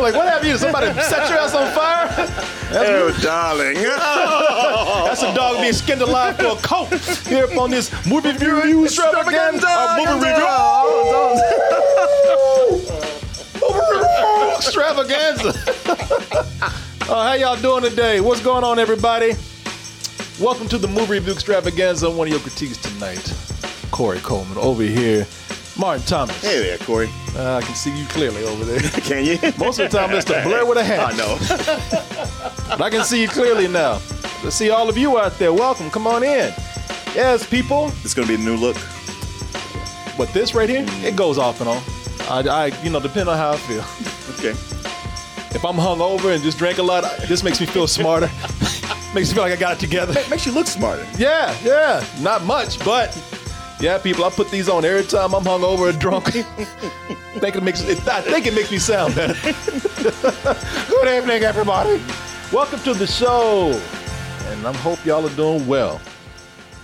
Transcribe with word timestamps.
like, 0.00 0.14
what 0.14 0.28
happened? 0.28 0.50
You? 0.50 0.58
Somebody 0.58 0.86
set 1.02 1.28
your 1.28 1.38
ass 1.38 1.54
on 1.54 1.72
fire? 1.74 2.08
That's, 2.70 3.18
Oh, 3.18 3.22
darling. 3.22 3.74
that's 5.06 5.22
a 5.22 5.34
dog 5.34 5.60
being 5.60 5.72
skinned 5.72 6.00
alive 6.02 6.36
for 6.36 6.46
a 6.46 6.56
coat 6.56 6.88
here 7.26 7.44
up 7.44 7.56
on 7.58 7.70
this 7.70 7.90
movie 8.06 8.30
review 8.32 8.84
extravaganza. 8.84 9.66
Uh, 9.68 9.96
movie 10.06 10.28
review 10.28 10.46
extravaganza. 14.56 15.48
uh, 17.02 17.24
how 17.28 17.32
y'all 17.34 17.56
doing 17.56 17.82
today? 17.82 18.20
What's 18.20 18.40
going 18.42 18.64
on, 18.64 18.78
everybody? 18.78 19.34
Welcome 20.40 20.68
to 20.68 20.78
the 20.78 20.88
movie 20.88 21.14
review 21.14 21.32
extravaganza. 21.34 22.10
One 22.10 22.26
of 22.28 22.32
your 22.32 22.40
critiques 22.40 22.78
tonight, 22.78 23.18
Korey 23.90 24.22
Coleman 24.22 24.58
over 24.58 24.82
here. 24.82 25.26
Martin 25.78 26.04
Thomas. 26.06 26.40
Hey 26.42 26.58
there, 26.60 26.78
Korey. 26.78 27.08
Uh, 27.34 27.56
I 27.56 27.62
can 27.62 27.74
see 27.74 27.96
you 27.96 28.04
clearly 28.06 28.44
over 28.44 28.64
there. 28.64 28.80
Can 29.02 29.24
you? 29.24 29.38
Most 29.58 29.78
of 29.78 29.90
the 29.90 29.98
time, 29.98 30.10
it's 30.12 30.28
a 30.28 30.42
blur 30.42 30.66
with 30.66 30.78
a 30.78 30.84
hat. 30.84 31.00
I 31.12 31.16
know. 31.16 31.38
But 32.68 32.82
I 32.82 32.90
can 32.90 33.04
see 33.04 33.22
you 33.22 33.28
clearly 33.28 33.68
now. 33.68 34.00
Let's 34.44 34.56
see 34.56 34.70
all 34.70 34.88
of 34.88 34.98
you 34.98 35.18
out 35.18 35.38
there. 35.38 35.52
Welcome. 35.52 35.90
Come 35.90 36.06
on 36.06 36.22
in. 36.22 36.52
Yes, 37.14 37.48
people. 37.48 37.88
It's 38.02 38.12
gonna 38.14 38.28
be 38.28 38.34
a 38.34 38.38
new 38.38 38.56
look. 38.56 38.76
But 40.18 40.32
this 40.34 40.54
right 40.54 40.68
here, 40.68 40.84
it 40.88 41.16
goes 41.16 41.38
off 41.38 41.60
and 41.60 41.68
on. 41.68 41.82
I, 42.28 42.48
I 42.48 42.82
you 42.82 42.90
know, 42.90 43.00
depend 43.00 43.28
on 43.28 43.36
how 43.36 43.52
I 43.52 43.56
feel. 43.56 43.84
Okay. 44.38 44.50
If 45.54 45.64
I'm 45.64 45.76
hungover 45.76 46.34
and 46.34 46.42
just 46.42 46.58
drank 46.58 46.78
a 46.78 46.82
lot, 46.82 47.04
this 47.28 47.42
makes 47.42 47.60
me 47.60 47.66
feel 47.66 47.86
smarter. 47.86 48.26
makes 49.14 49.28
me 49.30 49.34
feel 49.34 49.42
like 49.42 49.52
I 49.52 49.56
got 49.56 49.76
it 49.76 49.80
together. 49.80 50.14
Makes 50.28 50.46
you 50.46 50.52
look 50.52 50.66
smarter. 50.66 51.06
Yeah, 51.18 51.56
yeah. 51.62 52.04
Not 52.20 52.44
much, 52.44 52.82
but 52.84 53.16
yeah, 53.82 53.98
people. 53.98 54.24
I 54.24 54.30
put 54.30 54.48
these 54.48 54.68
on 54.68 54.84
every 54.84 55.02
time 55.02 55.34
I'm 55.34 55.42
hungover 55.42 55.92
or 55.92 55.92
drunk. 55.92 56.26
think 57.40 57.56
it 57.56 57.62
makes 57.64 57.82
it, 57.82 58.06
I 58.06 58.20
think 58.20 58.46
it 58.46 58.54
makes 58.54 58.70
me 58.70 58.78
sound 58.78 59.16
better. 59.16 59.34
Good 60.88 61.18
evening, 61.18 61.42
everybody. 61.42 62.00
Welcome 62.52 62.78
to 62.80 62.94
the 62.94 63.08
show, 63.08 63.72
and 64.46 64.64
I 64.64 64.72
hope 64.74 65.04
y'all 65.04 65.26
are 65.26 65.34
doing 65.34 65.66
well. 65.66 66.00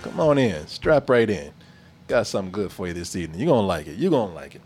Come 0.03 0.19
on 0.19 0.39
in, 0.39 0.67
strap 0.67 1.09
right 1.09 1.31
in. 1.31 1.53
Got 2.09 2.27
something 2.27 2.51
good 2.51 2.73
for 2.73 2.89
you 2.89 2.95
this 2.95 3.15
evening. 3.15 3.39
You're 3.39 3.55
gonna 3.55 3.67
like 3.67 3.87
it. 3.87 3.97
You're 3.97 4.11
gonna 4.11 4.35
like 4.35 4.57
it. 4.57 4.63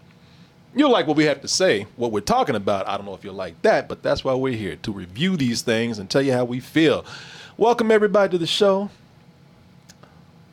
You'll 0.74 0.90
like 0.90 1.06
what 1.06 1.18
we 1.18 1.24
have 1.24 1.42
to 1.42 1.48
say, 1.48 1.86
what 1.96 2.12
we're 2.12 2.20
talking 2.20 2.56
about. 2.56 2.88
I 2.88 2.96
don't 2.96 3.04
know 3.04 3.14
if 3.14 3.24
you'll 3.24 3.34
like 3.34 3.60
that, 3.60 3.90
but 3.90 4.02
that's 4.02 4.24
why 4.24 4.32
we're 4.32 4.56
here 4.56 4.76
to 4.76 4.92
review 4.92 5.36
these 5.36 5.60
things 5.60 5.98
and 5.98 6.08
tell 6.08 6.22
you 6.22 6.32
how 6.32 6.46
we 6.46 6.60
feel. 6.60 7.04
Welcome 7.58 7.90
everybody 7.90 8.30
to 8.30 8.38
the 8.38 8.46
show. 8.46 8.88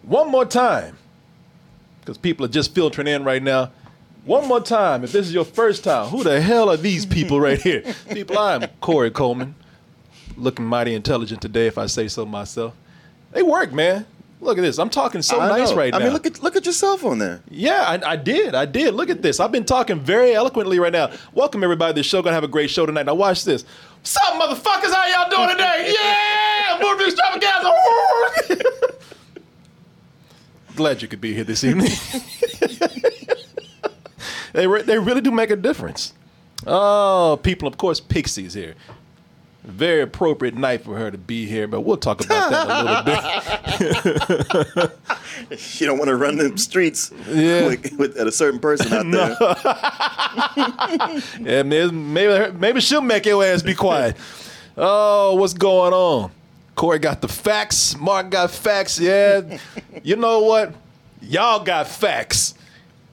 One 0.02 0.30
more 0.30 0.46
time, 0.46 0.98
because 2.10 2.18
people 2.18 2.44
are 2.44 2.50
just 2.50 2.74
filtering 2.74 3.08
in 3.08 3.24
right 3.24 3.44
now. 3.44 3.70
One 4.26 4.48
more 4.48 4.60
time, 4.60 5.04
if 5.04 5.12
this 5.12 5.28
is 5.28 5.34
your 5.34 5.46
first 5.46 5.84
time, 5.84 6.08
who 6.08 6.24
the 6.24 6.42
hell 6.42 6.68
are 6.68 6.76
these 6.76 7.06
people 7.06 7.40
right 7.40 7.62
here? 7.62 7.84
People, 8.10 8.38
I'm 8.38 8.62
Korey 8.82 9.14
Coleman, 9.14 9.54
looking 10.36 10.66
mighty 10.66 10.96
intelligent 10.96 11.40
today, 11.40 11.68
if 11.68 11.78
I 11.78 11.86
say 11.86 12.08
so 12.08 12.26
myself. 12.26 12.74
They 13.32 13.44
work, 13.44 13.72
man. 13.72 14.08
Look 14.42 14.58
at 14.58 14.62
this. 14.62 14.80
I'm 14.80 14.90
talking 14.90 15.22
so 15.22 15.40
I 15.40 15.50
nice 15.50 15.70
know. 15.70 15.78
right 15.78 15.92
now. 15.92 16.00
I 16.00 16.04
mean, 16.04 16.14
look 16.14 16.26
at 16.26 16.42
look 16.42 16.56
at 16.56 16.66
yourself 16.66 17.06
on 17.06 17.20
there. 17.20 17.42
Yeah, 17.50 17.84
I, 17.86 18.14
I 18.14 18.16
did. 18.16 18.56
I 18.56 18.66
did. 18.66 18.96
Look 18.96 19.10
at 19.10 19.22
this. 19.22 19.40
I've 19.40 19.52
been 19.52 19.66
talking 19.66 20.00
very 20.00 20.34
eloquently 20.34 20.80
right 20.80 20.94
now. 20.94 21.12
Welcome 21.34 21.64
everybody 21.64 21.94
to 21.94 22.00
the 22.00 22.04
show. 22.04 22.22
Gonna 22.22 22.34
have 22.34 22.44
a 22.44 22.48
great 22.48 22.70
show 22.72 22.86
tonight. 22.86 23.06
Now 23.06 23.16
watch 23.16 23.44
this. 23.46 23.66
What's 24.00 24.18
up, 24.18 24.34
motherfuckers? 24.34 24.94
How 24.94 25.08
y'all 25.08 25.30
doing 25.30 25.50
today? 25.50 25.94
Yeah, 26.02 26.80
movie 26.82 27.06
extravaganza. 27.06 28.90
Glad 30.80 31.02
you 31.02 31.10
could 31.10 31.20
be 31.20 31.34
here 31.34 31.44
this 31.44 31.66
evening. 31.66 31.92
they 34.54 34.66
re- 34.66 34.82
they 34.84 34.98
really 34.98 35.20
do 35.20 35.30
make 35.30 35.50
a 35.50 35.58
difference. 35.58 36.14
Oh, 36.66 37.38
people, 37.44 37.68
of 37.68 37.76
course, 37.76 38.00
Pixie's 38.00 38.54
here. 38.54 38.76
Very 39.66 40.00
appropriate 40.02 40.56
night 40.56 40.86
for 40.86 40.96
her 40.98 41.12
to 41.12 41.18
be 41.18 41.46
here, 41.48 41.68
but 41.68 41.82
we'll 41.82 41.98
talk 41.98 42.24
about 42.24 42.50
that 42.50 42.70
a 42.70 42.84
little 44.56 44.86
bit. 44.86 44.92
You 45.80 45.88
don't 45.88 45.98
want 45.98 46.08
to 46.08 46.16
run 46.16 46.38
them 46.38 46.58
streets 46.58 47.12
Yeah. 47.28 47.66
with, 47.68 47.92
with 47.98 48.16
at 48.18 48.26
a 48.28 48.32
certain 48.32 48.60
person 48.62 48.94
out 48.94 49.12
there. 49.12 49.36
Yeah, 51.42 51.64
maybe 51.64 51.92
maybe, 51.92 52.52
maybe 52.58 52.80
she'll 52.80 53.02
make 53.02 53.26
your 53.26 53.44
ass 53.44 53.62
be 53.64 53.76
quiet. 53.76 54.16
Oh, 54.78 55.36
what's 55.36 55.54
going 55.54 55.92
on? 55.94 56.32
Korey 56.80 57.02
got 57.02 57.20
the 57.20 57.28
facts. 57.28 57.98
Mark 57.98 58.30
got 58.30 58.52
facts. 58.52 58.98
Yeah, 58.98 59.60
you 60.04 60.16
know 60.16 60.40
what? 60.40 60.74
Y'all 61.22 61.62
got 61.62 61.90
facts. 61.90 62.54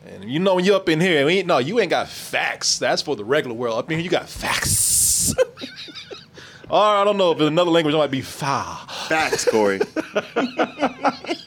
And 0.07 0.31
you 0.31 0.39
know 0.39 0.55
when 0.55 0.65
you're 0.65 0.77
up 0.77 0.89
in 0.89 1.01
here, 1.01 1.27
we 1.27 1.39
ain't, 1.39 1.49
no, 1.49 1.59
you 1.59 1.81
ain't 1.81 1.91
got 1.91 2.09
facts. 2.09 2.79
That's 2.79 3.03
for 3.03 3.17
the 3.17 3.25
regular 3.25 3.57
world. 3.57 3.77
Up 3.77 3.91
in 3.91 3.99
here, 3.99 4.05
you 4.05 4.09
got 4.09 4.29
facts. 4.29 5.35
or 6.71 6.81
I 6.81 7.03
don't 7.03 7.17
know 7.17 7.33
if 7.33 7.41
in 7.41 7.49
another 7.49 7.73
language 7.73 7.93
it 7.93 7.99
might 7.99 8.13
be 8.13 8.21
fa. 8.21 8.79
Facts, 9.09 9.45
Korey. 9.47 9.83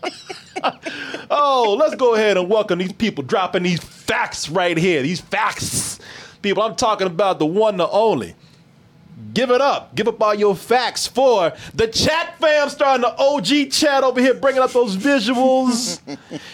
Oh, 1.32 1.78
let's 1.80 1.96
go 1.96 2.16
ahead 2.16 2.36
and 2.38 2.50
welcome 2.50 2.80
these 2.80 2.92
people 2.92 3.24
dropping 3.24 3.64
these 3.64 3.80
facts 3.80 4.50
right 4.50 4.76
here. 4.76 5.02
These 5.04 5.22
facts. 5.22 6.00
People, 6.42 6.64
I'm 6.64 6.76
talking 6.76 7.08
about 7.08 7.40
the 7.40 7.46
one, 7.46 7.78
the 7.78 7.88
only. 7.88 8.36
Give 9.34 9.52
it 9.52 9.60
up. 9.60 9.94
Give 9.96 10.08
up 10.08 10.22
all 10.22 10.34
your 10.34 10.56
facts 10.56 11.06
for 11.06 11.52
the 11.74 11.88
chat 11.88 12.40
fam 12.40 12.70
starting 12.70 13.02
the 13.02 13.16
OG 13.18 13.72
chat 13.72 14.04
over 14.04 14.22
here, 14.22 14.34
bringing 14.34 14.62
up 14.62 14.72
those 14.72 14.96
visuals. 14.96 16.00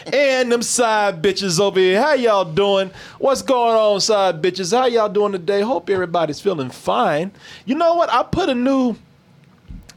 and 0.14 0.52
them 0.52 0.64
side 0.64 1.22
bitches 1.22 1.60
over 1.60 1.80
here. 1.80 2.02
How 2.02 2.14
y'all 2.14 2.44
doing? 2.44 2.90
What's 3.20 3.44
going 3.44 3.76
on, 3.76 4.02
side 4.02 4.42
bitches? 4.42 4.76
How 4.76 4.88
y'all 4.88 5.10
doing 5.10 5.32
today? 5.32 5.62
Hope 5.62 5.90
everybody's 5.90 6.42
feeling 6.42 6.72
fine. 6.72 7.32
You 7.66 7.76
know 7.76 7.96
what? 7.96 8.12
I 8.12 8.24
put 8.24 8.50
a 8.50 8.56
new, 8.56 8.96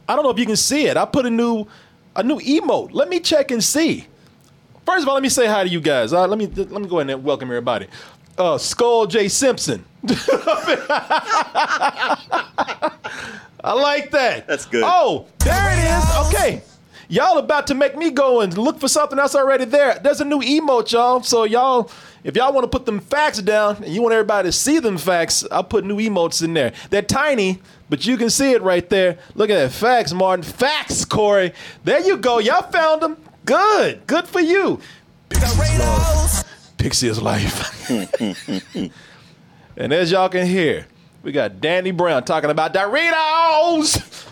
I 0.07 0.15
don't 0.15 0.23
know 0.23 0.31
if 0.31 0.37
you 0.39 0.45
can 0.45 0.55
see 0.55 0.85
it. 0.85 0.95
I 0.95 1.05
put 1.05 1.25
a 1.25 1.29
new, 1.31 1.65
a 2.15 2.21
new 2.21 2.39
emote. 2.39 2.89
Let 2.93 3.09
me 3.09 3.19
check 3.19 3.49
and 3.49 3.63
see. 3.63 4.05
First 4.85 5.03
of 5.03 5.09
all, 5.09 5.15
let 5.15 5.23
me 5.23 5.29
say 5.29 5.47
hi 5.47 5.63
to 5.63 5.69
you 5.69 5.81
guys. 5.81 6.13
Uh, 6.13 6.27
let 6.27 6.37
me 6.37 6.45
let 6.47 6.81
me 6.81 6.87
go 6.87 6.99
ahead 6.99 7.09
and 7.09 7.23
welcome 7.23 7.49
everybody. 7.49 7.87
Uh, 8.37 8.57
Skull 8.57 9.07
J 9.07 9.27
Simpson. 9.27 9.85
I 13.63 13.73
like 13.73 14.11
that. 14.11 14.47
That's 14.47 14.65
good. 14.65 14.83
Oh, 14.85 15.27
there 15.39 15.69
it 15.71 15.79
is. 15.79 16.27
Okay. 16.27 16.61
Y'all 17.11 17.39
about 17.39 17.67
to 17.67 17.73
make 17.73 17.97
me 17.97 18.11
go 18.11 18.41
and 18.41 18.55
look 18.57 18.79
for 18.79 18.87
something 18.87 19.17
that's 19.17 19.35
already 19.35 19.65
there. 19.65 19.99
There's 19.99 20.21
a 20.21 20.25
new 20.25 20.39
emote, 20.39 20.91
y'all. 20.91 21.23
So 21.23 21.43
y'all, 21.43 21.89
if 22.23 22.35
y'all 22.35 22.53
want 22.53 22.65
to 22.65 22.69
put 22.69 22.85
them 22.85 22.99
facts 22.99 23.41
down 23.41 23.83
and 23.83 23.87
you 23.87 24.01
want 24.01 24.13
everybody 24.13 24.47
to 24.47 24.51
see 24.51 24.79
them 24.79 24.97
facts, 24.97 25.43
I'll 25.51 25.63
put 25.63 25.83
new 25.85 25.97
emotes 25.97 26.43
in 26.43 26.53
there. 26.53 26.71
They're 26.91 27.01
tiny, 27.01 27.61
but 27.89 28.05
you 28.05 28.15
can 28.15 28.29
see 28.29 28.51
it 28.51 28.61
right 28.61 28.87
there. 28.89 29.17
Look 29.33 29.49
at 29.49 29.55
that. 29.55 29.71
Facts, 29.71 30.13
Martin. 30.13 30.43
Facts, 30.43 31.03
Korey. 31.03 31.53
There 31.83 31.99
you 31.99 32.17
go. 32.17 32.37
Y'all 32.37 32.61
found 32.61 33.01
them. 33.01 33.17
Good. 33.43 34.05
Good 34.05 34.27
for 34.27 34.39
you. 34.39 34.79
Pixie 36.77 37.07
is 37.07 37.19
life. 37.19 37.89
and 39.79 39.93
as 39.93 40.11
y'all 40.11 40.29
can 40.29 40.45
hear, 40.45 40.85
we 41.23 41.31
got 41.31 41.61
Danny 41.61 41.91
Brown 41.91 42.23
talking 42.23 42.49
about 42.49 42.73
Doritos. 42.73 44.27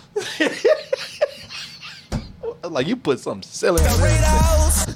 like 2.69 2.87
you 2.87 2.97
put 2.97 3.19
something 3.19 3.43
silly. 3.43 3.81
there. 3.81 4.93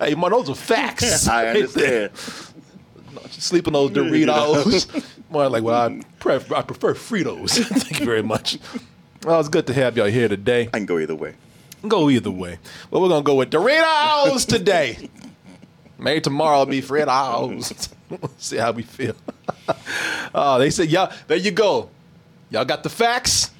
hey, 0.00 0.14
man, 0.14 0.30
those 0.30 0.48
are 0.48 0.54
facts. 0.54 1.28
I 1.34 1.48
understand. 1.48 2.10
Sleeping 3.30 3.74
those 3.74 3.90
Doritos. 3.90 5.04
More 5.28 5.48
like, 5.48 5.62
well, 5.62 5.90
I, 5.90 6.00
pref- 6.20 6.50
I 6.50 6.62
prefer 6.62 6.94
Fritos. 6.94 7.62
Thank 7.62 8.00
you 8.00 8.06
very 8.06 8.22
much. 8.22 8.58
Well, 9.24 9.38
it's 9.40 9.48
good 9.50 9.66
to 9.66 9.74
have 9.74 9.96
y'all 9.96 10.06
here 10.06 10.28
today. 10.28 10.68
I 10.72 10.78
can 10.78 10.86
go 10.86 10.98
either 10.98 11.14
way. 11.14 11.34
Go 11.86 12.08
either 12.08 12.30
way. 12.30 12.58
But 12.90 13.00
we're 13.00 13.08
gonna 13.08 13.22
go 13.22 13.34
with 13.34 13.50
Doritos 13.50 14.46
today. 14.46 15.10
Maybe 15.98 16.20
tomorrow 16.20 16.58
will 16.58 16.66
be 16.66 16.82
Fritos. 16.82 17.88
See 18.38 18.56
how 18.56 18.72
we 18.72 18.82
feel. 18.82 19.14
oh, 20.34 20.58
they 20.58 20.70
said 20.70 20.90
y'all. 20.90 21.12
There 21.26 21.36
you 21.36 21.50
go. 21.50 21.88
Y'all 22.50 22.64
got 22.64 22.82
the 22.82 22.88
facts. 22.90 23.50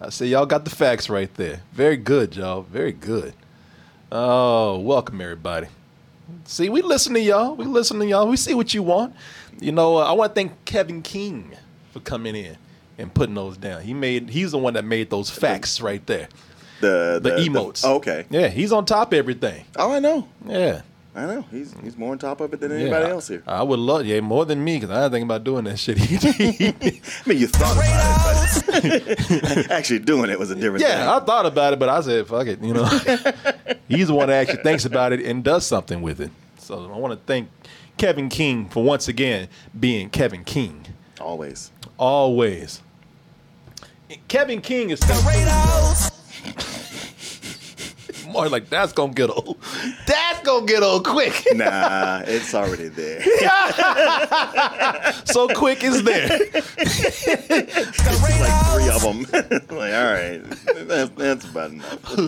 I 0.00 0.10
say 0.10 0.26
y'all 0.26 0.44
got 0.46 0.64
the 0.64 0.70
facts 0.70 1.08
right 1.08 1.32
there. 1.34 1.62
Very 1.72 1.96
good, 1.96 2.36
y'all. 2.36 2.62
Very 2.62 2.92
good. 2.92 3.32
Oh, 4.12 4.78
welcome 4.78 5.20
everybody. 5.20 5.68
See, 6.44 6.68
we 6.68 6.82
listen 6.82 7.14
to 7.14 7.20
y'all. 7.20 7.54
We 7.54 7.64
listen 7.64 7.98
to 8.00 8.06
y'all. 8.06 8.28
We 8.28 8.36
see 8.36 8.54
what 8.54 8.74
you 8.74 8.82
want. 8.82 9.14
You 9.60 9.72
know, 9.72 9.96
uh, 9.98 10.04
I 10.04 10.12
want 10.12 10.32
to 10.32 10.34
thank 10.34 10.64
Kevin 10.64 11.00
King 11.02 11.52
for 11.92 12.00
coming 12.00 12.34
in 12.34 12.56
and 12.98 13.12
putting 13.14 13.34
those 13.34 13.56
down. 13.56 13.82
He 13.82 13.94
made. 13.94 14.30
He's 14.30 14.50
the 14.52 14.58
one 14.58 14.74
that 14.74 14.84
made 14.84 15.10
those 15.10 15.30
facts 15.30 15.80
right 15.80 16.04
there. 16.06 16.28
The 16.80 17.20
The, 17.22 17.30
emotes. 17.30 17.82
oh, 17.84 17.94
okay. 17.96 18.26
Yeah, 18.30 18.48
he's 18.48 18.72
on 18.72 18.84
top 18.84 19.12
of 19.12 19.18
everything. 19.18 19.64
Oh, 19.76 19.92
I 19.92 20.00
know. 20.00 20.28
Yeah. 20.46 20.82
I 21.16 21.26
know. 21.26 21.42
He's 21.50 21.72
he's 21.80 21.96
more 21.96 22.10
on 22.10 22.18
top 22.18 22.40
of 22.40 22.52
it 22.52 22.60
than 22.60 22.72
yeah. 22.72 22.78
anybody 22.78 23.10
else 23.10 23.28
here. 23.28 23.44
I 23.46 23.62
would 23.62 23.78
love, 23.78 24.04
yeah, 24.04 24.20
more 24.20 24.44
than 24.44 24.64
me 24.64 24.76
because 24.76 24.90
I 24.90 25.02
didn't 25.02 25.12
think 25.12 25.24
about 25.24 25.44
doing 25.44 25.64
that 25.64 25.78
shit. 25.78 25.96
I 26.00 27.28
mean, 27.28 27.38
you 27.38 27.46
thought 27.46 27.76
about 27.76 28.74
it, 28.74 29.42
but 29.42 29.70
actually 29.70 30.00
doing 30.00 30.30
it 30.30 30.38
was 30.38 30.50
a 30.50 30.56
different 30.56 30.82
thing. 30.82 30.90
yeah, 30.90 31.14
I 31.14 31.20
thought 31.20 31.46
about 31.46 31.72
it, 31.72 31.78
but 31.78 31.88
I 31.88 32.00
said, 32.00 32.26
fuck 32.26 32.48
it. 32.48 32.60
You 32.60 32.74
know, 32.74 32.84
he's 33.88 34.08
the 34.08 34.14
one 34.14 34.26
that 34.26 34.48
actually 34.48 34.64
thinks 34.64 34.84
about 34.84 35.12
it 35.12 35.20
and 35.20 35.44
does 35.44 35.64
something 35.64 36.02
with 36.02 36.20
it. 36.20 36.32
So 36.58 36.90
I 36.92 36.96
want 36.98 37.12
to 37.12 37.20
thank 37.26 37.48
Kevin 37.96 38.28
King 38.28 38.68
for 38.68 38.82
once 38.82 39.06
again 39.06 39.48
being 39.78 40.10
Kevin 40.10 40.42
King. 40.42 40.84
Always. 41.20 41.70
Always. 41.96 42.82
Kevin 44.26 44.60
King 44.60 44.90
is 44.90 45.00
more 48.34 48.48
like 48.48 48.68
that's 48.68 48.92
gonna 48.92 49.12
get 49.12 49.30
old. 49.30 49.58
That's 50.06 50.40
gonna 50.42 50.66
get 50.66 50.82
old 50.82 51.06
quick. 51.06 51.46
Nah, 51.54 52.22
it's 52.26 52.52
already 52.54 52.88
there. 52.88 53.22
so 55.24 55.46
quick 55.48 55.84
is 55.84 56.02
there. 56.02 56.26
It's 56.30 57.28
like 58.40 58.64
three 58.72 58.88
of 58.90 59.02
them. 59.02 59.22
like, 59.78 59.94
all 59.94 60.12
right, 60.12 60.42
that's, 60.88 61.10
that's 61.10 61.44
about 61.44 61.70
enough. 61.70 62.18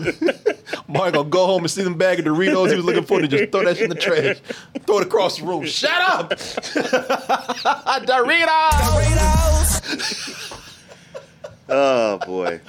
Mark 0.87 1.13
gonna 1.13 1.29
go 1.29 1.45
home 1.45 1.63
and 1.63 1.71
see 1.71 1.83
them 1.83 1.95
bag 1.95 2.19
of 2.19 2.25
Doritos 2.25 2.69
he 2.69 2.75
was 2.77 2.85
looking 2.85 3.03
for 3.03 3.19
to 3.19 3.27
just 3.27 3.51
throw 3.51 3.65
that 3.65 3.75
shit 3.75 3.83
in 3.83 3.89
the 3.89 3.95
trash. 3.95 4.37
Throw 4.85 4.99
it 4.99 5.07
across 5.07 5.39
the 5.39 5.45
room. 5.45 5.65
Shut 5.65 5.91
up! 5.91 6.29
Doritos! 8.05 9.81
Oh 11.69 12.17
boy, 12.19 12.61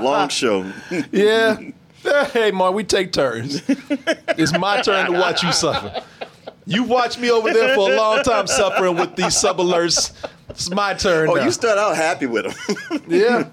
long 0.00 0.28
show. 0.28 0.70
Yeah. 1.10 1.58
Hey, 2.32 2.50
Mark, 2.50 2.74
we 2.74 2.84
take 2.84 3.12
turns. 3.12 3.62
It's 4.38 4.56
my 4.58 4.80
turn 4.80 5.06
to 5.06 5.12
watch 5.18 5.42
you 5.42 5.52
suffer. 5.52 6.02
You 6.66 6.84
watched 6.84 7.18
me 7.18 7.30
over 7.30 7.52
there 7.52 7.74
for 7.74 7.92
a 7.92 7.96
long 7.96 8.22
time 8.22 8.46
suffering 8.46 8.96
with 8.96 9.16
these 9.16 9.36
sub 9.36 9.58
alerts. 9.58 10.12
It's 10.48 10.70
my 10.70 10.94
turn. 10.94 11.28
Oh, 11.28 11.34
now. 11.34 11.44
you 11.44 11.50
start 11.50 11.78
out 11.78 11.96
happy 11.96 12.26
with 12.26 12.44
them. 12.44 13.02
Yeah. 13.08 13.48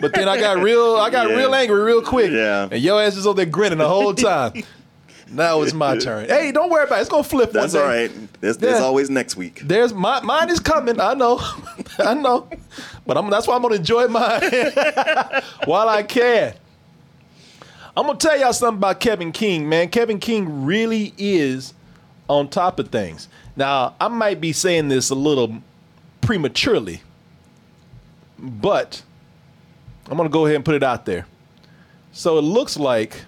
But 0.00 0.12
then 0.14 0.28
I 0.28 0.38
got 0.38 0.58
real 0.62 0.96
I 0.96 1.10
got 1.10 1.30
Yeah. 1.30 1.36
real 1.36 1.54
angry 1.54 1.80
real 1.82 2.02
quick. 2.02 2.30
Yeah. 2.32 2.68
And 2.70 2.82
your 2.82 3.00
ass 3.00 3.16
is 3.16 3.26
over 3.26 3.36
there 3.36 3.46
grinning 3.46 3.78
the 3.78 3.88
whole 3.88 4.12
time. 4.14 4.52
now 5.30 5.62
it's 5.62 5.72
my 5.72 5.96
turn. 5.96 6.26
Hey, 6.28 6.52
don't 6.52 6.70
worry 6.70 6.84
about 6.84 6.98
it. 6.98 7.02
It's 7.02 7.10
gonna 7.10 7.22
flip 7.22 7.52
That's 7.52 7.74
all 7.74 7.84
right. 7.86 8.10
There's, 8.40 8.58
there's 8.58 8.80
Yeah. 8.80 8.84
always 8.84 9.08
next 9.10 9.36
week. 9.36 9.60
There's 9.64 9.94
my 9.94 10.20
mine 10.20 10.50
is 10.50 10.60
coming. 10.60 11.00
I 11.00 11.14
know. 11.14 11.40
I 11.98 12.14
know. 12.14 12.48
But 13.06 13.16
I'm 13.16 13.30
that's 13.30 13.46
why 13.46 13.54
I'm 13.56 13.62
gonna 13.62 13.76
enjoy 13.76 14.08
mine 14.08 14.42
while 15.64 15.88
I 15.88 16.02
can. 16.02 16.54
I'm 17.98 18.06
gonna 18.06 18.16
tell 18.16 18.38
y'all 18.38 18.52
something 18.52 18.78
about 18.78 19.00
Kevin 19.00 19.32
King, 19.32 19.68
man. 19.68 19.88
Kevin 19.88 20.20
King 20.20 20.64
really 20.64 21.12
is 21.18 21.74
on 22.28 22.48
top 22.48 22.78
of 22.78 22.90
things. 22.90 23.28
Now, 23.56 23.96
I 24.00 24.06
might 24.06 24.40
be 24.40 24.52
saying 24.52 24.86
this 24.86 25.10
a 25.10 25.16
little 25.16 25.60
prematurely, 26.20 27.02
but 28.38 29.02
I'm 30.08 30.16
gonna 30.16 30.28
go 30.28 30.46
ahead 30.46 30.54
and 30.54 30.64
put 30.64 30.76
it 30.76 30.84
out 30.84 31.06
there. 31.06 31.26
So 32.12 32.38
it 32.38 32.42
looks 32.42 32.76
like 32.76 33.24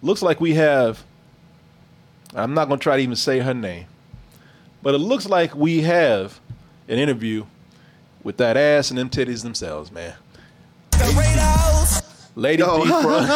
looks 0.00 0.22
like 0.22 0.40
we 0.40 0.54
have 0.54 1.02
I'm 2.36 2.54
not 2.54 2.68
gonna 2.68 2.78
try 2.78 2.98
to 2.98 3.02
even 3.02 3.16
say 3.16 3.40
her 3.40 3.52
name. 3.52 3.86
But 4.80 4.94
it 4.94 4.98
looks 4.98 5.26
like 5.26 5.56
we 5.56 5.80
have 5.80 6.38
an 6.86 7.00
interview 7.00 7.46
with 8.22 8.36
that 8.36 8.56
ass 8.56 8.90
and 8.90 8.98
them 8.98 9.10
titties 9.10 9.42
themselves, 9.42 9.90
man. 9.90 10.14
Lady. 12.38 12.62
D 12.62 12.68
from 13.02 13.26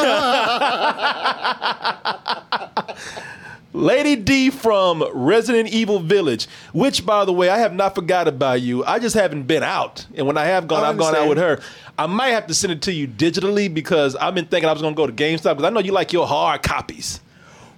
Lady 3.75 4.17
D 4.17 4.51
from 4.51 5.05
Resident 5.13 5.71
Evil 5.71 5.99
Village, 5.99 6.47
which 6.73 7.05
by 7.05 7.25
the 7.25 7.33
way, 7.33 7.49
I 7.49 7.59
have 7.59 7.75
not 7.75 7.95
forgot 7.95 8.29
about 8.29 8.61
you. 8.61 8.85
I 8.85 8.99
just 8.99 9.17
haven't 9.17 9.45
been 9.45 9.63
out. 9.63 10.07
And 10.15 10.27
when 10.27 10.37
I 10.37 10.45
have 10.45 10.69
gone, 10.69 10.85
I 10.85 10.91
I've 10.91 10.99
gone 10.99 11.17
out 11.17 11.29
with 11.29 11.39
her. 11.39 11.61
I 11.99 12.07
might 12.07 12.29
have 12.29 12.47
to 12.47 12.55
send 12.55 12.73
it 12.73 12.83
to 12.83 12.93
you 12.93 13.09
digitally 13.09 13.73
because 13.73 14.15
I've 14.15 14.35
been 14.35 14.47
thinking 14.47 14.69
I 14.69 14.73
was 14.73 14.83
gonna 14.83 14.95
go 14.95 15.07
to 15.07 15.13
GameStop 15.13 15.57
because 15.57 15.65
I 15.65 15.71
know 15.71 15.81
you 15.81 15.93
like 15.93 16.13
your 16.13 16.27
hard 16.27 16.63
copies. 16.63 17.21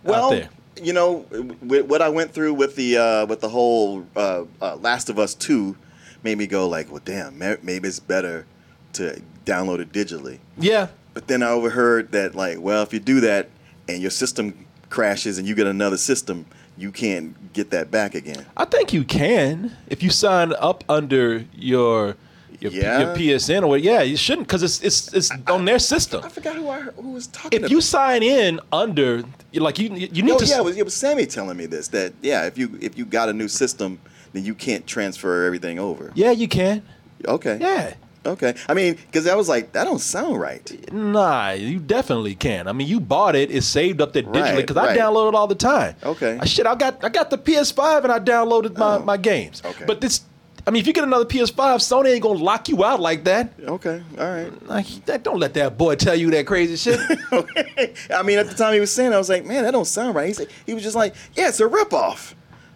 out 0.06 0.10
Well, 0.10 0.42
you 0.82 0.92
know 0.92 1.20
what 1.60 2.02
I 2.02 2.08
went 2.10 2.32
through 2.32 2.54
with 2.54 2.76
the 2.76 2.98
uh, 2.98 3.26
with 3.26 3.40
the 3.40 3.48
whole 3.48 4.04
uh, 4.14 4.44
uh, 4.60 4.76
Last 4.76 5.08
of 5.08 5.18
Us 5.18 5.34
Two, 5.34 5.76
made 6.22 6.36
me 6.36 6.46
go 6.46 6.68
like, 6.68 6.90
well, 6.90 7.02
damn, 7.04 7.38
maybe 7.38 7.88
it's 7.88 8.00
better 8.00 8.46
to 8.94 9.22
download 9.46 9.78
it 9.78 9.92
digitally. 9.92 10.38
Yeah. 10.58 10.88
But 11.14 11.28
then 11.28 11.42
I 11.42 11.48
overheard 11.50 12.12
that 12.12 12.34
like, 12.34 12.60
well, 12.60 12.82
if 12.82 12.92
you 12.92 13.00
do 13.00 13.20
that 13.20 13.48
and 13.88 14.02
your 14.02 14.10
system 14.10 14.66
crashes 14.90 15.38
and 15.38 15.46
you 15.46 15.54
get 15.54 15.66
another 15.66 15.96
system, 15.96 16.44
you 16.76 16.90
can't 16.90 17.52
get 17.52 17.70
that 17.70 17.90
back 17.90 18.14
again. 18.16 18.44
I 18.56 18.64
think 18.64 18.92
you 18.92 19.04
can 19.04 19.76
if 19.88 20.02
you 20.02 20.10
sign 20.10 20.52
up 20.58 20.82
under 20.88 21.44
your 21.54 22.16
your, 22.60 22.70
P- 22.70 22.78
Yeah? 22.80 22.98
your 23.00 23.16
PSN 23.38 23.62
or 23.62 23.66
what. 23.68 23.82
Yeah, 23.82 24.02
you 24.02 24.16
shouldn't 24.16 24.46
because 24.48 24.62
it's 24.62 24.80
it's 24.82 25.12
it's 25.14 25.30
on 25.48 25.64
their 25.64 25.78
system. 25.78 26.24
I 26.24 26.28
forgot 26.28 26.56
who 26.56 26.68
I 26.68 26.80
heard, 26.80 26.94
who 26.94 27.12
was 27.12 27.26
talking. 27.28 27.62
If 27.64 27.70
you 27.70 27.80
sign 27.80 28.22
in 28.22 28.58
under 28.72 29.22
like 29.52 29.78
you 29.78 29.94
you 29.94 30.22
need 30.22 30.32
oh 30.32 30.38
to 30.38 30.46
yeah, 30.46 30.58
it 30.58 30.64
was, 30.64 30.76
it 30.76 30.84
was 30.84 30.94
Sammy 30.94 31.26
telling 31.26 31.56
me 31.56 31.66
this 31.66 31.88
that 31.88 32.12
yeah, 32.22 32.46
if 32.46 32.58
you 32.58 32.76
if 32.80 32.96
you 32.98 33.04
got 33.04 33.28
a 33.28 33.32
new 33.32 33.48
system, 33.48 34.00
then 34.32 34.44
you 34.44 34.54
can't 34.54 34.84
transfer 34.86 35.44
everything 35.44 35.78
over. 35.78 36.10
yeah 36.14 36.30
you 36.32 36.48
can 36.48 36.82
Okay. 37.26 37.58
yeah 37.60 37.94
Okay. 38.26 38.54
I 38.68 38.74
mean, 38.74 38.94
because 38.94 39.26
I 39.26 39.34
was 39.34 39.48
like, 39.48 39.72
that 39.72 39.84
don't 39.84 39.98
sound 40.00 40.40
right. 40.40 40.92
nah 40.92 41.50
you 41.50 41.78
definitely 41.78 42.34
can. 42.34 42.68
I 42.68 42.72
mean 42.72 42.86
you 42.88 43.00
bought 43.00 43.36
it 43.36 43.50
it's 43.50 43.66
saved 43.66 44.00
up 44.00 44.12
there 44.12 44.22
digitally 44.22 44.42
Right, 44.42 44.56
because 44.56 44.76
I 44.76 44.86
right. 44.86 44.98
download 44.98 45.28
it 45.28 45.34
all 45.34 45.46
the 45.46 45.54
time. 45.54 45.94
Okay. 46.02 46.38
Uh, 46.38 46.44
shit 46.44 46.66
I 46.66 46.74
got 46.74 47.04
I 47.04 47.08
got 47.08 47.30
the 47.30 47.38
PS5 47.38 48.04
and 48.04 48.12
I 48.12 48.18
downloaded 48.20 48.76
my 48.78 48.96
Oh, 48.96 48.98
my 49.04 49.16
games. 49.16 49.62
okay. 49.64 49.84
But 49.86 50.00
this. 50.00 50.22
I 50.66 50.70
mean, 50.70 50.80
if 50.80 50.86
you 50.86 50.94
get 50.94 51.04
another 51.04 51.26
PS5, 51.26 51.52
Sony 51.76 52.14
ain't 52.14 52.22
gonna 52.22 52.38
lock 52.42 52.70
you 52.70 52.82
out 52.82 52.98
like 52.98 53.24
that. 53.24 53.52
Okay. 53.62 54.02
All 54.18 54.26
right. 54.26 54.66
Like, 54.66 54.86
that 55.04 55.22
don't 55.22 55.38
let 55.38 55.52
that 55.54 55.76
boy 55.76 55.94
tell 55.96 56.14
you 56.14 56.30
that 56.30 56.46
crazy 56.46 56.76
shit. 56.76 56.98
okay. 57.32 57.92
I 58.10 58.22
mean, 58.22 58.38
at 58.38 58.46
the 58.48 58.54
time 58.54 58.72
he 58.72 58.80
was 58.80 58.90
saying, 58.90 59.12
I 59.12 59.18
was 59.18 59.28
like, 59.28 59.44
man, 59.44 59.64
that 59.64 59.72
don't 59.72 59.84
sound 59.84 60.14
right. 60.14 60.28
He 60.28 60.32
said 60.32 60.48
he 60.64 60.72
was 60.72 60.82
just 60.82 60.96
like, 60.96 61.14
yeah, 61.34 61.48
it's 61.48 61.60
a 61.60 61.68
ripoff. 61.68 62.32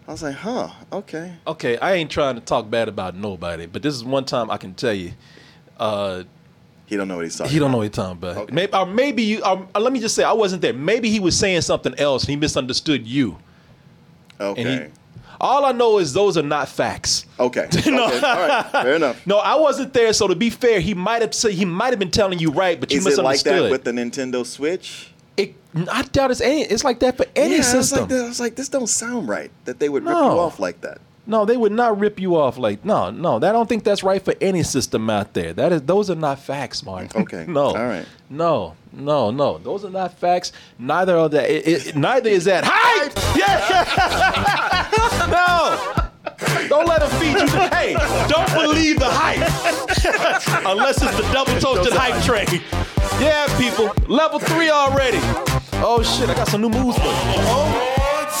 I 0.07 0.11
was 0.11 0.21
like, 0.21 0.35
huh, 0.35 0.69
okay. 0.91 1.33
Okay, 1.47 1.77
I 1.79 1.93
ain't 1.93 2.11
trying 2.11 2.35
to 2.35 2.41
talk 2.41 2.69
bad 2.69 2.89
about 2.89 3.15
nobody, 3.15 3.65
but 3.65 3.81
this 3.81 3.95
is 3.95 4.03
one 4.03 4.25
time 4.25 4.51
I 4.51 4.57
can 4.57 4.75
tell 4.75 4.93
you, 4.93 5.11
uh, 5.79 6.23
He 6.85 6.95
don't 6.97 7.07
know 7.07 7.15
what 7.17 7.25
he's 7.25 7.37
talking. 7.37 7.53
he 7.53 7.59
don't 7.59 7.71
know 7.71 7.77
what 7.77 7.83
he's 7.83 7.91
talking 7.95 8.17
about. 8.17 8.37
Okay. 8.37 8.53
Maybe, 8.53 8.73
or 8.73 8.85
maybe 8.85 9.23
you. 9.23 9.41
Or, 9.43 9.67
or 9.75 9.81
let 9.81 9.93
me 9.93 9.99
just 9.99 10.15
say, 10.15 10.23
I 10.23 10.33
wasn't 10.33 10.61
there. 10.61 10.73
Maybe 10.73 11.09
he 11.09 11.19
was 11.19 11.37
saying 11.37 11.61
something 11.61 11.93
else 11.99 12.23
and 12.23 12.29
he 12.31 12.35
misunderstood 12.35 13.07
you. 13.07 13.37
Okay. 14.39 14.85
He, 14.85 14.91
all 15.41 15.63
I 15.65 15.71
know 15.71 15.99
is 15.99 16.11
those 16.13 16.37
are 16.37 16.43
not 16.43 16.67
facts. 16.67 17.25
okay. 17.39 17.61
okay. 17.73 17.91
No. 17.91 18.03
All 18.03 18.09
right. 18.11 18.65
Fair 18.71 18.95
enough. 18.95 19.21
No, 19.25 19.37
I 19.37 19.55
wasn't 19.55 19.93
there. 19.93 20.11
So 20.13 20.27
to 20.27 20.35
be 20.35 20.49
fair, 20.49 20.79
he 20.81 20.93
might 20.93 21.21
have 21.21 21.33
said 21.33 21.51
he 21.53 21.63
might 21.65 21.91
have 21.91 21.99
been 21.99 22.11
telling 22.11 22.39
you 22.39 22.51
right, 22.51 22.79
but 22.79 22.91
you 22.91 22.97
Is 22.97 23.05
it 23.05 23.17
like 23.23 23.35
misunderstood. 23.37 23.65
that 23.65 23.71
with 23.71 23.83
the 23.85 23.91
Nintendo 23.91 24.45
Switch? 24.45 25.11
it, 25.37 25.55
I 25.89 26.01
doubt 26.03 26.31
it's 26.31 26.41
any. 26.41 26.63
It's 26.63 26.83
like 26.83 26.99
that 26.99 27.15
for 27.15 27.25
any 27.37 27.51
yeah, 27.51 27.55
I 27.55 27.57
was, 27.59 27.89
system. 27.89 28.09
like, 28.09 28.11
I 28.11 28.27
was 28.27 28.39
like, 28.41 28.55
this 28.55 28.67
don't 28.67 28.87
sound 28.87 29.29
right. 29.29 29.49
That 29.63 29.79
they 29.79 29.87
would 29.87 30.03
rip 30.03 30.13
No. 30.13 30.33
you 30.33 30.39
off 30.39 30.59
like 30.59 30.81
that. 30.81 30.99
No, 31.29 31.45
they 31.45 31.55
would 31.55 31.71
not 31.71 31.99
rip 31.99 32.19
you 32.19 32.37
off 32.37 32.57
like 32.57 32.83
no, 32.83 33.11
no. 33.11 33.35
I 33.35 33.51
don't 33.51 33.69
think 33.69 33.83
that's 33.83 34.01
right 34.01 34.19
for 34.19 34.33
any 34.41 34.63
system 34.63 35.11
out 35.11 35.35
there. 35.35 35.53
That 35.53 35.71
is, 35.71 35.83
those 35.83 36.09
are 36.09 36.15
not 36.15 36.39
facts, 36.39 36.83
Mark. 36.83 37.15
Okay. 37.15 37.45
no. 37.47 37.65
All 37.65 37.75
right. 37.75 38.07
No, 38.31 38.73
no, 38.91 39.29
no. 39.29 39.59
Those 39.59 39.85
are 39.85 39.91
not 39.91 40.17
facts. 40.17 40.51
Neither 40.79 41.15
are 41.15 41.29
that. 41.29 41.47
It, 41.47 41.67
it, 41.67 41.95
neither 41.95 42.31
is 42.31 42.45
that 42.45 42.63
hype. 42.65 43.13
Yeah. 43.37 43.59
no. 45.29 46.67
Don't 46.67 46.87
let 46.87 47.01
them 47.01 47.11
feed 47.19 47.33
you. 47.39 47.47
The, 47.47 47.69
hey, 47.75 47.93
don't 48.27 48.51
believe 48.53 48.97
the 48.97 49.05
hype 49.05 49.37
unless 50.65 50.99
it's 50.99 51.15
the 51.15 51.31
double 51.31 51.59
toasted 51.59 51.93
hype 51.93 52.23
train. 52.23 52.63
Yeah, 53.21 53.45
people. 53.59 53.93
Level 54.07 54.39
three 54.39 54.71
already. 54.71 55.19
Oh 55.81 56.01
shit! 56.01 56.27
I 56.27 56.33
got 56.33 56.47
some 56.47 56.61
new 56.61 56.69
moves 56.69 56.97
you. 56.97 57.03
Oh, 57.05 57.11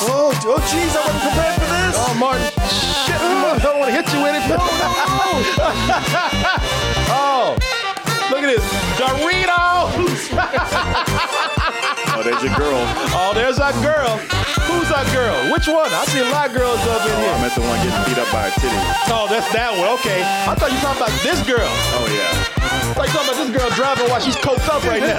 oh, 0.09 0.41
oh, 0.43 0.59
jeez, 0.71 0.95
I 0.95 1.05
wasn't 1.05 1.21
prepared 1.21 1.53
for 1.53 1.67
this. 1.67 1.78
Oh, 1.95 2.13
Martin. 2.19 2.45
Shit, 2.69 3.15
I 3.19 3.57
don't 3.61 3.79
want 3.79 3.89
to 3.89 3.95
hit 3.95 4.05
you 4.13 4.21
with 4.21 4.35
it. 4.35 4.43
oh, 7.09 7.57
look 8.29 8.43
at 8.43 8.49
this. 8.49 8.63
Doritos. 8.99 10.29
Oh, 12.11 12.23
there's 12.23 12.41
your 12.43 12.51
girl. 12.59 12.83
Oh, 13.15 13.31
there's 13.33 13.59
our 13.63 13.71
girl. 13.79 14.17
Who's 14.67 14.91
our 14.91 15.05
girl? 15.15 15.31
Which 15.53 15.67
one? 15.71 15.87
I 15.87 16.03
see 16.11 16.19
a 16.19 16.27
lot 16.27 16.49
of 16.51 16.55
girls 16.57 16.75
up 16.83 17.07
in 17.07 17.15
Oh, 17.15 17.15
I 17.15 17.23
here. 17.23 17.31
meant 17.39 17.55
the 17.55 17.61
one 17.63 17.79
getting 17.79 18.03
beat 18.11 18.19
up 18.19 18.27
by 18.27 18.47
a 18.47 18.51
titty. 18.59 18.75
Oh, 19.07 19.23
that's 19.31 19.47
that 19.55 19.71
one. 19.71 19.87
Okay. 20.03 20.19
I 20.19 20.51
thought 20.51 20.67
you 20.67 20.75
were 20.75 20.83
talking 20.83 20.99
about 20.99 21.15
this 21.23 21.39
girl. 21.47 21.63
Oh 21.95 22.03
yeah. 22.11 22.27
I 22.59 22.91
thought 22.91 23.07
you 23.07 23.15
were 23.15 23.23
talking 23.23 23.31
about 23.31 23.39
this 23.39 23.55
girl 23.55 23.71
driving 23.71 24.11
while 24.11 24.19
she's 24.19 24.35
coked 24.35 24.67
up 24.67 24.83
right 24.83 24.99
now. 24.99 25.15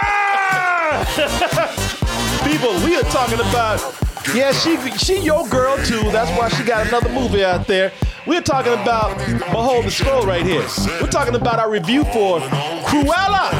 Ah! 0.00 1.04
People, 2.48 2.72
we 2.80 2.96
are 2.96 3.04
talking 3.12 3.36
about. 3.44 3.84
Yeah, 4.32 4.52
she 4.52 4.76
she 4.96 5.20
your 5.20 5.46
girl 5.48 5.76
too. 5.84 6.00
That's 6.10 6.30
why 6.38 6.48
she 6.48 6.64
got 6.64 6.86
another 6.88 7.10
movie 7.10 7.44
out 7.44 7.66
there. 7.66 7.92
We're 8.26 8.40
talking 8.40 8.72
about 8.72 9.18
Behold 9.50 9.84
the 9.84 9.90
Scroll 9.90 10.24
right 10.26 10.44
here. 10.44 10.66
We're 11.00 11.08
talking 11.10 11.34
about 11.34 11.58
our 11.58 11.70
review 11.70 12.04
for 12.04 12.40
Cruella. 12.88 13.52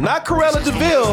Not 0.00 0.24
Cruella 0.24 0.62
de 0.64 0.72
Vil. 0.72 1.12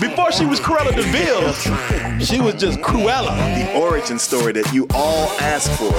Before 0.00 0.30
she 0.32 0.44
was 0.44 0.60
Cruella 0.60 0.94
de 0.94 1.02
Vil, 1.02 2.18
she 2.20 2.40
was 2.40 2.54
just 2.54 2.80
Cruella. 2.80 3.34
The 3.56 3.78
origin 3.80 4.18
story 4.18 4.52
that 4.52 4.72
you 4.72 4.86
all 4.94 5.28
asked 5.40 5.70
for. 5.78 5.92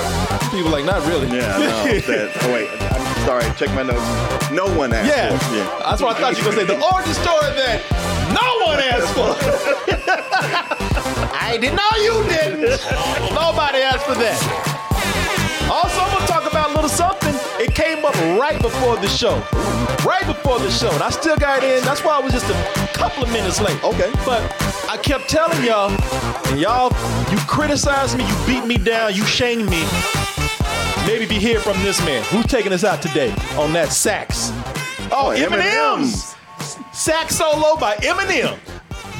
People 0.55 0.71
like, 0.71 0.85
not 0.85 1.05
really. 1.07 1.27
Yeah, 1.27 1.57
know. 1.57 1.83
that, 2.07 2.31
oh, 2.43 2.53
wait, 2.53 2.69
I'm 2.91 3.25
sorry. 3.25 3.43
Check 3.57 3.73
my 3.75 3.83
notes. 3.83 4.51
No 4.51 4.65
one 4.77 4.93
asked 4.93 5.07
Yeah. 5.09 5.37
for. 5.37 5.55
Yeah. 5.55 5.79
That's 5.89 6.01
what 6.01 6.15
I 6.15 6.19
thought 6.19 6.37
you 6.37 6.43
were 6.45 6.51
going 6.55 6.67
to 6.67 6.73
say. 6.73 6.79
The 6.79 6.93
origin 6.93 7.13
story 7.13 7.53
that 7.57 7.81
no 8.31 8.47
one 8.65 8.79
asked 8.79 9.13
for. 9.13 9.35
it. 9.35 10.03
I 11.33 11.57
didn't 11.59 11.75
know 11.75 11.93
you 12.01 12.23
didn't. 12.29 12.61
Nobody 13.33 13.79
asked 13.79 14.05
for 14.05 14.15
that. 14.15 14.37
Also, 15.71 15.99
I'm 16.01 16.11
going 16.11 16.21
to 16.25 16.31
talk 16.31 16.49
about 16.49 16.71
a 16.71 16.73
little 16.73 16.89
something. 16.89 17.33
It 17.59 17.73
came 17.75 18.05
up 18.05 18.15
right 18.39 18.59
before 18.61 18.97
the 18.97 19.07
show. 19.07 19.35
Right 20.05 20.25
before 20.25 20.59
the 20.59 20.69
show. 20.69 20.91
And 20.91 21.01
I 21.03 21.09
still 21.09 21.37
got 21.37 21.63
it 21.63 21.77
in. 21.77 21.83
That's 21.83 22.03
why 22.03 22.17
I 22.17 22.19
was 22.19 22.33
just 22.33 22.49
a 22.49 22.87
couple 22.93 23.23
of 23.23 23.31
minutes 23.31 23.59
late. 23.61 23.81
Okay. 23.83 24.11
But 24.25 24.41
I 24.89 24.97
kept 24.97 25.29
telling 25.29 25.63
y'all, 25.63 25.89
and 26.51 26.59
y'all, 26.59 26.91
you 27.31 27.37
criticized 27.47 28.17
me, 28.17 28.27
you 28.27 28.35
beat 28.45 28.65
me 28.65 28.77
down, 28.77 29.13
you 29.15 29.23
shamed 29.25 29.69
me. 29.69 29.83
Maybe 31.07 31.25
be 31.25 31.39
here 31.39 31.59
from 31.59 31.77
this 31.83 31.99
man. 32.05 32.23
Who's 32.25 32.45
taking 32.45 32.71
us 32.73 32.83
out 32.83 33.01
today 33.01 33.31
on 33.57 33.73
that 33.73 33.91
sax? 33.91 34.51
Oh, 35.11 35.27
Oh, 35.27 35.29
M&M's. 35.31 36.35
Sax 36.93 37.35
solo 37.37 37.75
by 37.77 37.95
M&M. 38.03 38.59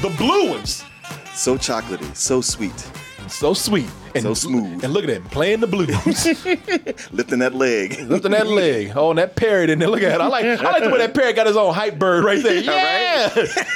The 0.00 0.08
blue 0.16 0.50
ones. 0.50 0.84
So 1.34 1.56
chocolatey, 1.56 2.14
so 2.14 2.40
sweet. 2.40 2.78
So 3.28 3.52
sweet. 3.54 3.90
And, 4.14 4.22
So 4.22 4.32
smooth. 4.34 4.84
And 4.84 4.92
look 4.92 5.02
at 5.02 5.10
him 5.10 5.24
playing 5.24 5.58
the 5.58 5.66
blues. 5.66 5.90
Lifting 7.12 7.40
that 7.40 7.52
leg. 7.54 7.98
Lifting 8.08 8.30
that 8.30 8.46
leg. 8.46 8.92
Oh, 8.94 9.10
and 9.10 9.18
that 9.18 9.34
parrot 9.34 9.70
in 9.70 9.80
there. 9.80 9.88
Look 9.88 10.02
at 10.02 10.12
it. 10.14 10.20
I 10.20 10.26
like, 10.28 10.44
I 10.44 10.54
like 10.70 10.84
the 10.84 10.90
way 10.90 10.98
that 10.98 11.14
parrot 11.14 11.34
got 11.34 11.48
his 11.48 11.56
own 11.56 11.74
hype 11.74 11.98
bird 11.98 12.22
right 12.24 12.40
there. 12.42 12.54
Yeah. 12.62 13.32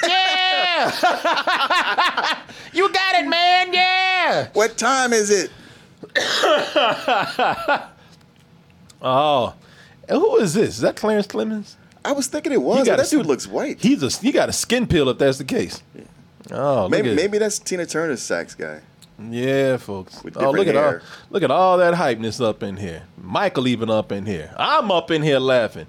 Yeah. 0.06 0.92
you 2.72 2.92
got 2.92 3.14
it, 3.16 3.26
man. 3.28 3.72
Yeah. 3.74 4.48
What 4.52 4.76
time 4.78 5.12
is 5.12 5.30
it? 5.30 5.50
Oh. 9.00 9.54
And 10.08 10.18
who 10.18 10.36
is 10.38 10.54
this? 10.54 10.70
Is 10.70 10.80
that 10.80 10.96
Clarence 10.96 11.28
Clemons? 11.28 11.76
I 12.08 12.12
was 12.12 12.26
thinking 12.26 12.52
it 12.52 12.62
was. 12.62 12.88
but 12.88 12.94
a 12.94 13.02
that 13.02 13.10
dude 13.10 13.26
looks 13.26 13.46
white. 13.46 13.80
He's 13.80 14.02
a 14.02 14.08
he 14.08 14.32
got 14.32 14.48
a 14.48 14.52
skin 14.52 14.86
peel 14.86 15.08
if 15.10 15.18
that's 15.18 15.36
the 15.38 15.44
case. 15.44 15.82
Oh, 16.50 16.82
look 16.82 16.90
maybe 16.90 17.14
maybe 17.14 17.36
that's 17.38 17.58
Tina 17.58 17.84
Turner's 17.84 18.22
sax 18.22 18.54
guy. 18.54 18.80
Yeah, 19.30 19.76
folks. 19.76 20.20
Oh, 20.36 20.50
look 20.50 20.66
different 20.66 20.68
at 20.68 20.76
all 20.76 21.00
look 21.28 21.42
at 21.42 21.50
all 21.50 21.76
that 21.78 21.94
hypeness 21.94 22.42
up 22.42 22.62
in 22.62 22.78
here. 22.78 23.02
Michael 23.20 23.68
even 23.68 23.90
up 23.90 24.10
in 24.12 24.24
here. 24.26 24.54
I'm 24.56 24.90
up 24.90 25.10
in 25.10 25.22
here 25.22 25.38
laughing. 25.38 25.86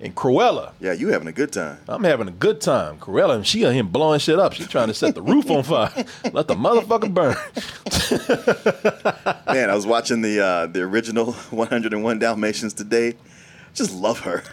And 0.00 0.14
Cruella, 0.14 0.72
Yeah, 0.78 0.92
you 0.92 1.08
having 1.08 1.26
a 1.26 1.32
good 1.32 1.52
time. 1.52 1.78
I'm 1.88 2.04
having 2.04 2.28
a 2.28 2.30
good 2.30 2.60
time. 2.60 2.98
Cruella, 2.98 3.34
and 3.34 3.44
she 3.46 3.64
on 3.66 3.74
him 3.74 3.88
blowing 3.88 4.20
shit 4.20 4.38
up. 4.38 4.52
She 4.52 4.64
trying 4.64 4.86
to 4.86 4.94
set 4.94 5.16
the 5.16 5.22
roof 5.22 5.50
on 5.50 5.64
fire. 5.64 5.90
Let 6.32 6.46
the 6.46 6.54
motherfucker 6.54 7.12
burn. 7.12 7.34
Man, 9.54 9.70
I 9.70 9.74
was 9.74 9.86
watching 9.86 10.22
the 10.22 10.40
uh, 10.40 10.66
the 10.66 10.82
original 10.82 11.32
101 11.50 12.18
Dalmatians 12.20 12.74
today. 12.74 13.16
Just 13.74 13.92
love 13.92 14.20
her. 14.20 14.44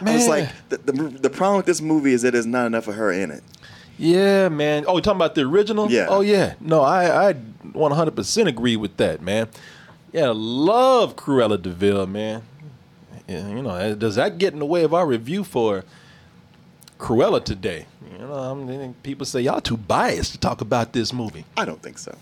I 0.00 0.14
was 0.14 0.28
like, 0.28 0.48
the, 0.68 0.78
the, 0.78 0.92
the 0.92 1.30
problem 1.30 1.58
with 1.58 1.66
this 1.66 1.80
movie 1.80 2.12
is 2.12 2.22
that 2.22 2.32
there's 2.32 2.46
not 2.46 2.66
enough 2.66 2.88
of 2.88 2.94
her 2.94 3.12
in 3.12 3.30
it. 3.30 3.42
Yeah, 3.98 4.48
man. 4.48 4.84
Oh, 4.86 4.96
you 4.96 5.02
talking 5.02 5.18
about 5.18 5.34
the 5.34 5.42
original? 5.42 5.90
Yeah. 5.90 6.06
Oh, 6.08 6.22
yeah. 6.22 6.54
No, 6.60 6.80
I, 6.80 7.30
I 7.30 7.32
100% 7.34 8.46
agree 8.46 8.76
with 8.76 8.96
that, 8.96 9.20
man. 9.20 9.48
Yeah, 10.12 10.32
love 10.34 11.16
Cruella 11.16 11.60
de 11.60 11.70
Vil, 11.70 12.06
man. 12.06 12.42
Yeah, 13.28 13.48
you 13.48 13.62
know, 13.62 13.70
uh, 13.70 13.94
does 13.94 14.16
that 14.16 14.38
get 14.38 14.52
in 14.52 14.58
the 14.58 14.66
way 14.66 14.82
of 14.82 14.92
our 14.92 15.06
review 15.06 15.44
for 15.44 15.84
Cruella 16.98 17.44
today? 17.44 17.86
You 18.10 18.18
know, 18.18 18.32
I 18.34 18.54
mean, 18.54 18.94
people 19.02 19.24
say 19.24 19.42
y'all 19.42 19.60
too 19.60 19.76
biased 19.76 20.32
to 20.32 20.38
talk 20.38 20.60
about 20.60 20.92
this 20.92 21.12
movie. 21.12 21.44
I 21.56 21.64
don't 21.64 21.80
think 21.82 21.98
so. 21.98 22.16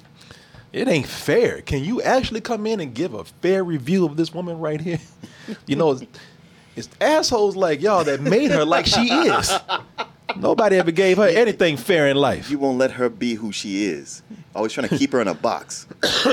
It 0.72 0.86
ain't 0.86 1.06
fair. 1.06 1.62
Can 1.62 1.82
you 1.82 2.02
actually 2.02 2.42
come 2.42 2.66
in 2.66 2.80
and 2.80 2.92
give 2.92 3.14
a 3.14 3.24
fair 3.24 3.64
review 3.64 4.04
of 4.04 4.16
this 4.16 4.34
woman 4.34 4.58
right 4.58 4.80
here? 4.80 5.00
You 5.66 5.76
know, 5.76 5.98
it's, 6.78 6.88
assholes 7.00 7.56
like 7.56 7.80
y'all 7.82 8.04
that 8.04 8.20
made 8.20 8.50
her 8.50 8.64
like 8.64 8.86
she 8.86 9.10
is. 9.10 9.52
Nobody 10.36 10.76
ever 10.76 10.90
gave 10.90 11.16
her 11.16 11.28
anything 11.28 11.76
fair 11.76 12.08
in 12.08 12.16
life. 12.16 12.50
You 12.50 12.58
won't 12.58 12.78
let 12.78 12.92
her 12.92 13.08
be 13.08 13.34
who 13.34 13.52
she 13.52 13.86
is. 13.86 14.22
Always 14.54 14.72
trying 14.72 14.88
to 14.88 14.98
keep 14.98 15.12
her 15.12 15.20
in 15.20 15.28
a 15.28 15.34
box. 15.34 15.86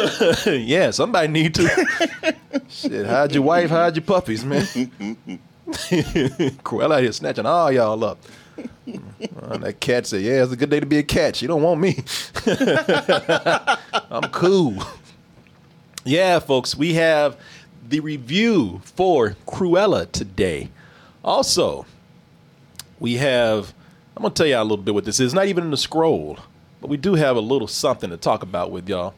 yeah, 0.46 0.92
somebody 0.92 1.28
need 1.28 1.56
to. 1.56 2.36
Shit, 2.70 3.06
hide 3.06 3.34
your 3.34 3.44
wife, 3.44 3.70
hide 3.70 3.96
your 3.96 4.04
puppies, 4.04 4.44
man. 4.46 4.62
Cruella 5.68 6.96
out 6.96 7.04
here 7.04 7.12
snatching 7.12 7.46
all 7.46 7.72
y'all 7.72 8.04
up. 8.04 8.20
Uh, 9.42 9.58
that 9.58 9.80
cat 9.80 10.06
said, 10.06 10.22
"Yeah, 10.22 10.44
it's 10.44 10.52
a 10.52 10.56
good 10.56 10.70
day 10.70 10.80
to 10.80 10.86
be 10.86 10.98
a 10.98 11.04
cat. 11.04 11.36
She 11.36 11.48
don't 11.48 11.62
want 11.62 11.82
me. 11.82 12.04
I'm 14.12 14.30
cool." 14.32 14.76
Yeah, 16.06 16.38
folks, 16.40 16.76
we 16.76 16.94
have 16.94 17.36
the 17.88 18.00
review 18.00 18.82
for 18.84 19.36
Cruella 19.48 20.12
today. 20.12 20.70
Also, 21.24 21.86
we 23.00 23.16
have. 23.16 23.74
I'm 24.16 24.22
gonna 24.24 24.34
tell 24.34 24.46
y'all 24.48 24.62
a 24.62 24.64
little 24.64 24.78
bit 24.78 24.94
what 24.94 25.06
this 25.06 25.20
is. 25.20 25.34
Not 25.34 25.48
even 25.48 25.66
in 25.66 25.72
the 25.72 25.78
scroll, 25.78 26.38
but 26.82 26.90
we 26.90 26.98
do 26.98 27.16
have 27.16 27.36
a 27.36 27.42
little 27.42 27.68
something 27.68 28.10
to 28.10 28.18
talk 28.18 28.44
about 28.44 28.72
with 28.72 28.88
y'all. 28.88 29.14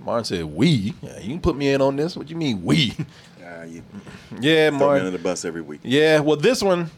Martin 0.00 0.24
said, 0.24 0.44
"We." 0.44 0.94
Yeah, 1.02 1.18
you 1.20 1.28
can 1.28 1.40
put 1.40 1.56
me 1.56 1.68
in 1.72 1.80
on 1.80 1.96
this. 1.96 2.16
What 2.16 2.26
do 2.26 2.30
you 2.30 2.36
mean, 2.36 2.64
we? 2.64 2.94
Uh, 3.42 3.62
you 3.64 3.82
Yeah, 4.40 4.70
throw 4.70 4.78
me 4.78 4.84
Martin. 4.84 5.06
under 5.06 5.16
the 5.16 5.22
bus 5.22 5.44
every 5.44 5.62
week. 5.62 5.80
Yeah, 5.84 6.20
well, 6.20 6.36
this 6.36 6.62
one, 6.62 6.90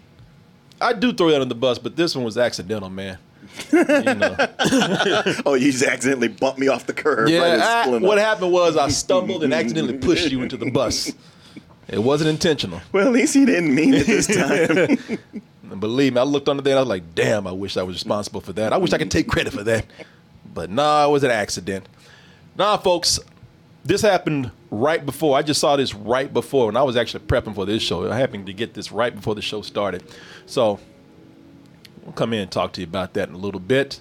I 0.80 0.92
do 0.94 1.12
throw 1.12 1.28
you 1.28 1.34
under 1.34 1.44
the 1.44 1.54
bus, 1.54 1.78
but 1.78 1.94
this 1.94 2.14
one 2.16 2.24
was 2.24 2.38
accidental, 2.38 2.88
man. 2.88 3.18
You 3.72 3.84
know. 3.84 4.36
Oh, 5.46 5.54
you 5.54 5.72
just 5.72 5.84
accidentally 5.84 6.28
bumped 6.28 6.58
me 6.58 6.68
off 6.68 6.86
the 6.86 6.92
curb. 6.92 7.28
Yeah, 7.28 7.84
I- 7.86 7.98
what 7.98 8.18
happened 8.18 8.52
was 8.52 8.76
I 8.76 8.88
stumbled 8.88 9.44
and 9.44 9.52
accidentally 9.54 9.98
pushed 9.98 10.30
you 10.30 10.42
into 10.42 10.56
the 10.56 10.70
bus. 10.70 11.12
It 11.88 11.98
wasn't 12.02 12.30
intentional. 12.30 12.80
Well, 12.92 13.06
at 13.06 13.12
least 13.12 13.34
he 13.34 13.46
didn't 13.46 13.74
mean 13.74 13.94
it 13.94 14.06
this 14.06 14.26
time. 14.26 15.18
Believe 15.80 16.14
me, 16.14 16.20
I 16.20 16.24
looked 16.24 16.48
under 16.48 16.62
there 16.62 16.72
and 16.72 16.78
I 16.78 16.82
was 16.82 16.88
like, 16.88 17.14
damn, 17.14 17.46
I 17.46 17.52
wish 17.52 17.76
I 17.76 17.82
was 17.82 17.96
responsible 17.96 18.40
for 18.40 18.52
that. 18.54 18.72
I 18.72 18.76
wish 18.78 18.92
I 18.92 18.98
could 18.98 19.10
take 19.10 19.28
credit 19.28 19.52
for 19.52 19.62
that. 19.64 19.86
But 20.52 20.70
nah, 20.70 21.06
it 21.06 21.10
was 21.10 21.24
an 21.24 21.30
accident. 21.30 21.86
Nah, 22.56 22.76
folks, 22.78 23.20
this 23.84 24.02
happened 24.02 24.50
right 24.70 25.04
before. 25.04 25.36
I 25.38 25.42
just 25.42 25.60
saw 25.60 25.76
this 25.76 25.94
right 25.94 26.32
before 26.32 26.66
when 26.66 26.76
I 26.76 26.82
was 26.82 26.96
actually 26.96 27.24
prepping 27.24 27.54
for 27.54 27.64
this 27.64 27.82
show. 27.82 28.10
I 28.10 28.16
happened 28.16 28.46
to 28.46 28.52
get 28.52 28.74
this 28.74 28.90
right 28.92 29.14
before 29.14 29.34
the 29.34 29.42
show 29.42 29.62
started. 29.62 30.02
So 30.46 30.80
we'll 32.08 32.14
come 32.14 32.32
in 32.32 32.40
and 32.40 32.50
talk 32.50 32.72
to 32.72 32.80
you 32.80 32.86
about 32.86 33.12
that 33.12 33.28
in 33.28 33.34
a 33.34 33.38
little 33.38 33.60
bit. 33.60 34.00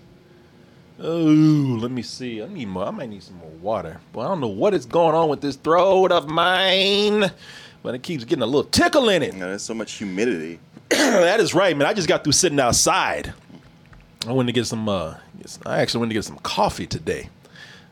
Oh, 0.97 1.77
let 1.81 1.91
me 1.91 2.01
see. 2.01 2.41
I 2.41 2.47
need 2.47 2.69
more. 2.69 2.85
I 2.85 2.91
might 2.91 3.09
need 3.09 3.21
some 3.21 3.35
more 3.37 3.49
water. 3.61 3.99
But 4.13 4.21
I 4.21 4.27
don't 4.29 4.39
know 4.39 4.47
what 4.47 4.73
is 4.73 4.85
going 4.85 5.13
on 5.13 5.27
with 5.27 5.41
this 5.41 5.57
throat 5.57 6.13
of 6.13 6.29
mine. 6.29 7.29
But 7.83 7.95
it 7.95 8.03
keeps 8.03 8.23
getting 8.23 8.43
a 8.43 8.45
little 8.45 8.63
tickle 8.63 9.09
in 9.09 9.21
it. 9.23 9.37
There's 9.37 9.61
so 9.61 9.73
much 9.73 9.91
humidity. 9.93 10.59
that 10.89 11.41
is 11.41 11.53
right, 11.53 11.75
man. 11.75 11.85
I 11.85 11.93
just 11.93 12.07
got 12.07 12.23
through 12.23 12.31
sitting 12.33 12.61
outside. 12.61 13.33
I 14.25 14.31
went 14.31 14.47
to 14.47 14.53
get 14.53 14.65
some. 14.65 14.87
Uh, 14.87 15.15
I 15.65 15.79
actually 15.81 15.99
went 15.99 16.09
to 16.11 16.15
get 16.15 16.23
some 16.23 16.39
coffee 16.39 16.87
today. 16.87 17.29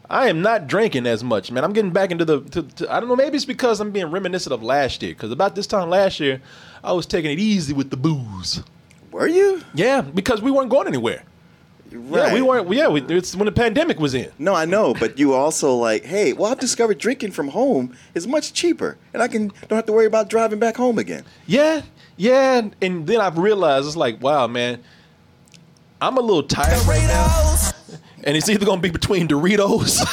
I 0.10 0.30
am 0.30 0.42
not 0.42 0.68
drinking 0.68 1.08
as 1.08 1.24
much, 1.26 1.52
man. 1.52 1.64
I'm 1.66 1.74
getting 1.74 1.92
back 1.92 2.12
into 2.12 2.24
the. 2.24 2.42
To, 2.42 2.64
to- 2.64 2.94
I 2.94 3.02
don't 3.02 3.10
know. 3.10 3.16
Maybe 3.18 3.36
it's 3.36 3.46
because 3.46 3.82
I'm 3.82 3.92
being 3.92 4.10
reminiscent 4.12 4.54
of 4.54 4.64
last 4.64 5.04
year. 5.04 5.12
Because 5.14 5.32
about 5.32 5.56
this 5.56 5.68
time 5.68 5.90
last 5.90 6.22
year, 6.22 6.42
I 6.86 6.94
was 6.94 7.06
taking 7.06 7.32
it 7.32 7.40
easy 7.40 7.74
with 7.74 7.90
the 7.90 7.98
booze. 7.98 8.64
Were 9.16 9.28
you? 9.28 9.62
Yeah, 9.74 10.02
because 10.02 10.42
we 10.42 10.52
weren't 10.52 10.70
going 10.70 10.88
anywhere. 10.88 11.24
Right. 11.90 12.28
Yeah, 12.28 12.34
we 12.34 12.42
weren't. 12.42 12.70
Yeah, 12.74 12.90
we, 12.90 13.02
it's 13.04 13.34
when 13.34 13.46
the 13.46 13.52
pandemic 13.54 13.98
was 13.98 14.14
in. 14.14 14.30
No, 14.38 14.54
I 14.54 14.66
know, 14.66 14.94
but 14.94 15.18
you 15.18 15.34
also 15.34 15.74
like, 15.74 16.04
hey, 16.04 16.34
well, 16.34 16.52
I've 16.52 16.60
discovered 16.60 16.98
drinking 16.98 17.32
from 17.32 17.48
home 17.48 17.96
is 18.14 18.28
much 18.28 18.52
cheaper, 18.52 18.98
and 19.14 19.24
I 19.24 19.30
can 19.30 19.48
don't 19.70 19.78
have 19.78 19.86
to 19.86 19.94
worry 19.94 20.06
about 20.06 20.30
driving 20.30 20.60
back 20.60 20.76
home 20.76 21.00
again. 21.00 21.24
Yeah, 21.48 21.84
yeah, 22.18 22.68
and 22.82 23.08
then 23.08 23.22
I've 23.22 23.38
realized 23.38 23.88
it's 23.88 23.96
like, 23.96 24.22
wow, 24.22 24.48
man, 24.48 24.84
I'm 26.02 26.18
a 26.18 26.22
little 26.22 26.44
tired 26.44 26.86
right 26.86 27.08
now, 27.08 27.56
and 28.26 28.36
it's 28.36 28.50
either 28.50 28.66
gonna 28.66 28.82
be 28.82 28.90
between 28.90 29.30
Doritos 29.30 30.04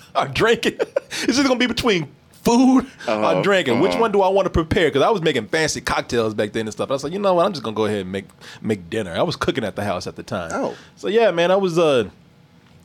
or 0.16 0.28
drinking. 0.28 0.78
It's 1.24 1.38
either 1.38 1.46
gonna 1.46 1.60
be 1.60 1.66
between 1.66 2.08
food 2.42 2.86
Uh-huh, 3.06 3.38
or 3.38 3.42
drinking. 3.42 3.80
Which 3.80 3.92
uh-huh. 3.92 4.00
one 4.00 4.12
do 4.12 4.22
I 4.22 4.28
want 4.28 4.46
to 4.46 4.50
prepare? 4.50 4.88
Because 4.88 5.02
I 5.02 5.10
was 5.10 5.22
making 5.22 5.46
fancy 5.48 5.80
cocktails 5.80 6.34
back 6.34 6.52
then 6.52 6.66
and 6.66 6.72
stuff. 6.72 6.90
I 6.90 6.94
was 6.94 7.04
like, 7.04 7.12
you 7.12 7.18
know 7.18 7.34
what? 7.34 7.46
I'm 7.46 7.52
just 7.52 7.62
gonna 7.62 7.76
go 7.76 7.86
ahead 7.86 8.00
and 8.00 8.12
make 8.12 8.26
make 8.60 8.88
dinner. 8.90 9.12
I 9.14 9.22
was 9.22 9.36
cooking 9.36 9.64
at 9.64 9.76
the 9.76 9.84
house 9.84 10.06
at 10.06 10.16
the 10.16 10.22
time. 10.22 10.50
Oh. 10.52 10.74
so 10.96 11.08
yeah, 11.08 11.30
man, 11.30 11.50
I 11.50 11.56
was 11.56 11.78
uh, 11.78 12.08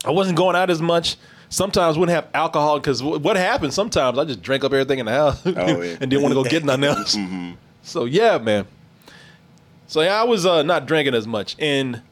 I 0.04 0.10
wasn't 0.10 0.36
going 0.36 0.56
out 0.56 0.70
as 0.70 0.80
much. 0.82 1.16
Sometimes 1.48 1.96
wouldn't 1.96 2.14
have 2.14 2.28
alcohol 2.34 2.80
because 2.80 3.02
what 3.02 3.36
happened? 3.36 3.72
Sometimes 3.72 4.18
I 4.18 4.24
just 4.24 4.42
drank 4.42 4.64
up 4.64 4.72
everything 4.72 4.98
in 4.98 5.06
the 5.06 5.12
house 5.12 5.40
Oh, 5.46 5.52
yeah. 5.80 5.96
and 6.00 6.10
didn't 6.10 6.22
want 6.22 6.34
to 6.34 6.42
go 6.42 6.44
get 6.44 6.64
nothing 6.64 6.84
else. 6.92 7.16
So 7.82 8.04
yeah, 8.04 8.38
man. 8.38 8.66
So 9.86 10.00
yeah, 10.02 10.20
I 10.20 10.24
was 10.24 10.44
uh, 10.44 10.64
not 10.64 10.86
drinking 10.86 11.14
as 11.14 11.26
much, 11.28 11.54
and 11.60 12.02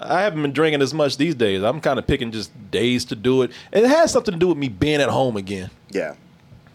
I 0.00 0.22
haven't 0.22 0.42
been 0.42 0.52
drinking 0.52 0.82
as 0.82 0.94
much 0.94 1.16
these 1.16 1.34
days. 1.34 1.62
I'm 1.64 1.80
kind 1.80 1.98
of 1.98 2.06
picking 2.06 2.30
just 2.30 2.52
days 2.70 3.04
to 3.06 3.16
do 3.16 3.42
it. 3.42 3.50
And 3.72 3.84
it 3.84 3.88
has 3.88 4.12
something 4.12 4.32
to 4.32 4.38
do 4.38 4.46
with 4.48 4.58
me 4.58 4.68
being 4.68 5.00
at 5.00 5.08
home 5.08 5.36
again. 5.36 5.70
Yeah, 5.90 6.14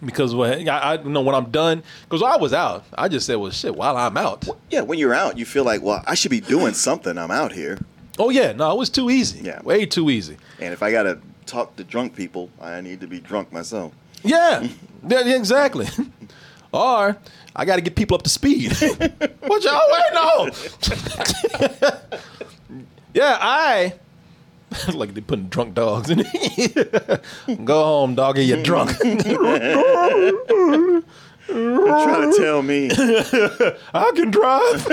because 0.04 0.34
when 0.36 0.68
I, 0.70 0.78
I 0.78 1.02
you 1.02 1.10
know 1.10 1.22
when 1.22 1.36
I'm 1.36 1.52
done, 1.52 1.84
because 2.04 2.22
I 2.22 2.38
was 2.38 2.54
out, 2.54 2.86
I 2.98 3.08
just 3.08 3.26
said, 3.26 3.36
well, 3.36 3.52
shit. 3.52 3.76
While 3.76 3.98
I'm 3.98 4.18
out, 4.18 4.48
Yeah, 4.70 4.82
when 4.82 5.00
you're 5.00 5.14
out, 5.14 5.38
you 5.38 5.46
feel 5.46 5.64
like, 5.64 5.82
well, 5.82 6.04
I 6.08 6.16
should 6.16 6.32
be 6.32 6.42
doing 6.42 6.74
something. 6.74 7.18
I'm 7.18 7.32
out 7.32 7.52
here, 7.52 7.78
oh 8.18 8.30
yeah, 8.30 8.52
no, 8.52 8.72
it 8.72 8.78
was 8.78 8.90
too 8.90 9.10
easy. 9.10 9.42
Yeah. 9.42 9.62
way 9.64 9.86
too 9.86 10.10
easy. 10.10 10.38
and 10.60 10.74
if 10.74 10.84
I 10.84 10.92
gotta 10.92 11.20
talk 11.46 11.76
to 11.78 11.84
drunk 11.84 12.16
people, 12.16 12.50
I 12.62 12.82
need 12.82 13.02
to 13.02 13.08
be 13.08 13.20
drunk 13.20 13.52
myself. 13.52 13.94
Yeah, 14.24 14.68
yeah, 15.08 15.36
exactly. 15.36 15.88
or 16.72 17.18
I 17.56 17.66
got 17.66 17.76
to 17.78 17.82
get 17.82 17.96
people 17.96 18.16
up 18.16 18.24
to 18.24 18.30
speed. 18.30 18.72
what 19.42 19.64
y'all 19.64 19.82
waiting 19.92 20.18
on? 20.18 20.52
yeah, 23.14 23.38
I 23.40 23.94
like 24.94 25.14
they're 25.14 25.24
putting 25.24 25.48
drunk 25.50 25.74
dogs 25.74 26.10
in. 26.10 26.24
it. 26.26 27.24
Go 27.66 27.84
home, 27.84 28.16
doggy. 28.16 28.46
You're 28.46 28.62
drunk. 28.64 28.92
Trying 31.50 32.32
to 32.32 32.38
tell 32.38 32.62
me, 32.62 32.90
I 32.92 34.12
can 34.16 34.30
drive. 34.30 34.86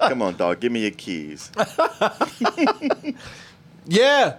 come 0.00 0.22
on, 0.22 0.36
dog, 0.36 0.60
give 0.60 0.72
me 0.72 0.80
your 0.82 0.92
keys. 0.92 1.50
yeah. 3.86 4.36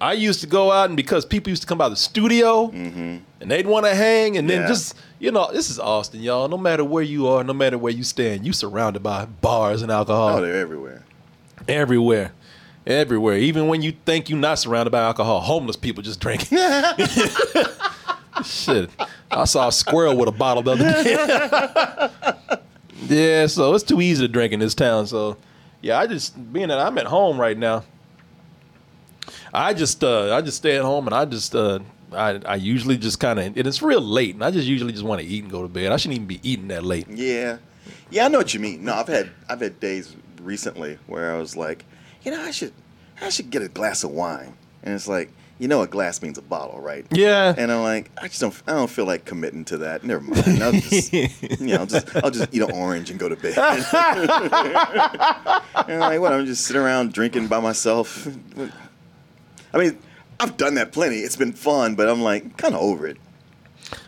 I 0.00 0.12
used 0.12 0.40
to 0.42 0.46
go 0.46 0.70
out 0.70 0.88
and 0.90 0.96
because 0.96 1.26
people 1.26 1.50
used 1.50 1.62
to 1.62 1.68
come 1.68 1.76
by 1.78 1.88
the 1.88 1.96
studio 1.96 2.68
mm-hmm. 2.68 3.16
and 3.40 3.50
they'd 3.50 3.66
want 3.66 3.84
to 3.84 3.94
hang 3.94 4.36
and 4.36 4.48
then 4.48 4.62
Yeah. 4.62 4.68
just 4.68 4.94
you 5.18 5.32
know 5.32 5.50
this 5.52 5.70
is 5.70 5.78
Austin 5.80 6.20
y'all 6.22 6.46
no 6.48 6.56
matter 6.56 6.84
where 6.84 7.02
you 7.02 7.26
are 7.26 7.42
no 7.42 7.52
matter 7.52 7.76
where 7.76 7.92
you 7.92 8.04
stand 8.04 8.46
you 8.46 8.52
surrounded 8.52 9.02
by 9.02 9.24
bars 9.24 9.82
and 9.82 9.90
alcohol 9.90 10.36
Oh, 10.38 10.40
they're 10.40 10.54
everywhere. 10.54 11.02
everywhere 11.66 12.30
everywhere 12.86 13.36
even 13.36 13.68
when 13.68 13.82
you 13.82 13.92
think 14.04 14.28
you're 14.28 14.38
not 14.38 14.58
surrounded 14.58 14.90
by 14.90 15.00
alcohol 15.00 15.40
homeless 15.40 15.76
people 15.76 16.02
just 16.02 16.20
drinking 16.20 16.58
shit 18.44 18.90
I 19.30 19.44
saw 19.44 19.68
a 19.68 19.72
squirrel 19.72 20.16
with 20.16 20.28
a 20.28 20.32
bottle 20.32 20.62
the 20.62 20.72
other 20.72 21.02
day 21.02 22.58
yeah 23.06 23.46
so 23.46 23.74
it's 23.74 23.84
too 23.84 24.00
easy 24.00 24.26
to 24.26 24.32
drink 24.32 24.52
in 24.52 24.60
this 24.60 24.74
town 24.74 25.06
so 25.06 25.36
yeah 25.80 25.98
I 25.98 26.06
just 26.06 26.52
being 26.52 26.68
that 26.68 26.78
I'm 26.78 26.98
at 26.98 27.06
home 27.06 27.40
right 27.40 27.56
now 27.56 27.84
I 29.54 29.74
just 29.74 30.02
uh 30.02 30.34
I 30.34 30.40
just 30.40 30.56
stay 30.56 30.76
at 30.76 30.82
home 30.82 31.06
and 31.06 31.14
I 31.14 31.24
just 31.24 31.54
uh 31.54 31.80
I, 32.14 32.40
I 32.44 32.54
usually 32.56 32.96
just 32.96 33.20
kind 33.20 33.38
of 33.38 33.46
and 33.46 33.56
it's 33.56 33.82
real 33.82 34.00
late 34.00 34.34
and 34.34 34.44
I 34.44 34.50
just 34.50 34.66
usually 34.66 34.92
just 34.92 35.04
want 35.04 35.20
to 35.20 35.26
eat 35.26 35.42
and 35.42 35.50
go 35.52 35.62
to 35.62 35.68
bed. 35.68 35.92
I 35.92 35.96
shouldn't 35.96 36.16
even 36.16 36.26
be 36.26 36.40
eating 36.42 36.68
that 36.68 36.84
late. 36.84 37.06
Yeah, 37.08 37.58
yeah, 38.10 38.26
I 38.26 38.28
know 38.28 38.38
what 38.38 38.54
you 38.54 38.60
mean. 38.60 38.84
No, 38.84 38.94
I've 38.94 39.08
had 39.08 39.30
I've 39.48 39.60
had 39.60 39.80
days 39.80 40.14
recently 40.40 40.98
where 41.06 41.34
I 41.34 41.38
was 41.38 41.56
like, 41.56 41.84
you 42.24 42.30
know, 42.30 42.40
I 42.42 42.50
should 42.50 42.72
I 43.20 43.28
should 43.28 43.50
get 43.50 43.62
a 43.62 43.68
glass 43.68 44.04
of 44.04 44.10
wine, 44.10 44.54
and 44.82 44.94
it's 44.94 45.06
like, 45.08 45.30
you 45.58 45.68
know, 45.68 45.82
a 45.82 45.86
glass 45.86 46.22
means 46.22 46.38
a 46.38 46.42
bottle, 46.42 46.80
right? 46.80 47.06
Yeah. 47.10 47.54
And 47.56 47.70
I'm 47.70 47.82
like, 47.82 48.10
I 48.20 48.28
just 48.28 48.40
don't 48.40 48.62
I 48.66 48.72
don't 48.72 48.90
feel 48.90 49.06
like 49.06 49.24
committing 49.24 49.64
to 49.66 49.78
that. 49.78 50.04
Never 50.04 50.22
mind. 50.22 50.62
I'll 50.62 50.72
just 50.72 51.12
you 51.12 51.28
know 51.60 51.76
I'll 51.76 51.86
just 51.86 52.16
I'll 52.16 52.30
just 52.30 52.54
eat 52.54 52.62
an 52.62 52.70
orange 52.72 53.10
and 53.10 53.18
go 53.20 53.28
to 53.28 53.36
bed. 53.36 53.54
and 53.58 53.72
I'm 55.92 56.00
like, 56.00 56.20
what? 56.20 56.32
I'm 56.32 56.46
just 56.46 56.64
sitting 56.64 56.82
around 56.82 57.12
drinking 57.12 57.46
by 57.48 57.60
myself. 57.60 58.26
I 59.74 59.78
mean. 59.78 59.98
I've 60.40 60.56
done 60.56 60.74
that 60.74 60.90
plenty. 60.90 61.18
It's 61.18 61.36
been 61.36 61.52
fun, 61.52 61.94
but 61.94 62.08
I'm 62.08 62.20
like 62.20 62.56
kind 62.56 62.74
of 62.74 62.80
over 62.80 63.06
it. 63.06 63.16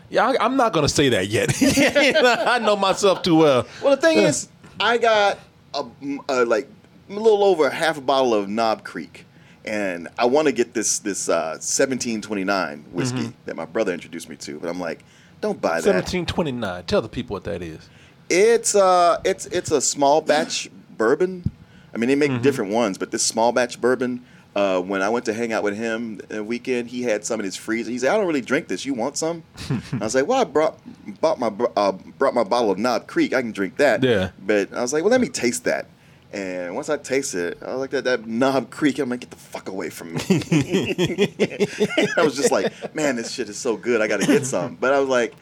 yeah, 0.09 0.27
I, 0.27 0.35
I'm 0.43 0.57
not 0.57 0.73
gonna 0.73 0.89
say 0.89 1.07
that 1.09 1.27
yet. 1.29 1.53
I 1.61 2.59
know 2.59 2.75
myself 2.75 3.21
too 3.21 3.37
well. 3.37 3.65
Well, 3.81 3.95
the 3.95 4.01
thing 4.01 4.17
is, 4.17 4.49
I 4.77 4.97
got 4.97 5.39
a, 5.73 5.85
a 6.27 6.43
like 6.43 6.67
a 7.09 7.13
little 7.13 7.43
over 7.43 7.69
half 7.69 7.97
a 7.97 8.01
bottle 8.01 8.33
of 8.33 8.49
Knob 8.49 8.83
Creek, 8.83 9.25
and 9.63 10.07
I 10.17 10.25
want 10.25 10.47
to 10.47 10.51
get 10.51 10.73
this 10.73 10.99
this 10.99 11.29
uh, 11.29 11.57
1729 11.59 12.85
whiskey 12.91 13.33
that 13.45 13.55
my 13.55 13.65
brother 13.65 13.93
introduced 13.93 14.29
me 14.29 14.35
to, 14.37 14.59
but 14.59 14.69
I'm 14.69 14.79
like, 14.79 15.03
don't 15.41 15.59
buy 15.61 15.75
that. 15.75 15.83
Seventeen 15.83 16.25
twenty 16.25 16.51
nine. 16.51 16.83
Tell 16.85 17.01
the 17.01 17.09
people 17.09 17.33
what 17.35 17.43
that 17.45 17.61
is. 17.61 17.89
It's 18.29 18.75
uh, 18.75 19.21
it's 19.23 19.45
it's 19.47 19.71
a 19.71 19.81
small 19.81 20.21
batch 20.21 20.69
bourbon. 20.97 21.51
I 21.93 21.97
mean, 21.97 22.09
they 22.09 22.15
make 22.15 22.41
different 22.41 22.71
ones, 22.71 22.97
but 22.97 23.11
this 23.11 23.23
small 23.23 23.51
batch 23.51 23.79
bourbon. 23.79 24.25
Uh, 24.55 24.79
when 24.79 25.01
I 25.01 25.09
went 25.09 25.25
to 25.25 25.33
hang 25.33 25.51
out 25.51 25.63
with 25.63 25.75
him 25.75 26.21
a 26.29 26.41
weekend, 26.41 26.87
he 26.87 27.03
had 27.03 27.25
some 27.25 27.41
in 27.41 27.43
his 27.45 27.57
freezer. 27.57 27.91
He 27.91 27.99
said, 27.99 28.13
"I 28.13 28.17
don't 28.17 28.25
really 28.25 28.39
drink 28.41 28.69
this. 28.69 28.85
You 28.85 28.93
want 28.93 29.17
some?" 29.17 29.43
I 29.93 29.97
was 29.97 30.15
like, 30.15 30.27
"Well, 30.27 30.39
I 30.39 30.45
brought 30.45 30.79
bought 31.19 31.39
my 31.39 31.51
uh, 31.75 31.91
brought 31.91 32.33
my 32.33 32.43
bottle 32.45 32.71
of 32.71 32.77
Knob 32.79 33.05
Creek. 33.05 33.33
I 33.33 33.41
can 33.41 33.51
drink 33.51 33.75
that." 33.77 34.01
Yeah. 34.01 34.31
But 34.39 34.73
I 34.73 34.81
was 34.81 34.93
like, 34.93 35.03
"Well, 35.03 35.11
let 35.11 35.19
me 35.19 35.27
taste 35.27 35.65
that." 35.65 35.87
And 36.35 36.75
once 36.75 36.89
I 36.89 36.97
tasted 36.97 37.53
it, 37.53 37.63
I 37.63 37.71
was 37.71 37.79
like, 37.79 37.91
"That 37.91 38.03
that 38.03 38.25
Knob 38.27 38.69
Creek." 38.69 38.99
I'm 38.99 39.09
like, 39.09 39.21
"Get 39.21 39.29
the 39.31 39.37
fuck 39.37 39.69
away 39.69 39.89
from 39.89 40.15
me!" 40.15 40.19
I 42.17 42.21
was 42.23 42.35
just 42.35 42.51
like, 42.51 42.93
"Man, 42.93 43.15
this 43.15 43.31
shit 43.31 43.47
is 43.49 43.57
so 43.57 43.77
good. 43.77 44.01
I 44.01 44.07
got 44.07 44.19
to 44.19 44.27
get 44.27 44.45
some." 44.45 44.75
But 44.75 44.93
I 44.93 44.99
was 44.99 45.07
like, 45.07 45.33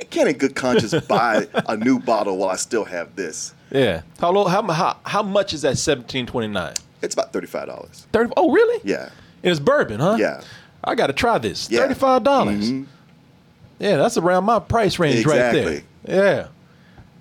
I 0.00 0.04
can't 0.04 0.28
in 0.28 0.36
good 0.38 0.54
conscience 0.54 0.94
buy 1.06 1.48
a 1.66 1.76
new 1.76 1.98
bottle 1.98 2.36
while 2.38 2.50
I 2.50 2.56
still 2.56 2.84
have 2.84 3.16
this. 3.16 3.52
Yeah. 3.72 4.02
How 4.20 4.30
low? 4.30 4.46
How 4.46 4.62
how 4.70 4.96
how 5.04 5.22
much 5.24 5.52
is 5.52 5.62
that 5.62 5.76
seventeen 5.76 6.24
twenty 6.26 6.48
nine? 6.48 6.74
It's 7.02 7.14
about 7.14 7.32
thirty 7.32 7.48
five 7.48 7.66
dollars. 7.66 8.06
Thirty. 8.12 8.32
Oh, 8.36 8.50
really? 8.52 8.80
Yeah. 8.84 9.10
And 9.42 9.50
it's 9.50 9.60
bourbon, 9.60 9.98
huh? 10.00 10.16
Yeah. 10.18 10.40
I 10.84 10.94
got 10.94 11.08
to 11.08 11.12
try 11.12 11.38
this. 11.38 11.68
Yeah. 11.70 11.80
Thirty 11.80 11.94
five 11.94 12.22
dollars. 12.22 12.70
Mhm. 12.70 12.86
Yeah, 13.80 13.96
that's 13.96 14.16
around 14.16 14.44
my 14.44 14.58
price 14.60 14.98
range 15.00 15.24
right 15.26 15.36
Exactly. 15.36 15.84
there. 16.04 16.24
Yeah. 16.36 16.48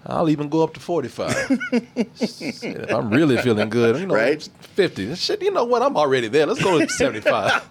I'll 0.09 0.29
even 0.29 0.47
go 0.47 0.63
up 0.63 0.73
to 0.75 0.79
45. 0.79 1.35
If 1.71 2.91
I'm 2.93 3.09
really 3.09 3.37
feeling 3.37 3.69
good, 3.69 3.97
you 3.99 4.05
know, 4.07 4.15
Right? 4.15 4.41
50. 4.75 5.15
Shit, 5.15 5.41
you 5.41 5.51
know 5.51 5.65
what? 5.65 5.81
I'm 5.81 5.97
already 5.97 6.29
there. 6.29 6.45
Let's 6.45 6.63
go 6.63 6.79
to 6.79 6.87
75. 6.89 7.61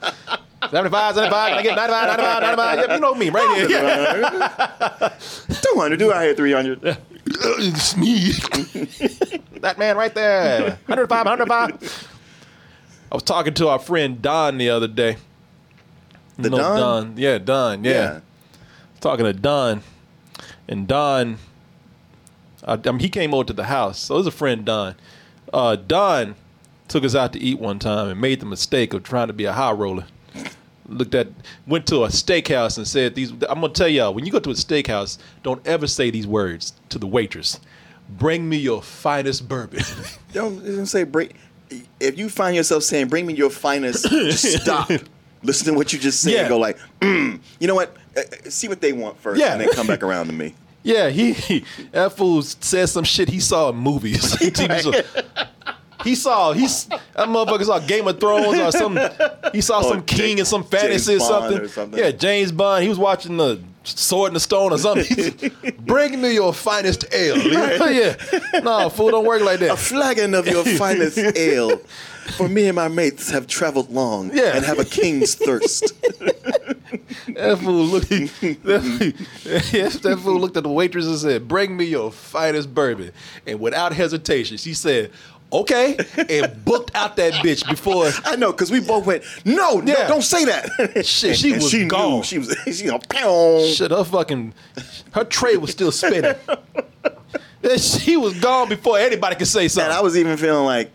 75, 0.71 1.15
75, 1.15 1.53
I 1.53 1.63
get 1.63 1.77
95, 1.77 2.07
95, 2.19 2.43
95? 2.43 2.79
Yep, 2.79 2.91
you 2.91 3.01
know 3.01 3.15
me, 3.15 3.31
right 3.31 3.57
here. 3.57 3.69
Two 5.63 5.79
hundred. 5.81 5.99
Do 5.99 6.13
I 6.13 6.25
hit 6.25 6.37
three 6.37 6.53
hundred? 6.53 6.81
it's 7.27 7.97
me. 7.97 8.33
that 9.61 9.79
man 9.79 9.97
right 9.97 10.13
there. 10.15 10.79
105, 10.87 11.09
105. 11.27 12.09
I 13.13 13.15
was 13.15 13.23
talking 13.23 13.55
to 13.55 13.69
our 13.69 13.79
friend 13.79 14.21
Don 14.21 14.59
the 14.59 14.71
other 14.71 14.89
day. 14.89 15.17
You 16.37 16.43
The 16.45 16.51
know 16.51 16.57
Don? 16.59 17.15
Yeah, 17.17 17.39
Don. 17.39 17.85
Yeah. 17.85 18.21
Talking 19.01 19.25
to 19.27 19.33
Don. 19.33 19.83
And 20.69 20.89
Don, 20.89 21.39
uh, 22.67 22.77
I 22.85 22.91
mean, 22.91 23.01
he 23.01 23.09
came 23.09 23.33
over 23.35 23.45
to 23.45 23.53
the 23.53 23.65
house. 23.65 23.99
So 23.99 24.15
it 24.15 24.19
was 24.19 24.27
a 24.27 24.31
friend, 24.33 24.65
Don. 24.65 24.95
Uh, 25.53 25.77
Don 25.77 26.35
took 26.89 27.05
us 27.05 27.15
out 27.15 27.33
to 27.33 27.39
eat 27.41 27.59
one 27.59 27.79
time 27.79 28.09
and 28.09 28.21
made 28.21 28.41
the 28.41 28.47
mistake 28.47 28.93
of 28.95 29.03
trying 29.03 29.27
to 29.29 29.33
be 29.33 29.45
a 29.45 29.53
high 29.53 29.73
roller. 29.73 30.07
Looked 30.89 31.15
at, 31.17 31.29
went 31.67 31.87
to 31.89 32.05
a 32.05 32.09
steakhouse 32.09 32.77
and 32.79 32.87
said 32.87 33.17
these. 33.17 33.33
I'm 33.33 33.61
gonna 33.61 33.71
tell 33.71 33.89
y'all, 33.89 34.15
when 34.15 34.25
you 34.25 34.31
go 34.31 34.39
to 34.39 34.51
a 34.51 34.55
steakhouse, 34.55 35.19
don't 35.43 35.65
ever 35.67 35.89
say 35.89 36.11
these 36.11 36.29
words 36.29 36.75
to 36.91 36.99
the 36.99 37.09
waitress. 37.09 37.59
Bring 38.09 38.49
me 38.49 38.57
your 38.57 38.83
finest 38.83 39.49
bourbon. 39.49 39.83
Don't, 40.33 40.65
don't 40.65 40.87
say 40.87 41.03
bring. 41.03 41.33
If 41.99 42.17
you 42.17 42.29
find 42.29 42.55
yourself 42.55 42.85
saying 42.85 43.09
"Bring 43.09 43.27
me 43.27 43.35
your 43.35 43.51
finest," 43.51 44.07
stop. 44.63 44.89
Listen 45.43 45.73
to 45.73 45.75
what 45.75 45.93
you 45.93 45.99
just 45.99 46.23
said. 46.23 46.33
Yeah. 46.33 46.41
and 46.43 46.49
Go 46.51 46.59
like, 46.59 46.79
mm, 47.01 47.41
you 47.59 47.67
know 47.67 47.75
what? 47.75 47.97
Uh, 48.17 48.21
uh, 48.21 48.49
see 48.51 48.69
what 48.69 48.81
they 48.81 48.93
want 48.93 49.19
first, 49.19 49.41
Yeah. 49.41 49.53
and 49.53 49.61
then 49.61 49.71
come 49.71 49.89
back 49.89 50.05
around 50.05 50.27
to 50.29 50.33
me. 50.33 50.55
Yeah, 50.87 51.09
he, 51.09 51.33
he 51.33 51.65
that 51.91 52.13
fool 52.13 52.43
said 52.43 52.89
some 52.89 53.03
shit 53.05 53.29
he 53.29 53.41
saw 53.41 53.71
in 53.71 53.77
movies. 53.77 54.23
TV 54.37 54.81
shows. 54.81 55.25
He 56.05 56.15
saw 56.15 56.53
he's 56.53 56.85
that 56.85 57.01
motherfucker 57.27 57.65
saw 57.65 57.81
Game 57.81 58.07
of 58.07 58.21
Thrones 58.21 58.57
or 58.61 58.71
some. 58.71 58.97
He 59.53 59.61
saw 59.61 59.79
Or 59.79 59.85
some 59.85 60.03
king 60.05 60.37
Ja- 60.37 60.43
and 60.43 60.47
some 60.47 60.63
fantasy 60.63 61.15
or 61.17 61.19
James 61.19 61.29
Bond 61.29 61.43
something. 61.45 61.61
or 61.65 61.69
something. 61.69 61.99
Yeah, 61.99 62.11
James 62.13 62.53
Bond. 62.53 62.83
He 62.85 62.89
was 62.89 62.99
watching 62.99 63.37
the 63.39 63.61
Sword 63.83 64.29
in 64.29 64.35
the 64.35 64.41
Stone 64.41 64.73
or 64.73 64.79
something. 64.79 65.51
Bring 65.81 66.21
me 66.23 66.35
your 66.35 66.53
finest 66.53 67.07
ale. 67.13 67.39
yeah, 67.91 68.15
no 68.63 68.89
fool, 68.89 69.11
don't 69.11 69.27
work 69.27 69.43
like 69.43 69.59
that. 69.61 69.71
A 69.73 69.77
flagon 69.77 70.35
of 70.35 70.47
your 70.47 70.65
finest 70.65 71.19
ale. 71.19 71.81
For 72.37 72.49
me 72.49 72.67
and 72.67 72.77
my 72.77 72.89
mates 72.89 73.31
have 73.31 73.47
traveled 73.47 73.91
long 73.91 74.31
Yeah. 74.35 74.57
and 74.57 74.65
have 74.65 74.79
a 74.79 74.85
king's 74.85 75.35
thirst. 75.35 75.93
That 77.35 77.59
fool 77.59 77.85
looked. 77.85 78.09
That, 78.09 79.15
that 80.03 80.19
fool 80.23 80.41
looked 80.41 80.57
at 80.57 80.63
the 80.63 80.71
waitress 80.71 81.07
and 81.07 81.19
said, 81.19 81.47
"Bring 81.49 81.77
me 81.77 81.85
your 81.85 82.11
finest 82.11 82.73
bourbon." 82.75 83.11
And 83.47 83.61
without 83.61 83.93
hesitation, 83.93 84.57
she 84.57 84.73
said, 84.73 85.11
"Okay," 85.53 85.99
and 86.31 86.65
booked 86.65 86.95
out 86.95 87.17
that 87.17 87.35
bitch 87.45 87.69
before. 87.69 88.11
I 88.25 88.37
know, 88.37 88.53
because 88.53 88.71
we 88.71 88.81
both 88.81 89.05
went, 89.07 89.25
no, 89.45 89.81
no, 89.81 89.95
don't 90.09 90.23
say 90.23 90.45
that. 90.47 91.05
Shit, 91.05 91.37
she 91.37 91.53
And 91.53 91.63
was 91.63 91.71
she 91.71 91.79
knew. 91.81 91.89
gone. 91.89 92.23
She 92.23 92.39
was, 92.39 92.57
she, 92.73 92.89
pow. 93.11 93.67
Shit, 93.67 93.91
her 93.91 94.05
fucking, 94.05 94.55
her 95.13 95.25
tray 95.25 95.57
was 95.57 95.71
still 95.73 95.93
spinning. 95.93 96.35
And 97.63 97.81
she 97.81 98.17
was 98.17 98.39
gone 98.41 98.69
before 98.69 98.99
anybody 98.99 99.35
could 99.37 99.49
say 99.49 99.63
And 99.63 99.71
something. 99.73 99.93
I 99.93 100.01
was 100.01 100.17
even 100.17 100.37
feeling 100.37 100.65
like, 100.65 100.91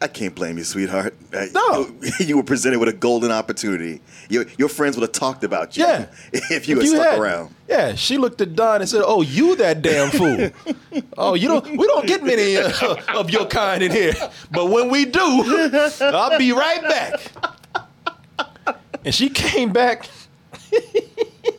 I 0.00 0.06
can't 0.08 0.34
blame 0.34 0.58
you, 0.58 0.64
sweetheart. 0.64 1.14
Uh, 1.32 1.46
No. 1.54 1.90
You 2.20 2.36
were 2.36 2.42
presented 2.42 2.78
with 2.78 2.88
a 2.88 2.92
golden 2.92 3.30
opportunity. 3.30 4.00
Your, 4.28 4.44
your 4.58 4.68
friends 4.68 4.96
would 4.96 5.02
have 5.02 5.12
talked 5.12 5.44
about 5.44 5.76
you 5.76 5.84
Yeah. 5.84 6.06
if 6.32 6.68
you 6.68 6.78
had 6.78 6.88
stuck 6.88 7.06
had- 7.10 7.18
around. 7.18 7.54
Yeah, 7.68 7.94
she 7.94 8.18
looked 8.18 8.40
at 8.42 8.54
Don 8.54 8.82
and 8.82 8.88
said, 8.90 9.02
"Oh, 9.04 9.22
you 9.22 9.56
that 9.56 9.80
damn 9.80 10.10
fool. 10.10 10.50
oh, 11.16 11.32
you 11.34 11.48
don't. 11.48 11.64
We 11.78 11.86
don't 11.86 12.06
get 12.06 12.22
many 12.22 12.58
uh, 12.58 12.70
of 13.14 13.30
your 13.30 13.46
kind 13.46 13.82
in 13.82 13.90
here, 13.90 14.12
but 14.50 14.66
when 14.66 14.90
we 14.90 15.06
do, 15.06 15.20
I'll 16.02 16.38
be 16.38 16.52
right 16.52 16.82
back." 16.82 17.32
And 19.02 19.14
she 19.14 19.30
came 19.30 19.72
back, 19.72 20.06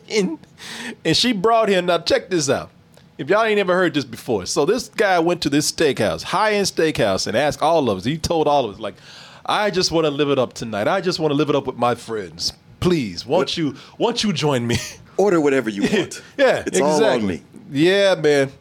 and, 0.09 0.37
and 1.03 1.17
she 1.17 1.31
brought 1.33 1.69
him. 1.69 1.87
Now 1.87 1.97
check 1.99 2.29
this 2.29 2.49
out. 2.51 2.69
If 3.17 3.29
y'all 3.29 3.43
ain't 3.45 3.59
ever 3.59 3.73
heard 3.73 3.93
this 3.93 4.03
before, 4.03 4.45
so 4.45 4.65
this 4.65 4.89
guy 4.89 5.19
went 5.19 5.41
to 5.43 5.49
this 5.49 5.71
steakhouse, 5.71 6.21
high 6.23 6.53
end 6.55 6.67
steakhouse, 6.67 7.27
and 7.27 7.37
asked 7.37 7.61
all 7.61 7.89
of 7.89 7.99
us. 7.99 8.03
He 8.03 8.17
told 8.17 8.47
all 8.47 8.65
of 8.65 8.75
us, 8.75 8.79
like, 8.79 8.95
I 9.45 9.69
just 9.71 9.91
want 9.91 10.05
to 10.05 10.11
live 10.11 10.29
it 10.29 10.37
up 10.39 10.53
tonight. 10.53 10.87
I 10.87 10.99
just 11.01 11.19
want 11.19 11.31
to 11.31 11.35
live 11.35 11.49
it 11.49 11.55
up 11.55 11.65
with 11.65 11.77
my 11.77 11.95
friends. 11.95 12.51
Please, 12.81 13.25
won't 13.25 13.39
What- 13.41 13.57
you, 13.57 13.75
won't 13.97 14.23
you 14.23 14.33
join 14.33 14.67
me? 14.67 14.77
Order 15.17 15.39
whatever 15.39 15.69
you 15.69 15.83
want. 15.83 16.21
yeah, 16.37 16.63
it's 16.67 16.77
exactly. 16.77 16.83
all 16.83 17.03
on 17.13 17.25
me. 17.25 17.41
Yeah, 17.71 18.15
man. 18.15 18.51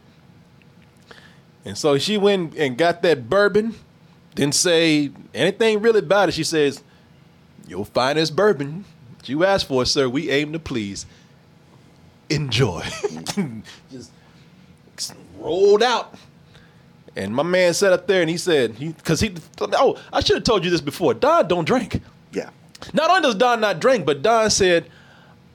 And 1.65 1.77
so 1.77 1.99
she 1.99 2.17
went 2.17 2.55
and 2.57 2.79
got 2.79 3.03
that 3.03 3.29
bourbon. 3.29 3.75
Didn't 4.37 4.55
say 4.55 5.11
anything 5.35 5.81
really 5.81 5.99
about 6.01 6.29
it. 6.29 6.33
She 6.33 6.45
says, 6.45 6.83
"Your 7.67 7.85
finest 7.85 8.37
bourbon 8.37 8.85
that 9.19 9.29
you 9.29 9.45
asked 9.45 9.67
for, 9.67 9.85
sir. 9.85 10.09
We 10.09 10.31
aim 10.31 10.53
to 10.53 10.59
please. 10.61 11.07
Enjoy." 12.29 12.83
Just 13.91 14.11
rolled 15.45 15.83
out. 15.83 16.15
And 17.17 17.35
my 17.35 17.45
man 17.45 17.75
sat 17.75 17.93
up 17.93 18.07
there 18.09 18.23
and 18.23 18.31
he 18.31 18.37
said, 18.37 18.77
because 18.79 19.21
he, 19.21 19.35
oh, 19.61 20.01
I 20.13 20.21
should 20.21 20.37
have 20.37 20.45
told 20.45 20.65
you 20.65 20.71
this 20.71 20.81
before. 20.81 21.15
Don 21.15 21.47
don't 21.47 21.65
drink. 21.65 22.01
Yeah. 22.33 22.51
Not 22.93 23.11
only 23.11 23.23
does 23.23 23.37
Don 23.37 23.61
not 23.61 23.79
drink, 23.79 24.05
but 24.05 24.23
Don 24.23 24.51
said, 24.51 24.91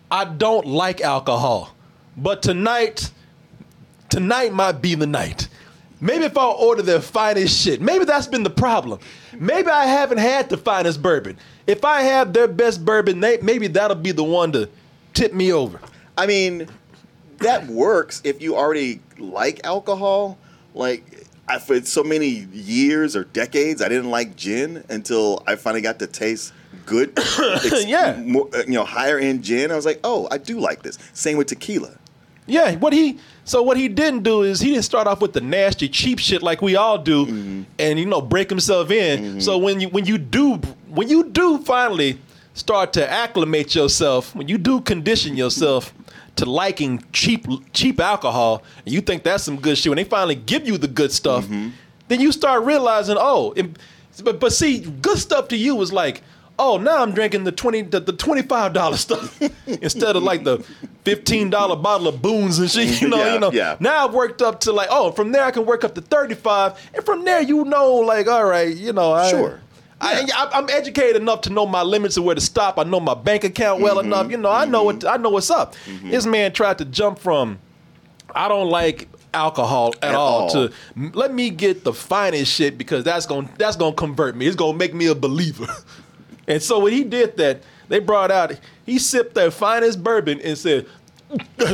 I 0.09 0.23
don't 0.25 0.65
like 0.65 1.01
alcohol. 1.01 1.75
But 2.15 2.41
tonight, 2.41 3.11
tonight 4.09 4.53
might 4.53 4.81
be 4.81 4.95
the 4.95 5.07
night. 5.07 5.49
Maybe 6.01 6.23
if 6.23 6.37
I 6.37 6.45
order 6.45 6.81
their 6.81 7.01
finest 7.01 7.59
shit, 7.59 7.81
maybe 7.81 8.05
that's 8.05 8.27
been 8.27 8.43
the 8.43 8.49
problem. 8.49 8.99
Maybe 9.37 9.67
I 9.67 9.85
haven't 9.85 10.19
had 10.19 10.49
the 10.49 10.57
finest 10.57 11.01
bourbon. 11.01 11.37
If 11.67 11.83
I 11.83 12.03
have 12.03 12.31
their 12.31 12.47
best 12.47 12.85
bourbon, 12.85 13.19
they, 13.19 13.37
maybe 13.41 13.67
that'll 13.67 13.97
be 13.97 14.13
the 14.13 14.23
one 14.23 14.53
to 14.53 14.69
tip 15.13 15.33
me 15.33 15.51
over. 15.51 15.79
I 16.17 16.25
mean, 16.25 16.69
that 17.39 17.67
works 17.67 18.21
if 18.23 18.41
you 18.41 18.55
already 18.55 18.99
like 19.17 19.61
alcohol. 19.63 20.37
Like, 20.73 21.25
I, 21.47 21.57
for 21.59 21.81
so 21.81 22.03
many 22.03 22.27
years 22.53 23.15
or 23.15 23.23
decades, 23.23 23.81
I 23.81 23.89
didn't 23.89 24.11
like 24.11 24.35
gin 24.35 24.83
until 24.89 25.43
I 25.47 25.55
finally 25.55 25.81
got 25.81 25.97
to 25.99 26.07
taste 26.07 26.53
good, 26.85 27.13
ex- 27.17 27.85
Yeah. 27.85 28.21
more, 28.23 28.47
uh, 28.53 28.59
you 28.67 28.73
know, 28.73 28.85
higher 28.85 29.17
end 29.17 29.43
gin. 29.43 29.71
I 29.71 29.75
was 29.75 29.85
like, 29.85 29.99
oh, 30.03 30.27
I 30.31 30.37
do 30.37 30.59
like 30.59 30.83
this. 30.83 30.99
Same 31.13 31.37
with 31.37 31.47
tequila. 31.47 31.97
Yeah, 32.45 32.75
what 32.77 32.93
he 32.93 33.19
so 33.45 33.61
what 33.61 33.77
he 33.77 33.87
didn't 33.87 34.23
do 34.23 34.41
is 34.41 34.59
he 34.59 34.71
didn't 34.71 34.85
start 34.85 35.05
off 35.05 35.21
with 35.21 35.33
the 35.33 35.41
nasty 35.41 35.87
cheap 35.87 36.17
shit 36.17 36.41
like 36.41 36.63
we 36.63 36.75
all 36.75 36.97
do, 36.97 37.63
and 37.77 37.99
you 37.99 38.07
know 38.07 38.21
break 38.21 38.49
himself 38.49 38.89
in. 38.89 39.39
So 39.39 39.59
when 39.59 39.79
you 39.79 39.89
when 39.89 40.05
you 40.07 40.17
do 40.17 40.55
when 40.87 41.09
you 41.09 41.25
do 41.25 41.59
finally 41.59 42.19
start 42.55 42.91
to 42.93 43.07
acclimate 43.07 43.75
yourself, 43.75 44.33
when 44.35 44.47
you 44.47 44.57
do 44.57 44.81
condition 44.81 45.37
yourself 45.37 45.93
to 46.39 46.45
liking 46.49 47.03
cheap 47.13 47.45
cheap 47.73 47.99
alcohol, 47.99 48.63
and 48.85 48.93
you 48.93 48.99
think 49.01 49.23
that's 49.23 49.43
some 49.43 49.57
good 49.57 49.77
shit, 49.77 49.89
when 49.89 49.97
they 49.97 50.03
finally 50.03 50.35
give 50.35 50.67
you 50.67 50.77
the 50.77 50.87
good 50.87 51.11
stuff, 51.11 51.45
mm-hmm. 51.45 51.69
then 52.09 52.19
you 52.19 52.31
start 52.31 52.63
realizing, 52.63 53.15
oh, 53.19 53.53
it- 53.55 53.77
but 54.23 54.39
but 54.41 54.51
see, 54.51 54.79
good 54.79 55.17
stuff 55.17 55.47
to 55.49 55.55
you 55.57 55.79
is 55.81 55.93
like. 55.93 56.21
Oh, 56.61 56.77
now 56.77 57.01
I'm 57.01 57.13
drinking 57.13 57.45
the 57.45 57.53
twenty 57.53 57.83
the, 57.83 58.01
the 58.01 58.11
twenty 58.11 58.41
five 58.41 58.73
dollar 58.73 58.97
stuff 59.07 59.41
instead 59.67 60.17
of 60.17 60.23
like 60.23 60.43
the 60.43 60.57
fifteen 61.05 61.49
dollar 61.49 61.77
bottle 61.77 62.09
of 62.09 62.21
Boone's 62.21 62.59
and 62.59 62.69
shit. 62.69 63.01
You 63.01 63.07
know, 63.13 63.15
Yeah, 63.23 63.33
you 63.33 63.39
know. 63.39 63.51
yeah. 63.53 63.77
Now 63.79 64.05
I've 64.05 64.13
worked 64.13 64.41
up 64.41 64.59
to 64.61 64.73
like, 64.73 64.89
oh, 64.91 65.13
from 65.13 65.31
there 65.31 65.45
I 65.45 65.51
can 65.51 65.65
work 65.65 65.85
up 65.85 65.95
to 65.95 66.01
thirty 66.01 66.35
five, 66.35 66.77
and 66.93 67.05
from 67.05 67.23
there 67.23 67.41
you 67.41 67.63
know, 67.63 67.93
like, 67.93 68.27
all 68.27 68.43
right, 68.43 68.75
you 68.75 68.91
know, 68.91 69.13
I, 69.13 69.29
Sure. 69.29 69.61
I, 70.01 70.49
I'm 70.53 70.69
educated 70.69 71.17
enough 71.17 71.41
to 71.41 71.49
know 71.49 71.65
my 71.65 71.81
limits 71.83 72.15
and 72.17 72.25
where 72.25 72.35
to 72.35 72.41
stop. 72.41 72.79
I 72.79 72.83
know 72.83 72.99
my 72.99 73.13
bank 73.15 73.43
account 73.43 73.81
well 73.81 73.97
Mm-hmm. 73.97 74.07
enough. 74.07 74.31
You 74.31 74.37
know, 74.37 74.49
I 74.51 74.65
know 74.65 74.83
what 74.83 75.05
I 75.05 75.17
know 75.17 75.29
what's 75.29 75.49
up. 75.51 75.75
This 76.03 76.25
man 76.25 76.53
tried 76.53 76.77
to 76.79 76.85
jump 76.85 77.19
from 77.19 77.59
I 78.33 78.47
don't 78.47 78.69
like 78.69 79.09
alcohol 79.33 79.93
at, 80.01 80.09
At 80.09 80.15
all, 80.15 80.41
all. 80.43 80.49
to 80.51 80.71
let 81.13 81.33
me 81.33 81.49
get 81.49 81.83
the 81.83 81.93
finest 81.93 82.51
shit 82.53 82.77
because 82.77 83.03
that's 83.03 83.25
going 83.25 83.49
that's 83.57 83.75
going 83.75 83.93
to 83.93 83.97
convert 83.97 84.35
me. 84.35 84.47
It's 84.47 84.55
going 84.55 84.73
to 84.73 84.77
make 84.77 84.93
me 84.93 85.07
a 85.07 85.15
believer. 85.15 85.67
and 86.47 86.61
so 86.63 86.79
when 86.79 86.93
he 86.93 87.03
did 87.03 87.35
that, 87.37 87.61
they 87.89 87.99
brought 87.99 88.31
out 88.31 88.53
he 88.85 88.97
sipped 88.99 89.33
their 89.35 89.51
finest 89.51 90.03
bourbon 90.03 90.39
and 90.41 90.57
said 90.57 90.85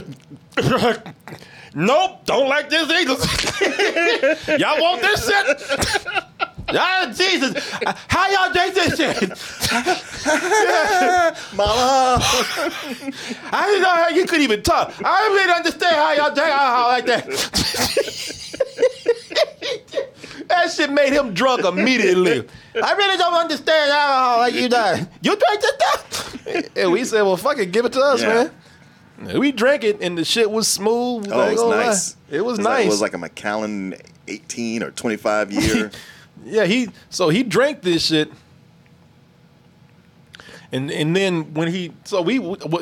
Nope, 1.78 2.26
don't 2.26 2.48
like 2.48 2.70
this 2.70 2.90
either. 2.90 4.58
y'all 4.58 4.82
want 4.82 5.02
this 5.02 5.28
shit? 5.28 5.62
Y'all, 6.70 6.78
ah, 6.80 7.14
Jesus, 7.16 7.54
how 8.08 8.28
y'all 8.30 8.52
drink 8.52 8.74
this 8.74 8.98
shit? 8.98 9.30
Mama. 11.56 12.20
I 13.52 13.66
didn't 13.68 13.84
know 13.84 13.96
how 13.96 14.10
you 14.10 14.26
could 14.26 14.42
even 14.42 14.64
talk. 14.64 14.92
I 15.04 15.28
really 15.28 15.46
don't 15.46 15.58
understand 15.58 15.96
how 15.96 16.12
y'all 16.14 16.34
drink 16.34 16.50
alcohol 16.50 16.88
like 16.90 17.06
that. 17.06 17.28
that 20.48 20.72
shit 20.72 20.90
made 20.92 21.14
him 21.14 21.34
drunk 21.34 21.64
immediately. 21.66 22.48
I 22.82 22.94
really 22.94 23.18
don't 23.18 23.34
understand 23.36 23.92
alcohol 23.92 24.38
like 24.40 24.54
you 24.56 24.70
do. 24.70 25.08
You 25.22 25.36
drink 25.36 25.62
this 25.62 25.74
stuff? 25.76 26.46
And 26.76 26.92
we 26.92 27.06
said, 27.06 27.22
well, 27.22 27.38
fuck 27.38 27.60
it, 27.60 27.72
give 27.72 27.86
it 27.86 27.94
to 27.94 28.02
us, 28.02 28.22
Yeah. 28.22 28.50
man. 29.18 29.40
We 29.40 29.52
drank 29.52 29.84
it, 29.84 30.00
and 30.02 30.18
the 30.18 30.26
shit 30.26 30.50
was 30.52 30.68
smooth. 30.68 31.30
Oh, 31.32 31.48
it 31.48 31.52
was 31.54 31.62
oh, 31.62 31.70
nice. 31.70 32.18
It 32.30 32.44
was 32.44 32.60
like- 32.60 32.80
nice. 32.80 32.86
it 32.86 32.90
was 32.90 33.02
like 33.02 33.14
a 33.14 33.18
Macallan 33.18 33.96
18 34.28 34.84
or 34.84 34.92
25 34.92 35.52
year. 35.54 35.92
Yeah, 36.46 36.66
he 36.66 36.90
so 37.10 37.30
he 37.30 37.42
drank 37.42 37.82
this 37.82 38.06
shit, 38.06 38.32
and 40.72 40.92
and 40.92 41.16
then 41.16 41.56
when 41.56 41.68
he 41.68 41.92
so 42.04 42.22
we 42.22 42.36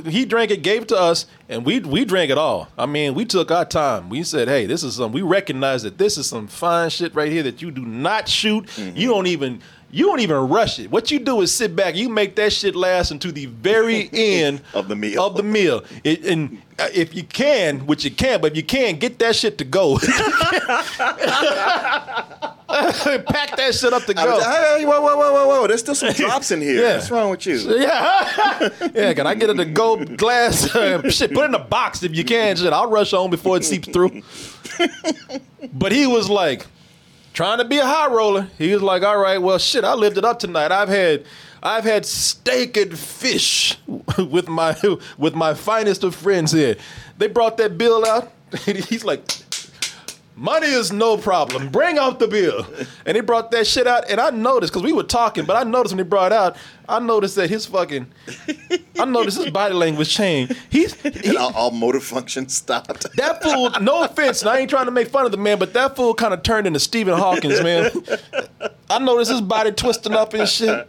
he 0.09 0.25
drank 0.25 0.51
it, 0.51 0.61
gave 0.63 0.83
it 0.83 0.87
to 0.89 0.97
us, 0.97 1.27
and 1.47 1.65
we 1.65 1.79
we 1.79 2.03
drank 2.03 2.29
it 2.29 2.37
all. 2.37 2.67
I 2.77 2.85
mean, 2.85 3.13
we 3.13 3.23
took 3.23 3.51
our 3.51 3.63
time. 3.63 4.09
We 4.09 4.23
said, 4.23 4.49
hey, 4.49 4.65
this 4.65 4.83
is 4.83 4.95
some. 4.95 5.13
We 5.13 5.21
recognize 5.21 5.83
that 5.83 5.97
this 5.97 6.17
is 6.17 6.27
some 6.27 6.47
fine 6.47 6.89
shit 6.89 7.15
right 7.15 7.31
here 7.31 7.43
that 7.43 7.61
you 7.61 7.71
do 7.71 7.85
not 7.85 8.27
shoot. 8.27 8.65
Mm-hmm. 8.65 8.97
You 8.97 9.07
don't 9.07 9.27
even. 9.27 9.61
You 9.95 10.07
don't 10.07 10.21
even 10.21 10.49
rush 10.49 10.79
it. 10.79 10.89
What 10.89 11.11
you 11.11 11.19
do 11.19 11.41
is 11.41 11.53
sit 11.53 11.75
back. 11.75 11.93
You 11.95 12.09
make 12.09 12.35
that 12.37 12.51
shit 12.51 12.75
last 12.75 13.11
until 13.11 13.31
the 13.31 13.45
very 13.45 14.09
end 14.13 14.61
Of 14.73 14.87
the 14.87 14.95
meal. 14.95 15.23
Of 15.23 15.37
the 15.37 15.43
meal, 15.43 15.83
It- 16.03 16.25
and 16.25 16.59
uh, 16.79 16.87
if 16.91 17.13
you 17.13 17.21
can, 17.23 17.85
which 17.85 18.03
you 18.03 18.09
can, 18.09 18.41
but 18.41 18.53
if 18.53 18.57
you 18.57 18.63
can, 18.63 18.97
get 18.97 19.19
that 19.19 19.35
shit 19.35 19.59
to 19.59 19.63
go. 19.63 19.99
Pack 22.67 23.55
that 23.57 23.75
shit 23.79 23.93
up 23.93 24.03
to 24.05 24.13
go. 24.15 24.25
was, 24.35 24.43
hey, 24.43 24.83
whoa, 24.85 24.99
whoa, 25.01 25.15
whoa, 25.15 25.31
whoa, 25.33 25.47
whoa. 25.47 25.67
There's 25.67 25.81
still 25.81 25.93
some 25.95 26.11
drops 26.13 26.49
in 26.51 26.61
here. 26.61 26.81
Yeah. 26.81 26.95
What's 26.95 27.11
wrong 27.11 27.29
with 27.29 27.45
you? 27.45 27.57
Yeah, 27.79 28.69
yeah. 28.95 29.13
Can 29.13 29.27
I 29.27 29.35
get 29.35 29.49
it 29.51 29.55
to 29.57 29.65
go 29.65 30.03
glass? 30.03 30.67
shit, 30.71 31.33
put 31.33 31.43
it 31.43 31.49
in 31.49 31.53
a 31.55 31.59
box 31.63 32.01
if 32.03 32.15
you 32.15 32.23
can. 32.23 32.55
Shit, 32.55 32.73
I'll 32.73 32.89
rush 32.89 33.11
home 33.11 33.29
before 33.29 33.57
it 33.57 33.63
seeps 33.65 33.87
through. 33.89 34.21
but 35.73 35.91
he 35.91 36.07
was 36.07 36.29
like 36.31 36.65
trying 37.33 37.57
to 37.57 37.65
be 37.65 37.77
a 37.79 37.85
high 37.85 38.07
roller. 38.07 38.47
He 38.57 38.73
was 38.73 38.81
like, 38.81 39.03
"All 39.03 39.17
right, 39.17 39.39
well, 39.39 39.57
shit, 39.57 39.83
I 39.83 39.93
lived 39.93 40.17
it 40.17 40.25
up 40.25 40.39
tonight. 40.39 40.71
I've 40.71 40.89
had, 40.89 41.25
I've 41.61 41.83
had 41.83 42.05
steak 42.05 42.77
and 42.77 42.97
fish 42.97 43.77
with 44.17 44.47
my 44.47 44.75
with 45.17 45.35
my 45.35 45.53
finest 45.53 46.03
of 46.03 46.15
friends 46.15 46.51
here. 46.51 46.75
They 47.17 47.27
brought 47.27 47.57
that 47.57 47.77
bill 47.77 48.05
out. 48.05 48.31
He's 48.65 49.03
like." 49.03 49.42
Money 50.35 50.67
is 50.67 50.91
no 50.91 51.15
problem. 51.17 51.69
Bring 51.69 51.99
out 51.99 52.19
the 52.19 52.27
bill. 52.27 52.65
And 53.05 53.15
he 53.15 53.21
brought 53.21 53.51
that 53.51 53.67
shit 53.67 53.85
out. 53.85 54.09
And 54.09 54.19
I 54.19 54.31
noticed, 54.31 54.73
because 54.73 54.83
we 54.83 54.91
were 54.91 55.03
talking, 55.03 55.45
but 55.45 55.55
I 55.55 55.63
noticed 55.63 55.93
when 55.93 56.03
he 56.03 56.09
brought 56.09 56.31
it 56.31 56.35
out, 56.35 56.57
I 56.89 56.99
noticed 56.99 57.35
that 57.35 57.49
his 57.49 57.67
fucking, 57.67 58.07
I 58.99 59.05
noticed 59.05 59.37
his 59.37 59.51
body 59.51 59.75
language 59.75 60.09
changed. 60.09 60.55
He's, 60.69 60.93
he, 61.01 61.29
And 61.29 61.37
all, 61.37 61.53
all 61.53 61.71
motor 61.71 61.99
function 61.99 62.49
stopped. 62.49 63.05
that 63.15 63.43
fool, 63.43 63.69
no 63.81 64.03
offense, 64.03 64.41
and 64.41 64.49
I 64.49 64.59
ain't 64.59 64.69
trying 64.69 64.85
to 64.85 64.91
make 64.91 65.07
fun 65.07 65.25
of 65.25 65.31
the 65.31 65.37
man, 65.37 65.59
but 65.59 65.73
that 65.73 65.95
fool 65.95 66.15
kind 66.15 66.33
of 66.33 66.41
turned 66.41 66.65
into 66.65 66.79
Stephen 66.79 67.17
Hawkins, 67.17 67.61
man. 67.61 67.91
I 68.89 68.99
noticed 68.99 69.31
his 69.31 69.41
body 69.41 69.71
twisting 69.71 70.13
up 70.13 70.33
and 70.33 70.49
shit. 70.49 70.87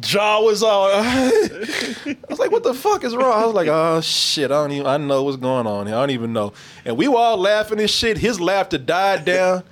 Jaw 0.00 0.42
was 0.42 0.62
all. 0.62 0.86
I 0.92 2.16
was 2.28 2.38
like, 2.38 2.50
"What 2.50 2.62
the 2.62 2.74
fuck 2.74 3.04
is 3.04 3.14
wrong?" 3.14 3.42
I 3.42 3.46
was 3.46 3.54
like, 3.54 3.68
"Oh 3.68 4.00
shit, 4.00 4.50
I 4.50 4.54
don't 4.54 4.72
even. 4.72 4.86
I 4.86 4.96
know 4.96 5.22
what's 5.22 5.36
going 5.36 5.66
on 5.66 5.86
here. 5.86 5.96
I 5.96 6.00
don't 6.00 6.10
even 6.10 6.32
know." 6.32 6.52
And 6.84 6.96
we 6.96 7.08
were 7.08 7.16
all 7.16 7.36
laughing 7.36 7.80
and 7.80 7.90
shit. 7.90 8.18
His 8.18 8.40
laughter 8.40 8.78
died 8.78 9.24
down. 9.24 9.64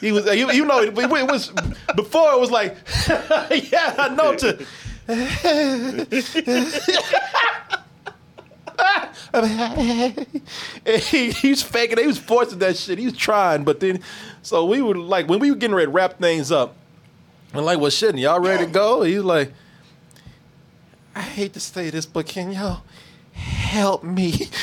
He 0.00 0.10
was, 0.10 0.24
you, 0.26 0.50
you 0.52 0.64
know, 0.64 0.80
it, 0.80 0.96
it 0.96 1.10
was 1.10 1.52
before 1.94 2.32
it 2.32 2.40
was 2.40 2.50
like, 2.50 2.76
"Yeah, 3.08 3.94
I 3.98 4.14
know." 4.14 4.36
To 4.36 4.66
And 9.32 11.02
he, 11.02 11.50
was 11.50 11.62
faking. 11.62 11.98
He 11.98 12.06
was 12.06 12.18
forcing 12.18 12.58
that 12.60 12.76
shit. 12.76 12.98
He 12.98 13.04
was 13.04 13.16
trying, 13.16 13.64
but 13.64 13.80
then, 13.80 14.00
so 14.42 14.64
we 14.64 14.82
were 14.82 14.96
like, 14.96 15.28
when 15.28 15.38
we 15.38 15.50
were 15.50 15.56
getting 15.56 15.74
ready 15.74 15.86
to 15.86 15.92
wrap 15.92 16.18
things 16.18 16.50
up, 16.50 16.74
I'm 17.52 17.64
like, 17.64 17.80
well, 17.80 17.90
shit, 17.90 18.16
y'all 18.16 18.40
ready 18.40 18.64
to 18.64 18.70
go? 18.70 19.02
He's 19.02 19.22
like, 19.22 19.52
I 21.14 21.22
hate 21.22 21.52
to 21.54 21.60
say 21.60 21.90
this, 21.90 22.06
but 22.06 22.26
can 22.26 22.52
y'all 22.52 22.82
help 23.32 24.04
me? 24.04 24.48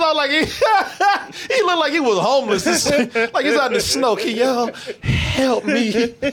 It's 0.00 0.02
all 0.02 0.16
like 0.16 0.30
he, 0.30 0.44
he 1.54 1.62
looked 1.62 1.78
like 1.78 1.92
he 1.92 2.00
was 2.00 2.18
homeless, 2.18 2.66
and 2.66 3.12
shit. 3.12 3.34
like 3.34 3.44
he's 3.44 3.56
out 3.56 3.68
in 3.68 3.74
the 3.74 3.80
snow. 3.80 4.16
Can 4.16 4.36
y'all 4.36 4.72
help 5.02 5.64
me? 5.64 6.14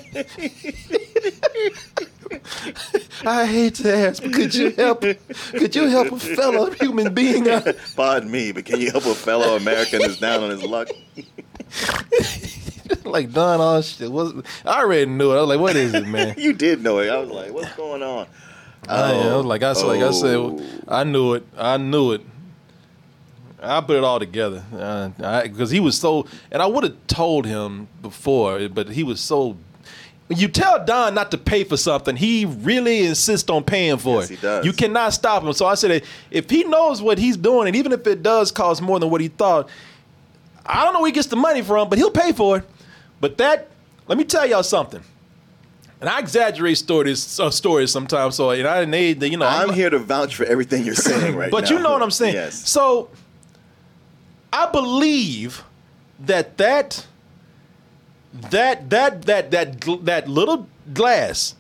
I 3.26 3.46
hate 3.46 3.76
to 3.76 3.96
ask, 3.96 4.22
but 4.22 4.34
could 4.34 4.54
you 4.54 4.72
help? 4.72 5.02
Could 5.02 5.76
you 5.76 5.88
help 5.88 6.12
a 6.12 6.20
fellow 6.20 6.70
human 6.72 7.14
being? 7.14 7.46
Pardon 7.96 8.30
me, 8.30 8.52
but 8.52 8.66
can 8.66 8.80
you 8.80 8.92
help 8.92 9.06
a 9.06 9.16
fellow 9.16 9.56
American 9.56 10.02
who's 10.02 10.20
down 10.20 10.44
on 10.44 10.52
his 10.52 10.64
luck? 10.64 10.90
like 13.06 13.32
Don, 13.32 13.62
all 13.62 13.82
shit. 13.82 14.12
Was 14.12 14.34
I 14.66 14.82
already 14.82 15.06
knew 15.06 15.32
it? 15.34 15.38
I 15.38 15.42
was 15.42 15.50
like, 15.50 15.60
what 15.60 15.76
is 15.76 15.94
it, 15.94 16.08
man? 16.08 16.36
you 16.40 16.54
did 16.54 16.82
know 16.84 17.00
it. 17.00 17.10
I 17.10 17.18
was 17.20 17.30
like, 17.30 17.52
what's 17.54 17.74
going 17.76 18.04
on? 18.04 18.28
I, 18.88 19.12
I 19.14 19.14
oh, 19.30 19.38
was 19.38 19.46
like, 19.46 19.64
I, 19.64 19.72
like 19.72 20.02
I 20.02 20.08
Oh. 20.08 20.58
said, 20.58 20.84
I 20.88 21.04
knew 21.04 21.34
it. 21.34 21.46
I 21.58 21.78
knew 21.78 22.12
it. 22.14 22.22
I 23.62 23.82
put 23.82 23.96
it 23.96 24.04
all 24.04 24.20
together 24.20 24.64
uh, 24.78 25.42
because 25.44 25.72
he 25.72 25.80
was 25.80 25.98
so, 25.98 26.28
and 26.52 26.62
I 26.62 26.68
would 26.68 26.84
have 26.84 27.08
told 27.08 27.48
him 27.48 27.88
before, 28.02 28.68
but 28.70 28.90
he 28.90 29.04
was 29.04 29.20
so. 29.20 29.58
When 30.28 30.40
you 30.40 30.48
tell 30.48 30.84
Don 30.84 31.14
not 31.16 31.32
to 31.32 31.38
pay 31.38 31.64
for 31.64 31.78
something, 31.78 32.16
he 32.16 32.46
really 32.46 33.06
insists 33.06 33.50
on 33.50 33.64
paying 33.64 33.98
for 33.98 34.22
Yes, 34.22 34.30
it. 34.32 34.36
he 34.36 34.42
does. 34.42 34.66
You 34.66 34.74
cannot 34.74 35.14
stop 35.14 35.44
him. 35.44 35.54
So 35.54 35.66
I 35.68 35.76
said, 35.76 36.04
if 36.32 36.50
he 36.50 36.64
knows 36.64 37.00
what 37.02 37.18
he's 37.20 37.38
doing, 37.38 37.68
and 37.68 37.76
even 37.76 37.92
if 37.92 38.06
it 38.08 38.22
does 38.24 38.52
cost 38.52 38.82
more 38.82 39.00
than 39.00 39.10
what 39.12 39.22
he 39.22 39.28
thought, 39.28 39.70
I 40.66 40.84
don't 40.84 40.94
know 40.94 41.02
where 41.02 41.10
he 41.10 41.14
gets 41.14 41.28
the 41.28 41.36
money 41.36 41.62
from, 41.62 41.90
but 41.90 41.98
he'll 42.00 42.10
pay 42.12 42.32
for 42.34 42.58
it. 42.58 42.64
But 43.20 43.38
that, 43.38 43.70
let 44.08 44.18
me 44.18 44.24
tell 44.24 44.46
y'all 44.46 44.64
something. 44.64 45.02
And 46.02 46.10
I 46.10 46.20
exaggerate 46.20 46.78
stories, 46.78 47.40
uh, 47.40 47.50
stories 47.50 47.92
sometimes. 47.92 48.36
So, 48.36 48.52
and 48.52 48.68
I, 48.68 48.86
need, 48.86 49.24
you 49.24 49.38
know, 49.38 49.46
I'm 49.46 49.74
here 49.74 49.90
to 49.90 49.98
vouch 49.98 50.36
for 50.36 50.44
everything 50.44 50.86
you're 50.86 50.94
saying 50.94 51.36
right 51.38 51.46
now. 51.46 51.52
but 51.52 51.66
now. 51.66 51.78
you 51.78 51.84
know 51.84 51.92
what 51.92 52.04
I'm 52.04 52.12
saying. 52.12 52.36
Yes. 52.36 52.68
So 52.70 53.10
I 54.52 54.70
believe 54.72 55.64
that 56.20 56.58
that 56.58 57.06
that 58.34 58.90
that 58.90 59.24
that 59.24 59.52
that 59.52 59.82
that 60.06 60.28
little 60.28 60.68
glass, 60.94 61.56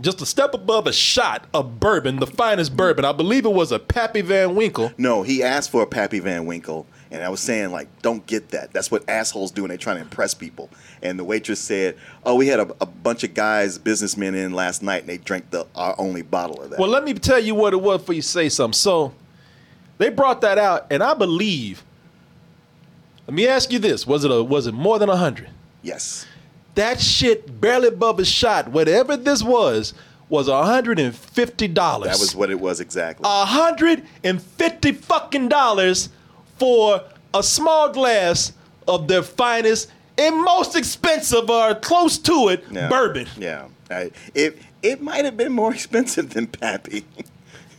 just 0.00 0.20
a 0.20 0.26
step 0.26 0.54
above 0.54 0.86
a 0.86 0.92
shot 0.92 1.44
of 1.54 1.78
bourbon, 1.80 2.16
the 2.16 2.26
finest 2.26 2.76
bourbon. 2.76 3.04
I 3.04 3.12
believe 3.12 3.44
it 3.44 3.52
was 3.52 3.72
a 3.72 3.78
Pappy 3.78 4.20
Van 4.20 4.54
Winkle. 4.54 4.92
No, 4.98 5.22
he 5.22 5.42
asked 5.42 5.70
for 5.70 5.82
a 5.82 5.86
Pappy 5.86 6.18
Van 6.18 6.46
Winkle, 6.46 6.86
and 7.10 7.22
I 7.22 7.28
was 7.28 7.40
saying 7.40 7.70
like, 7.70 7.88
don't 8.02 8.26
get 8.26 8.48
that. 8.50 8.72
That's 8.72 8.90
what 8.90 9.08
assholes 9.08 9.50
do 9.50 9.62
when 9.62 9.68
they're 9.68 9.78
trying 9.78 9.96
to 9.96 10.02
impress 10.02 10.34
people. 10.34 10.68
And 11.02 11.18
the 11.18 11.24
waitress 11.24 11.60
said, 11.60 11.96
"Oh, 12.24 12.34
we 12.34 12.48
had 12.48 12.58
a, 12.58 12.68
a 12.80 12.86
bunch 12.86 13.22
of 13.22 13.34
guys, 13.34 13.78
businessmen 13.78 14.34
in 14.34 14.52
last 14.52 14.82
night, 14.82 15.02
and 15.02 15.08
they 15.08 15.18
drank 15.18 15.50
the 15.50 15.66
our 15.76 15.94
only 15.98 16.22
bottle 16.22 16.62
of 16.62 16.70
that." 16.70 16.78
Well, 16.78 16.88
let 16.88 17.04
me 17.04 17.14
tell 17.14 17.38
you 17.38 17.54
what 17.54 17.72
it 17.74 17.80
was 17.80 18.00
before 18.00 18.14
you 18.14 18.22
say 18.22 18.48
something. 18.48 18.72
So 18.72 19.12
they 19.98 20.08
brought 20.08 20.40
that 20.40 20.58
out, 20.58 20.86
and 20.90 21.02
I 21.02 21.14
believe. 21.14 21.84
Let 23.26 23.34
me 23.34 23.46
ask 23.46 23.72
you 23.72 23.78
this: 23.78 24.06
Was 24.06 24.24
it 24.24 24.30
a 24.30 24.42
was 24.42 24.66
it 24.66 24.72
more 24.74 24.98
than 24.98 25.08
a 25.08 25.16
hundred? 25.16 25.50
yes, 25.82 26.26
That 26.76 27.00
shit 27.00 27.60
barely 27.60 27.88
above 27.88 28.18
a 28.18 28.24
shot. 28.24 28.68
Whatever 28.68 29.16
this 29.16 29.42
was, 29.42 29.94
was 30.28 30.48
hundred 30.48 30.98
and 30.98 31.14
fifty 31.14 31.68
dollars. 31.68 32.10
that 32.10 32.18
was 32.20 32.34
what 32.34 32.50
it 32.50 32.58
was 32.58 32.80
exactly. 32.80 33.24
hundred 33.28 34.02
and 34.24 34.40
fifty 34.42 34.92
fucking 34.92 35.48
dollars 35.48 36.08
for 36.58 37.02
a 37.34 37.42
small 37.42 37.90
glass 37.92 38.52
of 38.88 39.08
their 39.08 39.22
finest 39.22 39.90
and 40.18 40.42
most 40.42 40.76
expensive 40.76 41.50
or 41.50 41.74
close 41.74 42.18
to 42.18 42.48
it 42.48 42.64
Yeah. 42.70 42.88
bourbon. 42.88 43.26
Yeah, 43.38 43.66
I, 43.90 44.10
it 44.34 44.58
it 44.82 45.02
might 45.02 45.24
have 45.24 45.36
been 45.36 45.52
more 45.52 45.72
expensive 45.78 46.30
than 46.30 46.46
Pappy. 46.46 47.04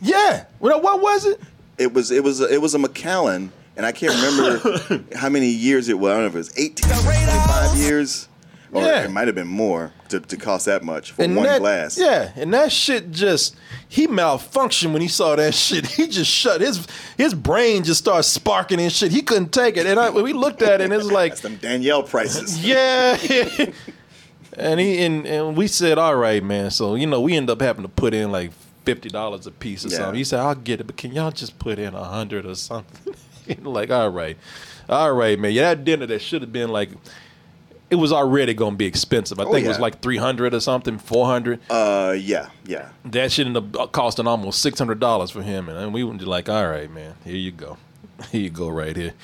Yeah. 0.00 0.44
Well, 0.60 0.80
what 0.80 1.00
was 1.00 1.24
it? 1.26 1.40
It 1.78 1.92
was 1.92 2.10
it 2.10 2.22
was 2.22 2.40
it 2.40 2.60
was 2.62 2.74
a 2.74 2.78
Macallan, 2.78 3.52
and 3.76 3.84
I 3.86 3.92
can't 3.92 4.14
remember 4.14 5.04
how 5.16 5.28
many 5.28 5.48
years 5.48 5.88
it 5.88 5.98
was. 5.98 6.10
I 6.12 6.14
don't 6.14 6.22
know 6.22 6.28
if 6.28 6.34
it 6.34 6.38
was 6.38 6.58
18, 6.58 6.90
25 7.02 7.76
years, 7.78 8.28
or 8.72 8.82
Yeah. 8.82 9.04
it 9.04 9.10
might 9.10 9.26
have 9.28 9.34
been 9.34 9.46
more 9.48 9.92
to, 10.10 10.20
to 10.20 10.36
cost 10.36 10.66
that 10.66 10.82
much 10.84 11.12
for 11.12 11.22
And 11.22 11.36
one 11.36 11.46
that, 11.46 11.60
glass. 11.60 11.98
Yeah, 11.98 12.32
and 12.36 12.52
that 12.54 12.70
shit 12.72 13.10
just 13.10 13.56
he 13.88 14.06
malfunctioned 14.06 14.92
when 14.92 15.02
he 15.02 15.08
saw 15.08 15.36
that 15.36 15.54
shit. 15.64 15.86
He 15.86 16.06
just 16.08 16.30
shut 16.30 16.60
his 16.60 16.86
his 17.16 17.34
brain 17.34 17.84
just 17.84 18.00
started 18.00 18.24
sparking 18.24 18.80
and 18.80 18.92
shit. 18.92 19.10
He 19.12 19.22
couldn't 19.22 19.52
take 19.52 19.76
it. 19.76 19.86
And 19.86 19.98
I, 19.98 20.10
we 20.10 20.32
looked 20.32 20.62
at 20.62 20.80
it 20.80 20.84
and 20.84 20.92
it's 20.92 21.10
like, 21.10 21.36
some 21.38 21.56
Danielle 21.56 22.02
prices. 22.02 22.64
yeah. 22.64 23.16
and 24.56 24.80
he 24.80 25.04
and, 25.04 25.26
and 25.26 25.56
we 25.56 25.66
said, 25.66 25.98
all 25.98 26.16
right, 26.16 26.42
man. 26.42 26.70
So 26.70 26.94
you 26.94 27.06
know, 27.06 27.20
we 27.20 27.36
end 27.36 27.50
up 27.50 27.60
having 27.60 27.82
to 27.82 27.88
put 27.88 28.14
in 28.14 28.30
like 28.32 28.52
fifty 28.84 29.08
dollars 29.08 29.46
a 29.46 29.50
piece 29.50 29.84
or 29.84 29.88
Yeah. 29.88 29.96
something. 29.98 30.14
He 30.16 30.24
said, 30.24 30.40
I'll 30.40 30.54
get 30.54 30.80
it, 30.80 30.84
but 30.86 30.96
can 30.96 31.12
y'all 31.12 31.30
just 31.30 31.58
put 31.58 31.78
in 31.78 31.94
a 31.94 32.04
hundred 32.04 32.46
or 32.46 32.54
something? 32.54 33.14
like, 33.62 33.90
all 33.90 34.10
right, 34.10 34.36
all 34.88 35.12
right, 35.12 35.38
man. 35.38 35.52
Yeah, 35.52 35.74
that 35.74 35.84
dinner 35.84 36.06
that 36.06 36.20
should 36.20 36.42
have 36.42 36.52
been 36.52 36.70
like. 36.70 36.90
It 37.90 37.96
was 37.96 38.12
already 38.12 38.52
going 38.54 38.72
to 38.72 38.76
be 38.76 38.84
expensive. 38.86 39.40
I 39.40 39.44
Oh, 39.44 39.52
think 39.52 39.64
it 39.64 39.68
was 39.68 39.78
like 39.78 40.00
three 40.00 40.18
hundred 40.18 40.52
or 40.54 40.60
something, 40.60 40.98
four 40.98 41.26
hundred 41.26 41.60
Uh, 41.70 42.14
yeah, 42.18 42.50
yeah. 42.66 42.90
that 43.06 43.32
shit 43.32 43.46
ended 43.46 43.76
up 43.76 43.92
costing 43.92 44.26
almost 44.26 44.60
six 44.60 44.78
hundred 44.78 45.00
dollars 45.00 45.30
for 45.30 45.42
him, 45.42 45.68
and 45.68 45.94
we 45.94 46.04
were 46.04 46.12
like, 46.14 46.48
"All 46.48 46.66
right, 46.68 46.90
man, 46.90 47.14
here 47.24 47.36
you 47.36 47.50
go, 47.50 47.78
here 48.30 48.42
you 48.42 48.50
go, 48.50 48.68
right 48.68 48.94
here." 48.96 49.14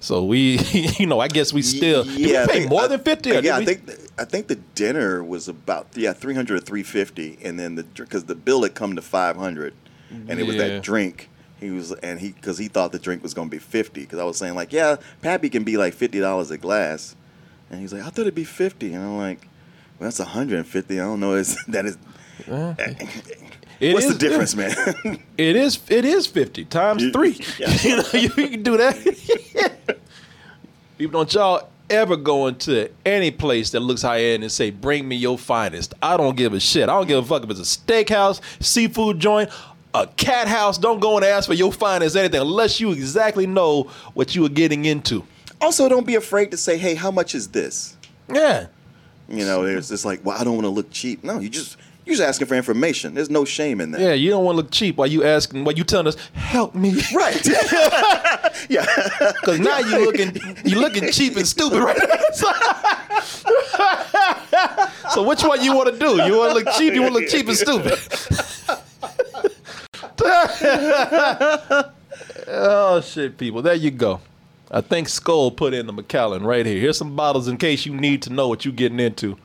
So 0.00 0.22
we, 0.24 0.58
you 0.98 1.06
know, 1.06 1.18
I 1.18 1.28
guess 1.28 1.52
we 1.52 1.62
still 1.62 2.06
yeah, 2.06 2.42
we 2.42 2.52
pay 2.52 2.58
think- 2.60 2.70
more 2.70 2.82
I- 2.82 2.86
than 2.88 3.00
fifty. 3.00 3.32
or 3.32 3.40
Yeah, 3.40 3.56
I 3.56 3.64
think 3.64 3.86
th- 3.86 3.98
I 4.16 4.24
think 4.24 4.46
the 4.46 4.56
dinner 4.76 5.24
was 5.24 5.48
about 5.48 5.88
yeah 5.94 6.12
three 6.12 6.34
hundred 6.34 6.58
or 6.58 6.60
three 6.64 6.82
fifty, 6.84 7.36
and 7.42 7.58
then 7.58 7.74
the 7.74 7.82
because 7.82 8.24
the 8.24 8.34
bill 8.36 8.62
had 8.62 8.74
come 8.74 8.94
to 8.96 9.02
five 9.02 9.36
hundred, 9.36 9.74
and 10.10 10.38
it 10.38 10.46
was 10.46 10.56
that 10.56 10.82
drink. 10.84 11.30
He 11.58 11.70
was 11.70 11.92
and 11.94 12.20
he 12.20 12.30
because 12.32 12.58
he 12.58 12.68
thought 12.68 12.92
the 12.92 12.98
drink 12.98 13.22
was 13.24 13.32
gonna 13.34 13.48
be 13.50 13.58
fifty 13.58 14.02
because 14.02 14.18
I 14.20 14.24
was 14.24 14.36
saying 14.36 14.54
like 14.54 14.72
yeah 14.72 14.96
Pappy 15.22 15.48
can 15.48 15.64
be 15.64 15.76
like 15.78 15.94
fifty 15.94 16.20
dollars 16.20 16.50
a 16.50 16.58
glass, 16.58 17.16
and 17.70 17.80
he's 17.80 17.92
like 17.92 18.02
I 18.02 18.06
thought 18.06 18.22
it'd 18.22 18.34
be 18.34 18.44
fifty, 18.44 18.92
and 18.94 19.04
I'm 19.04 19.16
like 19.16 19.48
well 19.98 20.08
that's 20.10 20.18
hundred 20.18 20.58
and 20.58 20.66
fifty. 20.66 21.00
I 21.00 21.04
don't 21.04 21.20
know 21.20 21.34
is 21.36 21.56
that 21.68 21.86
is. 21.86 21.98
What's 22.46 24.06
is- 24.06 24.12
the 24.12 24.18
difference, 24.18 24.54
man? 24.54 24.72
it 25.38 25.56
is 25.56 25.80
it 25.88 26.04
is 26.04 26.26
fifty 26.26 26.64
times 26.64 27.02
You- 27.02 27.12
three. 27.12 27.40
yeah. 27.58 27.76
you 27.82 27.96
know, 27.96 28.04
you, 28.12 28.30
can 28.30 28.62
do 28.62 28.76
that. 28.76 29.96
People, 30.98 31.20
don't 31.20 31.32
y'all 31.34 31.68
ever 31.90 32.16
go 32.16 32.46
into 32.46 32.90
any 33.04 33.30
place 33.30 33.70
that 33.70 33.80
looks 33.80 34.02
high 34.02 34.20
end 34.20 34.42
and 34.42 34.50
say, 34.52 34.70
"Bring 34.70 35.06
me 35.08 35.16
your 35.16 35.36
finest." 35.36 35.92
I 36.02 36.16
don't 36.16 36.36
give 36.36 36.52
a 36.54 36.60
shit. 36.60 36.84
I 36.84 36.92
don't 36.94 37.08
give 37.08 37.22
a 37.24 37.26
fuck 37.26 37.42
if 37.44 37.50
it's 37.50 37.60
a 37.60 37.62
steakhouse, 37.62 38.40
seafood 38.62 39.18
joint. 39.18 39.50
A 39.92 40.08
cat 40.08 40.48
house, 40.48 40.76
don't 40.76 40.98
go 40.98 41.16
and 41.16 41.24
ask 41.24 41.46
for 41.46 41.54
your 41.54 41.72
finest 41.72 42.16
anything 42.16 42.40
unless 42.40 42.80
you 42.80 42.90
exactly 42.90 43.46
know 43.46 43.84
what 44.14 44.34
you 44.34 44.44
are 44.44 44.48
getting 44.48 44.86
into. 44.86 45.24
Also, 45.60 45.88
don't 45.88 46.06
be 46.06 46.14
afraid 46.14 46.50
to 46.50 46.56
say, 46.56 46.76
hey, 46.76 46.94
how 46.94 47.10
much 47.10 47.34
is 47.34 47.48
this? 47.48 47.96
Yeah. 48.28 48.66
You 49.28 49.44
know, 49.44 49.64
it's 49.64 49.88
just 49.88 50.04
like, 50.04 50.24
well, 50.24 50.38
I 50.38 50.44
don't 50.44 50.54
want 50.54 50.64
to 50.64 50.70
look 50.70 50.90
cheap. 50.90 51.24
No, 51.24 51.38
you 51.38 51.48
just 51.48 51.78
you're 52.04 52.16
just 52.16 52.28
asking 52.28 52.48
for 52.48 52.54
information. 52.54 53.14
There's 53.14 53.30
no 53.30 53.46
shame 53.46 53.80
in 53.80 53.92
that. 53.92 54.00
Yeah, 54.00 54.12
you 54.12 54.28
don't 54.28 54.44
want 54.44 54.56
to 54.56 54.62
look 54.62 54.70
cheap 54.70 54.98
while 54.98 55.06
you 55.06 55.24
asking, 55.24 55.64
while 55.64 55.74
you 55.74 55.84
telling 55.84 56.06
us, 56.06 56.16
help 56.34 56.74
me. 56.74 57.00
Right. 57.14 57.46
yeah. 58.68 58.84
Because 59.40 59.60
now 59.60 59.78
you 59.78 60.04
looking 60.04 60.36
you 60.66 60.78
looking 60.78 61.10
cheap 61.10 61.36
and 61.36 61.46
stupid 61.46 61.80
right 61.80 61.96
so 65.10 65.26
which 65.26 65.42
one 65.42 65.64
you 65.64 65.74
want 65.74 65.92
to 65.92 65.98
do? 65.98 66.22
You 66.24 66.36
want 66.36 66.52
to 66.52 66.64
look 66.64 66.74
cheap? 66.76 66.92
You 66.92 67.02
want 67.02 67.14
to 67.14 67.20
look 67.20 67.30
cheap 67.30 67.48
and 67.48 67.56
stupid? 67.56 67.98
oh 72.48 73.00
shit, 73.00 73.38
people! 73.38 73.62
There 73.62 73.74
you 73.74 73.90
go. 73.90 74.20
I 74.74 74.80
think 74.80 75.08
Skull 75.08 75.52
put 75.52 75.72
in 75.72 75.86
the 75.86 75.92
Macallan 75.92 76.44
right 76.44 76.66
here. 76.66 76.80
Here's 76.80 76.98
some 76.98 77.14
bottles 77.14 77.46
in 77.46 77.58
case 77.58 77.86
you 77.86 77.94
need 77.94 78.22
to 78.22 78.32
know 78.32 78.48
what 78.48 78.64
you're 78.64 78.74
getting 78.74 78.98
into. 78.98 79.36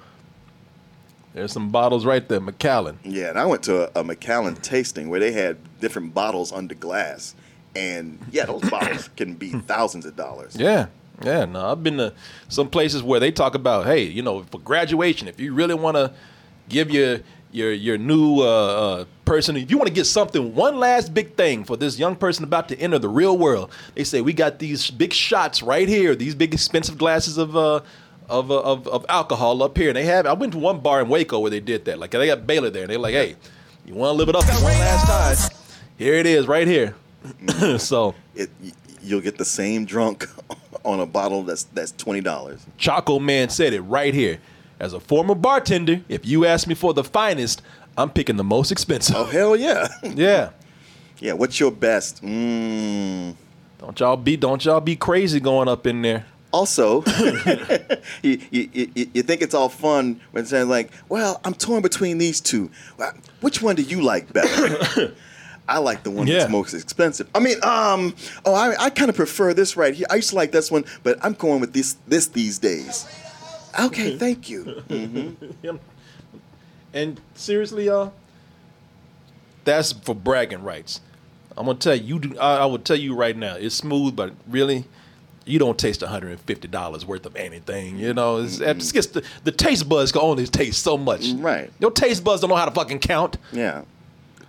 There's 1.35 1.53
some 1.53 1.69
bottles 1.69 2.03
right 2.03 2.27
there, 2.27 2.39
Macallan. 2.39 2.97
Yeah, 3.03 3.29
and 3.29 3.37
I 3.37 3.45
went 3.45 3.61
to 3.63 3.95
a, 3.95 4.01
a 4.01 4.03
Macallan 4.03 4.55
tasting 4.55 5.07
where 5.07 5.19
they 5.19 5.31
had 5.31 5.57
different 5.79 6.15
bottles 6.15 6.51
under 6.51 6.73
glass. 6.73 7.35
And 7.75 8.17
yeah, 8.31 8.45
those 8.45 8.67
bottles 8.71 9.11
can 9.15 9.35
be 9.35 9.51
thousands 9.51 10.07
of 10.07 10.15
dollars. 10.15 10.55
Yeah. 10.55 10.87
Yeah, 11.23 11.45
no, 11.45 11.71
I've 11.71 11.83
been 11.83 11.97
to 11.97 12.13
some 12.47 12.69
places 12.69 13.03
where 13.03 13.19
they 13.19 13.29
talk 13.29 13.53
about, 13.53 13.85
hey, 13.85 14.03
you 14.03 14.23
know, 14.23 14.43
for 14.43 14.59
graduation, 14.59 15.27
if 15.27 15.39
you 15.39 15.53
really 15.53 15.75
want 15.75 15.95
to 15.95 16.13
give 16.69 16.89
your 16.89 17.19
your 17.51 17.71
your 17.71 17.97
new 17.97 18.39
uh, 18.39 18.43
uh, 18.43 19.05
person, 19.25 19.57
if 19.57 19.71
you 19.71 19.77
want 19.77 19.87
to 19.87 19.93
get 19.93 20.05
something, 20.05 20.53
one 20.55 20.77
last 20.77 21.13
big 21.13 21.35
thing 21.35 21.63
for 21.63 21.77
this 21.77 21.97
young 21.97 22.15
person 22.15 22.43
about 22.43 22.69
to 22.69 22.79
enter 22.79 22.99
the 22.99 23.09
real 23.09 23.37
world, 23.37 23.71
they 23.95 24.03
say 24.03 24.21
we 24.21 24.33
got 24.33 24.59
these 24.59 24.89
big 24.91 25.13
shots 25.13 25.61
right 25.61 25.87
here, 25.87 26.15
these 26.15 26.35
big 26.35 26.53
expensive 26.53 26.97
glasses 26.97 27.37
of 27.37 27.55
uh, 27.55 27.81
of, 28.29 28.51
uh, 28.51 28.61
of 28.61 28.87
of 28.87 29.05
alcohol 29.09 29.63
up 29.63 29.77
here, 29.77 29.89
and 29.89 29.97
they 29.97 30.05
have. 30.05 30.25
I 30.25 30.33
went 30.33 30.53
to 30.53 30.59
one 30.59 30.79
bar 30.79 31.01
in 31.01 31.09
Waco 31.09 31.39
where 31.39 31.51
they 31.51 31.59
did 31.59 31.85
that. 31.85 31.99
Like 31.99 32.11
they 32.11 32.27
got 32.27 32.45
Baylor 32.45 32.69
there, 32.69 32.83
and 32.83 32.91
they're 32.91 32.99
like, 32.99 33.13
hey, 33.13 33.35
you 33.85 33.95
want 33.95 34.13
to 34.13 34.17
live 34.17 34.29
it 34.29 34.35
up 34.35 34.45
one 34.61 34.63
last 34.63 35.49
time? 35.49 35.57
Here 35.97 36.15
it 36.15 36.25
is, 36.25 36.47
right 36.47 36.67
here. 36.67 36.95
so. 37.77 38.15
It 38.35 38.49
you'll 39.01 39.21
get 39.21 39.37
the 39.37 39.45
same 39.45 39.85
drunk 39.85 40.27
on 40.85 40.99
a 40.99 41.05
bottle 41.05 41.43
that's 41.43 41.63
that's 41.63 41.91
twenty 41.91 42.21
dollars. 42.21 42.65
Choco 42.77 43.19
Man 43.19 43.49
said 43.49 43.73
it 43.73 43.81
right 43.81 44.13
here. 44.13 44.39
As 44.79 44.93
a 44.93 44.99
former 44.99 45.35
bartender, 45.35 46.01
if 46.07 46.25
you 46.25 46.45
ask 46.45 46.67
me 46.67 46.73
for 46.75 46.93
the 46.93 47.03
finest, 47.03 47.61
I'm 47.97 48.09
picking 48.09 48.37
the 48.37 48.43
most 48.45 48.71
expensive. 48.71 49.15
Oh 49.15 49.25
hell 49.25 49.55
yeah. 49.55 49.87
Yeah. 50.03 50.51
yeah, 51.19 51.33
what's 51.33 51.59
your 51.59 51.71
best? 51.71 52.23
Mm, 52.23 53.35
Don't 53.79 53.99
y'all 53.99 54.15
be 54.17 54.37
don't 54.37 54.63
y'all 54.63 54.79
be 54.79 54.95
crazy 54.95 55.39
going 55.41 55.67
up 55.67 55.85
in 55.85 56.01
there. 56.01 56.25
Also, 56.51 57.03
you, 58.23 58.39
you, 58.49 58.69
you, 58.73 58.91
you 59.13 59.21
think 59.21 59.41
it's 59.41 59.53
all 59.53 59.69
fun 59.69 60.19
when 60.31 60.45
saying 60.45 60.67
like, 60.67 60.91
"Well, 61.07 61.39
I'm 61.45 61.53
torn 61.53 61.81
between 61.83 62.17
these 62.17 62.41
two. 62.41 62.71
Which 63.41 63.61
one 63.61 63.75
do 63.75 63.83
you 63.83 64.01
like 64.01 64.31
better?" 64.33 65.13
I 65.67 65.77
like 65.77 66.01
the 66.01 66.09
one 66.09 66.25
Yeah. 66.25 66.39
that's 66.39 66.51
most 66.51 66.73
expensive. 66.73 67.29
I 67.35 67.39
mean, 67.39 67.57
um, 67.61 68.15
oh, 68.45 68.55
I, 68.55 68.85
I 68.85 68.89
kind 68.89 69.09
of 69.09 69.15
prefer 69.15 69.53
this 69.53 69.77
right 69.77 69.93
here. 69.93 70.07
I 70.09 70.15
used 70.15 70.31
to 70.31 70.35
like 70.35 70.51
this 70.51 70.71
one, 70.71 70.83
but 71.03 71.19
I'm 71.23 71.33
going 71.33 71.59
with 71.61 71.73
this 71.73 71.97
this 72.07 72.25
these 72.27 72.57
days. 72.57 73.05
Okay, 73.85 74.09
mm-hmm. 74.09 74.17
thank 74.17 74.49
you. 74.49 74.63
Mm-hmm. 74.63 75.45
Yep. 75.63 75.79
And 76.91 77.21
seriously, 77.35 77.85
y'all, 77.85 78.13
that's 79.63 79.91
for 79.91 80.15
bragging 80.15 80.63
rights. 80.63 81.01
I'm 81.55 81.65
gonna 81.65 81.77
tell 81.77 81.95
you, 81.95 82.15
you 82.15 82.19
do, 82.19 82.39
I, 82.39 82.57
I 82.57 82.65
will 82.65 82.79
tell 82.79 82.95
you 82.95 83.15
right 83.15 83.35
now, 83.37 83.55
it's 83.55 83.75
smooth, 83.75 84.15
but 84.15 84.33
really, 84.47 84.85
you 85.45 85.59
don't 85.59 85.77
taste 85.77 86.01
150 86.01 86.67
dollars 86.67 87.05
worth 87.05 87.25
of 87.25 87.35
anything. 87.35 87.99
You 87.99 88.13
know, 88.13 88.37
it's, 88.37 88.59
it's 88.59 88.91
just 88.91 89.13
the, 89.13 89.23
the 89.43 89.51
taste 89.51 89.87
buds 89.87 90.11
can 90.11 90.21
only 90.21 90.47
taste 90.47 90.81
so 90.81 90.97
much. 90.97 91.31
Right. 91.35 91.71
Your 91.79 91.91
taste 91.91 92.23
buds 92.23 92.41
don't 92.41 92.49
know 92.49 92.55
how 92.55 92.65
to 92.65 92.71
fucking 92.71 92.99
count. 92.99 93.37
Yeah, 93.51 93.83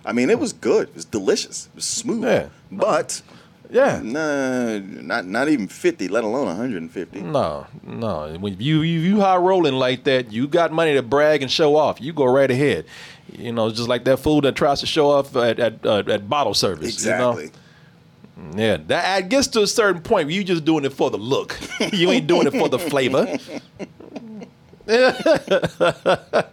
I 0.05 0.13
mean, 0.13 0.29
it 0.29 0.39
was 0.39 0.53
good. 0.53 0.89
It 0.89 0.95
was 0.95 1.05
delicious. 1.05 1.67
It 1.67 1.75
was 1.75 1.85
smooth. 1.85 2.23
Yeah. 2.23 2.49
But 2.71 3.21
Yeah. 3.71 4.01
nah, 4.03 4.79
not 4.79 5.25
not 5.25 5.47
even 5.47 5.67
fifty, 5.69 6.09
let 6.09 6.25
alone 6.25 6.47
150. 6.47 7.21
No, 7.21 7.65
no. 7.83 8.35
When 8.37 8.59
you 8.59 8.81
you, 8.81 8.99
you 8.99 9.21
high 9.21 9.37
rolling 9.37 9.75
like 9.75 10.03
that, 10.03 10.31
you 10.31 10.47
got 10.47 10.73
money 10.73 10.93
to 10.95 11.01
brag 11.01 11.41
and 11.41 11.49
show 11.49 11.77
off. 11.77 12.01
You 12.01 12.11
go 12.11 12.25
right 12.25 12.51
ahead. 12.51 12.85
You 13.31 13.53
know, 13.53 13.69
just 13.69 13.87
like 13.87 14.03
that 14.03 14.17
fool 14.17 14.41
that 14.41 14.55
tries 14.55 14.81
to 14.81 14.85
show 14.85 15.09
off 15.09 15.35
at 15.37 15.57
at, 15.59 15.85
uh, 15.85 16.03
at 16.07 16.27
bottle 16.29 16.53
service. 16.53 17.03
you 17.05 17.11
know? 17.11 17.31
Exactly. 17.37 17.59
Yeah, 18.55 18.77
that 18.87 19.23
it 19.23 19.29
gets 19.29 19.47
to 19.49 19.61
a 19.61 19.67
certain 19.67 20.01
point 20.01 20.27
where 20.27 20.35
you 20.35 20.43
just 20.43 20.65
doing 20.65 20.83
it 20.83 20.91
for 20.93 21.09
the 21.09 21.17
look. 21.17 21.57
you 21.93 22.09
ain't 22.11 22.27
doing 22.27 22.47
it 22.47 22.51
for 22.53 22.67
the 22.67 22.79
flavor. 22.79 23.37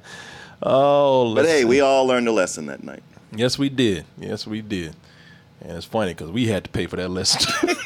oh, 0.63 1.35
But 1.35 1.47
hey, 1.47 1.65
we 1.65 1.81
all 1.81 2.07
learned 2.07 2.29
a 2.29 2.33
lesson 2.33 2.67
that 2.67 2.83
night. 2.85 3.03
yes, 3.35 3.59
we 3.59 3.69
did. 3.69 4.05
Yes, 4.19 4.47
we 4.47 4.61
did. 4.61 4.95
And 5.61 5.73
it's 5.77 5.87
funny 5.87 6.13
because 6.13 6.31
we 6.31 6.47
had 6.47 6.65
to 6.65 6.71
pay 6.71 6.87
for 6.87 6.97
that 6.97 7.09
lesson. 7.09 7.69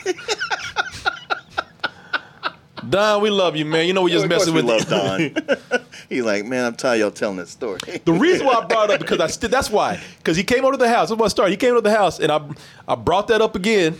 Don, 2.89 3.23
we 3.23 3.31
love 3.31 3.57
you, 3.57 3.65
man. 3.65 3.87
You 3.87 3.93
know 3.93 4.03
we 4.03 4.11
just 4.11 4.27
messing 4.27 4.55
we 4.55 4.63
with 4.63 4.89
love 4.89 5.21
you. 5.21 5.31
Don. 5.71 5.81
He's 6.09 6.25
like, 6.25 6.45
man, 6.45 6.67
I'm 6.67 6.75
tired 6.75 6.95
of 6.97 7.01
y'all 7.01 7.11
telling 7.11 7.37
that 7.37 7.49
story. 7.49 7.79
The 8.05 8.13
reason 8.13 8.47
why 8.47 8.55
I 8.55 8.65
brought 8.65 8.91
it 8.91 8.95
up 8.95 9.01
because 9.01 9.21
I 9.21 9.29
still 9.29 9.49
that's 9.49 9.71
why 9.71 10.01
because 10.19 10.37
he 10.37 10.43
came 10.43 10.65
over 10.65 10.73
to 10.73 10.79
the 10.79 10.89
house. 10.89 11.09
That's 11.11 11.21
I 11.21 11.29
started. 11.29 11.53
He 11.53 11.57
came 11.57 11.71
over 11.71 11.79
to 11.79 11.89
the 11.89 11.97
house 11.97 12.19
and 12.19 12.33
I 12.33 12.41
I 12.87 12.95
brought 12.97 13.29
that 13.29 13.41
up 13.41 13.55
again 13.55 13.97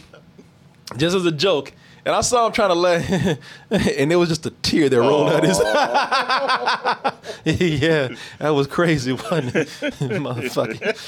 just 0.97 1.15
as 1.17 1.25
a 1.25 1.33
joke. 1.33 1.73
And 2.05 2.17
I 2.17 2.21
saw 2.21 2.49
him 2.49 2.53
trying 2.53 2.71
to 2.71 2.75
let, 2.75 3.39
and 3.71 4.13
it 4.13 4.17
was 4.17 4.29
just 4.29 4.45
a 4.45 4.51
tear 4.51 4.89
that 4.89 4.99
rolled 4.99 5.29
out 5.29 5.45
his. 5.45 5.61
Oh. 5.63 7.15
yeah, 7.45 8.09
that 8.41 8.51
was 8.51 8.67
crazy, 8.67 9.13
wasn't 9.13 9.55
it, 9.55 9.69
motherfucker? 9.69 10.99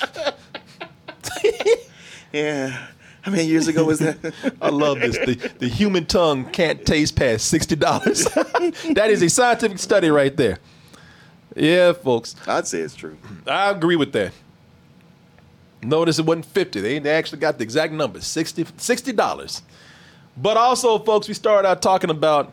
Yeah. 2.35 2.87
How 3.23 3.31
many 3.31 3.45
years 3.45 3.69
ago 3.69 3.85
was 3.85 4.01
that? 4.01 4.35
I 4.61 4.69
love 4.69 5.01
this. 5.01 5.17
The, 5.17 5.35
the 5.59 5.69
human 5.69 6.05
tongue 6.05 6.45
can't 6.51 6.85
taste 6.85 7.17
past 7.17 7.47
sixty 7.47 7.77
dollars. 7.77 8.25
that 8.35 9.07
is 9.09 9.23
a 9.23 9.31
scientific 9.31 9.79
study 9.79 10.11
right 10.11 10.37
there. 10.37 10.59
Yeah, 11.57 11.93
folks. 11.93 12.35
I'd 12.47 12.67
say 12.67 12.81
it's 12.81 12.95
true. 12.95 13.17
I 13.47 13.71
agree 13.71 13.97
with 13.97 14.13
that. 14.13 14.33
Notice 15.83 16.19
it 16.19 16.27
wasn't 16.27 16.47
50. 16.47 16.81
They, 16.81 16.99
they 16.99 17.11
actually 17.11 17.39
got 17.39 17.59
the 17.59 17.65
exact 17.65 17.93
number, 17.93 18.21
60 18.21 18.65
$60. 18.65 19.63
But 20.37 20.57
also, 20.57 20.99
folks, 20.99 21.29
we 21.29 21.35
started 21.35 21.69
out 21.69 21.83
talking 21.83 22.11
about 22.11 22.53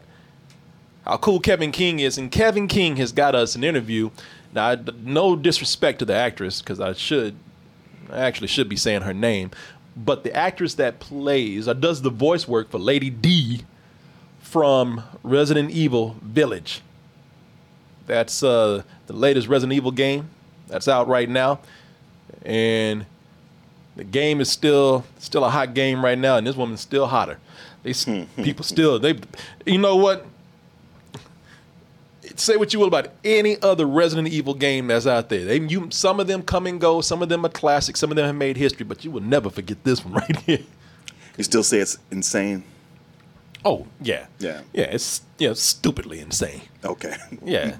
how 1.06 1.18
cool 1.18 1.40
Kevin 1.40 1.72
King 1.72 2.00
is, 2.00 2.18
and 2.18 2.32
Kevin 2.32 2.68
King 2.68 2.98
has 2.98 3.12
got 3.12 3.34
us 3.34 3.56
an 3.56 3.64
interview. 3.64 4.12
Now, 4.54 4.68
I, 4.72 4.78
no 5.02 5.36
disrespect 5.36 6.00
to 6.00 6.06
the 6.06 6.14
actress, 6.14 6.62
because 6.62 6.80
I 6.80 6.94
should, 6.94 7.36
I 8.10 8.20
actually 8.20 8.48
should 8.48 8.70
be 8.70 8.76
saying 8.76 9.02
her 9.02 9.14
name, 9.14 9.52
but 9.96 10.24
the 10.24 10.34
actress 10.36 10.76
that 10.76 11.00
plays 11.00 11.68
or 11.68 11.74
does 11.74 12.02
the 12.02 12.10
voice 12.10 12.48
work 12.48 12.70
for 12.70 12.80
Lady 12.80 13.10
D 13.10 13.62
from 14.40 15.04
Resident 15.24 15.72
Evil 15.72 16.18
Village. 16.22 16.82
That's 18.08 18.44
uh, 18.44 18.84
the 19.08 19.14
latest 19.14 19.48
Resident 19.48 19.78
Evil 19.78 19.92
game 19.92 20.30
that's 20.68 20.88
out 20.88 21.08
right 21.08 21.30
now, 21.30 21.60
and 22.44 23.06
the 23.96 24.04
game 24.04 24.42
is 24.42 24.52
still 24.52 25.06
still 25.20 25.46
a 25.46 25.50
hot 25.50 25.74
game 25.74 26.04
right 26.04 26.18
now, 26.18 26.38
and 26.38 26.46
this 26.46 26.56
woman's 26.56 26.82
still 26.82 27.08
hotter. 27.08 27.40
They 27.84 27.94
people 28.44 28.64
still 28.64 29.00
they, 29.00 29.20
you 29.66 29.78
know 29.78 29.96
what? 29.96 30.26
Say 32.42 32.58
what 32.58 32.74
you 32.74 32.80
will 32.80 32.88
about 32.88 33.10
any 33.24 33.62
other 33.62 33.86
Resident 33.86 34.28
Evil 34.30 34.56
game 34.56 34.88
that's 34.88 35.06
out 35.06 35.30
there. 35.30 35.46
They 35.46 35.60
you 35.60 35.90
some 35.92 36.20
of 36.20 36.26
them 36.26 36.42
come 36.42 36.66
and 36.66 36.82
go, 36.82 37.00
some 37.02 37.22
of 37.22 37.30
them 37.30 37.46
are 37.46 37.50
classic, 37.50 37.96
some 37.96 38.10
of 38.10 38.16
them 38.16 38.26
have 38.26 38.36
made 38.36 38.58
history, 38.58 38.84
but 38.84 39.06
you 39.06 39.12
will 39.12 39.22
never 39.22 39.50
forget 39.52 39.84
this 39.84 40.04
one 40.04 40.14
right 40.22 40.40
here. 40.42 40.60
You 41.38 41.44
still 41.44 41.64
say 41.64 41.78
it's 41.78 42.00
insane? 42.10 42.64
Oh 43.64 43.86
yeah, 44.02 44.26
Yeah. 44.40 44.62
yeah. 44.74 44.86
It's 44.86 45.22
yeah, 45.38 45.54
stupidly 45.54 46.20
insane. 46.20 46.62
Okay. 46.84 47.16
Yeah. 47.44 47.78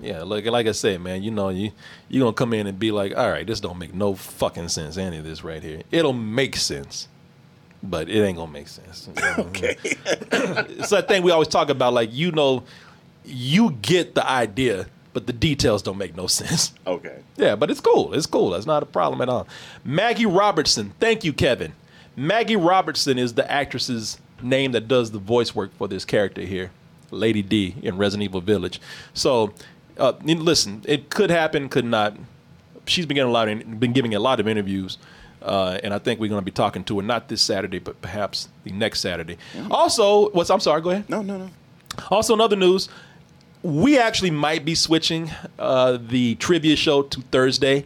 Yeah, 0.00 0.22
like 0.22 0.46
like 0.46 0.66
I 0.66 0.72
said, 0.72 1.00
man, 1.00 1.22
you 1.22 1.30
know, 1.30 1.50
you 1.50 1.70
you 2.08 2.20
gonna 2.20 2.32
come 2.32 2.54
in 2.54 2.66
and 2.66 2.78
be 2.78 2.90
like, 2.90 3.14
all 3.16 3.30
right, 3.30 3.46
this 3.46 3.60
don't 3.60 3.78
make 3.78 3.94
no 3.94 4.14
fucking 4.14 4.68
sense, 4.68 4.96
any 4.96 5.18
of 5.18 5.24
this 5.24 5.44
right 5.44 5.62
here. 5.62 5.82
It'll 5.92 6.12
make 6.14 6.56
sense, 6.56 7.06
but 7.84 8.08
it 8.08 8.20
ain't 8.24 8.36
gonna 8.38 8.50
make 8.50 8.68
sense. 8.68 9.08
You 9.08 9.22
know? 9.22 9.34
Okay. 9.50 9.76
it's 9.84 10.90
that 10.90 11.06
thing 11.08 11.22
we 11.22 11.30
always 11.30 11.46
talk 11.48 11.68
about, 11.68 11.92
like 11.92 12.12
you 12.12 12.32
know, 12.32 12.64
you 13.24 13.72
get 13.82 14.14
the 14.14 14.28
idea, 14.28 14.86
but 15.12 15.26
the 15.26 15.32
details 15.32 15.82
don't 15.82 15.98
make 15.98 16.16
no 16.16 16.26
sense. 16.26 16.72
okay. 16.86 17.20
Yeah, 17.36 17.56
but 17.56 17.70
it's 17.70 17.80
cool. 17.80 18.14
It's 18.14 18.26
cool. 18.26 18.50
That's 18.50 18.66
not 18.66 18.82
a 18.82 18.86
problem 18.86 19.20
at 19.20 19.28
all. 19.28 19.46
Maggie 19.84 20.26
Robertson. 20.26 20.92
Thank 21.00 21.24
you, 21.24 21.32
Kevin. 21.32 21.72
Maggie 22.16 22.56
Robertson 22.56 23.18
is 23.18 23.34
the 23.34 23.50
actress's 23.50 24.18
name 24.42 24.72
that 24.72 24.88
does 24.88 25.10
the 25.10 25.18
voice 25.18 25.54
work 25.54 25.74
for 25.76 25.88
this 25.88 26.04
character 26.04 26.42
here, 26.42 26.70
Lady 27.10 27.42
D 27.42 27.74
in 27.82 27.96
Resident 27.96 28.24
Evil 28.24 28.40
Village. 28.40 28.80
So, 29.14 29.54
uh, 29.98 30.12
listen, 30.22 30.82
it 30.84 31.10
could 31.10 31.30
happen, 31.30 31.68
could 31.68 31.84
not. 31.84 32.16
She's 32.86 33.06
been 33.06 33.14
getting 33.14 33.30
a 33.30 33.32
lot, 33.32 33.48
of, 33.48 33.80
been 33.80 33.92
giving 33.92 34.14
a 34.14 34.20
lot 34.20 34.40
of 34.40 34.48
interviews, 34.48 34.98
uh, 35.40 35.78
and 35.82 35.94
I 35.94 35.98
think 35.98 36.20
we're 36.20 36.28
going 36.28 36.40
to 36.40 36.44
be 36.44 36.50
talking 36.50 36.84
to 36.84 36.96
her 36.96 37.02
not 37.02 37.28
this 37.28 37.40
Saturday, 37.40 37.78
but 37.78 38.00
perhaps 38.02 38.48
the 38.64 38.72
next 38.72 39.00
Saturday. 39.00 39.38
Also, 39.70 40.30
what's? 40.30 40.50
I'm 40.50 40.60
sorry. 40.60 40.82
Go 40.82 40.90
ahead. 40.90 41.08
No, 41.08 41.22
no, 41.22 41.38
no. 41.38 41.50
Also, 42.10 42.34
in 42.34 42.40
other 42.40 42.56
news, 42.56 42.88
we 43.62 43.98
actually 43.98 44.30
might 44.30 44.64
be 44.64 44.74
switching 44.74 45.30
uh, 45.58 45.98
the 46.00 46.34
trivia 46.36 46.76
show 46.76 47.02
to 47.02 47.20
Thursday. 47.30 47.84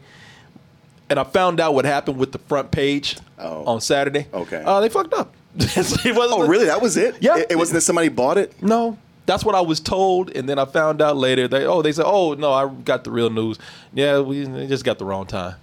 And 1.09 1.21
I 1.21 1.25
found 1.25 1.61
out 1.61 1.75
what 1.75 1.85
happened 1.85 2.17
with 2.19 2.33
the 2.33 2.39
front 2.39 2.71
page 2.71 3.17
Oh. 3.39 3.65
on 3.65 3.81
Saturday. 3.81 4.27
Okay. 4.33 4.63
Uh, 4.65 4.81
they 4.81 4.89
fucked 4.89 5.13
up. 5.15 5.35
It 5.57 5.77
wasn't- 5.77 6.17
Oh, 6.17 6.47
really? 6.47 6.67
That 6.67 6.81
was 6.83 6.97
it? 6.97 7.17
Yeah. 7.21 7.37
It, 7.39 7.47
it 7.51 7.57
wasn't 7.57 7.75
that 7.75 7.81
somebody 7.83 8.09
bought 8.09 8.39
it? 8.39 8.61
No. 8.63 8.99
That's 9.27 9.45
what 9.45 9.55
I 9.57 9.61
was 9.61 9.81
told, 9.81 10.31
and 10.37 10.49
then 10.49 10.57
I 10.59 10.65
found 10.67 11.03
out 11.03 11.17
later. 11.17 11.49
They 11.49 11.67
oh 11.67 11.83
they 11.83 11.91
said 11.91 12.05
oh 12.07 12.35
no 12.35 12.53
I 12.53 12.69
got 12.69 13.03
the 13.03 13.11
real 13.11 13.29
news. 13.29 13.59
Yeah, 13.93 14.21
we 14.21 14.45
just 14.69 14.85
got 14.85 14.99
the 15.01 15.05
wrong 15.05 15.27
time. 15.27 15.57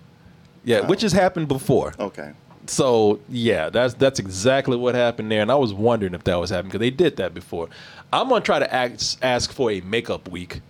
Yeah, 0.66 0.82
which 0.82 1.02
has 1.02 1.14
happened 1.14 1.48
before. 1.48 1.94
Okay. 1.98 2.34
So 2.68 3.22
yeah, 3.30 3.70
that's 3.70 3.94
that's 3.94 4.20
exactly 4.20 4.76
what 4.76 4.96
happened 4.96 5.32
there, 5.32 5.42
and 5.42 5.50
I 5.50 5.56
was 5.56 5.74
wondering 5.74 6.14
if 6.14 6.26
that 6.26 6.36
was 6.36 6.50
happening 6.50 6.72
because 6.72 6.80
they 6.82 6.90
did 6.90 7.16
that 7.18 7.34
before. 7.34 7.70
I'm 8.14 8.30
gonna 8.30 8.42
try 8.42 8.60
to 8.60 8.72
ask 8.72 9.18
ask 9.24 9.52
for 9.52 9.72
a 9.72 9.82
makeup 9.82 10.30
week 10.30 10.62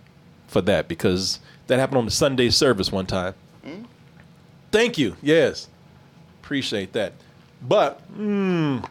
for 0.48 0.62
that 0.62 0.88
because 0.88 1.40
that 1.66 1.78
happened 1.78 1.98
on 1.98 2.04
the 2.06 2.10
Sunday 2.10 2.48
service 2.48 2.90
one 2.90 3.04
time. 3.06 3.34
Thank 4.72 4.96
you. 4.98 5.16
Yes, 5.22 5.68
appreciate 6.42 6.94
that. 6.94 7.12
But 7.62 8.00
mm, 8.12 8.84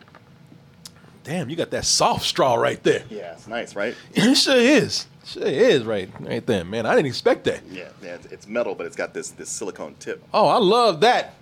damn, 1.23 1.49
you 1.49 1.55
got 1.55 1.71
that 1.71 1.83
soft 1.83 2.23
straw 2.25 2.53
right 2.53 2.81
there. 2.83 3.03
Yeah, 3.09 3.33
it's 3.33 3.47
nice, 3.47 3.75
right? 3.75 3.95
It 4.13 4.35
sure 4.35 4.55
is. 4.55 5.07
Sure 5.25 5.43
is 5.43 5.83
right 5.83 6.09
right 6.19 6.45
there, 6.45 6.63
man. 6.63 6.85
I 6.85 6.95
didn't 6.95 7.07
expect 7.07 7.45
that. 7.45 7.61
Yeah, 7.71 7.89
yeah. 8.03 8.15
It's, 8.15 8.25
it's 8.27 8.47
metal, 8.47 8.75
but 8.75 8.85
it's 8.85 8.95
got 8.95 9.15
this 9.15 9.31
this 9.31 9.49
silicone 9.49 9.95
tip. 9.97 10.23
Oh, 10.31 10.47
I 10.47 10.57
love 10.57 11.01
that. 11.01 11.33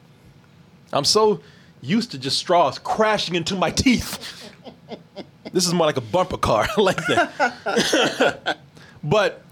I'm 0.93 1.05
so 1.05 1.41
used 1.81 2.11
to 2.11 2.17
just 2.17 2.37
straws 2.37 2.79
crashing 2.79 3.35
into 3.35 3.55
my 3.55 3.69
teeth. 3.83 4.49
this 5.53 5.67
is 5.67 5.73
more 5.73 5.85
like 5.85 5.97
a 5.97 6.01
bumper 6.01 6.37
car. 6.37 6.67
I 6.77 6.81
like 6.81 7.05
that. 7.07 8.57
but 9.03 9.43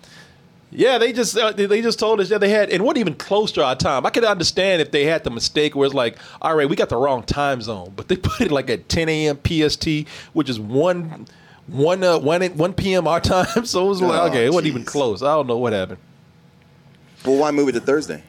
yeah, 0.71 0.97
they 0.97 1.13
just 1.13 1.37
uh, 1.37 1.51
they 1.51 1.65
they 1.65 1.81
just 1.81 1.99
told 1.99 2.19
us 2.19 2.29
that 2.29 2.39
they 2.41 2.49
had, 2.49 2.69
and 2.69 2.83
what 2.83 2.97
even 2.97 3.15
close 3.15 3.51
to 3.53 3.63
our 3.65 3.75
time. 3.75 4.05
I 4.05 4.11
could 4.11 4.23
understand 4.23 4.81
if 4.81 4.91
they 4.91 5.05
had 5.05 5.23
the 5.23 5.31
mistake 5.31 5.75
where 5.75 5.85
it's 5.85 5.95
like, 5.95 6.17
all 6.41 6.55
right, 6.55 6.69
we 6.69 6.75
got 6.75 6.89
the 6.89 6.97
wrong 6.97 7.23
time 7.23 7.61
zone, 7.61 7.93
but 7.95 8.07
they 8.07 8.15
put 8.17 8.41
it 8.41 8.51
like 8.51 8.69
at 8.69 8.87
10 8.89 9.09
a.m. 9.09 9.39
PST, 9.45 10.07
which 10.33 10.49
is 10.49 10.59
one. 10.59 11.27
One 11.67 12.03
uh, 12.03 12.17
one 12.17 12.41
one 12.57 12.73
p.m. 12.73 13.07
our 13.07 13.19
time, 13.21 13.63
so 13.63 13.85
it 13.85 13.89
was 13.89 14.01
like 14.01 14.19
Oh, 14.19 14.25
okay, 14.29 14.45
it 14.47 14.49
wasn't 14.49 14.69
even 14.69 14.83
close. 14.85 15.21
I 15.21 15.35
don't 15.35 15.45
know 15.45 15.59
what 15.59 15.71
happened. 15.71 15.99
Well, 17.23 17.37
why 17.37 17.51
move 17.51 17.69
it 17.69 17.73
to 17.73 17.79
Thursday? 17.79 18.23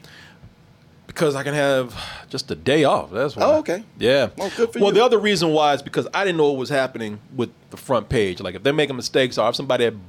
Because 1.13 1.35
I 1.35 1.43
can 1.43 1.53
have 1.53 1.93
just 2.29 2.49
a 2.51 2.55
day 2.55 2.85
off. 2.85 3.11
That's 3.11 3.35
why. 3.35 3.43
Oh, 3.43 3.59
okay. 3.59 3.83
Yeah. 3.99 4.29
Well, 4.37 4.49
good 4.55 4.71
for 4.71 4.79
well, 4.79 4.87
you. 4.89 4.95
the 4.95 5.03
other 5.03 5.19
reason 5.19 5.49
why 5.49 5.73
is 5.73 5.81
because 5.81 6.07
I 6.13 6.23
didn't 6.23 6.37
know 6.37 6.49
what 6.49 6.57
was 6.57 6.69
happening 6.69 7.19
with 7.35 7.49
the 7.69 7.75
front 7.77 8.07
page. 8.07 8.39
Like 8.39 8.55
if 8.55 8.63
they're 8.63 8.71
making 8.71 8.95
mistakes 8.95 9.37
or 9.37 9.49
if 9.49 9.55
somebody 9.55 9.83
had 9.83 9.99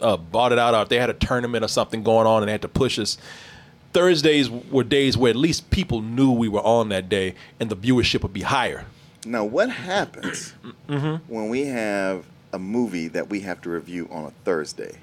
uh, 0.00 0.16
bought 0.18 0.52
it 0.52 0.58
out 0.58 0.74
or 0.74 0.82
if 0.82 0.88
they 0.90 0.98
had 0.98 1.08
a 1.08 1.14
tournament 1.14 1.64
or 1.64 1.68
something 1.68 2.02
going 2.02 2.26
on 2.26 2.42
and 2.42 2.48
they 2.48 2.52
had 2.52 2.62
to 2.62 2.68
push 2.68 2.98
us. 2.98 3.16
Thursdays 3.92 4.50
were 4.50 4.84
days 4.84 5.16
where 5.16 5.30
at 5.30 5.36
least 5.36 5.70
people 5.70 6.00
knew 6.02 6.30
we 6.30 6.48
were 6.48 6.60
on 6.60 6.88
that 6.90 7.08
day 7.08 7.34
and 7.58 7.70
the 7.70 7.76
viewership 7.76 8.22
would 8.22 8.32
be 8.32 8.42
higher. 8.42 8.84
Now, 9.24 9.44
what 9.44 9.70
happens 9.70 10.50
when 10.86 11.48
we 11.48 11.66
have 11.66 12.24
a 12.52 12.58
movie 12.58 13.08
that 13.08 13.30
we 13.30 13.40
have 13.40 13.60
to 13.62 13.70
review 13.70 14.08
on 14.10 14.24
a 14.24 14.30
Thursday? 14.44 14.98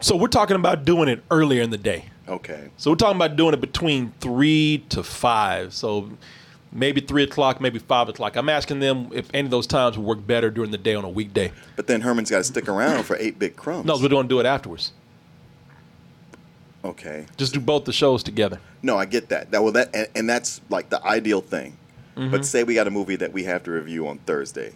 So 0.00 0.16
we're 0.16 0.28
talking 0.28 0.56
about 0.56 0.84
doing 0.84 1.08
it 1.08 1.22
earlier 1.30 1.62
in 1.62 1.70
the 1.70 1.78
day. 1.78 2.06
Okay. 2.28 2.70
So 2.76 2.90
we're 2.90 2.96
talking 2.96 3.16
about 3.16 3.36
doing 3.36 3.54
it 3.54 3.60
between 3.60 4.12
three 4.20 4.84
to 4.88 5.02
five. 5.02 5.72
So 5.72 6.10
maybe 6.72 7.00
three 7.00 7.22
o'clock, 7.22 7.60
maybe 7.60 7.78
five 7.78 8.08
o'clock. 8.08 8.36
I'm 8.36 8.48
asking 8.48 8.80
them 8.80 9.10
if 9.12 9.28
any 9.32 9.46
of 9.46 9.50
those 9.50 9.66
times 9.66 9.96
would 9.96 10.06
work 10.06 10.26
better 10.26 10.50
during 10.50 10.70
the 10.70 10.78
day 10.78 10.94
on 10.94 11.04
a 11.04 11.08
weekday. 11.08 11.52
But 11.76 11.86
then 11.86 12.00
Herman's 12.00 12.30
got 12.30 12.38
to 12.38 12.44
stick 12.44 12.68
around 12.68 13.04
for 13.04 13.16
eight 13.16 13.38
big 13.38 13.56
crumbs. 13.56 13.86
No, 13.86 13.96
we're 13.96 14.08
going 14.08 14.24
to 14.24 14.28
do 14.28 14.40
it 14.40 14.46
afterwards. 14.46 14.92
Okay. 16.84 17.26
Just 17.36 17.54
do 17.54 17.60
both 17.60 17.84
the 17.84 17.92
shows 17.92 18.22
together. 18.22 18.60
No, 18.82 18.96
I 18.96 19.06
get 19.06 19.28
that. 19.30 19.50
That 19.50 19.62
well, 19.62 19.72
that 19.72 19.94
and, 19.94 20.08
and 20.14 20.30
that's 20.30 20.60
like 20.68 20.88
the 20.88 21.04
ideal 21.04 21.40
thing. 21.40 21.76
Mm-hmm. 22.16 22.30
But 22.30 22.44
say 22.44 22.64
we 22.64 22.74
got 22.74 22.86
a 22.86 22.90
movie 22.90 23.16
that 23.16 23.32
we 23.32 23.44
have 23.44 23.64
to 23.64 23.72
review 23.72 24.06
on 24.08 24.18
Thursday. 24.18 24.72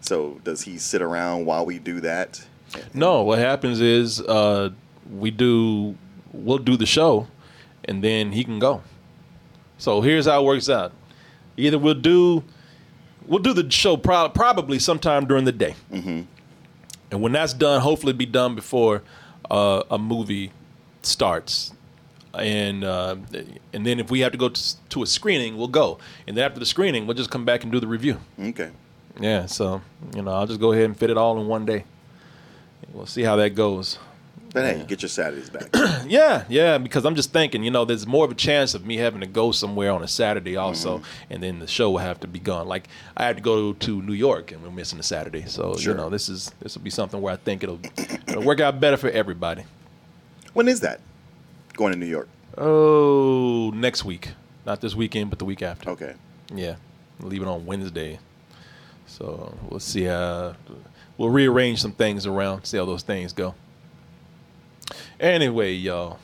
So 0.00 0.40
does 0.44 0.62
he 0.62 0.78
sit 0.78 1.02
around 1.02 1.46
while 1.46 1.64
we 1.64 1.78
do 1.78 2.00
that? 2.00 2.44
No, 2.92 3.22
what 3.22 3.38
happens 3.38 3.80
is 3.80 4.20
uh, 4.20 4.70
we 5.10 5.30
do 5.30 5.96
we'll 6.34 6.58
do 6.58 6.76
the 6.76 6.86
show, 6.86 7.28
and 7.84 8.02
then 8.02 8.32
he 8.32 8.44
can 8.44 8.58
go. 8.58 8.82
So 9.78 10.00
here's 10.00 10.26
how 10.26 10.42
it 10.42 10.44
works 10.44 10.68
out. 10.68 10.92
Either 11.56 11.78
we'll 11.78 11.94
do 11.94 12.42
we'll 13.26 13.42
do 13.42 13.52
the 13.52 13.70
show 13.70 13.96
pro- 13.96 14.28
probably 14.28 14.78
sometime 14.78 15.26
during 15.26 15.44
the 15.44 15.52
day, 15.52 15.74
mm-hmm. 15.92 16.22
and 17.10 17.22
when 17.22 17.32
that's 17.32 17.52
done, 17.52 17.80
hopefully 17.80 18.12
be 18.12 18.26
done 18.26 18.54
before 18.54 19.02
uh, 19.50 19.82
a 19.90 19.98
movie 19.98 20.52
starts. 21.02 21.72
And 22.36 22.82
uh, 22.82 23.16
and 23.72 23.86
then 23.86 24.00
if 24.00 24.10
we 24.10 24.20
have 24.20 24.32
to 24.32 24.38
go 24.38 24.48
to, 24.48 24.88
to 24.88 25.02
a 25.04 25.06
screening, 25.06 25.56
we'll 25.56 25.68
go. 25.68 25.98
And 26.26 26.36
then 26.36 26.44
after 26.44 26.58
the 26.58 26.66
screening, 26.66 27.06
we'll 27.06 27.16
just 27.16 27.30
come 27.30 27.44
back 27.44 27.62
and 27.62 27.70
do 27.70 27.78
the 27.78 27.86
review. 27.86 28.18
Okay. 28.40 28.70
Yeah, 29.20 29.46
so 29.46 29.80
you 30.16 30.22
know, 30.22 30.32
I'll 30.32 30.46
just 30.46 30.58
go 30.58 30.72
ahead 30.72 30.86
and 30.86 30.96
fit 30.96 31.10
it 31.10 31.16
all 31.16 31.40
in 31.40 31.46
one 31.46 31.64
day. 31.64 31.84
We'll 32.92 33.06
see 33.06 33.22
how 33.22 33.36
that 33.36 33.50
goes. 33.50 33.98
But 34.54 34.64
hey, 34.64 34.84
get 34.86 35.02
your 35.02 35.08
Saturdays 35.10 35.50
back. 35.50 35.68
Yeah, 36.06 36.44
yeah, 36.48 36.78
because 36.78 37.04
I'm 37.04 37.14
just 37.16 37.32
thinking, 37.32 37.64
you 37.64 37.70
know, 37.70 37.84
there's 37.84 38.06
more 38.06 38.24
of 38.24 38.30
a 38.30 38.34
chance 38.34 38.72
of 38.74 38.86
me 38.86 38.96
having 38.98 39.20
to 39.20 39.26
go 39.26 39.52
somewhere 39.52 39.90
on 39.90 40.02
a 40.02 40.08
Saturday 40.08 40.54
also, 40.56 40.98
Mm-hmm. 40.98 41.32
and 41.32 41.42
then 41.42 41.58
the 41.58 41.66
show 41.66 41.90
will 41.90 41.98
have 41.98 42.20
to 42.20 42.26
be 42.28 42.38
gone. 42.38 42.68
Like 42.68 42.88
I 43.16 43.24
had 43.24 43.36
to 43.36 43.42
go 43.42 43.72
to 43.72 44.00
New 44.02 44.12
York, 44.12 44.52
and 44.52 44.62
we're 44.62 44.70
missing 44.70 44.98
a 44.98 45.02
Saturday, 45.02 45.44
so 45.46 45.76
Sure. 45.76 45.92
you 45.92 45.96
know, 45.98 46.08
this 46.08 46.28
is 46.28 46.52
this 46.60 46.76
will 46.76 46.84
be 46.84 46.90
something 46.90 47.20
where 47.20 47.32
I 47.32 47.36
think 47.36 47.62
it'll 47.64 47.80
it'll 48.28 48.42
work 48.44 48.60
out 48.60 48.78
better 48.80 48.96
for 48.96 49.10
everybody. 49.10 49.64
when 50.54 50.68
is 50.68 50.80
that? 50.80 51.00
Going 51.74 51.92
to 51.92 51.98
New 51.98 52.06
York. 52.06 52.28
Oh, 52.56 53.70
next 53.74 54.04
week, 54.04 54.30
not 54.64 54.80
this 54.80 54.94
weekend, 54.94 55.30
but 55.30 55.38
the 55.40 55.44
week 55.44 55.62
after. 55.62 55.90
Okay. 55.90 56.14
Yeah, 56.54 56.76
leave 57.20 57.42
it 57.42 57.48
on 57.48 57.66
Wednesday. 57.66 58.20
So 59.06 59.52
we'll 59.68 59.80
see. 59.80 60.06
Uh, 60.08 60.52
we'll 61.18 61.30
rearrange 61.30 61.80
some 61.82 61.92
things 61.92 62.26
around, 62.26 62.64
see 62.66 62.76
how 62.76 62.84
those 62.84 63.02
things 63.02 63.32
go. 63.32 63.54
Anyway, 65.24 65.72
y'all, 65.72 66.18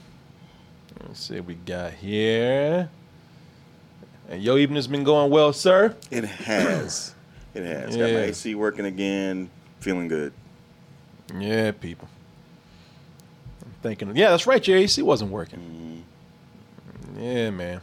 let's 1.06 1.20
see 1.20 1.36
what 1.36 1.46
we 1.46 1.54
got 1.54 1.94
here. 1.94 2.90
And 4.28 4.42
your 4.42 4.58
evening's 4.58 4.88
been 4.88 5.04
going 5.04 5.30
well, 5.30 5.54
sir. 5.54 5.96
It 6.10 6.24
has. 6.24 7.14
It 7.54 7.64
has. 7.64 7.96
Got 7.96 8.12
my 8.12 8.20
AC 8.24 8.54
working 8.54 8.84
again. 8.84 9.48
Feeling 9.78 10.06
good. 10.06 10.34
Yeah, 11.34 11.70
people. 11.70 12.08
I'm 13.64 13.72
thinking, 13.80 14.14
yeah, 14.14 14.28
that's 14.32 14.46
right. 14.46 14.68
Your 14.68 14.76
AC 14.76 15.00
wasn't 15.00 15.30
working. 15.30 16.04
Mm-hmm. 17.08 17.22
Yeah, 17.22 17.48
man. 17.52 17.80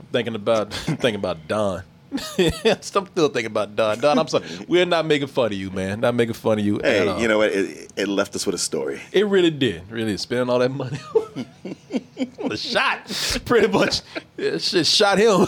I'm 0.00 0.06
thinking 0.10 0.34
about 0.34 0.74
thinking 0.74 1.14
about 1.14 1.46
Don. 1.46 1.84
I'm 2.38 2.82
still 2.82 3.28
thinking 3.28 3.46
about 3.46 3.74
Don. 3.74 3.98
Don, 3.98 4.18
I'm 4.18 4.28
sorry. 4.28 4.44
We're 4.68 4.86
not 4.86 5.04
making 5.04 5.28
fun 5.28 5.46
of 5.46 5.52
you, 5.54 5.70
man. 5.70 6.00
Not 6.00 6.14
making 6.14 6.34
fun 6.34 6.58
of 6.58 6.64
you. 6.64 6.76
at 6.80 6.84
Hey, 6.84 7.20
you 7.20 7.26
know 7.26 7.38
what? 7.38 7.50
It, 7.50 7.92
it 7.96 8.08
left 8.08 8.36
us 8.36 8.46
with 8.46 8.54
a 8.54 8.58
story. 8.58 9.00
It 9.12 9.26
really 9.26 9.50
did. 9.50 9.90
Really 9.90 10.16
spending 10.16 10.48
all 10.48 10.60
that 10.60 10.70
money. 10.70 10.98
the 12.48 12.56
shot, 12.56 13.42
pretty 13.44 13.66
much. 13.66 14.02
It 14.36 14.60
shit 14.62 14.86
shot 14.86 15.18
him. 15.18 15.40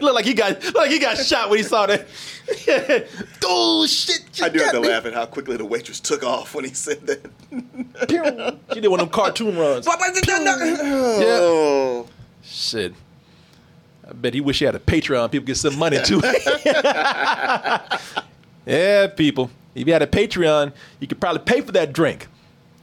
looked 0.00 0.02
like 0.02 0.24
he 0.24 0.32
got 0.34 0.62
looked 0.62 0.76
like 0.76 0.90
he 0.90 0.98
got 0.98 1.18
shot 1.18 1.50
when 1.50 1.58
he 1.58 1.62
saw 1.62 1.86
that. 1.86 2.06
oh 3.44 3.86
shit! 3.86 4.24
I 4.42 4.48
do 4.48 4.60
have 4.60 4.72
to 4.72 4.80
me. 4.80 4.88
laugh 4.88 5.04
at 5.04 5.12
how 5.12 5.26
quickly 5.26 5.56
the 5.58 5.64
waitress 5.64 6.00
took 6.00 6.22
off 6.22 6.54
when 6.54 6.64
he 6.64 6.72
said 6.72 7.06
that. 7.06 7.30
She 8.72 8.80
did 8.80 8.88
one 8.88 9.00
of 9.00 9.06
them 9.06 9.12
cartoon 9.12 9.58
runs. 9.58 9.86
Oh. 11.30 12.06
Shit. 12.42 12.94
I 14.08 14.12
bet 14.14 14.32
he 14.34 14.40
wish 14.40 14.60
he 14.60 14.64
had 14.64 14.74
a 14.74 14.78
Patreon. 14.78 15.30
People 15.30 15.46
get 15.46 15.56
some 15.56 15.78
money 15.78 15.98
too. 16.02 16.22
yeah, 18.66 19.06
people. 19.08 19.50
If 19.74 19.86
you 19.86 19.92
had 19.92 20.02
a 20.02 20.06
Patreon, 20.06 20.72
you 20.98 21.06
could 21.06 21.20
probably 21.20 21.42
pay 21.42 21.60
for 21.60 21.72
that 21.72 21.92
drink. 21.92 22.26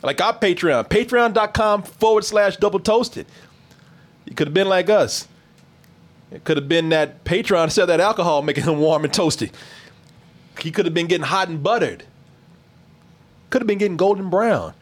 Like 0.04 0.22
our 0.22 0.38
Patreon, 0.38 0.88
patreon.com 0.88 1.84
forward 1.84 2.24
slash 2.26 2.58
double 2.58 2.80
toasted. 2.80 3.26
You 4.26 4.36
could 4.36 4.48
have 4.48 4.54
been 4.54 4.70
like 4.70 4.90
us. 4.90 5.28
It 6.32 6.44
could 6.44 6.58
have 6.58 6.68
been 6.68 6.90
that 6.90 7.24
Patreon 7.24 7.72
sell 7.72 7.88
that 7.88 8.00
alcohol, 8.00 8.44
making 8.44 8.64
him 8.68 8.80
warm 8.80 9.04
and 9.04 9.14
toasty. 9.14 9.52
He 10.60 10.72
could 10.72 10.86
have 10.86 10.94
been 10.94 11.08
getting 11.08 11.26
hot 11.26 11.50
and 11.50 11.64
buttered. 11.64 12.04
Could 13.50 13.62
have 13.62 13.68
been 13.68 13.78
getting 13.78 13.98
golden 13.98 14.30
brown. 14.30 14.74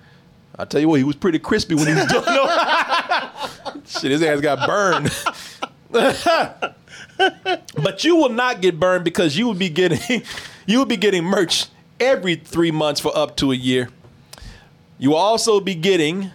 I 0.58 0.66
tell 0.66 0.82
you 0.82 0.88
what, 0.88 0.98
he 0.98 1.04
was 1.04 1.16
pretty 1.16 1.40
crispy 1.40 1.74
when 1.74 1.88
he 1.88 1.94
was 1.94 2.06
doing 2.06 2.24
it. 2.28 3.86
Shit, 3.88 4.12
his 4.12 4.22
ass 4.22 4.40
got 4.40 4.68
burned. 4.68 5.12
but 7.18 8.04
you 8.04 8.16
will 8.16 8.30
not 8.30 8.62
get 8.62 8.80
burned 8.80 9.04
because 9.04 9.38
you 9.38 9.46
will 9.46 9.54
be 9.54 9.70
getting 9.70 10.24
you 10.66 10.80
will 10.80 10.86
be 10.86 10.98
getting 10.98 11.24
merch 11.24 11.68
every 12.00 12.36
three 12.36 12.72
months 12.72 13.00
for 13.00 13.16
up 13.16 13.38
to 13.38 13.52
a 13.52 13.56
year. 13.56 13.90
You 14.98 15.12
will 15.12 15.18
also 15.18 15.60
be 15.60 15.76
getting 15.76 16.32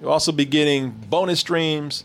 you'll 0.00 0.10
also 0.10 0.32
be 0.32 0.44
getting 0.44 0.90
bonus 0.90 1.38
streams, 1.38 2.04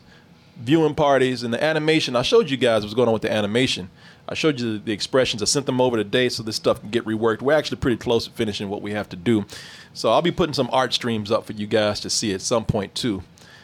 viewing 0.58 0.94
parties, 0.94 1.42
and 1.42 1.52
the 1.52 1.64
animation. 1.64 2.16
I 2.16 2.22
showed 2.22 2.52
you 2.52 2.58
guys 2.58 2.84
what's 2.84 2.94
going 2.94 3.08
on 3.08 3.14
with 3.14 3.24
the 3.24 3.32
animation. 3.32 3.90
I 4.28 4.36
showed 4.36 4.60
you 4.60 4.80
the, 4.80 4.92
expressions. 4.92 5.42
I 5.42 5.46
sent 5.46 5.66
them 5.66 5.82
over 5.82 5.98
today 5.98 6.30
so 6.30 6.44
this 6.44 6.56
stuff 6.56 6.82
can 6.82 6.90
get 6.90 7.06
reworked. 7.06 7.42
We're 7.42 7.54
actually 7.54 7.78
pretty 7.78 7.98
close 7.98 8.26
to 8.26 8.32
finishing 8.32 8.70
what 8.70 8.82
we 8.82 8.92
have 8.92 9.10
to 9.10 9.16
do. 9.16 9.46
So 9.94 10.12
I'll 10.12 10.22
be 10.22 10.32
putting 10.32 10.54
some 10.54 10.70
art 10.72 10.94
streams 10.94 11.32
up 11.32 11.46
for 11.46 11.54
you 11.54 11.68
guys 11.68 12.00
to 12.02 12.10
see 12.10 12.34
at 12.34 12.42
some 12.42 12.66
point 12.66 12.94
too. 12.96 13.24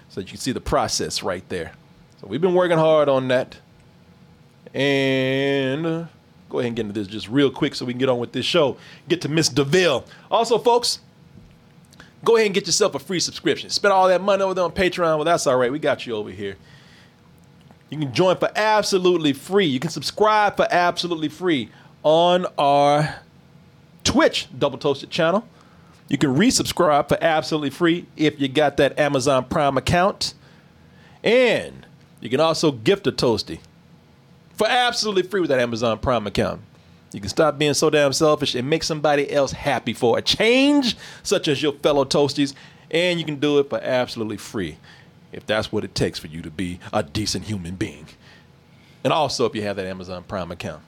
So 0.10 0.22
you 0.22 0.28
can 0.28 0.38
see 0.38 0.52
the 0.52 0.62
process 0.62 1.24
right 1.24 1.48
there. 1.50 1.74
So 2.22 2.28
we've 2.28 2.42
been 2.42 2.54
working 2.54 2.78
hard 2.78 3.10
on 3.10 3.28
that. 3.30 3.58
And 4.74 5.86
uh, 5.86 6.06
go 6.50 6.60
ahead 6.60 6.68
and 6.68 6.76
get 6.76 6.86
into 6.86 6.94
this 6.94 7.08
just 7.08 7.28
real 7.28 7.50
quick 7.50 7.74
so 7.74 7.84
we 7.84 7.94
can 7.94 8.00
get 8.00 8.10
on 8.10 8.20
with 8.20 8.32
this 8.32 8.46
show. 8.46 8.78
Get 9.10 9.22
to 9.22 9.30
Miss 9.30 9.50
de 9.50 9.64
Vil. 9.64 10.06
Also, 10.30 10.60
folks, 10.60 11.00
go 12.24 12.36
ahead 12.36 12.46
and 12.46 12.54
get 12.54 12.68
yourself 12.68 12.94
a 12.94 13.00
free 13.00 13.20
subscription. 13.20 13.72
Spend 13.72 13.92
all 13.92 14.08
that 14.08 14.22
money 14.22 14.44
over 14.44 14.54
there 14.54 14.64
on 14.64 14.72
Patreon. 14.72 15.16
Well, 15.16 15.24
that's 15.24 15.48
all 15.48 15.58
right. 15.58 15.72
We 15.72 15.80
got 15.80 16.06
you 16.06 16.16
over 16.16 16.30
here. 16.30 16.58
You 17.90 17.98
can 17.98 18.14
join 18.14 18.38
for 18.38 18.50
absolutely 18.56 19.34
free. 19.34 19.66
You 19.66 19.80
can 19.80 19.90
subscribe 19.90 20.56
for 20.56 20.68
absolutely 20.70 21.28
free 21.28 21.70
on 22.04 22.46
our 22.58 23.16
Twitch 24.04 24.48
Double 24.58 24.78
Toasted 24.78 25.10
channel. 25.10 25.46
You 26.08 26.18
can 26.18 26.36
resubscribe 26.36 27.10
for 27.10 27.18
absolutely 27.20 27.72
free 27.72 28.06
if 28.16 28.40
you 28.40 28.48
got 28.48 28.78
that 28.78 28.98
Amazon 29.00 29.46
Prime 29.46 29.76
account. 29.78 30.34
And 31.24 31.86
you 32.22 32.30
can 32.30 32.40
also 32.40 32.72
gift 32.72 33.08
a 33.08 33.12
Toasty 33.12 33.60
for 34.54 34.68
absolutely 34.68 35.24
free 35.24 35.42
with 35.42 35.50
that 35.50 35.60
Amazon 35.60 35.98
Prime 36.00 36.28
account. 36.28 36.62
You 37.12 37.20
can 37.20 37.30
stop 37.30 37.58
being 37.58 37.74
so 37.74 37.90
damn 37.90 38.14
selfish 38.14 38.56
and 38.56 38.70
make 38.70 38.84
somebody 38.84 39.30
else 39.32 39.52
happy 39.52 39.94
for 39.94 40.18
a 40.18 40.22
change, 40.22 40.96
such 41.24 41.48
as 41.48 41.62
your 41.62 41.74
fellow 41.74 42.06
Toasties. 42.06 42.54
And 42.90 43.20
you 43.20 43.26
can 43.26 43.38
do 43.38 43.60
it 43.60 43.70
for 43.70 43.80
absolutely 43.82 44.38
free 44.38 44.78
if 45.32 45.46
that's 45.46 45.72
what 45.72 45.84
it 45.84 45.96
takes 45.96 46.20
for 46.20 46.28
you 46.28 46.42
to 46.42 46.52
be 46.52 46.80
a 46.94 47.04
decent 47.04 47.46
human 47.46 47.76
being. 47.76 48.06
And 49.04 49.12
also 49.12 49.46
if 49.46 49.56
you 49.56 49.64
have 49.64 49.78
that 49.78 49.88
Amazon 49.88 50.24
Prime 50.24 50.52
account. 50.52 50.84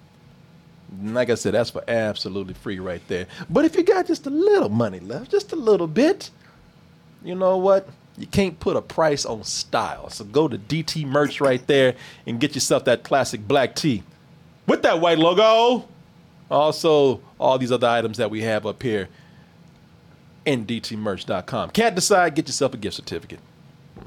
Like 1.02 1.32
I 1.32 1.36
said, 1.36 1.56
that's 1.56 1.72
for 1.72 1.84
absolutely 1.88 2.54
free 2.54 2.80
right 2.80 3.02
there. 3.08 3.26
But 3.50 3.66
if 3.66 3.76
you 3.76 3.84
got 3.84 4.06
just 4.06 4.28
a 4.28 4.30
little 4.30 4.70
money 4.70 5.00
left, 5.00 5.32
just 5.32 5.52
a 5.52 5.56
little 5.56 5.88
bit, 5.88 6.30
you 7.24 7.34
know 7.34 7.58
what? 7.58 7.90
You 8.18 8.28
can't 8.28 8.60
put 8.60 8.76
a 8.76 8.82
price 8.82 9.26
on 9.26 9.44
style. 9.44 10.10
So 10.10 10.24
go 10.24 10.48
to 10.48 10.58
DT 10.58 11.06
merch 11.06 11.42
right 11.42 11.66
there 11.66 11.96
and 12.28 12.40
get 12.40 12.54
yourself 12.54 12.86
that 12.86 13.04
classic 13.04 13.48
black 13.48 13.76
tee 13.76 14.04
with 14.68 14.84
that 14.84 15.00
white 15.02 15.18
logo. 15.18 15.88
Also, 16.52 17.22
all 17.40 17.58
these 17.58 17.72
other 17.72 17.88
items 17.88 18.18
that 18.18 18.30
we 18.30 18.42
have 18.42 18.66
up 18.66 18.84
here 18.84 19.10
in 20.46 20.66
DTmerch.com. 20.66 21.72
Can't 21.72 21.96
decide, 21.96 22.36
get 22.36 22.48
yourself 22.48 22.74
a 22.74 22.78
gift 22.78 22.96
certificate. 22.96 23.40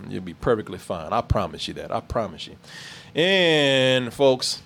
You'll 0.08 0.22
be 0.22 0.34
perfectly 0.34 0.78
fine. 0.78 1.12
I 1.12 1.22
promise 1.22 1.66
you 1.66 1.74
that. 1.74 1.90
I 1.90 2.00
promise 2.00 2.46
you. 2.46 2.56
And 3.14 4.12
folks, 4.12 4.62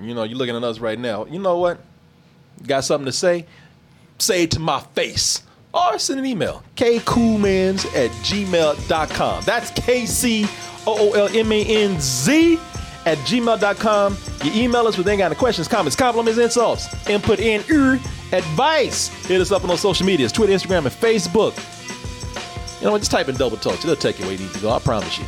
you 0.00 0.14
know, 0.14 0.24
you're 0.24 0.38
looking 0.38 0.56
at 0.56 0.64
us 0.64 0.78
right 0.78 0.98
now. 0.98 1.26
You 1.26 1.38
know 1.38 1.58
what? 1.58 1.78
Got 2.66 2.84
something 2.84 3.06
to 3.06 3.12
say? 3.12 3.46
Say 4.18 4.44
it 4.44 4.52
to 4.52 4.60
my 4.60 4.80
face. 4.80 5.42
Or 5.74 5.98
send 5.98 6.20
an 6.20 6.26
email. 6.26 6.62
kcoolmanz 6.76 7.84
at 7.96 8.10
gmail.com. 8.22 9.44
That's 9.44 9.70
K 9.72 10.06
C 10.06 10.46
O 10.86 11.10
O 11.10 11.12
L 11.12 11.28
M 11.36 11.50
A 11.50 11.64
N 11.64 12.00
Z 12.00 12.58
at 13.06 13.18
gmail.com. 13.18 14.16
You 14.44 14.62
email 14.62 14.86
us 14.86 14.96
with 14.96 15.08
any 15.08 15.20
kind 15.20 15.32
of 15.32 15.38
questions, 15.38 15.68
comments, 15.68 15.96
compliments, 15.96 16.38
insults, 16.38 17.08
input 17.08 17.40
in 17.40 17.60
advice. 18.32 19.08
Hit 19.26 19.40
us 19.40 19.52
up 19.52 19.62
on 19.62 19.68
those 19.68 19.80
social 19.80 20.06
medias 20.06 20.32
Twitter, 20.32 20.52
Instagram, 20.52 20.86
and 20.86 20.94
Facebook. 20.94 21.56
You 22.80 22.86
know 22.86 22.92
what? 22.92 22.98
Just 22.98 23.10
type 23.10 23.28
in 23.28 23.36
Double 23.36 23.56
Toasted. 23.56 23.84
It'll 23.90 23.96
take 23.96 24.18
you 24.18 24.26
where 24.26 24.34
you 24.34 24.44
need 24.44 24.52
to 24.52 24.60
go. 24.60 24.70
I 24.70 24.78
promise 24.78 25.18
you. 25.18 25.24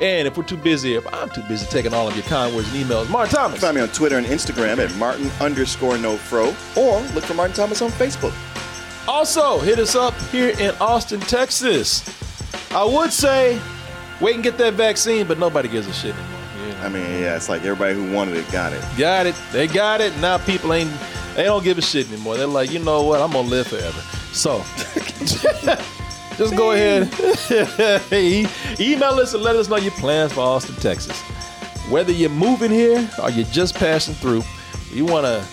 And 0.00 0.26
if 0.26 0.36
we're 0.36 0.44
too 0.44 0.56
busy, 0.56 0.94
if 0.94 1.12
I'm 1.12 1.28
too 1.28 1.42
busy 1.42 1.66
taking 1.66 1.92
all 1.92 2.08
of 2.08 2.14
your 2.14 2.24
kind 2.24 2.56
words 2.56 2.72
and 2.72 2.82
emails, 2.82 3.10
Martin 3.10 3.34
Thomas. 3.34 3.60
Find 3.60 3.76
me 3.76 3.82
on 3.82 3.88
Twitter 3.88 4.16
and 4.16 4.26
Instagram 4.26 4.78
at 4.78 4.94
Martin 4.96 5.30
underscore 5.40 5.98
no 5.98 6.16
fro, 6.16 6.54
or 6.74 7.00
look 7.14 7.24
for 7.24 7.34
Martin 7.34 7.54
Thomas 7.54 7.82
on 7.82 7.90
Facebook. 7.90 8.32
Also, 9.08 9.58
hit 9.58 9.78
us 9.78 9.94
up 9.94 10.14
here 10.30 10.50
in 10.58 10.74
Austin, 10.80 11.20
Texas. 11.20 12.04
I 12.72 12.84
would 12.84 13.12
say 13.12 13.60
wait 14.20 14.34
and 14.34 14.44
get 14.44 14.58
that 14.58 14.74
vaccine, 14.74 15.26
but 15.26 15.38
nobody 15.38 15.68
gives 15.68 15.86
a 15.86 15.92
shit 15.92 16.14
anymore. 16.14 16.30
Know? 16.30 16.40
I 16.82 16.88
mean, 16.88 17.20
yeah, 17.20 17.36
it's 17.36 17.48
like 17.48 17.62
everybody 17.62 17.94
who 17.94 18.12
wanted 18.12 18.36
it 18.36 18.50
got 18.52 18.72
it. 18.72 18.82
Got 18.96 19.26
it. 19.26 19.34
They 19.52 19.66
got 19.66 20.00
it. 20.00 20.16
Now 20.18 20.38
people 20.38 20.72
ain't 20.72 20.90
they 21.34 21.44
don't 21.44 21.62
give 21.62 21.78
a 21.78 21.82
shit 21.82 22.08
anymore. 22.10 22.36
They're 22.36 22.46
like, 22.46 22.70
you 22.70 22.78
know 22.80 23.02
what? 23.02 23.20
I'm 23.20 23.32
gonna 23.32 23.48
live 23.48 23.66
forever. 23.66 24.00
So 24.32 24.58
just 26.36 26.56
go 26.56 26.72
ahead. 26.72 27.08
Email 28.80 29.12
us 29.12 29.34
and 29.34 29.42
let 29.42 29.56
us 29.56 29.68
know 29.68 29.76
your 29.76 29.92
plans 29.92 30.32
for 30.32 30.40
Austin, 30.40 30.74
Texas. 30.76 31.18
Whether 31.88 32.12
you're 32.12 32.30
moving 32.30 32.70
here 32.70 33.08
or 33.22 33.30
you're 33.30 33.46
just 33.46 33.74
passing 33.74 34.14
through, 34.14 34.42
you 34.92 35.04
wanna 35.04 35.46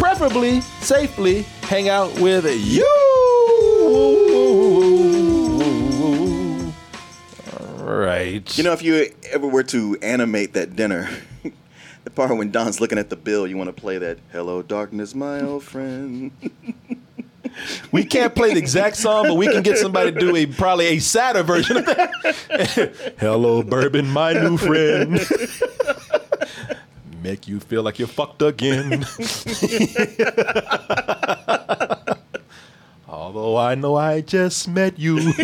preferably 0.00 0.62
safely 0.80 1.42
hang 1.62 1.90
out 1.90 2.18
with 2.20 2.46
you. 2.66 2.86
All 7.52 7.86
right. 7.86 8.56
You 8.56 8.64
know, 8.64 8.72
if 8.72 8.82
you 8.82 9.12
ever 9.30 9.46
were 9.46 9.62
to 9.64 9.98
animate 10.00 10.54
that 10.54 10.74
dinner, 10.74 11.10
the 12.04 12.10
part 12.10 12.34
when 12.34 12.50
Don's 12.50 12.80
looking 12.80 12.96
at 12.96 13.10
the 13.10 13.16
bill, 13.16 13.46
you 13.46 13.58
want 13.58 13.68
to 13.68 13.78
play 13.78 13.98
that 13.98 14.18
"Hello, 14.32 14.62
darkness, 14.62 15.14
my 15.14 15.42
old 15.42 15.64
friend." 15.64 16.32
We 17.90 18.04
can't 18.04 18.32
play 18.34 18.54
the 18.54 18.60
exact 18.60 18.96
song, 18.96 19.26
but 19.26 19.34
we 19.34 19.48
can 19.48 19.62
get 19.62 19.76
somebody 19.76 20.12
to 20.12 20.18
do 20.20 20.36
a 20.36 20.46
probably 20.46 20.86
a 20.86 20.98
sadder 21.00 21.42
version 21.42 21.78
of 21.78 21.86
that. 21.86 23.14
Hello, 23.18 23.62
bourbon, 23.62 24.08
my 24.08 24.32
new 24.32 24.56
friend. 24.56 25.18
Make 27.22 27.46
you 27.46 27.60
feel 27.60 27.82
like 27.82 27.98
you're 27.98 28.08
fucked 28.08 28.40
again. 28.40 29.04
Although 33.08 33.58
I 33.58 33.74
know 33.74 33.96
I 33.96 34.22
just 34.22 34.66
met 34.68 34.98
you, 34.98 35.34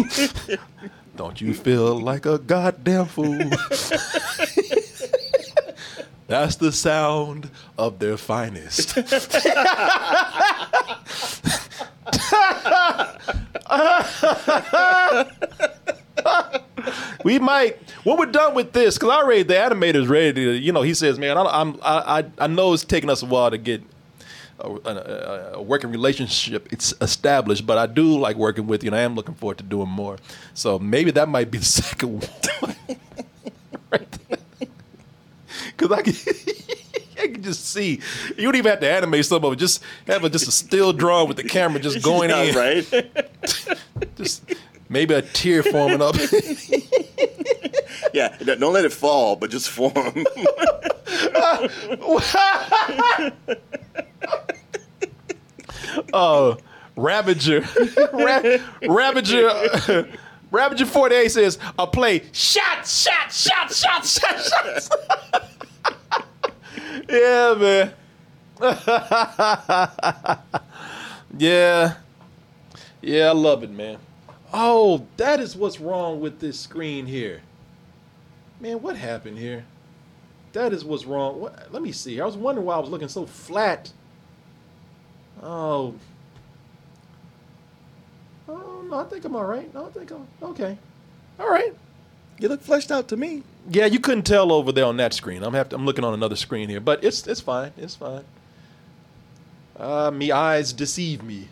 don't 1.16 1.38
you 1.40 1.52
feel 1.52 2.00
like 2.00 2.24
a 2.24 2.38
goddamn 2.38 3.04
fool? 3.06 3.38
That's 6.28 6.56
the 6.56 6.72
sound 6.72 7.50
of 7.76 7.98
their 7.98 8.16
finest. 8.16 8.96
we 17.24 17.38
might 17.38 17.78
when 18.04 18.16
we're 18.18 18.26
done 18.26 18.54
with 18.54 18.72
this 18.72 18.96
because 18.96 19.10
I 19.10 19.16
already 19.16 19.42
the 19.42 19.54
animator's 19.54 20.08
ready 20.08 20.32
to 20.32 20.52
you 20.52 20.72
know 20.72 20.82
he 20.82 20.94
says 20.94 21.18
man 21.18 21.36
I, 21.36 21.42
I'm 21.42 21.76
I, 21.82 22.20
I 22.20 22.24
I 22.38 22.46
know 22.46 22.72
it's 22.72 22.84
taking 22.84 23.10
us 23.10 23.22
a 23.22 23.26
while 23.26 23.50
to 23.50 23.58
get 23.58 23.82
a, 24.60 24.68
a, 24.70 25.52
a 25.54 25.62
working 25.62 25.90
relationship 25.90 26.68
it's 26.72 26.94
established 27.00 27.66
but 27.66 27.76
I 27.78 27.86
do 27.86 28.18
like 28.18 28.36
working 28.36 28.66
with 28.66 28.82
you 28.82 28.88
and 28.88 28.96
I 28.96 29.00
am 29.02 29.14
looking 29.14 29.34
forward 29.34 29.58
to 29.58 29.64
doing 29.64 29.88
more. 29.88 30.16
So 30.54 30.78
maybe 30.78 31.10
that 31.12 31.28
might 31.28 31.50
be 31.50 31.58
the 31.58 31.64
second 31.82 32.22
one. 32.60 32.76
Right 33.92 34.08
because 35.76 35.92
I 35.92 36.02
can 36.02 36.14
I 37.22 37.26
can 37.28 37.42
just 37.42 37.66
see 37.66 38.00
you 38.36 38.42
don't 38.44 38.56
even 38.56 38.70
have 38.70 38.80
to 38.80 38.90
animate 38.90 39.24
some 39.26 39.44
of 39.44 39.52
it 39.52 39.56
just 39.56 39.82
have 40.06 40.24
a, 40.24 40.28
just 40.30 40.48
a 40.48 40.50
still 40.50 40.92
drawing 40.92 41.28
with 41.28 41.36
the 41.36 41.44
camera 41.44 41.78
just 41.80 42.02
going 42.02 42.30
Yeah, 42.30 42.42
in. 42.42 42.54
right? 42.56 43.06
just 44.16 44.42
maybe 44.88 45.14
a 45.14 45.22
tear 45.22 45.62
forming 45.62 46.02
up. 46.02 46.16
yeah, 48.14 48.36
don't 48.38 48.72
let 48.72 48.84
it 48.84 48.92
fall, 48.92 49.36
but 49.36 49.50
just 49.50 49.70
form. 49.70 50.24
Oh, 56.12 56.58
Ravager, 56.96 57.60
Ra- 58.12 58.58
Ravager, 58.88 60.08
Ravager 60.50 60.86
48 60.86 61.28
says, 61.30 61.58
"I'll 61.78 61.86
play 61.86 62.22
shot, 62.32 62.86
shot, 62.86 63.32
shot, 63.32 63.72
shot, 63.72 64.04
shot, 64.06 64.82
shot. 64.82 65.50
yeah, 67.08 67.54
man. 67.58 67.92
yeah, 71.36 71.94
yeah, 73.02 73.28
I 73.28 73.32
love 73.32 73.62
it, 73.62 73.70
man. 73.70 73.98
Oh, 74.58 75.06
that 75.18 75.38
is 75.38 75.54
what's 75.54 75.80
wrong 75.80 76.18
with 76.18 76.40
this 76.40 76.58
screen 76.58 77.04
here. 77.04 77.42
Man, 78.58 78.80
what 78.80 78.96
happened 78.96 79.36
here? 79.36 79.66
That 80.54 80.72
is 80.72 80.82
what's 80.82 81.04
wrong. 81.04 81.40
What, 81.40 81.70
let 81.72 81.82
me 81.82 81.92
see. 81.92 82.18
I 82.22 82.24
was 82.24 82.38
wondering 82.38 82.66
why 82.66 82.76
I 82.76 82.78
was 82.78 82.88
looking 82.88 83.08
so 83.08 83.26
flat. 83.26 83.92
Oh. 85.42 85.94
Oh, 88.48 88.82
no, 88.88 88.98
I 88.98 89.04
think 89.04 89.26
I'm 89.26 89.36
all 89.36 89.44
right. 89.44 89.72
No, 89.74 89.86
I 89.86 89.90
think 89.90 90.10
I'm 90.10 90.26
okay. 90.42 90.78
All 91.38 91.50
right. 91.50 91.74
you 92.38 92.48
look 92.48 92.62
fleshed 92.62 92.90
out 92.90 93.08
to 93.08 93.16
me. 93.16 93.42
Yeah, 93.68 93.86
you 93.86 94.00
couldn't 94.00 94.24
tell 94.24 94.52
over 94.52 94.72
there 94.72 94.86
on 94.86 94.96
that 94.96 95.12
screen. 95.12 95.42
I'm 95.42 95.52
have 95.52 95.68
to, 95.70 95.76
I'm 95.76 95.84
looking 95.84 96.04
on 96.04 96.14
another 96.14 96.36
screen 96.36 96.70
here, 96.70 96.80
but 96.80 97.04
it's 97.04 97.26
it's 97.26 97.42
fine. 97.42 97.72
It's 97.76 97.96
fine. 97.96 98.24
Uh, 99.76 100.10
me 100.10 100.32
eyes 100.32 100.72
deceive 100.72 101.22
me, 101.22 101.48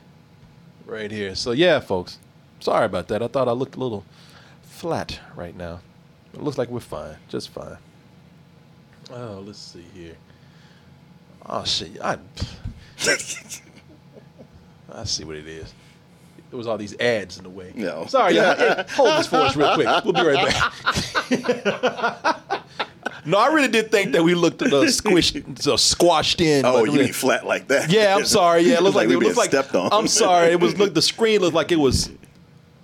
right 0.86 1.10
here. 1.10 1.34
So 1.34 1.52
yeah, 1.52 1.80
folks, 1.80 2.18
sorry 2.64 2.86
about 2.86 3.08
that. 3.08 3.22
I 3.22 3.28
thought 3.28 3.46
I 3.46 3.52
looked 3.52 3.76
a 3.76 3.78
little 3.78 4.04
flat 4.62 5.20
right 5.36 5.56
now. 5.56 5.80
It 6.32 6.42
looks 6.42 6.58
like 6.58 6.68
we're 6.68 6.80
fine, 6.80 7.16
just 7.28 7.50
fine. 7.50 7.76
Oh, 9.12 9.44
let's 9.46 9.58
see 9.58 9.84
here. 9.94 10.16
Oh 11.46 11.62
shit, 11.64 12.00
I 12.02 12.18
I 14.92 15.04
see 15.04 15.24
what 15.24 15.36
it 15.36 15.46
is. 15.46 15.72
It 16.50 16.56
was 16.56 16.66
all 16.66 16.78
these 16.78 16.98
ads 16.98 17.36
in 17.36 17.44
the 17.44 17.50
way. 17.50 17.72
No. 17.74 18.06
Sorry, 18.06 18.34
yeah, 18.34 18.54
yeah, 18.58 18.84
hold 18.92 19.18
this 19.18 19.26
for 19.26 19.36
us 19.36 19.56
real 19.56 19.74
quick. 19.74 19.86
We'll 20.04 20.14
be 20.14 20.22
right 20.22 20.48
back. 20.48 20.72
no, 23.26 23.38
I 23.38 23.48
really 23.48 23.68
did 23.68 23.90
think 23.90 24.12
that 24.12 24.22
we 24.22 24.34
looked 24.34 24.62
uh, 24.62 24.66
squished, 24.66 25.60
so 25.60 25.76
squashed 25.76 26.40
in. 26.40 26.64
Oh, 26.64 26.84
you 26.84 26.92
mean 26.92 27.12
flat 27.12 27.44
like 27.44 27.68
that? 27.68 27.90
Yeah, 27.90 28.16
I'm 28.16 28.24
sorry. 28.24 28.62
Yeah, 28.62 28.76
it 28.76 28.82
looked 28.84 28.96
like, 28.96 29.08
we 29.08 29.16
it 29.16 29.18
looked 29.18 29.36
like 29.36 29.50
stepped 29.50 29.74
on. 29.74 29.90
I'm 29.92 30.08
sorry. 30.08 30.52
It 30.52 30.60
was 30.60 30.78
look 30.78 30.94
the 30.94 31.02
screen 31.02 31.40
looked 31.40 31.54
like 31.54 31.72
it 31.72 31.78
was 31.80 32.10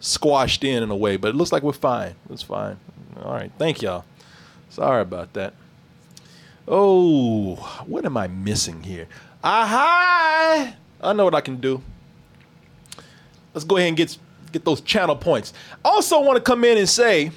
squashed 0.01 0.65
in 0.65 0.83
in 0.83 0.91
a 0.91 0.97
way, 0.97 1.17
but 1.17 1.29
it 1.29 1.37
looks 1.37 1.53
like 1.53 1.63
we're 1.63 1.73
fine. 1.73 2.15
It's 2.31 2.43
fine. 2.43 2.79
All 3.23 3.33
right, 3.33 3.53
thank 3.59 3.83
y'all. 3.83 4.05
Sorry 4.71 5.03
about 5.03 5.33
that. 5.35 5.55
Oh, 6.67 7.57
what 7.87 8.05
am 8.05 8.17
I 8.17 8.29
missing 8.29 8.83
here? 8.83 9.07
Aha! 9.43 10.75
I 11.03 11.13
know 11.13 11.25
what 11.25 11.35
I 11.35 11.41
can 11.41 11.61
do. 11.61 11.83
Let's 13.55 13.65
go 13.65 13.77
ahead 13.77 13.89
and 13.89 13.97
get 13.97 14.17
get 14.53 14.65
those 14.65 14.81
channel 14.81 15.17
points. 15.17 15.53
Also, 15.85 16.21
want 16.21 16.37
to 16.37 16.43
come 16.43 16.65
in 16.65 16.79
and 16.79 16.89
say 16.89 17.31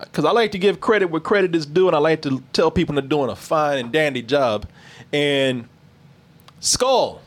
because 0.00 0.24
I 0.24 0.32
like 0.32 0.52
to 0.52 0.58
give 0.58 0.80
credit 0.80 1.06
where 1.06 1.20
credit 1.20 1.54
is 1.54 1.66
due, 1.66 1.86
and 1.86 1.96
I 1.96 1.98
like 1.98 2.22
to 2.22 2.42
tell 2.52 2.70
people 2.70 2.94
they're 2.94 3.02
doing 3.02 3.30
a 3.30 3.36
fine 3.36 3.78
and 3.78 3.92
dandy 3.92 4.22
job. 4.22 4.66
And 5.12 5.68
Skull, 6.60 7.21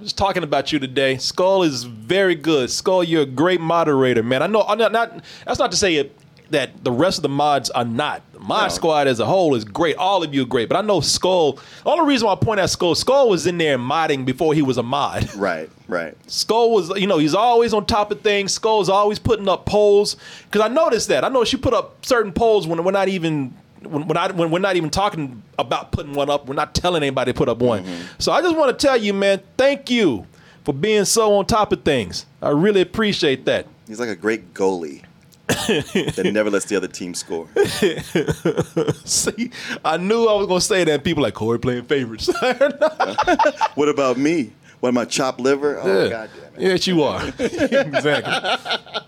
was 0.00 0.12
talking 0.12 0.42
about 0.42 0.72
you 0.72 0.78
today. 0.78 1.16
Skull 1.18 1.62
is 1.62 1.84
very 1.84 2.34
good. 2.34 2.70
Skull, 2.70 3.04
you're 3.04 3.22
a 3.22 3.26
great 3.26 3.60
moderator, 3.60 4.22
man. 4.22 4.42
I 4.42 4.46
know. 4.46 4.62
I'm 4.62 4.78
not, 4.78 4.92
not 4.92 5.22
that's 5.46 5.58
not 5.58 5.70
to 5.70 5.76
say 5.76 5.96
it, 5.96 6.16
that 6.50 6.82
the 6.82 6.90
rest 6.90 7.18
of 7.18 7.22
the 7.22 7.28
mods 7.28 7.70
are 7.70 7.84
not. 7.84 8.22
The 8.32 8.40
mod 8.40 8.62
No. 8.62 8.68
squad 8.74 9.06
as 9.06 9.20
a 9.20 9.26
whole 9.26 9.54
is 9.54 9.64
great. 9.64 9.96
All 9.96 10.24
of 10.24 10.34
you 10.34 10.42
are 10.42 10.46
great, 10.46 10.68
but 10.68 10.76
I 10.76 10.80
know 10.82 11.00
Skull. 11.00 11.52
The 11.84 11.90
only 11.90 12.06
reason 12.08 12.26
why 12.26 12.32
I 12.32 12.36
point 12.36 12.58
out 12.58 12.70
Skull, 12.70 12.94
Skull 12.96 13.28
was 13.28 13.46
in 13.46 13.56
there 13.58 13.78
modding 13.78 14.24
before 14.24 14.52
he 14.54 14.62
was 14.62 14.76
a 14.78 14.82
mod. 14.82 15.28
Right, 15.36 15.70
right. 15.86 16.16
Skull 16.30 16.72
was, 16.72 16.90
you 16.98 17.06
know, 17.06 17.18
he's 17.18 17.34
always 17.34 17.72
on 17.72 17.86
top 17.86 18.10
of 18.10 18.20
things. 18.22 18.52
Skull's 18.52 18.88
always 18.88 19.18
putting 19.18 19.48
up 19.48 19.64
polls 19.64 20.16
because 20.44 20.60
I 20.60 20.68
noticed 20.68 21.08
that. 21.08 21.24
I 21.24 21.28
know 21.28 21.44
she 21.44 21.56
put 21.56 21.72
up 21.72 22.04
certain 22.04 22.32
polls 22.32 22.66
when 22.66 22.82
we're 22.82 22.90
not 22.90 23.08
even 23.08 23.54
when 23.82 24.06
when, 24.06 24.16
I, 24.16 24.30
when 24.30 24.50
we're 24.50 24.58
not 24.58 24.76
even 24.76 24.90
talking 24.90 25.42
about 25.58 25.92
putting 25.92 26.12
one 26.14 26.30
up. 26.30 26.46
We're 26.46 26.54
not 26.54 26.74
telling 26.74 27.02
anybody 27.02 27.32
to 27.32 27.36
put 27.36 27.48
up 27.48 27.58
one. 27.58 27.84
Mm-hmm. 27.84 28.02
So 28.18 28.32
I 28.32 28.42
just 28.42 28.56
want 28.56 28.78
to 28.78 28.86
tell 28.86 28.96
you, 28.96 29.12
man, 29.14 29.40
thank 29.56 29.90
you 29.90 30.26
for 30.64 30.74
being 30.74 31.04
so 31.04 31.34
on 31.36 31.46
top 31.46 31.72
of 31.72 31.82
things. 31.82 32.26
I 32.42 32.50
really 32.50 32.80
appreciate 32.80 33.44
that. 33.46 33.66
He's 33.86 34.00
like 34.00 34.08
a 34.08 34.16
great 34.16 34.54
goalie 34.54 35.02
that 35.48 36.30
never 36.32 36.50
lets 36.50 36.66
the 36.66 36.76
other 36.76 36.88
team 36.88 37.14
score. 37.14 37.48
See, 39.04 39.50
I 39.84 39.96
knew 39.96 40.26
I 40.26 40.34
was 40.34 40.46
gonna 40.46 40.60
say 40.60 40.84
that. 40.84 41.02
People 41.02 41.22
like 41.22 41.34
Korey 41.34 41.60
playing 41.60 41.84
favorites. 41.84 42.30
What 43.74 43.88
about 43.88 44.16
me? 44.16 44.52
What 44.80 44.90
am 44.90 44.98
I, 44.98 45.04
chopped 45.04 45.40
liver? 45.40 45.78
Oh, 45.80 46.04
yeah. 46.04 46.08
God 46.08 46.30
damn 46.34 46.54
it. 46.54 46.68
Yes, 46.70 46.86
you 46.86 47.02
are. 47.02 47.26
exactly. 47.38 49.00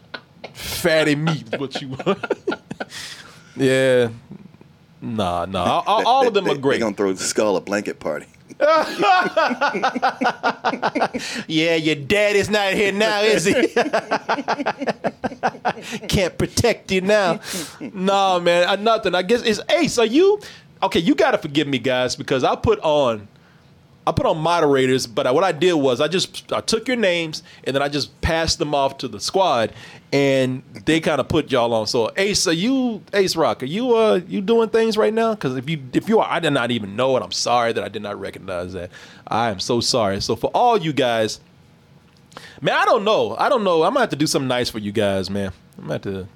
Fatty 0.53 1.15
meat, 1.15 1.53
is 1.53 1.61
what 1.61 1.81
you 1.81 1.97
are. 2.07 2.17
yeah. 3.57 4.09
Nah, 5.03 5.45
nah. 5.47 5.83
All, 5.87 6.07
all- 6.07 6.29
of 6.29 6.35
them 6.35 6.45
are 6.47 6.55
They're 6.55 6.59
great. 6.59 6.81
going 6.81 6.95
to 6.95 6.97
throw 6.97 7.13
the 7.13 7.23
skull 7.23 7.57
a 7.57 7.61
blanket 7.61 8.01
party. 8.01 8.27
Yeah, 11.49 11.75
your 11.77 11.95
daddy's 11.97 12.49
not 12.51 12.73
here 12.75 12.93
now, 12.93 13.21
is 13.23 13.45
he? 13.45 13.55
Can't 16.09 16.37
protect 16.39 16.91
you 16.93 17.01
now. 17.01 17.41
nah, 17.81 18.39
man, 18.39 18.69
uh, 18.69 18.77
nothing. 18.77 19.15
I 19.15 19.23
guess 19.23 19.43
it's 19.43 19.61
Ace. 19.71 19.99
Are 19.99 20.07
you 20.07 20.41
okay? 20.83 21.01
You 21.01 21.15
gotta 21.15 21.39
forgive 21.39 21.67
me, 21.69 21.79
guys, 21.79 22.17
because 22.17 22.45
I 22.45 22.55
put 22.57 22.79
on, 22.81 23.29
I 24.07 24.13
put 24.13 24.27
on 24.27 24.39
moderators. 24.39 25.07
But 25.07 25.27
I, 25.27 25.31
what 25.31 25.45
I 25.45 25.53
did 25.53 25.75
was 25.75 26.01
I 26.01 26.09
just 26.09 26.53
I 26.53 26.61
took 26.61 26.89
your 26.89 26.97
names 26.97 27.43
and 27.65 27.75
then 27.75 27.83
I 27.83 27.89
just 27.89 28.21
passed 28.21 28.59
them 28.59 28.75
off 28.75 28.99
to 28.99 29.09
the 29.09 29.21
squad, 29.21 29.73
and 30.13 30.63
they 30.85 31.01
kind 31.01 31.21
of 31.21 31.29
put 31.29 31.51
y'all 31.51 31.73
on. 31.75 31.87
So 31.87 32.11
Ace, 32.17 32.47
are 32.47 32.53
you 32.53 33.03
Ace 33.13 33.37
Rock? 33.37 33.63
Are 33.63 33.67
you 33.67 33.97
uh 33.97 34.21
you 34.27 34.41
doing 34.41 34.69
things 34.69 34.97
right 34.97 35.15
now? 35.15 35.35
Because 35.35 35.57
if 35.57 35.69
you 35.69 35.83
if 35.93 36.09
you 36.09 36.21
are, 36.21 36.29
I 36.29 36.41
did 36.41 36.51
not 36.51 36.71
even 36.71 36.97
know, 36.97 37.17
and 37.17 37.25
I'm 37.25 37.33
sorry 37.33 37.73
that 37.73 37.85
I 37.85 37.89
did 37.89 38.03
not 38.03 38.19
recognize 38.21 38.73
that. 38.73 38.91
I 39.27 39.51
am 39.51 39.61
so 39.61 39.81
sorry. 39.81 40.21
So 40.21 40.37
for 40.37 40.51
all 40.55 40.79
you 40.79 40.93
guys. 40.93 41.41
Man, 42.63 42.75
I 42.75 42.87
don't 42.87 43.05
know. 43.05 43.37
I 43.39 43.51
don't 43.51 43.63
know. 43.63 43.83
I'm 43.83 43.91
gonna 43.91 44.01
have 44.01 44.11
to 44.11 44.17
do 44.17 44.27
something 44.27 44.49
nice 44.49 44.71
for 44.71 44.79
you 44.79 44.91
guys, 44.91 45.29
man. 45.29 45.53
I'm 45.77 45.85
gonna 45.85 45.93
have 45.93 46.03
to 46.03 46.29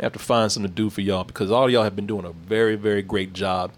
have 0.00 0.12
to 0.12 0.18
find 0.18 0.50
something 0.50 0.70
to 0.70 0.74
do 0.74 0.88
for 0.88 1.00
y'all 1.00 1.24
because 1.24 1.50
all 1.50 1.68
y'all 1.68 1.84
have 1.84 1.96
been 1.96 2.06
doing 2.06 2.24
a 2.24 2.32
very, 2.32 2.76
very 2.76 3.02
great 3.02 3.32
job 3.32 3.70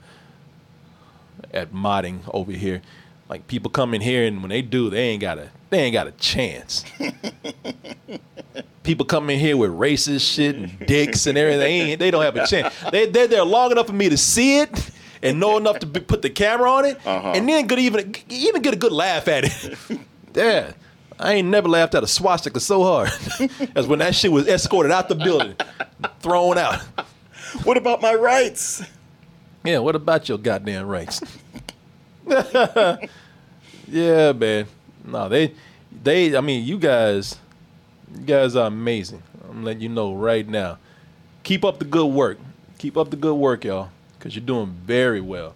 at 1.52 1.72
modding 1.72 2.20
over 2.32 2.52
here. 2.52 2.82
Like 3.28 3.46
people 3.46 3.70
come 3.70 3.92
in 3.94 4.00
here 4.00 4.24
and 4.26 4.40
when 4.42 4.48
they 4.50 4.62
do, 4.62 4.88
they 4.90 5.00
ain't 5.08 5.20
got 5.20 5.38
a 5.38 5.50
they 5.70 5.80
ain't 5.80 5.92
got 5.92 6.06
a 6.06 6.12
chance. 6.12 6.84
people 8.82 9.04
come 9.04 9.28
in 9.30 9.38
here 9.38 9.56
with 9.56 9.70
racist 9.70 10.32
shit 10.34 10.56
and 10.56 10.78
dicks 10.86 11.26
and 11.26 11.36
everything. 11.36 11.60
They, 11.60 11.80
ain't, 11.92 11.98
they 12.00 12.10
don't 12.10 12.22
have 12.22 12.36
a 12.36 12.46
chance. 12.46 12.74
They 12.90 13.06
they're 13.06 13.26
there 13.28 13.44
long 13.44 13.70
enough 13.70 13.86
for 13.86 13.92
me 13.92 14.08
to 14.08 14.16
see 14.16 14.60
it 14.60 14.90
and 15.22 15.38
know 15.40 15.56
enough 15.56 15.80
to 15.80 15.86
be, 15.86 16.00
put 16.00 16.22
the 16.22 16.30
camera 16.30 16.70
on 16.70 16.84
it, 16.84 16.96
Uh-huh. 17.04 17.32
and 17.34 17.48
then 17.48 17.66
could 17.68 17.78
even 17.80 18.14
even 18.28 18.62
get 18.62 18.72
a 18.72 18.76
good 18.78 18.92
laugh 18.92 19.28
at 19.28 19.44
it. 19.44 19.78
yeah. 20.34 20.72
I 21.20 21.32
ain't 21.34 21.48
never 21.48 21.68
laughed 21.68 21.96
at 21.96 22.04
a 22.04 22.06
swastika 22.06 22.60
so 22.60 22.84
hard 22.84 23.10
as 23.74 23.88
when 23.88 23.98
that 23.98 24.14
shit 24.14 24.30
was 24.30 24.46
escorted 24.46 24.92
out 24.92 25.08
the 25.08 25.16
building, 25.16 25.56
thrown 26.20 26.56
out. 26.56 26.80
What 27.64 27.76
about 27.76 28.00
my 28.00 28.14
rights? 28.14 28.84
Yeah, 29.64 29.78
what 29.80 29.96
about 29.96 30.28
your 30.28 30.38
goddamn 30.38 30.86
rights? 30.86 31.20
yeah, 33.88 34.32
man. 34.32 34.66
No, 35.04 35.28
they, 35.28 35.54
they. 36.02 36.36
I 36.36 36.40
mean, 36.40 36.64
you 36.64 36.78
guys, 36.78 37.36
you 38.14 38.20
guys 38.24 38.56
are 38.56 38.66
amazing. 38.66 39.22
I'm 39.48 39.64
letting 39.64 39.82
you 39.82 39.88
know 39.88 40.14
right 40.14 40.46
now. 40.46 40.78
Keep 41.42 41.64
up 41.64 41.78
the 41.78 41.84
good 41.84 42.06
work. 42.06 42.38
Keep 42.78 42.96
up 42.96 43.10
the 43.10 43.16
good 43.16 43.34
work, 43.34 43.64
y'all, 43.64 43.88
because 44.18 44.36
you're 44.36 44.44
doing 44.44 44.66
very 44.84 45.20
well. 45.20 45.54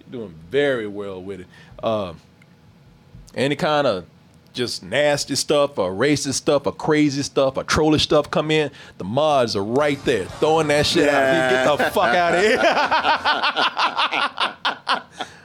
You're 0.00 0.20
doing 0.20 0.34
very 0.50 0.86
well 0.86 1.20
with 1.22 1.40
it. 1.40 1.46
Uh, 1.82 2.14
any 3.34 3.56
kind 3.56 3.86
of 3.86 4.06
just 4.52 4.84
nasty 4.84 5.34
stuff 5.34 5.78
or 5.78 5.90
racist 5.92 6.34
stuff 6.34 6.66
or 6.66 6.72
crazy 6.72 7.22
stuff 7.22 7.56
or 7.56 7.64
trollish 7.64 8.04
stuff 8.04 8.30
come 8.30 8.50
in, 8.52 8.70
the 8.98 9.04
mods 9.04 9.56
are 9.56 9.64
right 9.64 10.02
there 10.04 10.26
throwing 10.26 10.68
that 10.68 10.86
shit 10.86 11.08
out. 11.08 11.50
Get 11.50 11.78
the 11.78 11.90
fuck 11.90 12.14
out 12.14 12.34
of 12.34 12.40
here. 12.40 12.60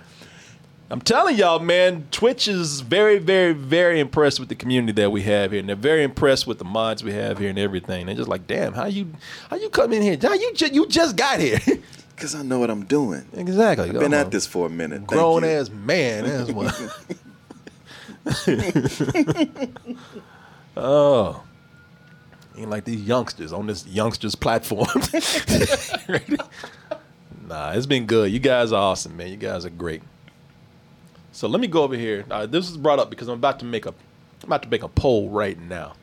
I'm 0.91 1.01
telling 1.01 1.37
y'all, 1.37 1.59
man, 1.59 2.07
Twitch 2.09 2.47
is 2.47 2.81
very, 2.81 3.19
very, 3.19 3.53
very 3.53 3.99
impressed 3.99 4.39
with 4.39 4.49
the 4.49 4.55
community 4.55 4.93
that 4.93 5.11
we 5.11 5.21
have 5.21 5.51
here, 5.51 5.59
and 5.59 5.69
they're 5.69 5.75
very 5.75 6.03
impressed 6.03 6.47
with 6.47 6.57
the 6.57 6.65
mods 6.65 7.03
we 7.03 7.13
have 7.13 7.37
here 7.37 7.49
and 7.49 7.59
everything. 7.59 8.07
They're 8.07 8.15
just 8.15 8.27
like, 8.27 8.47
damn, 8.47 8.73
how 8.73 8.85
you, 8.85 9.11
how 9.51 9.57
you 9.57 9.69
come 9.69 9.93
in 9.93 10.01
here? 10.01 10.17
How 10.19 10.33
you, 10.33 10.51
ju- 10.55 10.69
you 10.71 10.87
just 10.87 11.15
got 11.15 11.39
here? 11.39 11.59
Because 12.19 12.35
I 12.35 12.41
know 12.41 12.59
what 12.59 12.69
I'm 12.69 12.83
doing. 12.83 13.25
exactly. 13.33 13.91
I've 13.91 13.97
Been 13.97 14.13
at 14.13 14.29
this 14.29 14.45
for 14.45 14.67
a 14.67 14.69
minute. 14.69 14.97
Thank 14.97 15.07
grown 15.07 15.43
you. 15.43 15.49
ass 15.51 15.69
man. 15.69 16.25
That's 16.45 16.51
what. 16.51 16.75
oh, 20.75 21.41
ain't 22.57 22.69
like 22.69 22.83
these 22.83 23.01
youngsters 23.01 23.53
on 23.53 23.67
this 23.67 23.87
youngsters 23.87 24.35
platform. 24.35 24.85
nah, 27.47 27.71
it's 27.71 27.85
been 27.85 28.05
good. 28.05 28.33
You 28.33 28.39
guys 28.39 28.73
are 28.73 28.81
awesome, 28.81 29.15
man. 29.15 29.29
You 29.29 29.37
guys 29.37 29.65
are 29.65 29.69
great. 29.69 30.01
So 31.39 31.47
let 31.47 31.61
me 31.61 31.67
go 31.67 31.83
over 31.83 31.95
here. 31.95 32.25
Uh, 32.29 32.45
this 32.45 32.67
was 32.67 32.75
brought 32.75 32.99
up 32.99 33.09
because 33.09 33.29
I'm 33.29 33.35
about 33.35 33.59
to 33.59 33.65
make 33.65 33.85
a, 33.85 33.91
I'm 34.43 34.49
about 34.49 34.61
to 34.63 34.67
make 34.67 34.83
a 34.83 34.89
poll 34.89 35.29
right 35.29 35.57
now. 35.57 35.93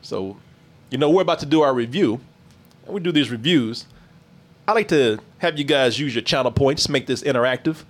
So, 0.00 0.36
you 0.90 0.98
know, 0.98 1.08
we're 1.08 1.22
about 1.22 1.38
to 1.38 1.46
do 1.46 1.62
our 1.62 1.72
review, 1.72 2.20
we 2.88 2.98
do 2.98 3.12
these 3.12 3.30
reviews. 3.30 3.86
I 4.66 4.72
like 4.72 4.88
to 4.88 5.20
have 5.38 5.56
you 5.56 5.62
guys 5.62 6.00
use 6.00 6.16
your 6.16 6.22
channel 6.22 6.50
points, 6.50 6.88
make 6.88 7.06
this 7.06 7.22
interactive. 7.22 7.84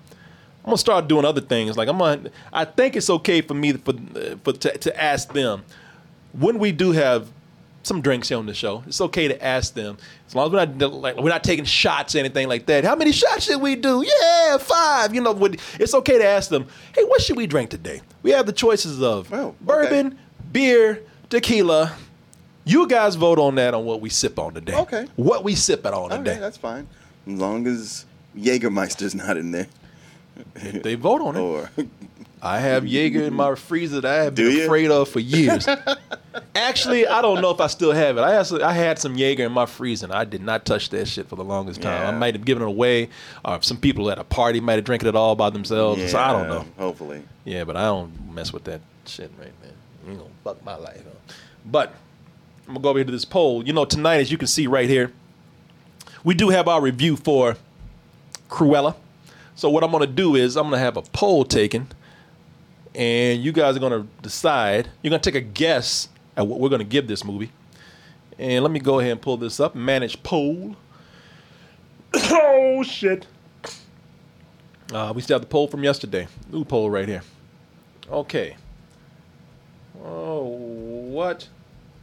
I'm 0.65 0.67
gonna 0.67 0.77
start 0.77 1.09
doing 1.09 1.25
other 1.25 1.41
things. 1.41 1.79
Like 1.79 1.89
I'm 1.89 1.97
gonna, 1.97 2.31
I 2.53 2.67
think 2.67 2.95
it's 2.95 3.09
okay 3.09 3.41
for 3.41 3.55
me 3.55 3.73
for 3.73 3.95
for 4.45 4.53
to, 4.53 4.77
to 4.77 5.03
ask 5.03 5.33
them 5.33 5.65
when 6.35 6.59
we 6.59 6.73
do 6.73 6.93
have 6.93 7.33
some 7.83 8.01
drinks 8.01 8.29
here 8.29 8.39
on 8.39 8.47
the 8.47 8.55
show. 8.55 8.83
It's 8.87 9.01
okay 9.01 9.29
to 9.29 9.45
ask 9.45 9.75
them 9.75 9.97
as 10.27 10.35
long 10.35 10.47
as 10.47 10.53
we're 10.53 10.67
not 10.67 10.93
like 10.93 11.17
we're 11.17 11.29
not 11.31 11.43
taking 11.45 11.65
shots 11.65 12.15
or 12.15 12.19
anything 12.19 12.49
like 12.49 12.67
that. 12.67 12.85
How 12.85 12.95
many 12.97 13.13
shots 13.13 13.45
should 13.45 13.61
we 13.61 13.75
do? 13.77 14.05
Yeah, 14.07 14.59
five. 14.59 15.15
You 15.15 15.21
know, 15.21 15.39
it's 15.81 15.95
okay 15.95 16.19
to 16.19 16.25
ask 16.27 16.49
them. 16.51 16.67
Hey, 16.95 17.05
what 17.05 17.21
should 17.21 17.37
we 17.37 17.47
drink 17.47 17.71
today? 17.71 18.01
We 18.23 18.31
have 18.31 18.47
the 18.47 18.53
choices 18.53 19.03
of 19.03 19.33
Oh, 19.33 19.49
okay. 19.49 19.57
bourbon, 19.61 20.19
beer, 20.53 21.03
tequila. 21.29 21.95
You 22.65 22.87
guys 22.87 23.17
vote 23.17 23.41
on 23.41 23.57
that 23.57 23.75
on 23.75 23.85
what 23.85 24.01
we 24.01 24.09
sip 24.09 24.39
on 24.39 24.55
today. 24.55 24.77
Okay. 24.77 25.07
What 25.17 25.43
we 25.43 25.57
sip 25.57 25.85
it 25.85 25.93
on 25.93 26.13
Okay, 26.13 26.17
today. 26.23 26.39
that's 26.39 26.57
fine. 26.57 26.87
As 27.27 27.33
long 27.33 27.67
as 27.67 28.07
Jägermeister's 28.37 29.15
not 29.17 29.37
in 29.37 29.51
there. 29.51 29.67
they 30.55 30.95
vote 30.95 31.21
on 31.21 31.37
it. 31.37 31.41
Or 31.41 31.69
I 32.45 32.59
have 32.59 32.85
Jaeger 32.85 33.23
in 33.23 33.35
my 33.35 33.55
freezer 33.55 34.01
that 34.01 34.11
I 34.21 34.25
have 34.25 34.35
Do 34.35 34.49
been 34.49 34.57
you? 34.59 34.65
afraid 34.65 34.91
of 34.91 35.09
for 35.09 35.21
years. 35.21 35.69
Actually, 36.57 37.07
I 37.07 37.23
don't 37.23 37.41
know 37.41 37.51
if 37.51 37.61
I 37.61 37.69
still 37.69 37.93
have 37.93 38.19
it. 38.19 38.23
I 38.23 38.35
actually, 38.35 38.63
I 38.65 38.73
had 38.73 38.99
some 38.99 39.15
Jaeger 39.17 39.45
in 39.45 39.53
my 39.53 39.65
freezer. 39.67 40.07
and 40.07 40.13
I 40.13 40.25
did 40.25 40.43
not 40.43 40.65
touch 40.65 40.89
that 40.91 41.07
shit 41.07 41.29
for 41.29 41.37
the 41.37 41.45
longest 41.45 41.81
time. 41.83 42.07
I 42.15 42.19
might 42.19 42.35
have 42.35 42.45
given 42.45 42.63
it 42.65 42.67
away, 42.67 43.11
or 43.45 43.63
some 43.63 43.77
people 43.77 44.11
at 44.11 44.19
a 44.19 44.25
party 44.25 44.59
might 44.61 44.75
have 44.75 44.85
drank 44.85 45.05
it 45.05 45.15
all 45.15 45.37
by 45.37 45.51
themselves. 45.51 46.11
So 46.11 46.19
I 46.19 46.33
don't 46.33 46.49
know. 46.49 46.67
Hopefully. 46.79 47.23
Yeah, 47.45 47.63
but 47.65 47.77
I 47.77 47.83
don't 47.85 48.35
mess 48.35 48.53
with 48.53 48.65
that 48.65 48.81
shit 49.07 49.31
right 49.39 49.53
man. 49.63 49.73
You 50.09 50.15
gonna 50.19 50.31
fuck 50.43 50.65
my 50.65 50.75
life 50.75 51.07
up. 51.07 51.33
But 51.65 51.95
I'm 52.67 52.75
gonna 52.75 52.81
go 52.81 52.89
over 52.91 52.99
here 52.99 53.07
to 53.07 53.13
this 53.13 53.25
poll. 53.25 53.65
You 53.65 53.73
know, 53.73 53.85
tonight, 53.85 54.17
as 54.17 54.33
you 54.33 54.39
can 54.39 54.49
see 54.49 54.67
right 54.67 54.89
here, 54.89 55.13
we 56.25 56.35
do 56.35 56.49
have 56.49 56.67
our 56.67 56.81
review 56.81 57.17
for 57.17 57.57
Cruella. 58.49 58.97
So 59.55 59.69
what 59.71 59.85
I'm 59.85 59.93
gonna 59.93 60.07
do 60.07 60.35
is 60.35 60.57
I'm 60.57 60.65
gonna 60.65 60.79
have 60.79 60.97
a 60.97 61.03
poll 61.03 61.45
taken, 61.45 61.89
and 62.95 63.43
you 63.43 63.53
guys 63.53 63.77
are 63.77 63.81
gonna 63.81 64.07
decide. 64.21 64.89
You're 65.03 65.11
gonna 65.11 65.23
take 65.23 65.35
a 65.35 65.41
guess 65.41 66.09
at 66.37 66.47
what 66.47 66.61
we're 66.61 66.69
gonna 66.69 66.85
give 66.85 67.09
this 67.09 67.25
movie. 67.25 67.51
And 68.39 68.65
let 68.65 68.71
me 68.73 68.81
go 68.81 68.99
ahead 68.99 69.13
and 69.13 69.23
pull 69.23 69.37
this 69.37 69.61
up. 69.61 69.75
Manage 69.75 70.23
poll. 70.23 70.77
oh 72.15 72.83
shit. 72.83 73.27
Uh, 74.93 75.13
we 75.15 75.23
still 75.23 75.37
have 75.37 75.43
the 75.43 75.49
poll 75.49 75.69
from 75.69 75.83
yesterday. 75.85 76.27
New 76.51 76.65
poll 76.65 76.91
right 76.91 77.09
here. 77.09 77.23
Okay. 78.11 78.57
Oh, 80.05 80.43
what 80.43 81.49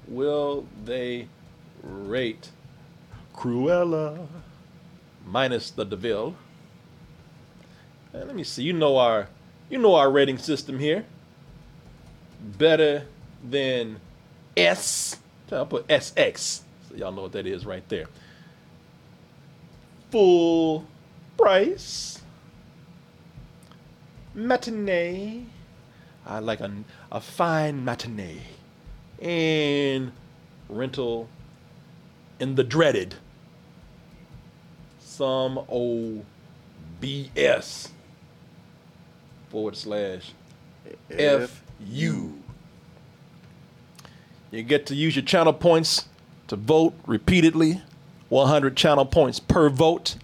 will 0.07 0.65
they 0.85 1.27
rate 1.83 2.49
Cruella 3.35 4.27
minus 5.25 5.69
the 5.71 5.85
de 5.85 5.95
Vil? 5.95 6.35
Uh, 8.13 8.17
let 8.19 8.35
me 8.35 8.43
see. 8.43 8.63
You 8.63 8.73
know 8.73 8.97
our, 8.97 9.27
you 9.69 9.77
know 9.77 9.95
our 9.95 10.09
rating 10.09 10.37
system 10.37 10.79
here. 10.79 11.05
Better 12.57 13.05
than 13.47 13.99
S. 14.55 15.17
I'll 15.51 15.65
put 15.65 15.87
SX. 15.87 16.61
So 16.89 16.95
y'all 16.95 17.11
know 17.11 17.23
what 17.23 17.31
that 17.33 17.47
is 17.47 17.65
right 17.65 17.87
there. 17.89 18.05
Full 20.11 20.85
price. 21.37 22.21
Matinee. 24.33 25.43
I 26.25 26.39
like 26.39 26.59
a, 26.59 26.71
a 27.11 27.19
fine 27.19 27.83
matinee. 27.83 28.41
And 29.21 30.11
rental 30.67 31.27
in 32.39 32.55
the 32.55 32.63
dreaded. 32.63 33.15
Some 34.99 35.59
old 35.67 36.25
BS 37.01 37.89
forward 39.49 39.75
slash 39.75 40.33
F 41.11 41.63
U. 41.85 42.39
You 44.51 44.63
get 44.63 44.85
to 44.87 44.95
use 44.95 45.15
your 45.15 45.25
channel 45.25 45.53
points 45.53 46.07
to 46.47 46.55
vote 46.55 46.93
repeatedly, 47.05 47.81
100 48.29 48.75
channel 48.75 49.05
points 49.05 49.39
per 49.39 49.69
vote. 49.69 50.15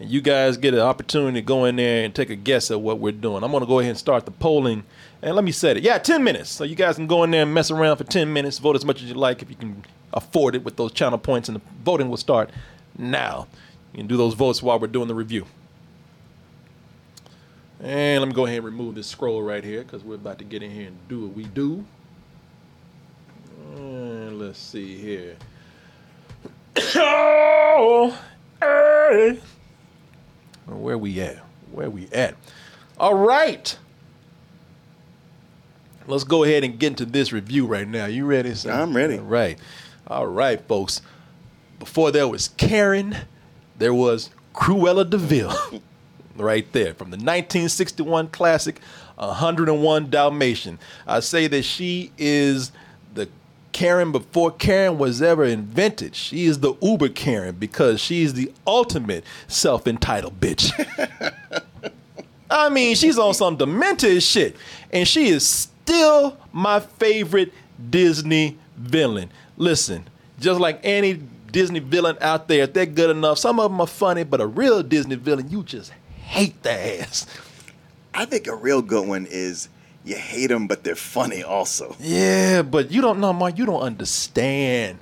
And 0.00 0.08
you 0.08 0.20
guys 0.20 0.56
get 0.56 0.74
an 0.74 0.80
opportunity 0.80 1.40
to 1.40 1.44
go 1.44 1.64
in 1.64 1.76
there 1.76 2.04
and 2.04 2.14
take 2.14 2.30
a 2.30 2.36
guess 2.36 2.70
at 2.70 2.80
what 2.80 3.00
we're 3.00 3.10
doing. 3.10 3.42
I'm 3.42 3.50
going 3.50 3.62
to 3.62 3.66
go 3.66 3.80
ahead 3.80 3.90
and 3.90 3.98
start 3.98 4.26
the 4.26 4.30
polling. 4.30 4.84
And 5.22 5.34
let 5.34 5.44
me 5.44 5.50
set 5.50 5.76
it. 5.76 5.82
Yeah, 5.82 5.98
10 5.98 6.22
minutes. 6.22 6.50
So 6.50 6.62
you 6.62 6.76
guys 6.76 6.94
can 6.94 7.08
go 7.08 7.24
in 7.24 7.32
there 7.32 7.42
and 7.42 7.52
mess 7.52 7.70
around 7.72 7.96
for 7.96 8.04
10 8.04 8.32
minutes, 8.32 8.58
vote 8.58 8.76
as 8.76 8.84
much 8.84 9.02
as 9.02 9.08
you 9.08 9.14
like 9.14 9.42
if 9.42 9.50
you 9.50 9.56
can 9.56 9.84
afford 10.12 10.54
it 10.54 10.62
with 10.62 10.76
those 10.76 10.92
channel 10.92 11.18
points, 11.18 11.48
and 11.48 11.56
the 11.56 11.62
voting 11.82 12.08
will 12.08 12.16
start 12.16 12.50
now. 12.96 13.48
You 13.92 13.98
can 13.98 14.06
do 14.06 14.16
those 14.16 14.34
votes 14.34 14.62
while 14.62 14.78
we're 14.78 14.86
doing 14.86 15.08
the 15.08 15.14
review. 15.14 15.46
And 17.80 18.20
let 18.20 18.28
me 18.28 18.34
go 18.34 18.46
ahead 18.46 18.58
and 18.58 18.64
remove 18.64 18.96
this 18.96 19.06
scroll 19.06 19.42
right 19.42 19.62
here 19.62 19.82
because 19.82 20.02
we're 20.02 20.16
about 20.16 20.38
to 20.38 20.44
get 20.44 20.62
in 20.62 20.70
here 20.70 20.88
and 20.88 21.08
do 21.08 21.26
what 21.26 21.36
we 21.36 21.44
do. 21.44 21.84
And 23.76 24.38
let's 24.38 24.58
see 24.58 24.96
here. 24.98 25.36
oh, 26.96 28.18
hey. 28.60 29.38
Where 30.66 30.98
we 30.98 31.20
at? 31.20 31.36
Where 31.70 31.88
we 31.88 32.08
at? 32.08 32.34
All 32.98 33.14
right. 33.14 33.78
Let's 36.08 36.24
go 36.24 36.42
ahead 36.42 36.64
and 36.64 36.78
get 36.78 36.88
into 36.88 37.04
this 37.04 37.32
review 37.32 37.66
right 37.66 37.86
now. 37.86 38.06
You 38.06 38.24
ready? 38.24 38.54
Sir? 38.54 38.72
I'm 38.72 38.96
ready. 38.96 39.18
All 39.18 39.24
right. 39.24 39.58
All 40.06 40.26
right, 40.26 40.60
folks. 40.66 41.02
Before 41.78 42.10
there 42.10 42.26
was 42.26 42.48
Karen, 42.48 43.16
there 43.76 43.94
was 43.94 44.30
Cruella 44.54 45.08
de 45.08 45.18
Vil. 45.18 45.54
right 46.38 46.70
there 46.72 46.94
from 46.94 47.10
the 47.10 47.16
1961 47.16 48.28
classic 48.28 48.80
101 49.16 50.10
Dalmatian. 50.10 50.78
I 51.06 51.20
say 51.20 51.46
that 51.48 51.62
she 51.62 52.12
is 52.18 52.72
the 53.14 53.28
Karen 53.72 54.12
before 54.12 54.50
Karen 54.50 54.98
was 54.98 55.20
ever 55.20 55.44
invented. 55.44 56.14
She 56.14 56.44
is 56.44 56.60
the 56.60 56.74
Uber 56.80 57.10
Karen 57.10 57.56
because 57.56 58.00
she 58.00 58.22
is 58.22 58.34
the 58.34 58.52
ultimate 58.66 59.24
self 59.46 59.86
entitled 59.86 60.40
bitch. 60.40 60.72
I 62.50 62.70
mean, 62.70 62.94
she's 62.94 63.18
on 63.18 63.34
some 63.34 63.56
demented 63.56 64.22
shit, 64.22 64.56
and 64.90 65.06
she 65.06 65.28
is 65.28 65.46
still 65.46 66.38
my 66.52 66.80
favorite 66.80 67.52
Disney 67.90 68.56
villain. 68.76 69.30
Listen, 69.56 70.08
just 70.40 70.60
like 70.60 70.80
any 70.82 71.20
Disney 71.52 71.80
villain 71.80 72.16
out 72.20 72.48
there, 72.48 72.64
if 72.64 72.72
they're 72.72 72.86
good 72.86 73.10
enough, 73.10 73.38
some 73.38 73.60
of 73.60 73.70
them 73.70 73.80
are 73.80 73.86
funny, 73.86 74.24
but 74.24 74.40
a 74.40 74.46
real 74.46 74.82
Disney 74.82 75.16
villain, 75.16 75.50
you 75.50 75.62
just 75.62 75.92
hate 76.28 76.62
their 76.62 77.02
ass. 77.02 77.26
I 78.14 78.24
think 78.26 78.46
a 78.46 78.54
real 78.54 78.82
good 78.82 79.08
one 79.08 79.26
is 79.28 79.68
you 80.04 80.16
hate 80.16 80.48
them, 80.48 80.66
but 80.66 80.84
they're 80.84 80.94
funny 80.94 81.42
also. 81.42 81.96
Yeah, 81.98 82.62
but 82.62 82.90
you 82.90 83.00
don't 83.00 83.18
know, 83.18 83.32
Mark. 83.32 83.58
You 83.58 83.66
don't 83.66 83.80
understand. 83.80 84.98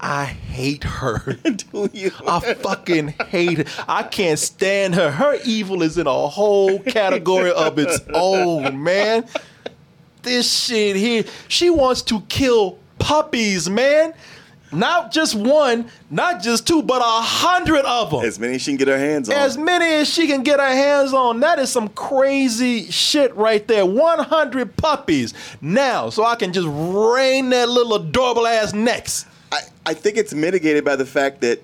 I 0.00 0.24
hate 0.24 0.84
her. 0.84 1.38
Do 1.72 1.90
you? 1.92 2.10
I 2.26 2.54
fucking 2.54 3.08
hate 3.28 3.58
her. 3.58 3.84
I 3.86 4.02
can't 4.02 4.38
stand 4.38 4.94
her. 4.94 5.10
Her 5.10 5.38
evil 5.44 5.82
is 5.82 5.98
in 5.98 6.06
a 6.06 6.28
whole 6.28 6.78
category 6.80 7.52
of 7.52 7.78
its 7.78 8.00
own, 8.14 8.82
man. 8.82 9.26
This 10.22 10.50
shit 10.50 10.96
here. 10.96 11.24
She 11.48 11.68
wants 11.68 12.00
to 12.02 12.22
kill 12.22 12.78
puppies, 12.98 13.68
man. 13.68 14.14
Not 14.72 15.10
just 15.12 15.34
one, 15.34 15.90
not 16.10 16.42
just 16.42 16.66
two, 16.66 16.82
but 16.82 17.02
a 17.02 17.22
hundred 17.22 17.84
of 17.84 18.10
them. 18.10 18.24
As 18.24 18.38
many 18.38 18.54
as 18.54 18.62
she 18.62 18.70
can 18.70 18.76
get 18.76 18.88
her 18.88 18.98
hands 18.98 19.28
on. 19.28 19.34
As 19.34 19.58
many 19.58 19.84
as 19.84 20.08
she 20.08 20.26
can 20.26 20.42
get 20.42 20.60
her 20.60 20.68
hands 20.68 21.12
on. 21.12 21.40
That 21.40 21.58
is 21.58 21.70
some 21.70 21.88
crazy 21.88 22.90
shit 22.90 23.34
right 23.34 23.66
there. 23.66 23.84
100 23.84 24.76
puppies. 24.76 25.34
Now, 25.60 26.10
so 26.10 26.24
I 26.24 26.36
can 26.36 26.52
just 26.52 26.68
rain 26.70 27.50
that 27.50 27.68
little 27.68 27.94
adorable 27.94 28.46
ass 28.46 28.72
necks. 28.72 29.26
I, 29.50 29.60
I 29.86 29.94
think 29.94 30.16
it's 30.16 30.32
mitigated 30.32 30.84
by 30.84 30.96
the 30.96 31.06
fact 31.06 31.40
that 31.40 31.62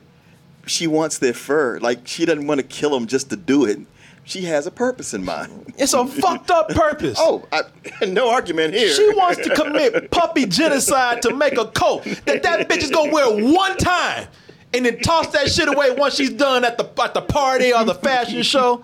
she 0.66 0.88
wants 0.88 1.18
their 1.18 1.34
fur. 1.34 1.78
Like 1.78 2.06
she 2.06 2.24
doesn't 2.24 2.46
want 2.46 2.60
to 2.60 2.66
kill 2.66 2.90
them 2.90 3.06
just 3.06 3.30
to 3.30 3.36
do 3.36 3.66
it. 3.66 3.78
She 4.26 4.42
has 4.42 4.66
a 4.66 4.72
purpose 4.72 5.14
in 5.14 5.24
mind. 5.24 5.72
It's 5.78 5.94
a 5.94 6.04
fucked 6.04 6.50
up 6.50 6.68
purpose. 6.70 7.16
Oh, 7.18 7.44
I, 7.52 7.62
no 8.06 8.28
argument 8.28 8.74
here. 8.74 8.92
She 8.92 9.08
wants 9.14 9.40
to 9.46 9.54
commit 9.54 10.10
puppy 10.10 10.46
genocide 10.46 11.22
to 11.22 11.32
make 11.32 11.56
a 11.56 11.66
coat 11.66 12.02
that 12.24 12.42
that 12.42 12.68
bitch 12.68 12.82
is 12.82 12.90
gonna 12.90 13.12
wear 13.12 13.30
one 13.54 13.76
time 13.76 14.26
and 14.74 14.84
then 14.84 14.98
toss 14.98 15.28
that 15.28 15.48
shit 15.48 15.68
away 15.68 15.92
once 15.92 16.16
she's 16.16 16.30
done 16.30 16.64
at 16.64 16.76
the 16.76 16.90
at 17.00 17.14
the 17.14 17.22
party 17.22 17.72
or 17.72 17.84
the 17.84 17.94
fashion 17.94 18.42
show. 18.42 18.82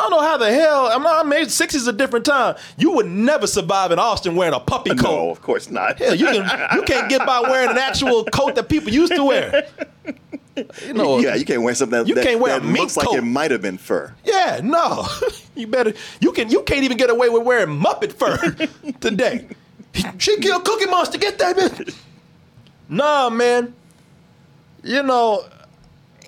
I 0.00 0.02
don't 0.02 0.10
know 0.10 0.20
how 0.20 0.36
the 0.36 0.52
hell. 0.52 0.88
I'm 0.88 1.04
not. 1.04 1.24
I 1.24 1.28
mean, 1.28 1.48
six 1.48 1.72
is 1.76 1.86
a 1.86 1.92
different 1.92 2.26
time. 2.26 2.56
You 2.76 2.90
would 2.90 3.06
never 3.06 3.46
survive 3.46 3.92
in 3.92 4.00
Austin 4.00 4.34
wearing 4.34 4.52
a 4.52 4.58
puppy 4.60 4.90
coat. 4.96 5.02
No, 5.02 5.30
of 5.30 5.42
course 5.42 5.70
not. 5.70 6.00
Hell, 6.00 6.16
you 6.16 6.26
can 6.26 6.74
you 6.74 6.82
can't 6.82 7.08
get 7.08 7.24
by 7.24 7.40
wearing 7.40 7.70
an 7.70 7.78
actual 7.78 8.24
coat 8.24 8.56
that 8.56 8.68
people 8.68 8.90
used 8.90 9.14
to 9.14 9.22
wear. 9.22 9.68
You 10.56 10.94
know, 10.94 11.18
yeah, 11.18 11.34
you 11.34 11.44
can't 11.44 11.62
wear 11.62 11.74
something 11.74 11.98
that, 11.98 12.08
You 12.08 12.14
that, 12.14 12.24
can't 12.24 12.40
wear 12.40 12.58
that 12.58 12.62
a 12.62 12.66
mink 12.66 12.78
looks 12.78 12.96
like 12.96 13.12
it 13.12 13.22
might 13.22 13.50
have 13.50 13.62
been 13.62 13.78
fur. 13.78 14.14
Yeah, 14.24 14.60
no. 14.62 15.06
You 15.56 15.66
better 15.66 15.94
you 16.20 16.32
can 16.32 16.50
you 16.50 16.62
can't 16.64 16.84
even 16.84 16.98
get 16.98 17.08
away 17.08 17.30
with 17.30 17.42
wearing 17.44 17.80
Muppet 17.80 18.12
fur 18.12 18.36
today. 19.00 19.48
She 20.18 20.38
killed 20.38 20.66
Cookie 20.66 20.84
Monster, 20.84 21.16
get 21.16 21.38
that 21.38 21.56
bitch. 21.56 21.96
Nah, 22.90 23.30
man. 23.30 23.74
You 24.82 25.02
know, 25.02 25.46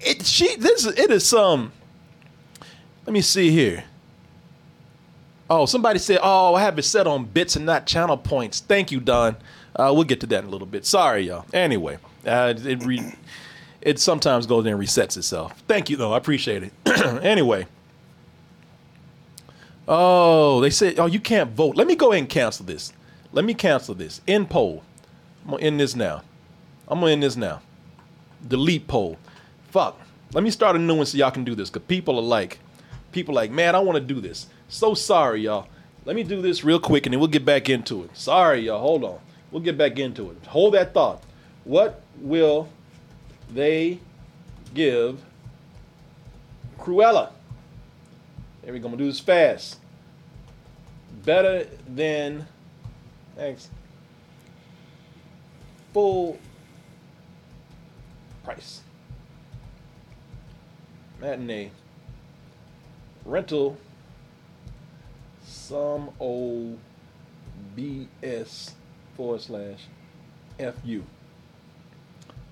it 0.01 0.25
she 0.25 0.57
this 0.57 0.87
it 0.87 1.11
is 1.11 1.27
some 1.27 1.73
let 3.09 3.13
me 3.13 3.21
see 3.23 3.51
here. 3.51 3.85
Oh, 5.51 5.65
somebody 5.65 5.99
said, 5.99 6.21
"Oh, 6.23 6.55
I 6.55 6.61
have 6.61 6.79
it 6.79 6.83
set 6.83 7.07
on 7.07 7.25
bits 7.25 7.57
and 7.57 7.65
not 7.65 7.87
channel 7.87 8.19
points." 8.19 8.61
Thank 8.61 8.91
you, 8.91 9.01
Don. 9.01 9.37
Uh, 9.75 9.93
we'll 9.95 10.05
get 10.05 10.21
to 10.21 10.27
that 10.27 10.43
in 10.43 10.49
a 10.49 10.51
little 10.51 10.67
bit. 10.67 10.85
Sorry, 10.85 11.23
y'all. 11.23 11.47
Anyway, 11.55 11.99
uh, 12.27 12.53
it 12.57 12.85
re- 12.85 13.15
it 13.89 13.99
sometimes 13.99 14.45
goes 14.45 14.67
and 14.67 14.79
resets 14.79 15.17
itself. 15.17 15.63
Thank 15.67 15.89
you, 15.89 15.97
though. 15.97 16.13
I 16.13 16.19
appreciate 16.19 16.63
it. 16.63 16.73
anyway. 17.25 17.67
Oh, 19.89 20.61
they 20.61 20.69
said, 20.69 20.99
oh, 20.99 21.07
you 21.07 21.21
can't 21.21 21.53
vote. 21.53 21.75
Let 21.75 21.87
me 21.87 21.97
go 21.97 22.13
ahead 22.13 22.21
and 22.21 22.29
cancel 22.29 22.67
this. 22.67 22.93
Let 23.33 23.47
me 23.47 23.55
cancel 23.55 23.95
this. 23.95 24.21
End 24.29 24.51
poll. 24.51 24.83
I'm 25.43 25.53
gonna 25.53 25.63
end 25.63 25.81
this 25.81 25.97
now. 25.97 26.23
I'm 26.87 27.01
gonna 27.01 27.13
end 27.13 27.23
this 27.23 27.37
now. 27.37 27.63
Delete 28.47 28.87
poll. 28.87 29.17
Fuck. 29.71 29.99
Let 30.35 30.45
me 30.45 30.51
start 30.51 30.77
a 30.77 30.79
new 30.79 30.97
one 30.97 31.07
so 31.07 31.17
y'all 31.17 31.31
can 31.31 31.45
do 31.45 31.55
this. 31.55 31.71
Cause 31.71 31.83
people 31.89 32.19
are 32.19 32.23
like, 32.23 32.59
people 33.13 33.35
like, 33.35 33.51
man, 33.51 33.75
I 33.75 33.79
want 33.79 33.97
to 33.97 34.05
do 34.05 34.21
this. 34.21 34.49
So 34.69 34.93
sorry, 34.93 35.43
y'all. 35.43 35.67
Let 36.05 36.15
me 36.15 36.25
do 36.25 36.43
this 36.43 36.63
real 36.63 36.79
quick 36.79 37.07
and 37.07 37.15
then 37.15 37.21
we'll 37.21 37.29
get 37.29 37.47
back 37.47 37.71
into 37.71 38.05
it. 38.05 38.15
Sorry, 38.15 38.67
y'all. 38.67 38.81
Hold 38.81 39.05
on. 39.05 39.19
We'll 39.51 39.63
get 39.63 39.79
back 39.79 39.99
into 39.99 40.31
it. 40.31 40.37
Hold 40.49 40.75
that 40.75 40.93
thought. 40.93 41.23
What 41.65 42.03
will 42.21 42.69
they 43.53 43.99
give 44.75 45.21
Cruella? 46.79 47.31
There 48.63 48.73
we 48.73 48.79
go. 48.79 48.87
I'm 48.87 48.93
gonna 48.93 49.05
do 49.05 49.07
this 49.07 49.21
fast. 49.21 49.79
Better 51.25 51.67
than 51.87 52.47
thanks. 53.37 53.71
Full 55.93 56.39
price. 58.45 58.83
Matinee. 61.21 61.71
Rental. 63.25 63.77
Some 65.45 66.11
old 66.21 66.79
BS 67.77 68.73
forward 69.17 69.41
slash 69.41 69.81
FU. 70.59 71.03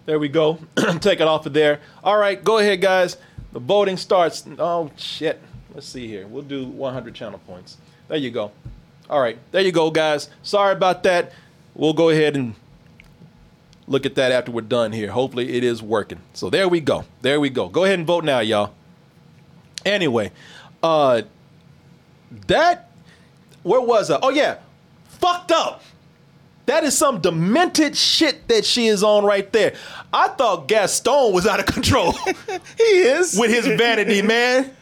There 0.06 0.18
we 0.20 0.28
go. 0.28 0.60
Take 1.00 1.20
it 1.20 1.26
off 1.26 1.46
of 1.46 1.52
there. 1.52 1.80
All 2.02 2.16
right, 2.16 2.42
go 2.42 2.58
ahead, 2.58 2.80
guys. 2.80 3.16
The 3.52 3.58
voting 3.58 3.96
starts. 3.96 4.46
Oh, 4.58 4.90
shit. 4.96 5.40
Let's 5.74 5.86
see 5.88 6.06
here. 6.06 6.26
We'll 6.26 6.42
do 6.42 6.64
100 6.64 7.14
channel 7.14 7.40
points. 7.40 7.76
There 8.08 8.16
you 8.16 8.30
go. 8.30 8.52
All 9.10 9.20
right, 9.20 9.38
there 9.50 9.62
you 9.62 9.72
go, 9.72 9.90
guys. 9.90 10.30
Sorry 10.42 10.72
about 10.72 11.02
that. 11.02 11.32
We'll 11.74 11.92
go 11.92 12.08
ahead 12.08 12.36
and 12.36 12.54
look 13.88 14.06
at 14.06 14.14
that 14.14 14.32
after 14.32 14.52
we're 14.52 14.62
done 14.62 14.92
here. 14.92 15.10
Hopefully, 15.10 15.56
it 15.56 15.64
is 15.64 15.82
working. 15.82 16.20
So 16.32 16.50
there 16.50 16.68
we 16.68 16.80
go. 16.80 17.04
There 17.22 17.40
we 17.40 17.50
go. 17.50 17.68
Go 17.68 17.84
ahead 17.84 17.98
and 17.98 18.06
vote 18.06 18.24
now, 18.24 18.40
y'all. 18.40 18.74
Anyway, 19.84 20.32
uh, 20.82 21.22
that 22.46 22.90
where 23.62 23.80
was 23.80 24.10
I? 24.10 24.18
Oh 24.22 24.30
yeah, 24.30 24.58
fucked 25.04 25.52
up. 25.52 25.82
That 26.66 26.82
is 26.84 26.98
some 26.98 27.20
demented 27.20 27.96
shit 27.96 28.48
that 28.48 28.64
she 28.64 28.88
is 28.88 29.02
on 29.04 29.24
right 29.24 29.50
there. 29.52 29.74
I 30.12 30.28
thought 30.28 30.66
Gaston 30.68 31.32
was 31.32 31.46
out 31.46 31.60
of 31.60 31.66
control 31.66 32.12
He 32.76 32.82
is. 32.82 33.38
with 33.38 33.50
his 33.50 33.66
vanity, 33.78 34.20
man. 34.22 34.74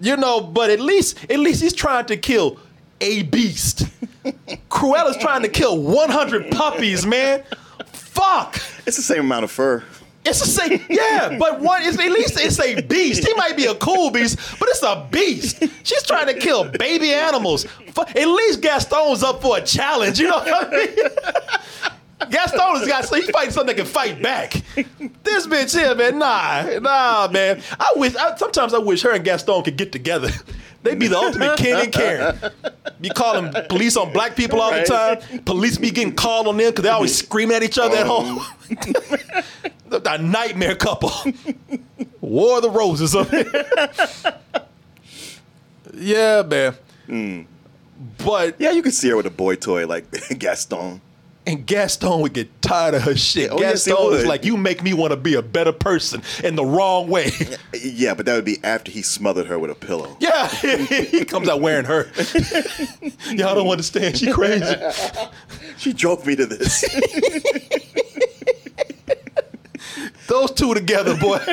You 0.00 0.16
know, 0.16 0.40
but 0.40 0.70
at 0.70 0.80
least 0.80 1.18
at 1.30 1.38
least 1.38 1.60
he's 1.62 1.72
trying 1.74 2.06
to 2.06 2.16
kill 2.16 2.58
a 3.00 3.22
beast. 3.24 3.82
Cruella's 4.70 5.16
trying 5.18 5.42
to 5.42 5.48
kill 5.48 5.76
100 5.80 6.50
puppies, 6.52 7.04
man. 7.04 7.42
Fuck. 7.92 8.56
It's 8.86 8.96
the 8.96 9.02
same 9.02 9.20
amount 9.20 9.44
of 9.44 9.50
fur. 9.50 9.84
It's 10.28 10.40
the 10.40 10.46
same, 10.46 10.84
yeah, 10.90 11.38
but 11.38 11.60
one 11.60 11.82
is 11.82 11.98
at 11.98 12.10
least 12.10 12.38
it's 12.38 12.60
a 12.60 12.82
beast. 12.82 13.26
He 13.26 13.32
might 13.34 13.56
be 13.56 13.64
a 13.64 13.74
cool 13.74 14.10
beast, 14.10 14.38
but 14.58 14.68
it's 14.68 14.82
a 14.82 15.08
beast. 15.10 15.62
She's 15.84 16.02
trying 16.02 16.26
to 16.26 16.34
kill 16.34 16.68
baby 16.68 17.12
animals. 17.12 17.66
At 17.96 18.26
least 18.28 18.60
Gaston's 18.60 19.22
up 19.22 19.40
for 19.40 19.56
a 19.56 19.62
challenge, 19.62 20.20
you 20.20 20.28
know 20.28 20.38
what 20.38 20.66
I 20.66 20.70
mean? 20.70 20.96
Gaston 22.30 22.60
has 22.60 22.88
got 22.88 23.14
he's 23.14 23.30
fighting 23.30 23.52
something 23.52 23.74
that 23.74 23.82
can 23.82 23.86
fight 23.86 24.20
back. 24.20 24.52
This 25.22 25.46
bitch 25.46 25.78
here, 25.78 25.94
man, 25.94 26.18
nah, 26.18 26.78
nah, 26.80 27.28
man. 27.28 27.62
I 27.78 27.92
wish. 27.96 28.14
I, 28.16 28.36
sometimes 28.36 28.74
I 28.74 28.78
wish 28.78 29.02
her 29.02 29.12
and 29.12 29.24
Gaston 29.24 29.62
could 29.62 29.76
get 29.76 29.92
together. 29.92 30.30
They'd 30.82 30.98
be 30.98 31.08
the 31.08 31.16
ultimate 31.16 31.58
Ken 31.58 31.84
and 31.84 31.92
Karen. 31.92 32.38
Be 33.00 33.10
calling 33.10 33.52
police 33.68 33.96
on 33.96 34.12
black 34.12 34.36
people 34.36 34.60
all 34.60 34.72
the 34.72 34.84
time. 34.84 35.42
Police 35.44 35.78
be 35.78 35.90
getting 35.90 36.14
called 36.14 36.46
on 36.46 36.56
them 36.56 36.70
because 36.70 36.82
they 36.82 36.88
always 36.88 37.16
scream 37.16 37.50
at 37.50 37.62
each 37.62 37.78
other 37.78 37.96
at 37.96 38.06
oh. 38.06 38.22
home. 38.22 39.44
a 39.92 40.18
nightmare 40.18 40.74
couple. 40.76 41.10
War 42.20 42.56
of 42.56 42.62
the 42.62 42.70
Roses 42.70 43.14
up 43.14 43.28
here. 43.30 43.50
yeah, 45.94 46.42
man. 46.42 46.74
Hmm. 47.06 47.42
But 48.24 48.56
Yeah, 48.60 48.70
you 48.72 48.82
can 48.82 48.92
see 48.92 49.08
her 49.08 49.16
with 49.16 49.26
a 49.26 49.30
boy 49.30 49.56
toy 49.56 49.86
like 49.86 50.06
Gaston. 50.38 51.00
and 51.46 51.66
Gaston 51.66 52.20
would 52.20 52.32
get 52.34 52.60
tired 52.62 52.94
of 52.94 53.02
her 53.02 53.16
shit. 53.16 53.50
Oh, 53.50 53.58
yes, 53.58 53.86
Gaston 53.86 54.12
is 54.14 54.26
like, 54.26 54.44
you 54.44 54.56
make 54.56 54.82
me 54.82 54.92
want 54.92 55.10
to 55.12 55.16
be 55.16 55.34
a 55.34 55.42
better 55.42 55.72
person 55.72 56.22
in 56.44 56.54
the 56.56 56.64
wrong 56.64 57.08
way. 57.08 57.30
Yeah, 57.72 58.14
but 58.14 58.26
that 58.26 58.34
would 58.34 58.44
be 58.44 58.58
after 58.62 58.90
he 58.92 59.02
smothered 59.02 59.46
her 59.46 59.58
with 59.58 59.70
a 59.70 59.74
pillow. 59.74 60.16
yeah, 60.20 60.46
he 60.48 61.24
comes 61.24 61.48
out 61.48 61.60
wearing 61.60 61.86
her. 61.86 62.10
Y'all 63.30 63.54
don't 63.54 63.68
understand. 63.68 64.16
She 64.18 64.30
crazy. 64.30 64.74
She 65.78 65.92
drove 65.92 66.26
me 66.26 66.36
to 66.36 66.44
this. 66.46 66.84
Those 70.28 70.52
two 70.52 70.74
together, 70.74 71.16
boy. 71.16 71.40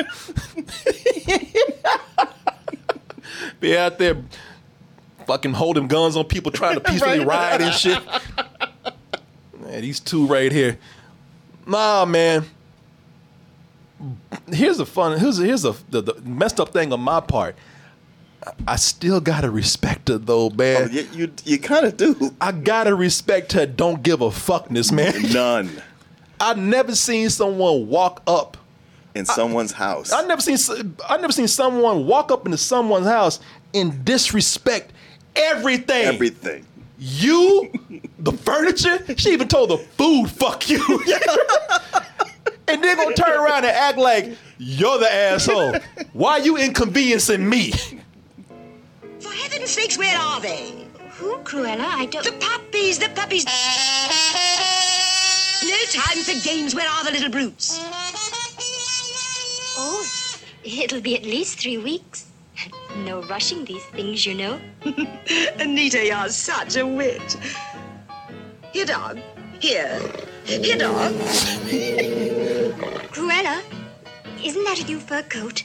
be 3.60 3.76
out 3.76 3.98
there 3.98 4.22
fucking 5.26 5.54
holding 5.54 5.88
guns 5.88 6.16
on 6.16 6.24
people 6.26 6.52
trying 6.52 6.74
to 6.74 6.80
peacefully 6.80 7.24
ride 7.24 7.60
and 7.62 7.74
shit. 7.74 7.98
Man, 9.58 9.80
these 9.80 9.98
two 9.98 10.26
right 10.26 10.52
here. 10.52 10.78
Nah, 11.66 12.04
man. 12.04 12.44
Here's 14.52 14.76
the 14.76 14.86
fun. 14.86 15.18
Here's 15.18 15.38
here's 15.38 15.62
the, 15.62 15.72
the, 15.88 16.02
the 16.02 16.20
messed 16.22 16.60
up 16.60 16.68
thing 16.68 16.92
on 16.92 17.00
my 17.00 17.20
part. 17.20 17.56
I- 18.46 18.52
I 18.68 18.76
still 18.76 19.20
gotta 19.20 19.50
respect 19.50 20.08
her 20.08 20.18
though, 20.18 20.50
man. 20.50 20.88
Oh, 20.90 20.92
you 20.92 21.08
you, 21.12 21.32
you 21.44 21.58
kind 21.58 21.86
of 21.86 21.96
do. 21.96 22.34
I 22.40 22.52
gotta 22.52 22.94
respect 22.94 23.52
her. 23.54 23.64
Don't 23.66 24.02
give 24.02 24.20
a 24.20 24.28
fuckness, 24.28 24.92
man. 24.92 25.32
None 25.32 25.82
I 26.40 26.52
never 26.54 26.94
seen 26.94 27.30
someone 27.30 27.88
walk 27.88 28.22
up 28.26 28.58
in 29.16 29.26
someone's 29.26 29.72
house. 29.72 30.12
I 30.12 30.26
never 30.26 30.40
seen 30.40 30.96
I 31.08 31.16
never 31.16 31.32
seen 31.32 31.48
someone 31.48 32.06
walk 32.06 32.30
up 32.30 32.44
into 32.46 32.58
someone's 32.58 33.06
house 33.06 33.40
and 33.74 34.04
disrespect 34.04 34.92
everything. 35.34 36.04
Everything. 36.04 36.66
You, 36.98 37.70
the 38.18 38.32
furniture. 38.32 38.98
She 39.16 39.30
even 39.32 39.48
told 39.48 39.70
the 39.70 39.78
food, 39.78 40.30
"Fuck 40.30 40.70
you." 40.70 40.78
and 42.68 42.82
then 42.82 42.96
gonna 42.96 43.14
turn 43.14 43.38
around 43.38 43.64
and 43.64 43.76
act 43.76 43.98
like 43.98 44.36
you're 44.58 44.98
the 44.98 45.12
asshole. 45.12 45.74
Why 46.12 46.38
you 46.38 46.56
inconveniencing 46.56 47.46
me? 47.48 47.72
For 49.20 49.30
heaven's 49.30 49.70
sakes, 49.70 49.98
where 49.98 50.18
are 50.18 50.40
they? 50.40 50.86
Who, 51.18 51.38
Cruella? 51.38 51.80
I 51.80 52.06
don't. 52.06 52.24
The 52.24 52.32
puppies, 52.32 52.98
the 52.98 53.08
puppies. 53.10 53.44
No 55.64 55.76
time 55.90 56.22
for 56.22 56.48
games. 56.48 56.74
Where 56.74 56.88
are 56.88 57.04
the 57.04 57.10
little 57.10 57.30
brutes? 57.30 57.78
Oh, 59.78 60.06
it'll 60.64 61.00
be 61.00 61.16
at 61.16 61.24
least 61.24 61.60
three 61.60 61.78
weeks. 61.78 62.26
No 63.04 63.22
rushing 63.24 63.64
these 63.64 63.84
things, 63.86 64.24
you 64.24 64.34
know. 64.34 64.58
Anita, 65.58 66.04
you're 66.04 66.28
such 66.28 66.76
a 66.76 66.86
wit. 66.86 67.36
Here, 68.72 68.86
dog. 68.86 69.18
Here. 69.60 70.00
Here, 70.44 70.78
dog. 70.78 71.12
Cruella, 73.12 73.62
isn't 74.42 74.64
that 74.64 74.80
a 74.82 74.86
new 74.86 74.98
fur 74.98 75.22
coat? 75.22 75.64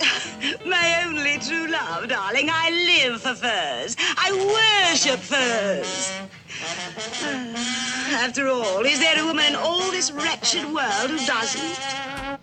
My 0.66 1.04
only 1.04 1.38
true 1.38 1.66
love, 1.66 2.08
darling. 2.08 2.48
I 2.50 2.70
live 2.70 3.22
for 3.22 3.34
furs. 3.34 3.96
I 3.98 4.90
worship 4.92 5.18
furs. 5.18 6.12
After 8.10 8.48
all, 8.48 8.84
is 8.84 8.98
there 8.98 9.22
a 9.22 9.24
woman 9.24 9.44
in 9.46 9.54
all 9.54 9.90
this 9.92 10.10
wretched 10.10 10.64
world 10.64 11.10
who 11.10 11.16
doesn't? 11.24 11.80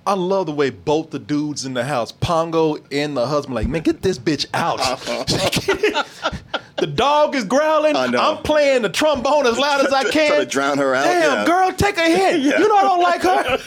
I 0.08 0.14
love 0.14 0.46
the 0.46 0.54
way 0.54 0.70
both 0.70 1.10
the 1.10 1.20
dudes 1.20 1.66
in 1.66 1.74
the 1.74 1.84
house, 1.84 2.14
Pongo 2.14 2.78
and 2.92 3.18
the 3.18 3.28
husband, 3.28 3.56
like, 3.56 3.68
man, 3.68 3.82
get 3.82 4.02
this 4.02 4.18
bitch 4.18 4.46
out. 4.54 4.78
the 6.78 6.88
dog 6.88 7.36
is 7.36 7.44
growling. 7.44 7.98
I 7.98 8.08
know. 8.08 8.20
I'm 8.20 8.38
playing 8.44 8.84
the 8.84 8.90
trombone 8.90 9.48
as 9.48 9.58
loud 9.58 9.86
as 9.86 9.92
I 9.92 10.04
can. 10.10 10.28
Trying 10.30 10.40
to 10.42 10.46
drown 10.46 10.78
her 10.78 10.96
out, 10.96 11.04
Damn, 11.04 11.22
yeah. 11.40 11.46
girl, 11.46 11.72
take 11.74 11.98
a 11.98 12.06
hit. 12.06 12.40
Yeah. 12.46 12.60
You 12.60 12.68
know 12.70 12.76
I 12.76 12.84
don't 12.84 13.02
like 13.02 13.22
her. 13.22 13.58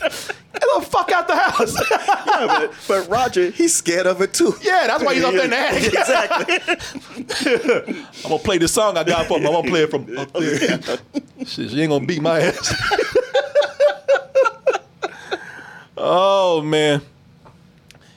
The 0.60 0.82
fuck 0.86 1.10
out 1.12 1.28
the 1.28 1.36
house. 1.36 1.76
Yeah, 2.38 2.46
but, 2.46 2.72
but 2.86 3.08
Roger, 3.08 3.50
he's 3.50 3.74
scared 3.74 4.06
of 4.06 4.20
it 4.22 4.32
too. 4.32 4.54
yeah, 4.62 4.86
that's 4.86 5.02
why 5.02 5.14
he's 5.14 5.24
up 5.24 5.32
there 5.32 5.44
in 5.44 5.50
the 5.50 5.56
attic. 5.56 5.86
exactly. 5.92 7.96
I'm 8.24 8.30
gonna 8.30 8.38
play 8.38 8.58
this 8.58 8.72
song 8.72 8.96
I 8.96 9.02
got 9.02 9.26
for 9.26 9.38
him. 9.38 9.46
I'm 9.46 9.52
gonna 9.54 9.68
play 9.68 9.82
it 9.82 9.90
from 9.90 10.16
up 10.16 10.32
there. 10.34 10.78
Shit, 11.44 11.70
she 11.70 11.80
ain't 11.82 11.90
gonna 11.90 12.06
beat 12.06 12.22
my 12.22 12.38
ass. 12.40 12.72
oh 15.96 16.62
man. 16.62 17.02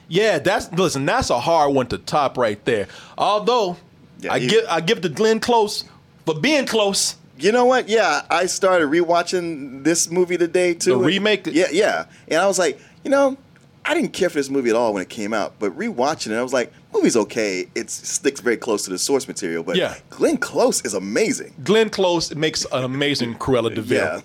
Yeah, 0.08 0.38
that's 0.38 0.70
listen, 0.72 1.04
that's 1.06 1.30
a 1.30 1.40
hard 1.40 1.74
one 1.74 1.86
to 1.88 1.98
top 1.98 2.38
right 2.38 2.62
there. 2.64 2.86
Although 3.18 3.76
Yeah, 4.20 4.34
I 4.34 4.38
give 4.38 4.64
I 4.68 4.80
give 4.80 5.00
to 5.00 5.08
Glenn 5.08 5.40
Close 5.40 5.84
for 6.26 6.38
being 6.38 6.66
close. 6.66 7.16
You 7.38 7.52
know 7.52 7.64
what? 7.64 7.88
Yeah, 7.88 8.22
I 8.30 8.46
started 8.46 8.88
rewatching 8.88 9.84
this 9.84 10.10
movie 10.10 10.36
today 10.36 10.74
too. 10.74 10.90
The 10.90 10.98
remake? 10.98 11.46
Yeah, 11.46 11.66
yeah. 11.72 12.06
And 12.28 12.40
I 12.40 12.46
was 12.46 12.58
like, 12.58 12.78
you 13.04 13.10
know, 13.10 13.36
I 13.84 13.94
didn't 13.94 14.12
care 14.12 14.28
for 14.28 14.36
this 14.36 14.50
movie 14.50 14.70
at 14.70 14.76
all 14.76 14.94
when 14.94 15.02
it 15.02 15.08
came 15.08 15.32
out, 15.34 15.54
but 15.58 15.76
rewatching 15.76 16.30
it, 16.30 16.36
I 16.36 16.42
was 16.42 16.52
like, 16.52 16.72
movie's 16.94 17.16
okay. 17.16 17.68
It 17.74 17.90
sticks 17.90 18.40
very 18.40 18.56
close 18.56 18.84
to 18.84 18.90
the 18.90 18.98
source 18.98 19.26
material, 19.26 19.62
but 19.64 19.76
Yeah. 19.76 19.96
Glenn 20.10 20.36
Close 20.36 20.84
is 20.84 20.94
amazing. 20.94 21.54
Glenn 21.64 21.90
Close 21.90 22.34
makes 22.34 22.64
an 22.72 22.84
amazing 22.84 23.34
Cruella 23.36 23.74
de 23.74 23.80
Vil. 23.82 23.98
Yeah. 23.98 24.20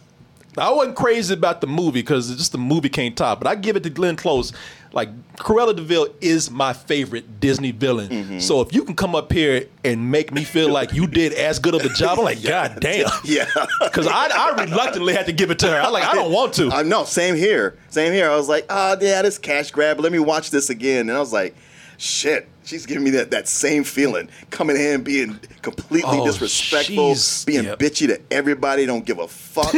I 0.60 0.72
wasn't 0.72 0.96
crazy 0.96 1.34
about 1.34 1.62
the 1.62 1.68
movie 1.68 2.02
because 2.02 2.36
just 2.36 2.52
the 2.52 2.58
movie 2.58 2.90
can't 2.90 3.16
top, 3.16 3.40
but 3.40 3.48
I 3.48 3.56
give 3.56 3.76
it 3.76 3.84
to 3.84 3.90
Glenn 3.92 4.16
Close. 4.16 4.54
Like 4.94 5.10
Cruella 5.36 5.76
de 5.76 5.82
Vil 5.82 6.08
is 6.22 6.50
my 6.50 6.74
favorite 6.74 7.40
Disney 7.40 7.72
villain. 7.72 8.10
Mm-hmm. 8.10 8.40
So 8.40 8.62
if 8.62 8.74
you 8.74 8.84
can 8.84 8.96
come 8.96 9.16
up 9.16 9.32
here 9.32 9.68
and 9.84 10.10
make 10.12 10.32
me 10.34 10.44
feel 10.44 10.70
like 10.72 10.94
you 10.94 11.08
did 11.08 11.34
as 11.34 11.60
good 11.60 11.76
of 11.76 11.82
a 11.82 11.90
job, 11.90 12.18
I'm 12.20 12.26
like, 12.26 12.42
God 12.44 12.78
damn. 12.80 13.10
Yeah. 13.24 13.46
Because 13.82 14.08
I, 14.08 14.28
I 14.34 14.64
reluctantly 14.64 15.14
had 15.14 15.26
to 15.28 15.32
give 15.34 15.52
it 15.52 15.60
to 15.60 15.68
her. 15.68 15.80
I'm 15.82 15.92
like, 15.94 16.04
I 16.06 16.14
don't 16.14 16.32
want 16.32 16.54
to. 16.56 16.70
I 16.72 16.84
know, 16.84 17.04
same 17.04 17.36
here. 17.36 17.78
Same 17.90 18.12
here. 18.14 18.30
I 18.30 18.36
was 18.36 18.48
like, 18.50 18.66
oh, 18.70 18.96
yeah, 19.02 19.22
this 19.22 19.38
cash 19.38 19.72
grab. 19.72 20.00
Let 20.00 20.12
me 20.12 20.20
watch 20.20 20.50
this 20.52 20.70
again. 20.70 21.10
And 21.10 21.18
I 21.18 21.20
was 21.20 21.34
like, 21.34 21.56
shit, 21.98 22.48
she's 22.64 22.86
giving 22.86 23.04
me 23.04 23.10
that, 23.12 23.32
that 23.32 23.48
same 23.48 23.84
feeling. 23.84 24.30
Coming 24.52 24.78
in, 24.78 25.04
being 25.04 25.40
completely 25.62 26.10
Oh, 26.20 26.26
disrespectful, 26.26 27.14
she's- 27.14 27.44
being 27.46 27.64
yep. 27.66 27.80
bitchy 27.80 28.08
to 28.08 28.22
everybody, 28.32 28.86
don't 28.86 29.06
give 29.06 29.20
a 29.20 29.28
fuck. 29.28 29.74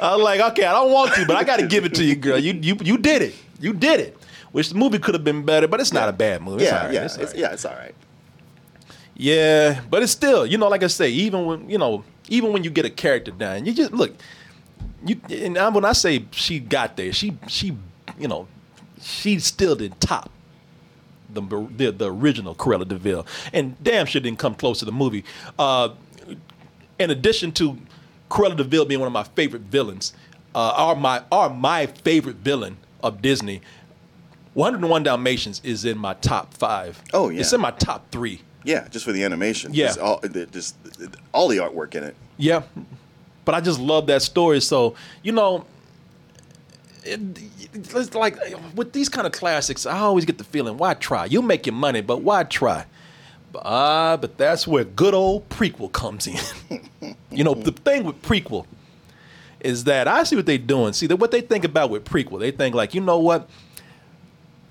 I 0.00 0.14
was 0.14 0.24
like, 0.24 0.40
okay, 0.52 0.64
I 0.64 0.72
don't 0.72 0.92
want 0.92 1.14
to, 1.14 1.26
but 1.26 1.36
I 1.36 1.44
got 1.44 1.58
to 1.58 1.66
give 1.66 1.84
it 1.84 1.94
to 1.94 2.04
you, 2.04 2.14
girl. 2.16 2.38
You 2.38 2.52
you 2.54 2.76
you 2.82 2.98
did 2.98 3.22
it. 3.22 3.34
You 3.60 3.72
did 3.72 4.00
it. 4.00 4.16
Which 4.52 4.70
the 4.70 4.76
movie 4.76 4.98
could 4.98 5.14
have 5.14 5.24
been 5.24 5.44
better, 5.44 5.68
but 5.68 5.80
it's 5.80 5.92
not 5.92 6.08
a 6.08 6.12
bad 6.12 6.42
movie. 6.42 6.62
It's 6.62 6.72
yeah, 6.72 6.78
all 6.78 6.84
right. 6.86 6.94
yeah, 6.94 7.04
It's 7.04 7.16
all 7.16 7.22
it's, 7.22 7.34
yeah, 7.34 7.52
it's 7.52 7.64
all 7.64 7.74
right. 7.74 7.94
Yeah, 9.14 9.80
but 9.90 10.02
it's 10.02 10.12
still, 10.12 10.46
you 10.46 10.56
know, 10.58 10.68
like 10.68 10.82
I 10.82 10.86
say, 10.86 11.10
even 11.10 11.44
when 11.44 11.68
you 11.68 11.76
know, 11.78 12.04
even 12.28 12.52
when 12.52 12.64
you 12.64 12.70
get 12.70 12.84
a 12.84 12.90
character 12.90 13.30
down, 13.30 13.66
you 13.66 13.72
just 13.72 13.92
look. 13.92 14.14
You 15.04 15.20
and 15.30 15.74
when 15.74 15.84
I 15.84 15.92
say 15.92 16.24
she 16.30 16.60
got 16.60 16.96
there, 16.96 17.12
she 17.12 17.36
she, 17.46 17.76
you 18.18 18.28
know, 18.28 18.46
she 19.00 19.38
still 19.40 19.74
didn't 19.76 20.00
top 20.00 20.30
the 21.30 21.42
the, 21.76 21.92
the 21.92 22.12
original 22.12 22.54
Cruella 22.54 22.86
de 22.86 22.96
Vil, 22.96 23.26
and 23.52 23.76
damn 23.82 24.06
sure 24.06 24.20
didn't 24.20 24.38
come 24.38 24.54
close 24.54 24.78
to 24.80 24.84
the 24.84 24.92
movie. 24.92 25.24
Uh, 25.58 25.90
in 26.98 27.10
addition 27.10 27.52
to 27.52 27.78
Cruella 28.30 28.56
de 28.56 28.64
Vil 28.64 28.84
being 28.84 29.00
one 29.00 29.06
of 29.06 29.12
my 29.12 29.24
favorite 29.24 29.62
villains, 29.62 30.12
uh, 30.54 30.72
are 30.76 30.94
my 30.94 31.22
are 31.32 31.48
my 31.50 31.86
favorite 31.86 32.36
villain 32.36 32.76
of 33.02 33.22
Disney. 33.22 33.60
101 34.54 35.04
Dalmatians 35.04 35.60
is 35.62 35.84
in 35.84 35.96
my 35.98 36.14
top 36.14 36.52
five. 36.54 37.00
Oh, 37.12 37.28
yeah. 37.28 37.40
it's 37.40 37.52
in 37.52 37.60
my 37.60 37.70
top 37.70 38.10
three. 38.10 38.40
Yeah, 38.64 38.88
just 38.88 39.04
for 39.04 39.12
the 39.12 39.22
animation. 39.22 39.72
Yeah. 39.72 39.86
Just 39.86 39.98
all, 40.00 40.18
the- 40.18 40.46
just 40.46 40.74
all 41.32 41.48
the 41.48 41.58
artwork 41.58 41.94
in 41.94 42.02
it. 42.02 42.16
Yeah, 42.38 42.62
but 43.44 43.54
I 43.54 43.60
just 43.60 43.78
love 43.78 44.06
that 44.08 44.22
story. 44.22 44.60
So 44.60 44.94
you 45.22 45.32
know, 45.32 45.64
it, 47.04 47.20
it's 47.72 48.14
like 48.14 48.36
with 48.74 48.92
these 48.92 49.08
kind 49.08 49.26
of 49.26 49.32
classics, 49.32 49.86
I 49.86 49.98
always 49.98 50.24
get 50.24 50.38
the 50.38 50.44
feeling, 50.44 50.76
why 50.76 50.94
try? 50.94 51.26
You'll 51.26 51.42
make 51.42 51.66
your 51.66 51.74
money, 51.74 52.00
but 52.00 52.22
why 52.22 52.44
try? 52.44 52.84
Ah, 53.56 54.16
but 54.16 54.36
that's 54.36 54.66
where 54.66 54.84
good 54.84 55.14
old 55.14 55.48
prequel 55.48 55.90
comes 55.92 56.26
in. 56.26 56.38
you 57.30 57.44
know, 57.44 57.54
the 57.54 57.72
thing 57.72 58.04
with 58.04 58.20
prequel 58.22 58.66
is 59.60 59.84
that 59.84 60.06
I 60.06 60.22
see 60.24 60.36
what 60.36 60.46
they're 60.46 60.58
doing. 60.58 60.92
See 60.92 61.06
that 61.06 61.16
what 61.16 61.30
they 61.30 61.40
think 61.40 61.64
about 61.64 61.90
with 61.90 62.04
prequel, 62.04 62.38
they 62.38 62.50
think 62.50 62.74
like, 62.74 62.94
you 62.94 63.00
know 63.00 63.18
what? 63.18 63.48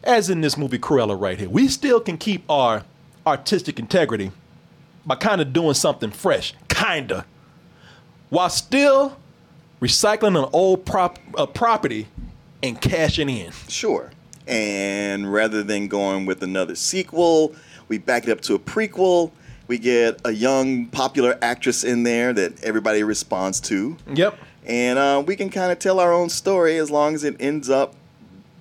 As 0.04 0.30
in 0.30 0.42
this 0.42 0.58
movie 0.58 0.80
Cruella 0.80 1.20
right 1.20 1.38
here, 1.38 1.50
we 1.50 1.68
still 1.68 2.00
can 2.00 2.18
keep 2.18 2.50
our 2.50 2.84
artistic 3.26 3.78
integrity 3.80 4.32
by 5.06 5.16
kind 5.16 5.42
of 5.42 5.52
doing 5.54 5.74
something 5.74 6.12
fresh, 6.12 6.54
kinda. 6.70 7.26
while 8.30 8.50
still 8.50 9.18
recycling 9.82 10.42
an 10.42 10.50
old 10.54 10.86
prop 10.86 11.20
uh, 11.38 11.46
property 11.46 12.08
and 12.64 12.80
cashing 12.82 13.30
in. 13.30 13.52
Sure. 13.68 14.12
And 14.48 15.32
rather 15.32 15.64
than 15.64 15.88
going 15.88 16.26
with 16.26 16.42
another 16.42 16.76
sequel, 16.76 17.54
we 17.88 17.98
back 17.98 18.28
it 18.28 18.32
up 18.32 18.42
to 18.42 18.56
a 18.56 18.60
prequel. 18.60 19.32
We 19.68 19.78
get 19.78 20.22
a 20.24 20.32
young, 20.32 20.88
popular 20.88 21.38
actress 21.42 21.84
in 21.84 22.04
there 22.04 22.34
that 22.34 22.64
everybody 22.64 23.04
responds 23.04 23.60
to. 23.62 23.98
Yep. 24.14 24.38
And 24.66 25.00
uh, 25.00 25.24
we 25.26 25.36
can 25.36 25.50
kind 25.50 25.72
of 25.72 25.80
tell 25.80 26.00
our 26.00 26.14
own 26.14 26.30
story 26.30 26.78
as 26.78 26.90
long 26.90 27.16
as 27.16 27.24
it 27.24 27.36
ends 27.40 27.70
up 27.70 27.94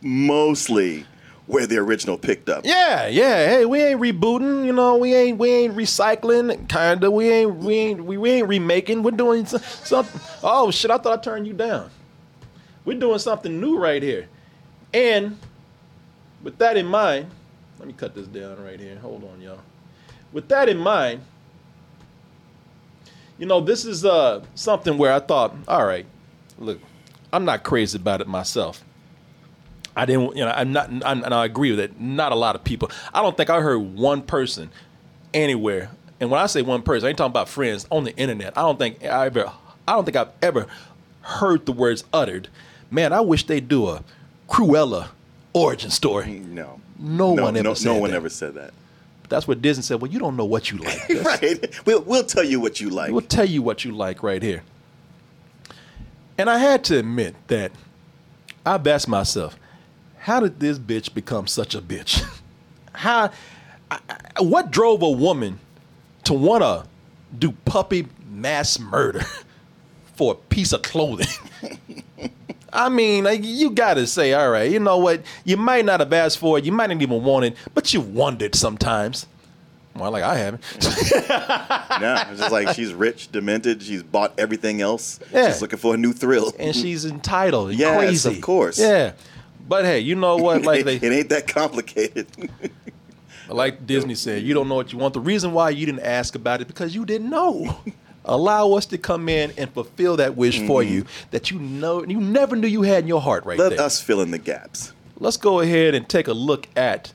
mostly 0.03 1.07
where 1.47 1.67
the 1.67 1.79
original 1.79 2.19
picked 2.19 2.49
up. 2.49 2.65
Yeah, 2.65 3.07
yeah. 3.07 3.47
Hey, 3.47 3.67
we 3.67 3.83
ain't 3.83 4.01
rebooting. 4.01 4.67
You 4.67 4.73
know, 4.73 4.97
we 4.97 5.15
ain't 5.15 5.39
we 5.39 5.51
ain't 5.51 5.77
recycling. 5.77 6.69
Kinda. 6.69 7.11
We 7.11 7.31
ain't 7.31 7.57
we 7.57 7.75
ain't 7.75 8.05
we, 8.05 8.17
we 8.17 8.31
ain't 8.33 8.49
remaking. 8.49 9.03
We're 9.03 9.13
doing 9.13 9.47
something. 9.47 10.21
Oh 10.43 10.71
shit! 10.71 10.91
I 10.91 10.99
thought 10.99 11.21
I 11.21 11.23
turned 11.23 11.47
you 11.47 11.55
down. 11.55 11.91
We're 12.85 12.99
doing 12.99 13.19
something 13.19 13.61
new 13.61 13.79
right 13.79 14.03
here. 14.03 14.29
And 14.95 15.39
with 16.43 16.59
that 16.59 16.77
in 16.77 16.87
mind, 16.87 17.31
let 17.79 17.89
me 17.89 17.95
cut 17.95 18.15
this 18.15 18.27
down 18.27 18.63
right 18.63 18.81
here. 18.81 18.99
Hold 18.99 19.25
on, 19.25 19.41
y'all. 19.41 19.61
With 20.33 20.49
that 20.49 20.69
in 20.69 20.79
mind, 20.79 21.21
you 23.39 23.47
know, 23.47 23.61
this 23.61 23.85
is 23.85 24.05
uh 24.05 24.45
something 24.55 24.99
where 24.99 25.13
I 25.13 25.21
thought, 25.21 25.55
all 25.69 25.87
right, 25.87 26.07
look, 26.59 26.81
I'm 27.33 27.45
not 27.45 27.63
crazy 27.63 27.99
about 27.99 28.21
it 28.21 28.27
myself. 28.27 28.83
I 29.97 30.05
didn't, 30.05 30.37
you 30.37 30.45
know, 30.45 30.53
I'm 30.55 30.73
not, 30.73 30.91
I'm, 31.05 31.25
and 31.25 31.33
I 31.33 31.47
agree 31.47 31.71
with 31.71 31.81
it. 31.81 31.99
Not 31.99 32.33
a 32.33 32.35
lot 32.35 32.55
of 32.55 32.63
people. 32.63 32.91
I 33.15 33.23
don't 33.23 33.37
think 33.37 33.49
I 33.49 33.61
heard 33.63 33.79
one 33.79 34.21
person 34.21 34.71
anywhere. 35.33 35.91
And 36.21 36.31
when 36.31 36.41
I 36.41 36.47
say 36.47 36.61
one 36.61 36.83
person, 36.83 37.07
I 37.07 37.11
ain't 37.11 37.19
talking 37.19 37.31
about 37.31 37.49
friends 37.49 37.87
on 37.91 38.05
the 38.05 38.15
internet. 38.17 38.57
I 38.59 38.63
don't 38.63 38.79
think 38.79 39.03
I 39.03 39.27
ever, 39.27 39.51
I 39.89 39.93
don't 39.93 40.05
think 40.05 40.17
I've 40.17 40.33
ever 40.43 40.67
heard 41.23 41.65
the 41.65 41.73
words 41.73 42.05
uttered. 42.13 42.49
Man, 42.91 43.13
I 43.15 43.21
wish 43.21 43.47
they'd 43.47 43.69
do 43.69 43.89
a 43.89 44.05
Cruella 44.49 45.09
origin 45.55 45.91
story. 45.91 46.41
No. 46.41 46.81
No, 46.99 47.33
one 47.33 47.57
ever 47.57 47.63
no, 47.65 47.75
said 47.75 47.87
no 47.93 47.99
one 47.99 48.11
that. 48.11 48.17
ever 48.17 48.29
said 48.29 48.55
that. 48.55 48.73
That's 49.29 49.49
what 49.49 49.61
Disney 49.61 49.83
said. 49.83 50.01
Well, 50.01 50.11
you 50.11 50.19
don't 50.19 50.37
know 50.37 50.45
what 50.45 50.71
you 50.71 50.79
like. 50.85 51.09
Right. 51.25 51.87
We'll, 51.87 52.03
we'll 52.03 52.25
tell 52.25 52.45
you 52.45 52.61
what 52.61 52.81
you 52.81 52.91
like. 52.91 53.11
We'll 53.13 53.21
tell 53.23 53.45
you 53.45 53.61
what 53.63 53.85
you 53.85 53.93
like 53.93 54.23
right 54.23 54.43
here. 54.43 54.63
And 56.39 56.49
I 56.51 56.59
had 56.59 56.85
to 56.85 56.99
admit 56.99 57.35
that 57.49 57.73
I've 58.65 58.87
asked 58.87 59.09
myself, 59.09 59.59
how 60.19 60.41
did 60.41 60.61
this 60.61 60.79
bitch 60.79 61.13
become 61.15 61.47
such 61.47 61.75
a 61.75 61.81
bitch? 61.81 62.23
How, 62.93 63.31
I, 63.91 63.99
I- 64.37 64.43
what 64.43 64.71
drove 64.71 65.03
a 65.03 65.11
woman 65.11 65.61
to 66.25 66.33
want 66.33 66.63
to 66.63 66.85
do 67.39 67.53
puppy 67.65 68.07
mass 68.31 68.79
murder 68.79 69.23
for 70.15 70.33
a 70.33 70.35
piece 70.37 70.73
of 70.73 70.83
clothing? 70.83 71.27
I 72.73 72.89
mean, 72.89 73.25
like, 73.25 73.41
you 73.45 73.71
got 73.71 73.95
to 73.95 74.07
say, 74.07 74.33
all 74.33 74.51
right, 74.51 74.71
you 74.71 74.81
know 74.81 74.99
what? 74.99 75.23
You 75.45 75.57
might 75.57 75.85
not 75.85 76.01
have 76.01 76.13
asked 76.13 76.39
for 76.39 76.59
it, 76.59 76.65
you 76.65 76.73
might 76.73 76.89
not 76.89 77.01
even 77.01 77.23
want 77.23 77.45
it, 77.47 77.57
but 77.75 77.93
you 77.95 78.01
wondered 78.01 78.55
sometimes. 78.55 79.27
Well, 79.95 80.11
like 80.11 80.25
I 80.25 80.37
haven't. 80.37 80.63
no, 80.83 82.23
it's 82.31 82.41
just 82.41 82.53
like 82.53 82.77
she's 82.77 82.93
rich, 82.93 83.33
demented. 83.33 83.83
She's 83.83 84.03
bought 84.03 84.39
everything 84.39 84.83
else. 84.83 85.19
Yeah. 85.33 85.49
She's 85.49 85.63
looking 85.63 85.79
for 85.79 85.95
a 85.95 85.97
new 85.97 86.13
thrill. 86.13 86.53
and 86.59 86.77
she's 86.77 87.05
entitled 87.07 87.71
and 87.71 87.79
Yes, 87.79 87.99
crazy. 87.99 88.37
of 88.37 88.41
course. 88.43 88.79
Yeah. 88.79 89.13
But 89.69 89.85
hey, 89.85 90.01
you 90.01 90.15
know 90.15 90.37
what? 90.37 90.63
Like 90.63 90.87
it, 90.87 91.03
ain't 91.03 91.31
that 91.31 91.49
complicated. 91.49 92.27
like 93.49 93.87
Disney 93.87 94.15
said, 94.15 94.43
you 94.43 94.55
don't 94.55 94.69
know 94.69 94.75
what 94.75 94.93
you 94.93 94.99
want. 94.99 95.15
The 95.15 95.21
reason 95.21 95.53
why 95.53 95.71
you 95.71 95.87
didn't 95.87 96.03
ask 96.03 96.35
about 96.35 96.61
it 96.61 96.69
because 96.69 96.95
you 96.95 97.05
didn't 97.05 97.31
know. 97.31 97.81
Allow 98.27 98.73
us 98.73 98.87
to 98.87 98.99
come 98.99 99.29
in 99.29 99.53
and 99.57 99.73
fulfill 99.73 100.17
that 100.17 100.37
wish 100.37 100.59
for 100.67 100.83
mm-hmm. 100.83 100.93
you 100.93 101.07
that 101.31 101.51
you 101.51 101.61
know 101.61 102.05
you 102.05 102.21
never 102.21 102.57
knew 102.57 102.67
you 102.67 102.83
had 102.83 103.05
in 103.05 103.09
your 103.09 103.21
heart 103.21 103.45
right 103.45 103.59
Let 103.59 103.71
there. 103.71 103.81
us 103.81 104.01
fill 104.01 104.21
in 104.21 104.33
the 104.33 104.39
gaps. 104.39 104.93
Let's 105.19 105.37
go 105.37 105.61
ahead 105.61 105.95
and 105.95 106.09
take 106.09 106.27
a 106.29 106.33
look 106.33 106.69
at 106.77 107.13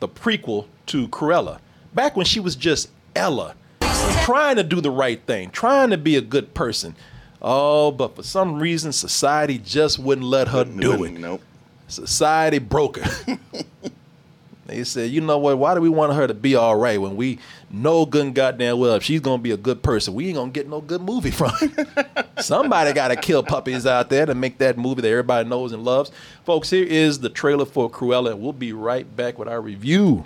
the 0.00 0.08
prequel 0.08 0.66
to 0.86 1.08
Cruella. 1.08 1.60
Back 1.94 2.16
when 2.16 2.26
she 2.26 2.40
was 2.40 2.56
just 2.56 2.90
Ella, 3.14 3.54
trying 4.24 4.56
to 4.56 4.64
do 4.64 4.80
the 4.80 4.90
right 4.90 5.20
thing, 5.22 5.50
trying 5.50 5.90
to 5.90 5.96
be 5.96 6.16
a 6.16 6.20
good 6.20 6.52
person. 6.54 6.96
Oh, 7.40 7.90
but 7.92 8.16
for 8.16 8.22
some 8.22 8.58
reason, 8.58 8.92
society 8.92 9.58
just 9.58 9.98
wouldn't 9.98 10.26
let 10.26 10.48
her 10.48 10.64
do 10.64 11.04
it. 11.04 11.12
Nope. 11.12 11.42
Society 11.88 12.58
broke 12.58 12.98
her. 12.98 13.38
they 14.66 14.82
said, 14.84 15.10
you 15.10 15.20
know 15.20 15.38
what? 15.38 15.58
Why 15.58 15.74
do 15.74 15.80
we 15.80 15.88
want 15.88 16.14
her 16.14 16.26
to 16.26 16.34
be 16.34 16.54
all 16.54 16.76
right 16.76 17.00
when 17.00 17.16
we 17.16 17.38
know 17.70 18.06
good 18.06 18.26
and 18.26 18.34
goddamn 18.34 18.78
well 18.78 18.94
if 18.94 19.02
she's 19.02 19.20
gonna 19.20 19.42
be 19.42 19.50
a 19.50 19.56
good 19.56 19.82
person, 19.82 20.14
we 20.14 20.28
ain't 20.28 20.36
gonna 20.36 20.50
get 20.50 20.68
no 20.68 20.80
good 20.80 21.02
movie 21.02 21.30
from 21.32 21.50
her. 21.50 22.26
Somebody 22.40 22.92
gotta 22.92 23.16
kill 23.16 23.42
puppies 23.42 23.86
out 23.86 24.08
there 24.08 24.24
to 24.26 24.34
make 24.34 24.58
that 24.58 24.78
movie 24.78 25.02
that 25.02 25.10
everybody 25.10 25.48
knows 25.48 25.72
and 25.72 25.84
loves. 25.84 26.10
Folks, 26.44 26.70
here 26.70 26.84
is 26.84 27.20
the 27.20 27.28
trailer 27.28 27.66
for 27.66 27.90
Cruella, 27.90 28.30
and 28.30 28.40
we'll 28.40 28.52
be 28.52 28.72
right 28.72 29.14
back 29.16 29.38
with 29.38 29.48
our 29.48 29.60
review. 29.60 30.24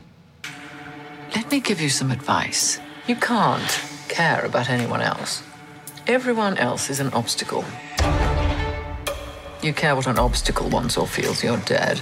Let 1.34 1.50
me 1.50 1.60
give 1.60 1.80
you 1.80 1.88
some 1.88 2.10
advice. 2.10 2.80
You 3.06 3.16
can't 3.16 3.82
care 4.08 4.44
about 4.44 4.70
anyone 4.70 5.00
else. 5.00 5.42
Everyone 6.06 6.56
else 6.56 6.88
is 6.88 7.00
an 7.00 7.12
obstacle. 7.12 7.64
You 9.62 9.72
care 9.74 9.96
what 9.96 10.06
an 10.06 10.18
obstacle 10.18 10.68
wants 10.70 10.96
or 10.96 11.06
feels, 11.06 11.42
you're 11.42 11.56
dead. 11.58 12.00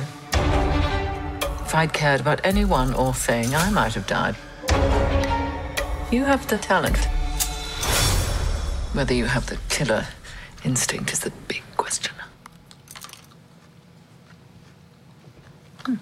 If 1.67 1.75
I'd 1.75 1.93
cared 1.93 2.21
about 2.21 2.41
anyone 2.45 2.95
or 2.95 3.13
thing, 3.13 3.53
I 3.53 3.71
might 3.71 3.95
have 3.95 4.07
died. 4.07 4.37
You 6.13 6.23
have 6.23 6.47
the 6.47 6.59
talent. 6.59 6.97
Whether 8.93 9.15
you 9.15 9.25
have 9.25 9.47
the 9.47 9.59
killer 9.69 10.07
instinct 10.63 11.13
is 11.13 11.19
the 11.19 11.33
big 11.49 11.65
question. 11.77 12.15
Hmm. 15.85 15.97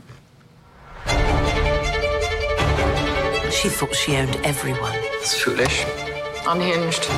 She 3.51 3.71
thought 3.71 3.95
she 3.95 4.17
owned 4.17 4.37
everyone. 4.45 4.93
It's 5.23 5.41
foolish. 5.41 5.87
Unhinged. 6.47 7.09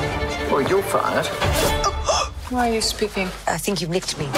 Well, 0.49 0.61
you're 0.61 0.81
fired. 0.83 1.25
Why 2.49 2.69
are 2.69 2.73
you 2.75 2.81
speaking? 2.81 3.27
I 3.45 3.57
think 3.57 3.81
you've 3.81 3.89
licked 3.89 4.17
me. 4.17 4.29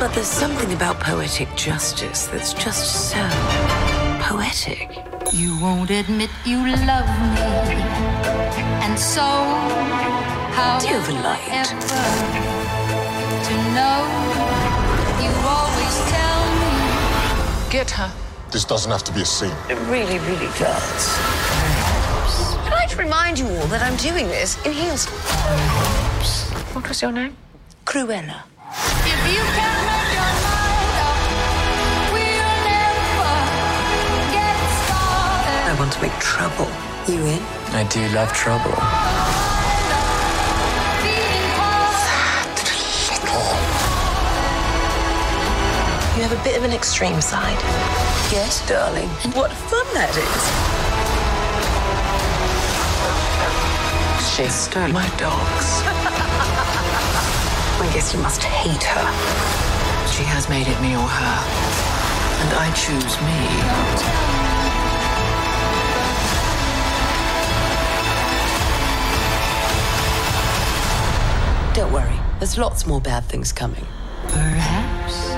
But 0.00 0.14
there's 0.14 0.26
something 0.28 0.72
about 0.72 1.00
poetic 1.00 1.48
justice 1.56 2.28
that's 2.28 2.54
just 2.54 3.10
so 3.10 3.18
poetic. 4.20 4.96
You 5.32 5.58
won't 5.60 5.90
admit 5.90 6.30
you 6.46 6.58
love 6.58 7.08
me. 7.34 7.40
And 8.84 8.96
so, 8.96 9.26
how 10.54 10.78
Do 10.80 10.86
you 10.86 10.94
have 11.00 11.08
a 11.08 11.12
light? 11.14 11.48
ever 11.50 11.80
to 13.48 13.54
know? 13.74 13.98
You 15.24 15.30
always 15.54 15.96
tell 16.14 16.44
me. 16.62 17.70
Get 17.70 17.90
her. 17.90 18.10
This 18.52 18.64
doesn't 18.64 18.92
have 18.92 19.02
to 19.02 19.12
be 19.12 19.22
a 19.22 19.26
scene. 19.26 19.50
It 19.68 19.78
really, 19.90 20.20
really 20.20 20.50
does. 20.58 21.18
I'd 22.64 22.70
like 22.70 22.88
to 22.90 22.96
remind 22.98 23.36
you 23.38 23.46
all 23.46 23.66
that 23.66 23.82
I'm 23.82 23.96
doing 23.96 24.28
this 24.28 24.64
in 24.64 24.72
heels. 24.72 25.06
What 26.72 26.88
was 26.88 27.02
your 27.02 27.10
name? 27.10 27.36
Cruella. 27.84 28.44
I 35.70 35.76
want 35.78 35.92
to 35.92 36.00
make 36.00 36.12
trouble. 36.18 36.66
You 37.06 37.20
in? 37.26 37.42
I 37.74 37.84
do 37.90 38.08
love 38.14 38.32
trouble. 38.32 38.70
You 46.16 46.22
have 46.24 46.32
a 46.32 46.42
bit 46.42 46.56
of 46.56 46.64
an 46.64 46.72
extreme 46.72 47.20
side. 47.20 47.58
Yes, 48.32 48.66
darling. 48.66 49.08
And 49.24 49.34
what 49.34 49.52
fun 49.52 49.86
that 49.94 50.16
is. 50.16 50.42
She 54.34 54.48
stole 54.48 54.88
my 54.88 55.08
dogs. 55.16 56.74
I 57.80 57.90
guess 57.94 58.12
you 58.12 58.20
must 58.20 58.42
hate 58.42 58.82
her. 58.82 59.06
She 60.10 60.24
has 60.24 60.48
made 60.48 60.66
it 60.66 60.80
me 60.80 60.96
or 60.96 61.06
her. 61.06 61.38
And 62.40 62.52
I 62.54 62.72
choose 62.74 63.16
me. 63.22 63.38
Don't 71.74 71.92
worry. 71.92 72.18
There's 72.40 72.58
lots 72.58 72.84
more 72.84 73.00
bad 73.00 73.24
things 73.26 73.52
coming. 73.52 73.86
Perhaps. 74.26 75.28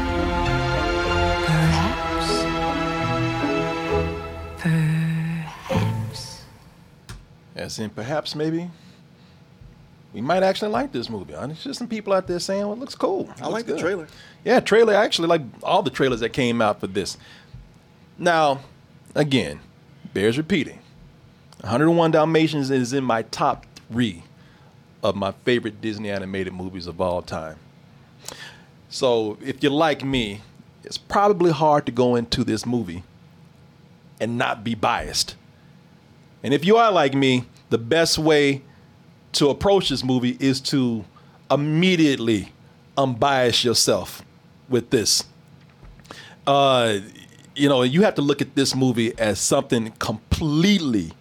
Perhaps. 1.45 2.45
Perhaps. 4.59 6.45
As 7.55 7.79
in, 7.79 7.91
perhaps 7.91 8.35
maybe 8.35 8.71
we 10.13 10.21
might 10.21 10.43
actually 10.43 10.71
like 10.71 10.93
this 10.93 11.09
movie. 11.09 11.33
There's 11.33 11.63
just 11.63 11.79
some 11.79 11.89
people 11.89 12.13
out 12.13 12.27
there 12.27 12.41
saying, 12.41 12.63
"Well, 12.63 12.73
it 12.73 12.79
looks 12.79 12.95
cool." 12.95 13.31
It 13.31 13.43
I 13.43 13.47
like 13.47 13.67
looks 13.67 13.81
the 13.81 13.87
trailer. 13.87 14.09
Yeah, 14.45 14.61
trailer. 14.61 14.95
I 14.95 15.05
actually 15.05 15.29
like 15.29 15.43
all 15.63 15.83
the 15.83 15.91
trailers 15.91 16.21
that 16.21 16.31
came 16.31 16.61
out 16.61 16.81
for 16.81 16.87
this. 16.87 17.17
Now, 18.19 18.61
again, 19.15 19.61
bears 20.13 20.37
repeating. 20.37 20.81
101 21.61 22.11
Dalmatians 22.11 22.71
is 22.71 22.93
in 22.93 23.05
my 23.05 23.23
top 23.23 23.67
three 23.91 24.25
of 25.03 25.15
my 25.15 25.33
favorite 25.33 25.81
Disney 25.81 26.11
animated 26.11 26.53
movies 26.53 26.87
of 26.87 27.01
all 27.01 27.23
time. 27.23 27.57
So 28.89 29.39
if 29.45 29.63
you're 29.63 29.73
like 29.73 30.05
me, 30.05 30.41
it's 30.85 30.99
probably 30.99 31.53
hard 31.53 31.87
to 31.87 31.93
go 31.93 32.17
into 32.17 32.45
this 32.45 32.67
movie 32.67 33.05
and 34.21 34.37
not 34.37 34.65
be 34.65 34.75
biased. 34.75 35.37
And 36.43 36.53
if 36.53 36.65
you 36.65 36.77
are 36.77 36.91
like 36.91 37.15
me, 37.15 37.45
the 37.69 37.79
best 37.79 38.19
way 38.19 38.63
to 39.33 39.49
approach 39.49 39.89
this 39.89 40.05
movie 40.05 40.37
is 40.41 40.61
to 40.61 41.05
immediately 41.51 42.53
unbias 42.97 43.65
yourself 43.65 44.25
with 44.69 44.91
this. 44.91 45.25
Uh, 46.47 46.99
you 47.55 47.69
know, 47.69 47.83
you 47.83 48.03
have 48.03 48.15
to 48.15 48.23
look 48.23 48.41
at 48.41 48.55
this 48.55 48.75
movie 48.75 49.17
as 49.19 49.39
something 49.39 49.93
completely 49.99 51.13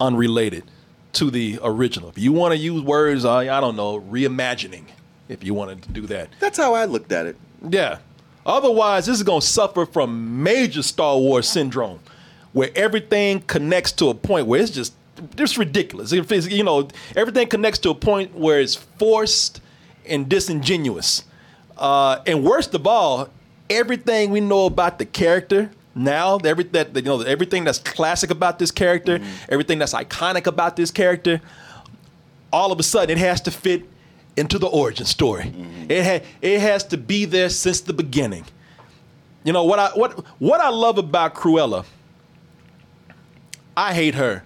unrelated 0.00 0.64
to 1.12 1.30
the 1.30 1.58
original. 1.62 2.08
If 2.08 2.18
you 2.18 2.32
want 2.32 2.52
to 2.52 2.58
use 2.58 2.82
words, 2.82 3.24
uh, 3.24 3.36
I 3.36 3.60
don't 3.60 3.76
know, 3.76 4.00
reimagining, 4.00 4.84
if 5.28 5.44
you 5.44 5.54
wanted 5.54 5.82
to 5.82 5.88
do 5.90 6.06
that. 6.08 6.28
That's 6.40 6.58
how 6.58 6.74
I 6.74 6.86
looked 6.86 7.12
at 7.12 7.26
it. 7.26 7.36
Yeah. 7.68 7.98
Otherwise, 8.44 9.06
this 9.06 9.16
is 9.16 9.22
going 9.22 9.40
to 9.40 9.46
suffer 9.46 9.86
from 9.86 10.42
major 10.42 10.82
Star 10.82 11.16
Wars 11.16 11.48
syndrome, 11.48 12.00
where 12.52 12.70
everything 12.74 13.40
connects 13.40 13.92
to 13.92 14.10
a 14.10 14.14
point 14.14 14.46
where 14.46 14.60
it's 14.60 14.70
just 14.70 14.94
just 15.36 15.56
ridiculous. 15.56 16.12
It's, 16.12 16.48
you 16.48 16.64
know, 16.64 16.88
everything 17.16 17.48
connects 17.48 17.78
to 17.80 17.90
a 17.90 17.94
point 17.94 18.34
where 18.34 18.60
it's 18.60 18.74
forced 18.74 19.60
and 20.06 20.28
disingenuous. 20.28 21.24
Uh, 21.76 22.20
and 22.26 22.44
worst 22.44 22.74
of 22.74 22.86
all, 22.86 23.28
everything 23.68 24.30
we 24.30 24.40
know 24.40 24.66
about 24.66 24.98
the 24.98 25.06
character 25.06 25.70
now, 25.94 26.38
every, 26.38 26.64
that, 26.64 26.94
you 26.96 27.02
know, 27.02 27.20
everything 27.20 27.64
that's 27.64 27.78
classic 27.78 28.30
about 28.30 28.58
this 28.58 28.70
character, 28.70 29.20
everything 29.48 29.78
that's 29.78 29.94
iconic 29.94 30.46
about 30.46 30.76
this 30.76 30.90
character, 30.90 31.40
all 32.52 32.72
of 32.72 32.80
a 32.80 32.82
sudden 32.82 33.16
it 33.16 33.20
has 33.20 33.40
to 33.42 33.50
fit 33.50 33.84
into 34.36 34.58
the 34.58 34.66
origin 34.66 35.06
story. 35.06 35.52
It 35.88 36.04
ha- 36.04 36.26
it 36.40 36.60
has 36.60 36.84
to 36.84 36.96
be 36.96 37.24
there 37.24 37.48
since 37.48 37.80
the 37.80 37.92
beginning. 37.92 38.44
You 39.44 39.52
know 39.52 39.64
what 39.64 39.78
I 39.78 39.88
what 39.90 40.12
what 40.40 40.60
I 40.60 40.70
love 40.70 40.98
about 40.98 41.34
Cruella. 41.34 41.84
I 43.76 43.92
hate 43.92 44.14
her, 44.14 44.42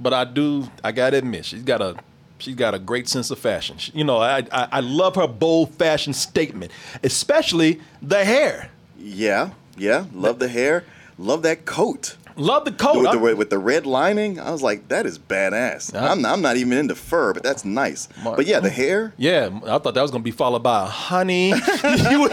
but 0.00 0.12
I 0.14 0.24
do. 0.24 0.68
I 0.82 0.92
gotta 0.92 1.18
admit, 1.18 1.44
she's 1.44 1.62
got 1.62 1.80
a 1.82 1.96
she's 2.38 2.54
got 2.54 2.74
a 2.74 2.78
great 2.78 3.08
sense 3.08 3.30
of 3.30 3.38
fashion. 3.38 3.76
She- 3.78 3.92
you 3.94 4.04
know, 4.04 4.18
I, 4.18 4.38
I 4.52 4.68
I 4.72 4.80
love 4.80 5.14
her 5.16 5.26
bold 5.28 5.74
fashion 5.74 6.12
statement, 6.12 6.72
especially 7.02 7.80
the 8.02 8.24
hair. 8.24 8.70
Yeah, 8.98 9.50
yeah. 9.76 10.04
Love 10.12 10.38
the 10.38 10.48
hair. 10.48 10.84
Love 11.18 11.42
that 11.42 11.64
coat. 11.66 12.16
Love 12.40 12.64
the 12.64 12.72
coat. 12.72 13.02
with, 13.02 13.12
the, 13.12 13.36
with 13.36 13.50
the 13.50 13.58
red 13.58 13.84
lining, 13.84 14.40
I 14.40 14.50
was 14.50 14.62
like, 14.62 14.88
that 14.88 15.04
is 15.04 15.18
badass. 15.18 15.92
Yeah. 15.92 16.10
I'm, 16.10 16.24
I'm 16.24 16.40
not 16.40 16.56
even 16.56 16.72
into 16.78 16.94
fur, 16.94 17.34
but 17.34 17.42
that's 17.42 17.64
nice. 17.64 18.08
Mark- 18.22 18.36
But 18.36 18.46
yeah, 18.46 18.60
the 18.60 18.70
mm. 18.70 18.72
hair. 18.72 19.12
Yeah, 19.18 19.50
I 19.66 19.78
thought 19.78 19.94
that 19.94 20.02
was 20.02 20.10
gonna 20.10 20.24
be 20.24 20.30
followed 20.30 20.62
by 20.62 20.82
a 20.82 20.86
honey. 20.86 21.48
you, 21.50 21.54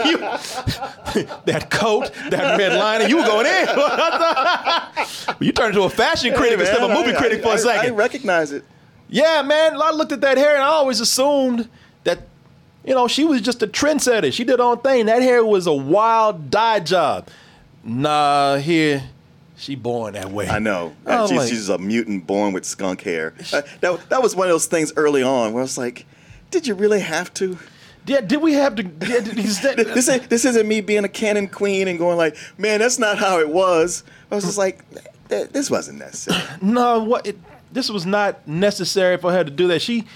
you- 0.04 0.18
that 1.44 1.68
coat, 1.70 2.10
that 2.30 2.56
red 2.58 2.72
lining. 2.78 3.08
You 3.10 3.18
were 3.18 3.24
going 3.24 3.46
in. 3.46 3.68
you 5.46 5.52
turned 5.52 5.74
into 5.74 5.82
a 5.82 5.90
fashion 5.90 6.34
critic 6.34 6.58
Hey, 6.58 6.66
instead 6.66 6.82
of 6.82 6.90
a 6.90 6.94
movie 6.94 7.14
I- 7.14 7.18
critic 7.18 7.42
for 7.42 7.48
I- 7.50 7.54
a 7.54 7.58
second. 7.58 7.92
I 7.92 7.96
recognize 7.96 8.52
it. 8.52 8.64
Yeah, 9.10 9.42
man. 9.42 9.80
I 9.80 9.90
looked 9.90 10.12
at 10.12 10.20
that 10.22 10.38
hair 10.38 10.54
and 10.54 10.62
I 10.62 10.68
always 10.68 11.00
assumed 11.00 11.68
that, 12.04 12.20
you 12.84 12.94
know, 12.94 13.08
she 13.08 13.24
was 13.24 13.40
just 13.40 13.62
a 13.62 13.66
trendsetter. 13.66 14.32
She 14.32 14.44
did 14.44 14.58
her 14.58 14.64
own 14.64 14.78
thing. 14.78 15.06
That 15.06 15.22
hair 15.22 15.44
was 15.44 15.66
a 15.66 15.72
wild 15.72 16.50
dye 16.50 16.80
job. 16.80 17.28
Nah, 17.84 18.56
here, 18.56 19.02
she 19.58 19.74
born 19.74 20.14
that 20.14 20.30
way. 20.30 20.48
I 20.48 20.58
know. 20.60 20.94
Oh, 21.06 21.26
she's, 21.26 21.36
like- 21.38 21.48
she's 21.48 21.68
a 21.68 21.78
mutant 21.78 22.26
born 22.26 22.52
with 22.52 22.64
skunk 22.64 23.02
hair. 23.02 23.34
Uh, 23.52 23.62
that, 23.80 24.08
that 24.08 24.22
was 24.22 24.34
one 24.36 24.46
of 24.46 24.52
those 24.52 24.66
things 24.66 24.92
early 24.96 25.22
on 25.22 25.52
where 25.52 25.60
I 25.60 25.64
was 25.64 25.76
like, 25.76 26.06
did 26.50 26.66
you 26.66 26.74
really 26.74 27.00
have 27.00 27.34
to? 27.34 27.58
Did, 28.06 28.28
did 28.28 28.40
we 28.40 28.54
have 28.54 28.76
to? 28.76 28.82
Is 29.02 29.60
that- 29.62 29.76
This 29.94 30.08
ain't, 30.08 30.30
this 30.30 30.44
isn't 30.44 30.66
me 30.66 30.80
being 30.80 31.04
a 31.04 31.08
canon 31.08 31.48
queen 31.48 31.88
and 31.88 31.98
going 31.98 32.16
like, 32.16 32.36
man, 32.56 32.78
that's 32.80 32.98
not 32.98 33.18
how 33.18 33.40
it 33.40 33.48
was. 33.50 34.04
I 34.30 34.36
was 34.36 34.44
just 34.44 34.58
like, 34.58 34.82
this 35.28 35.70
wasn't 35.70 35.98
necessary. 35.98 36.42
no, 36.62 37.02
what? 37.02 37.26
It, 37.26 37.38
this 37.70 37.90
was 37.90 38.06
not 38.06 38.46
necessary 38.48 39.18
for 39.18 39.30
her 39.32 39.44
to 39.44 39.50
do 39.50 39.68
that. 39.68 39.82
She, 39.82 40.06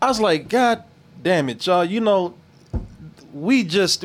I 0.00 0.06
was 0.06 0.20
like, 0.20 0.48
God 0.48 0.84
damn 1.22 1.48
it, 1.48 1.66
y'all. 1.66 1.84
You 1.84 2.00
know, 2.00 2.34
we 3.34 3.64
just 3.64 4.04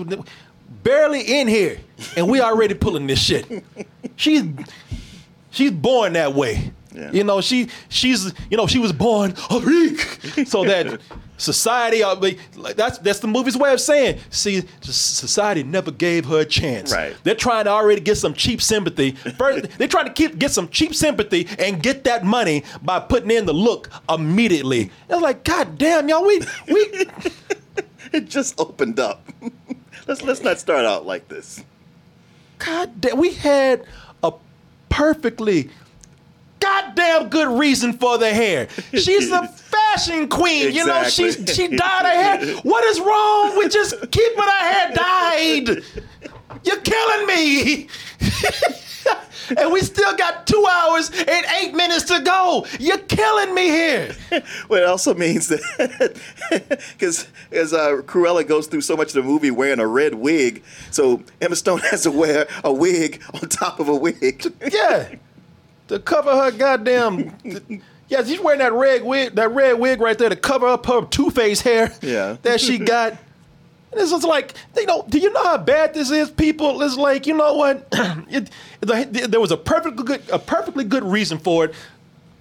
barely 0.84 1.22
in 1.22 1.47
here, 1.47 1.78
and 2.18 2.30
we 2.30 2.41
already 2.41 2.74
pulling 2.74 3.05
this 3.07 3.20
shit. 3.20 3.45
She's 4.16 4.43
she's 5.51 5.72
born 5.72 6.13
that 6.13 6.34
way. 6.34 6.72
Yeah. 6.93 7.11
You 7.11 7.24
know, 7.26 7.41
she 7.41 7.68
she's 7.89 8.34
you 8.49 8.57
know 8.57 8.68
she 8.68 8.80
was 8.80 8.93
born 8.93 9.32
a 9.49 9.59
freak, 9.61 9.99
so 10.47 10.63
that 10.63 11.01
society. 11.38 12.01
uh, 12.03 12.16
like, 12.16 12.76
That's 12.78 12.97
that's 12.99 13.20
the 13.20 13.28
movie's 13.28 13.57
way 13.57 13.74
of 13.74 13.82
saying. 13.82 14.20
See, 14.30 14.63
society 14.82 15.63
never 15.63 15.91
gave 15.91 16.26
her 16.26 16.39
a 16.39 16.45
chance. 16.45 16.93
Right. 16.93 17.16
They're 17.24 17.36
trying 17.36 17.66
to 17.66 17.72
already 17.72 17.99
get 17.99 18.16
some 18.18 18.34
cheap 18.34 18.61
sympathy. 18.61 19.11
First, 19.11 19.70
they're 19.78 19.89
trying 19.89 20.05
to 20.05 20.13
keep 20.13 20.39
get 20.39 20.51
some 20.51 20.70
cheap 20.70 20.95
sympathy 20.95 21.47
and 21.59 21.84
get 21.84 22.05
that 22.05 22.24
money 22.24 22.63
by 22.82 22.99
putting 23.01 23.32
in 23.32 23.45
the 23.45 23.53
look 23.53 23.89
immediately. 24.09 24.89
It's 25.09 25.22
like, 25.22 25.43
God 25.43 25.78
damn, 25.78 26.07
y'all, 26.07 26.26
we 26.26 26.39
we 26.70 26.80
it 28.13 28.30
just 28.30 28.57
opened 28.57 28.99
up. 28.99 29.28
let's 30.07 30.22
let's 30.22 30.41
not 30.41 30.59
start 30.59 30.86
out 30.86 31.05
like 31.05 31.28
this. 31.28 31.61
God 32.57 33.01
damn, 33.01 33.18
we 33.18 33.34
had 33.34 33.84
perfectly 34.96 35.70
goddamn 36.62 37.28
good 37.28 37.60
reason 37.60 37.91
for 37.93 38.18
the 38.18 38.34
hair. 38.34 38.70
She's 38.93 39.30
a 39.30 39.46
fashion 39.48 40.30
queen. 40.30 40.74
You 40.74 40.86
know, 40.86 41.04
she's 41.04 41.36
she 41.54 41.68
dyed 41.68 42.06
her 42.06 42.46
hair. 42.46 42.56
What 42.64 42.84
is 42.86 43.00
wrong 43.02 43.58
with 43.58 43.74
just 43.74 43.93
keeping 44.12 44.38
her 44.38 44.64
hair 44.72 44.91
dyed? 44.93 45.84
You're 46.64 46.82
killing 46.82 47.28
me. 47.28 47.89
and 49.58 49.72
we 49.72 49.82
still 49.82 50.16
got 50.16 50.47
two 50.47 50.66
hours 50.70 51.10
and 51.12 51.45
eight 51.62 51.74
minutes 51.76 52.03
to 52.06 52.20
go. 52.22 52.66
You're 52.80 52.97
killing 52.99 53.53
me 53.53 53.64
here. 53.70 54.16
Well, 54.70 54.82
it 54.82 54.86
also 54.88 55.14
means 55.14 55.47
that 55.49 56.20
because 56.97 57.28
as 57.51 57.74
uh, 57.74 58.01
Cruella 58.06 58.45
goes 58.47 58.68
through 58.68 58.82
so 58.82 58.95
much 58.97 59.10
of 59.10 59.14
the 59.14 59.24
movie 59.24 59.51
wearing 59.51 59.80
a 59.80 59.88
red 59.88 60.16
wig, 60.16 60.64
so 60.91 61.22
Emma 61.41 61.56
Stone 61.56 61.80
has 61.80 62.03
to 62.03 62.12
wear 62.12 62.47
a 62.64 62.74
wig 62.74 63.22
on 63.34 63.47
top 63.49 63.80
of 63.80 63.88
a 63.89 63.95
wig. 63.95 64.43
Yeah. 64.72 65.16
To 65.89 65.99
cover 65.99 66.32
her 66.36 66.51
goddamn 66.51 67.36
Yeah, 68.08 68.24
she's 68.24 68.39
wearing 68.39 68.60
that 68.60 68.74
red 68.74 69.03
wig, 69.03 69.36
that 69.36 69.51
red 69.51 69.74
wig 69.80 70.01
right 70.01 70.18
there 70.18 70.30
to 70.30 70.36
cover 70.36 70.68
up 70.68 70.86
her 70.88 71.06
two-face 71.06 71.62
hair 71.62 71.93
Yeah. 72.01 72.38
that 72.41 72.60
she 72.62 72.78
got. 72.80 73.18
And 73.96 74.02
it's 74.04 74.12
just 74.12 74.26
like, 74.28 74.54
you 74.76 74.86
know, 74.86 75.06
do 75.08 75.20
you 75.20 75.32
know 75.32 75.43
how 75.43 75.58
bad 75.58 75.93
this 75.93 76.12
is, 76.12 76.30
people? 76.30 76.82
It's 76.82 76.98
like, 76.98 77.26
you 77.26 77.34
know 77.34 77.54
what? 77.54 77.88
it, 78.30 78.50
the- 78.82 79.28
there 79.30 79.39
was 79.39 79.52
a 79.52 79.58
perfectly 79.58 80.04
good, 80.04 80.22
a 80.34 80.38
perfectly 80.38 80.84
good 80.84 81.06
reason 81.06 81.38
for 81.38 81.64
it, 81.66 81.76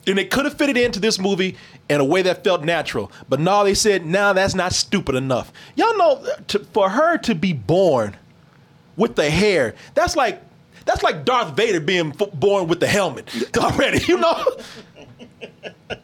and 0.09 0.19
they 0.19 0.25
could 0.25 0.47
have 0.47 0.55
fitted 0.59 0.77
into 0.77 0.99
this 0.99 1.17
movie 1.21 1.57
in 1.89 2.01
a 2.01 2.05
way 2.05 2.23
that 2.23 2.43
felt 2.43 2.65
natural. 2.65 3.13
But 3.29 3.39
no, 3.39 3.63
they 3.63 3.75
said, 3.75 4.05
"No, 4.05 4.33
that's 4.33 4.57
not 4.57 4.73
stupid 4.73 5.15
enough." 5.15 5.53
Y'all 5.77 5.97
know, 5.97 6.27
to, 6.49 6.59
for 6.73 6.89
her 6.91 7.19
to 7.19 7.37
be 7.37 7.53
born 7.53 8.17
with 8.97 9.15
the 9.15 9.31
hair, 9.31 9.77
that's 9.95 10.17
like 10.17 10.43
that's 10.87 11.05
like 11.05 11.25
Darth 11.25 11.55
Vader 11.57 11.79
being 11.81 12.13
f- 12.21 12.33
born 12.33 12.67
with 12.67 12.81
the 12.81 12.89
helmet 12.89 13.31
already. 13.57 14.05
You 14.07 14.19
know, 14.19 14.45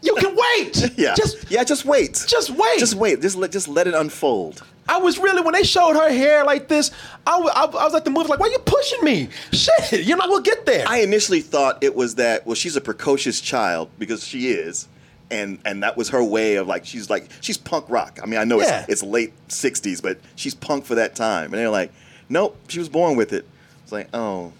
you 0.03 0.15
can 0.15 0.37
wait. 0.37 0.91
Yeah, 0.97 1.15
just 1.17 1.51
yeah, 1.51 1.65
just 1.65 1.85
wait. 1.85 2.25
just 2.29 2.51
wait. 2.51 2.79
Just 2.79 2.95
wait. 2.95 3.21
Just 3.21 3.37
let 3.37 3.51
just 3.53 3.69
let 3.69 3.87
it 3.87 3.95
unfold. 3.95 4.63
I 4.91 4.99
was 4.99 5.19
really 5.19 5.41
when 5.43 5.55
they 5.55 5.63
showed 5.63 5.95
her 5.95 6.11
hair 6.11 6.45
like 6.45 6.69
this, 6.69 6.91
I 7.27 7.39
wa- 7.39 7.53
I, 7.55 7.65
I 7.65 7.85
was 7.85 7.95
at 7.95 8.05
the 8.05 8.11
movie 8.11 8.29
like, 8.29 8.41
"Why 8.41 8.49
are 8.49 8.51
you 8.51 8.59
pushing 8.59 9.05
me? 9.05 9.29
Shit, 9.53 10.05
you're 10.05 10.17
not 10.19 10.29
gonna 10.29 10.43
get 10.43 10.67
there." 10.67 10.85
I 10.89 10.99
initially 10.99 11.41
thought 11.41 11.83
it 11.83 11.95
was 11.95 12.17
that 12.17 12.45
well, 12.47 12.55
she's 12.55 12.77
a 12.77 12.81
precocious 12.81 13.41
child 13.41 13.89
because 13.99 14.25
she 14.27 14.49
is, 14.51 14.89
and 15.31 15.59
and 15.65 15.83
that 15.83 15.97
was 15.97 16.09
her 16.11 16.23
way 16.25 16.57
of 16.57 16.67
like 16.67 16.85
she's 16.85 17.09
like 17.09 17.31
she's 17.41 17.57
punk 17.57 17.85
rock. 17.89 18.19
I 18.23 18.27
mean, 18.27 18.41
I 18.41 18.45
know 18.45 18.61
Yeah. 18.61 18.81
it's 18.89 18.89
it's 18.89 19.03
late 19.03 19.33
'60s, 19.49 20.03
but 20.03 20.19
she's 20.37 20.55
punk 20.55 20.85
for 20.85 20.97
that 20.97 21.15
time. 21.15 21.47
And 21.47 21.55
they're 21.55 21.71
like, 21.71 21.93
nope, 22.29 22.57
she 22.69 22.79
was 22.81 22.89
born 22.89 23.17
with 23.17 23.33
it. 23.33 23.47
It's 23.85 23.93
like, 23.93 24.09
oh, 24.15 24.53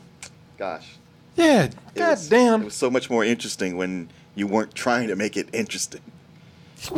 gosh. 0.59 0.97
yeah, 1.37 1.65
It 1.65 1.75
god 1.97 2.11
was- 2.11 2.29
damn. 2.29 2.63
It 2.63 2.67
was 2.67 2.75
so 2.75 2.91
much 2.91 3.11
more 3.11 3.25
interesting 3.25 3.77
when 3.77 4.09
you 4.35 4.47
weren't 4.47 4.75
trying 4.75 5.09
to 5.09 5.17
make 5.17 5.37
it 5.37 5.49
interesting. 5.53 6.01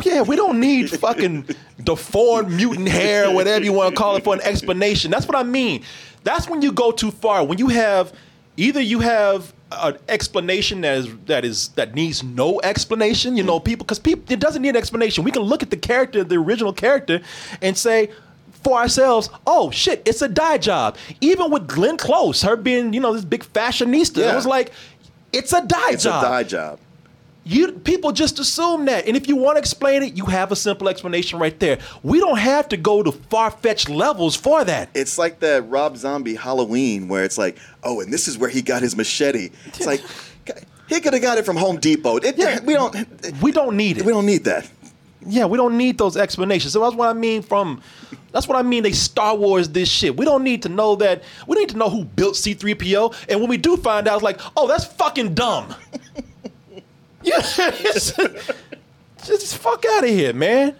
Yeah, 0.03 0.21
we 0.21 0.35
don't 0.35 0.59
need 0.59 0.89
fucking 0.89 1.47
deformed 1.83 2.51
mutant 2.51 2.87
hair, 2.87 3.29
whatever 3.31 3.65
you 3.65 3.73
want 3.73 3.93
to 3.93 3.99
call 3.99 4.15
it, 4.15 4.23
for 4.23 4.33
an 4.33 4.41
explanation. 4.41 5.11
That's 5.11 5.27
what 5.27 5.35
I 5.35 5.43
mean. 5.43 5.83
That's 6.23 6.47
when 6.47 6.61
you 6.61 6.71
go 6.71 6.91
too 6.91 7.11
far. 7.11 7.45
When 7.45 7.57
you 7.57 7.67
have 7.67 8.13
either 8.55 8.79
you 8.79 8.99
have 8.99 9.53
an 9.71 9.97
explanation 10.07 10.81
that 10.81 10.97
is 10.97 11.17
that 11.25 11.43
is 11.45 11.69
that 11.69 11.95
needs 11.95 12.23
no 12.23 12.61
explanation. 12.61 13.35
You 13.35 13.43
know, 13.43 13.59
people 13.59 13.83
because 13.83 13.99
people 13.99 14.23
it 14.31 14.39
doesn't 14.39 14.61
need 14.61 14.69
an 14.69 14.77
explanation. 14.77 15.23
We 15.23 15.31
can 15.31 15.41
look 15.41 15.63
at 15.63 15.69
the 15.69 15.77
character, 15.77 16.23
the 16.23 16.35
original 16.35 16.73
character, 16.73 17.21
and 17.61 17.77
say 17.77 18.09
for 18.63 18.77
ourselves, 18.77 19.29
oh 19.45 19.69
shit, 19.71 20.01
it's 20.05 20.21
a 20.21 20.29
dye 20.29 20.57
job. 20.57 20.95
Even 21.19 21.51
with 21.51 21.67
Glenn 21.67 21.97
Close, 21.97 22.41
her 22.43 22.55
being 22.55 22.93
you 22.93 22.99
know 23.01 23.13
this 23.13 23.25
big 23.25 23.43
fashionista, 23.43 24.31
it 24.31 24.35
was 24.35 24.45
like 24.45 24.71
it's 25.33 25.51
a 25.51 25.65
dye 25.65 25.91
It's 25.91 26.03
job. 26.03 26.23
It's 26.23 26.27
a 26.27 26.29
dye 26.29 26.43
job. 26.43 26.79
You 27.45 27.73
people 27.73 28.13
just 28.13 28.39
assume 28.39 28.85
that, 28.85 29.05
and 29.05 29.17
if 29.17 29.27
you 29.27 29.35
want 29.35 29.55
to 29.57 29.59
explain 29.59 30.01
it, 30.01 30.15
you 30.15 30.25
have 30.25 30.53
a 30.53 30.55
simple 30.55 30.87
explanation 30.87 31.39
right 31.39 31.59
there. 31.59 31.77
We 32.01 32.19
don't 32.19 32.37
have 32.39 32.69
to 32.69 32.77
go 32.77 33.03
to 33.03 33.11
far 33.11 33.51
fetched 33.51 33.89
levels 33.89 34.35
for 34.35 34.63
that. 34.63 34.89
It's 34.93 35.17
like 35.17 35.39
that 35.41 35.69
Rob 35.69 35.97
Zombie 35.97 36.35
Halloween 36.35 37.09
where 37.09 37.25
it's 37.25 37.37
like, 37.37 37.57
oh, 37.83 37.99
and 37.99 38.13
this 38.13 38.29
is 38.29 38.37
where 38.37 38.49
he 38.49 38.61
got 38.61 38.81
his 38.81 38.95
machete. 38.95 39.49
It's 39.65 39.85
like 39.85 40.01
he 40.87 41.01
could 41.01 41.11
have 41.11 41.21
got 41.21 41.37
it 41.37 41.45
from 41.45 41.57
Home 41.57 41.77
Depot. 41.77 42.17
It, 42.17 42.37
Yeah. 42.37 42.61
we 42.63 42.75
don't. 42.75 43.41
We 43.41 43.51
don't 43.51 43.75
need 43.75 43.97
it. 43.97 44.05
We 44.05 44.13
don't 44.13 44.25
need 44.25 44.45
that. 44.45 44.69
Yeah, 45.25 45.45
we 45.45 45.57
don't 45.57 45.77
need 45.77 45.97
those 45.97 46.15
explanations. 46.15 46.71
So 46.73 46.81
that's 46.81 46.95
what 46.95 47.09
I 47.09 47.13
mean 47.13 47.41
from 47.41 47.81
that's 48.31 48.47
what 48.47 48.57
I 48.57 48.61
mean 48.61 48.83
they 48.83 48.91
Star 48.93 49.35
Wars 49.35 49.67
this 49.69 49.89
shit. 49.89 50.15
We 50.15 50.23
don't 50.25 50.43
need 50.45 50.63
to 50.63 50.69
know 50.69 50.95
that 50.95 51.23
we 51.45 51.57
need 51.57 51.69
to 51.69 51.77
know 51.77 51.89
who 51.89 52.05
built 52.05 52.35
C3PO. 52.35 53.25
And 53.27 53.41
when 53.41 53.49
we 53.49 53.57
do 53.57 53.75
find 53.75 54.07
out, 54.07 54.15
it's 54.15 54.23
like, 54.23 54.39
oh, 54.55 54.67
that's 54.67 54.85
fucking 54.85 55.33
dumb. 55.33 55.75
yeah, 57.57 57.71
it's, 57.85 58.13
just 59.25 59.57
fuck 59.57 59.83
out 59.85 60.03
of 60.03 60.09
here, 60.09 60.33
man. 60.33 60.75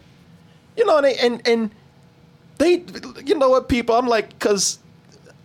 You 0.75 0.85
know, 0.85 0.97
and 0.97 1.05
they, 1.05 1.15
and 1.17 1.47
and 1.47 1.71
they 2.57 2.83
you 3.25 3.35
know 3.35 3.49
what, 3.49 3.69
people, 3.69 3.95
I'm 3.95 4.07
like, 4.07 4.37
cause 4.39 4.79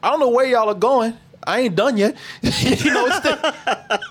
I 0.03 0.11
don't 0.11 0.20
know 0.20 0.31
where 0.31 0.47
y'all 0.47 0.69
are 0.69 0.75
going. 0.75 1.15
I 1.47 1.61
ain't 1.61 1.77
done 1.77 1.97
yet. 1.97 2.15
you 2.43 2.91
know, 2.93 3.07
it's 3.07 3.20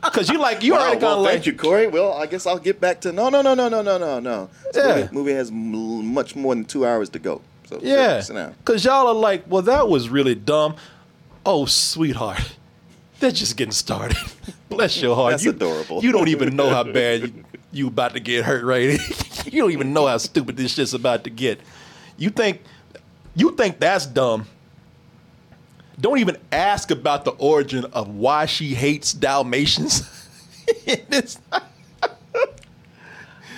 because 0.03 0.29
you 0.29 0.39
like 0.39 0.63
you 0.63 0.73
Wow, 0.73 0.79
already 0.79 0.93
kind 0.93 1.03
well, 1.03 1.21
like 1.21 1.33
thank 1.33 1.45
you, 1.45 1.53
Korey. 1.53 1.91
Well, 1.91 2.13
I 2.13 2.25
guess 2.25 2.47
I'll 2.47 2.57
get 2.57 2.79
back 2.81 3.01
to 3.01 3.11
no, 3.11 3.29
no, 3.29 3.41
no, 3.41 3.53
no, 3.53 3.69
no, 3.69 3.81
no, 3.81 3.97
no, 3.97 4.19
no. 4.19 4.49
Yeah. 4.73 4.95
movie, 4.95 5.09
movie 5.13 5.33
has 5.33 5.49
m- 5.51 6.13
much 6.13 6.35
more 6.35 6.55
than 6.55 6.65
two 6.65 6.85
hours 6.85 7.09
to 7.09 7.19
go. 7.19 7.41
So 7.67 7.79
Yeah. 7.83 8.21
sit, 8.21 8.27
sit 8.27 8.33
down. 8.33 8.55
Because 8.59 8.83
y'all 8.85 9.07
are 9.07 9.13
like, 9.13 9.43
well, 9.47 9.61
that 9.63 9.87
was 9.87 10.09
really 10.09 10.33
dumb. 10.35 10.75
Oh, 11.45 11.65
sweetheart. 11.65 12.55
They're 13.19 13.31
just 13.31 13.55
getting 13.57 13.71
started. 13.71 14.17
Bless 14.69 15.01
your 15.01 15.15
heart. 15.15 15.31
That's 15.31 15.45
you, 15.45 15.51
adorable. 15.51 16.03
You 16.03 16.11
don't 16.11 16.27
even 16.27 16.55
know 16.55 16.69
how 16.69 16.83
bad 16.83 17.21
you, 17.21 17.45
you 17.71 17.87
about 17.87 18.13
to 18.13 18.19
get 18.19 18.45
hurt, 18.45 18.63
right? 18.63 18.99
you 19.45 19.61
don't 19.61 19.71
even 19.71 19.93
know 19.93 20.07
how 20.07 20.17
stupid 20.17 20.57
this 20.57 20.73
shit's 20.73 20.93
about 20.93 21.23
to 21.23 21.29
get. 21.29 21.59
You 22.17 22.29
think 22.29 22.61
you 23.35 23.55
think 23.55 23.79
that's 23.79 24.05
dumb. 24.05 24.47
Don't 25.99 26.19
even 26.19 26.37
ask 26.51 26.91
about 26.91 27.25
the 27.25 27.31
origin 27.31 27.85
of 27.85 28.09
why 28.09 28.45
she 28.45 28.75
hates 28.75 29.13
Dalmatians. 29.13 30.03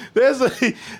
There's 0.13 0.41
a 0.41 0.51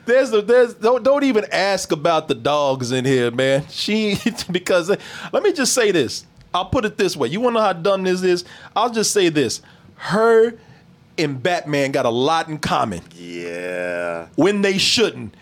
there's 0.05 0.31
a 0.33 0.41
there's 0.41 0.75
don't 0.75 1.03
don't 1.03 1.23
even 1.23 1.45
ask 1.51 1.91
about 1.91 2.27
the 2.27 2.35
dogs 2.35 2.91
in 2.91 3.05
here, 3.05 3.31
man. 3.31 3.65
She 3.69 4.17
because 4.51 4.89
let 5.33 5.43
me 5.43 5.51
just 5.51 5.73
say 5.73 5.91
this. 5.91 6.25
I'll 6.53 6.65
put 6.65 6.85
it 6.85 6.97
this 6.97 7.17
way. 7.17 7.27
You 7.27 7.41
want 7.41 7.55
to 7.55 7.59
know 7.59 7.65
how 7.65 7.73
dumb 7.73 8.03
this 8.03 8.23
is? 8.23 8.45
I'll 8.75 8.91
just 8.91 9.11
say 9.11 9.29
this. 9.29 9.61
Her 9.99 10.53
and 11.17 11.41
Batman 11.43 11.91
got 11.91 12.05
a 12.05 12.09
lot 12.09 12.47
in 12.47 12.57
common 12.57 13.01
Yeah. 13.15 14.27
when 14.35 14.61
they 14.61 14.77
shouldn't. 14.77 15.33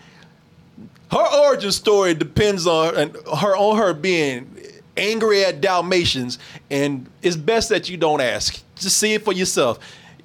Her 1.10 1.24
origin 1.46 1.72
story 1.72 2.14
depends 2.14 2.66
on 2.66 2.96
and 2.96 3.16
her 3.38 3.56
on 3.56 3.78
her 3.78 3.94
being 3.94 4.54
angry 4.96 5.44
at 5.44 5.60
Dalmatians, 5.60 6.38
and 6.70 7.08
it's 7.22 7.36
best 7.36 7.68
that 7.70 7.88
you 7.88 7.96
don't 7.96 8.20
ask. 8.20 8.60
Just 8.76 8.98
see 8.98 9.14
it 9.14 9.24
for 9.24 9.32
yourself. 9.32 9.78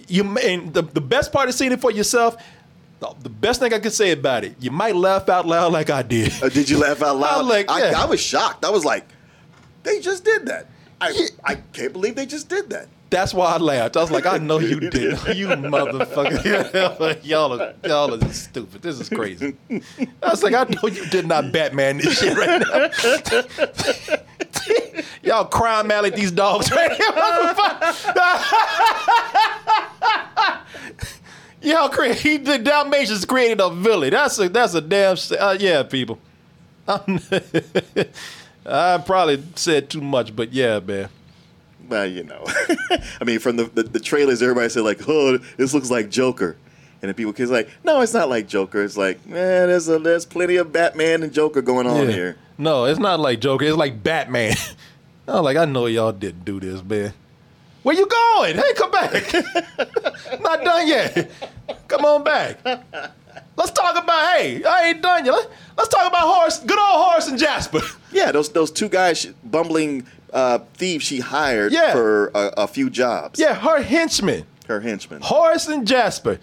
You 0.07 0.37
and 0.39 0.73
the, 0.73 0.81
the 0.81 0.99
best 0.99 1.31
part 1.31 1.47
of 1.47 1.55
seeing 1.55 1.71
it 1.71 1.79
for 1.79 1.91
yourself. 1.91 2.35
the- 2.99 3.29
best 3.29 3.59
thing 3.59 3.73
I 3.73 3.79
could 3.79 3.93
say 3.93 4.11
about 4.11 4.43
it, 4.43 4.55
you 4.59 4.71
might 4.71 4.95
laugh 4.95 5.29
out 5.29 5.45
loud 5.45 5.71
like 5.73 5.89
I 5.89 6.01
did. 6.01 6.33
Uh, 6.41 6.49
did 6.49 6.69
you 6.69 6.79
laugh 6.79 7.01
out 7.03 7.17
loud? 7.17 7.41
I'm 7.41 7.47
like, 7.47 7.67
yeah. 7.69 7.93
I, 7.97 8.03
I 8.03 8.05
was 8.05 8.19
shocked. 8.21 8.65
I 8.65 8.69
was 8.71 8.83
like, 8.83 9.05
they 9.83 9.99
just 9.99 10.23
did 10.25 10.47
that. 10.47 10.67
I, 10.99 11.27
I 11.43 11.55
can't 11.55 11.91
believe 11.93 12.15
they 12.15 12.25
just 12.25 12.47
did 12.49 12.69
that. 12.71 12.87
That's 13.13 13.31
why 13.31 13.53
I 13.53 13.57
laughed. 13.57 13.95
I 13.95 14.01
was 14.01 14.09
like, 14.09 14.25
I 14.25 14.39
know 14.39 14.57
you 14.57 14.79
did. 14.89 15.19
You 15.35 15.47
motherfucker. 15.49 17.23
y'all 17.23 17.61
are 17.61 17.73
y'all 17.83 18.11
are 18.13 18.33
stupid. 18.33 18.81
This 18.81 18.99
is 18.99 19.07
crazy. 19.07 19.55
I 19.69 20.29
was 20.31 20.41
like, 20.41 20.55
I 20.55 20.63
know 20.63 20.89
you 20.89 21.05
did 21.09 21.27
not 21.27 21.51
Batman 21.51 21.97
this 21.97 22.19
shit 22.19 22.35
right 22.35 22.59
now. 22.59 22.89
y'all 25.21 25.45
crime 25.45 25.91
alley 25.91 26.09
these 26.09 26.31
dogs 26.31 26.71
right 26.71 26.91
here. 26.91 27.11
motherfucker. 27.11 28.15
y'all 31.61 31.89
create 31.89 32.17
he 32.17 32.37
the 32.37 32.57
Dalmatians 32.57 33.25
created 33.25 33.61
a 33.61 33.69
village. 33.69 34.11
That's 34.11 34.39
a 34.39 34.49
that's 34.49 34.73
a 34.73 34.81
damn 34.81 35.17
uh, 35.39 35.55
yeah, 35.59 35.83
people. 35.83 36.17
I 36.87 36.97
probably 39.05 39.43
said 39.55 39.91
too 39.91 40.01
much, 40.01 40.35
but 40.35 40.51
yeah, 40.51 40.79
man. 40.79 41.09
Well, 41.93 42.07
you 42.07 42.23
know, 42.23 42.43
I 43.21 43.23
mean, 43.23 43.37
from 43.37 43.57
the, 43.57 43.65
the 43.65 43.83
the 43.83 43.99
trailers, 43.99 44.41
everybody 44.41 44.67
said 44.69 44.81
like, 44.83 45.07
"Oh, 45.07 45.37
this 45.57 45.75
looks 45.75 45.91
like 45.91 46.09
Joker," 46.09 46.57
and 47.03 47.07
then 47.09 47.13
people 47.13 47.33
kids 47.33 47.51
like, 47.51 47.69
"No, 47.83 48.01
it's 48.01 48.15
not 48.15 48.29
like 48.29 48.47
Joker." 48.47 48.83
It's 48.83 48.97
like, 48.97 49.23
man, 49.27 49.67
there's 49.67 49.87
a, 49.87 49.99
there's 49.99 50.25
plenty 50.25 50.55
of 50.55 50.71
Batman 50.71 51.21
and 51.21 51.31
Joker 51.31 51.61
going 51.61 51.85
on 51.85 52.07
Yeah. 52.07 52.11
here. 52.15 52.37
No, 52.57 52.85
it's 52.85 52.99
not 52.99 53.19
like 53.19 53.39
Joker. 53.41 53.65
It's 53.65 53.77
like 53.77 54.01
Batman. 54.01 54.55
I 55.27 55.33
was 55.33 55.43
like, 55.43 55.55
I 55.57 55.65
know 55.65 55.85
y'all 55.85 56.11
didn't 56.11 56.45
do 56.45 56.59
this, 56.59 56.83
man. 56.83 57.13
Where 57.83 57.95
you 57.95 58.07
going? 58.07 58.55
Hey, 58.55 58.73
come 58.75 58.91
back. 58.91 59.11
not 60.41 60.63
done 60.63 60.87
yet. 60.87 61.29
Come 61.87 62.05
on 62.05 62.23
back. 62.23 62.59
Let's 63.55 63.71
talk 63.71 64.01
about. 64.01 64.35
Hey, 64.37 64.63
I 64.63 64.89
ain't 64.89 65.01
done 65.01 65.25
yet. 65.25 65.33
Let- 65.33 65.49
Let's 65.75 65.89
talk 65.89 66.07
about 66.07 66.21
Horace. 66.21 66.59
Good 66.59 66.77
old 66.77 67.05
Horace 67.07 67.27
and 67.27 67.37
Jasper. 67.39 67.81
Yeah, 68.11 68.31
those 68.31 68.49
those 68.49 68.69
two 68.69 68.89
guys, 68.89 69.25
bumbling 69.43 70.05
uh, 70.31 70.59
thieves, 70.75 71.03
she 71.03 71.19
hired 71.19 71.71
Yeah. 71.73 71.91
for 71.93 72.27
a, 72.35 72.53
a 72.57 72.67
few 72.67 72.91
jobs. 72.91 73.39
Yeah, 73.39 73.55
her 73.55 73.81
henchmen, 73.81 74.45
her 74.67 74.79
henchmen. 74.81 75.21
Horace 75.23 75.67
and 75.67 75.87
Jasper. 75.87 76.37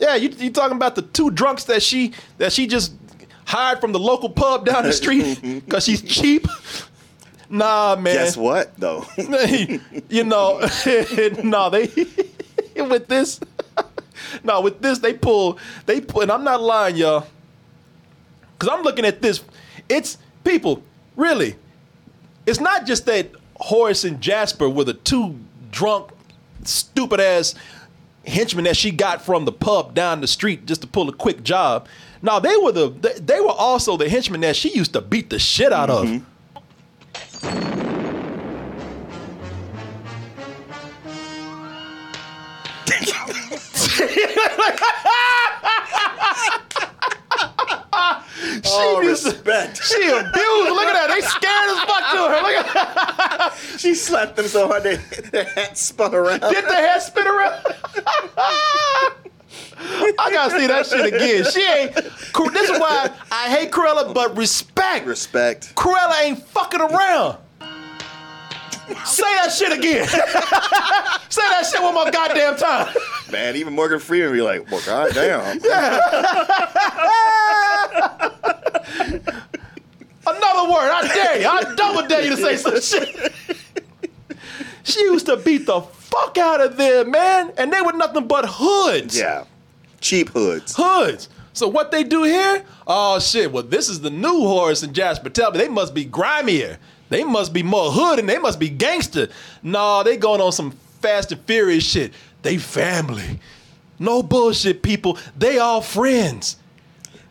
Yeah, 0.00 0.16
you 0.16 0.30
you 0.30 0.50
talking 0.50 0.76
about 0.76 0.96
the 0.96 1.02
two 1.02 1.30
drunks 1.30 1.64
that 1.64 1.84
she 1.84 2.14
that 2.38 2.52
she 2.52 2.66
just 2.66 2.92
hired 3.44 3.80
from 3.80 3.92
the 3.92 4.00
local 4.00 4.28
pub 4.28 4.66
down 4.66 4.82
the 4.82 4.92
street 5.02 5.38
because 5.40 5.84
she's 5.84 6.02
cheap. 6.02 6.48
Nah, 7.50 7.96
man. 7.96 8.14
Guess 8.14 8.36
what 8.36 8.74
though? 8.78 9.04
you 10.08 10.24
know, 10.24 10.60
no, 11.42 11.68
they 11.68 11.86
with 12.76 13.08
this, 13.08 13.40
no, 14.44 14.60
with 14.60 14.80
this 14.80 15.00
they 15.00 15.12
pull, 15.12 15.58
they 15.86 16.00
pull, 16.00 16.22
and 16.22 16.30
I'm 16.30 16.44
not 16.44 16.62
lying, 16.62 16.96
y'all, 16.96 17.26
because 18.56 18.72
I'm 18.72 18.82
looking 18.82 19.04
at 19.04 19.20
this. 19.20 19.42
It's 19.88 20.16
people, 20.44 20.82
really. 21.16 21.56
It's 22.46 22.60
not 22.60 22.86
just 22.86 23.06
that 23.06 23.30
Horace 23.56 24.04
and 24.04 24.20
Jasper 24.20 24.68
were 24.68 24.84
the 24.84 24.94
two 24.94 25.36
drunk, 25.72 26.10
stupid 26.64 27.20
ass 27.20 27.56
henchmen 28.24 28.64
that 28.64 28.76
she 28.76 28.90
got 28.90 29.22
from 29.22 29.44
the 29.44 29.52
pub 29.52 29.94
down 29.94 30.20
the 30.20 30.26
street 30.26 30.66
just 30.66 30.82
to 30.82 30.86
pull 30.86 31.08
a 31.08 31.12
quick 31.12 31.42
job. 31.42 31.88
No, 32.22 32.38
they 32.38 32.56
were 32.56 32.72
the 32.72 32.90
they, 32.90 33.18
they 33.18 33.40
were 33.40 33.50
also 33.50 33.96
the 33.96 34.08
henchmen 34.08 34.42
that 34.42 34.54
she 34.54 34.70
used 34.70 34.92
to 34.92 35.00
beat 35.00 35.30
the 35.30 35.38
shit 35.38 35.72
out 35.72 35.90
of. 35.90 36.06
Mm-hmm. 36.06 36.24
She 48.62 48.76
oh, 48.76 49.00
to- 49.02 49.08
respect. 49.08 49.82
She 49.82 50.02
abused. 50.02 50.34
Look 50.34 50.86
at 50.86 50.94
that. 50.94 51.08
They 51.12 51.20
scared 51.20 51.70
as 51.70 51.80
fuck 51.84 52.04
to 52.10 52.18
her. 52.28 52.40
Look 52.42 52.56
at 52.56 53.78
she 53.78 53.94
slapped 53.94 54.36
them 54.36 54.46
so 54.46 54.66
hard 54.68 54.82
they, 54.82 54.96
their 54.96 55.44
hat 55.44 55.76
spun 55.76 56.14
around. 56.14 56.40
Did 56.40 56.64
the 56.64 56.74
head 56.74 57.00
spin 57.00 57.26
around? 57.26 57.64
I 60.18 60.30
gotta 60.32 60.58
see 60.58 60.66
that 60.66 60.86
shit 60.86 61.06
again. 61.06 61.44
She 61.50 61.62
ain't. 61.62 61.94
This 62.52 62.70
is 62.70 62.78
why 62.78 63.10
I 63.30 63.48
hate 63.48 63.70
Cruella, 63.70 64.12
but 64.12 64.36
respect. 64.36 65.06
Respect. 65.06 65.74
Cruella 65.74 66.22
ain't 66.22 66.42
fucking 66.42 66.80
around. 66.80 67.38
Say 69.04 69.22
that 69.22 69.52
shit 69.52 69.72
again. 69.72 70.06
Say 71.28 71.42
that 71.42 71.66
shit 71.70 71.80
one 71.82 71.94
more 71.94 72.10
goddamn 72.10 72.56
time. 72.56 72.94
Man, 73.32 73.56
even 73.56 73.74
Morgan 73.74 74.00
Freeman 74.00 74.32
be 74.32 74.42
like, 74.42 74.68
well, 74.70 74.82
goddamn. 74.84 75.60
Another 80.26 80.70
word. 80.70 80.90
I 80.90 81.10
dare 81.14 81.40
you. 81.40 81.46
I 81.46 81.74
double 81.76 82.06
dare 82.08 82.24
you 82.24 82.30
to 82.30 82.36
say 82.36 82.56
some 82.56 82.80
shit. 82.80 83.32
She 84.82 85.00
used 85.00 85.26
to 85.26 85.36
beat 85.36 85.66
the 85.66 85.80
fuck 85.80 86.36
out 86.38 86.60
of 86.60 86.76
them, 86.76 87.10
man. 87.12 87.52
And 87.56 87.72
they 87.72 87.80
were 87.80 87.92
nothing 87.92 88.26
but 88.26 88.44
hoods. 88.48 89.16
Yeah. 89.16 89.44
Cheap 90.00 90.30
hoods. 90.30 90.74
Hoods. 90.76 91.28
So 91.52 91.68
what 91.68 91.90
they 91.90 92.02
do 92.04 92.24
here? 92.24 92.64
Oh 92.86 93.18
shit. 93.20 93.52
Well, 93.52 93.62
this 93.62 93.88
is 93.88 94.00
the 94.00 94.10
new 94.10 94.40
Horace 94.40 94.82
and 94.82 94.94
Jasper. 94.94 95.30
Tell 95.30 95.52
me, 95.52 95.58
they 95.58 95.68
must 95.68 95.94
be 95.94 96.04
grimier. 96.04 96.78
They 97.10 97.22
must 97.24 97.52
be 97.52 97.62
more 97.62 97.90
hood 97.92 98.18
and 98.18 98.28
they 98.28 98.38
must 98.38 98.58
be 98.58 98.68
gangster. 98.70 99.28
Nah, 99.62 100.02
they 100.02 100.16
going 100.16 100.40
on 100.40 100.52
some 100.52 100.70
fast 101.00 101.32
and 101.32 101.40
furious 101.42 101.84
shit. 101.84 102.12
They 102.42 102.56
family. 102.56 103.38
No 103.98 104.22
bullshit, 104.22 104.82
people. 104.82 105.18
They 105.36 105.58
all 105.58 105.82
friends. 105.82 106.56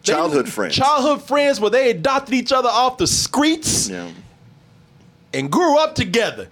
They- 0.05 0.13
Childhood 0.13 0.47
friends. 0.49 0.75
Childhood 0.75 1.23
friends 1.23 1.59
where 1.59 1.71
they 1.71 1.89
adopted 1.89 2.35
each 2.35 2.51
other 2.51 2.69
off 2.69 2.97
the 2.97 3.07
streets 3.07 3.89
Yeah. 3.89 4.09
and 5.33 5.51
grew 5.51 5.79
up 5.79 5.95
together. 5.95 6.47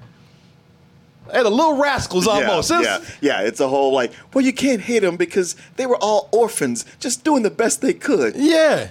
They're 1.31 1.43
the 1.43 1.49
little 1.51 1.77
rascals 1.77 2.25
almost. 2.27 2.69
Yeah, 2.71 2.81
yeah, 2.81 2.99
yeah. 3.19 3.41
It's 3.41 3.59
a 3.59 3.67
whole 3.67 3.91
like, 3.93 4.13
well, 4.33 4.43
you 4.45 4.53
can't 4.53 4.79
hate 4.81 4.99
them 4.99 5.17
because 5.17 5.55
they 5.75 5.85
were 5.85 5.97
all 5.97 6.29
orphans, 6.31 6.85
just 7.01 7.25
doing 7.25 7.43
the 7.43 7.49
best 7.51 7.81
they 7.81 7.93
could. 7.93 8.35
Yeah. 8.37 8.87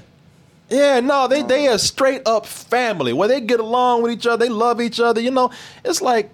Yeah, 0.68 1.01
no, 1.01 1.28
they 1.28 1.43
they 1.43 1.68
are 1.68 1.78
straight 1.78 2.22
up 2.26 2.47
family 2.47 3.12
where 3.12 3.28
they 3.28 3.40
get 3.40 3.60
along 3.60 4.02
with 4.02 4.12
each 4.12 4.26
other, 4.26 4.44
they 4.44 4.51
love 4.51 4.80
each 4.80 4.98
other. 4.98 5.20
You 5.20 5.30
know, 5.30 5.51
it's 5.84 6.02
like, 6.02 6.30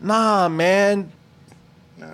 nah, 0.00 0.48
man. 0.48 1.12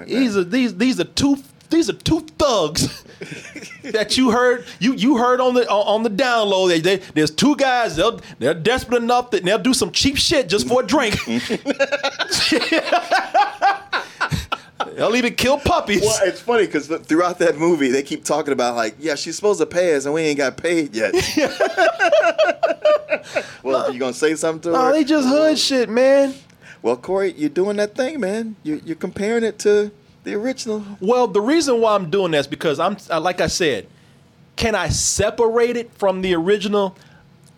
These 0.07 0.37
are 0.37 0.45
these 0.45 0.77
these 0.77 1.01
are 1.01 1.05
two 1.05 1.39
these 1.71 1.89
are 1.89 1.95
two 1.95 2.21
thugs 2.39 3.03
that 3.83 4.17
you 4.17 4.31
heard 4.31 4.67
you 4.79 4.95
you 4.95 5.17
heard 5.17 5.41
on 5.41 5.55
the 5.55 5.69
on, 5.69 5.87
on 5.87 6.03
the 6.03 6.11
download. 6.11 6.69
They, 6.69 6.81
they, 6.81 6.97
there's 7.15 7.31
two 7.31 7.57
guys. 7.57 7.97
They'll 7.97 8.21
they're 8.39 8.55
desperate 8.55 9.03
enough 9.03 9.31
that 9.31 9.45
they'll 9.45 9.59
do 9.59 9.75
some 9.75 9.93
cheap 9.93 10.17
shit 10.17 10.49
just 10.49 10.69
for 10.69 10.83
a 10.83 10.87
drink. 10.87 11.17
they'll 14.95 15.17
even 15.17 15.35
kill 15.35 15.59
puppies. 15.59 16.03
Well, 16.03 16.19
it's 16.25 16.41
funny 16.41 16.67
because 16.67 16.89
throughout 16.89 17.39
that 17.39 17.59
movie, 17.59 17.91
they 17.91 18.03
keep 18.03 18.25
talking 18.25 18.53
about 18.53 18.77
like, 18.77 18.97
yeah, 18.99 19.15
she's 19.15 19.37
supposed 19.37 19.61
to 19.61 19.67
pay 19.67 19.95
us, 19.95 20.05
and 20.05 20.15
we 20.15 20.23
ain't 20.23 20.39
got 20.39 20.57
paid 20.57 20.95
yet. 20.95 21.15
well, 23.63 23.93
you 23.93 23.99
gonna 23.99 24.13
say 24.13 24.35
something 24.35 24.73
to 24.73 24.79
her? 24.79 24.89
Oh, 24.89 24.93
they 24.93 25.05
just 25.05 25.29
hood 25.29 25.59
shit, 25.59 25.89
man. 25.89 26.35
Well, 26.83 26.97
Korey, 26.97 27.35
you're 27.37 27.49
doing 27.49 27.77
that 27.79 27.95
thing, 27.95 28.21
man. 28.21 28.57
You, 28.63 28.81
you're 28.85 28.97
comparing 28.97 29.43
it 29.45 29.59
to 29.61 29.91
the 30.25 30.35
original. 30.35 30.85
Well, 31.01 31.27
the 31.27 31.41
reason 31.41 31.81
why 31.81 31.95
I'm 31.95 32.11
doing 32.11 32.33
that 32.33 32.39
is 32.39 32.47
because 32.47 32.79
I'm 32.79 32.97
uh, 33.11 33.21
like 33.21 33.41
I 33.41 33.47
said, 33.47 33.87
can 34.57 34.75
I 34.75 34.89
separate 34.89 35.77
it 35.77 35.93
from 35.93 36.23
the 36.23 36.35
original? 36.35 36.97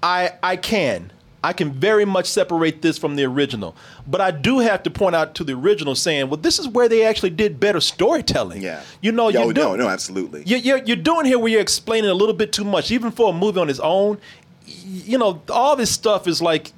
I 0.03 0.33
I 0.43 0.57
can. 0.57 1.11
I 1.47 1.53
can 1.53 1.71
very 1.73 2.05
much 2.05 2.27
separate 2.27 2.83
this 2.83 2.99
from 2.99 3.15
the 3.15 3.23
original. 3.25 3.77
But 4.05 4.21
I 4.21 4.33
do 4.33 4.59
have 4.59 4.83
to 4.83 4.91
point 4.91 5.15
out 5.15 5.37
to 5.37 5.45
the 5.45 5.53
original 5.53 5.95
saying, 5.95 6.29
well, 6.29 6.39
this 6.39 6.59
is 6.59 6.67
where 6.67 6.89
they 6.89 7.05
actually 7.05 7.31
did 7.31 7.61
better 7.61 7.81
storytelling. 7.81 8.63
Yeah. 8.63 8.83
You 9.01 9.13
know, 9.13 9.29
Yo, 9.29 9.47
you 9.47 9.53
do, 9.55 9.61
no, 9.61 9.77
no, 9.77 9.89
absolutely. 9.89 10.43
you- 10.45 10.57
you're, 10.57 10.79
you're 10.79 10.97
doing 10.97 11.25
here 11.25 11.39
where 11.39 11.53
you're 11.53 11.61
explaining 11.61 12.11
a 12.11 12.15
little 12.15 12.35
bit 12.35 12.53
too 12.53 12.65
much, 12.65 12.91
even 12.91 13.13
for 13.13 13.31
a 13.31 13.33
movie 13.33 13.61
on 13.61 13.71
its 13.71 13.79
own. 13.79 14.19
You 14.67 15.19
know, 15.19 15.41
all 15.49 15.77
this 15.77 15.93
stuff 15.93 16.27
is 16.27 16.43
like, 16.43 16.73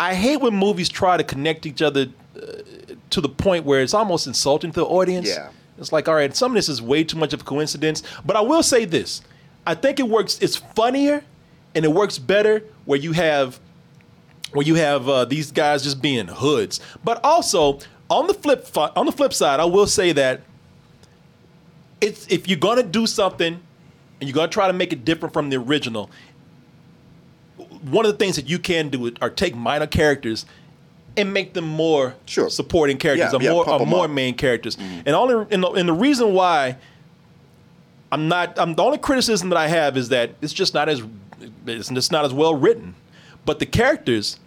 I 0.00 0.14
hate 0.14 0.38
when 0.40 0.54
movies 0.54 0.88
try 0.88 1.16
to 1.16 1.22
connect 1.22 1.64
each 1.64 1.80
other 1.80 2.08
uh, 2.36 2.40
to 3.10 3.20
the 3.20 3.28
point 3.28 3.64
where 3.64 3.82
it's 3.82 3.94
almost 3.94 4.26
insulting 4.26 4.72
to 4.72 4.80
the 4.80 4.86
audience. 4.86 5.28
Yeah. 5.28 5.50
It's 5.78 5.92
like, 5.92 6.08
all 6.08 6.16
right, 6.16 6.34
some 6.34 6.50
of 6.50 6.56
this 6.56 6.68
is 6.68 6.82
way 6.82 7.04
too 7.04 7.18
much 7.18 7.32
of 7.32 7.42
a 7.42 7.44
coincidence. 7.44 8.02
But 8.26 8.34
I 8.34 8.40
will 8.40 8.64
say 8.64 8.84
this 8.84 9.22
I 9.64 9.74
think 9.76 10.00
it 10.00 10.08
works, 10.08 10.40
it's 10.40 10.56
funnier 10.56 11.22
and 11.74 11.84
it 11.84 11.92
works 11.92 12.18
better 12.18 12.62
where 12.84 12.98
you 12.98 13.12
have 13.12 13.60
where 14.52 14.66
you 14.66 14.74
have 14.74 15.08
uh, 15.08 15.24
these 15.24 15.52
guys 15.52 15.82
just 15.84 16.02
being 16.02 16.26
hoods. 16.26 16.80
But 17.04 17.24
also 17.24 17.78
on 18.08 18.26
the 18.26 18.34
flip 18.34 18.66
fi- 18.66 18.90
on 18.96 19.06
the 19.06 19.12
flip 19.12 19.32
side, 19.32 19.60
I 19.60 19.64
will 19.64 19.86
say 19.86 20.12
that 20.12 20.40
it's 22.00 22.26
if 22.28 22.48
you're 22.48 22.58
gonna 22.58 22.82
do 22.82 23.06
something 23.06 23.54
and 24.20 24.28
you're 24.28 24.34
gonna 24.34 24.48
try 24.48 24.66
to 24.66 24.72
make 24.72 24.92
it 24.92 25.04
different 25.04 25.32
from 25.32 25.50
the 25.50 25.56
original, 25.56 26.10
one 27.82 28.04
of 28.04 28.12
the 28.12 28.18
things 28.18 28.36
that 28.36 28.48
you 28.48 28.58
can 28.58 28.88
do 28.88 29.12
are 29.20 29.30
take 29.30 29.54
minor 29.54 29.86
characters 29.86 30.46
and 31.16 31.32
make 31.32 31.52
them 31.54 31.64
more 31.66 32.14
Sure. 32.26 32.48
supporting 32.48 32.96
characters 32.96 33.32
Yeah, 33.32 33.38
or 33.38 33.42
yeah, 33.42 33.50
more 33.50 33.68
or 33.68 33.86
more 33.86 34.04
up. 34.06 34.10
main 34.10 34.34
characters. 34.34 34.76
And 34.78 35.08
only 35.08 35.46
and 35.50 35.62
the, 35.62 35.68
and 35.70 35.88
the 35.88 35.92
reason 35.92 36.32
why 36.32 36.76
I'm 38.12 38.28
not 38.28 38.58
I'm 38.58 38.74
the 38.74 38.82
only 38.82 38.98
criticism 38.98 39.50
that 39.50 39.56
I 39.58 39.68
have 39.68 39.96
is 39.96 40.08
that 40.08 40.30
it's 40.40 40.52
just 40.52 40.72
not 40.74 40.88
as 40.88 41.02
it's 41.66 41.88
just 41.88 42.12
not 42.12 42.24
as 42.24 42.32
well 42.32 42.54
written. 42.54 42.94
But 43.44 43.58
the 43.58 43.66
characters 43.66 44.38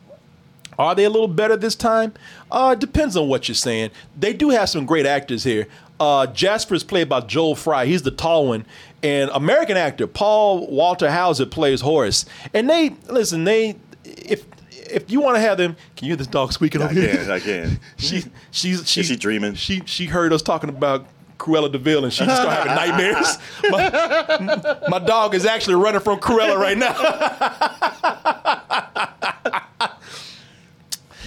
are 0.78 0.96
they 0.96 1.04
a 1.04 1.10
little 1.10 1.28
better 1.28 1.56
this 1.56 1.76
time? 1.76 2.14
Uh, 2.52 2.76
depends 2.76 3.16
on 3.16 3.28
what 3.28 3.48
you're 3.48 3.56
saying. 3.56 3.92
They 4.18 4.34
do 4.34 4.50
have 4.50 4.70
some 4.70 4.86
great 4.86 5.06
actors 5.06 5.44
here. 5.44 5.68
Uh, 6.00 6.28
Jasper 6.28 6.76
is 6.76 6.84
played 6.84 7.08
by 7.10 7.22
Joel 7.22 7.56
Fry. 7.56 7.86
He's 7.86 8.02
the 8.02 8.12
tall 8.12 8.48
one. 8.48 8.66
And 9.02 9.30
American 9.34 9.78
actor 9.78 10.08
Paul 10.08 10.68
Walter 10.68 11.12
Hauser 11.12 11.46
plays 11.46 11.82
Horace. 11.82 12.26
And 12.54 12.70
they 12.70 12.96
listen. 13.08 13.44
They 13.44 13.76
if 14.04 14.46
if 14.74 15.10
you 15.10 15.22
want 15.22 15.36
to 15.36 15.42
have 15.42 15.58
them, 15.58 15.76
can 15.96 16.06
you 16.06 16.12
hear 16.12 16.18
this 16.18 16.28
dog 16.28 16.54
squeaking 16.54 16.82
I 16.82 16.86
over 16.86 16.94
here? 16.94 17.16
can, 17.18 17.32
I 17.32 17.40
can. 17.40 17.80
She 17.98 18.24
she's 18.52 18.88
she, 18.90 19.02
Is 19.02 19.08
she 19.08 19.16
dreaming? 19.16 19.56
She 19.56 19.82
she 19.86 20.06
heard 20.06 20.34
us 20.34 20.42
talking 20.42 20.70
about 20.70 21.06
Cruella 21.44 21.70
de 21.70 21.78
Vil 21.78 22.06
and 22.06 22.14
she 22.14 22.24
just 22.24 22.42
started 22.42 22.70
having 22.70 22.74
nightmares. 22.74 23.38
My, 23.70 24.80
my 24.88 25.00
dog 25.00 25.36
is 25.36 25.46
actually 25.46 25.76
running 25.76 26.00
from 26.00 26.20
Cruella 26.20 26.58
right 26.58 26.78
now. 26.78 26.94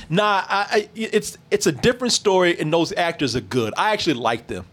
nah, 0.08 0.42
I, 0.48 0.66
I, 0.70 0.88
it's 0.94 1.36
it's 1.50 1.66
a 1.66 1.72
different 1.72 2.14
story 2.14 2.58
and 2.58 2.72
those 2.72 2.94
actors 2.94 3.36
are 3.36 3.42
good. 3.42 3.74
I 3.76 3.92
actually 3.92 4.14
like 4.14 4.46
them. 4.46 4.64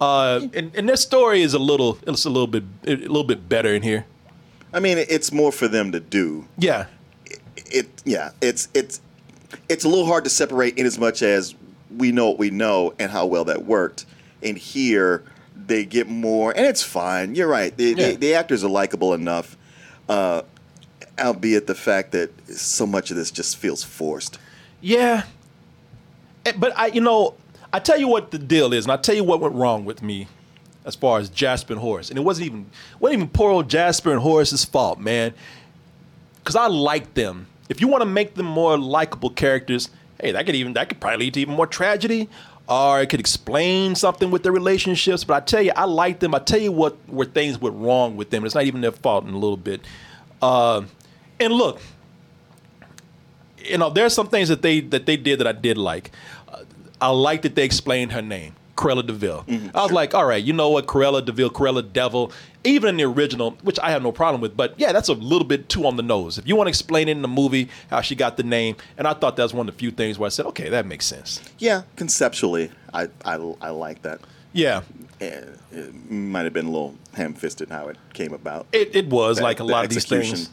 Uh, 0.00 0.48
and, 0.52 0.70
and 0.74 0.86
their 0.86 0.96
story 0.96 1.40
is 1.40 1.54
a 1.54 1.58
little 1.58 1.98
it's 2.06 2.26
a 2.26 2.30
little 2.30 2.46
bit 2.46 2.64
a 2.86 2.96
little 2.96 3.24
bit 3.24 3.48
better 3.48 3.72
in 3.72 3.80
here. 3.80 4.04
I 4.74 4.80
mean, 4.80 4.98
it's 4.98 5.32
more 5.32 5.50
for 5.50 5.66
them 5.66 5.92
to 5.92 6.00
do. 6.00 6.46
Yeah. 6.58 6.88
It, 7.56 7.88
yeah, 8.04 8.32
it's 8.42 8.68
it's 8.74 9.00
it's 9.70 9.84
a 9.84 9.88
little 9.88 10.06
hard 10.06 10.24
to 10.24 10.30
separate 10.30 10.76
in 10.76 10.84
as 10.84 10.98
much 10.98 11.22
as 11.22 11.54
we 11.96 12.12
know 12.12 12.28
what 12.28 12.38
we 12.38 12.50
know 12.50 12.92
and 12.98 13.10
how 13.10 13.24
well 13.24 13.46
that 13.46 13.64
worked. 13.64 14.04
And 14.42 14.56
here 14.56 15.22
they 15.54 15.84
get 15.84 16.08
more, 16.08 16.52
and 16.56 16.64
it's 16.66 16.82
fine. 16.82 17.34
You're 17.34 17.48
right. 17.48 17.76
The, 17.76 17.94
Yeah. 17.96 18.08
the, 18.10 18.16
the 18.16 18.34
actors 18.34 18.64
are 18.64 18.70
likable 18.70 19.12
enough, 19.14 19.56
uh, 20.08 20.42
albeit 21.18 21.66
the 21.66 21.74
fact 21.74 22.12
that 22.12 22.30
so 22.50 22.86
much 22.86 23.10
of 23.10 23.16
this 23.16 23.30
just 23.30 23.56
feels 23.56 23.82
forced. 23.84 24.38
Yeah. 24.80 25.24
Eh, 26.46 26.52
But 26.56 26.72
I, 26.78 26.86
you 26.86 27.00
know, 27.02 27.34
I 27.72 27.78
tell 27.78 27.98
you 27.98 28.08
what 28.08 28.30
the 28.30 28.38
deal 28.38 28.72
is, 28.72 28.84
and 28.86 28.92
I 28.92 28.96
tell 28.96 29.14
you 29.14 29.24
what 29.24 29.40
went 29.40 29.54
wrong 29.54 29.84
with 29.84 30.02
me 30.02 30.26
as 30.86 30.94
far 30.96 31.18
as 31.18 31.28
Jasper 31.28 31.74
and 31.74 31.80
Horace. 31.82 32.08
And 32.08 32.18
it 32.18 32.22
wasn't 32.22 32.46
even 32.46 32.66
wasn't 32.98 33.18
even 33.18 33.28
poor 33.28 33.50
old 33.50 33.68
Jasper 33.68 34.10
and 34.12 34.20
Horace's 34.20 34.64
fault, 34.64 34.98
man. 34.98 35.34
Cause 36.44 36.56
I 36.56 36.66
like 36.68 37.12
them. 37.14 37.46
If 37.68 37.80
you 37.82 37.86
want 37.86 38.00
to 38.00 38.06
make 38.06 38.34
them 38.34 38.46
more 38.46 38.78
likable 38.78 39.28
characters, 39.30 39.90
hey, 40.20 40.32
that 40.32 40.46
could 40.46 40.54
even 40.56 40.72
that 40.72 40.88
could 40.88 40.98
probably 40.98 41.26
lead 41.26 41.34
to 41.34 41.40
even 41.40 41.54
more 41.54 41.66
tragedy. 41.66 42.28
Or 42.70 43.00
it 43.00 43.08
could 43.08 43.18
explain 43.18 43.96
something 43.96 44.30
with 44.30 44.44
their 44.44 44.52
relationships. 44.52 45.24
But 45.24 45.34
I 45.34 45.40
tell 45.44 45.60
you, 45.60 45.72
I 45.74 45.86
like 45.86 46.20
them. 46.20 46.36
I 46.36 46.38
tell 46.38 46.60
you 46.60 46.70
what 46.70 46.96
where 47.08 47.26
things 47.26 47.60
went 47.60 47.74
wrong 47.74 48.16
with 48.16 48.30
them. 48.30 48.44
It's 48.44 48.54
not 48.54 48.64
even 48.64 48.80
their 48.80 48.92
fault 48.92 49.24
in 49.24 49.30
a 49.30 49.38
little 49.38 49.56
bit. 49.56 49.80
Uh, 50.40 50.82
and 51.40 51.52
look, 51.52 51.80
you 53.58 53.76
know, 53.76 53.90
there's 53.90 54.14
some 54.14 54.28
things 54.28 54.48
that 54.48 54.62
they 54.62 54.80
that 54.80 55.04
they 55.04 55.16
did 55.16 55.40
that 55.40 55.48
I 55.48 55.52
did 55.52 55.78
like. 55.78 56.12
Uh, 56.48 56.62
I 57.00 57.08
like 57.08 57.42
that 57.42 57.56
they 57.56 57.64
explained 57.64 58.12
her 58.12 58.22
name, 58.22 58.54
Cruella 58.80 59.06
de 59.06 59.12
Vil. 59.12 59.44
I 59.74 59.82
was 59.82 59.92
like, 59.92 60.14
all 60.14 60.24
right, 60.24 60.42
you 60.42 60.54
know 60.54 60.70
what, 60.70 60.86
Cruella 60.86 61.22
de 61.22 61.32
Vil, 61.32 61.50
Cruella 61.50 61.82
Devil. 61.92 62.32
Even 62.64 62.88
in 62.90 62.96
the 62.96 63.04
original, 63.04 63.52
which 63.62 63.78
I 63.78 63.90
have 63.90 64.02
no 64.02 64.12
problem 64.12 64.40
with, 64.40 64.56
but 64.56 64.74
yeah, 64.78 64.92
that's 64.92 65.08
a 65.08 65.14
little 65.14 65.46
bit 65.46 65.68
too 65.68 65.86
on 65.86 65.96
the 65.96 66.02
nose. 66.02 66.38
If 66.38 66.46
you 66.48 66.56
want 66.56 66.66
to 66.66 66.70
explain 66.70 67.08
it 67.08 67.12
in 67.12 67.22
the 67.22 67.28
movie 67.28 67.68
how 67.90 68.00
she 68.00 68.14
got 68.14 68.36
the 68.36 68.42
name, 68.42 68.76
and 68.98 69.06
I 69.06 69.14
thought 69.14 69.36
that 69.36 69.42
was 69.42 69.54
one 69.54 69.68
of 69.68 69.74
the 69.74 69.78
few 69.78 69.90
things 69.90 70.18
where 70.18 70.26
I 70.26 70.30
said, 70.30 70.46
okay, 70.46 70.68
that 70.70 70.84
makes 70.86 71.06
sense. 71.06 71.40
Yeah, 71.58 71.82
conceptually, 71.96 72.70
I 72.92 73.08
I, 73.24 73.34
I 73.60 73.70
like 73.70 74.02
that. 74.02 74.20
Yeah, 74.52 74.82
And 75.20 75.58
it 75.72 76.10
might 76.10 76.42
have 76.44 76.52
been 76.52 76.66
a 76.66 76.70
little 76.70 76.96
ham-fisted 77.14 77.68
how 77.68 77.86
it 77.88 77.96
came 78.14 78.32
about. 78.34 78.66
it, 78.72 78.96
it 78.96 79.06
was 79.08 79.40
like 79.40 79.60
a 79.60 79.64
lot 79.64 79.84
of 79.84 79.90
these 79.90 80.06
things. 80.06 80.50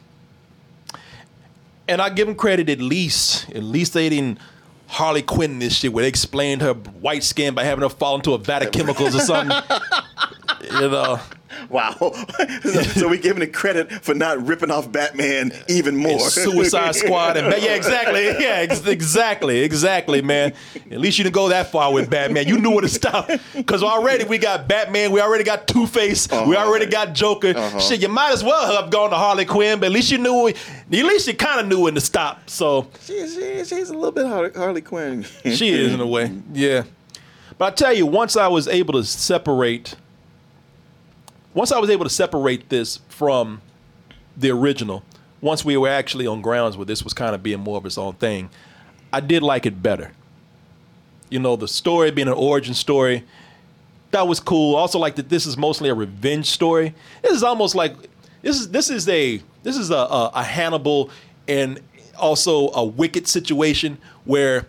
And 1.88 2.02
I 2.02 2.10
give 2.10 2.28
them 2.28 2.36
credit 2.36 2.70
at 2.70 2.80
least. 2.82 3.50
At 3.50 3.64
least 3.64 3.94
they 3.94 4.10
didn't 4.10 4.40
Harley 4.88 5.22
Quinn 5.22 5.60
this 5.60 5.78
shit 5.78 5.94
where 5.94 6.04
they 6.04 6.08
explained 6.08 6.62
her 6.62 6.74
white 6.74 7.24
skin 7.24 7.54
by 7.54 7.64
having 7.64 7.84
her 7.84 7.90
fall 7.90 8.16
into 8.16 8.34
a 8.34 8.38
vat 8.38 8.64
of 8.64 8.72
chemicals 8.72 9.16
or 9.16 9.20
something. 9.20 9.56
you 10.64 10.90
know. 10.90 11.20
Wow. 11.70 11.94
so 12.94 13.08
we're 13.10 13.18
giving 13.18 13.42
it 13.44 13.54
credit 13.54 13.92
for 13.92 14.14
not 14.14 14.46
ripping 14.46 14.72
off 14.72 14.92
Batman 14.92 15.52
even 15.68 15.96
more. 15.96 16.12
and 16.14 16.22
Suicide 16.22 16.96
Squad 16.96 17.38
and 17.38 17.50
Ba- 17.52 17.60
yeah, 17.62 17.76
exactly, 17.76 18.26
yeah, 18.40 18.66
ex- 18.68 18.86
exactly, 18.86 19.60
exactly, 19.60 20.22
man. 20.22 20.54
At 20.92 21.00
least 21.00 21.18
you 21.18 21.24
didn't 21.24 21.36
go 21.36 21.50
that 21.50 21.72
far 21.72 21.92
with 21.94 22.10
Batman. 22.10 22.48
You 22.48 22.60
knew 22.60 22.72
where 22.72 22.82
to 22.82 22.90
stop 22.90 23.30
because 23.56 23.84
already 23.84 24.24
we 24.26 24.38
got 24.38 24.68
Batman, 24.68 25.12
we 25.12 25.22
already 25.22 25.44
got 25.44 25.68
Two 25.68 25.88
Face, 25.88 26.28
we 26.30 26.38
Uh-huh. 26.38 26.56
already 26.68 26.86
got 26.86 27.14
Joker. 27.14 27.54
Shit, 27.80 28.02
you 28.02 28.10
might 28.10 28.34
as 28.34 28.44
well 28.44 28.82
have 28.82 28.90
gone 28.92 29.10
to 29.12 29.16
Harley 29.16 29.46
Quinn, 29.46 29.80
but 29.80 29.88
at 29.88 29.92
least 29.92 30.12
you 30.12 30.18
knew, 30.18 30.48
at 30.50 30.56
least 30.92 31.28
you 31.28 31.34
kind 31.34 31.60
of 31.62 31.68
knew 31.68 31.82
when 31.82 31.96
to 31.96 32.02
stop. 32.02 32.50
So 32.50 32.88
she, 33.04 33.28
she, 33.28 33.64
she's 33.66 33.90
a 33.90 33.94
little 33.94 34.12
bit 34.12 34.26
Harley, 34.26 34.52
Harley 34.56 34.82
Quinn. 34.82 35.24
she 35.46 35.70
is 35.70 35.94
in 35.94 36.00
a 36.00 36.08
way, 36.08 36.32
yeah. 36.54 36.84
But 37.58 37.74
I 37.74 37.76
tell 37.76 37.94
you, 37.94 38.06
once 38.06 38.36
I 38.38 38.48
was 38.48 38.68
able 38.68 38.94
to 38.94 39.04
separate, 39.04 39.96
once 41.58 41.72
I 41.72 41.80
was 41.80 41.90
able 41.90 42.04
to 42.04 42.10
separate 42.12 42.70
this 42.70 43.00
from 43.10 43.64
the 44.38 44.52
original, 44.52 45.04
once 45.42 45.66
we 45.66 45.76
were 45.76 45.90
actually 45.90 46.28
on 46.28 46.40
grounds 46.40 46.78
where 46.78 46.86
this 46.86 47.04
was 47.04 47.16
kind 47.16 47.34
of 47.34 47.42
being 47.42 47.60
more 47.60 47.78
of 47.78 47.86
its 47.88 47.98
own 47.98 48.14
thing, 48.14 48.52
I 49.12 49.22
did 49.22 49.42
like 49.42 49.66
it 49.66 49.82
better. 49.82 50.12
You 51.32 51.40
know, 51.40 51.56
the 51.56 51.68
story 51.68 52.12
being 52.12 52.28
an 52.28 52.36
origin 52.36 52.76
story, 52.76 53.24
that 54.12 54.28
was 54.28 54.40
cool. 54.40 54.76
Also, 54.76 55.00
like 55.00 55.16
that 55.16 55.30
this 55.30 55.48
is 55.48 55.58
mostly 55.58 55.90
a 55.90 55.96
revenge 55.96 56.46
story. 56.46 56.94
This 57.24 57.32
is 57.32 57.42
almost 57.42 57.74
like 57.74 57.96
this 58.44 58.60
is 58.60 58.70
this 58.70 58.92
is 58.92 59.10
a 59.10 59.42
this 59.64 59.78
is 59.78 59.90
a, 59.90 59.96
a, 59.96 60.32
a 60.36 60.44
Hannibal 60.44 61.10
and 61.48 61.80
also 62.20 62.70
a 62.74 62.86
wicked 62.86 63.28
situation 63.28 63.98
where 64.26 64.68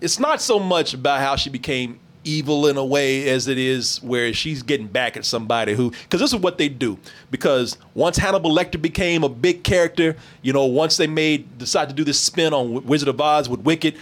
it's 0.00 0.18
not 0.18 0.42
so 0.42 0.58
much 0.58 0.94
about 0.94 1.20
how 1.20 1.36
she 1.36 1.48
became 1.48 2.00
evil 2.24 2.66
in 2.66 2.76
a 2.76 2.84
way 2.84 3.28
as 3.28 3.48
it 3.48 3.58
is 3.58 4.02
where 4.02 4.32
she's 4.32 4.62
getting 4.62 4.86
back 4.86 5.16
at 5.16 5.24
somebody 5.24 5.74
who 5.74 5.90
because 5.90 6.20
this 6.20 6.32
is 6.32 6.40
what 6.40 6.58
they 6.58 6.68
do 6.68 6.98
because 7.30 7.78
once 7.94 8.16
hannibal 8.16 8.54
lecter 8.54 8.80
became 8.80 9.22
a 9.22 9.28
big 9.28 9.62
character 9.62 10.16
you 10.42 10.52
know 10.52 10.64
once 10.64 10.96
they 10.96 11.06
made 11.06 11.58
decide 11.58 11.88
to 11.88 11.94
do 11.94 12.04
this 12.04 12.18
spin 12.18 12.52
on 12.52 12.84
wizard 12.84 13.08
of 13.08 13.20
oz 13.20 13.48
with 13.48 13.60
wicked 13.60 13.96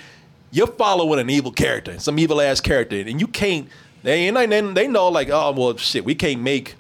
you're 0.51 0.67
following 0.67 1.19
an 1.19 1.29
evil 1.29 1.53
character 1.53 1.99
some 1.99 2.19
evil 2.19 2.41
ass 2.41 2.61
character 2.61 2.97
and 2.97 3.21
you 3.21 3.27
can't 3.27 3.69
they 4.03 4.29
and 4.29 4.37
they, 4.37 4.61
they 4.73 4.89
know 4.89 5.09
like 5.09 5.29
oh 5.31 5.53
well 5.53 5.77
shit 5.77 6.05
we 6.05 6.15
can't 6.15 6.41
make 6.41 6.77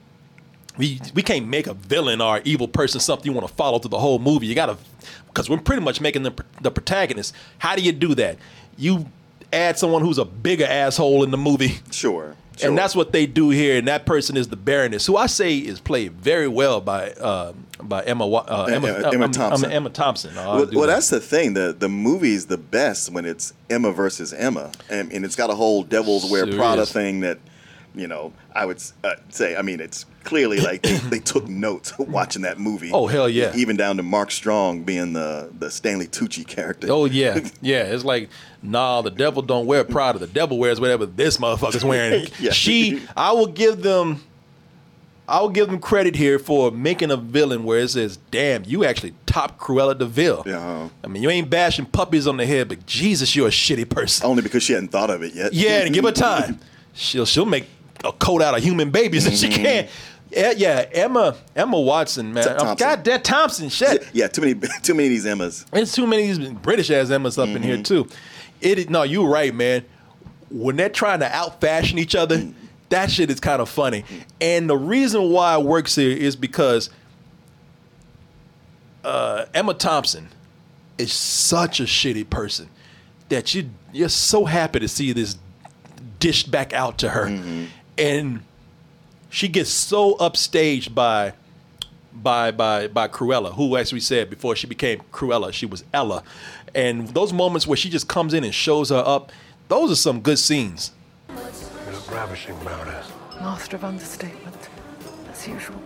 we 0.79 1.01
we 1.15 1.23
can't 1.23 1.47
make 1.49 1.67
a 1.67 1.75
villain 1.75 2.21
or 2.21 2.41
evil 2.45 2.69
person 2.69 3.01
something 3.01 3.27
you 3.27 3.33
want 3.33 3.47
to 3.47 3.55
follow 3.55 3.79
through 3.79 3.91
the 3.91 3.99
whole 3.99 4.19
movie. 4.19 4.47
You 4.47 4.55
gotta, 4.55 4.79
because 5.27 5.51
we're 5.51 5.59
pretty 5.59 5.83
much 5.83 6.01
making 6.01 6.23
them 6.23 6.35
the 6.61 6.71
protagonist. 6.71 7.35
How 7.59 7.77
do 7.77 7.83
you 7.83 7.93
do 7.93 8.15
that? 8.15 8.39
You 8.77 9.07
add 9.53 9.79
someone 9.79 10.03
who's 10.03 10.19
a 10.19 10.25
bigger 10.25 10.65
asshole 10.65 11.23
in 11.25 11.31
the 11.31 11.37
movie, 11.37 11.79
Sure. 11.91 12.35
sure. 12.57 12.69
and 12.69 12.79
that's 12.79 12.95
what 12.97 13.13
they 13.13 13.27
do 13.27 13.51
here. 13.51 13.77
And 13.79 13.89
that 13.89 14.07
person 14.07 14.37
is 14.37 14.49
the 14.49 14.57
Baroness, 14.57 15.07
who 15.07 15.17
I 15.17 15.27
say 15.27 15.57
is 15.59 15.81
played 15.81 16.13
very 16.13 16.49
well 16.49 16.81
by 16.81 17.11
uh, 17.13 17.53
by 17.83 18.03
Emma 18.05 18.27
uh, 18.31 18.65
Emma, 18.71 18.89
Emma- 18.89 19.11
Emma 19.13 19.25
um, 19.27 19.33
Thompson. 19.33 19.73
Emma 19.73 19.91
Thompson. 19.91 20.39
I'll 20.39 20.57
Well, 20.57 20.67
well 20.73 20.81
that. 20.83 20.87
that's 20.95 21.11
the 21.11 21.21
thing. 21.21 21.55
The 21.55 21.75
the 21.79 21.89
movie's 21.89 22.47
the 22.47 22.59
best 22.59 23.11
when 23.11 23.25
it's 23.27 23.53
Emma 23.69 23.93
versus 23.93 24.33
Emma, 24.33 24.71
and, 24.89 25.13
and 25.13 25.25
it's 25.25 25.37
got 25.37 25.51
a 25.51 25.55
whole 25.55 25.83
Devil 25.83 26.21
Wears 26.31 26.55
Prada 26.55 26.87
thing 26.87 27.21
that, 27.21 27.39
you 27.95 28.07
know, 28.07 28.33
I 28.55 28.67
would 28.67 28.83
uh, 29.05 29.15
say. 29.31 29.57
I 29.57 29.63
mean, 29.63 29.81
it's 29.81 30.07
clearly 30.25 30.61
like 30.61 30.83
they, 30.83 30.97
they 31.11 31.19
took 31.19 31.49
notes 31.49 31.93
watching 31.99 32.43
that 32.43 32.59
movie. 32.59 32.91
Oh, 32.93 33.07
hell 33.07 33.29
yeah. 33.29 33.53
Even 33.55 33.77
down 33.77 33.97
to 33.97 34.03
Mark 34.03 34.31
Strong 34.31 34.85
being 34.85 35.13
the 35.13 35.51
the 35.59 35.71
Stanley 35.71 36.07
Tucci 36.07 36.47
character. 36.47 36.89
Oh 36.91 37.05
yeah, 37.05 37.41
yeah. 37.61 37.85
It's 37.85 38.05
like, 38.05 38.29
nah, 38.63 39.03
the 39.03 39.11
devil 39.11 39.43
don't 39.43 39.67
wear 39.67 39.85
Prada. 39.85 40.19
The 40.19 40.27
devil 40.27 40.59
wears 40.59 40.81
whatever 40.81 41.07
this 41.07 41.37
motherfucker's 41.37 41.85
wearing. 41.85 42.27
Yeah. 42.39 42.51
She, 42.51 43.03
I 43.17 43.33
will 43.33 43.47
give 43.47 43.83
them, 43.83 44.23
I 45.29 45.41
will 45.41 45.51
give 45.51 45.69
them 45.69 45.79
credit 45.79 46.17
here 46.17 46.39
for 46.39 46.71
making 46.73 47.11
a 47.11 47.17
villain 47.17 47.65
where 47.65 47.79
it 47.79 47.89
says, 47.89 48.17
"Damn, 48.31 48.65
you 48.65 48.85
actually 48.85 49.15
top 49.27 49.59
Cruella 49.59 49.97
de 49.97 50.07
Vil." 50.07 50.43
Yeah. 50.47 50.59
Uh-huh. 50.59 50.89
I 51.05 51.07
mean, 51.07 51.23
you 51.23 51.31
ain't 51.31 51.51
bashing 51.51 51.87
puppies 51.87 52.27
on 52.27 52.37
the 52.37 52.47
head, 52.47 52.69
but 52.69 52.85
Jesus, 52.87 53.37
you're 53.37 53.49
a 53.49 53.51
shitty 53.51 53.89
person. 53.89 54.27
Only 54.27 54.43
because 54.43 54.63
she 54.63 54.73
hadn't 54.73 54.89
thought 54.89 55.11
of 55.11 55.23
it 55.23 55.35
yet. 55.35 55.53
Yeah, 55.53 55.85
and 55.85 55.95
give 55.95 56.05
her 56.05 56.13
time. 56.13 56.59
She'll 56.95 57.27
she'll 57.27 57.47
make 57.47 57.67
a 58.05 58.13
coat 58.13 58.43
out 58.43 58.57
of 58.57 58.63
human 58.63 58.91
babies 58.91 59.27
if 59.27 59.35
she 59.35 59.49
mm-hmm. 59.49 59.63
can. 59.63 59.89
Yeah, 60.33 60.53
yeah. 60.57 60.87
Emma 60.93 61.37
Emma 61.55 61.79
Watson, 61.79 62.33
man. 62.33 62.45
Mm-hmm. 62.45 62.59
Thompson. 62.59 62.89
God, 62.89 63.05
that 63.05 63.25
Thompson 63.25 63.69
shit. 63.69 64.09
yeah, 64.13 64.29
too 64.29 64.41
many 64.41 64.55
too 64.83 64.95
many 64.95 65.09
of 65.09 65.11
these 65.11 65.27
Emmas. 65.27 65.65
There's 65.71 65.93
too 65.93 66.07
many 66.07 66.31
of 66.31 66.39
these 66.39 66.51
British 66.51 66.91
ass 66.91 67.11
Emmas 67.11 67.39
up 67.39 67.49
in 67.49 67.63
here 67.63 67.83
too. 67.83 68.09
It 68.61 68.79
is 68.79 68.89
no, 68.89 69.03
you're 69.03 69.29
right, 69.29 69.55
man. 69.55 69.85
When 70.51 70.77
they're 70.77 70.89
trying 70.89 71.21
to 71.21 71.35
out 71.35 71.61
fashion 71.61 71.99
each 71.99 72.15
other, 72.15 72.53
that 72.89 73.11
shit 73.11 73.31
is 73.31 73.41
kind 73.41 73.61
of 73.61 73.69
funny. 73.69 74.05
And 74.41 74.69
the 74.69 74.77
reason 74.77 75.31
why 75.31 75.59
it 75.59 75.65
works 75.65 75.97
here 75.97 76.17
is 76.17 76.37
because 76.37 76.91
uh, 79.05 79.47
Emma 79.55 79.75
Thompson 79.75 80.29
is 80.99 81.13
such 81.13 81.81
a 81.81 81.85
shitty 81.85 82.29
person 82.29 82.69
that 83.29 83.55
you 83.55 83.71
you're 83.93 84.09
so 84.09 84.45
happy 84.45 84.79
to 84.81 84.89
see 84.89 85.13
this 85.13 85.37
dished 86.19 86.51
back 86.51 86.73
out 86.73 86.99
to 86.99 87.11
her, 87.11 87.27
and 87.99 88.43
she 89.33 89.49
gets 89.49 89.71
so 89.71 90.15
upstaged 90.17 90.95
by 90.95 91.33
by 92.13 92.51
by 92.51 92.87
by 92.87 93.09
Cruella, 93.09 93.55
who 93.55 93.77
as 93.77 93.91
we 93.93 93.99
said 93.99 94.29
before 94.29 94.55
she 94.55 94.67
became 94.67 95.01
Cruella, 95.11 95.53
she 95.53 95.65
was 95.65 95.83
Ella. 95.93 96.23
And 96.75 97.09
those 97.09 97.33
moments 97.33 97.67
where 97.67 97.77
she 97.77 97.89
just 97.89 98.09
comes 98.09 98.35
in 98.35 98.45
and 98.45 98.55
shows 98.55 98.91
her 98.91 99.03
up, 99.05 99.33
those 99.69 99.91
are 99.91 99.97
some 99.97 100.21
good 100.21 100.39
scenes. 100.39 100.93
You 101.31 101.35
look 101.93 102.11
ravishing, 102.11 102.55
Baroness. 102.63 103.11
Master 103.41 103.77
of 103.77 103.85
understatement, 103.85 104.69
as 105.31 105.49
usual. 105.49 105.81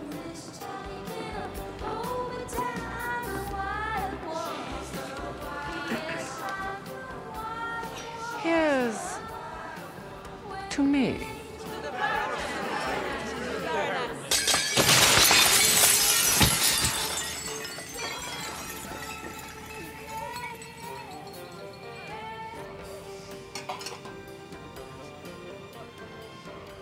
Here's 8.41 9.17
to 10.69 10.83
me. 10.83 11.36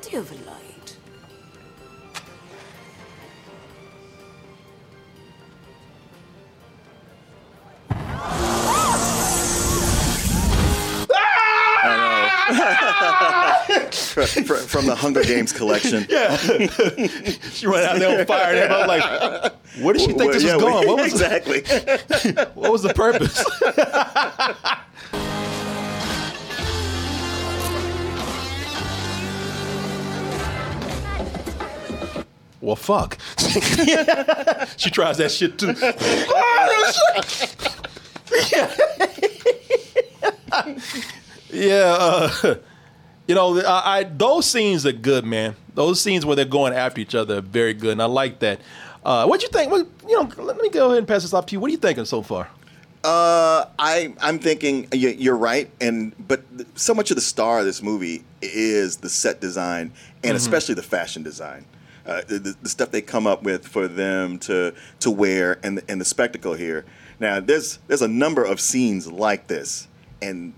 Do 0.06 0.12
you 0.12 0.18
have 0.18 0.32
light? 0.46 0.98
Fr- 13.92 14.22
fr- 14.22 14.54
from 14.54 14.86
the 14.86 14.94
Hunger 14.96 15.24
Games 15.24 15.52
collection. 15.52 16.06
Yeah. 16.10 16.38
she 17.52 17.66
ran 17.66 17.86
out 17.86 18.00
there 18.00 18.20
on 18.20 18.26
fire 18.28 18.54
and 18.54 18.60
everybody 18.60 19.02
was 19.02 19.42
like, 19.44 19.54
where 19.84 19.94
did 19.94 20.02
she 20.04 20.14
think 20.14 20.34
this 20.34 20.44
was 20.44 20.54
going? 20.54 20.88
What 20.88 20.98
was, 20.98 21.12
exactly. 21.14 21.64
what 22.54 22.72
was 22.72 22.84
the 22.84 22.94
purpose? 22.94 23.44
Well, 32.66 32.76
fuck. 32.76 33.18
she 34.78 34.90
tries 34.90 35.18
that 35.18 35.32
shit 35.32 35.58
too. 35.60 35.74
yeah, 41.50 41.96
uh, 41.98 42.56
you 43.28 43.36
know, 43.36 43.60
I, 43.62 44.00
I 44.00 44.04
those 44.04 44.50
scenes 44.50 44.86
are 44.86 44.92
good, 44.92 45.26
man. 45.26 45.56
Those 45.74 46.00
scenes 46.02 46.26
where 46.26 46.36
they're 46.36 46.46
going 46.46 46.74
after 46.74 47.02
each 47.02 47.16
other 47.16 47.38
are 47.38 47.42
very 47.42 47.74
good, 47.74 47.92
and 47.94 48.02
I 48.02 48.06
like 48.06 48.40
that. 48.40 48.60
Uh, 49.04 49.26
what 49.26 49.40
do 49.40 49.46
you 49.46 49.52
think? 49.52 49.72
What, 49.72 49.88
you 50.08 50.22
know, 50.22 50.30
let 50.44 50.58
me 50.58 50.70
go 50.70 50.88
ahead 50.88 51.00
and 51.00 51.08
pass 51.08 51.22
this 51.22 51.34
off 51.34 51.46
to 51.48 51.54
you. 51.54 51.60
What 51.60 51.68
are 51.68 51.72
you 51.72 51.78
thinking 51.78 52.06
so 52.06 52.22
far? 52.22 52.48
Uh, 53.04 53.66
I 53.78 54.14
I'm 54.20 54.40
thinking 54.40 54.88
you- 54.92 55.10
you're 55.10 55.38
right, 55.38 55.70
and 55.80 56.14
but 56.28 56.44
so 56.76 56.94
much 56.94 57.12
of 57.12 57.16
the 57.16 57.22
star 57.22 57.60
of 57.60 57.66
this 57.66 57.82
movie 57.84 58.24
is 58.42 58.98
the 58.98 59.10
set 59.10 59.42
design 59.42 59.92
and 60.24 60.36
especially 60.36 60.74
the 60.74 60.82
fashion 60.84 61.22
design. 61.22 61.66
Uh, 62.06 62.22
the, 62.28 62.56
the, 62.62 62.70
stuff 62.70 62.92
they 62.92 63.02
come 63.02 63.26
up 63.26 63.42
with 63.42 63.68
for 63.68 63.88
them 63.88 64.38
to 64.38 64.74
to 65.00 65.10
wear 65.10 65.58
and 65.64 65.80
the, 65.80 65.84
and 65.90 66.00
the 66.00 66.06
spectacle 66.06 66.54
here. 66.54 66.86
Now 67.20 67.40
there's 67.40 67.80
there's 67.88 68.04
a 68.04 68.08
number 68.08 68.44
of 68.44 68.60
scenes 68.60 69.12
like 69.12 69.48
this, 69.48 69.88
and 70.22 70.54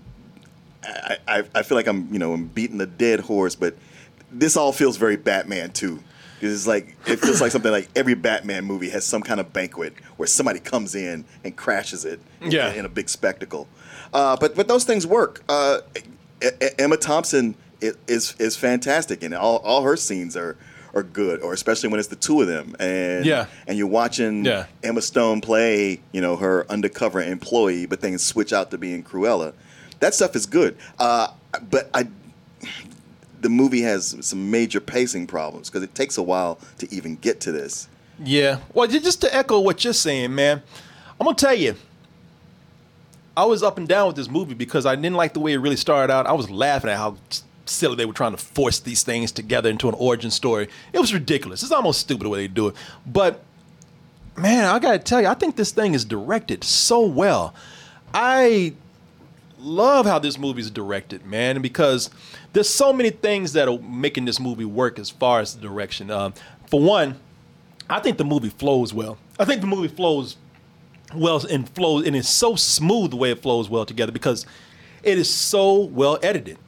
I, 0.84 1.16
I 1.26 1.44
I 1.54 1.62
feel 1.62 1.76
like 1.76 1.86
I'm 1.86 2.12
you 2.12 2.18
know 2.18 2.34
I'm 2.34 2.48
beating 2.48 2.76
the 2.76 2.86
dead 2.86 3.20
horse, 3.20 3.54
but 3.54 3.76
this 4.30 4.56
all 4.58 4.72
feels 4.72 4.98
very 4.98 5.16
Batman 5.16 5.70
too. 5.70 6.00
It's 6.40 6.66
like 6.66 6.96
it 7.06 7.18
feels 7.18 7.40
like 7.40 7.50
something 7.50 7.72
like 7.72 7.88
every 7.96 8.14
Batman 8.14 8.64
movie 8.64 8.90
has 8.90 9.04
some 9.04 9.22
kind 9.22 9.40
of 9.40 9.52
banquet 9.52 9.94
where 10.18 10.26
somebody 10.26 10.60
comes 10.60 10.94
in 10.94 11.24
and 11.44 11.56
crashes 11.56 12.04
it 12.04 12.20
in, 12.40 12.50
Yeah. 12.52 12.72
in 12.72 12.84
a 12.84 12.88
big 12.88 13.08
spectacle. 13.08 13.68
Uh, 14.12 14.36
but 14.36 14.54
but 14.54 14.68
those 14.68 14.84
things 14.84 15.06
work. 15.06 15.42
Uh, 15.48 15.80
Emma 16.78 16.96
Thompson 16.96 17.54
is 17.80 18.34
is 18.38 18.56
fantastic, 18.56 19.22
and 19.22 19.34
all, 19.34 19.56
all 19.58 19.82
her 19.82 19.96
scenes 19.96 20.36
are 20.36 20.56
are 20.94 21.02
good, 21.02 21.40
or 21.42 21.52
especially 21.52 21.88
when 21.88 21.98
it's 22.00 22.08
the 22.08 22.16
two 22.16 22.40
of 22.40 22.46
them, 22.48 22.74
and 22.80 23.24
Yeah. 23.24 23.46
and 23.66 23.76
you're 23.78 23.86
watching 23.86 24.44
Yeah. 24.44 24.66
Emma 24.82 25.02
Stone 25.02 25.40
play, 25.42 26.00
you 26.12 26.20
know, 26.20 26.36
her 26.36 26.66
undercover 26.70 27.20
employee, 27.22 27.86
but 27.86 28.00
then 28.00 28.18
switch 28.18 28.52
out 28.52 28.70
to 28.70 28.78
being 28.78 29.02
Cruella. 29.02 29.52
That 30.00 30.14
stuff 30.14 30.34
is 30.36 30.46
good. 30.46 30.76
Uh, 30.98 31.28
but 31.70 31.90
I, 31.92 32.06
the 33.40 33.48
movie 33.48 33.82
has 33.82 34.16
some 34.20 34.50
major 34.50 34.80
pacing 34.80 35.26
problems 35.26 35.68
because 35.68 35.82
it 35.82 35.94
takes 35.94 36.16
a 36.18 36.22
while 36.22 36.58
to 36.78 36.92
even 36.94 37.16
get 37.16 37.40
to 37.40 37.52
this. 37.52 37.88
Yeah. 38.22 38.58
Well, 38.74 38.88
just 38.88 39.20
to 39.20 39.34
echo 39.34 39.60
what 39.60 39.84
you're 39.84 39.92
saying, 39.92 40.34
man, 40.34 40.62
I'm 41.20 41.24
gonna 41.24 41.36
tell 41.36 41.54
you. 41.54 41.74
I 43.36 43.44
was 43.44 43.62
up 43.62 43.78
and 43.78 43.86
down 43.86 44.08
with 44.08 44.16
this 44.16 44.28
movie 44.28 44.54
because 44.54 44.84
I 44.84 44.96
didn't 44.96 45.14
like 45.14 45.32
the 45.32 45.38
way 45.38 45.52
it 45.52 45.58
really 45.58 45.76
started 45.76 46.12
out. 46.12 46.26
I 46.26 46.32
was 46.32 46.50
laughing 46.50 46.90
at 46.90 46.96
how 46.96 47.16
silly 47.68 47.96
they 47.96 48.06
were 48.06 48.12
trying 48.12 48.32
to 48.32 48.38
force 48.38 48.78
these 48.80 49.02
things 49.02 49.32
together 49.32 49.70
into 49.70 49.88
an 49.88 49.94
origin 49.98 50.30
story. 50.30 50.68
It 50.92 50.98
was 50.98 51.12
ridiculous. 51.12 51.62
It's 51.62 51.72
almost 51.72 52.00
stupid 52.00 52.24
the 52.24 52.28
way 52.30 52.38
they 52.38 52.48
do 52.48 52.68
it. 52.68 52.76
But 53.06 53.42
man, 54.36 54.64
I 54.64 54.78
gotta 54.78 54.98
tell 54.98 55.20
you, 55.20 55.28
I 55.28 55.34
think 55.34 55.56
this 55.56 55.70
thing 55.70 55.94
is 55.94 56.04
directed 56.04 56.64
so 56.64 57.04
well. 57.04 57.54
I 58.14 58.74
love 59.58 60.06
how 60.06 60.18
this 60.18 60.38
movie 60.38 60.60
is 60.60 60.70
directed, 60.70 61.26
man, 61.26 61.60
because 61.60 62.10
there's 62.52 62.68
so 62.68 62.92
many 62.92 63.10
things 63.10 63.52
that 63.52 63.68
are 63.68 63.78
making 63.78 64.24
this 64.24 64.40
movie 64.40 64.64
work 64.64 64.98
as 64.98 65.10
far 65.10 65.40
as 65.40 65.54
the 65.54 65.60
direction. 65.60 66.10
Um, 66.10 66.34
for 66.66 66.80
one, 66.80 67.18
I 67.90 68.00
think 68.00 68.18
the 68.18 68.24
movie 68.24 68.50
flows 68.50 68.94
well. 68.94 69.18
I 69.38 69.44
think 69.44 69.60
the 69.60 69.66
movie 69.66 69.88
flows 69.88 70.36
well 71.14 71.44
and 71.46 71.68
flows 71.70 72.06
and 72.06 72.14
it's 72.14 72.28
so 72.28 72.54
smooth 72.54 73.10
the 73.10 73.16
way 73.16 73.30
it 73.30 73.40
flows 73.40 73.70
well 73.70 73.86
together 73.86 74.12
because 74.12 74.44
It 75.02 75.16
is 75.16 75.32
so 75.32 75.84
well 75.84 76.18
edited, 76.22 76.58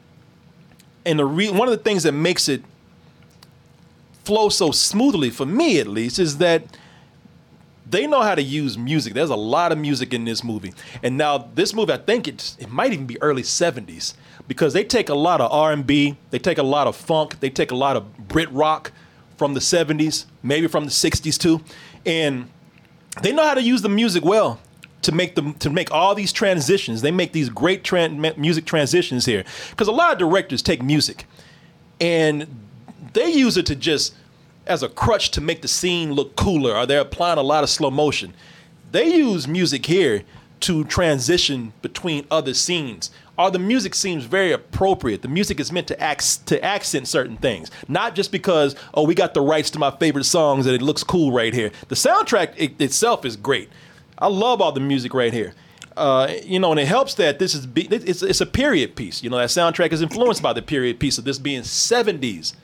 and 1.05 1.19
the 1.19 1.25
re- 1.25 1.51
one 1.51 1.69
of 1.69 1.77
the 1.77 1.83
things 1.83 2.03
that 2.03 2.13
makes 2.13 2.49
it 2.49 2.63
flow 4.25 4.49
so 4.49 4.71
smoothly 4.71 5.31
for 5.31 5.47
me, 5.47 5.79
at 5.81 5.87
least, 5.87 6.19
is 6.19 6.39
that 6.39 6.65
they 7.89 8.07
know 8.07 8.21
how 8.23 8.35
to 8.35 8.43
use 8.43 8.79
music. 8.79 9.15
There's 9.15 9.31
a 9.31 9.37
lot 9.37 9.73
of 9.73 9.79
music 9.79 10.15
in 10.15 10.25
this 10.25 10.45
movie, 10.45 10.73
and 11.03 11.17
now 11.17 11.39
this 11.55 11.75
movie, 11.75 11.93
I 11.93 11.99
think 11.99 12.29
it's 12.29 12.57
it 12.61 12.71
might 12.71 12.93
even 12.93 13.07
be 13.07 13.21
early 13.21 13.43
'70s 13.43 14.15
because 14.47 14.73
they 14.73 14.85
take 14.85 15.09
a 15.09 15.15
lot 15.15 15.41
of 15.41 15.51
R&B, 15.53 16.17
they 16.31 16.39
take 16.39 16.59
a 16.59 16.63
lot 16.63 16.87
of 16.87 16.97
funk, 16.97 17.41
they 17.41 17.51
take 17.51 17.71
a 17.71 17.77
lot 17.77 17.97
of 17.97 18.29
Brit 18.29 18.51
rock 18.53 18.93
from 19.37 19.55
the 19.55 19.61
'70s, 19.61 20.27
maybe 20.43 20.67
from 20.67 20.85
the 20.85 20.91
'60s 20.91 21.39
too, 21.39 21.63
and 22.07 22.49
they 23.23 23.33
know 23.33 23.45
how 23.45 23.55
to 23.55 23.63
use 23.63 23.83
the 23.83 23.89
music 23.89 24.25
well 24.25 24.61
to 25.03 25.13
make 25.13 25.35
them 25.35 25.55
to 25.55 25.71
make 25.71 25.91
all 25.91 26.15
these 26.15 26.33
transitions. 26.33 27.03
They 27.03 27.11
make 27.11 27.33
these 27.33 27.49
great 27.49 27.85
tran- 27.85 28.37
music 28.37 28.65
transitions 28.65 29.27
here. 29.27 29.45
Because 29.71 29.89
a 29.89 29.93
lot 29.93 30.13
of 30.13 30.19
directors 30.19 30.63
take 30.63 30.83
music 30.83 31.25
and 32.01 32.47
they 33.13 33.31
use 33.31 33.57
it 33.57 33.67
to 33.67 33.77
just 33.77 34.15
as 34.67 34.83
a 34.83 34.89
crutch 34.89 35.31
to 35.33 35.41
make 35.41 35.63
the 35.63 35.69
scene 35.69 36.13
look 36.13 36.37
cooler 36.37 36.75
or 36.75 36.87
they're 36.87 37.01
applying 37.01 37.39
a 37.39 37.43
lot 37.43 37.65
of 37.65 37.71
slow 37.71 37.91
motion. 37.91 38.35
They 38.93 39.15
use 39.15 39.49
music 39.49 39.87
here 39.87 40.23
to 40.61 40.85
transition 40.85 41.73
between 41.81 42.27
other 42.31 42.53
scenes. 42.55 43.11
Or 43.39 43.51
the 43.51 43.59
music 43.59 43.95
seems 43.95 44.25
very 44.25 44.53
appropriate. 44.53 45.23
The 45.23 45.29
music 45.29 45.59
is 45.59 45.73
meant 45.73 45.87
to 45.89 45.99
act 45.99 46.47
to 46.49 46.63
accent 46.63 47.09
certain 47.09 47.39
things. 47.39 47.71
Not 47.89 48.15
just 48.15 48.31
because 48.31 48.77
oh 48.93 49.05
we 49.05 49.15
got 49.15 49.33
the 49.33 49.41
rights 49.41 49.71
to 49.71 49.79
my 49.79 49.91
favorite 49.91 50.25
songs 50.25 50.67
and 50.67 50.75
it 50.75 50.83
looks 50.83 51.03
cool 51.03 51.33
right 51.33 51.55
here. 51.55 51.71
The 51.89 51.95
soundtrack 51.95 52.53
it, 52.57 52.81
itself 52.81 53.25
is 53.25 53.37
great 53.37 53.71
i 54.21 54.27
love 54.27 54.61
all 54.61 54.73
the 54.73 54.81
music 54.81 55.15
right 55.15 55.33
here 55.33 55.55
uh, 55.97 56.33
you 56.45 56.59
know, 56.59 56.71
and 56.71 56.81
it 56.81 56.87
helps 56.87 57.15
that 57.15 57.39
this 57.39 57.55
is 57.55 57.67
be, 57.67 57.83
it's 57.91 58.23
it's 58.23 58.41
a 58.41 58.47
period 58.47 58.97
piece. 58.97 59.23
You 59.23 59.29
know, 59.29 59.37
that 59.37 59.49
soundtrack 59.49 59.93
is 59.93 60.01
influenced 60.01 60.41
by 60.41 60.53
the 60.53 60.63
period 60.63 60.99
piece 60.99 61.19
of 61.19 61.25
this 61.25 61.39
being 61.39 61.63
'70s 61.63 62.55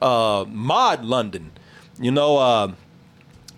uh, 0.00 0.44
mod 0.48 1.04
London. 1.04 1.50
You 1.98 2.10
know, 2.10 2.38
uh, 2.38 2.72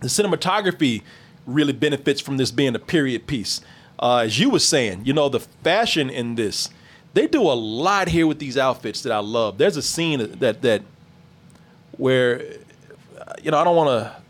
the 0.00 0.08
cinematography 0.08 1.02
really 1.46 1.72
benefits 1.72 2.20
from 2.20 2.36
this 2.36 2.50
being 2.50 2.74
a 2.74 2.78
period 2.78 3.26
piece. 3.26 3.60
Uh, 3.98 4.18
as 4.18 4.38
you 4.40 4.50
were 4.50 4.58
saying, 4.58 5.04
you 5.04 5.12
know, 5.12 5.28
the 5.28 5.40
fashion 5.40 6.10
in 6.10 6.34
this, 6.34 6.70
they 7.14 7.26
do 7.26 7.42
a 7.42 7.54
lot 7.54 8.08
here 8.08 8.26
with 8.26 8.38
these 8.38 8.58
outfits 8.58 9.02
that 9.02 9.12
I 9.12 9.18
love. 9.18 9.58
There's 9.58 9.76
a 9.76 9.82
scene 9.82 10.38
that 10.38 10.62
that 10.62 10.82
where, 11.92 12.42
you 13.42 13.50
know, 13.50 13.58
I 13.58 13.64
don't 13.64 13.76
want 13.76 13.90
to, 13.90 14.21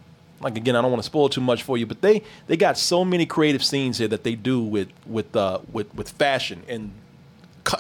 like 0.42 0.56
again, 0.56 0.76
I 0.76 0.82
don't 0.82 0.90
want 0.90 1.02
to 1.02 1.06
spoil 1.06 1.28
too 1.28 1.40
much 1.40 1.62
for 1.62 1.76
you, 1.76 1.86
but 1.86 2.02
they 2.02 2.22
they 2.46 2.56
got 2.56 2.78
so 2.78 3.04
many 3.04 3.26
creative 3.26 3.64
scenes 3.64 3.98
here 3.98 4.08
that 4.08 4.24
they 4.24 4.34
do 4.34 4.62
with 4.62 4.88
with 5.06 5.34
uh, 5.36 5.60
with 5.72 5.94
with 5.94 6.10
fashion 6.10 6.62
and 6.68 6.92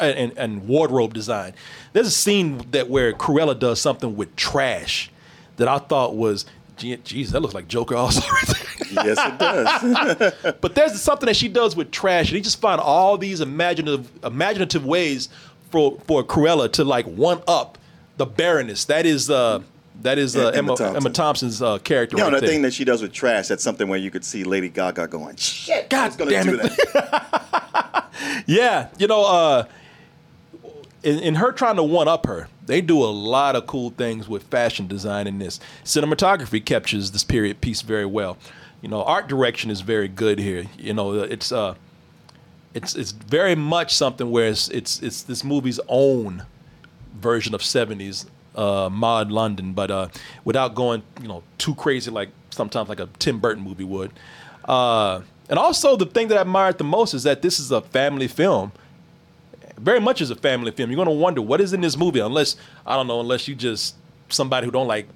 and, 0.00 0.32
and 0.36 0.68
wardrobe 0.68 1.14
design. 1.14 1.54
There's 1.92 2.06
a 2.06 2.12
scene 2.12 2.64
that 2.70 2.88
where 2.88 3.12
Cruella 3.12 3.58
does 3.58 3.80
something 3.80 4.16
with 4.16 4.34
trash 4.36 5.10
that 5.56 5.68
I 5.68 5.78
thought 5.78 6.16
was, 6.16 6.46
geez, 6.76 7.32
that 7.32 7.40
looks 7.40 7.54
like 7.54 7.68
Joker 7.68 7.96
also. 7.96 8.20
yes, 8.90 9.18
it 9.18 9.38
does. 9.38 10.54
but 10.60 10.74
there's 10.74 11.00
something 11.00 11.26
that 11.26 11.36
she 11.36 11.48
does 11.48 11.76
with 11.76 11.90
trash, 11.90 12.28
and 12.28 12.36
he 12.36 12.42
just 12.42 12.60
find 12.60 12.80
all 12.80 13.18
these 13.18 13.40
imaginative 13.40 14.10
imaginative 14.24 14.86
ways 14.86 15.28
for 15.70 15.98
for 16.06 16.22
Cruella 16.22 16.70
to 16.72 16.84
like 16.84 17.06
one 17.06 17.42
up 17.46 17.78
the 18.16 18.26
Baroness. 18.26 18.84
That 18.86 19.06
is 19.06 19.30
uh 19.30 19.62
that 20.02 20.18
is 20.18 20.36
uh, 20.36 20.48
Emma, 20.48 20.74
Emma 20.74 20.96
Emma, 20.96 21.10
Thompson's 21.10 21.62
uh, 21.62 21.78
character. 21.78 22.16
You 22.16 22.22
know, 22.22 22.28
right 22.30 22.34
the 22.34 22.40
there. 22.40 22.48
thing 22.48 22.62
that 22.62 22.74
she 22.74 22.84
does 22.84 23.02
with 23.02 23.12
trash, 23.12 23.48
that's 23.48 23.62
something 23.62 23.88
where 23.88 23.98
you 23.98 24.10
could 24.10 24.24
see 24.24 24.44
Lady 24.44 24.68
Gaga 24.68 25.08
going, 25.08 25.36
shit, 25.36 25.88
God 25.88 26.02
God's 26.02 26.16
gonna 26.16 26.30
damn 26.30 26.46
do 26.46 26.60
it. 26.60 26.92
that. 26.92 27.38
Yeah, 28.46 28.88
you 28.98 29.06
know, 29.06 29.24
uh, 29.24 29.64
in, 31.02 31.18
in 31.18 31.34
her 31.36 31.52
trying 31.52 31.76
to 31.76 31.82
one 31.82 32.08
up 32.08 32.26
her, 32.26 32.48
they 32.66 32.80
do 32.80 33.02
a 33.02 33.06
lot 33.06 33.56
of 33.56 33.66
cool 33.66 33.90
things 33.90 34.28
with 34.28 34.44
fashion 34.44 34.86
design 34.86 35.26
in 35.26 35.38
this. 35.38 35.60
Cinematography 35.84 36.64
captures 36.64 37.10
this 37.10 37.24
period 37.24 37.60
piece 37.60 37.82
very 37.82 38.06
well. 38.06 38.36
You 38.80 38.88
know, 38.88 39.02
art 39.02 39.28
direction 39.28 39.70
is 39.70 39.80
very 39.80 40.08
good 40.08 40.38
here. 40.38 40.66
You 40.78 40.94
know, 40.94 41.14
it's 41.14 41.52
uh, 41.52 41.74
it's 42.74 42.94
it's 42.94 43.12
very 43.12 43.54
much 43.54 43.94
something 43.94 44.30
where 44.30 44.48
it's 44.48 44.68
it's, 44.68 45.00
it's 45.02 45.22
this 45.22 45.44
movie's 45.44 45.80
own 45.88 46.44
version 47.14 47.54
of 47.54 47.60
70s 47.60 48.26
uh, 48.54 48.88
mod 48.90 49.30
London, 49.30 49.72
but 49.72 49.90
uh, 49.90 50.08
without 50.44 50.74
going, 50.74 51.02
you 51.20 51.28
know, 51.28 51.42
too 51.58 51.74
crazy 51.74 52.10
like 52.10 52.30
sometimes 52.50 52.88
like 52.88 53.00
a 53.00 53.08
Tim 53.18 53.38
Burton 53.38 53.62
movie 53.62 53.84
would. 53.84 54.12
Uh, 54.64 55.22
and 55.48 55.58
also 55.58 55.96
the 55.96 56.06
thing 56.06 56.28
that 56.28 56.38
I 56.38 56.42
admired 56.42 56.78
the 56.78 56.84
most 56.84 57.14
is 57.14 57.22
that 57.24 57.42
this 57.42 57.58
is 57.58 57.70
a 57.70 57.80
family 57.80 58.28
film. 58.28 58.72
Very 59.76 60.00
much 60.00 60.20
is 60.20 60.30
a 60.30 60.36
family 60.36 60.70
film. 60.70 60.90
You're 60.90 61.04
gonna 61.04 61.16
wonder 61.16 61.42
what 61.42 61.60
is 61.60 61.72
in 61.72 61.80
this 61.80 61.96
movie, 61.96 62.20
unless 62.20 62.56
I 62.86 62.94
don't 62.94 63.06
know, 63.06 63.20
unless 63.20 63.48
you 63.48 63.54
just 63.54 63.96
somebody 64.28 64.64
who 64.66 64.70
don't 64.70 64.86
like 64.86 65.08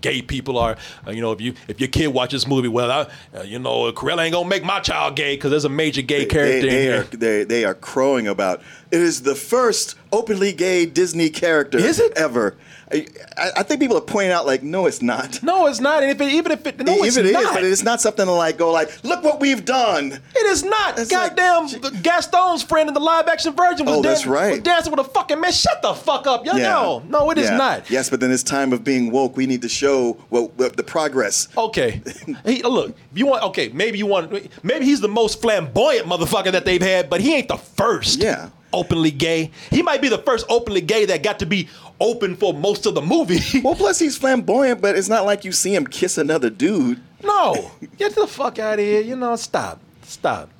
gay 0.00 0.20
people 0.20 0.58
are 0.58 0.76
uh, 1.06 1.12
you 1.12 1.20
know 1.20 1.30
if 1.30 1.40
you 1.40 1.54
if 1.68 1.78
your 1.80 1.88
kid 1.88 2.08
watches 2.08 2.42
this 2.42 2.48
movie, 2.48 2.68
well, 2.68 2.90
I, 2.90 3.38
uh, 3.38 3.42
you 3.42 3.58
know, 3.58 3.92
Corella 3.92 4.24
ain't 4.24 4.32
gonna 4.32 4.48
make 4.48 4.64
my 4.64 4.80
child 4.80 5.16
gay 5.16 5.36
because 5.36 5.50
there's 5.50 5.64
a 5.66 5.68
major 5.68 6.02
gay 6.02 6.24
character 6.24 6.60
they, 6.62 6.68
in 6.68 6.74
they 6.74 6.82
here. 6.82 7.00
are 7.00 7.04
they, 7.04 7.44
they 7.44 7.64
are 7.64 7.74
crowing 7.74 8.26
about 8.26 8.62
it 8.90 9.00
is 9.00 9.22
the 9.22 9.34
first 9.34 9.96
openly 10.12 10.52
gay 10.52 10.86
Disney 10.86 11.28
character 11.28 11.78
Is 11.78 12.00
it? 12.00 12.12
ever. 12.16 12.56
I, 12.92 13.04
I 13.36 13.62
think 13.64 13.80
people 13.80 13.96
are 13.96 14.00
pointing 14.02 14.30
out 14.32 14.46
like, 14.46 14.62
no, 14.62 14.86
it's 14.86 15.02
not. 15.02 15.42
No, 15.42 15.66
it's 15.66 15.80
not. 15.80 16.02
And 16.04 16.12
if 16.12 16.20
it, 16.20 16.32
even 16.32 16.52
if 16.52 16.64
it, 16.66 16.78
no, 16.78 16.92
Even 16.94 17.04
it's 17.06 17.16
it 17.16 17.26
is, 17.26 17.32
not. 17.32 17.54
but 17.54 17.64
it's 17.64 17.82
not 17.82 18.00
something 18.00 18.24
to 18.26 18.30
like 18.32 18.58
go 18.58 18.70
like, 18.70 19.02
look 19.04 19.24
what 19.24 19.40
we've 19.40 19.64
done. 19.64 20.12
It 20.12 20.46
is 20.46 20.62
not. 20.62 20.98
It's 20.98 21.10
like- 21.10 21.34
Goddamn, 21.36 22.02
Gaston's 22.02 22.62
friend 22.62 22.88
in 22.88 22.94
the 22.94 23.00
live 23.00 23.26
action 23.26 23.54
version 23.54 23.86
was, 23.86 23.96
Oh, 23.96 24.02
that's 24.02 24.22
dan- 24.22 24.30
right. 24.32 24.50
was 24.52 24.60
dancing 24.60 24.92
with 24.92 25.00
a 25.04 25.08
fucking 25.10 25.40
man. 25.40 25.50
Shut 25.52 25.82
the 25.82 25.94
fuck 25.94 26.26
up. 26.28 26.46
Yo, 26.46 26.52
No, 26.56 27.02
no, 27.08 27.30
it 27.32 27.38
is 27.38 27.50
Yeah. 27.50 27.56
not. 27.56 27.90
Yes, 27.90 28.08
but 28.08 28.20
then 28.20 28.30
it's 28.30 28.44
time 28.44 28.72
of 28.72 28.84
being 28.84 29.10
woke. 29.10 29.36
We 29.36 29.46
need 29.46 29.62
to 29.62 29.68
show 29.68 30.12
what, 30.28 30.54
what 30.56 30.76
the 30.76 30.84
progress. 30.84 31.48
Okay. 31.56 32.02
Hey, 32.44 32.62
look, 32.62 32.90
if 33.12 33.18
you 33.18 33.26
want, 33.26 33.42
okay, 33.44 33.68
maybe 33.68 33.98
you 33.98 34.06
want, 34.06 34.30
maybe 34.62 34.84
he's 34.84 35.00
the 35.00 35.08
most 35.08 35.40
flamboyant 35.42 36.06
motherfucker 36.06 36.52
that 36.52 36.64
they've 36.64 36.82
had, 36.82 37.08
but 37.10 37.20
he 37.20 37.34
ain't 37.34 37.48
the 37.48 37.56
first. 37.56 38.22
Yeah. 38.22 38.50
Openly 38.72 39.10
gay. 39.10 39.50
He 39.70 39.80
might 39.82 40.02
be 40.02 40.08
the 40.08 40.18
first 40.18 40.44
openly 40.48 40.80
gay 40.80 41.06
that 41.06 41.22
got 41.22 41.38
to 41.38 41.46
be 41.46 41.68
open 42.00 42.36
for 42.36 42.52
most 42.54 42.86
of 42.86 42.94
the 42.94 43.02
movie. 43.02 43.40
Well, 43.62 43.74
plus 43.74 43.98
he's 43.98 44.16
flamboyant, 44.16 44.80
but 44.80 44.96
it's 44.96 45.08
not 45.08 45.24
like 45.24 45.44
you 45.44 45.52
see 45.52 45.74
him 45.74 45.86
kiss 45.86 46.18
another 46.18 46.50
dude. 46.50 47.00
No, 47.24 47.70
get 47.96 48.14
the 48.14 48.26
fuck 48.26 48.58
out 48.58 48.74
of 48.78 48.84
here. 48.84 49.00
You 49.00 49.16
know, 49.16 49.34
stop, 49.36 49.80
stop. 50.02 50.50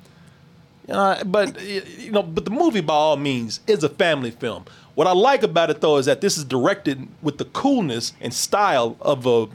Uh, 0.89 1.23
but 1.23 1.61
you 1.61 2.11
know, 2.11 2.23
but 2.23 2.45
the 2.45 2.51
movie 2.51 2.81
by 2.81 2.93
all 2.93 3.17
means 3.17 3.59
is 3.67 3.83
a 3.83 3.89
family 3.89 4.31
film. 4.31 4.65
What 4.95 5.05
I 5.05 5.11
like 5.11 5.43
about 5.43 5.69
it 5.69 5.81
though 5.81 5.97
is 5.97 6.05
that 6.07 6.21
this 6.21 6.37
is 6.37 6.43
directed 6.43 7.07
with 7.21 7.37
the 7.37 7.45
coolness 7.45 8.13
and 8.19 8.33
style 8.33 8.97
of 9.01 9.25
a 9.25 9.47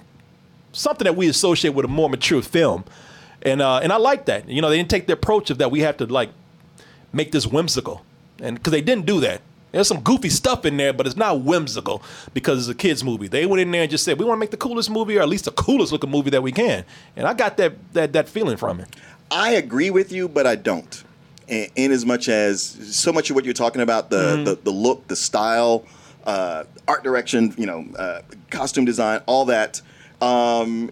something 0.73 1.05
that 1.05 1.17
we 1.17 1.29
associate 1.29 1.75
with 1.75 1.85
a 1.85 1.89
more 1.89 2.09
mature 2.09 2.43
film, 2.43 2.85
and 3.43 3.61
uh, 3.61 3.79
and 3.79 3.93
I 3.93 3.97
like 3.97 4.27
that. 4.27 4.49
You 4.49 4.63
know, 4.63 4.71
they 4.71 4.77
didn't 4.77 4.91
take 4.91 5.07
the 5.07 5.15
approach 5.15 5.51
of 5.51 5.59
that 5.59 5.71
we 5.71 5.81
have 5.81 5.97
to 5.99 6.07
like 6.07 6.31
make 7.13 7.33
this 7.33 7.47
whimsical, 7.47 8.05
and 8.41 8.57
because 8.57 8.71
they 8.71 8.81
didn't 8.83 9.07
do 9.07 9.21
that. 9.21 9.41
There's 9.73 9.89
some 9.89 10.01
goofy 10.01 10.29
stuff 10.29 10.65
in 10.65 10.77
there, 10.77 10.93
but 10.93 11.07
it's 11.07 11.17
not 11.17 11.41
whimsical 11.43 12.03
because 12.35 12.69
it's 12.69 12.69
a 12.69 12.79
kids 12.79 13.03
movie. 13.03 13.27
They 13.27 13.47
went 13.47 13.61
in 13.61 13.71
there 13.71 13.83
and 13.83 13.91
just 13.91 14.05
said, 14.05 14.19
"We 14.19 14.25
want 14.25 14.37
to 14.37 14.41
make 14.41 14.51
the 14.51 14.57
coolest 14.59 14.91
movie, 14.91 15.17
or 15.19 15.23
at 15.23 15.29
least 15.29 15.47
the 15.47 15.51
coolest 15.53 15.93
looking 15.93 16.11
movie 16.11 16.31
that 16.31 16.43
we 16.43 16.53
can." 16.53 16.85
And 17.17 17.27
I 17.27 17.35
got 17.35 17.57
that 17.57 17.73
that 17.95 18.13
that 18.13 18.29
feeling 18.29 18.57
from 18.57 18.81
it. 18.81 18.89
I 19.31 19.53
agree 19.53 19.91
with 19.91 20.13
you, 20.13 20.29
but 20.29 20.47
I 20.47 20.57
don't. 20.57 21.03
In, 21.49 21.69
in 21.75 21.91
as 21.91 22.05
much 22.07 22.29
as 22.29 22.63
so 22.95 23.13
much 23.13 23.31
of 23.31 23.35
what 23.35 23.45
you're 23.45 23.55
talking 23.55 23.81
about 23.81 24.11
the 24.11 24.17
Mm-hmm. 24.17 24.45
the, 24.45 24.55
the 24.57 24.71
look, 24.71 25.09
the 25.09 25.17
style, 25.17 25.85
uh, 26.25 26.65
art 26.87 27.03
direction, 27.03 27.55
you 27.57 27.67
know, 27.67 27.85
uh, 27.99 28.21
costume 28.51 28.85
design, 28.85 29.21
all 29.27 29.47
that, 29.47 29.81
um, 30.21 30.91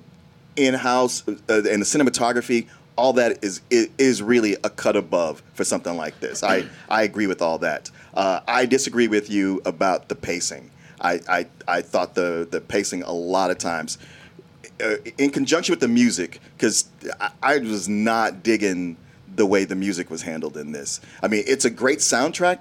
in 0.56 0.74
house, 0.74 1.22
uh, 1.28 1.32
and 1.48 1.82
the 1.82 1.86
cinematography, 1.86 2.66
all 2.96 3.12
that 3.14 3.44
is, 3.44 3.60
is 3.70 3.88
is 3.98 4.22
really 4.22 4.56
a 4.64 4.70
cut 4.70 4.96
above 4.96 5.42
for 5.54 5.64
something 5.64 5.96
like 5.96 6.18
this. 6.20 6.42
I 6.42 6.64
I 6.88 7.02
agree 7.02 7.26
with 7.26 7.40
all 7.42 7.58
that. 7.58 7.90
Uh, 8.14 8.40
I 8.46 8.66
disagree 8.66 9.08
with 9.08 9.30
you 9.30 9.60
about 9.64 10.08
the 10.08 10.14
pacing. 10.14 10.70
I, 11.00 11.20
I, 11.28 11.46
I 11.66 11.82
thought 11.82 12.14
the, 12.14 12.46
the 12.50 12.60
pacing 12.60 13.02
a 13.02 13.12
lot 13.12 13.50
of 13.50 13.58
times 13.58 13.98
uh, 14.82 14.96
in 15.18 15.30
conjunction 15.30 15.72
with 15.72 15.80
the 15.80 15.88
music, 15.88 16.40
because 16.56 16.88
I, 17.20 17.30
I 17.42 17.58
was 17.58 17.88
not 17.88 18.42
digging 18.42 18.96
the 19.34 19.46
way 19.46 19.64
the 19.64 19.76
music 19.76 20.10
was 20.10 20.22
handled 20.22 20.56
in 20.56 20.72
this. 20.72 21.00
I 21.22 21.28
mean, 21.28 21.44
it's 21.46 21.64
a 21.64 21.70
great 21.70 22.00
soundtrack, 22.00 22.58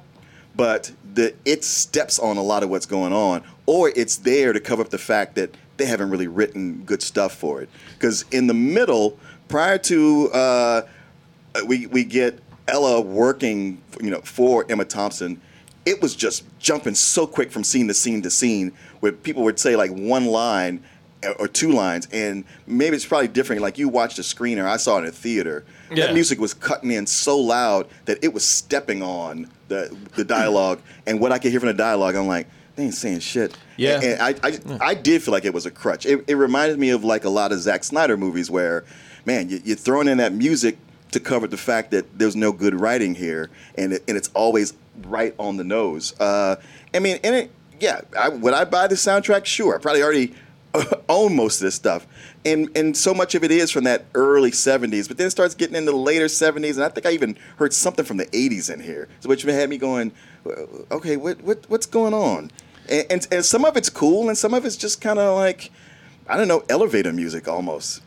but 0.56 0.92
the 1.14 1.34
it 1.46 1.64
steps 1.64 2.20
on 2.20 2.38
a 2.38 2.44
lot 2.44 2.64
of 2.64 2.70
what's 2.70 2.86
going 2.86 3.14
on, 3.14 3.44
or 3.66 3.90
it's 3.96 4.18
there 4.18 4.54
to 4.54 4.60
cover 4.60 4.82
up 4.82 4.90
the 4.90 4.98
fact 4.98 5.36
that 5.36 5.56
they 5.78 5.86
haven't 5.86 6.10
really 6.10 6.28
written 6.28 6.84
good 6.86 7.02
stuff 7.02 7.34
for 7.34 7.62
it. 7.62 7.70
Because 7.96 8.26
in 8.32 8.48
the 8.48 8.54
middle, 8.54 9.18
prior 9.48 9.78
to 9.78 10.30
uh, 10.32 10.82
we 11.66 11.88
we 11.88 12.04
get 12.04 12.40
Ella 12.70 13.02
working, 13.02 13.82
you 14.02 14.10
know, 14.10 14.22
for 14.22 14.66
Emma 14.70 14.86
Thompson. 14.86 15.42
It 15.86 16.02
was 16.02 16.16
just 16.16 16.44
jumping 16.60 16.94
so 16.94 17.26
quick 17.26 17.52
from 17.52 17.64
scene 17.64 17.88
to 17.88 17.94
scene 17.94 18.22
to 18.22 18.30
scene, 18.30 18.74
where 19.00 19.12
people 19.12 19.44
would 19.44 19.60
say 19.60 19.76
like 19.76 19.92
one 19.92 20.26
line, 20.26 20.84
or 21.38 21.48
two 21.48 21.72
lines, 21.72 22.08
and 22.12 22.46
maybe 22.66 22.96
it's 22.96 23.06
probably 23.06 23.28
different. 23.28 23.62
Like 23.62 23.78
you 23.78 23.90
watched 23.90 24.20
a 24.20 24.22
screener, 24.22 24.66
I 24.66 24.78
saw 24.78 24.98
it 24.98 25.02
in 25.02 25.08
a 25.08 25.12
theater. 25.12 25.66
Yeah. 25.92 26.08
That 26.08 26.14
music 26.14 26.40
was 26.40 26.54
cutting 26.54 26.92
in 26.92 27.08
so 27.08 27.38
loud 27.38 27.88
that 28.06 28.24
it 28.24 28.34
was 28.34 28.46
stepping 28.46 29.02
on 29.04 29.50
the 29.68 29.96
the 30.16 30.24
dialogue, 30.24 30.82
and 31.08 31.20
what 31.20 31.32
I 31.32 31.40
could 31.40 31.52
hear 31.52 31.60
from 31.60 31.68
the 31.68 31.74
dialogue, 31.74 32.16
I'm 32.16 32.28
like, 32.28 32.48
they 32.76 32.84
ain't 32.84 32.94
saying 32.94 33.20
shit. 33.20 33.58
Yeah. 33.76 33.96
and, 33.96 34.04
and 34.04 34.22
I, 34.22 34.48
I 34.48 34.90
I 34.92 34.94
did 34.94 35.22
feel 35.22 35.34
like 35.34 35.46
it 35.46 35.54
was 35.54 35.66
a 35.66 35.72
crutch. 35.72 36.06
It, 36.06 36.24
it 36.28 36.36
reminded 36.36 36.80
me 36.80 36.92
of 36.92 37.04
like 37.04 37.26
a 37.26 37.30
lot 37.30 37.52
of 37.52 37.60
Zack 37.60 37.84
Snyder 37.84 38.16
movies 38.16 38.50
where, 38.50 38.86
man, 39.26 39.50
you, 39.50 39.62
you're 39.64 39.78
throwing 39.78 40.08
in 40.08 40.20
that 40.20 40.34
music 40.34 40.78
to 41.12 41.20
cover 41.20 41.48
the 41.48 41.58
fact 41.58 41.92
that 41.92 42.18
there's 42.18 42.36
no 42.36 42.52
good 42.52 42.80
writing 42.80 43.16
here, 43.16 43.50
and 43.76 43.94
it, 43.94 44.04
and 44.08 44.18
it's 44.18 44.30
always 44.34 44.74
right 45.04 45.34
on 45.40 45.58
the 45.58 45.64
nose. 45.64 46.20
Uh, 46.20 46.58
I 46.94 47.00
mean, 47.00 47.20
and 47.24 47.36
it, 47.36 47.52
yeah, 47.80 48.02
I, 48.18 48.30
would 48.30 48.54
I 48.54 48.66
buy 48.66 48.88
the 48.88 48.96
soundtrack? 48.96 49.46
Sure, 49.46 49.76
I 49.76 49.80
probably 49.80 50.04
already 50.04 50.34
own 51.10 51.36
most 51.36 51.62
of 51.62 51.66
this 51.66 51.76
stuff, 51.76 52.06
and 52.46 52.70
and 52.76 52.96
so 52.96 53.14
much 53.14 53.36
of 53.36 53.44
it 53.44 53.52
is 53.52 53.72
from 53.72 53.86
that 53.86 54.06
early 54.14 54.52
'70s, 54.52 55.08
but 55.08 55.18
then 55.18 55.28
it 55.28 55.32
starts 55.32 55.56
getting 55.56 55.76
into 55.76 55.92
the 55.92 55.98
later 55.98 56.26
'70s, 56.26 56.76
and 56.76 56.84
I 56.84 56.90
think 56.90 57.06
I 57.06 57.12
even 57.12 57.38
heard 57.58 57.74
something 57.74 58.06
from 58.06 58.18
the 58.18 58.28
'80s 58.28 58.72
in 58.72 58.80
here, 58.80 59.08
which 59.24 59.42
had 59.44 59.70
me 59.70 59.78
going, 59.78 60.12
okay, 60.92 61.18
what 61.18 61.42
what 61.42 61.66
what's 61.70 61.86
going 61.86 62.14
on? 62.14 62.52
And, 62.88 63.06
and, 63.10 63.28
and 63.32 63.46
some 63.46 63.66
of 63.66 63.78
it's 63.78 63.90
cool, 63.90 64.30
and 64.30 64.38
some 64.38 64.54
of 64.54 64.66
it's 64.66 64.78
just 64.78 65.00
kind 65.02 65.20
of 65.20 65.36
like, 65.36 65.72
I 66.28 66.38
don't 66.38 66.48
know, 66.48 66.64
elevator 66.70 67.14
music 67.14 67.48
almost. 67.48 68.02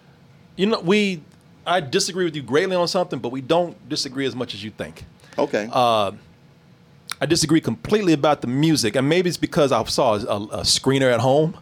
You 0.57 0.67
know, 0.67 0.81
we 0.81 1.23
I 1.67 1.81
disagree 1.81 2.25
with 2.25 2.35
you 2.37 2.43
greatly 2.43 2.77
on 2.77 2.89
something, 2.89 3.19
but 3.19 3.31
we 3.31 3.41
don't 3.41 3.89
disagree 3.89 4.27
as 4.27 4.35
much 4.35 4.55
as 4.55 4.65
you 4.65 4.71
think. 4.71 5.05
Okay. 5.39 5.69
Uh, 5.73 6.13
I 7.21 7.27
disagree 7.27 7.61
completely 7.61 8.13
about 8.13 8.41
the 8.41 8.49
music, 8.49 8.97
and 8.97 9.09
maybe 9.09 9.29
it's 9.29 9.37
because 9.37 9.71
I 9.71 9.83
saw 9.85 10.15
a, 10.15 10.17
a 10.19 10.61
screener 10.63 11.13
at 11.13 11.21
home, 11.21 11.57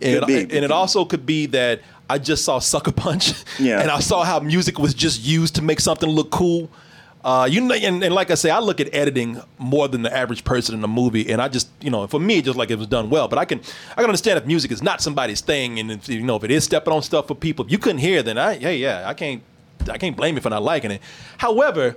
and, 0.00 0.26
be. 0.26 0.40
and 0.42 0.52
it 0.52 0.70
also 0.70 1.04
could 1.04 1.26
be 1.26 1.46
that 1.46 1.80
I 2.08 2.18
just 2.18 2.44
saw 2.44 2.58
Sucker 2.58 2.92
Punch, 2.92 3.32
Yeah. 3.58 3.80
and 3.82 3.90
I 3.90 4.00
saw 4.00 4.22
how 4.24 4.38
music 4.40 4.78
was 4.78 4.94
just 4.94 5.24
used 5.24 5.54
to 5.56 5.62
make 5.62 5.80
something 5.80 6.08
look 6.08 6.30
cool. 6.30 6.70
Uh, 7.24 7.48
you 7.48 7.60
know, 7.60 7.74
and, 7.74 8.02
and 8.02 8.12
like 8.14 8.32
I 8.32 8.34
say, 8.34 8.50
I 8.50 8.58
look 8.58 8.80
at 8.80 8.92
editing 8.92 9.40
more 9.56 9.86
than 9.86 10.02
the 10.02 10.12
average 10.14 10.42
person 10.42 10.74
in 10.74 10.82
a 10.82 10.88
movie, 10.88 11.30
and 11.30 11.40
I 11.40 11.46
just, 11.48 11.68
you 11.80 11.88
know, 11.90 12.06
for 12.08 12.18
me, 12.18 12.42
just 12.42 12.58
like 12.58 12.70
it 12.70 12.78
was 12.78 12.88
done 12.88 13.10
well. 13.10 13.28
But 13.28 13.38
I 13.38 13.44
can, 13.44 13.60
I 13.92 13.94
can 13.96 14.06
understand 14.06 14.38
if 14.38 14.46
music 14.46 14.72
is 14.72 14.82
not 14.82 15.00
somebody's 15.00 15.40
thing, 15.40 15.78
and 15.78 15.92
if, 15.92 16.08
you 16.08 16.22
know, 16.22 16.34
if 16.34 16.42
it 16.42 16.50
is 16.50 16.64
stepping 16.64 16.92
on 16.92 17.00
stuff 17.02 17.28
for 17.28 17.36
people, 17.36 17.64
if 17.64 17.70
you 17.70 17.78
couldn't 17.78 17.98
hear, 17.98 18.24
then 18.24 18.38
I, 18.38 18.54
hey, 18.56 18.76
yeah, 18.78 19.08
I 19.08 19.14
can't, 19.14 19.40
I 19.88 19.98
can't 19.98 20.16
blame 20.16 20.34
you 20.34 20.40
for 20.40 20.50
not 20.50 20.64
liking 20.64 20.90
it. 20.90 21.00
However, 21.38 21.96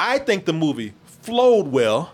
I 0.00 0.18
think 0.18 0.46
the 0.46 0.52
movie 0.52 0.94
flowed 1.04 1.68
well, 1.68 2.10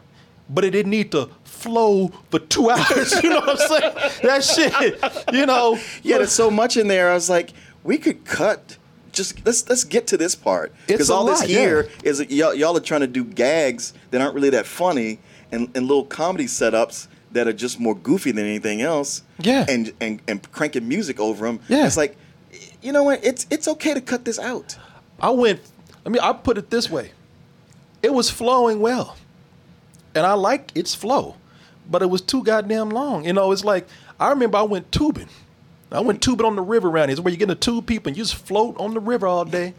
but 0.51 0.65
it 0.65 0.71
didn't 0.73 0.91
need 0.91 1.11
to 1.13 1.31
flow 1.45 2.09
for 2.31 2.39
two 2.39 2.69
hours. 2.71 3.23
you 3.23 3.31
know 3.31 3.41
what 3.41 3.61
I'm 3.61 3.69
saying? 3.69 4.11
That 4.23 4.45
shit, 4.45 5.35
you 5.35 5.47
know. 5.47 5.79
Yeah, 6.03 6.19
there's 6.19 6.33
so 6.33 6.51
much 6.51 6.77
in 6.77 6.89
there. 6.89 7.11
I 7.11 7.15
was 7.15 7.31
like, 7.31 7.51
we 7.83 7.97
could 7.97 8.27
cut. 8.27 8.77
Just 9.15 9.45
let's 9.47 9.69
let's 9.69 9.85
get 9.85 10.07
to 10.09 10.17
this 10.17 10.35
part 10.35 10.73
because 10.87 11.11
all 11.11 11.25
this 11.25 11.41
lot, 11.41 11.49
here 11.49 11.89
yeah. 12.03 12.11
is 12.11 12.21
y'all, 12.31 12.55
y'all 12.55 12.77
are 12.77 12.81
trying 12.81 13.01
to 13.01 13.07
do 13.07 13.25
gags 13.25 13.95
that 14.11 14.21
aren't 14.21 14.35
really 14.35 14.51
that 14.51 14.67
funny 14.67 15.21
and, 15.53 15.71
and 15.77 15.87
little 15.87 16.05
comedy 16.05 16.47
setups 16.47 17.07
that 17.33 17.47
are 17.47 17.53
just 17.53 17.79
more 17.79 17.95
goofy 17.95 18.33
than 18.33 18.45
anything 18.45 18.81
else. 18.81 19.23
Yeah. 19.39 19.67
and 19.69 19.93
and, 20.01 20.23
and 20.27 20.51
cranking 20.53 20.89
music 20.89 21.21
over 21.21 21.47
them. 21.47 21.61
Yeah. 21.69 21.87
it's 21.87 21.97
like, 21.97 22.17
you 22.83 22.93
know 22.93 23.03
what? 23.03 23.25
It's 23.25 23.47
it's 23.51 23.69
okay 23.69 23.95
to 23.95 24.01
cut 24.01 24.25
this 24.25 24.39
out. 24.39 24.77
I 25.21 25.31
went. 25.31 25.61
I 26.07 26.09
mean, 26.09 26.21
I 26.23 26.33
put 26.33 26.59
it 26.59 26.71
this 26.71 26.91
way: 26.91 27.13
it 28.03 28.13
was 28.13 28.31
flowing 28.31 28.81
well, 28.81 29.17
and 30.15 30.27
I 30.27 30.35
like 30.35 30.71
its 30.75 30.95
flow, 30.95 31.37
but 31.91 32.03
it 32.03 32.11
was 32.11 32.21
too 32.21 32.43
goddamn 32.43 32.91
long. 32.91 33.25
You 33.25 33.33
know, 33.33 33.53
it's 33.53 33.65
like 33.65 33.87
I 34.19 34.31
remember 34.31 34.59
I 34.59 34.63
went 34.63 34.91
tubing. 34.93 35.29
I 35.93 36.01
went 36.01 36.23
tubing 36.23 36.47
on 36.47 36.57
the 36.57 36.63
river 36.63 36.89
around 36.89 37.09
here. 37.09 37.13
It's 37.13 37.21
where 37.21 37.31
you 37.31 37.37
get 37.37 37.45
in 37.45 37.51
a 37.51 37.55
tube 37.55 37.87
people 37.87 38.11
and 38.11 38.17
you 38.17 38.25
just 38.25 38.35
float 38.35 38.77
on 38.79 38.95
the 38.95 39.01
river 39.01 39.27
all 39.27 39.45
day, 39.45 39.75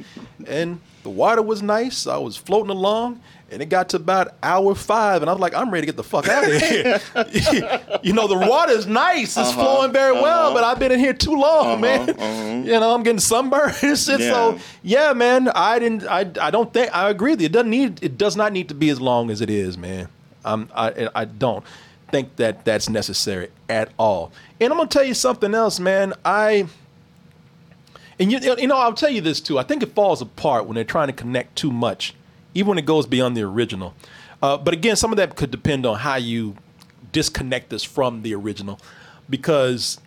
and 0.48 0.80
the 1.04 1.10
water 1.10 1.42
was 1.42 1.62
nice. 1.62 2.08
I 2.08 2.18
was 2.18 2.38
floating 2.38 2.72
along, 2.72 3.22
and 3.52 3.62
it 3.62 3.68
got 3.68 3.90
to 3.90 3.98
about 3.98 4.36
hour 4.42 4.74
five, 4.76 5.22
and 5.22 5.30
I 5.30 5.34
was 5.34 5.42
like, 5.42 5.54
I'm 5.54 5.72
ready 5.72 5.86
to 5.86 5.94
get 5.94 5.98
the 5.98 6.04
fuck 6.04 6.28
out 6.28 6.44
of 6.44 6.62
here. 6.62 7.02
you 8.04 8.14
know, 8.14 8.28
the 8.28 8.38
water 8.38 8.72
is 8.72 8.88
nice. 8.88 9.38
It's 9.38 9.50
uh-huh. 9.50 9.62
flowing 9.62 9.92
very 9.92 10.14
well, 10.14 10.48
uh-huh. 10.48 10.54
but 10.54 10.64
I've 10.64 10.80
been 10.80 10.92
in 10.92 11.00
here 11.00 11.14
too 11.14 11.36
long, 11.36 11.84
uh-huh. 11.84 12.14
man. 12.16 12.66
You 12.66 12.80
know, 12.80 12.94
I'm 12.94 13.04
getting 13.04 13.20
sunburned 13.20 13.76
and 13.82 13.98
shit. 13.98 14.20
So 14.22 14.54
Yeah. 14.54 14.60
yeah, 14.84 15.14
man, 15.14 15.50
I 15.50 15.80
didn't. 15.80 16.08
I, 16.08 16.30
I 16.42 16.52
don't 16.52 16.74
think 16.74 16.96
I 16.96 17.10
agree 17.10 17.32
with 17.32 17.42
you. 17.42 17.48
It 17.48 17.52
doesn't 17.52 17.70
need. 17.70 18.04
It 18.04 18.18
does 18.18 18.36
not 18.36 18.54
need 18.54 18.70
to 18.70 18.76
be 18.76 18.90
as 18.90 19.02
long 19.02 19.30
as 19.30 19.42
it 19.42 19.50
is, 19.50 19.78
man. 19.78 20.08
Um, 20.44 20.70
I 20.76 21.10
I 21.14 21.26
don't 21.26 21.64
think 22.16 22.38
that 22.38 22.64
that's 22.64 22.88
necessary 22.88 23.50
at 23.68 23.92
all. 24.00 24.32
And 24.62 24.72
I'm 24.72 24.78
gonna 24.78 24.88
tell 24.90 25.04
you 25.04 25.14
something 25.14 25.54
else, 25.54 25.82
man. 25.82 26.14
I 26.24 26.68
and 28.18 28.32
you 28.32 28.40
you 28.58 28.68
know 28.68 28.78
I'll 28.78 28.94
tell 28.94 29.10
you 29.10 29.20
this 29.20 29.42
too. 29.42 29.60
I 29.60 29.64
think 29.64 29.84
it 29.84 29.94
falls 29.94 30.22
apart 30.22 30.66
when 30.66 30.76
they're 30.76 30.86
trying 30.86 31.08
to 31.08 31.14
connect 31.14 31.58
too 31.58 31.72
much, 31.72 32.16
even 32.54 32.70
when 32.70 32.78
it 32.78 32.86
goes 32.86 33.06
beyond 33.06 33.36
the 33.36 33.42
original. 33.42 33.94
Uh, 34.42 34.56
but 34.58 34.74
again, 34.74 34.96
some 34.96 35.12
of 35.12 35.18
that 35.18 35.36
could 35.36 35.52
depend 35.52 35.86
on 35.86 36.00
how 36.00 36.16
you 36.16 36.56
disconnect 37.12 37.70
this 37.70 37.84
from 37.84 38.22
the 38.22 38.34
original, 38.34 38.80
because 39.30 40.00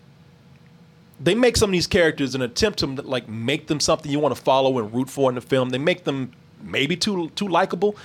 they 1.21 1.35
make 1.35 1.59
some 1.59 1.69
of 1.69 1.73
these 1.73 1.87
characters 1.87 2.35
an 2.35 2.41
attempt 2.41 2.79
to 2.79 2.87
like 2.87 3.29
make 3.29 3.67
them 3.67 3.81
something 3.81 4.11
you 4.11 4.19
want 4.19 4.35
to 4.35 4.41
follow 4.41 4.79
and 4.79 4.95
root 4.95 5.11
for 5.11 5.29
in 5.31 5.35
the 5.35 5.43
film. 5.43 5.69
They 5.69 5.79
make 5.79 6.05
them 6.05 6.33
maybe 6.63 6.97
too 6.97 7.29
too 7.31 7.49
likable. 7.49 7.97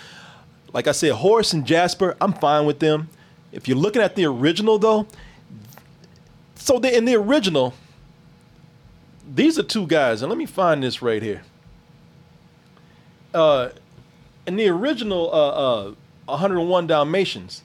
Like 0.73 0.87
I 0.87 0.91
said, 0.91 1.13
Horace 1.13 1.53
and 1.53 1.65
Jasper, 1.65 2.17
I'm 2.19 2.33
fine 2.33 2.65
with 2.65 2.79
them. 2.79 3.07
If 3.53 3.67
you're 3.67 3.77
looking 3.77 4.01
at 4.01 4.15
the 4.15 4.25
original 4.25 4.79
though, 4.79 5.07
so 6.55 6.79
the, 6.79 6.95
in 6.95 7.05
the 7.05 7.15
original, 7.15 7.73
these 9.33 9.59
are 9.59 9.63
two 9.63 9.85
guys, 9.85 10.21
and 10.21 10.29
let 10.29 10.37
me 10.37 10.45
find 10.45 10.81
this 10.83 11.01
right 11.01 11.21
here. 11.21 11.43
Uh, 13.33 13.69
in 14.45 14.55
the 14.55 14.67
original 14.69 15.29
uh, 15.33 15.87
uh, 15.87 15.93
101 16.25 16.87
Dalmatians, 16.87 17.63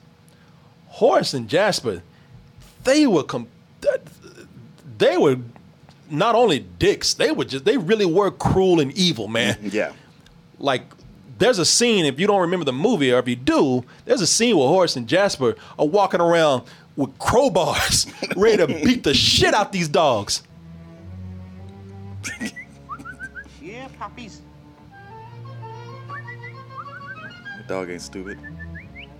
Horace 0.87 1.33
and 1.33 1.47
Jasper, 1.49 2.01
they 2.83 3.07
were 3.07 3.23
com- 3.23 3.47
they 4.97 5.17
were 5.17 5.37
not 6.09 6.35
only 6.35 6.59
dicks, 6.59 7.13
they 7.13 7.31
were 7.31 7.45
just 7.45 7.65
they 7.65 7.77
really 7.77 8.05
were 8.05 8.31
cruel 8.31 8.79
and 8.79 8.91
evil, 8.93 9.27
man. 9.27 9.57
Yeah, 9.71 9.93
Like 10.57 10.83
there's 11.39 11.57
a 11.57 11.65
scene 11.65 12.05
if 12.05 12.19
you 12.19 12.27
don't 12.27 12.41
remember 12.41 12.65
the 12.65 12.73
movie 12.73 13.11
or 13.11 13.19
if 13.19 13.27
you 13.27 13.35
do, 13.35 13.83
there's 14.05 14.21
a 14.21 14.27
scene 14.27 14.55
where 14.57 14.67
Horace 14.67 14.95
and 14.95 15.07
Jasper 15.07 15.55
are 15.77 15.87
walking 15.87 16.21
around 16.21 16.63
with 16.95 17.17
crowbars, 17.17 18.11
ready 18.35 18.57
to 18.57 18.67
beat 18.67 19.03
the 19.03 19.13
shit 19.13 19.53
out 19.53 19.71
these 19.71 19.87
dogs. 19.87 20.43
Yeah, 23.61 23.87
puppies. 23.99 24.41
the 27.57 27.63
dog 27.67 27.89
ain't 27.89 28.01
stupid. 28.01 28.39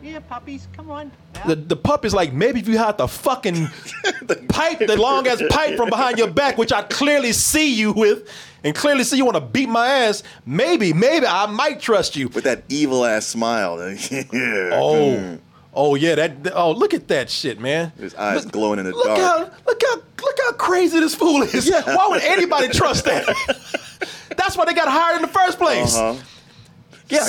Yeah, 0.02 0.20
puppies. 0.20 0.68
Come 0.74 0.90
on. 0.90 1.12
The 1.46 1.56
the 1.56 1.76
pup 1.76 2.04
is 2.04 2.14
like, 2.14 2.34
maybe 2.34 2.60
if 2.60 2.68
you 2.68 2.78
had 2.78 2.98
the 2.98 3.08
fucking 3.08 3.68
pipe, 4.48 4.80
the 4.80 4.98
long 4.98 5.28
ass 5.28 5.41
pipe 5.50 5.76
from 5.78 5.90
behind 5.90 6.18
your 6.18 6.30
back, 6.32 6.58
which 6.58 6.72
I 6.72 6.82
clearly 6.84 7.32
see 7.34 7.74
you 7.76 7.91
with, 7.91 8.28
and 8.64 8.76
clearly 8.76 9.03
see 9.03 9.18
you 9.18 9.26
want 9.26 9.36
to 9.38 9.41
beat 9.41 9.69
my 9.69 9.88
ass, 9.88 10.23
maybe, 10.45 10.94
maybe 10.94 11.26
I 11.26 11.45
might 11.45 11.80
trust 11.80 12.15
you. 12.15 12.27
With 12.30 12.44
that 12.45 12.64
evil 12.69 13.06
ass 13.06 13.26
smile. 13.27 13.80
Oh, 14.34 15.38
oh 15.73 15.95
yeah, 15.95 16.15
that. 16.15 16.52
Oh, 16.53 16.72
look 16.72 16.94
at 16.94 17.07
that 17.10 17.30
shit, 17.30 17.60
man. 17.60 17.91
His 17.99 18.15
eyes 18.15 18.44
Look- 18.45 18.53
glowing 18.53 18.80
in 18.80 18.86
the 18.86 18.91
Look 18.91 19.06
dark. 19.06 19.19
how 19.19 19.38
look 19.68 19.81
how 19.86 19.95
look 19.95 20.38
how 20.45 20.52
crazy 20.53 20.99
this 20.99 21.15
fool 21.15 21.44
is. 21.44 21.68
Yeah. 21.69 21.84
Why 21.95 22.07
would 22.10 22.22
anybody 22.22 22.69
trust 22.69 23.06
that? 23.06 23.26
That's 24.38 24.56
why 24.57 24.65
they 24.65 24.73
got 24.73 24.88
hired 24.88 25.18
in 25.18 25.22
the 25.22 25.27
first 25.27 25.57
place. 25.57 25.95
Uh-huh. 25.95 26.19
Yeah, 27.10 27.27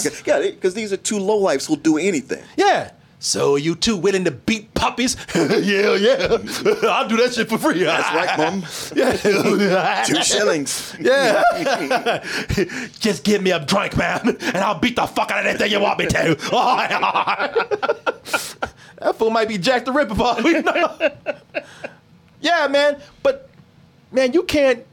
because 0.51 0.75
these 0.75 0.93
are 0.93 0.99
two 0.99 1.17
lowlifes 1.17 1.67
who'll 1.67 1.77
do 1.77 1.97
anything. 1.97 2.43
Yeah. 2.57 2.91
So 3.23 3.57
you 3.57 3.75
two 3.75 3.99
willing 3.99 4.25
to 4.25 4.31
beat 4.31 4.73
puppies? 4.73 5.15
yeah, 5.35 5.95
yeah. 5.95 6.27
I'll 6.85 7.07
do 7.07 7.19
that 7.19 7.33
shit 7.35 7.51
for 7.51 7.59
free. 7.59 7.83
That's 7.83 8.15
right, 8.15 8.39
mom. 8.39 8.65
Yeah. 8.97 10.05
Two 10.07 10.23
shillings. 10.23 10.97
Yeah. 10.99 11.43
Just 12.99 13.23
give 13.23 13.43
me 13.43 13.51
a 13.51 13.61
drink, 13.61 13.95
man, 13.99 14.39
and 14.41 14.57
I'll 14.57 14.79
beat 14.79 14.97
the 14.97 15.07
fuck 15.07 15.31
out 15.31 15.41
of 15.41 15.47
anything 15.47 15.71
you 15.71 15.81
want 15.81 15.99
me 15.99 16.07
to. 16.07 16.35
that 19.01 19.17
fool 19.17 19.29
might 19.29 19.49
be 19.49 19.59
Jack 19.59 19.85
the 19.85 19.93
Ripper, 19.93 20.15
for 20.15 20.43
we 20.43 20.63
know. 20.63 21.11
yeah, 22.41 22.67
man. 22.69 23.03
But 23.23 23.51
man, 24.11 24.33
you 24.33 24.45
can't. 24.45 24.87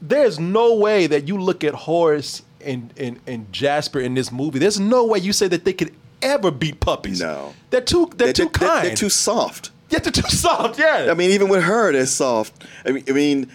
There's 0.00 0.38
no 0.40 0.74
way 0.76 1.06
that 1.06 1.28
you 1.28 1.36
look 1.36 1.62
at 1.64 1.74
Horace 1.74 2.42
and, 2.64 2.94
and, 2.96 3.20
and 3.26 3.52
Jasper 3.52 4.00
in 4.00 4.14
this 4.14 4.32
movie. 4.32 4.58
There's 4.58 4.80
no 4.80 5.04
way 5.04 5.18
you 5.18 5.34
say 5.34 5.48
that 5.48 5.66
they 5.66 5.74
could 5.74 5.94
ever 6.22 6.50
beat 6.50 6.80
puppies. 6.80 7.20
No. 7.20 7.54
They're 7.70 7.80
too. 7.80 8.10
They're, 8.16 8.32
too 8.32 8.44
they're- 8.44 8.68
kind. 8.68 8.86
They're 8.88 8.96
too 8.96 9.08
soft. 9.10 9.70
Yeah, 9.90 10.00
they're 10.00 10.12
too 10.12 10.28
soft. 10.28 10.78
Yeah. 10.78 11.08
I 11.10 11.14
mean, 11.14 11.30
even 11.30 11.48
with 11.48 11.62
her, 11.64 11.92
they're 11.92 12.04
soft. 12.06 12.64
I 12.84 12.90
mean, 12.92 13.04
I 13.08 13.12
mean, 13.12 13.50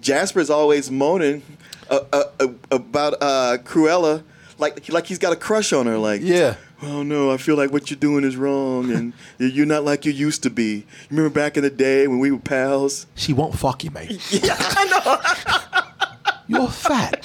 Jasper's 0.00 0.50
always 0.50 0.90
moaning 0.90 1.42
uh, 1.88 2.00
uh, 2.12 2.24
uh, 2.38 2.48
about 2.70 3.14
uh, 3.22 3.56
Cruella, 3.64 4.22
like 4.58 4.88
like 4.90 5.06
he's 5.06 5.18
got 5.18 5.32
a 5.32 5.36
crush 5.36 5.72
on 5.72 5.86
her. 5.86 5.96
Like, 5.96 6.20
Yeah. 6.22 6.56
oh 6.82 7.02
no, 7.02 7.30
I 7.30 7.38
feel 7.38 7.56
like 7.56 7.72
what 7.72 7.90
you're 7.90 7.98
doing 7.98 8.24
is 8.24 8.36
wrong, 8.36 8.90
and 8.92 9.12
you're 9.38 9.64
not 9.64 9.84
like 9.84 10.04
you 10.04 10.12
used 10.12 10.42
to 10.42 10.50
be. 10.50 10.86
Remember 11.08 11.30
back 11.30 11.56
in 11.56 11.62
the 11.62 11.70
day 11.70 12.06
when 12.06 12.18
we 12.18 12.30
were 12.30 12.38
pals? 12.38 13.06
She 13.14 13.32
won't 13.32 13.58
fuck 13.58 13.82
you, 13.82 13.90
mate. 13.90 14.20
Yeah, 14.42 14.56
I 14.58 14.84
know. 14.84 16.58
You're 16.58 16.68
fat. 16.68 17.24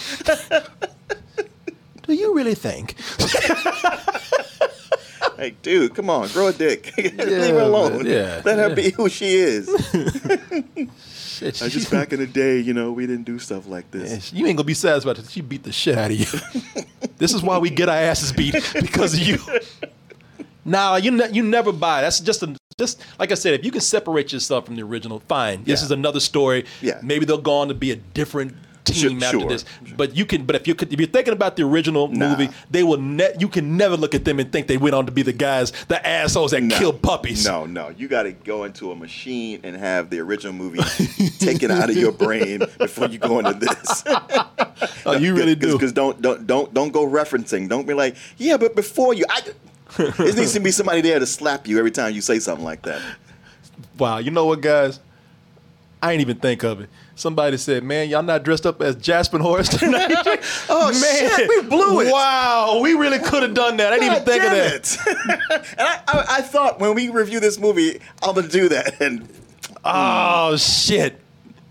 Do 2.07 2.13
you 2.13 2.35
really 2.35 2.55
think? 2.55 2.95
Hey, 5.37 5.53
dude, 5.61 5.93
come 5.95 6.09
on, 6.09 6.29
grow 6.29 6.47
a 6.47 6.53
dick. 6.53 6.93
Leave 6.97 7.17
her 7.19 7.59
alone. 7.59 8.05
yeah, 8.05 8.41
Let 8.45 8.57
her 8.57 8.69
yeah. 8.69 8.73
be 8.73 8.91
who 8.91 9.09
she 9.09 9.35
is. 9.35 9.67
Shit, 11.13 11.61
Uh, 11.61 11.67
just 11.67 11.91
back 11.91 12.13
in 12.13 12.19
the 12.21 12.25
day, 12.27 12.57
you 12.59 12.73
know, 12.73 12.93
we 12.93 13.05
didn't 13.05 13.25
do 13.25 13.37
stuff 13.37 13.67
like 13.67 13.91
this. 13.91 14.31
you 14.31 14.45
ain't 14.47 14.55
gonna 14.55 14.65
be 14.65 14.73
satisfied 14.73 15.19
she 15.29 15.41
beat 15.41 15.63
the 15.63 15.73
shit 15.73 15.97
out 15.97 16.09
of 16.09 16.17
you. 16.17 16.25
this 17.17 17.33
is 17.33 17.43
why 17.43 17.57
we 17.57 17.69
get 17.69 17.89
our 17.89 17.97
asses 17.97 18.31
beat 18.31 18.55
because 18.79 19.13
of 19.13 19.19
you. 19.19 19.37
Nah, 20.63 20.95
you 20.95 21.11
ne- 21.11 21.31
you 21.33 21.43
never 21.43 21.73
buy. 21.73 21.99
That's 22.01 22.21
just 22.21 22.41
a 22.41 22.55
just 22.79 23.01
like 23.19 23.33
I 23.33 23.35
said. 23.35 23.55
If 23.55 23.65
you 23.65 23.71
can 23.71 23.81
separate 23.81 24.31
yourself 24.31 24.65
from 24.67 24.77
the 24.77 24.83
original, 24.83 25.19
fine. 25.27 25.65
This 25.65 25.81
Yeah. 25.81 25.85
is 25.85 25.91
another 25.91 26.21
story. 26.21 26.63
Yeah. 26.81 26.99
Maybe 27.03 27.25
they'll 27.25 27.37
go 27.41 27.55
on 27.55 27.67
to 27.67 27.73
be 27.73 27.91
a 27.91 27.97
different 27.97 28.55
team 28.85 29.19
Sure, 29.19 29.25
after 29.27 29.39
sure. 29.41 29.49
this. 29.49 29.65
But 29.97 30.15
you 30.15 30.25
can. 30.25 30.45
But 30.45 30.55
if 30.55 30.67
you 30.67 30.75
could, 30.75 30.93
if 30.93 30.99
you're 30.99 31.09
thinking 31.09 31.33
about 31.33 31.55
the 31.57 31.63
original 31.63 32.07
movie, 32.07 32.49
they 32.71 32.83
will. 32.83 32.97
Ne- 32.97 33.33
you 33.39 33.47
can 33.49 33.75
never 33.77 33.97
look 33.97 34.15
at 34.15 34.23
them 34.25 34.39
and 34.39 34.51
think 34.51 34.67
they 34.67 34.77
went 34.77 34.95
on 34.95 35.05
to 35.05 35.11
be 35.11 35.21
the 35.21 35.33
guys, 35.33 35.71
the 35.87 36.05
assholes 36.07 36.51
that 36.51 36.63
No. 36.63 36.77
killed 36.77 37.01
puppies. 37.01 37.45
No, 37.45 37.65
no. 37.65 37.89
You 37.97 38.07
got 38.07 38.23
to 38.23 38.31
go 38.31 38.63
into 38.63 38.91
a 38.91 38.95
machine 38.95 39.59
and 39.63 39.75
have 39.75 40.09
the 40.09 40.19
original 40.19 40.53
movie 40.53 40.79
taken 41.39 41.71
out 41.71 41.89
of 41.89 41.97
your 41.97 42.11
brain 42.11 42.61
before 42.77 43.07
you 43.07 43.17
go 43.19 43.39
into 43.39 43.53
this. 43.53 44.03
Oh, 45.05 45.13
you 45.13 45.35
really 45.35 45.55
do. 45.55 45.73
Because 45.73 45.93
don't 45.93 46.21
don't 46.21 46.45
don't 46.47 46.73
don't 46.73 46.91
go 46.91 47.07
referencing. 47.07 47.69
Don't 47.69 47.87
be 47.87 47.93
like, 47.93 48.15
yeah, 48.37 48.57
but 48.57 48.75
before 48.75 49.13
you, 49.13 49.23
I. 49.29 49.41
there 49.97 50.33
needs 50.33 50.53
to 50.53 50.59
be 50.59 50.71
somebody 50.71 51.01
there 51.01 51.19
to 51.19 51.25
slap 51.25 51.67
you 51.67 51.77
every 51.77 51.91
time 51.91 52.13
you 52.13 52.21
say 52.21 52.39
something 52.39 52.65
like 52.65 52.81
that. 52.83 53.01
Wow, 53.97 54.17
you 54.17 54.31
know 54.31 54.45
what, 54.45 54.61
guys? 54.61 54.99
I 56.01 56.11
ain't 56.11 56.21
even 56.21 56.37
think 56.37 56.63
of 56.63 56.81
it. 56.81 56.89
Somebody 57.17 57.55
said, 57.57 57.83
"Man, 57.83 58.09
y'all 58.09 58.23
not 58.23 58.43
dressed 58.43 58.65
up 58.65 58.81
as 58.81 58.95
Jasper 58.97 59.37
Horace 59.39 59.69
tonight." 59.69 60.13
Oh, 60.67 60.91
shit, 60.91 61.47
we 61.47 61.61
blew 61.61 62.01
it. 62.01 62.11
Wow, 62.11 62.79
we 62.81 62.93
really 62.93 63.19
could 63.19 63.43
have 63.43 63.53
done 63.53 63.77
that. 63.77 63.93
I 63.93 63.99
didn't 63.99 64.11
even 64.11 64.17
God 64.17 64.25
think 64.25 64.43
of 64.43 64.51
that. 64.51 65.65
and 65.77 65.87
I, 65.87 66.01
I, 66.07 66.25
I 66.37 66.41
thought 66.41 66.79
when 66.79 66.95
we 66.95 67.09
review 67.09 67.39
this 67.39 67.59
movie, 67.59 68.01
I'm 68.21 68.35
gonna 68.35 68.47
do 68.47 68.67
that. 68.69 68.99
And 68.99 69.27
Oh 69.83 70.57
shit! 70.57 71.19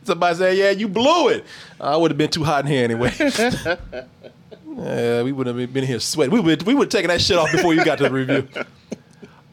Somebody 0.05 0.37
said, 0.37 0.57
"Yeah, 0.57 0.71
you 0.71 0.89
blew 0.89 1.29
it." 1.29 1.45
I 1.81 1.97
would 1.97 2.11
have 2.11 2.19
been 2.19 2.31
too 2.31 2.45
hot 2.45 2.65
in 2.65 2.71
here 2.71 2.85
anyway. 2.85 3.13
yeah, 3.19 5.23
we 5.23 5.33
would 5.33 5.47
have 5.47 5.73
been 5.73 5.85
here 5.85 6.01
sweating. 6.01 6.33
We 6.33 6.41
would 6.41 6.63
we 6.63 6.75
would 6.75 6.87
have 6.87 6.93
taken 6.93 7.09
that 7.09 7.21
shit 7.21 7.37
off 7.37 7.51
before 7.53 7.75
you 7.75 7.85
got 7.85 7.99
to 7.99 8.05
the 8.05 8.11
review. 8.11 8.49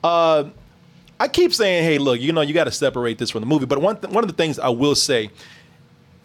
Uh, 0.03 0.49
I 1.19 1.27
keep 1.27 1.53
saying, 1.53 1.84
"Hey, 1.84 1.97
look, 1.97 2.19
you 2.19 2.31
know, 2.31 2.41
you 2.41 2.53
got 2.53 2.65
to 2.65 2.72
separate 2.72 3.18
this 3.18 3.31
from 3.31 3.41
the 3.41 3.47
movie." 3.47 3.65
But 3.65 3.81
one 3.81 3.99
th- 3.99 4.13
one 4.13 4.23
of 4.23 4.30
the 4.30 4.35
things 4.35 4.59
I 4.59 4.69
will 4.69 4.95
say, 4.95 5.30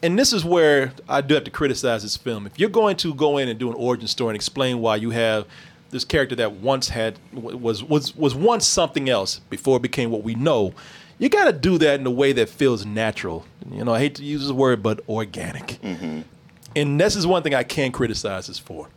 and 0.02 0.18
this 0.18 0.32
is 0.32 0.44
where 0.44 0.92
I 1.08 1.20
do 1.20 1.34
have 1.34 1.44
to 1.44 1.50
criticize 1.50 2.02
this 2.02 2.16
film. 2.16 2.46
If 2.46 2.58
you're 2.58 2.70
going 2.70 2.96
to 2.98 3.14
go 3.14 3.38
in 3.38 3.48
and 3.48 3.58
do 3.58 3.68
an 3.68 3.74
origin 3.74 4.08
story 4.08 4.30
and 4.30 4.36
explain 4.36 4.80
why 4.80 4.96
you 4.96 5.10
have 5.10 5.46
this 5.90 6.04
character 6.04 6.34
that 6.36 6.52
once 6.52 6.88
had 6.88 7.18
was 7.32 7.82
was 7.82 8.14
was 8.16 8.34
once 8.34 8.66
something 8.66 9.08
else 9.08 9.40
before 9.50 9.76
it 9.76 9.82
became 9.82 10.10
what 10.10 10.22
we 10.22 10.34
know, 10.34 10.74
you 11.18 11.28
got 11.28 11.44
to 11.44 11.52
do 11.52 11.78
that 11.78 12.00
in 12.00 12.06
a 12.06 12.10
way 12.10 12.32
that 12.32 12.48
feels 12.48 12.84
natural. 12.84 13.44
You 13.70 13.84
know, 13.84 13.94
I 13.94 13.98
hate 13.98 14.14
to 14.16 14.24
use 14.24 14.42
this 14.42 14.52
word, 14.52 14.82
but 14.82 15.00
organic. 15.08 15.78
Mm-hmm. 15.82 16.22
And 16.74 17.00
this 17.00 17.16
is 17.16 17.26
one 17.26 17.42
thing 17.42 17.54
I 17.54 17.62
can 17.62 17.90
criticize 17.90 18.48
this 18.48 18.58
for. 18.58 18.88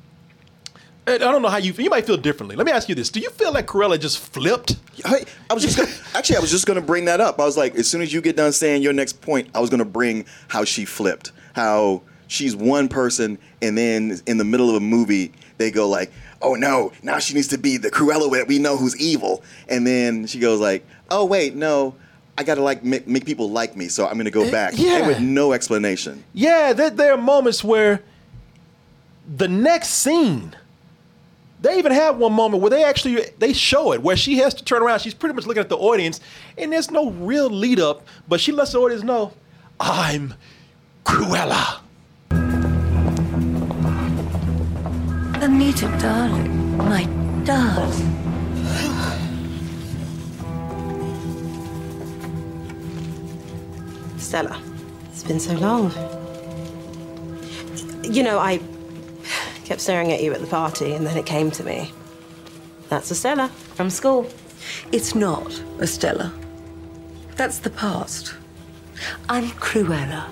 I 1.16 1.18
don't 1.18 1.42
know 1.42 1.50
how 1.50 1.58
you 1.58 1.74
feel. 1.74 1.84
You 1.84 1.90
might 1.90 2.06
feel 2.06 2.18
differently. 2.18 2.56
Let 2.56 2.66
me 2.66 2.72
ask 2.72 2.90
you 2.90 2.96
this: 2.96 3.10
Do 3.10 3.20
you 3.20 3.30
feel 3.32 3.54
like 3.54 3.68
Cruella 3.68 4.00
just 4.00 4.20
flipped? 4.20 4.78
I, 5.06 5.26
I 5.50 5.54
was 5.54 5.64
just 5.64 5.78
gonna, 5.78 5.90
actually, 6.16 6.38
I 6.38 6.40
was 6.40 6.52
just 6.52 6.66
gonna 6.66 6.82
bring 6.82 7.06
that 7.06 7.22
up. 7.22 7.40
I 7.40 7.46
was 7.46 7.58
like, 7.58 7.76
as 7.76 7.88
soon 7.90 8.02
as 8.02 8.12
you 8.14 8.22
get 8.22 8.36
done 8.36 8.52
saying 8.52 8.82
your 8.82 8.94
next 8.94 9.22
point, 9.22 9.50
I 9.54 9.60
was 9.60 9.70
gonna 9.70 9.86
bring 9.86 10.26
how 10.48 10.64
she 10.64 10.86
flipped, 10.86 11.32
how 11.54 12.02
she's 12.28 12.56
one 12.56 12.88
person, 12.88 13.38
and 13.62 13.78
then 13.78 14.20
in 14.28 14.38
the 14.38 14.46
middle 14.46 14.70
of 14.70 14.76
a 14.76 14.80
movie, 14.80 15.32
they 15.58 15.72
go 15.72 15.88
like, 15.88 16.12
"Oh 16.42 16.56
no, 16.56 16.92
now 17.04 17.20
she 17.20 17.34
needs 17.34 17.48
to 17.50 17.58
be 17.58 17.78
the 17.78 17.92
Cruella 17.92 18.32
that 18.34 18.48
we 18.48 18.60
know 18.60 18.78
who's 18.78 19.00
evil," 19.00 19.44
and 19.68 19.86
then 19.86 20.28
she 20.28 20.40
goes 20.40 20.60
like, 20.60 20.86
"Oh 21.10 21.26
wait, 21.26 21.56
no." 21.56 21.96
I 22.38 22.44
gotta 22.44 22.62
like 22.62 22.86
make, 22.86 23.06
make 23.06 23.26
people 23.26 23.50
like 23.50 23.76
me, 23.76 23.90
so 23.90 24.08
I'm 24.08 24.16
gonna 24.16 24.32
go 24.32 24.44
eh, 24.44 24.52
back. 24.52 24.74
yeah. 24.78 25.00
And 25.00 25.08
with 25.08 25.20
no 25.20 25.52
explanation. 25.52 26.24
Yeah, 26.34 26.72
there, 26.72 26.90
there 26.90 27.12
are 27.14 27.18
moments 27.18 27.66
where 27.66 28.02
the 29.28 29.50
next 29.50 29.90
scene, 29.90 30.56
they 31.62 31.78
even 31.78 31.92
have 31.92 32.18
one 32.18 32.34
moment 32.34 32.62
where 32.62 32.70
they 32.70 32.84
actually 32.84 33.22
they 33.38 33.54
show 33.54 33.92
it 33.92 34.02
where 34.02 34.16
she 34.16 34.38
has 34.38 34.54
to 34.56 34.64
turn 34.64 34.82
around. 34.82 35.00
She's 35.00 35.14
pretty 35.14 35.36
much 35.36 35.46
looking 35.46 35.62
at 35.62 35.70
the 35.70 35.78
audience, 35.78 36.22
and 36.58 36.72
there's 36.72 36.90
no 36.90 37.12
real 37.12 37.50
lead 37.50 37.80
up, 37.80 38.08
but 38.28 38.40
she 38.40 38.52
lets 38.52 38.72
the 38.72 38.80
audience 38.80 39.04
know, 39.04 39.34
"I'm 39.80 40.36
Cruella." 41.06 41.80
Anita, 45.42 45.88
darling, 46.00 46.78
my 46.78 47.04
darling. 47.44 48.16
Stella, 54.18 54.62
it's 55.12 55.24
been 55.24 55.40
so 55.40 55.54
long. 55.54 55.92
You 58.04 58.24
know, 58.24 58.38
I 58.38 58.60
kept 59.70 59.82
staring 59.82 60.12
at 60.12 60.24
you 60.24 60.34
at 60.34 60.42
the 60.42 60.48
party, 60.48 60.94
and 60.96 61.06
then 61.06 61.16
it 61.16 61.28
came 61.28 61.52
to 61.52 61.64
me. 61.64 61.94
That's 62.90 63.12
Estella 63.12 63.50
from 63.76 63.92
school. 63.92 64.28
It's 64.92 65.14
not 65.14 65.62
Estella. 65.80 66.34
That's 67.36 67.60
the 67.60 67.70
past. 67.70 68.34
I'm 69.30 69.46
Cruella. 69.52 70.26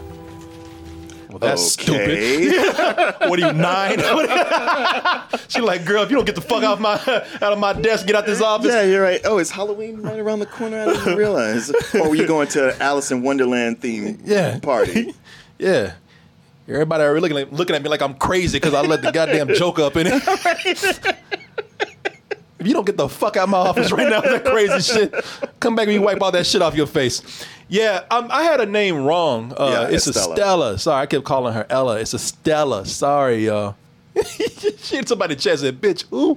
Well, 1.29 1.37
that's 1.39 1.77
Okay. 1.77 2.49
stupid. 2.49 2.75
what 3.29 3.39
are 3.39 3.47
you 3.47 3.53
nine? 3.53 3.99
She's 5.49 5.61
like, 5.61 5.85
"Girl, 5.85 6.01
if 6.01 6.09
you 6.09 6.15
don't 6.17 6.25
get 6.25 6.33
the 6.33 6.41
fuck 6.41 6.63
off 6.63 6.79
my 6.79 6.93
out 6.95 7.53
of 7.53 7.59
my 7.59 7.73
desk, 7.73 8.07
get 8.07 8.15
out 8.15 8.25
this 8.25 8.41
office." 8.41 8.71
Yeah, 8.73 8.81
you're 8.83 9.03
right. 9.03 9.21
Oh, 9.23 9.37
it's 9.37 9.51
Halloween 9.51 10.01
right 10.01 10.17
around 10.17 10.39
the 10.39 10.47
corner. 10.47 10.79
I 10.81 10.85
didn't 10.85 11.15
realize. 11.15 11.71
or 11.93 12.09
were 12.09 12.15
you 12.15 12.25
going 12.25 12.47
to 12.49 12.75
Alice 12.81 13.11
in 13.11 13.21
Wonderland 13.21 13.81
theme 13.81 14.19
Yeah. 14.25 14.57
party? 14.59 15.13
Yeah. 15.59 15.93
Everybody 16.67 17.03
are 17.03 17.19
looking 17.19 17.37
at, 17.37 17.53
looking 17.53 17.75
at 17.75 17.81
me 17.81 17.89
like 17.89 18.01
I'm 18.01 18.15
crazy 18.15 18.57
because 18.59 18.73
I 18.73 18.81
let 18.81 19.01
the 19.01 19.11
goddamn 19.11 19.53
joke 19.53 19.79
up 19.79 19.95
in 19.95 20.07
it. 20.07 20.13
if 22.59 22.67
you 22.67 22.73
don't 22.73 22.85
get 22.85 22.97
the 22.97 23.07
fuck 23.07 23.37
out 23.37 23.43
of 23.43 23.49
my 23.49 23.57
office 23.57 23.91
right 23.91 24.09
now 24.09 24.21
with 24.21 24.43
that 24.43 24.45
crazy 24.45 24.81
shit, 24.81 25.13
come 25.59 25.75
back 25.75 25.85
and 25.85 25.93
you 25.93 26.01
wipe 26.01 26.21
all 26.21 26.31
that 26.31 26.45
shit 26.45 26.61
off 26.61 26.75
your 26.75 26.87
face. 26.87 27.45
Yeah, 27.69 28.03
um, 28.11 28.27
I 28.31 28.43
had 28.43 28.61
a 28.61 28.65
name 28.65 29.03
wrong. 29.05 29.53
Uh, 29.57 29.87
Yeah, 29.89 29.95
it's 29.95 30.07
Estella. 30.07 30.33
Estella. 30.33 30.79
Sorry, 30.79 31.01
I 31.01 31.05
kept 31.05 31.23
calling 31.25 31.53
her 31.53 31.65
Ella. 31.69 31.99
It's 31.99 32.13
Estella. 32.13 32.85
Sorry, 32.85 33.45
y'all. 33.45 33.75
she 34.25 34.95
hit 34.95 35.07
somebody 35.07 35.33
in 35.33 35.37
the 35.37 35.41
chest 35.43 35.63
and 35.63 35.79
said, 35.79 35.81
bitch, 35.81 36.05
who? 36.09 36.33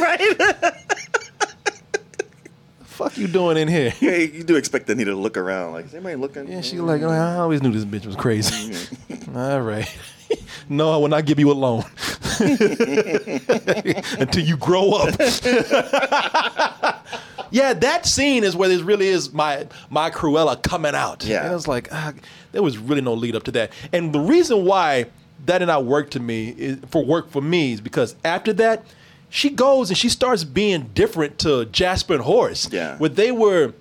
right? 0.00 0.74
Fuck 2.98 3.16
you 3.16 3.28
doing 3.28 3.56
in 3.56 3.68
here? 3.68 3.92
Yeah, 4.00 4.16
you 4.16 4.42
do 4.42 4.56
expect 4.56 4.90
Anita 4.90 5.10
to 5.12 5.16
look 5.16 5.36
around. 5.36 5.72
Like, 5.72 5.86
is 5.86 5.94
anybody 5.94 6.16
looking? 6.16 6.48
Yeah, 6.48 6.60
she 6.62 6.78
like, 6.78 7.02
"Oh, 7.02 7.08
I 7.08 7.36
always 7.36 7.62
knew 7.62 7.70
this 7.70 7.84
bitch 7.84 8.06
was 8.06 8.16
crazy. 8.16 8.74
All 9.34 9.60
right. 9.60 9.88
no, 10.68 10.92
I 10.92 10.96
will 10.96 11.08
not 11.08 11.24
give 11.24 11.38
you 11.38 11.50
a 11.50 11.54
loan 11.54 11.84
until 14.18 14.44
you 14.44 14.56
grow 14.56 14.92
up. 14.92 15.14
yeah, 17.50 17.72
that 17.72 18.02
scene 18.04 18.44
is 18.44 18.56
where 18.56 18.68
there 18.68 18.82
really 18.84 19.08
is 19.08 19.32
my 19.32 19.66
my 19.90 20.10
Cruella 20.10 20.60
coming 20.62 20.94
out. 20.94 21.24
Yeah. 21.24 21.44
and 21.44 21.52
it 21.52 21.54
was 21.54 21.68
like 21.68 21.88
ah, 21.92 22.12
there 22.52 22.62
was 22.62 22.78
really 22.78 23.02
no 23.02 23.14
lead 23.14 23.36
up 23.36 23.44
to 23.44 23.52
that. 23.52 23.72
And 23.92 24.12
the 24.12 24.20
reason 24.20 24.64
why 24.64 25.06
that 25.46 25.58
did 25.58 25.66
not 25.66 25.84
work 25.84 26.10
to 26.10 26.20
me 26.20 26.54
is, 26.56 26.78
for 26.88 27.04
work 27.04 27.30
for 27.30 27.42
me 27.42 27.72
is 27.72 27.80
because 27.80 28.16
after 28.24 28.52
that, 28.54 28.84
she 29.30 29.50
goes 29.50 29.90
and 29.90 29.98
she 29.98 30.08
starts 30.08 30.44
being 30.44 30.90
different 30.94 31.38
to 31.40 31.66
Jasper 31.66 32.14
and 32.14 32.22
Horace. 32.22 32.68
Yeah. 32.70 32.96
where 32.98 33.10
they 33.10 33.32
were 33.32 33.74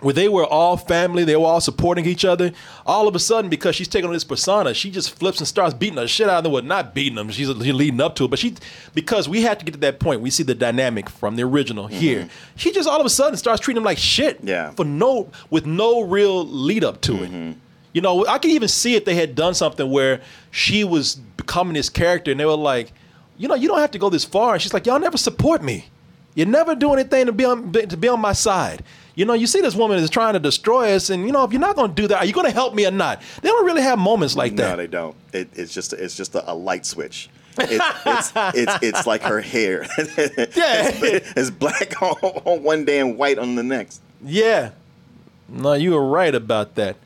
where 0.00 0.12
they 0.12 0.28
were 0.28 0.44
all 0.44 0.76
family, 0.76 1.24
they 1.24 1.36
were 1.36 1.46
all 1.46 1.60
supporting 1.60 2.04
each 2.04 2.24
other. 2.24 2.52
All 2.84 3.08
of 3.08 3.14
a 3.14 3.18
sudden, 3.18 3.48
because 3.48 3.74
she's 3.74 3.88
taking 3.88 4.06
on 4.06 4.12
this 4.12 4.24
persona, 4.24 4.74
she 4.74 4.90
just 4.90 5.18
flips 5.18 5.38
and 5.38 5.48
starts 5.48 5.72
beating 5.72 5.96
the 5.96 6.06
shit 6.06 6.28
out 6.28 6.38
of 6.38 6.44
them. 6.44 6.52
Well, 6.52 6.62
not 6.62 6.94
beating 6.94 7.14
them, 7.14 7.30
she's, 7.30 7.48
she's 7.48 7.72
leading 7.72 8.00
up 8.00 8.14
to 8.16 8.26
it. 8.26 8.28
But 8.28 8.38
she, 8.38 8.54
because 8.94 9.28
we 9.28 9.42
have 9.42 9.58
to 9.58 9.64
get 9.64 9.72
to 9.72 9.80
that 9.80 9.98
point, 9.98 10.20
we 10.20 10.30
see 10.30 10.42
the 10.42 10.54
dynamic 10.54 11.08
from 11.08 11.36
the 11.36 11.44
original 11.44 11.88
mm-hmm. 11.88 11.96
here. 11.96 12.28
She 12.56 12.72
just 12.72 12.88
all 12.88 13.00
of 13.00 13.06
a 13.06 13.10
sudden 13.10 13.36
starts 13.36 13.60
treating 13.60 13.76
them 13.76 13.84
like 13.84 13.98
shit. 13.98 14.40
Yeah. 14.42 14.70
For 14.72 14.84
no, 14.84 15.30
with 15.48 15.64
no 15.64 16.02
real 16.02 16.44
lead 16.46 16.84
up 16.84 17.00
to 17.02 17.24
it. 17.24 17.30
Mm-hmm. 17.30 17.52
You 17.94 18.02
know, 18.02 18.26
I 18.26 18.38
could 18.38 18.50
even 18.50 18.68
see 18.68 18.96
if 18.96 19.06
they 19.06 19.14
had 19.14 19.34
done 19.34 19.54
something 19.54 19.90
where 19.90 20.20
she 20.50 20.84
was 20.84 21.14
becoming 21.14 21.72
this 21.72 21.88
character 21.88 22.30
and 22.30 22.38
they 22.38 22.44
were 22.44 22.54
like, 22.54 22.92
you 23.38 23.48
know, 23.48 23.54
you 23.54 23.68
don't 23.68 23.78
have 23.80 23.90
to 23.92 23.98
go 23.98 24.10
this 24.10 24.24
far. 24.24 24.54
And 24.54 24.62
she's 24.62 24.74
like, 24.74 24.86
y'all 24.86 24.98
never 24.98 25.18
support 25.18 25.62
me. 25.62 25.86
You 26.34 26.44
never 26.44 26.74
do 26.74 26.92
anything 26.92 27.26
to 27.26 27.32
be 27.32 27.44
on 27.46 27.72
to 27.72 27.96
be 27.96 28.08
on 28.08 28.20
my 28.20 28.34
side. 28.34 28.84
You 29.14 29.24
know, 29.24 29.32
you 29.32 29.46
see 29.46 29.62
this 29.62 29.74
woman 29.74 29.98
is 29.98 30.10
trying 30.10 30.34
to 30.34 30.38
destroy 30.38 30.92
us, 30.94 31.08
and 31.08 31.24
you 31.24 31.32
know, 31.32 31.42
if 31.44 31.52
you're 31.52 31.60
not 31.60 31.76
going 31.76 31.94
to 31.94 32.02
do 32.02 32.06
that, 32.08 32.18
are 32.18 32.26
you 32.26 32.34
going 32.34 32.46
to 32.46 32.52
help 32.52 32.74
me 32.74 32.86
or 32.86 32.90
not? 32.90 33.22
They 33.40 33.48
don't 33.48 33.64
really 33.64 33.80
have 33.80 33.98
moments 33.98 34.36
like 34.36 34.54
that. 34.56 34.70
No, 34.72 34.76
they 34.76 34.86
don't. 34.86 35.16
It, 35.32 35.48
it's 35.54 35.72
just 35.72 35.94
it's 35.94 36.14
just 36.14 36.34
a, 36.34 36.52
a 36.52 36.54
light 36.54 36.84
switch. 36.84 37.30
It's 37.58 37.84
it's 38.04 38.32
it's, 38.54 38.78
it's 38.82 39.06
like 39.06 39.22
her 39.22 39.40
hair. 39.40 39.86
Yeah. 39.96 40.90
it's, 40.92 41.32
it's 41.36 41.50
black 41.50 42.02
on, 42.02 42.16
on 42.44 42.62
one 42.62 42.84
day 42.84 43.00
and 43.00 43.16
white 43.16 43.38
on 43.38 43.54
the 43.54 43.62
next. 43.62 44.02
Yeah. 44.22 44.72
No, 45.48 45.72
you 45.72 45.92
were 45.92 46.06
right 46.06 46.34
about 46.34 46.74
that. 46.74 46.96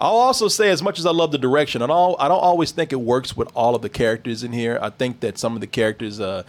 I'll 0.00 0.16
also 0.16 0.48
say, 0.48 0.70
as 0.70 0.82
much 0.82 0.98
as 0.98 1.04
I 1.04 1.10
love 1.10 1.30
the 1.30 1.38
direction, 1.38 1.82
I 1.82 1.86
don't, 1.86 2.16
I 2.18 2.26
don't 2.28 2.40
always 2.40 2.70
think 2.70 2.90
it 2.92 3.00
works 3.00 3.36
with 3.36 3.50
all 3.54 3.74
of 3.74 3.82
the 3.82 3.90
characters 3.90 4.42
in 4.42 4.52
here. 4.52 4.78
I 4.80 4.88
think 4.88 5.20
that 5.20 5.36
some 5.36 5.54
of 5.54 5.60
the 5.60 5.66
characters, 5.66 6.20
uh, 6.20 6.44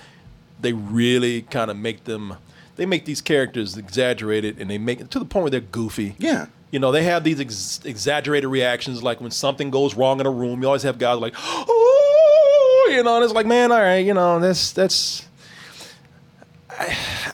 they 0.61 0.71
really 0.71 1.41
kind 1.41 1.69
of 1.69 1.75
make 1.75 2.05
them, 2.05 2.37
they 2.77 2.85
make 2.85 3.03
these 3.03 3.19
characters 3.19 3.75
exaggerated 3.77 4.59
and 4.59 4.69
they 4.69 4.77
make 4.77 5.01
it 5.01 5.11
to 5.11 5.19
the 5.19 5.25
point 5.25 5.43
where 5.43 5.51
they're 5.51 5.59
goofy. 5.59 6.15
Yeah. 6.17 6.45
You 6.71 6.79
know, 6.79 6.93
they 6.93 7.03
have 7.03 7.25
these 7.25 7.41
ex- 7.41 7.81
exaggerated 7.83 8.49
reactions. 8.49 9.03
Like 9.03 9.19
when 9.19 9.31
something 9.31 9.69
goes 9.69 9.95
wrong 9.95 10.21
in 10.21 10.25
a 10.25 10.31
room, 10.31 10.61
you 10.61 10.67
always 10.67 10.83
have 10.83 10.97
guys 10.97 11.19
like, 11.19 11.33
oh, 11.37 12.89
you 12.89 13.03
know, 13.03 13.17
and 13.17 13.25
it's 13.25 13.33
like, 13.33 13.45
man, 13.45 13.73
all 13.73 13.79
right, 13.81 14.05
you 14.05 14.13
know, 14.13 14.39
that's, 14.39 14.71
that's, 14.71 15.27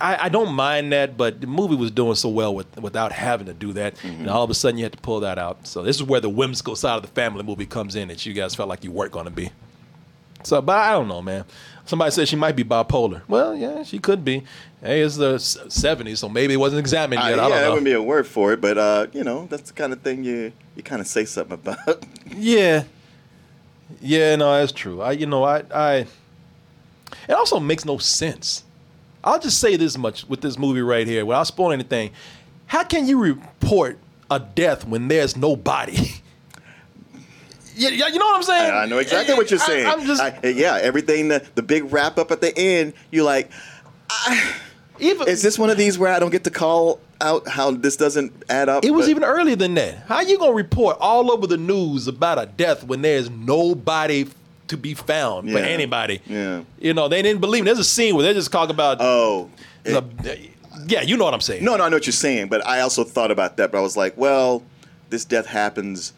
I, 0.02 0.18
I 0.24 0.30
don't 0.30 0.54
mind 0.54 0.92
that, 0.94 1.18
but 1.18 1.42
the 1.42 1.48
movie 1.48 1.76
was 1.76 1.92
doing 1.92 2.16
so 2.16 2.30
well 2.30 2.54
with, 2.56 2.78
without 2.78 3.12
having 3.12 3.48
to 3.48 3.54
do 3.54 3.74
that. 3.74 4.02
And 4.04 4.30
all 4.30 4.44
of 4.44 4.50
a 4.50 4.54
sudden, 4.54 4.78
you 4.78 4.84
had 4.86 4.94
to 4.94 5.00
pull 5.00 5.20
that 5.22 5.38
out. 5.38 5.68
So 5.68 5.84
this 5.84 5.96
is 5.96 6.04
where 6.04 6.20
the 6.22 6.30
whimsical 6.30 6.76
side 6.76 6.96
of 6.96 7.02
the 7.02 7.08
family 7.10 7.44
movie 7.44 7.66
comes 7.66 7.96
in 7.96 8.08
that 8.10 8.26
you 8.26 8.34
guys 8.34 8.56
felt 8.56 8.70
like 8.70 8.84
you 8.84 8.92
weren't 8.92 9.12
going 9.12 9.26
to 9.26 9.32
be. 9.32 9.52
So, 10.44 10.62
but 10.62 10.78
I 10.78 10.92
don't 10.92 11.08
know, 11.08 11.22
man. 11.22 11.46
Somebody 11.86 12.12
said 12.12 12.28
she 12.28 12.36
might 12.36 12.56
be 12.56 12.64
bipolar. 12.64 13.22
Well, 13.28 13.56
yeah, 13.56 13.84
she 13.84 13.98
could 14.00 14.24
be. 14.26 14.44
Hey, 14.82 15.02
it's 15.02 15.16
the 15.18 15.36
s- 15.36 15.58
70s, 15.68 16.18
so 16.18 16.30
maybe 16.30 16.54
it 16.54 16.58
wasn't 16.58 16.80
examined 16.80 17.22
Uh, 17.22 17.28
yet. 17.28 17.38
yeah, 17.38 17.44
I 17.44 17.50
don't 17.50 17.58
that 17.60 17.68
wouldn't 17.70 17.86
be 17.86 17.94
a 17.94 18.02
word 18.04 18.28
for 18.28 18.54
it, 18.54 18.62
but 18.62 18.78
uh, 18.78 19.08
you 19.14 19.24
know, 19.24 19.48
that's 19.50 19.72
the 19.72 19.74
kind 19.74 19.92
of 19.94 20.02
thing 20.02 20.24
you 20.24 20.52
you 20.76 20.84
kind 20.84 21.02
of 21.02 21.08
say 21.08 21.26
something 21.26 21.54
about. 21.54 22.06
Yeah. 22.36 22.84
Yeah, 24.02 24.36
no, 24.36 24.52
that's 24.60 24.72
true. 24.74 25.02
I 25.02 25.14
you 25.14 25.26
know, 25.26 25.44
I 25.44 25.64
I 25.74 25.96
it 27.28 27.32
also 27.34 27.60
makes 27.60 27.86
no 27.86 27.98
sense. 27.98 28.64
I'll 29.28 29.40
just 29.40 29.60
say 29.60 29.76
this 29.76 29.98
much 29.98 30.28
with 30.30 30.40
this 30.42 30.58
movie 30.58 30.82
right 30.82 31.06
here, 31.06 31.26
without 31.26 31.44
spoiling 31.48 31.74
anything. 31.80 32.12
How 32.66 32.84
can 32.84 33.08
you 33.08 33.20
report 33.22 33.98
a 34.32 34.40
death 34.40 34.86
when 34.88 35.08
there's 35.10 35.36
no 35.36 35.56
body? 35.56 35.94
yeah, 37.76 37.90
yeah, 37.90 38.08
you 38.08 38.20
know 38.20 38.26
what 38.26 38.38
I'm 38.38 38.44
saying? 38.44 38.74
I 38.74 38.86
know 38.86 39.00
exactly 39.00 39.36
what 39.36 39.50
you're 39.52 39.60
saying. 39.60 39.86
I'm 39.86 40.06
just 40.06 40.22
I- 40.22 40.40
yeah, 40.48 40.80
everything 40.82 41.28
the, 41.28 41.46
the 41.56 41.62
big 41.62 41.92
wrap 41.92 42.18
up 42.18 42.32
at 42.32 42.40
the 42.42 42.58
end, 42.58 42.94
you're 43.12 43.26
like, 43.26 43.52
even 45.00 45.28
is 45.28 45.42
this 45.42 45.60
one 45.60 45.70
of 45.70 45.78
these 45.78 45.98
where 46.00 46.12
I 46.14 46.20
don't 46.20 46.32
get 46.32 46.46
to 46.46 46.50
call 46.50 47.00
out 47.20 47.48
how 47.48 47.72
this 47.72 47.98
doesn't 47.98 48.32
add 48.50 48.70
up? 48.70 48.86
It 48.86 48.92
was 48.92 49.06
But- 49.08 49.12
even 49.12 49.24
earlier 49.26 49.56
than 49.56 49.74
that. 49.76 50.06
How 50.08 50.22
you 50.22 50.38
gonna 50.40 50.54
report 50.54 50.98
all 51.02 51.32
over 51.32 51.48
the 51.48 51.58
news 51.58 52.08
about 52.08 52.40
a 52.40 52.46
death 52.46 52.84
when 52.84 53.02
there's 53.02 53.30
nobody 53.30 54.26
to 54.68 54.78
be 54.78 54.94
found 54.94 55.48
Yeah. 55.50 55.60
anybody? 55.60 56.22
Yeah. 56.26 56.62
You 56.80 56.94
know, 56.94 57.08
they 57.08 57.22
didn't 57.22 57.42
believe. 57.42 57.64
Me. 57.64 57.68
There's 57.68 57.80
a 57.80 57.84
scene 57.84 58.16
where 58.16 58.24
they 58.26 58.34
just 58.34 58.52
talk 58.52 58.70
about. 58.70 58.98
Oh. 59.00 59.50
the- 59.84 60.04
yeah, 60.88 61.02
you 61.02 61.18
know 61.18 61.24
what 61.24 61.34
I'm 61.34 61.42
saying. 61.42 61.64
No, 61.64 61.76
no, 61.76 61.84
I 61.86 61.90
know 61.90 61.96
what 61.96 62.06
you're 62.06 62.12
saying, 62.14 62.50
but 62.50 62.66
I 62.66 62.82
also 62.82 63.04
thought 63.04 63.32
about 63.32 63.58
that. 63.58 63.72
But 63.72 63.80
I 63.80 63.82
was 63.82 63.98
like, 63.98 64.16
well, 64.18 64.62
this 65.10 65.26
death 65.26 65.48
happens 65.48 66.14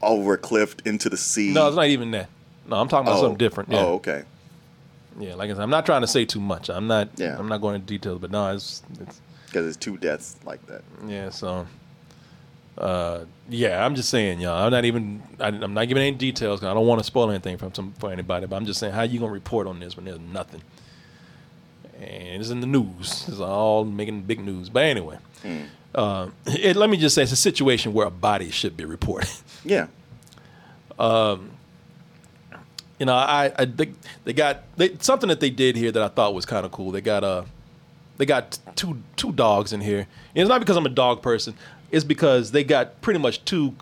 over 0.00 0.34
a 0.34 0.38
cliff 0.38 0.76
into 0.86 1.10
the 1.10 1.16
sea. 1.16 1.52
No, 1.52 1.66
it's 1.66 1.76
not 1.76 1.86
even 1.88 2.10
that. 2.12 2.28
No, 2.66 2.76
I'm 2.76 2.88
talking 2.88 3.06
about 3.08 3.18
Oh. 3.18 3.22
something 3.22 3.38
different. 3.38 3.70
Yeah. 3.70 3.80
Oh, 3.84 3.94
okay. 3.94 4.22
Yeah, 5.20 5.34
like 5.34 5.50
I 5.50 5.54
said, 5.54 5.62
I'm 5.62 5.70
not 5.70 5.84
trying 5.84 6.00
to 6.02 6.06
say 6.06 6.24
too 6.24 6.40
much. 6.40 6.68
I'm 6.70 6.86
not. 6.86 7.08
Yeah. 7.16 7.36
I'm 7.38 7.48
not 7.48 7.60
going 7.60 7.74
into 7.74 7.86
details, 7.86 8.18
but 8.20 8.30
no, 8.30 8.54
it's 8.54 8.82
it's 9.00 9.20
Because 9.46 9.66
it's 9.66 9.76
two 9.76 9.96
deaths 9.98 10.36
like 10.44 10.64
that. 10.68 10.82
yeah. 11.06 11.28
So, 11.30 11.66
uh, 12.78 13.24
yeah, 13.50 13.84
I'm 13.84 13.94
just 13.94 14.08
saying, 14.08 14.40
y'all. 14.40 14.64
I'm 14.64 14.70
not 14.70 14.84
even. 14.84 15.22
I, 15.40 15.48
I'm 15.48 15.74
not 15.74 15.88
giving 15.88 16.02
any 16.02 16.16
details. 16.16 16.60
'cause 16.60 16.68
I 16.68 16.74
don't 16.74 16.86
want 16.86 17.00
to 17.00 17.04
spoil 17.04 17.28
anything 17.30 17.56
from 17.58 17.74
some 17.74 17.92
for 17.98 18.10
anybody. 18.12 18.46
But 18.46 18.56
I'm 18.56 18.66
just 18.66 18.78
saying, 18.80 18.92
how 18.94 19.02
you 19.02 19.18
gonna 19.18 19.32
report 19.32 19.66
on 19.66 19.80
this 19.80 19.96
when 19.96 20.04
there's 20.04 20.20
nothing? 20.20 20.62
And 22.00 22.40
it's 22.40 22.50
in 22.50 22.60
the 22.60 22.66
news. 22.66 23.26
It's 23.28 23.40
all 23.40 23.84
making 23.84 24.22
big 24.22 24.38
news. 24.40 24.68
But 24.68 24.84
anyway, 24.84 25.18
uh, 25.94 26.28
it, 26.46 26.76
let 26.76 26.88
me 26.88 26.96
just 26.96 27.14
say, 27.16 27.24
it's 27.24 27.32
a 27.32 27.36
situation 27.36 27.92
where 27.92 28.06
a 28.06 28.10
body 28.10 28.50
should 28.50 28.76
be 28.76 28.84
reported. 28.84 29.28
Yeah. 29.64 29.88
um, 30.98 31.50
you 33.00 33.06
know, 33.06 33.14
I, 33.14 33.52
I 33.58 33.64
they, 33.64 33.92
they 34.24 34.32
got 34.32 34.62
they, 34.76 34.96
something 35.00 35.28
that 35.28 35.40
they 35.40 35.50
did 35.50 35.76
here 35.76 35.90
that 35.92 36.02
I 36.02 36.08
thought 36.08 36.34
was 36.34 36.46
kind 36.46 36.64
of 36.64 36.72
cool. 36.72 36.90
They 36.92 37.00
got 37.00 37.24
uh, 37.24 37.42
they 38.16 38.26
got 38.26 38.58
two 38.76 38.98
two 39.16 39.32
dogs 39.32 39.72
in 39.72 39.80
here. 39.80 40.00
And 40.00 40.06
it's 40.42 40.48
not 40.48 40.60
because 40.60 40.76
I'm 40.76 40.86
a 40.86 40.90
dog 40.90 41.22
person. 41.22 41.54
It's 41.90 42.04
because 42.04 42.50
they 42.52 42.64
got 42.64 43.00
pretty 43.00 43.20
much 43.20 43.44
two 43.44 43.74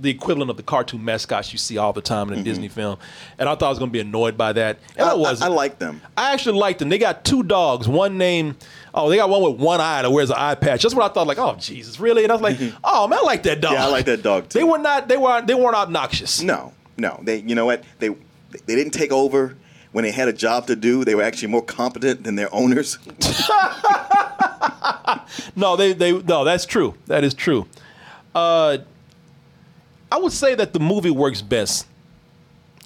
the 0.00 0.10
equivalent 0.10 0.50
of 0.50 0.56
the 0.56 0.62
cartoon 0.62 1.04
mascots 1.04 1.52
you 1.52 1.58
see 1.58 1.76
all 1.76 1.92
the 1.92 2.00
time 2.00 2.28
in 2.28 2.34
a 2.34 2.36
mm-hmm. 2.36 2.44
Disney 2.44 2.68
film. 2.68 2.98
And 3.38 3.48
I 3.48 3.54
thought 3.54 3.66
I 3.66 3.70
was 3.70 3.78
going 3.78 3.90
to 3.90 3.92
be 3.92 4.00
annoyed 4.00 4.36
by 4.36 4.52
that. 4.52 4.78
And 4.96 5.08
I, 5.08 5.12
I, 5.12 5.14
was. 5.14 5.42
I, 5.42 5.46
I 5.46 5.48
like 5.48 5.78
them. 5.78 6.00
I 6.16 6.32
actually 6.32 6.58
liked 6.58 6.78
them. 6.78 6.88
They 6.88 6.98
got 6.98 7.24
two 7.24 7.42
dogs. 7.42 7.88
One 7.88 8.16
named, 8.16 8.64
oh, 8.94 9.08
they 9.08 9.16
got 9.16 9.28
one 9.28 9.42
with 9.42 9.60
one 9.60 9.80
eye 9.80 10.02
that 10.02 10.10
wears 10.10 10.30
an 10.30 10.36
eye 10.38 10.54
patch. 10.54 10.82
That's 10.82 10.94
what 10.94 11.10
I 11.10 11.12
thought. 11.12 11.26
Like, 11.26 11.38
oh 11.38 11.56
Jesus, 11.56 11.98
really? 11.98 12.22
And 12.22 12.30
I 12.30 12.34
was 12.34 12.42
like, 12.42 12.56
mm-hmm. 12.56 12.76
oh 12.84 13.08
man, 13.08 13.18
I 13.20 13.22
like 13.22 13.42
that 13.44 13.60
dog. 13.60 13.72
Yeah, 13.72 13.86
I 13.86 13.88
like 13.88 14.06
that 14.06 14.22
dog 14.22 14.48
too. 14.48 14.58
They 14.58 14.64
were 14.64 14.78
not. 14.78 15.08
They 15.08 15.16
were. 15.16 15.42
They 15.42 15.54
weren't 15.54 15.76
obnoxious. 15.76 16.42
No, 16.42 16.72
no. 16.96 17.18
They, 17.22 17.40
you 17.40 17.54
know 17.54 17.66
what? 17.66 17.82
They, 17.98 18.08
they 18.08 18.76
didn't 18.76 18.92
take 18.92 19.12
over 19.12 19.56
when 19.98 20.04
they 20.04 20.12
had 20.12 20.28
a 20.28 20.32
job 20.32 20.68
to 20.68 20.76
do. 20.76 21.04
They 21.04 21.16
were 21.16 21.24
actually 21.24 21.48
more 21.48 21.64
competent 21.64 22.22
than 22.22 22.36
their 22.36 22.54
owners. 22.54 22.98
No, 25.56 25.74
they. 25.74 25.92
They. 25.92 26.12
No, 26.12 26.44
that's 26.44 26.64
true. 26.64 26.94
That 27.06 27.24
is 27.24 27.34
true. 27.34 27.66
Uh, 28.34 28.78
I 30.10 30.18
would 30.18 30.32
say 30.32 30.54
that 30.54 30.72
the 30.72 30.78
movie 30.78 31.10
works 31.10 31.42
best. 31.42 31.86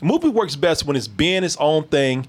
The 0.01 0.07
movie 0.07 0.29
works 0.29 0.57
best 0.57 0.87
when 0.87 0.97
it's 0.97 1.07
being 1.07 1.45
its 1.45 1.57
own 1.59 1.85
thing, 1.85 2.27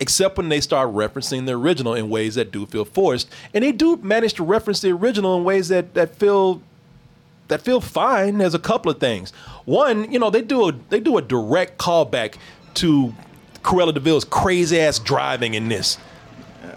except 0.00 0.38
when 0.38 0.48
they 0.48 0.60
start 0.60 0.90
referencing 0.90 1.44
the 1.44 1.52
original 1.52 1.94
in 1.94 2.08
ways 2.08 2.34
that 2.36 2.50
do 2.50 2.64
feel 2.64 2.86
forced, 2.86 3.28
and 3.52 3.62
they 3.62 3.72
do 3.72 3.98
manage 3.98 4.32
to 4.34 4.42
reference 4.42 4.80
the 4.80 4.90
original 4.90 5.36
in 5.36 5.44
ways 5.44 5.68
that 5.68 5.92
that 5.94 6.16
feel 6.16 6.62
that 7.48 7.60
feel 7.60 7.80
fine. 7.80 8.38
There's 8.38 8.54
a 8.54 8.58
couple 8.58 8.90
of 8.90 8.98
things. 8.98 9.32
One, 9.66 10.10
you 10.10 10.18
know, 10.18 10.30
they 10.30 10.42
do 10.42 10.68
a 10.68 10.72
they 10.88 11.00
do 11.00 11.18
a 11.18 11.22
direct 11.22 11.78
callback 11.78 12.36
to 12.78 13.14
Cruella 13.62 13.92
de 13.92 14.00
Vil's 14.00 14.24
crazy 14.24 14.80
ass 14.80 14.98
driving 14.98 15.54
in 15.54 15.68
this. 15.68 15.98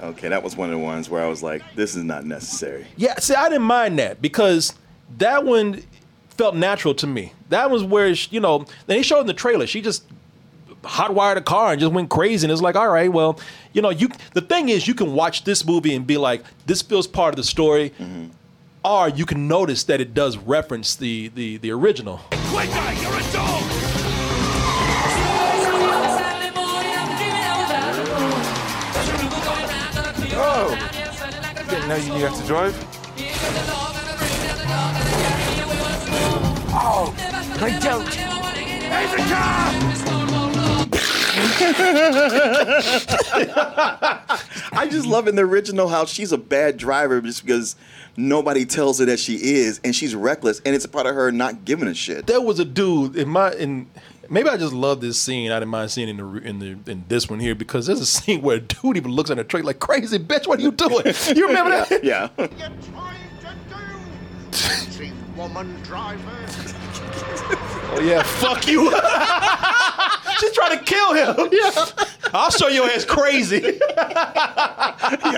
okay, 0.04 0.30
that 0.30 0.44
was 0.44 0.56
one 0.56 0.70
of 0.70 0.80
the 0.80 0.84
ones 0.84 1.10
where 1.10 1.24
I 1.24 1.28
was 1.28 1.44
like, 1.44 1.62
this 1.76 1.96
is 1.96 2.04
not 2.04 2.26
necessary. 2.26 2.88
Yeah, 2.98 3.16
see, 3.20 3.36
I 3.36 3.50
didn't 3.50 3.66
mind 3.66 4.00
that 4.00 4.22
because 4.22 4.74
that 5.18 5.46
one 5.46 5.84
felt 6.30 6.56
natural 6.56 6.96
to 6.96 7.08
me. 7.08 7.34
That 7.50 7.70
was 7.70 7.84
where 7.84 8.14
she, 8.16 8.30
you 8.32 8.40
know 8.40 8.66
they 8.88 9.02
showed 9.04 9.22
in 9.22 9.28
the 9.28 9.34
trailer. 9.34 9.68
She 9.68 9.82
just 9.82 10.04
hotwired 10.84 11.38
a 11.38 11.42
car 11.42 11.72
and 11.72 11.80
just 11.80 11.94
went 11.94 12.10
crazy. 12.10 12.46
And 12.46 12.52
it's 12.52 12.62
like, 12.62 12.76
all 12.76 12.90
right, 12.90 13.12
well, 13.12 13.40
you 13.74 13.82
know, 13.82 13.90
you. 13.90 14.10
The 14.34 14.42
thing 14.42 14.70
is, 14.70 14.88
you 14.88 14.96
can 14.96 15.14
watch 15.14 15.44
this 15.44 15.66
movie 15.66 15.96
and 15.96 16.06
be 16.06 16.18
like, 16.18 16.44
this 16.66 16.82
feels 16.82 17.08
part 17.08 17.34
of 17.34 17.36
the 17.36 17.44
story, 17.44 17.92
mm-hmm. 17.92 18.28
or 18.84 19.10
you 19.10 19.26
can 19.26 19.48
notice 19.48 19.84
that 19.86 20.02
it 20.02 20.14
does 20.14 20.38
reference 20.38 20.96
the 20.96 21.30
the 21.30 21.58
the 21.58 21.72
original. 21.72 22.18
Quicker, 22.52 22.94
you're 23.02 23.18
a 23.18 23.32
dog! 23.32 23.81
Know 31.92 31.98
you 31.98 32.14
knew 32.14 32.26
how 32.26 32.34
to 32.34 32.48
drive? 32.48 32.74
Oh, 36.74 37.14
I 37.60 37.78
don't. 37.80 38.06
There's 38.92 39.14
a 39.14 39.24
I 44.74 44.88
just 44.88 45.06
love 45.06 45.28
in 45.28 45.36
the 45.36 45.42
original 45.42 45.90
how 45.90 46.06
she's 46.06 46.32
a 46.32 46.38
bad 46.38 46.78
driver 46.78 47.20
just 47.20 47.46
because 47.46 47.76
nobody 48.16 48.64
tells 48.66 49.00
her 49.00 49.06
that 49.06 49.20
she 49.20 49.36
is, 49.36 49.82
and 49.84 49.94
she's 49.94 50.16
reckless, 50.16 50.62
and 50.66 50.74
it's 50.74 50.86
a 50.86 50.90
part 50.90 51.08
of 51.08 51.16
her 51.16 51.30
not 51.30 51.66
giving 51.66 51.90
a 51.90 51.94
shit. 51.94 52.26
There 52.26 52.40
was 52.40 52.60
a 52.60 52.66
dude 52.66 53.18
in 53.18 53.28
my 53.28 53.52
in. 53.54 53.90
Maybe 54.32 54.48
I 54.48 54.56
just 54.56 54.72
love 54.72 55.02
this 55.02 55.22
scene. 55.22 55.52
I 55.52 55.60
didn't 55.60 55.72
mind 55.72 55.92
seeing 55.92 56.08
in 56.08 56.16
the 56.16 56.26
in 56.38 56.60
the 56.60 56.78
in 56.90 57.04
this 57.10 57.30
one 57.30 57.42
here 57.42 57.54
because 57.54 57.86
there's 57.86 58.00
a 58.00 58.06
scene 58.06 58.42
where 58.42 58.56
a 58.56 58.60
dude 58.62 58.96
even 58.96 59.12
looks 59.12 59.30
at 59.30 59.38
a 59.38 59.44
trailer 59.44 59.66
like 59.68 59.80
crazy 59.80 60.18
bitch. 60.18 60.48
What 60.48 60.60
are 60.60 60.62
you 60.62 60.72
doing? 60.72 61.04
You 61.36 61.48
remember 61.48 61.72
that? 61.72 62.02
Yeah. 62.04 62.30
Cheap 64.98 65.14
woman 65.36 65.76
driver. 65.84 66.48
Oh 67.94 68.00
yeah, 68.00 68.24
fuck 68.42 68.68
you. 68.68 68.90
She's 70.40 70.52
trying 70.54 70.78
to 70.80 70.84
kill 70.84 71.14
him. 71.14 71.50
Yeah. 71.52 71.86
I'll 72.34 72.50
show 72.50 72.68
your 72.70 72.90
ass 72.90 73.04
crazy. 73.06 73.58
yeah, 73.62 73.76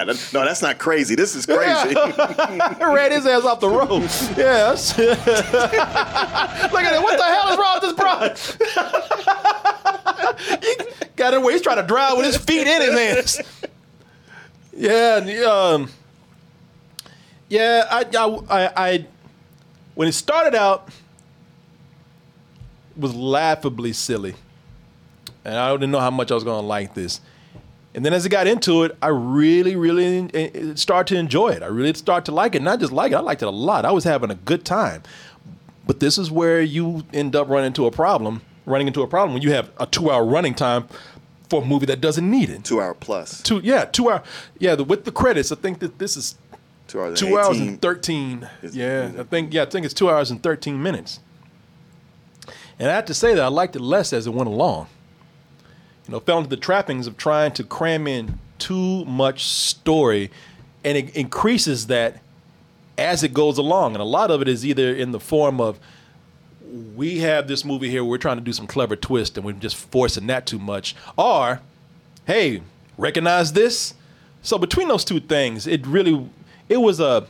that- 0.05 0.29
no, 0.33 0.45
that's 0.45 0.61
not 0.61 0.77
crazy. 0.77 1.15
This 1.15 1.35
is 1.35 1.45
crazy. 1.45 1.95
Ran 1.95 3.11
his 3.11 3.25
ass 3.25 3.43
off 3.43 3.59
the 3.59 3.69
road. 3.69 4.03
Yes. 4.37 4.95
Look 4.97 5.17
at 5.17 6.93
it. 6.93 7.01
What 7.01 7.17
the 7.17 7.23
hell 7.23 7.49
is 7.51 7.57
wrong 7.57 7.79
with 7.81 7.83
this 7.83 7.93
bro? 7.97 8.29
he 10.61 10.75
got 11.15 11.33
it 11.33 11.41
where 11.41 11.51
he's 11.53 11.61
trying 11.61 11.77
to 11.77 11.83
drive 11.87 12.15
with 12.17 12.25
his 12.27 12.37
feet 12.37 12.67
in 12.67 12.81
his 12.81 12.93
hands. 12.93 13.41
Yeah, 14.75 15.17
and, 15.17 15.29
um, 15.43 15.89
yeah. 17.49 17.87
I, 17.89 18.05
I, 18.15 18.25
I, 18.49 18.71
I, 18.89 19.05
when 19.95 20.07
it 20.07 20.13
started 20.13 20.55
out, 20.55 20.87
it 20.87 20.93
was 22.97 23.13
laughably 23.15 23.93
silly. 23.93 24.35
and 25.45 25.55
I 25.55 25.71
didn't 25.73 25.91
know 25.91 25.99
how 25.99 26.11
much 26.11 26.31
I 26.31 26.35
was 26.35 26.43
gonna 26.43 26.65
like 26.65 26.93
this. 26.93 27.21
And 27.95 28.03
then 28.03 28.13
as 28.13 28.25
I 28.25 28.29
got 28.29 28.47
into 28.47 28.83
it, 28.83 28.97
I 29.03 29.07
really, 29.09 29.75
really 29.75 30.75
started 30.75 31.13
to 31.13 31.19
enjoy 31.19 31.49
it. 31.49 31.61
I 31.61 31.67
really 31.67 31.93
started 31.93 32.25
to 32.25 32.31
like 32.31 32.55
it. 32.55 32.61
Not 32.63 32.79
just 32.79 32.91
like 32.91 33.11
it, 33.11 33.15
I 33.15 33.19
liked 33.19 33.43
it 33.43 33.47
a 33.47 33.51
lot. 33.51 33.85
I 33.85 33.91
was 33.91 34.03
having 34.03 34.31
a 34.31 34.35
good 34.35 34.65
time. 34.65 35.03
But 35.85 35.99
this 35.99 36.17
is 36.17 36.31
where 36.31 36.61
you 36.61 37.03
end 37.13 37.35
up 37.35 37.49
running 37.49 37.67
into 37.67 37.85
a 37.85 37.91
problem, 37.91 38.41
running 38.65 38.87
into 38.87 39.01
a 39.03 39.07
problem 39.07 39.33
when 39.33 39.43
you 39.43 39.51
have 39.51 39.69
a 39.79 39.85
two 39.85 40.09
hour 40.09 40.25
running 40.25 40.55
time 40.55 40.87
for 41.49 41.61
a 41.61 41.65
movie 41.65 41.85
that 41.85 42.01
doesn't 42.01 42.29
need 42.29 42.49
it. 42.49 42.63
Two 42.63 42.81
hour 42.81 42.95
plus. 42.95 43.43
Two 43.43 43.59
yeah, 43.63 43.85
two 43.85 44.09
hour 44.09 44.23
yeah, 44.57 44.73
the, 44.75 44.83
with 44.83 45.03
the 45.05 45.11
credits, 45.11 45.51
I 45.51 45.55
think 45.55 45.79
that 45.79 45.99
this 45.99 46.17
is 46.17 46.35
Two 46.87 46.99
hours. 47.01 47.19
two 47.19 47.37
hours 47.37 47.59
and 47.59 47.81
thirteen. 47.81 48.47
Yeah, 48.71 49.11
I 49.19 49.23
think 49.23 49.53
yeah, 49.53 49.63
I 49.63 49.65
think 49.65 49.85
it's 49.85 49.93
two 49.93 50.09
hours 50.09 50.31
and 50.31 50.41
thirteen 50.41 50.81
minutes. 50.81 51.19
And 52.79 52.89
I 52.89 52.95
have 52.95 53.05
to 53.05 53.13
say 53.13 53.33
that 53.33 53.43
I 53.43 53.47
liked 53.47 53.75
it 53.75 53.81
less 53.81 54.13
as 54.13 54.27
it 54.27 54.33
went 54.33 54.49
along. 54.49 54.87
You 56.07 56.13
know, 56.13 56.19
fell 56.19 56.39
into 56.39 56.49
the 56.49 56.57
trappings 56.57 57.07
of 57.07 57.17
trying 57.17 57.53
to 57.53 57.63
cram 57.63 58.07
in 58.07 58.39
too 58.59 59.05
much 59.05 59.45
story, 59.45 60.31
and 60.83 60.97
it 60.97 61.15
increases 61.15 61.87
that 61.87 62.21
as 62.97 63.23
it 63.23 63.33
goes 63.33 63.57
along. 63.57 63.93
And 63.93 64.01
a 64.01 64.05
lot 64.05 64.31
of 64.31 64.41
it 64.41 64.47
is 64.47 64.65
either 64.65 64.93
in 64.93 65.11
the 65.11 65.19
form 65.19 65.61
of 65.61 65.79
we 66.95 67.19
have 67.19 67.47
this 67.47 67.63
movie 67.63 67.89
here, 67.89 68.03
we're 68.03 68.17
trying 68.17 68.37
to 68.37 68.43
do 68.43 68.53
some 68.53 68.67
clever 68.67 68.95
twist, 68.95 69.37
and 69.37 69.45
we're 69.45 69.53
just 69.53 69.75
forcing 69.75 70.27
that 70.27 70.45
too 70.45 70.59
much, 70.59 70.95
or 71.17 71.61
hey, 72.25 72.61
recognize 72.97 73.53
this. 73.53 73.93
So 74.41 74.57
between 74.57 74.87
those 74.87 75.05
two 75.05 75.19
things, 75.19 75.67
it 75.67 75.85
really 75.85 76.29
it 76.67 76.77
was 76.77 76.99
a 76.99 77.27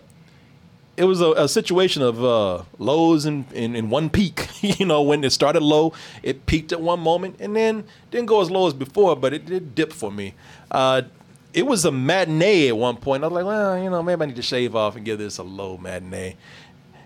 it 0.96 1.06
was 1.06 1.22
a, 1.22 1.32
a 1.32 1.48
situation 1.48 2.02
of 2.02 2.24
uh, 2.24 2.64
lows 2.78 3.26
in, 3.26 3.46
in, 3.54 3.76
in 3.76 3.90
one 3.90 4.10
peak. 4.10 4.48
you 4.62 4.86
know, 4.86 5.02
when 5.02 5.24
it 5.24 5.32
started 5.32 5.64
low, 5.64 5.94
it 6.22 6.46
peaked 6.46 6.72
at 6.72 6.82
one 6.82 7.00
moment 7.00 7.38
and 7.40 7.56
then 7.56 7.84
didn't 8.12 8.28
go 8.28 8.42
as 8.42 8.52
low 8.52 8.68
as 8.68 8.74
before, 8.74 9.16
but 9.16 9.34
it 9.34 9.46
did 9.46 9.74
dip 9.74 9.92
for 9.92 10.12
me. 10.12 10.36
Uh, 10.70 11.02
it 11.54 11.66
was 11.66 11.86
a 11.86 11.92
matinee 11.92 12.68
at 12.68 12.78
one 12.78 12.98
point. 12.98 13.24
I 13.24 13.28
was 13.28 13.34
like, 13.34 13.46
well, 13.46 13.82
you 13.82 13.90
know, 13.90 14.02
maybe 14.02 14.24
I 14.24 14.26
need 14.28 14.36
to 14.36 14.42
shave 14.42 14.76
off 14.76 14.96
and 14.96 15.06
give 15.06 15.20
this 15.20 15.38
a 15.38 15.44
low 15.44 15.78
matinee. 15.78 16.36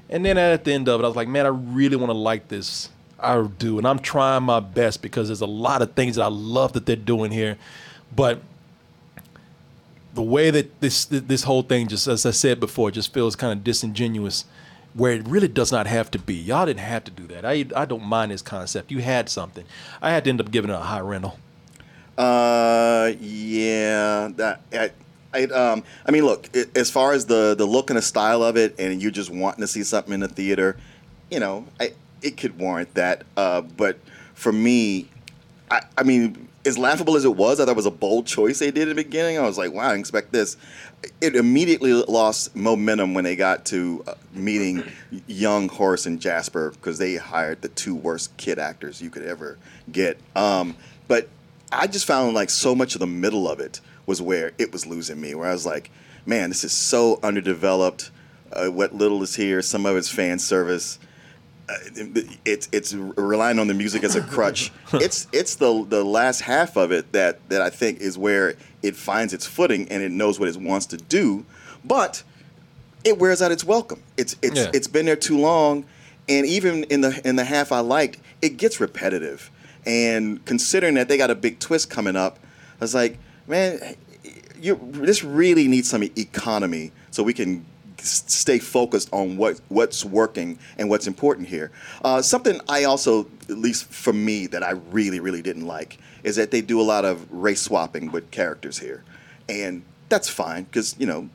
And 0.09 0.25
then 0.25 0.37
at 0.37 0.63
the 0.63 0.73
end 0.73 0.87
of 0.87 1.01
it, 1.01 1.03
I 1.03 1.07
was 1.07 1.17
like, 1.17 1.27
man, 1.27 1.45
I 1.45 1.49
really 1.49 1.97
want 1.97 2.09
to 2.09 2.17
like 2.17 2.47
this. 2.47 2.89
I 3.19 3.41
do. 3.57 3.77
And 3.77 3.87
I'm 3.87 3.99
trying 3.99 4.43
my 4.43 4.59
best 4.59 5.01
because 5.01 5.27
there's 5.27 5.41
a 5.41 5.47
lot 5.47 5.81
of 5.81 5.93
things 5.93 6.15
that 6.15 6.23
I 6.23 6.29
love 6.29 6.73
that 6.73 6.85
they're 6.85 6.95
doing 6.95 7.31
here. 7.31 7.57
But 8.15 8.41
the 10.17 10.23
way 10.23 10.49
that 10.49 10.81
this 10.81 11.05
this 11.05 11.43
whole 11.43 11.61
thing 11.61 11.87
just 11.87 12.07
as 12.07 12.25
I 12.25 12.31
said 12.31 12.59
before 12.59 12.89
just 12.89 13.13
feels 13.13 13.35
kind 13.35 13.53
of 13.53 13.63
disingenuous 13.63 14.45
where 14.95 15.11
it 15.11 15.27
really 15.27 15.47
does 15.47 15.71
not 15.71 15.85
have 15.85 16.09
to 16.09 16.17
be. 16.17 16.33
Y'all 16.33 16.65
didn't 16.65 16.79
have 16.79 17.03
to 17.03 17.11
do 17.11 17.27
that. 17.27 17.45
I 17.45 17.65
I 17.75 17.85
don't 17.85 18.01
mind 18.01 18.31
this 18.31 18.41
concept. 18.41 18.89
You 18.89 18.97
had 18.97 19.29
something. 19.29 19.63
I 20.01 20.09
had 20.09 20.23
to 20.23 20.31
end 20.31 20.41
up 20.41 20.49
giving 20.49 20.71
it 20.71 20.73
a 20.73 20.79
high 20.79 21.01
rental. 21.01 21.37
Uh, 22.17 23.11
yeah, 23.19 24.29
that 24.37 24.61
I, 24.73 24.89
I 25.35 25.43
um, 25.43 25.83
I 26.03 26.09
mean, 26.09 26.25
look, 26.25 26.49
it, 26.51 26.75
as 26.75 26.89
far 26.89 27.13
as 27.13 27.27
the 27.27 27.53
the 27.55 27.67
look 27.67 27.91
and 27.91 27.97
the 27.97 28.01
style 28.01 28.41
of 28.41 28.57
it, 28.57 28.73
and 28.79 28.99
you 28.99 29.11
just 29.11 29.29
wanting 29.29 29.61
to 29.61 29.67
see 29.67 29.83
something 29.83 30.13
in 30.13 30.21
the 30.21 30.27
theater, 30.27 30.77
you 31.29 31.39
know, 31.39 31.67
I 31.79 31.93
it 32.23 32.37
could 32.37 32.57
warrant 32.57 32.91
that. 32.95 33.23
Uh, 33.37 33.61
but 33.61 33.99
for 34.33 34.51
me, 34.51 35.09
I, 35.69 35.81
I 35.95 36.01
mean, 36.01 36.46
as 36.67 36.77
laughable 36.77 37.15
as 37.15 37.25
it 37.25 37.35
was, 37.35 37.59
I 37.59 37.65
thought 37.65 37.71
it 37.71 37.75
was 37.75 37.85
a 37.85 37.91
bold 37.91 38.27
choice 38.27 38.59
they 38.59 38.71
did 38.71 38.83
in 38.83 38.89
the 38.89 39.03
beginning. 39.03 39.37
I 39.37 39.41
was 39.41 39.57
like, 39.57 39.71
wow, 39.71 39.85
I 39.85 39.89
didn't 39.89 40.01
expect 40.01 40.31
this. 40.31 40.57
It 41.21 41.35
immediately 41.35 41.93
lost 41.93 42.55
momentum 42.55 43.13
when 43.13 43.23
they 43.23 43.35
got 43.35 43.65
to 43.67 44.03
uh, 44.07 44.13
meeting 44.33 44.83
young 45.27 45.69
Horace 45.69 46.05
and 46.05 46.19
Jasper 46.19 46.71
because 46.71 46.97
they 46.97 47.15
hired 47.15 47.61
the 47.61 47.69
two 47.69 47.95
worst 47.95 48.35
kid 48.37 48.59
actors 48.59 49.01
you 49.01 49.09
could 49.09 49.23
ever 49.23 49.57
get. 49.91 50.19
Um, 50.35 50.75
but 51.07 51.29
I 51.71 51.87
just 51.87 52.05
found 52.05 52.35
like 52.35 52.49
so 52.49 52.75
much 52.75 52.95
of 52.95 52.99
the 52.99 53.07
middle 53.07 53.49
of 53.49 53.59
it 53.59 53.79
was 54.05 54.21
where 54.21 54.51
it 54.57 54.71
was 54.71 54.85
losing 54.85 55.19
me, 55.19 55.35
where 55.35 55.49
I 55.49 55.53
was 55.53 55.65
like, 55.65 55.89
man, 56.25 56.49
this 56.49 56.63
is 56.63 56.73
so 56.73 57.19
underdeveloped. 57.23 58.11
Uh, 58.51 58.67
what 58.67 58.93
little 58.93 59.21
is 59.23 59.35
here, 59.35 59.61
some 59.61 59.85
of 59.85 59.97
it's 59.97 60.09
fan 60.09 60.39
service. 60.39 60.99
Uh, 61.69 61.73
it's 62.45 62.69
it's 62.71 62.93
relying 62.93 63.59
on 63.59 63.67
the 63.67 63.73
music 63.73 64.03
as 64.03 64.15
a 64.15 64.21
crutch. 64.21 64.71
it's 64.93 65.27
it's 65.33 65.55
the 65.55 65.85
the 65.87 66.03
last 66.03 66.41
half 66.41 66.77
of 66.77 66.91
it 66.91 67.11
that 67.11 67.47
that 67.49 67.61
I 67.61 67.69
think 67.69 67.99
is 67.99 68.17
where 68.17 68.55
it 68.81 68.95
finds 68.95 69.33
its 69.33 69.45
footing 69.45 69.87
and 69.89 70.01
it 70.01 70.11
knows 70.11 70.39
what 70.39 70.47
it 70.47 70.55
wants 70.57 70.85
to 70.87 70.97
do, 70.97 71.45
but 71.83 72.23
it 73.03 73.17
wears 73.19 73.41
out 73.41 73.51
its 73.51 73.65
welcome. 73.65 74.01
It's 74.15 74.35
it's 74.41 74.59
Yeah. 74.59 74.71
it's 74.73 74.87
been 74.87 75.05
there 75.05 75.17
too 75.17 75.37
long, 75.37 75.83
and 76.29 76.45
even 76.45 76.85
in 76.85 77.01
the 77.01 77.19
in 77.27 77.35
the 77.35 77.43
half 77.43 77.71
I 77.73 77.79
liked, 77.81 78.19
it 78.41 78.55
gets 78.57 78.79
repetitive. 78.79 79.51
And 79.85 80.43
considering 80.45 80.95
that 80.95 81.07
they 81.09 81.17
got 81.17 81.31
a 81.31 81.35
big 81.35 81.59
twist 81.59 81.89
coming 81.89 82.15
up, 82.15 82.39
I 82.79 82.83
was 82.83 82.93
like, 82.95 83.17
man, 83.45 83.95
you 84.61 84.79
this 84.93 85.23
really 85.23 85.67
needs 85.67 85.89
some 85.89 86.03
economy 86.03 86.91
so 87.11 87.23
we 87.23 87.33
can 87.33 87.65
stay 88.07 88.59
focused 88.59 89.09
on 89.11 89.37
what 89.37 89.59
what's 89.69 90.03
working 90.03 90.59
and 90.77 90.89
what's 90.89 91.07
important 91.07 91.47
here. 91.47 91.71
Uh, 92.03 92.21
something 92.21 92.59
I 92.69 92.83
also, 92.85 93.27
at 93.49 93.57
least 93.57 93.85
for 93.85 94.13
me, 94.13 94.47
that 94.47 94.63
I 94.63 94.71
really 94.91 95.19
really 95.19 95.41
didn't 95.41 95.65
like 95.65 95.99
is 96.23 96.35
that 96.35 96.51
they 96.51 96.61
do 96.61 96.81
a 96.81 96.83
lot 96.83 97.05
of 97.05 97.25
race 97.31 97.61
swapping 97.61 98.11
with 98.11 98.29
characters 98.31 98.79
here, 98.79 99.03
and 99.47 99.83
that's 100.09 100.29
fine 100.29 100.63
because 100.63 100.95
you 100.99 101.05
know 101.05 101.29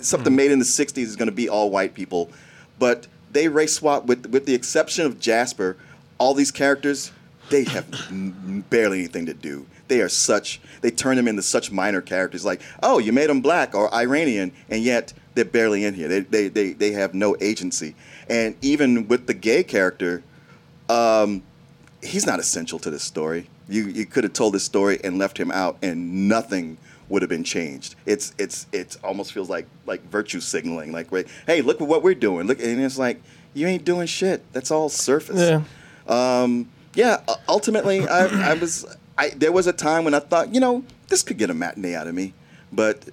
something 0.00 0.34
made 0.34 0.50
in 0.50 0.58
the 0.58 0.64
'60s 0.64 0.98
is 0.98 1.16
going 1.16 1.28
to 1.28 1.34
be 1.34 1.48
all 1.48 1.70
white 1.70 1.94
people, 1.94 2.30
but 2.78 3.06
they 3.30 3.48
race 3.48 3.74
swap 3.74 4.06
with 4.06 4.26
with 4.26 4.46
the 4.46 4.54
exception 4.54 5.06
of 5.06 5.18
Jasper. 5.18 5.76
All 6.18 6.34
these 6.34 6.52
characters 6.52 7.10
they 7.52 7.64
have 7.64 7.86
barely 8.70 9.00
anything 9.00 9.26
to 9.26 9.34
do. 9.34 9.66
They 9.88 10.00
are 10.00 10.08
such, 10.08 10.60
they 10.80 10.90
turn 10.90 11.16
them 11.16 11.28
into 11.28 11.42
such 11.42 11.70
minor 11.70 12.00
characters 12.00 12.44
like, 12.44 12.62
oh, 12.82 12.98
you 12.98 13.12
made 13.12 13.28
them 13.28 13.40
black 13.40 13.74
or 13.74 13.92
Iranian, 13.94 14.52
and 14.68 14.82
yet 14.82 15.12
they're 15.34 15.44
barely 15.44 15.84
in 15.84 15.94
here. 15.94 16.08
They, 16.08 16.20
they, 16.20 16.48
they, 16.48 16.72
they 16.72 16.92
have 16.92 17.14
no 17.14 17.36
agency. 17.40 17.94
And 18.28 18.56
even 18.62 19.08
with 19.08 19.26
the 19.26 19.34
gay 19.34 19.64
character, 19.64 20.22
um, 20.88 21.42
he's 22.02 22.26
not 22.26 22.38
essential 22.40 22.78
to 22.80 22.90
this 22.90 23.02
story. 23.02 23.48
You, 23.68 23.86
you 23.86 24.06
could 24.06 24.24
have 24.24 24.32
told 24.32 24.54
this 24.54 24.64
story 24.64 24.98
and 25.02 25.18
left 25.18 25.38
him 25.38 25.50
out, 25.50 25.78
and 25.82 26.28
nothing 26.28 26.78
would 27.08 27.22
have 27.22 27.28
been 27.28 27.44
changed. 27.44 27.94
It's 28.06 28.34
it's 28.38 28.66
it 28.72 28.96
almost 29.04 29.32
feels 29.32 29.48
like 29.48 29.66
like 29.86 30.02
virtue 30.10 30.40
signaling. 30.40 30.92
Like, 30.92 31.08
hey, 31.46 31.62
look 31.62 31.80
at 31.80 31.86
what 31.86 32.02
we're 32.02 32.14
doing. 32.14 32.46
Look, 32.46 32.60
and 32.60 32.82
it's 32.82 32.98
like 32.98 33.22
you 33.54 33.66
ain't 33.66 33.84
doing 33.84 34.06
shit. 34.06 34.50
That's 34.52 34.70
all 34.70 34.88
surface. 34.88 35.38
Yeah. 35.38 35.62
Um, 36.08 36.70
yeah. 36.94 37.20
Ultimately, 37.48 38.06
I, 38.08 38.52
I 38.52 38.54
was. 38.54 38.84
I 39.16 39.28
there 39.30 39.52
was 39.52 39.66
a 39.66 39.72
time 39.72 40.04
when 40.04 40.14
I 40.14 40.20
thought, 40.20 40.54
you 40.54 40.60
know, 40.60 40.84
this 41.08 41.22
could 41.22 41.36
get 41.36 41.50
a 41.50 41.54
matinee 41.54 41.94
out 41.94 42.06
of 42.06 42.14
me, 42.14 42.32
but 42.72 43.04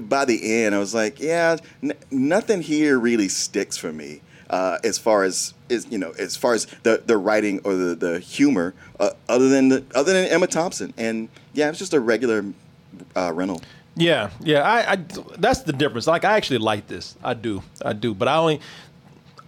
by 0.00 0.24
the 0.24 0.62
end, 0.64 0.74
I 0.74 0.78
was 0.78 0.94
like, 0.94 1.18
yeah, 1.20 1.56
n- 1.82 1.94
nothing 2.10 2.60
here 2.62 2.98
really 2.98 3.28
sticks 3.28 3.76
for 3.76 3.92
me. 3.92 4.20
Uh, 4.48 4.78
as 4.84 4.96
far 4.96 5.24
as 5.24 5.54
is 5.68 5.88
you 5.90 5.98
know, 5.98 6.12
as 6.20 6.36
far 6.36 6.54
as 6.54 6.66
the, 6.84 7.02
the 7.04 7.16
writing 7.16 7.60
or 7.64 7.74
the, 7.74 7.94
the 7.96 8.20
humor, 8.20 8.74
uh, 9.00 9.10
other 9.28 9.48
than 9.48 9.68
the, 9.70 9.84
other 9.94 10.12
than 10.12 10.26
Emma 10.30 10.46
Thompson, 10.46 10.94
and 10.96 11.28
yeah, 11.52 11.68
it's 11.68 11.80
just 11.80 11.92
a 11.94 11.98
regular 12.00 12.44
uh, 13.16 13.32
rental. 13.32 13.60
Yeah, 13.96 14.30
yeah. 14.40 14.60
I, 14.62 14.92
I 14.92 14.96
that's 15.38 15.62
the 15.62 15.72
difference. 15.72 16.06
Like 16.06 16.24
I 16.24 16.36
actually 16.36 16.58
like 16.58 16.86
this. 16.86 17.16
I 17.24 17.34
do. 17.34 17.60
I 17.84 17.92
do. 17.92 18.14
But 18.14 18.28
I 18.28 18.36
only 18.36 18.60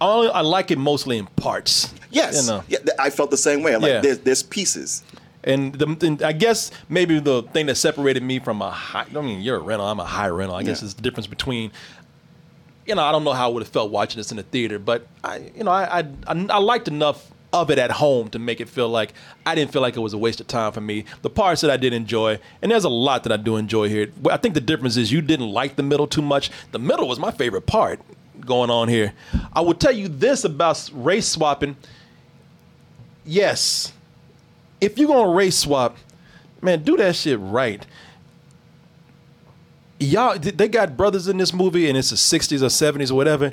I 0.01 0.05
only 0.05 0.29
I 0.31 0.41
like 0.41 0.69
it 0.71 0.77
mostly 0.77 1.17
in 1.17 1.27
parts. 1.27 1.93
Yes, 2.11 2.41
You 2.45 2.51
know. 2.51 2.63
yeah, 2.67 2.79
I 2.97 3.09
felt 3.09 3.31
the 3.31 3.37
same 3.37 3.61
way. 3.63 3.75
I'm 3.75 3.81
Yeah. 3.81 3.87
like, 3.93 4.01
there's, 4.03 4.19
there's 4.19 4.43
pieces. 4.43 5.03
And, 5.43 5.73
the, 5.73 6.05
and 6.05 6.21
I 6.21 6.33
guess 6.33 6.69
maybe 6.89 7.19
the 7.19 7.43
thing 7.43 7.67
that 7.67 7.75
separated 7.75 8.21
me 8.23 8.39
from 8.39 8.61
a 8.61 8.69
high, 8.71 9.05
I 9.15 9.21
mean, 9.21 9.41
you're 9.41 9.55
a 9.57 9.61
rental, 9.61 9.87
I'm 9.87 9.99
a 9.99 10.05
high 10.05 10.27
rental. 10.27 10.55
I 10.55 10.63
guess 10.63 10.81
Yeah. 10.81 10.85
it's 10.85 10.93
the 10.95 11.01
difference 11.01 11.27
between, 11.27 11.71
you 12.85 12.93
know, 12.95 13.03
I 13.03 13.11
don't 13.13 13.23
know 13.23 13.31
how 13.33 13.49
I 13.49 13.53
would 13.53 13.63
have 13.63 13.71
felt 13.71 13.89
watching 13.91 14.17
this 14.17 14.31
in 14.31 14.37
the 14.37 14.43
theater, 14.43 14.79
but 14.79 15.07
I, 15.23 15.51
you 15.55 15.63
know, 15.63 15.71
I, 15.71 15.99
I, 15.99 16.07
I, 16.27 16.45
I 16.49 16.57
liked 16.57 16.87
enough 16.89 17.31
of 17.51 17.71
it 17.71 17.79
at 17.79 17.89
home 17.89 18.29
to 18.29 18.37
make 18.37 18.59
it 18.61 18.69
feel 18.69 18.89
like 18.89 19.13
I 19.45 19.55
didn't 19.55 19.71
feel 19.71 19.81
like 19.81 19.95
it 19.95 20.01
was 20.01 20.13
a 20.13 20.17
waste 20.19 20.39
of 20.41 20.45
time 20.47 20.71
for 20.71 20.81
me. 20.81 21.05
The 21.23 21.31
parts 21.31 21.61
that 21.61 21.71
I 21.71 21.77
did 21.77 21.93
enjoy, 21.93 22.37
and 22.61 22.71
there's 22.71 22.83
a 22.83 22.89
lot 22.89 23.23
that 23.23 23.31
I 23.31 23.37
do 23.37 23.55
enjoy 23.55 23.89
here. 23.89 24.11
I 24.29 24.37
think 24.37 24.53
the 24.53 24.61
difference 24.61 24.97
is 24.97 25.11
you 25.11 25.21
didn't 25.21 25.49
like 25.49 25.75
the 25.77 25.81
middle 25.83 26.05
too 26.05 26.21
much. 26.21 26.51
The 26.73 26.79
middle 26.79 27.07
was 27.07 27.17
my 27.17 27.31
favorite 27.31 27.65
part 27.65 28.01
going 28.41 28.69
on 28.69 28.87
here. 28.87 29.13
I 29.53 29.61
will 29.61 29.73
tell 29.73 29.91
you 29.91 30.07
this 30.09 30.43
about 30.43 30.89
race 30.93 31.27
swapping. 31.27 31.75
Yes, 33.25 33.93
if 34.81 34.97
you're 34.97 35.07
gonna 35.07 35.31
race 35.31 35.57
swap, 35.57 35.97
man, 36.61 36.83
do 36.83 36.97
that 36.97 37.15
shit 37.15 37.39
right. 37.39 37.85
Y'all, 39.99 40.37
they 40.39 40.67
got 40.67 40.95
brothers 40.95 41.27
in 41.27 41.37
this 41.37 41.53
movie, 41.53 41.89
and 41.89 41.97
it's 41.97 42.09
the 42.09 42.15
'60s 42.15 42.61
or 42.61 42.67
'70s 42.67 43.11
or 43.11 43.15
whatever. 43.15 43.51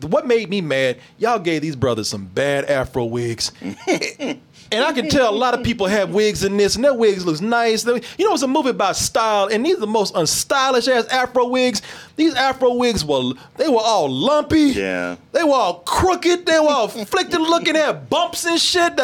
What 0.00 0.26
made 0.26 0.48
me 0.48 0.60
mad? 0.60 0.98
Y'all 1.18 1.38
gave 1.38 1.62
these 1.62 1.76
brothers 1.76 2.08
some 2.08 2.26
bad 2.26 2.64
Afro 2.64 3.04
wigs, 3.04 3.52
And 4.72 4.84
I 4.84 4.92
can 4.92 5.08
tell 5.08 5.28
a 5.28 5.36
lot 5.36 5.54
of 5.54 5.62
people 5.62 5.86
have 5.86 6.10
wigs 6.10 6.44
in 6.44 6.56
this, 6.56 6.76
and 6.76 6.84
their 6.84 6.94
wigs 6.94 7.26
looks 7.26 7.40
nice. 7.40 7.84
You 7.84 8.00
know, 8.18 8.34
it's 8.34 8.42
a 8.42 8.48
movie 8.48 8.70
about 8.70 8.96
style, 8.96 9.48
and 9.48 9.64
these 9.64 9.76
are 9.76 9.80
the 9.80 9.86
most 9.86 10.14
unstylish 10.14 10.88
ass 10.88 11.06
Afro 11.08 11.46
wigs. 11.48 11.82
These 12.16 12.34
Afro 12.34 12.74
wigs 12.74 13.04
were 13.04 13.32
they 13.56 13.68
were 13.68 13.80
all 13.80 14.10
lumpy. 14.10 14.60
Yeah. 14.60 15.16
They 15.32 15.44
were 15.44 15.54
all 15.54 15.80
crooked. 15.80 16.46
They 16.46 16.58
were 16.58 16.68
all 16.70 16.88
flicked 16.88 17.32
looking, 17.32 17.74
had 17.74 18.08
bumps 18.08 18.44
and 18.44 18.60
shit. 18.60 18.98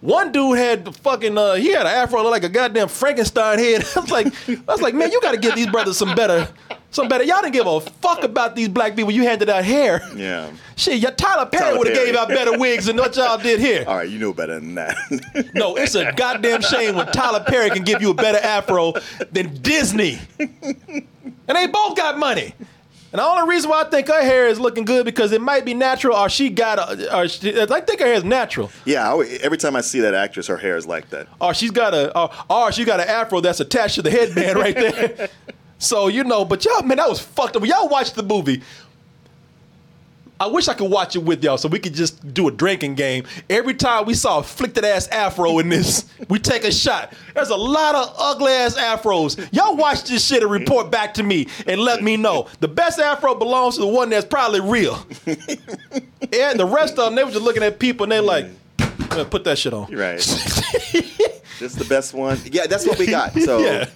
One 0.00 0.32
dude 0.32 0.58
had 0.58 0.84
the 0.84 0.92
fucking 0.92 1.36
uh, 1.36 1.54
he 1.54 1.72
had 1.72 1.82
an 1.82 1.92
afro 1.92 2.22
look 2.22 2.30
like 2.32 2.44
a 2.44 2.48
goddamn 2.48 2.88
Frankenstein 2.88 3.58
head. 3.58 3.84
I 3.96 4.00
was 4.00 4.10
like, 4.10 4.26
I 4.48 4.72
was 4.72 4.82
like, 4.82 4.94
man, 4.94 5.10
you 5.10 5.20
got 5.20 5.32
to 5.32 5.38
give 5.38 5.54
these 5.54 5.68
brothers 5.68 5.96
some 5.96 6.14
better, 6.14 6.48
some 6.90 7.06
better. 7.08 7.24
Y'all 7.24 7.40
didn't 7.42 7.52
give 7.52 7.66
a 7.66 7.80
fuck 7.80 8.22
about 8.24 8.56
these 8.56 8.68
black 8.68 8.96
people. 8.96 9.10
You 9.10 9.22
handed 9.24 9.48
out 9.50 9.64
hair. 9.64 10.00
Yeah. 10.16 10.50
Shit, 10.76 10.98
yeah, 11.00 11.10
Tyler 11.10 11.46
Perry 11.46 11.76
would 11.76 11.86
have 11.88 11.96
gave 11.96 12.14
out 12.14 12.28
better 12.28 12.56
wigs 12.58 12.86
than 12.86 12.96
what 12.96 13.14
y'all 13.16 13.36
did 13.38 13.60
here. 13.60 13.84
All 13.86 13.96
right, 13.96 14.08
you 14.08 14.18
know 14.18 14.32
better 14.32 14.54
than 14.60 14.74
that. 14.76 14.96
No, 15.54 15.76
it's 15.76 15.94
a 15.96 16.12
goddamn 16.12 16.60
shame 16.62 16.94
when 16.94 17.06
Tyler 17.08 17.44
Perry 17.46 17.70
can 17.70 17.82
give 17.84 18.00
you 18.00 18.10
a 18.10 18.14
better 18.14 18.38
afro 18.38 18.92
than 19.32 19.60
Disney. 19.60 20.18
And 20.38 21.56
they 21.56 21.66
both 21.66 21.96
got 21.96 22.18
money. 22.18 22.54
And 23.10 23.18
the 23.20 23.24
only 23.24 23.48
reason 23.48 23.70
why 23.70 23.80
I 23.82 23.84
think 23.84 24.06
her 24.08 24.20
hair 24.22 24.48
is 24.48 24.60
looking 24.60 24.84
good 24.84 25.04
because 25.06 25.32
it 25.32 25.40
might 25.40 25.64
be 25.64 25.72
natural, 25.72 26.14
or 26.16 26.28
she 26.28 26.50
got 26.50 26.78
a, 26.78 27.16
or 27.16 27.26
she, 27.26 27.58
I 27.58 27.80
think 27.80 28.00
her 28.00 28.06
hair 28.06 28.14
is 28.14 28.24
natural, 28.24 28.70
yeah, 28.84 29.08
always- 29.08 29.40
every 29.40 29.56
time 29.56 29.74
I 29.76 29.80
see 29.80 30.00
that 30.00 30.12
actress, 30.14 30.46
her 30.48 30.58
hair 30.58 30.76
is 30.76 30.86
like 30.86 31.08
that. 31.10 31.26
or 31.40 31.54
she's 31.54 31.70
got 31.70 31.94
a, 31.94 32.16
or, 32.18 32.30
or 32.50 32.70
she 32.70 32.84
got 32.84 33.00
an 33.00 33.08
afro 33.08 33.40
that's 33.40 33.60
attached 33.60 33.94
to 33.94 34.02
the 34.02 34.10
headband 34.10 34.58
right 34.58 34.74
there. 34.74 35.28
So 35.78 36.08
you 36.08 36.24
know, 36.24 36.44
but 36.44 36.64
y'all, 36.64 36.82
man, 36.82 36.98
that 36.98 37.08
was 37.08 37.20
fucked 37.20 37.56
up. 37.56 37.64
Y'all 37.64 37.88
watched 37.88 38.14
the 38.14 38.22
movie. 38.22 38.62
I 40.40 40.46
wish 40.46 40.68
I 40.68 40.74
could 40.74 40.90
watch 40.90 41.16
it 41.16 41.24
with 41.24 41.42
y'all 41.42 41.58
so 41.58 41.68
we 41.68 41.80
could 41.80 41.94
just 41.94 42.32
do 42.32 42.46
a 42.46 42.52
drinking 42.52 42.94
game. 42.94 43.24
Every 43.50 43.74
time 43.74 44.06
we 44.06 44.14
saw 44.14 44.38
a 44.38 44.42
flicked 44.44 44.78
ass 44.78 45.08
afro 45.08 45.58
in 45.58 45.68
this, 45.68 46.04
we 46.28 46.38
take 46.38 46.62
a 46.62 46.70
shot. 46.70 47.12
There's 47.34 47.50
a 47.50 47.56
lot 47.56 47.96
of 47.96 48.14
ugly 48.16 48.52
ass 48.52 48.76
afros. 48.78 49.36
Y'all 49.52 49.76
watch 49.76 50.04
this 50.04 50.24
shit 50.24 50.42
and 50.44 50.50
report 50.50 50.92
back 50.92 51.14
to 51.14 51.24
me 51.24 51.48
and 51.66 51.80
let 51.80 52.04
me 52.04 52.16
know. 52.16 52.46
The 52.60 52.68
best 52.68 53.00
afro 53.00 53.34
belongs 53.34 53.74
to 53.76 53.80
the 53.80 53.88
one 53.88 54.10
that's 54.10 54.26
probably 54.26 54.60
real. 54.60 54.94
and 55.26 56.60
the 56.60 56.68
rest 56.70 56.98
of 56.98 57.06
them, 57.06 57.16
they 57.16 57.24
were 57.24 57.32
just 57.32 57.42
looking 57.42 57.64
at 57.64 57.80
people 57.80 58.04
and 58.04 58.12
they're 58.12 58.22
like, 58.22 58.46
"Uh, 59.10 59.24
put 59.24 59.42
that 59.42 59.58
shit 59.58 59.74
on. 59.74 59.92
Right. 59.92 60.18
this 61.58 61.60
is 61.60 61.74
the 61.74 61.86
best 61.86 62.14
one. 62.14 62.38
Yeah, 62.44 62.68
that's 62.68 62.86
what 62.86 62.96
we 62.98 63.06
got. 63.06 63.32
So 63.32 63.58
Yeah. 63.58 63.88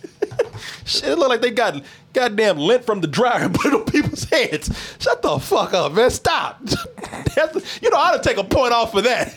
Shit, 0.84 1.10
it 1.10 1.18
look 1.18 1.28
like 1.28 1.40
they 1.40 1.50
got 1.50 1.82
goddamn 2.12 2.58
lint 2.58 2.84
from 2.84 3.00
the 3.00 3.06
dryer 3.06 3.44
and 3.44 3.54
put 3.54 3.66
it 3.66 3.74
on 3.74 3.84
people's 3.84 4.24
heads. 4.24 4.96
Shut 4.98 5.22
the 5.22 5.38
fuck 5.38 5.72
up, 5.74 5.92
man. 5.92 6.10
Stop. 6.10 6.60
You 7.80 7.90
know, 7.90 7.96
I 7.96 8.10
ought 8.10 8.22
to 8.22 8.28
take 8.28 8.36
a 8.36 8.44
point 8.44 8.72
off 8.72 8.92
for 8.92 9.00
that. 9.02 9.32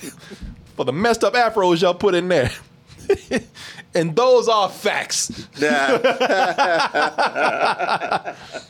For 0.75 0.83
the 0.83 0.91
messed 0.91 1.23
up 1.23 1.33
afros 1.33 1.81
y'all 1.81 1.93
put 1.93 2.13
in 2.13 2.27
there. 2.27 2.51
and 3.95 4.15
those 4.15 4.49
are 4.49 4.69
facts. 4.69 5.47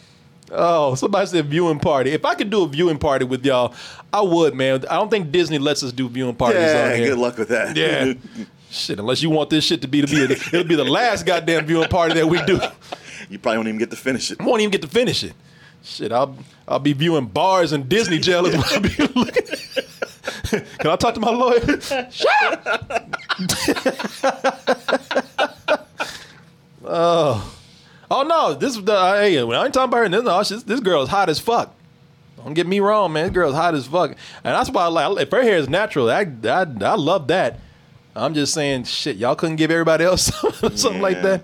Oh, 0.52 0.94
somebody 0.94 1.26
said 1.26 1.48
viewing 1.48 1.80
party. 1.80 2.12
If 2.12 2.24
I 2.24 2.36
could 2.36 2.52
do 2.52 2.64
a 2.64 2.68
viewing 2.68 3.00
party 3.00 3.26
with 3.26 3.44
y'all, 3.44 3.74
I 4.14 4.22
would, 4.22 4.54
man. 4.54 4.86
I 4.90 4.96
don't 4.96 5.10
think 5.10 5.32
Disney 5.32 5.58
lets 5.58 5.82
us 5.82 5.92
do 5.92 6.08
viewing 6.08 6.36
parties 6.36 6.62
yeah, 6.62 6.96
good 6.98 7.18
luck 7.18 7.38
with 7.38 7.50
that. 7.50 7.76
Yeah. 7.76 8.14
Shit, 8.76 9.00
unless 9.00 9.22
you 9.24 9.30
want 9.30 9.50
this 9.50 9.64
shit 9.64 9.82
to 9.84 9.88
be 9.88 10.02
to 10.02 10.08
be 10.08 10.24
it'll 10.24 10.66
be 10.66 10.76
the 10.76 10.84
last 10.84 11.26
goddamn 11.26 11.66
viewing 11.66 11.88
party 11.88 12.16
that 12.16 12.28
we 12.28 12.42
do. 12.44 12.60
You 13.30 13.40
probably 13.40 13.58
won't 13.58 13.70
even 13.70 13.80
get 13.80 13.90
to 13.92 13.96
finish 13.96 14.30
it. 14.32 14.42
Won't 14.42 14.62
even 14.62 14.72
get 14.72 14.82
to 14.82 14.88
finish 14.88 15.24
it. 15.24 15.34
Shit, 15.82 16.12
I'll 16.12 16.38
I'll 16.68 16.80
be 16.80 16.94
viewing 16.94 17.28
bars 17.28 17.72
and 17.72 17.88
Disney 17.88 18.20
jail 18.20 18.44
what 18.44 18.74
I'll 18.74 18.82
be 18.82 18.90
looking. 19.16 19.46
Can 20.80 20.92
I 20.92 20.96
talk 20.98 21.14
to 21.14 21.20
my 21.20 21.32
lawyer? 21.32 21.82
Shut 22.12 22.68
oh, 26.84 27.58
oh 28.12 28.24
no! 28.24 28.54
This 28.56 28.76
is 28.76 28.84
the 28.84 28.96
hey, 29.16 29.42
when 29.44 29.58
I 29.58 29.66
ain't 29.66 29.74
talking 29.74 29.90
about 29.90 29.98
her. 30.00 30.10
This, 30.10 30.24
no, 30.24 30.44
this, 30.44 30.64
this 30.64 30.80
girl 30.82 31.02
is 31.02 31.10
hot 31.10 31.30
as 31.30 31.40
fuck. 31.40 31.74
Don't 32.44 32.54
get 32.54 32.68
me 32.68 32.80
wrong, 32.80 33.14
man. 33.14 33.24
This 33.24 33.34
girl's 33.34 33.56
hot 33.56 33.74
as 33.74 33.88
fuck, 33.88 34.12
and 34.12 34.18
that's 34.44 34.70
why 34.70 34.84
I 34.84 34.88
like. 34.88 35.22
If 35.22 35.32
her 35.32 35.42
hair 35.42 35.58
is 35.58 35.70
natural, 35.70 36.10
I 36.10 36.28
I, 36.44 36.66
I 36.82 36.96
love 36.96 37.28
that. 37.30 37.60
I'm 38.16 38.34
just 38.34 38.54
saying, 38.54 38.86
shit, 38.86 39.18
y'all 39.18 39.36
couldn't 39.36 39.58
give 39.58 39.72
everybody 39.72 40.06
else 40.06 40.26
something 40.76 41.02
like 41.02 41.22
that. 41.22 41.44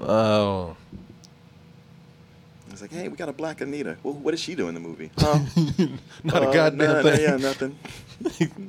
Oh. 0.00 0.76
It's 2.70 2.80
like, 2.80 2.92
hey, 2.92 3.08
we 3.08 3.16
got 3.16 3.28
a 3.28 3.32
black 3.32 3.60
Anita. 3.60 3.96
Well, 4.02 4.14
what 4.14 4.30
does 4.30 4.40
she 4.40 4.54
do 4.54 4.68
in 4.68 4.74
the 4.74 4.80
movie? 4.80 5.10
Huh? 5.18 5.38
Not 6.24 6.42
a 6.44 6.48
Uh, 6.48 6.52
goddamn 6.52 6.78
nah, 6.88 6.94
nah, 6.94 7.02
thing. 7.02 7.20
Yeah, 7.20 7.36
nothing. 7.36 7.78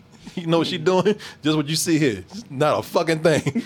You 0.36 0.48
know 0.48 0.60
what 0.60 0.68
she 0.68 0.78
doing? 0.78 1.16
Just 1.42 1.58
what 1.58 1.68
you 1.68 1.76
see 1.76 2.00
here. 2.00 2.24
Not 2.50 2.80
a 2.80 2.84
fucking 2.84 3.20
thing. 3.20 3.64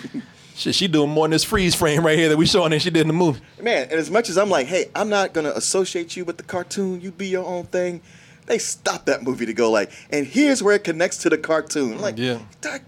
Shit, 0.56 0.74
she 0.74 0.88
doing 0.88 1.10
more 1.10 1.24
in 1.26 1.30
this 1.30 1.44
freeze 1.44 1.76
frame 1.76 2.04
right 2.04 2.18
here 2.18 2.28
that 2.28 2.36
we 2.36 2.44
showing 2.44 2.70
than 2.70 2.80
she 2.80 2.90
did 2.90 3.02
in 3.02 3.06
the 3.06 3.12
movie. 3.12 3.40
Man, 3.62 3.84
and 3.84 3.92
as 3.92 4.10
much 4.10 4.28
as 4.28 4.36
I'm 4.36 4.50
like, 4.50 4.66
hey, 4.66 4.86
I'm 4.92 5.08
not 5.08 5.32
gonna 5.32 5.50
associate 5.50 6.16
you 6.16 6.24
with 6.24 6.38
the 6.38 6.42
cartoon. 6.42 7.00
You 7.00 7.12
be 7.12 7.28
your 7.28 7.44
own 7.44 7.66
thing. 7.66 8.00
They 8.46 8.58
stopped 8.58 9.06
that 9.06 9.22
movie 9.22 9.46
to 9.46 9.52
go 9.52 9.70
like, 9.70 9.90
and 10.10 10.26
here's 10.26 10.62
where 10.62 10.74
it 10.76 10.84
connects 10.84 11.18
to 11.18 11.30
the 11.30 11.38
cartoon. 11.38 12.00
Like, 12.00 12.16
Yeah. 12.16 12.38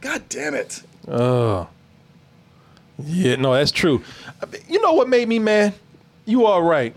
God, 0.00 0.28
damn 0.28 0.54
it. 0.54 0.82
Oh. 1.06 1.68
Yeah, 3.04 3.36
no, 3.36 3.54
that's 3.54 3.70
true. 3.70 4.02
You 4.68 4.80
know 4.80 4.92
what 4.94 5.08
made 5.08 5.28
me 5.28 5.38
mad? 5.38 5.74
You 6.24 6.46
all 6.46 6.62
right. 6.62 6.94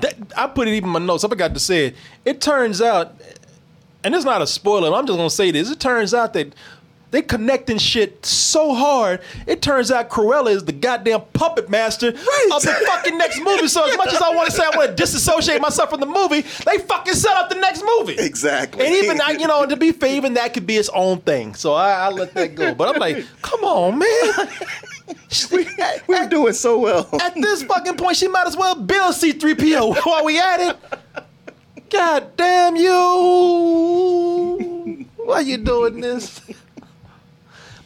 That, 0.00 0.16
I 0.36 0.46
put 0.48 0.68
it 0.68 0.72
even 0.72 0.88
in 0.88 0.92
my 0.92 0.98
notes. 0.98 1.24
I 1.24 1.28
forgot 1.28 1.54
to 1.54 1.60
say 1.60 1.86
it. 1.86 1.96
It 2.24 2.40
turns 2.40 2.82
out, 2.82 3.14
and 4.04 4.14
it's 4.14 4.24
not 4.24 4.42
a 4.42 4.46
spoiler, 4.46 4.92
I'm 4.94 5.06
just 5.06 5.16
gonna 5.16 5.30
say 5.30 5.50
this. 5.50 5.70
It 5.70 5.80
turns 5.80 6.12
out 6.12 6.32
that 6.34 6.54
they 7.16 7.22
connecting 7.22 7.78
shit 7.78 8.26
so 8.26 8.74
hard. 8.74 9.22
It 9.46 9.62
turns 9.62 9.90
out 9.90 10.10
Cruella 10.10 10.50
is 10.50 10.66
the 10.66 10.72
goddamn 10.72 11.22
puppet 11.32 11.70
master 11.70 12.08
of 12.08 12.16
the 12.16 12.84
fucking 12.86 13.16
next 13.16 13.40
movie. 13.40 13.68
So 13.68 13.88
as 13.88 13.96
much 13.96 14.12
as 14.12 14.20
I 14.20 14.34
want 14.34 14.50
to 14.50 14.54
say 14.54 14.64
I 14.70 14.76
want 14.76 14.90
to 14.90 14.94
disassociate 14.94 15.62
myself 15.62 15.88
from 15.88 16.00
the 16.00 16.06
movie, 16.06 16.42
they 16.42 16.76
fucking 16.76 17.14
set 17.14 17.34
up 17.34 17.48
the 17.48 17.54
next 17.54 17.82
movie. 17.82 18.16
Exactly. 18.18 18.84
And 18.84 18.94
even 18.96 19.18
I, 19.22 19.30
you 19.30 19.46
know, 19.46 19.64
to 19.64 19.78
be 19.78 19.92
fair, 19.92 20.14
even 20.14 20.34
that 20.34 20.52
could 20.52 20.66
be 20.66 20.76
its 20.76 20.90
own 20.90 21.22
thing. 21.22 21.54
So 21.54 21.72
I, 21.72 21.92
I 21.92 22.10
let 22.10 22.34
that 22.34 22.54
go. 22.54 22.74
But 22.74 22.94
I'm 22.94 23.00
like, 23.00 23.24
come 23.40 23.64
on, 23.64 23.98
man. 23.98 24.48
We're 26.06 26.28
doing 26.28 26.52
so 26.52 26.78
well. 26.78 27.08
At 27.22 27.34
this 27.34 27.62
fucking 27.62 27.96
point, 27.96 28.18
she 28.18 28.28
might 28.28 28.46
as 28.46 28.58
well 28.58 28.74
build 28.74 29.14
C3PO 29.14 30.04
while 30.04 30.22
we 30.22 30.38
at 30.38 30.60
it. 30.60 30.76
God 31.88 32.36
damn 32.36 32.76
you. 32.76 33.46
Why 35.16 35.36
are 35.36 35.42
you 35.42 35.56
doing 35.56 36.02
this? 36.02 36.42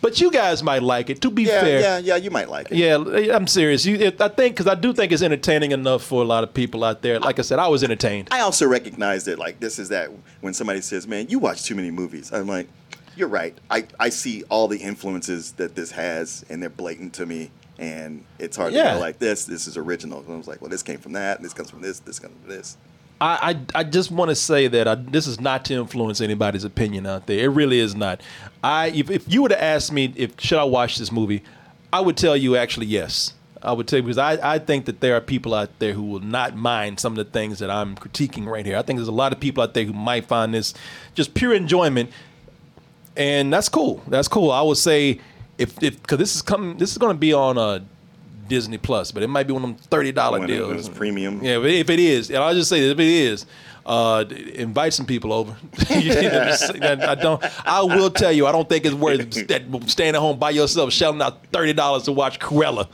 But 0.03 0.21
you 0.21 0.31
guys 0.31 0.63
might 0.63 0.83
like 0.83 1.11
it. 1.11 1.21
To 1.23 1.31
be 1.31 1.43
Yeah, 1.43 1.61
fair, 1.61 1.81
yeah, 1.81 1.99
yeah. 1.99 2.17
You 2.17 2.31
might 2.31 2.49
like 2.49 2.71
it. 2.71 2.77
yeah, 2.79 2.97
I'm 3.37 3.47
serious. 3.47 3.85
You, 3.85 3.97
it, 3.97 4.21
I 4.21 4.29
think 4.29 4.55
because 4.57 4.67
I 4.67 4.75
do 4.75 4.93
think 4.93 5.13
it's 5.13 5.23
entertaining 5.23 5.73
enough 5.73 6.03
for 6.03 6.23
a 6.23 6.25
lot 6.25 6.43
of 6.45 6.55
people 6.55 6.85
out 6.85 7.03
there. 7.03 7.19
Like 7.21 7.39
I 7.39 7.43
said, 7.43 7.59
I 7.59 7.69
was 7.69 7.85
entertained. 7.85 8.29
I 8.31 8.41
also 8.41 8.67
recognize 8.67 9.25
that 9.27 9.39
like 9.39 9.61
this 9.61 9.79
is 9.79 9.91
that 9.91 10.11
when 10.41 10.55
somebody 10.55 10.81
says, 10.81 11.07
"Man, 11.07 11.27
you 11.29 11.39
watch 11.39 11.65
too 11.65 11.75
many 11.75 11.91
movies," 11.91 12.33
I'm 12.33 12.47
like, 12.49 12.69
"You're 13.17 13.29
right. 13.29 13.57
I 13.71 13.87
I 13.99 14.09
see 14.09 14.43
all 14.49 14.69
the 14.69 14.79
influences 14.79 15.53
that 15.53 15.75
this 15.75 15.91
has, 15.93 16.45
and 16.49 16.63
they're 16.63 16.71
blatant 16.71 17.13
to 17.15 17.27
me." 17.27 17.51
And 17.79 18.25
it's 18.39 18.57
hard 18.59 18.73
to 18.73 18.79
Yeah. 18.79 18.95
go 18.95 19.01
like 19.01 19.19
this. 19.19 19.45
This 19.47 19.67
is 19.67 19.77
original. 19.79 20.21
And 20.21 20.35
I 20.35 20.37
was 20.37 20.47
like, 20.47 20.61
well, 20.61 20.69
this 20.69 20.83
came 20.83 20.99
from 20.99 21.13
that. 21.15 21.39
And 21.39 21.45
this 21.47 21.55
comes 21.55 21.71
from 21.71 21.81
this. 21.81 21.99
This 22.01 22.19
comes 22.19 22.35
from 22.39 22.51
this. 22.51 22.77
I, 23.21 23.59
I, 23.75 23.85
just 23.85 24.11
want 24.11 24.31
to 24.31 24.35
say 24.35 24.67
that 24.69 24.89
I, 24.89 24.95
this 24.95 25.27
is 25.27 25.41
not 25.41 25.67
to 25.67 25.75
influence 25.75 26.23
anybody's 26.23 26.65
opinion 26.65 27.07
out 27.07 27.27
there. 27.27 27.45
It 27.45 27.49
really 27.49 27.79
is 27.79 27.95
not. 27.95 28.23
I 28.65 28.89
if, 28.89 29.11
if 29.11 29.31
you 29.31 29.43
were 29.43 29.51
to 29.51 29.63
ask 29.63 29.93
me 29.93 30.13
if 30.17 30.41
should 30.41 30.59
I 30.59 30.65
watch 30.65 30.97
this 30.97 31.13
movie, 31.13 31.43
I 31.93 32.01
would 32.01 32.17
tell 32.17 32.37
you 32.37 32.57
actually 32.57 32.87
yes. 32.87 33.35
I 33.63 33.73
would 33.73 33.87
tell 33.87 33.99
you 33.99 34.05
because 34.05 34.17
I, 34.17 34.55
I 34.55 34.59
think 34.59 34.87
that 34.87 35.01
there 35.01 35.15
are 35.17 35.21
people 35.21 35.53
out 35.55 35.69
there 35.81 35.93
who 35.93 36.03
will 36.03 36.21
not 36.21 36.57
mind 36.57 36.99
some 36.99 37.13
of 37.13 37.19
the 37.19 37.31
things 37.31 37.59
that 37.59 37.71
I'm 37.71 37.95
critiquing 37.95 38.47
right 38.47 38.65
here. 38.65 38.79
I 38.79 38.83
think 38.83 38.99
there's 38.99 39.09
a 39.09 39.13
lot 39.13 39.33
of 39.33 39.41
people 39.41 39.63
out 39.63 39.75
there 39.75 39.85
who 39.85 39.93
might 39.93 40.25
find 40.25 40.55
this 40.55 40.73
just 41.15 41.35
pure 41.35 41.53
enjoyment, 41.53 42.11
and 43.17 43.53
that's 43.53 43.69
cool. 43.69 44.03
That's 44.07 44.29
cool. 44.29 44.51
I 44.51 44.63
would 44.63 44.79
say 44.79 45.21
if 45.59 45.83
if 45.83 46.01
because 46.01 46.19
this 46.19 46.35
is 46.35 46.41
coming, 46.41 46.79
this 46.79 46.93
is 46.93 46.99
going 46.99 47.15
to 47.15 47.19
be 47.19 47.35
on 47.35 47.59
uh, 47.59 47.81
Disney 48.51 48.77
Plus, 48.77 49.13
but 49.13 49.23
it 49.23 49.29
might 49.29 49.47
be 49.47 49.55
one 49.55 49.65
of 49.65 49.71
them 49.71 49.79
thirty 49.79 50.13
dollar 50.13 50.47
deals. 50.47 50.87
it's 50.87 50.99
premium. 50.99 51.43
Yeah, 51.43 51.59
but 51.59 51.71
if 51.71 51.89
it 51.89 51.99
is, 51.99 52.29
and 52.29 52.39
I'll 52.39 52.53
just 52.55 52.69
say 52.69 52.81
that 52.83 52.91
if 52.91 52.99
it 52.99 53.07
is, 53.07 53.47
uh, 53.87 54.25
invite 54.55 54.93
some 54.93 55.07
people 55.07 55.33
over. 55.33 55.57
You 55.91 56.15
know, 56.15 56.57
I 56.81 57.15
don't. 57.15 57.43
I 57.67 57.83
will 57.83 58.11
tell 58.11 58.33
you, 58.33 58.47
I 58.47 58.53
don't 58.53 58.69
think 58.69 58.85
it's 58.85 58.95
worth 58.95 59.33
st- 59.35 59.91
staying 59.91 60.15
at 60.15 60.21
home 60.21 60.39
by 60.39 60.51
yourself, 60.51 60.93
shelling 60.93 61.23
out 61.23 61.45
thirty 61.47 61.73
dollars 61.73 62.03
to 62.05 62.13
watch 62.13 62.39
Cruella. 62.39 62.89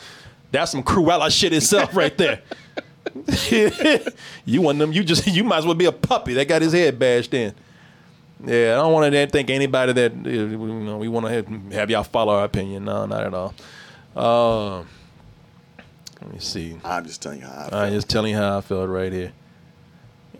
That's 0.53 0.71
some 0.71 0.83
Cruella 0.83 1.31
shit 1.31 1.53
itself, 1.53 1.97
right 1.97 2.17
there. 2.17 2.43
you 4.45 4.61
want 4.63 4.79
them? 4.79 4.93
You 4.93 5.03
just 5.03 5.27
you 5.27 5.43
might 5.43 5.59
as 5.59 5.67
well 5.67 5.75
be 5.75 5.87
a 5.87 5.93
puppy 5.93 6.35
that 6.35 6.47
got 6.47 6.63
his 6.63 6.73
head 6.73 6.99
bashed 6.99 7.33
in. 7.35 7.55
Yeah, 8.45 8.73
I 8.73 8.77
don't 8.77 8.93
want 8.93 9.13
to 9.13 9.27
think 9.29 9.49
anybody 9.49 9.93
that 9.95 10.15
you 10.27 10.47
know 10.59 10.99
we 10.99 11.09
want 11.09 11.27
to 11.27 11.33
have, 11.33 11.73
have 11.73 11.91
y'all 11.91 12.05
follow 12.05 12.35
our 12.35 12.45
opinion. 12.45 12.85
No, 12.85 13.07
not 13.07 13.25
at 13.25 13.35
all. 13.35 13.55
Uh, 14.15 14.85
let 16.23 16.33
me 16.33 16.39
see. 16.39 16.77
I'm 16.85 17.05
just 17.05 17.23
telling 17.23 17.41
you 17.41 17.47
how. 17.47 17.69
I 17.73 17.87
I'm 17.87 17.93
just 17.93 18.09
telling 18.09 18.33
you 18.33 18.37
how 18.39 18.59
I 18.59 18.61
felt 18.61 18.89
right 18.89 19.13
here. 19.13 19.33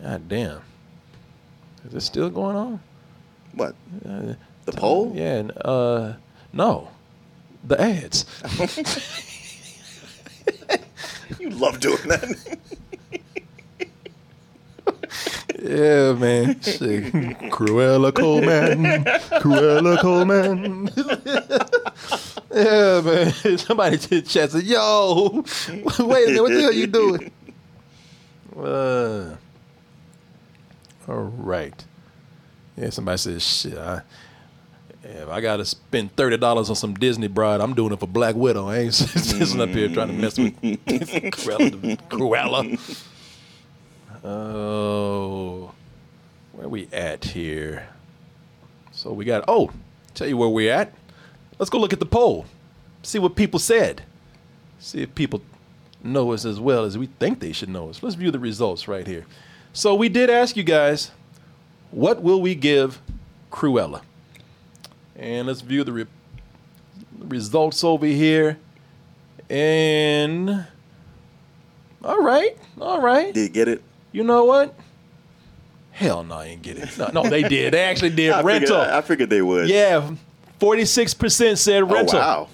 God 0.01 0.27
damn. 0.27 0.61
Is 1.87 1.93
it 1.93 2.01
still 2.01 2.29
going 2.29 2.55
on? 2.55 2.79
What? 3.53 3.75
Uh, 4.07 4.33
The 4.65 4.71
poll? 4.73 5.13
Yeah, 5.15 5.43
uh, 5.63 6.13
no, 6.53 6.89
the 7.63 7.79
ads. 7.79 8.25
You 11.39 11.49
love 11.51 11.79
doing 11.81 11.97
that. 12.07 12.57
Yeah, 15.61 16.13
man. 16.13 16.59
Shit. 16.61 16.79
Cruella 17.51 18.13
Coleman. 18.13 19.03
Cruella 19.41 19.99
Coleman. 19.99 20.89
yeah, 22.57 23.01
man. 23.01 23.57
Somebody 23.57 23.97
to 23.97 24.09
the 24.09 24.21
chat 24.21 24.51
said, 24.51 24.63
yo, 24.63 25.43
wait 25.99 26.27
a 26.27 26.27
minute, 26.27 26.41
what 26.41 26.51
the 26.51 26.61
hell 26.61 26.73
you 26.73 26.87
doing? 26.87 27.31
Uh, 28.57 29.35
all 31.07 31.23
right. 31.37 31.85
Yeah, 32.75 32.89
somebody 32.89 33.17
says, 33.17 33.43
shit, 33.43 33.77
I, 33.77 34.01
if 35.03 35.29
I 35.29 35.41
got 35.41 35.57
to 35.57 35.65
spend 35.65 36.15
$30 36.15 36.69
on 36.69 36.75
some 36.75 36.93
Disney 36.93 37.27
bride, 37.27 37.61
I'm 37.61 37.73
doing 37.73 37.93
it 37.93 37.99
for 37.99 38.07
Black 38.07 38.35
Widow. 38.35 38.67
I 38.67 38.79
ain't 38.79 38.93
sitting 38.95 39.61
up 39.61 39.69
here 39.69 39.89
trying 39.89 40.07
to 40.07 40.13
mess 40.13 40.37
with 40.37 40.53
Cruella. 40.61 41.97
Cruella. 42.09 43.05
Oh, 44.23 45.71
where 46.51 46.67
we 46.67 46.87
at 46.91 47.23
here? 47.23 47.87
So 48.91 49.13
we 49.13 49.25
got. 49.25 49.45
Oh, 49.47 49.71
tell 50.13 50.27
you 50.27 50.37
where 50.37 50.49
we 50.49 50.69
at. 50.69 50.91
Let's 51.59 51.69
go 51.69 51.79
look 51.79 51.93
at 51.93 51.99
the 51.99 52.05
poll. 52.05 52.45
See 53.03 53.19
what 53.19 53.35
people 53.35 53.59
said. 53.59 54.03
See 54.79 55.01
if 55.01 55.15
people 55.15 55.41
know 56.03 56.31
us 56.31 56.45
as 56.45 56.59
well 56.59 56.83
as 56.83 56.97
we 56.97 57.07
think 57.19 57.39
they 57.39 57.51
should 57.51 57.69
know 57.69 57.89
us. 57.89 58.03
Let's 58.03 58.15
view 58.15 58.31
the 58.31 58.39
results 58.39 58.87
right 58.87 59.07
here. 59.07 59.25
So 59.73 59.95
we 59.95 60.09
did 60.09 60.29
ask 60.29 60.55
you 60.55 60.63
guys, 60.63 61.11
what 61.91 62.21
will 62.21 62.41
we 62.41 62.55
give 62.55 63.01
Cruella? 63.51 64.01
And 65.15 65.47
let's 65.47 65.61
view 65.61 65.83
the 65.83 65.91
re- 65.93 66.05
results 67.19 67.83
over 67.83 68.05
here. 68.05 68.57
And 69.49 70.67
all 72.03 72.21
right, 72.21 72.55
all 72.79 73.01
right. 73.01 73.33
Did 73.33 73.41
you 73.43 73.49
get 73.49 73.67
it? 73.67 73.81
You 74.11 74.23
know 74.23 74.45
what? 74.45 74.75
Hell 75.91 76.23
no, 76.23 76.35
I 76.35 76.45
ain't 76.45 76.61
get 76.61 76.77
it. 76.77 76.95
No, 76.97 77.07
no, 77.07 77.23
they 77.29 77.41
did. 77.43 77.73
They 77.73 77.83
actually 77.83 78.11
did 78.11 78.31
I 78.33 78.41
rental. 78.43 78.77
Figured, 78.77 78.93
I 78.93 79.01
figured 79.01 79.29
they 79.31 79.41
would. 79.41 79.69
yeah, 79.69 80.11
forty 80.59 80.85
six 80.85 81.13
percent 81.13 81.57
said 81.59 81.83
rental. 81.83 81.95
Oh, 81.95 82.01
rental. 82.01 82.19
wow. 82.19 82.49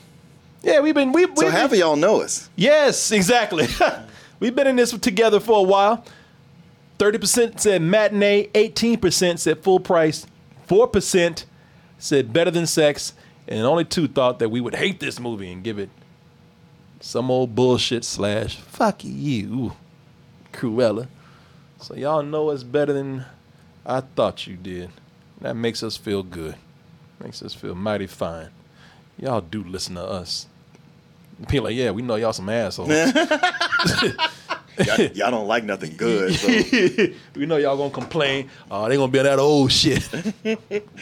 Yeah, 0.64 0.80
we've 0.80 0.96
been 0.96 1.12
we. 1.12 1.28
So 1.36 1.50
half 1.50 1.72
of 1.72 1.78
y'all 1.78 1.96
know 1.96 2.22
us. 2.22 2.50
Yes, 2.56 3.12
exactly. 3.12 3.68
we've 4.40 4.56
been 4.56 4.68
in 4.68 4.78
this 4.78 4.92
together 4.92 5.40
for 5.40 5.60
a 5.60 5.64
while. 5.64 6.06
Thirty 6.98 7.18
percent 7.18 7.60
said 7.60 7.82
matinee. 7.82 8.50
Eighteen 8.56 9.00
percent 9.00 9.40
said 9.40 9.62
full 9.62 9.80
price. 9.80 10.26
Four 10.66 10.88
percent 10.88 11.46
said 11.98 12.32
better 12.32 12.52
than 12.52 12.66
sex, 12.66 13.14
and 13.48 13.66
only 13.66 13.84
two 13.86 14.08
thought 14.08 14.40
that 14.40 14.50
we 14.50 14.62
would 14.62 14.76
hate 14.76 15.00
this 15.00 15.20
movie 15.20 15.52
and 15.52 15.64
give 15.64 15.78
it 15.80 15.90
some 17.02 17.30
old 17.30 17.54
bullshit 17.54 18.06
slash 18.06 18.56
fuck 18.56 19.04
you, 19.04 19.74
Cruella. 20.54 21.08
So 21.82 21.96
y'all 21.96 22.24
know 22.24 22.50
us 22.50 22.64
better 22.64 22.94
than 22.94 23.26
I 23.86 24.00
thought 24.00 24.48
you 24.48 24.56
did. 24.56 24.90
That 25.42 25.56
makes 25.58 25.84
us 25.84 25.98
feel 25.98 26.24
good. 26.24 26.56
Makes 27.24 27.42
us 27.42 27.54
feel 27.54 27.74
mighty 27.76 28.08
fine. 28.08 28.50
Y'all 29.18 29.42
do 29.42 29.64
listen 29.64 29.96
to 29.96 30.04
us. 30.04 30.48
People 31.48 31.66
like, 31.66 31.76
yeah, 31.76 31.92
we 31.92 32.02
know 32.02 32.16
y'all 32.16 32.34
some 32.34 32.50
assholes. 32.50 32.90
Y'all, 34.86 35.02
y'all 35.14 35.32
don't 35.32 35.48
like 35.48 35.64
nothing 35.64 35.96
good. 35.96 36.34
So. 36.34 36.48
we 37.36 37.46
know 37.46 37.58
y'all 37.58 37.78
gonna 37.78 37.92
complain. 37.92 38.50
Oh, 38.72 38.90
they 38.90 38.96
gonna 38.96 39.12
be 39.12 39.20
on 39.20 39.26
that 39.26 39.38
old 39.38 39.72
shit. 39.72 40.10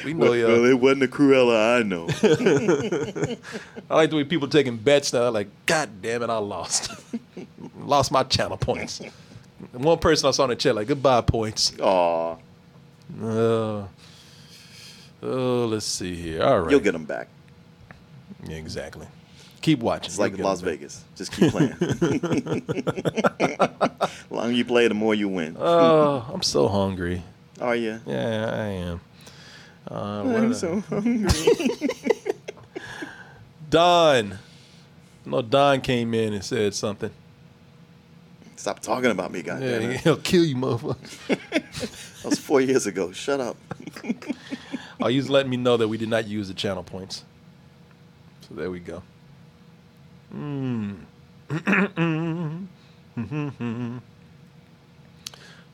we 0.04 0.14
know 0.14 0.32
well, 0.32 0.36
y'all. 0.36 0.48
well, 0.50 0.66
it 0.66 0.78
wasn't 0.80 1.00
the 1.02 1.08
Cruella 1.08 1.78
I 1.80 1.84
know. 1.84 2.08
I 3.90 3.96
like 3.96 4.10
the 4.10 4.18
way 4.18 4.24
people 4.26 4.50
taking 4.50 4.76
bets 4.76 5.14
now. 5.14 5.30
Like, 5.30 5.48
God 5.66 5.90
damn 6.02 6.22
it, 6.22 6.30
I 6.30 6.38
lost. 6.38 6.92
lost 7.80 8.12
my 8.12 8.24
channel 8.24 8.58
points. 8.58 9.02
One 9.72 10.00
person 10.00 10.28
I 10.28 10.32
saw 10.32 10.44
in 10.44 10.50
the 10.50 10.56
chat 10.58 10.76
like, 10.76 10.88
goodbye 10.88 11.22
points. 11.22 11.72
Aw, 11.80 12.36
Uh, 13.24 13.84
oh, 15.24 15.66
let's 15.66 15.86
see 15.86 16.16
here. 16.16 16.44
All 16.44 16.62
right. 16.62 16.72
you'll 16.72 16.80
get 16.80 16.92
them 16.94 17.06
back. 17.06 17.28
Yeah, 18.48 18.58
exactly. 18.58 19.08
Keep 19.62 19.80
watching. 19.80 20.06
It's 20.08 20.18
like 20.20 20.38
Las. 20.40 20.62
Vegas. 20.62 21.04
Just 21.16 21.32
keep 21.34 21.52
playing. 21.52 21.70
the 21.80 23.92
longer 24.32 24.54
you 24.54 24.66
play, 24.66 24.88
the 24.88 24.96
more 24.96 25.14
you 25.14 25.30
win. 25.30 25.56
Oh, 25.60 26.28
I'm 26.34 26.42
so 26.42 26.68
hungry. 26.68 27.22
Are 27.60 27.76
you? 27.76 28.00
Yeah, 28.08 28.50
I 28.52 28.66
am. 28.66 29.02
Uh, 29.90 30.24
I'm 30.36 30.54
so 30.56 30.80
hungry. 30.82 31.28
Don. 33.70 34.40
No, 35.26 35.42
Don 35.44 35.82
came 35.82 36.14
in 36.16 36.34
and 36.34 36.44
said 36.44 36.74
something. 36.74 37.12
Stop 38.56 38.80
talking 38.80 39.12
about 39.12 39.32
me, 39.32 39.40
Yeah, 39.40 39.46
goddamn 39.46 39.92
it. 39.92 40.00
he'll 40.02 40.18
kill 40.18 40.44
you, 40.44 40.56
motherfucker. 40.56 41.28
That 41.28 42.26
was 42.30 42.40
four 42.40 42.62
years 42.62 42.88
ago. 42.88 43.12
Shut 43.12 43.40
up. 43.40 43.58
Oh, 45.02 45.08
he 45.08 45.18
was 45.18 45.30
letting 45.30 45.50
me 45.50 45.58
know 45.58 45.78
that 45.78 45.88
we 45.88 45.98
did 45.98 46.10
not 46.10 46.28
use 46.28 46.48
the 46.48 46.54
channel 46.54 46.84
points. 46.84 47.24
So 48.48 48.56
there 48.56 48.70
we 48.70 48.80
go. 48.80 49.02
Hmm. 50.32 50.94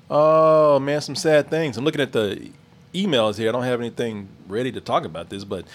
oh 0.09 0.79
man, 0.79 1.01
some 1.01 1.15
sad 1.15 1.49
things. 1.49 1.77
I'm 1.77 1.85
looking 1.85 2.01
at 2.01 2.11
the 2.11 2.49
emails 2.93 3.37
here. 3.37 3.49
I 3.49 3.51
don't 3.51 3.63
have 3.63 3.79
anything 3.79 4.27
ready 4.47 4.71
to 4.71 4.81
talk 4.81 5.05
about 5.05 5.29
this, 5.29 5.43
but 5.43 5.65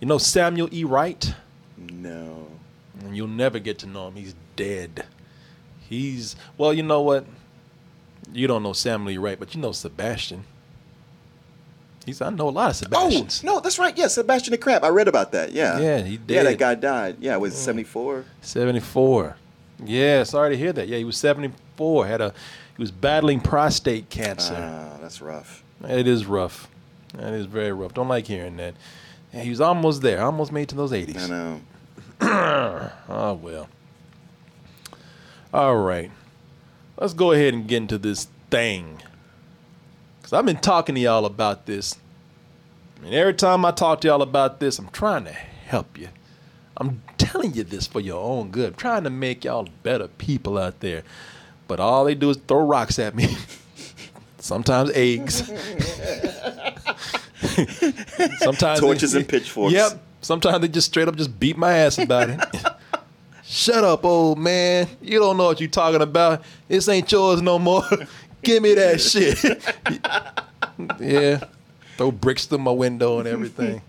you 0.00 0.06
know 0.06 0.18
Samuel 0.18 0.68
E. 0.72 0.84
Wright, 0.84 1.34
No. 1.76 2.48
and 3.00 3.16
you'll 3.16 3.28
never 3.28 3.58
get 3.58 3.78
to 3.80 3.86
know 3.86 4.08
him. 4.08 4.16
He's 4.16 4.34
dead. 4.56 5.06
He's 5.88 6.36
well, 6.56 6.74
you 6.74 6.82
know 6.82 7.00
what? 7.00 7.24
You 8.32 8.46
don't 8.46 8.62
know 8.62 8.74
Samuel 8.74 9.10
E. 9.12 9.18
Wright, 9.18 9.38
but 9.38 9.54
you 9.54 9.60
know 9.60 9.72
Sebastian. 9.72 10.44
He's 12.08 12.22
I 12.22 12.30
know 12.30 12.48
a 12.48 12.50
lot 12.50 12.70
of 12.70 12.70
Oh, 12.70 12.72
Sebastians. 13.10 13.44
no, 13.44 13.60
that's 13.60 13.78
right. 13.78 13.94
Yeah, 13.96 14.06
Sebastian 14.06 14.52
the 14.52 14.56
Crab. 14.58 14.82
I 14.82 14.88
read 14.88 15.08
about 15.08 15.32
that. 15.32 15.52
Yeah. 15.52 15.78
Yeah, 15.78 15.98
he 16.00 16.16
did. 16.16 16.34
Yeah, 16.36 16.42
that 16.44 16.56
guy 16.58 16.74
died. 16.74 17.16
Yeah, 17.20 17.34
it 17.34 17.40
was 17.40 17.54
74. 17.54 18.24
74. 18.40 19.36
Yeah, 19.84 20.22
sorry 20.22 20.50
to 20.50 20.56
hear 20.56 20.72
that. 20.72 20.88
Yeah, 20.88 20.96
he 20.96 21.04
was 21.04 21.18
74. 21.18 22.06
Had 22.06 22.22
a 22.22 22.32
he 22.76 22.82
was 22.82 22.90
battling 22.90 23.40
prostate 23.40 24.08
cancer. 24.08 24.56
Ah, 24.56 24.96
that's 25.02 25.20
rough. 25.20 25.62
it 25.86 26.06
is 26.08 26.24
rough. 26.24 26.66
That 27.14 27.34
is 27.34 27.44
very 27.44 27.72
rough. 27.72 27.92
Don't 27.92 28.08
like 28.08 28.26
hearing 28.26 28.56
that. 28.56 28.74
Yeah, 29.34 29.42
he 29.42 29.50
was 29.50 29.60
almost 29.60 30.00
there. 30.00 30.22
Almost 30.22 30.50
made 30.50 30.62
it 30.62 30.68
to 30.70 30.76
those 30.76 30.92
80s. 30.92 31.24
I 31.24 31.28
know. 31.28 31.60
oh 33.10 33.34
well. 33.42 33.68
All 35.52 35.76
right. 35.76 36.10
Let's 36.98 37.12
go 37.12 37.32
ahead 37.32 37.52
and 37.52 37.68
get 37.68 37.76
into 37.78 37.98
this 37.98 38.28
thing. 38.50 39.02
Cuz 40.28 40.34
I've 40.34 40.44
been 40.44 40.58
talking 40.58 40.94
to 40.94 41.00
y'all 41.00 41.24
about 41.24 41.64
this. 41.64 41.96
And 43.02 43.14
every 43.14 43.32
time 43.32 43.64
I 43.64 43.70
talk 43.70 44.02
to 44.02 44.08
y'all 44.08 44.20
about 44.20 44.60
this, 44.60 44.78
I'm 44.78 44.90
trying 44.90 45.24
to 45.24 45.32
help 45.32 45.96
you. 45.96 46.08
I'm 46.76 47.00
telling 47.16 47.54
you 47.54 47.64
this 47.64 47.86
for 47.86 47.98
your 48.00 48.22
own 48.22 48.50
good. 48.50 48.72
I'm 48.72 48.74
trying 48.74 49.04
to 49.04 49.10
make 49.10 49.46
y'all 49.46 49.66
better 49.82 50.06
people 50.06 50.58
out 50.58 50.80
there. 50.80 51.02
But 51.66 51.80
all 51.80 52.04
they 52.04 52.14
do 52.14 52.28
is 52.28 52.36
throw 52.46 52.66
rocks 52.66 52.98
at 52.98 53.14
me. 53.14 53.38
Sometimes 54.38 54.90
eggs. 54.90 55.46
Sometimes 58.40 58.80
Torches 58.80 59.12
they- 59.12 59.20
and 59.20 59.28
pitchforks. 59.28 59.72
Yep. 59.72 59.98
Sometimes 60.20 60.60
they 60.60 60.68
just 60.68 60.88
straight 60.88 61.08
up 61.08 61.16
just 61.16 61.40
beat 61.40 61.56
my 61.56 61.72
ass 61.72 61.96
about 61.96 62.28
it. 62.28 62.38
Shut 63.44 63.82
up, 63.82 64.04
old 64.04 64.38
man. 64.38 64.88
You 65.00 65.20
don't 65.20 65.38
know 65.38 65.46
what 65.46 65.58
you're 65.58 65.70
talking 65.70 66.02
about. 66.02 66.42
This 66.68 66.86
ain't 66.86 67.10
yours 67.10 67.40
no 67.40 67.58
more. 67.58 67.82
Give 68.42 68.62
me 68.62 68.74
that 68.74 69.00
shit. 69.00 69.42
yeah. 71.00 71.44
Throw 71.96 72.12
bricks 72.12 72.46
through 72.46 72.58
my 72.58 72.70
window 72.70 73.18
and 73.18 73.28
everything. 73.28 73.82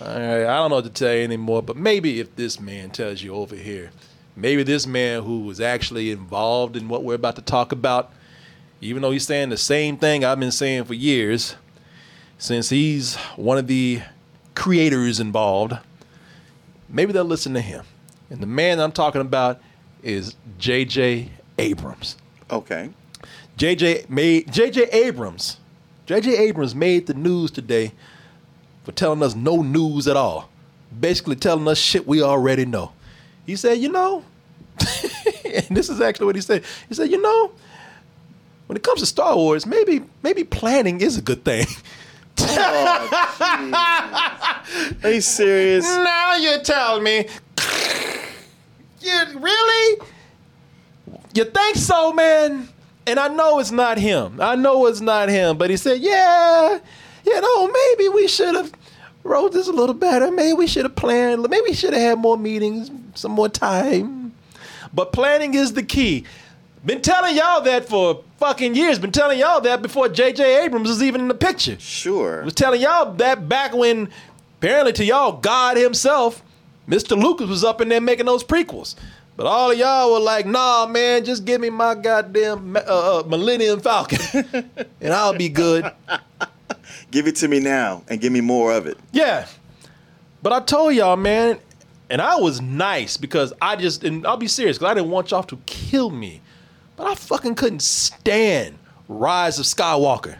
All 0.00 0.08
right. 0.08 0.44
I 0.44 0.56
don't 0.56 0.70
know 0.70 0.76
what 0.76 0.84
to 0.84 0.90
tell 0.90 1.14
you 1.14 1.22
anymore, 1.22 1.62
but 1.62 1.76
maybe 1.76 2.20
if 2.20 2.34
this 2.36 2.58
man 2.58 2.90
tells 2.90 3.22
you 3.22 3.34
over 3.34 3.54
here, 3.54 3.90
maybe 4.36 4.62
this 4.62 4.86
man 4.86 5.22
who 5.22 5.40
was 5.40 5.60
actually 5.60 6.10
involved 6.10 6.76
in 6.76 6.88
what 6.88 7.04
we're 7.04 7.14
about 7.14 7.36
to 7.36 7.42
talk 7.42 7.72
about, 7.72 8.12
even 8.80 9.02
though 9.02 9.10
he's 9.10 9.26
saying 9.26 9.50
the 9.50 9.56
same 9.56 9.96
thing 9.96 10.24
I've 10.24 10.40
been 10.40 10.50
saying 10.50 10.84
for 10.84 10.94
years, 10.94 11.56
since 12.38 12.70
he's 12.70 13.16
one 13.36 13.58
of 13.58 13.66
the 13.66 14.02
creators 14.54 15.20
involved, 15.20 15.74
maybe 16.88 17.12
they'll 17.12 17.24
listen 17.24 17.54
to 17.54 17.60
him. 17.60 17.84
And 18.30 18.40
the 18.40 18.46
man 18.46 18.80
I'm 18.80 18.92
talking 18.92 19.20
about 19.20 19.60
is 20.02 20.34
J.J. 20.58 21.30
Abrams. 21.58 22.16
Okay. 22.50 22.90
J.J. 23.56 24.06
made 24.08 24.52
J.J. 24.52 24.84
Abrams. 24.90 25.58
J.J. 26.06 26.36
Abrams 26.36 26.74
made 26.74 27.06
the 27.06 27.14
news 27.14 27.50
today 27.50 27.92
for 28.82 28.92
telling 28.92 29.22
us 29.22 29.34
no 29.34 29.62
news 29.62 30.06
at 30.08 30.16
all. 30.16 30.48
Basically 30.98 31.36
telling 31.36 31.66
us 31.68 31.78
shit 31.78 32.06
we 32.06 32.22
already 32.22 32.64
know. 32.66 32.92
He 33.46 33.56
said, 33.56 33.78
you 33.78 33.88
know, 33.90 34.24
and 34.78 35.76
this 35.76 35.88
is 35.88 36.00
actually 36.00 36.26
what 36.26 36.34
he 36.36 36.42
said. 36.42 36.64
He 36.88 36.94
said, 36.94 37.10
you 37.10 37.20
know, 37.20 37.52
when 38.66 38.76
it 38.76 38.82
comes 38.82 39.00
to 39.00 39.06
Star 39.06 39.36
Wars, 39.36 39.66
maybe 39.66 40.02
maybe 40.22 40.44
planning 40.44 41.00
is 41.00 41.16
a 41.18 41.22
good 41.22 41.44
thing. 41.44 41.66
Oh, 42.36 43.70
Are 45.04 45.10
you 45.10 45.20
serious? 45.20 45.84
Now 45.84 46.34
you 46.34 46.58
tell 46.62 47.00
me. 47.00 47.26
You 49.00 49.22
really? 49.38 50.00
You 51.34 51.44
think 51.44 51.76
so, 51.76 52.12
man? 52.12 52.68
And 53.06 53.20
I 53.20 53.28
know 53.28 53.58
it's 53.58 53.70
not 53.70 53.98
him. 53.98 54.40
I 54.40 54.54
know 54.54 54.86
it's 54.86 55.00
not 55.00 55.28
him. 55.28 55.58
But 55.58 55.70
he 55.70 55.76
said, 55.76 56.00
"Yeah, 56.00 56.78
you 57.24 57.40
know, 57.40 57.66
maybe 57.68 58.08
we 58.08 58.28
should 58.28 58.54
have 58.54 58.72
wrote 59.22 59.52
this 59.52 59.68
a 59.68 59.72
little 59.72 59.94
better. 59.94 60.30
Maybe 60.30 60.52
we 60.52 60.66
should 60.66 60.84
have 60.84 60.96
planned. 60.96 61.42
Maybe 61.48 61.62
we 61.68 61.74
should 61.74 61.92
have 61.92 62.02
had 62.02 62.18
more 62.18 62.38
meetings, 62.38 62.90
some 63.14 63.32
more 63.32 63.48
time. 63.48 64.34
But 64.92 65.12
planning 65.12 65.54
is 65.54 65.72
the 65.72 65.82
key. 65.82 66.24
Been 66.84 67.00
telling 67.00 67.34
y'all 67.34 67.62
that 67.62 67.88
for 67.88 68.22
fucking 68.38 68.74
years. 68.74 68.98
Been 68.98 69.10
telling 69.12 69.38
y'all 69.38 69.60
that 69.62 69.80
before 69.80 70.08
J.J. 70.08 70.64
Abrams 70.64 70.88
was 70.88 71.02
even 71.02 71.22
in 71.22 71.28
the 71.28 71.34
picture. 71.34 71.78
Sure. 71.80 72.42
Was 72.44 72.52
telling 72.54 72.82
y'all 72.82 73.12
that 73.14 73.48
back 73.48 73.74
when, 73.74 74.10
apparently 74.58 74.92
to 74.92 75.04
y'all, 75.04 75.32
God 75.32 75.78
himself, 75.78 76.42
Mr. 76.86 77.20
Lucas 77.20 77.48
was 77.48 77.64
up 77.64 77.80
in 77.80 77.88
there 77.88 78.02
making 78.02 78.26
those 78.26 78.44
prequels. 78.44 78.94
But 79.36 79.46
all 79.46 79.72
of 79.72 79.78
y'all 79.78 80.12
were 80.12 80.20
like, 80.20 80.46
nah, 80.46 80.86
man, 80.86 81.24
just 81.24 81.44
give 81.44 81.60
me 81.60 81.70
my 81.70 81.94
goddamn 81.96 82.76
uh, 82.76 82.80
uh, 82.80 83.22
Millennium 83.26 83.80
Falcon 83.80 84.44
and 85.00 85.12
I'll 85.12 85.36
be 85.36 85.48
good. 85.48 85.90
Give 87.10 87.26
it 87.28 87.36
to 87.36 87.48
me 87.48 87.60
now 87.60 88.02
and 88.08 88.20
give 88.20 88.32
me 88.32 88.40
more 88.40 88.72
of 88.72 88.88
it. 88.88 88.98
Yeah. 89.12 89.46
But 90.42 90.52
I 90.52 90.60
told 90.60 90.94
y'all, 90.94 91.16
man, 91.16 91.60
and 92.10 92.20
I 92.20 92.36
was 92.36 92.60
nice 92.60 93.16
because 93.16 93.52
I 93.62 93.76
just, 93.76 94.02
and 94.02 94.26
I'll 94.26 94.36
be 94.36 94.48
serious, 94.48 94.78
because 94.78 94.90
I 94.90 94.94
didn't 94.94 95.10
want 95.10 95.30
y'all 95.30 95.44
to 95.44 95.56
kill 95.66 96.10
me. 96.10 96.40
But 96.96 97.06
I 97.06 97.14
fucking 97.14 97.54
couldn't 97.54 97.82
stand 97.82 98.78
Rise 99.08 99.60
of 99.60 99.64
Skywalker. 99.64 100.38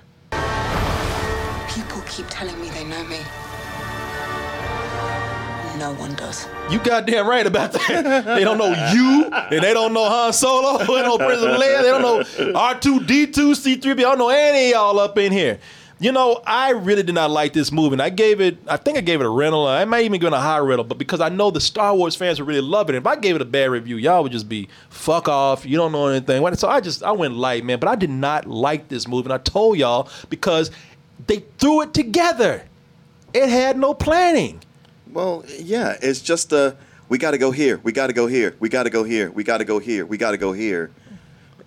No 5.85 5.93
one 5.97 6.15
does. 6.15 6.49
You 6.71 6.79
goddamn 6.79 7.29
right 7.29 7.47
about 7.47 7.73
that. 7.73 8.25
they 8.25 8.43
don't 8.43 8.57
know 8.57 8.73
you, 8.95 9.27
and 9.31 9.63
they 9.63 9.75
don't 9.75 9.93
know 9.93 10.09
Han 10.09 10.33
Solo, 10.33 10.79
they 10.79 10.87
don't 10.87 11.05
know 11.05 11.19
Princess 11.19 11.61
Leia, 11.61 11.83
they 11.83 11.91
don't 11.91 12.01
know 12.01 12.23
R2D2, 12.59 13.33
C3PO, 13.35 13.91
I 13.91 13.95
don't 13.95 14.17
know 14.17 14.31
any 14.31 14.69
of 14.69 14.71
y'all 14.71 14.99
up 14.99 15.19
in 15.19 15.31
here. 15.31 15.59
You 16.01 16.11
know, 16.13 16.41
I 16.47 16.71
really 16.71 17.03
did 17.03 17.15
not 17.15 17.31
like 17.31 17.53
this 17.53 17.71
movie, 17.71 17.93
and 17.93 18.01
I 18.01 18.09
gave 18.09 18.41
it, 18.41 18.57
I 18.67 18.79
think 18.79 18.97
I 18.97 19.03
gave 19.03 19.21
it 19.21 19.27
a 19.27 19.29
rental. 19.29 19.67
I 19.67 19.85
might 19.85 20.07
even 20.07 20.19
give 20.23 20.33
it 20.33 20.37
a 20.37 20.41
high 20.41 20.57
rental, 20.57 20.85
but 20.85 20.97
because 20.97 21.21
I 21.21 21.29
know 21.29 21.51
the 21.51 21.61
Star 21.61 21.95
Wars 21.95 22.17
fans 22.17 22.41
would 22.41 22.49
really 22.49 22.63
love 22.63 22.89
it. 22.89 22.95
If 22.95 23.07
I 23.07 23.17
gave 23.17 23.37
it 23.37 23.43
a 23.43 23.45
bad 23.45 23.69
review, 23.69 23.97
y'all 23.97 24.23
would 24.23 24.33
just 24.33 24.49
be 24.49 24.71
fuck 24.89 25.29
off. 25.29 25.67
You 25.67 25.77
don't 25.77 25.93
know 25.93 26.07
anything. 26.07 26.55
So 26.55 26.67
I 26.67 26.81
just 26.81 27.03
I 27.03 27.13
went 27.13 27.35
light, 27.35 27.63
man. 27.63 27.79
But 27.79 27.91
I 27.91 27.95
did 27.95 28.09
not 28.09 28.47
like 28.47 28.89
this 28.89 29.07
movie, 29.07 29.27
and 29.27 29.35
I 29.35 29.39
told 29.39 29.77
y'all 29.77 30.09
because 30.31 30.71
they 31.27 31.45
threw 31.59 31.83
it 31.83 31.93
together. 31.93 32.65
It 33.35 33.51
had 33.51 33.77
no 33.77 33.93
planning. 33.93 34.63
Well, 35.15 35.45
yeah, 35.59 35.97
it's 36.03 36.21
just 36.21 36.53
uh, 36.53 36.73
we 37.09 37.19
got 37.19 37.31
to 37.31 37.39
go 37.39 37.53
here, 37.53 37.81
we 37.83 37.93
got 37.93 38.09
to 38.09 38.13
go 38.13 38.27
here, 38.27 38.57
we 38.59 38.69
got 38.69 38.83
to 38.83 38.91
go 38.91 39.05
here, 39.05 39.31
we 39.31 39.45
got 39.45 39.59
to 39.59 39.65
go 39.65 39.79
here, 39.79 40.05
we 40.05 40.19
got 40.19 40.33
to 40.33 40.37
go 40.37 40.53
here, 40.53 40.91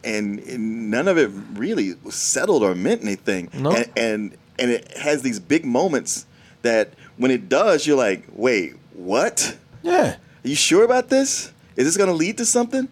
and, 0.03 0.39
and 0.39 0.91
none 0.91 1.07
of 1.07 1.17
it 1.17 1.31
really 1.53 1.95
settled 2.09 2.61
or 2.61 2.75
meant 2.75 3.01
anything. 3.01 3.49
No. 3.53 3.71
And, 3.71 3.91
and 3.95 4.37
and 4.59 4.71
it 4.71 4.97
has 4.97 5.21
these 5.21 5.39
big 5.39 5.65
moments 5.65 6.25
that 6.61 6.93
when 7.17 7.31
it 7.31 7.49
does, 7.49 7.87
you're 7.87 7.97
like, 7.97 8.25
wait, 8.33 8.75
what? 8.93 9.57
Yeah. 9.83 10.15
Are 10.43 10.47
you 10.47 10.55
sure 10.55 10.83
about 10.83 11.09
this? 11.09 11.51
Is 11.75 11.85
this 11.85 11.97
going 11.97 12.09
to 12.09 12.15
lead 12.15 12.37
to 12.39 12.45
something? 12.45 12.87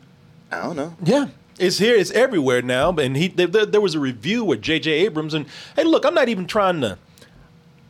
I 0.52 0.62
don't 0.62 0.76
know. 0.76 0.96
Yeah. 1.04 1.28
It's 1.58 1.78
here. 1.78 1.96
It's 1.96 2.12
everywhere 2.12 2.62
now. 2.62 2.92
And 2.92 3.16
he 3.18 3.30
there, 3.30 3.66
there 3.66 3.82
was 3.82 3.96
a 3.96 4.00
review 4.00 4.44
with 4.44 4.62
J.J. 4.62 4.92
Abrams. 4.92 5.34
And 5.34 5.48
hey, 5.76 5.84
look, 5.84 6.06
I'm 6.06 6.14
not 6.14 6.30
even 6.30 6.48
trying 6.48 6.82
to. 6.82 6.98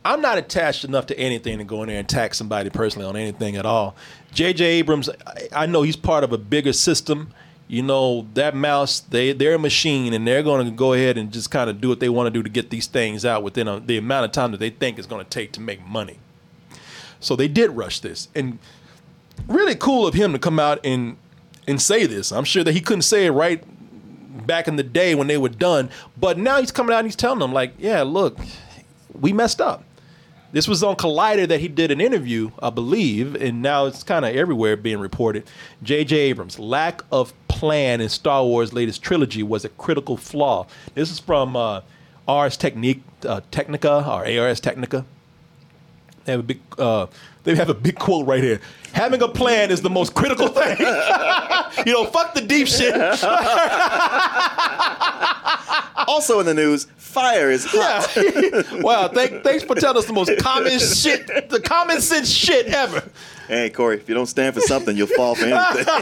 I'm 0.06 0.22
not 0.22 0.38
attached 0.38 0.86
enough 0.86 1.08
to 1.08 1.18
anything 1.20 1.58
to 1.58 1.64
go 1.64 1.82
in 1.82 1.90
there 1.90 1.98
and 1.98 2.06
attack 2.06 2.36
somebody 2.36 2.70
personally 2.70 3.08
on 3.08 3.18
anything 3.18 3.56
at 3.56 3.66
all. 3.66 3.96
J.J. 4.34 4.64
Abrams, 4.64 5.10
I, 5.10 5.64
I 5.64 5.66
know 5.66 5.82
he's 5.82 5.96
part 5.96 6.24
of 6.24 6.32
a 6.32 6.38
bigger 6.38 6.74
system. 6.74 7.34
You 7.68 7.82
know 7.82 8.28
that 8.36 8.56
mouse, 8.56 9.00
they 9.00 9.34
they're 9.34 9.56
a 9.56 9.60
machine, 9.60 10.14
and 10.14 10.28
they're 10.28 10.44
going 10.44 10.64
to 10.64 10.72
go 10.72 10.94
ahead 10.94 11.18
and 11.18 11.34
just 11.34 11.50
kind 11.50 11.72
of 11.72 11.82
do 11.82 11.90
what 11.90 12.00
they 12.00 12.10
want 12.10 12.28
to 12.28 12.32
do 12.32 12.44
to 12.44 12.50
get 12.50 12.70
these 12.70 12.86
things 12.86 13.26
out 13.26 13.42
within 13.42 13.68
a, 13.68 13.80
the 13.80 13.98
amount 13.98 14.26
of 14.26 14.32
time 14.32 14.52
that 14.52 14.60
they 14.60 14.70
think 14.70 15.00
it's 15.00 15.08
going 15.08 15.24
to 15.24 15.30
take 15.30 15.52
to 15.54 15.62
make 15.62 15.84
money. 15.84 16.20
So 17.20 17.36
they 17.36 17.48
did 17.48 17.72
rush 17.72 18.02
this, 18.02 18.28
and 18.36 18.60
really 19.48 19.74
cool 19.74 20.06
of 20.06 20.14
him 20.14 20.32
to 20.34 20.40
come 20.40 20.60
out 20.60 20.80
and 20.84 21.18
and 21.68 21.82
say 21.82 22.06
this. 22.06 22.32
I'm 22.32 22.44
sure 22.44 22.64
that 22.64 22.74
he 22.74 22.82
couldn't 22.82 23.02
say 23.02 23.26
it 23.26 23.32
right 23.32 23.64
back 24.46 24.68
in 24.68 24.76
the 24.76 24.84
day 24.84 25.16
when 25.16 25.26
they 25.26 25.38
were 25.40 25.50
done, 25.50 25.90
but 26.16 26.38
now 26.38 26.60
he's 26.60 26.72
coming 26.72 26.94
out 26.94 27.00
and 27.00 27.08
he's 27.08 27.16
telling 27.16 27.40
them 27.40 27.52
like, 27.52 27.74
yeah, 27.80 28.04
look, 28.04 28.38
we 29.20 29.34
messed 29.34 29.60
up. 29.60 29.85
This 30.56 30.70
was 30.70 30.84
on 30.84 30.96
Collider 30.96 31.50
that 31.50 31.60
he 31.60 31.68
did 31.68 31.92
an 31.92 32.00
interview, 32.00 32.52
I 32.64 32.70
believe, 32.70 33.36
and 33.36 33.62
now 33.62 33.88
it's 33.88 34.04
kind 34.04 34.24
of 34.24 34.34
everywhere 34.34 34.78
being 34.78 35.00
reported. 35.00 35.44
J.J. 35.84 36.16
Abrams' 36.16 36.58
lack 36.58 37.02
of 37.12 37.34
plan 37.50 38.00
in 38.00 38.08
Star 38.08 38.42
Wars' 38.42 38.72
latest 38.72 39.04
trilogy 39.04 39.44
was 39.44 39.66
a 39.66 39.70
critical 39.70 40.16
flaw. 40.16 40.66
This 40.94 41.12
is 41.12 41.20
from 41.20 41.58
uh, 41.58 41.82
Ars 42.26 42.56
Technique, 42.56 43.04
uh, 43.28 43.42
Technica 43.52 44.06
or 44.08 44.26
ARS 44.26 44.62
Technica. 44.62 45.04
They 46.24 46.32
have 46.32 46.40
a 46.40 46.44
big, 46.44 46.62
uh, 46.78 47.08
they 47.44 47.54
have 47.56 47.70
a 47.70 47.74
big 47.74 48.00
quote 48.00 48.26
right 48.26 48.42
here. 48.42 48.62
Having 48.94 49.24
a 49.24 49.28
plan 49.28 49.72
is 49.72 49.82
the 49.82 49.90
most 49.90 50.16
critical 50.16 50.48
thing. 50.48 50.78
you 51.86 51.92
know, 51.92 52.06
fuck 52.06 52.34
the 52.34 52.40
deep 52.40 52.70
shit. 52.70 52.96
Also 56.08 56.40
in 56.40 56.46
the 56.46 56.54
news, 56.54 56.88
fire 57.16 57.50
is 57.50 57.66
hot. 57.66 58.12
Yeah. 58.18 58.82
wow. 58.82 59.08
Thank, 59.08 59.42
thanks 59.42 59.64
for 59.64 59.74
telling 59.76 59.98
us 59.98 60.06
the 60.06 60.14
most 60.14 60.38
common 60.40 60.78
shit, 60.80 61.50
the 61.50 61.62
common 61.62 62.02
sense 62.02 62.30
shit 62.30 62.68
ever. 62.68 63.04
Hey, 63.48 63.70
Korey, 63.70 63.96
if 63.96 64.10
you 64.10 64.16
don't 64.16 64.26
stand 64.26 64.54
for 64.54 64.62
something, 64.62 64.98
you'll 64.98 65.08
fall 65.08 65.36
for 65.36 65.46
anything. 65.46 65.86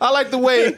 I 0.00 0.10
like 0.10 0.30
the 0.30 0.38
way 0.38 0.74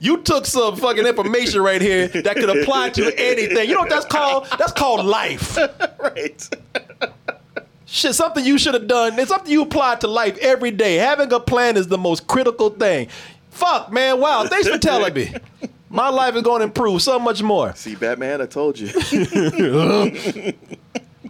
you 0.00 0.18
took 0.18 0.44
some 0.44 0.76
fucking 0.76 1.06
information 1.06 1.62
right 1.62 1.80
here 1.80 2.08
that 2.08 2.36
could 2.36 2.50
apply 2.50 2.90
to 2.90 3.18
anything. 3.18 3.68
You 3.68 3.74
know 3.74 3.80
what 3.80 3.90
that's 3.90 4.06
called? 4.06 4.48
That's 4.58 4.72
called 4.72 5.06
life. 5.06 5.56
right. 5.98 6.48
Shit, 7.86 8.14
something 8.14 8.44
you 8.44 8.58
should 8.58 8.74
have 8.74 8.86
done. 8.86 9.18
It's 9.18 9.30
something 9.30 9.50
you 9.50 9.62
apply 9.62 9.96
to 9.96 10.08
life 10.08 10.36
every 10.38 10.72
day. 10.72 10.96
Having 10.96 11.32
a 11.32 11.40
plan 11.40 11.76
is 11.76 11.86
the 11.88 11.98
most 11.98 12.26
critical 12.26 12.70
thing. 12.70 13.08
Fuck, 13.50 13.90
man. 13.90 14.20
Wow. 14.20 14.46
Thanks 14.46 14.68
for 14.68 14.78
telling 14.78 15.14
me. 15.14 15.32
My 15.90 16.08
life 16.08 16.36
is 16.36 16.42
going 16.42 16.60
to 16.60 16.64
improve 16.64 17.02
so 17.02 17.18
much 17.18 17.42
more. 17.42 17.74
See, 17.74 17.96
Batman, 17.96 18.40
I 18.40 18.46
told 18.46 18.78
you. 18.78 18.88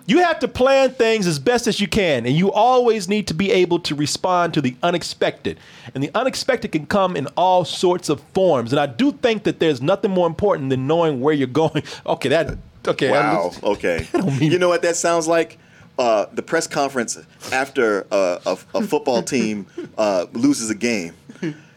You 0.06 0.24
have 0.24 0.40
to 0.40 0.48
plan 0.48 0.90
things 0.90 1.28
as 1.28 1.38
best 1.38 1.68
as 1.68 1.80
you 1.80 1.86
can, 1.86 2.26
and 2.26 2.34
you 2.34 2.50
always 2.50 3.08
need 3.08 3.28
to 3.28 3.34
be 3.34 3.52
able 3.52 3.78
to 3.80 3.94
respond 3.94 4.54
to 4.54 4.60
the 4.60 4.74
unexpected. 4.82 5.56
And 5.94 6.02
the 6.02 6.10
unexpected 6.16 6.72
can 6.72 6.86
come 6.86 7.16
in 7.16 7.28
all 7.36 7.64
sorts 7.64 8.08
of 8.08 8.20
forms. 8.34 8.72
And 8.72 8.80
I 8.80 8.86
do 8.86 9.12
think 9.12 9.44
that 9.44 9.60
there's 9.60 9.80
nothing 9.80 10.10
more 10.10 10.26
important 10.26 10.70
than 10.70 10.88
knowing 10.88 11.20
where 11.20 11.32
you're 11.32 11.46
going. 11.46 11.84
Okay, 12.06 12.28
that 12.28 12.58
okay. 12.88 13.12
Wow. 13.12 13.52
Okay. 13.62 14.08
You 14.40 14.58
know 14.58 14.68
what 14.68 14.82
that 14.82 14.96
sounds 14.96 15.28
like? 15.28 15.58
Uh, 15.96 16.26
the 16.32 16.42
press 16.42 16.66
conference 16.66 17.16
after 17.52 18.04
uh, 18.10 18.40
a, 18.46 18.58
a 18.78 18.82
football 18.82 19.22
team 19.22 19.66
uh, 19.96 20.26
loses 20.32 20.70
a 20.70 20.74
game. 20.74 21.14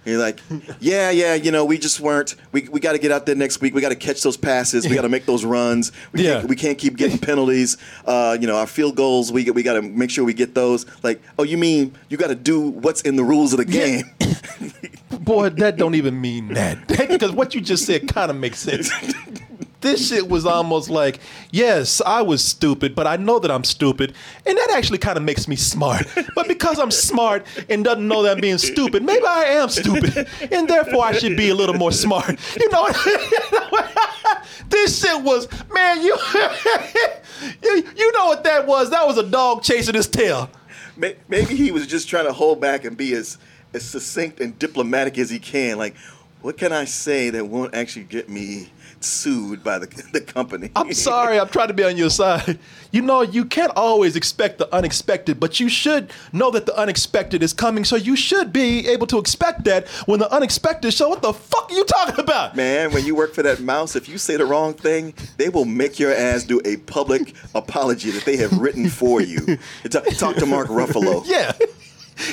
You're 0.05 0.19
like, 0.19 0.39
yeah, 0.79 1.09
yeah, 1.11 1.33
you 1.35 1.51
know, 1.51 1.63
we 1.63 1.77
just 1.77 1.99
weren't. 1.99 2.35
We, 2.51 2.67
we 2.69 2.79
got 2.79 2.91
to 2.91 2.97
get 2.99 3.11
out 3.11 3.25
there 3.25 3.35
next 3.35 3.61
week. 3.61 3.73
We 3.73 3.79
got 3.81 3.89
to 3.89 3.95
catch 3.95 4.21
those 4.21 4.35
passes. 4.37 4.87
We 4.87 4.95
got 4.95 5.03
to 5.03 5.09
make 5.09 5.25
those 5.25 5.45
runs. 5.45 5.91
We, 6.11 6.23
Yeah. 6.23 6.39
can't, 6.39 6.49
we 6.49 6.55
can't 6.55 6.77
keep 6.77 6.97
getting 6.97 7.17
penalties. 7.17 7.77
Uh, 8.05 8.37
you 8.39 8.45
know, 8.47 8.57
our 8.57 8.67
field 8.67 8.95
goals. 8.95 9.31
We 9.31 9.49
we 9.51 9.63
got 9.63 9.73
to 9.73 9.81
make 9.81 10.09
sure 10.09 10.23
we 10.25 10.33
get 10.33 10.53
those. 10.55 10.85
Like, 11.03 11.21
oh, 11.39 11.43
you 11.43 11.57
mean 11.57 11.95
you 12.09 12.17
got 12.17 12.27
to 12.27 12.35
do 12.35 12.59
what's 12.59 13.01
in 13.01 13.15
the 13.15 13.23
rules 13.23 13.53
of 13.53 13.57
the 13.59 13.65
game? 13.65 14.03
Boy, 15.23 15.49
that 15.49 15.77
don't 15.77 15.95
even 15.95 16.19
mean 16.19 16.49
that. 16.53 16.85
because 16.87 17.31
what 17.31 17.55
you 17.55 17.61
just 17.61 17.85
said 17.85 18.07
kind 18.09 18.29
of 18.29 18.37
makes 18.37 18.59
sense. 18.59 18.91
This 19.83 20.07
shit 20.07 20.29
was 20.29 20.45
almost 20.45 20.89
like, 20.89 21.19
yes, 21.51 22.01
I 22.05 22.21
was 22.21 22.41
stupid, 22.41 22.95
but 22.95 23.05
I 23.05 23.17
know 23.17 23.37
that 23.39 23.51
I'm 23.51 23.65
stupid, 23.65 24.13
and 24.45 24.57
that 24.57 24.71
actually 24.71 24.97
kind 24.97 25.17
of 25.17 25.23
makes 25.23 25.45
me 25.45 25.57
smart. 25.57 26.07
But 26.35 26.47
because 26.47 26.79
I'm 26.79 26.89
smart 26.89 27.45
and 27.69 27.83
doesn't 27.83 28.07
know 28.07 28.23
that 28.23 28.37
I'm 28.37 28.41
being 28.41 28.57
stupid, 28.57 29.03
maybe 29.03 29.25
I 29.25 29.43
am 29.43 29.67
stupid, 29.67 30.25
and 30.49 30.69
therefore 30.69 31.03
I 31.03 31.11
should 31.11 31.35
be 31.35 31.49
a 31.49 31.55
little 31.55 31.75
more 31.75 31.91
smart. 31.91 32.39
You 32.57 32.69
know, 32.69 32.87
this 34.69 35.01
shit 35.01 35.21
was, 35.21 35.49
man, 35.69 36.01
you, 36.01 36.17
you, 37.61 37.83
you 37.97 38.11
know 38.13 38.27
what 38.27 38.45
that 38.45 38.65
was? 38.65 38.89
That 38.89 39.05
was 39.05 39.17
a 39.17 39.23
dog 39.23 39.63
chasing 39.63 39.95
his 39.95 40.07
tail. 40.07 40.49
Maybe 40.95 41.55
he 41.55 41.71
was 41.71 41.87
just 41.87 42.07
trying 42.07 42.25
to 42.25 42.33
hold 42.33 42.61
back 42.61 42.85
and 42.85 42.95
be 42.95 43.13
as 43.15 43.37
as 43.73 43.83
succinct 43.83 44.39
and 44.39 44.57
diplomatic 44.59 45.17
as 45.17 45.29
he 45.29 45.39
can. 45.39 45.77
Like, 45.77 45.97
what 46.41 46.57
can 46.57 46.71
I 46.71 46.85
say 46.85 47.31
that 47.31 47.47
won't 47.47 47.73
actually 47.73 48.05
get 48.05 48.29
me 48.29 48.69
sued 49.03 49.63
by 49.63 49.79
the 49.79 49.85
the 50.13 50.21
company. 50.21 50.71
I'm 50.75 50.93
sorry, 50.93 51.39
I'm 51.39 51.49
trying 51.49 51.67
to 51.69 51.73
be 51.73 51.83
on 51.83 51.97
your 51.97 52.09
side. 52.09 52.59
You 52.91 53.01
know, 53.01 53.21
you 53.21 53.45
can't 53.45 53.71
always 53.75 54.15
expect 54.15 54.59
the 54.59 54.73
unexpected, 54.73 55.39
but 55.39 55.59
you 55.59 55.67
should 55.67 56.11
know 56.31 56.51
that 56.51 56.65
the 56.65 56.77
unexpected 56.77 57.41
is 57.41 57.51
coming. 57.51 57.85
So 57.85 57.95
you 57.95 58.15
should 58.15 58.53
be 58.53 58.87
able 58.87 59.07
to 59.07 59.17
expect 59.17 59.63
that 59.65 59.87
when 60.05 60.19
the 60.19 60.31
unexpected 60.31 60.93
show. 60.93 61.09
What 61.09 61.21
the 61.21 61.33
fuck 61.33 61.71
are 61.71 61.75
you 61.75 61.85
talking 61.85 62.19
about? 62.19 62.55
Man, 62.55 62.91
when 62.91 63.05
you 63.05 63.15
work 63.15 63.33
for 63.33 63.43
that 63.43 63.59
mouse, 63.61 63.95
if 63.95 64.07
you 64.07 64.17
say 64.17 64.37
the 64.37 64.45
wrong 64.45 64.73
thing, 64.73 65.13
they 65.37 65.49
will 65.49 65.65
make 65.65 65.99
your 65.99 66.13
ass 66.13 66.43
do 66.43 66.61
a 66.65 66.77
public 66.77 67.33
apology 67.55 68.11
that 68.11 68.25
they 68.25 68.37
have 68.37 68.57
written 68.59 68.89
for 68.89 69.21
you. 69.21 69.57
Talk, 69.89 70.05
talk 70.17 70.35
to 70.37 70.45
Mark 70.45 70.67
Ruffalo. 70.69 71.23
Yeah. 71.25 71.51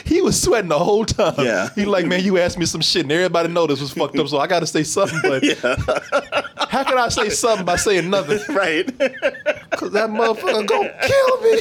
He 0.04 0.20
was 0.22 0.40
sweating 0.40 0.68
the 0.68 0.78
whole 0.78 1.04
time. 1.04 1.34
Yeah. 1.38 1.68
He 1.74 1.84
like, 1.84 2.06
man, 2.06 2.22
you 2.24 2.38
asked 2.38 2.58
me 2.58 2.66
some 2.66 2.80
shit 2.80 3.02
and 3.02 3.12
everybody 3.12 3.48
know 3.48 3.66
this 3.66 3.80
was 3.80 3.92
fucked 3.92 4.18
up, 4.18 4.28
so 4.28 4.38
I 4.38 4.46
gotta 4.46 4.66
say 4.66 4.82
something, 4.82 5.20
but 5.22 5.42
how 6.70 6.84
can 6.84 6.98
I 6.98 7.08
say 7.08 7.28
something 7.30 7.64
by 7.66 7.76
saying 7.76 8.10
nothing? 8.10 8.38
Right. 8.54 8.86
Cause 9.70 9.92
that 9.92 10.10
motherfucker 10.10 10.66
gonna 10.66 10.92
kill 11.02 11.40
me. 11.42 11.60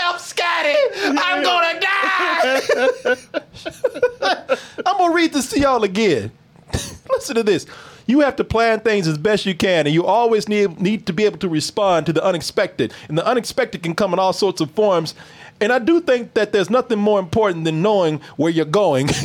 Help, 0.00 0.18
Scotty! 0.18 0.74
I'm 1.04 1.42
gonna 1.42 1.80
die! 1.80 3.16
I'm 4.84 4.98
gonna 4.98 5.14
read 5.14 5.32
this 5.32 5.48
to 5.50 5.60
y'all 5.60 5.84
again. 5.84 6.30
Listen 7.10 7.36
to 7.36 7.42
this. 7.42 7.66
You 8.06 8.20
have 8.20 8.36
to 8.36 8.44
plan 8.44 8.80
things 8.80 9.08
as 9.08 9.18
best 9.18 9.46
you 9.46 9.54
can, 9.54 9.86
and 9.86 9.94
you 9.94 10.04
always 10.06 10.48
need 10.48 10.80
need 10.80 11.06
to 11.06 11.12
be 11.12 11.24
able 11.24 11.38
to 11.38 11.48
respond 11.48 12.06
to 12.06 12.12
the 12.12 12.24
unexpected. 12.24 12.94
And 13.08 13.18
the 13.18 13.26
unexpected 13.26 13.82
can 13.82 13.94
come 13.94 14.12
in 14.12 14.18
all 14.18 14.32
sorts 14.32 14.60
of 14.60 14.70
forms. 14.70 15.14
And 15.58 15.72
I 15.72 15.78
do 15.78 16.00
think 16.02 16.34
that 16.34 16.52
there's 16.52 16.68
nothing 16.68 16.98
more 16.98 17.18
important 17.18 17.64
than 17.64 17.80
knowing 17.80 18.20
where 18.36 18.52
you're 18.52 18.66
going. 18.66 19.08
I 19.10 19.22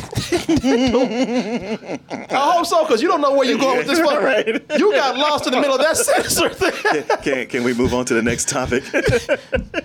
hope 2.30 2.64
so, 2.64 2.84
because 2.84 3.02
you 3.02 3.08
don't 3.08 3.20
know 3.20 3.36
where 3.36 3.46
you're 3.46 3.58
going 3.58 3.78
with 3.78 3.86
this 3.86 4.00
one. 4.00 4.12
Right. 4.22 4.46
You 4.78 4.92
got 4.92 5.16
lost 5.16 5.46
in 5.46 5.52
the 5.52 5.60
middle 5.60 5.74
of 5.74 5.82
that 5.82 5.96
sentence 5.98 6.40
right 6.40 6.56
there. 6.56 7.02
Can, 7.18 7.46
can 7.48 7.64
we 7.64 7.74
move 7.74 7.92
on 7.92 8.04
to 8.06 8.14
the 8.14 8.22
next 8.22 8.48
topic? 8.48 8.84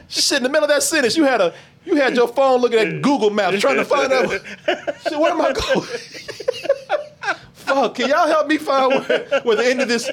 Shit, 0.07 0.37
in 0.37 0.43
the 0.43 0.49
middle 0.49 0.63
of 0.63 0.69
that 0.69 0.83
sentence, 0.83 1.17
you 1.17 1.23
had 1.23 1.41
a 1.41 1.53
you 1.85 1.95
had 1.95 2.15
your 2.15 2.27
phone 2.27 2.61
looking 2.61 2.79
at 2.79 3.01
Google 3.01 3.29
Maps 3.29 3.59
trying 3.59 3.77
to 3.77 3.85
find 3.85 4.11
out 4.13 4.29
shit, 4.29 5.17
where 5.19 5.31
am 5.31 5.41
I 5.41 5.53
going? 5.53 5.87
Fuck, 7.67 7.95
can 7.95 8.09
y'all 8.09 8.27
help 8.27 8.47
me 8.47 8.57
find 8.57 8.93
where, 8.93 9.41
where 9.43 9.55
the 9.55 9.65
end 9.65 9.81
of 9.81 9.87
this? 9.87 10.09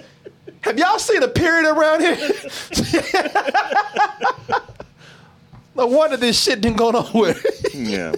Have 0.63 0.79
y'all 0.79 0.99
seen 0.99 1.23
a 1.23 1.29
period 1.29 1.71
around 1.71 2.01
here? 2.01 2.17
no 5.77 5.87
wonder 5.87 6.17
this 6.17 6.43
shit 6.43 6.61
didn't 6.61 6.79
go 6.79 6.91
nowhere. 6.91 7.37
yeah. 7.75 8.15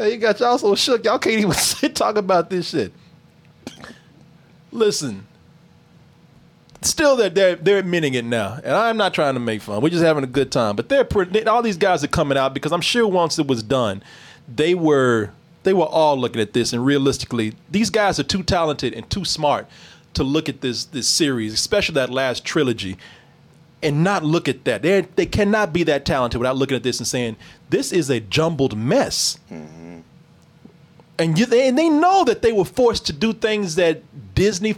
you 0.00 0.16
got 0.16 0.40
y'all 0.40 0.58
so 0.58 0.74
shook, 0.74 1.04
y'all 1.04 1.18
can't 1.18 1.38
even 1.38 1.52
sit 1.52 1.94
talk 1.94 2.16
about 2.16 2.50
this 2.50 2.70
shit. 2.70 2.92
Listen, 4.72 5.26
still 6.82 7.16
they're, 7.16 7.30
they're 7.30 7.56
they're 7.56 7.78
admitting 7.78 8.14
it 8.14 8.24
now, 8.24 8.58
and 8.62 8.74
I'm 8.74 8.96
not 8.96 9.14
trying 9.14 9.34
to 9.34 9.40
make 9.40 9.62
fun. 9.62 9.80
We're 9.80 9.90
just 9.90 10.04
having 10.04 10.24
a 10.24 10.28
good 10.28 10.52
time. 10.52 10.76
But 10.76 10.88
they're 10.88 11.04
pretty, 11.04 11.44
all 11.46 11.62
these 11.62 11.76
guys 11.76 12.04
are 12.04 12.08
coming 12.08 12.38
out 12.38 12.54
because 12.54 12.72
I'm 12.72 12.80
sure 12.80 13.06
once 13.06 13.38
it 13.38 13.46
was 13.46 13.62
done, 13.62 14.02
they 14.48 14.74
were 14.74 15.30
they 15.62 15.72
were 15.72 15.86
all 15.86 16.18
looking 16.18 16.40
at 16.40 16.52
this, 16.52 16.72
and 16.72 16.84
realistically, 16.84 17.54
these 17.70 17.90
guys 17.90 18.18
are 18.18 18.24
too 18.24 18.42
talented 18.42 18.94
and 18.94 19.08
too 19.10 19.24
smart 19.24 19.66
to 20.14 20.24
look 20.24 20.48
at 20.48 20.60
this 20.60 20.84
this 20.84 21.08
series, 21.08 21.52
especially 21.52 21.94
that 21.94 22.10
last 22.10 22.44
trilogy, 22.44 22.96
and 23.82 24.02
not 24.02 24.24
look 24.24 24.48
at 24.48 24.64
that. 24.64 24.82
They 24.82 25.02
they 25.02 25.26
cannot 25.26 25.72
be 25.72 25.82
that 25.84 26.04
talented 26.04 26.38
without 26.40 26.56
looking 26.56 26.76
at 26.76 26.82
this 26.82 26.98
and 26.98 27.06
saying 27.06 27.36
this 27.68 27.92
is 27.92 28.10
a 28.10 28.20
jumbled 28.20 28.76
mess. 28.76 29.38
Mm-hmm. 29.50 30.00
And 31.18 31.38
you, 31.38 31.44
they, 31.44 31.68
and 31.68 31.76
they 31.76 31.90
know 31.90 32.24
that 32.24 32.40
they 32.40 32.50
were 32.50 32.64
forced 32.64 33.04
to 33.06 33.12
do 33.12 33.34
things 33.34 33.74
that 33.74 34.02
Disney 34.34 34.74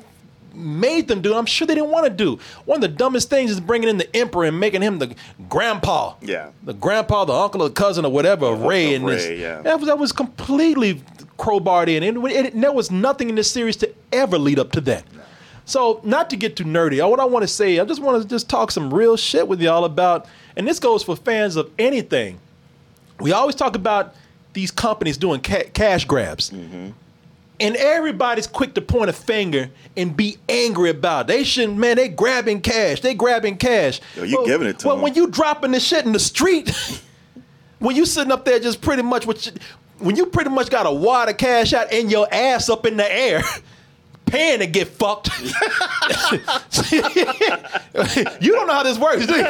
made 0.55 1.09
them 1.09 1.23
do. 1.23 1.35
I'm 1.35 1.47
sure 1.47 1.67
they 1.67 1.75
didn't 1.75 1.91
want 1.91 2.05
to 2.05 2.11
do. 2.11 2.39
One 2.65 2.77
of 2.77 2.83
the 2.83 2.89
dumbest 2.97 3.31
things 3.31 3.51
is 3.51 3.61
bringing 3.61 3.89
in 3.89 3.99
the 3.99 4.17
emperor 4.17 4.45
and 4.45 4.59
making 4.59 4.83
him 4.83 4.99
the 4.99 5.15
grandpa. 5.49 6.15
Yeah. 6.21 6.51
The 6.63 6.75
grandpa, 6.75 7.25
the 7.25 7.33
uncle, 7.33 7.63
or 7.63 7.71
cousin, 7.71 8.05
or 8.05 8.13
whatever 8.13 8.47
of 8.47 8.63
Rey. 8.63 8.97
this. 8.97 9.27
Rey, 9.27 9.41
yeah. 9.41 9.63
That 9.63 9.79
was 9.79 9.89
that 9.89 9.99
was 9.99 10.13
completely 10.13 11.03
crowbarred 11.39 11.89
in, 11.89 12.03
and, 12.03 12.25
it, 12.27 12.55
and 12.55 12.63
there 12.63 12.73
was 12.73 12.91
nothing 12.91 13.29
in 13.29 13.35
this 13.35 13.51
series 13.51 13.77
to 13.77 13.93
ever 14.13 14.39
lead 14.39 14.59
up 14.59 14.73
to 14.73 14.81
that. 14.83 15.05
So, 15.65 16.01
not 16.03 16.31
to 16.31 16.37
get 16.37 16.57
too 16.57 16.65
nerdy, 16.65 17.09
what 17.09 17.21
I 17.21 17.25
want 17.25 17.45
to 17.45 17.49
say, 17.49 17.79
I 17.79 17.85
just 17.85 18.03
want 18.03 18.23
to 18.23 18.29
just 18.29 18.49
talk 18.49 18.71
some 18.71 18.93
real 18.93 19.17
shit 19.17 19.47
with 19.47 19.61
y'all 19.61 19.85
about, 19.85 20.27
and 20.57 20.67
this 20.67 20.79
goes 20.79 21.03
for 21.03 21.17
fans 21.17 21.57
of 21.57 21.71
anything. 21.79 22.39
We 23.21 23.33
always 23.33 23.55
talk 23.55 23.77
about 23.77 24.15
these 24.53 24.71
companies 24.71 25.17
doing 25.17 25.41
ca- 25.41 25.71
cash 25.73 26.05
grabs. 26.05 26.51
Mm-hmm. 26.51 26.91
And 27.63 27.77
everybody's 27.77 28.47
quick 28.47 28.75
to 28.75 28.81
point 28.81 29.09
a 29.09 29.13
finger 29.13 29.71
and 29.97 30.17
be 30.17 30.37
angry 30.49 30.91
about 30.91 31.23
it. 31.23 31.27
They 31.29 31.45
shouldn't, 31.45 31.79
man, 31.79 31.97
they 31.97 32.09
grabbing 32.09 32.61
cash. 32.61 33.01
They 33.01 33.15
grabbing 33.15 33.57
cash. 33.57 34.01
Yo, 34.17 34.25
you 34.25 34.45
giving 34.45 34.67
it 34.69 34.81
to 34.81 34.89
Well, 34.89 34.97
them. 34.97 35.03
when 35.05 35.15
you 35.15 35.29
dropping 35.29 35.71
this 35.71 35.85
shit 35.87 36.05
in 36.05 36.13
the 36.13 36.19
street, 36.19 36.71
when 37.79 37.95
you 37.97 38.05
sitting 38.05 38.33
up 38.33 38.45
there 38.45 38.59
just 38.59 38.81
pretty 38.81 39.03
much, 39.03 39.27
with, 39.27 39.47
your- 39.47 39.55
when 39.99 40.17
you 40.17 40.27
pretty 40.27 40.51
much 40.51 40.71
got 40.71 40.87
a 40.87 40.93
wad 40.93 41.29
of 41.29 41.37
cash 41.37 41.73
out 41.73 41.93
and 41.93 42.11
your 42.11 42.27
ass 42.33 42.69
up 42.69 42.85
in 42.85 42.97
the 42.97 43.11
air, 43.13 43.43
paying 44.27 44.59
to 44.59 44.67
get 44.67 44.89
fucked. 44.89 45.29
you 46.93 48.53
don't 48.53 48.67
know 48.67 48.73
how 48.73 48.83
this 48.83 48.99
works, 48.99 49.27
do 49.27 49.35
you? 49.35 49.47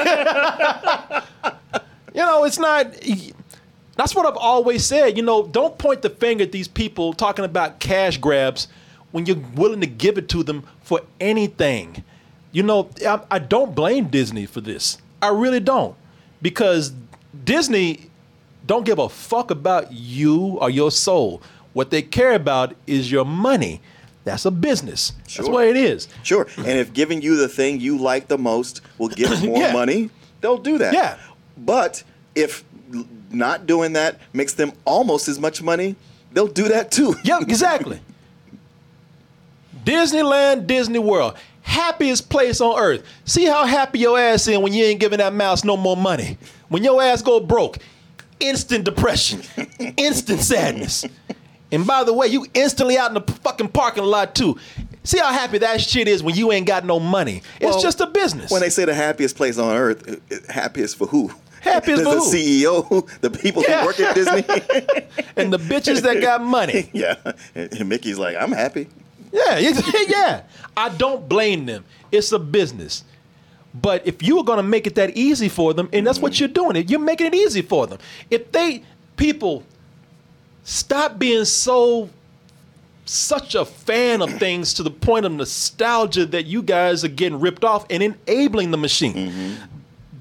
you 2.15 2.21
know, 2.27 2.45
it's 2.45 2.59
not. 2.59 2.87
That's 3.97 4.15
what 4.15 4.27
I've 4.27 4.37
always 4.37 4.85
said. 4.87 5.17
You 5.17 5.23
know, 5.23 5.47
don't 5.47 5.77
point 5.79 6.03
the 6.03 6.11
finger 6.11 6.45
at 6.45 6.53
these 6.53 6.69
people 6.69 7.13
talking 7.13 7.45
about 7.45 7.79
cash 7.79 8.17
grabs 8.19 8.69
when 9.11 9.27
you're 9.27 9.37
willing 9.55 9.81
to 9.81 9.87
give 9.87 10.17
it 10.19 10.29
to 10.31 10.43
them 10.43 10.65
for 10.83 11.01
anything. 11.21 12.03
You 12.53 12.63
know, 12.63 12.89
I, 13.07 13.21
I 13.31 13.39
don't 13.39 13.75
blame 13.75 14.09
Disney 14.09 14.47
for 14.47 14.61
this. 14.61 14.99
I 15.21 15.29
really 15.29 15.61
don't. 15.61 15.95
Because 16.41 16.93
Disney 17.45 18.11
don't 18.67 18.85
give 18.85 18.99
a 18.99 19.09
fuck 19.09 19.51
about 19.51 19.93
you 19.93 20.59
or 20.61 20.71
your 20.71 20.91
soul. 20.91 21.43
What 21.73 21.91
they 21.91 22.03
care 22.03 22.35
about 22.35 22.75
is 22.87 23.11
your 23.11 23.25
money. 23.25 23.81
That's 24.25 24.45
a 24.45 24.51
business. 24.51 25.13
That's 25.23 25.33
Sure. 25.35 25.51
what 25.51 25.67
it 25.67 25.77
is. 25.77 26.09
Sure. 26.23 26.47
And 26.57 26.67
if 26.79 26.93
giving 26.93 27.23
you 27.23 27.37
the 27.37 27.49
thing 27.49 27.81
you 27.81 27.99
like 27.99 28.29
the 28.29 28.39
most 28.39 28.81
will 28.99 29.09
give 29.09 29.43
more 29.45 29.59
Yeah. 29.59 29.73
money, 29.73 30.11
they'll 30.41 30.59
do 30.59 30.79
that. 30.79 30.95
Yeah. 30.95 31.19
But 31.57 32.05
if 32.35 32.65
not 33.35 33.67
doing 33.67 33.93
that 33.95 34.21
makes 34.33 34.55
them 34.55 34.73
almost 34.85 35.29
as 35.29 35.39
much 35.39 35.63
money, 35.63 35.97
they'll 36.33 36.47
do 36.47 36.69
that 36.69 36.91
too. 36.91 37.15
Yeah, 37.25 37.41
exactly. 37.41 38.01
Disneyland, 39.85 40.67
Disney 40.67 40.99
World, 40.99 41.37
happiest 41.63 42.29
place 42.29 42.61
on 42.61 42.79
earth. 42.79 43.03
See 43.25 43.45
how 43.47 43.65
happy 43.67 43.99
your 44.01 44.19
ass 44.19 44.47
is 44.47 44.59
when 44.59 44.73
you 44.73 44.85
ain't 44.85 45.01
giving 45.01 45.19
that 45.19 45.33
mouse 45.33 45.65
no 45.65 45.77
more 45.77 45.97
money. 45.97 46.39
When 46.69 46.85
your 46.85 47.03
ass 47.03 47.23
go 47.23 47.41
broke, 47.41 47.79
instant 48.39 48.85
depression, 48.85 49.43
instant 49.97 50.41
sadness. 50.41 51.05
And 51.71 51.87
by 51.87 52.05
the 52.05 52.13
way, 52.13 52.27
you 52.27 52.47
instantly 52.55 52.99
out 52.99 53.09
in 53.11 53.15
the 53.15 53.33
fucking 53.33 53.69
parking 53.69 54.05
lot 54.05 54.35
too. 54.35 54.59
See 55.05 55.19
how 55.19 55.33
happy 55.33 55.59
that 55.59 55.81
shit 55.81 56.07
is 56.07 56.23
when 56.23 56.37
you 56.37 56.53
ain't 56.53 56.67
got 56.67 56.85
no 56.85 57.01
money. 57.01 57.43
It's 57.61 57.73
Well, 57.75 57.81
just 57.81 58.01
a 58.01 58.07
business. 58.07 58.51
When 58.53 58.61
they 58.61 58.69
say 58.69 58.85
the 58.85 58.95
happiest 58.95 59.37
place 59.37 59.59
on 59.59 59.75
earth, 59.75 60.21
happiest 60.49 60.97
for 60.97 61.07
who? 61.07 61.33
Happiest 61.63 62.03
the, 62.03 62.11
the? 62.11 62.17
CEO, 62.17 63.21
the 63.21 63.31
people 63.31 63.63
Yeah. 63.67 63.81
who 63.81 63.87
work 63.87 64.01
at 64.01 64.15
Disney. 64.17 64.45
and 65.37 65.53
the 65.53 65.59
bitches 65.59 66.03
that 66.03 66.21
got 66.21 66.43
money. 66.43 66.91
yeah. 66.93 67.15
And 67.55 67.89
Mickey's 67.89 68.19
like, 68.19 68.37
I'm 68.37 68.51
happy. 68.51 68.89
Yeah, 69.33 69.59
yeah. 70.09 70.43
I 70.77 70.89
don't 70.89 71.29
blame 71.29 71.67
them. 71.67 71.85
It's 72.11 72.33
a 72.33 72.39
business. 72.39 73.05
But 73.73 74.07
if 74.07 74.23
you 74.23 74.39
are 74.39 74.45
going 74.45 74.59
to 74.59 74.65
make 74.65 74.89
it 74.89 74.97
that 74.97 75.17
easy 75.17 75.49
for 75.49 75.73
them, 75.73 75.89
and 75.93 76.05
that's 76.05 76.19
what 76.19 76.33
mm-hmm. 76.33 76.41
you're 76.41 76.49
doing, 76.49 76.77
it 76.77 76.91
you're 76.91 77.01
making 77.01 77.29
it 77.29 77.35
easy 77.35 77.63
for 77.63 77.87
them. 77.87 77.99
If 78.29 78.51
they, 78.51 78.83
people, 79.17 79.63
stop 80.65 81.17
being 81.17 81.45
so, 81.45 82.11
such 83.05 83.55
a 83.55 83.65
fan 83.65 84.21
of 84.21 84.37
things 84.39 84.75
to 84.75 84.83
the 84.83 84.91
point 84.91 85.27
of 85.27 85.33
nostalgia 85.33 86.27
that 86.27 86.45
you 86.47 86.61
guys 86.61 87.05
are 87.05 87.09
getting 87.09 87.39
ripped 87.39 87.65
off 87.65 87.87
and 87.89 88.03
enabling 88.03 88.73
the 88.73 88.79
machine. 88.79 89.15
Mm-hmm. 89.15 89.72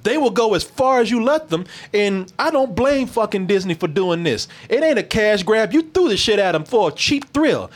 They 0.03 0.17
will 0.17 0.31
go 0.31 0.53
as 0.53 0.63
far 0.63 0.99
as 0.99 1.11
you 1.11 1.23
let 1.23 1.49
them, 1.49 1.65
and 1.93 2.31
I 2.39 2.51
don't 2.51 2.75
blame 2.75 3.07
fucking 3.07 3.47
Disney 3.47 3.73
for 3.73 3.87
doing 3.87 4.23
this. 4.23 4.47
It 4.69 4.83
ain't 4.83 4.99
a 4.99 5.03
cash 5.03 5.43
grab. 5.43 5.73
You 5.73 5.83
threw 5.83 6.09
the 6.09 6.17
shit 6.17 6.39
at 6.39 6.53
them 6.53 6.63
for 6.63 6.89
a 6.89 6.91
cheap 6.91 7.31
thrill. 7.33 7.69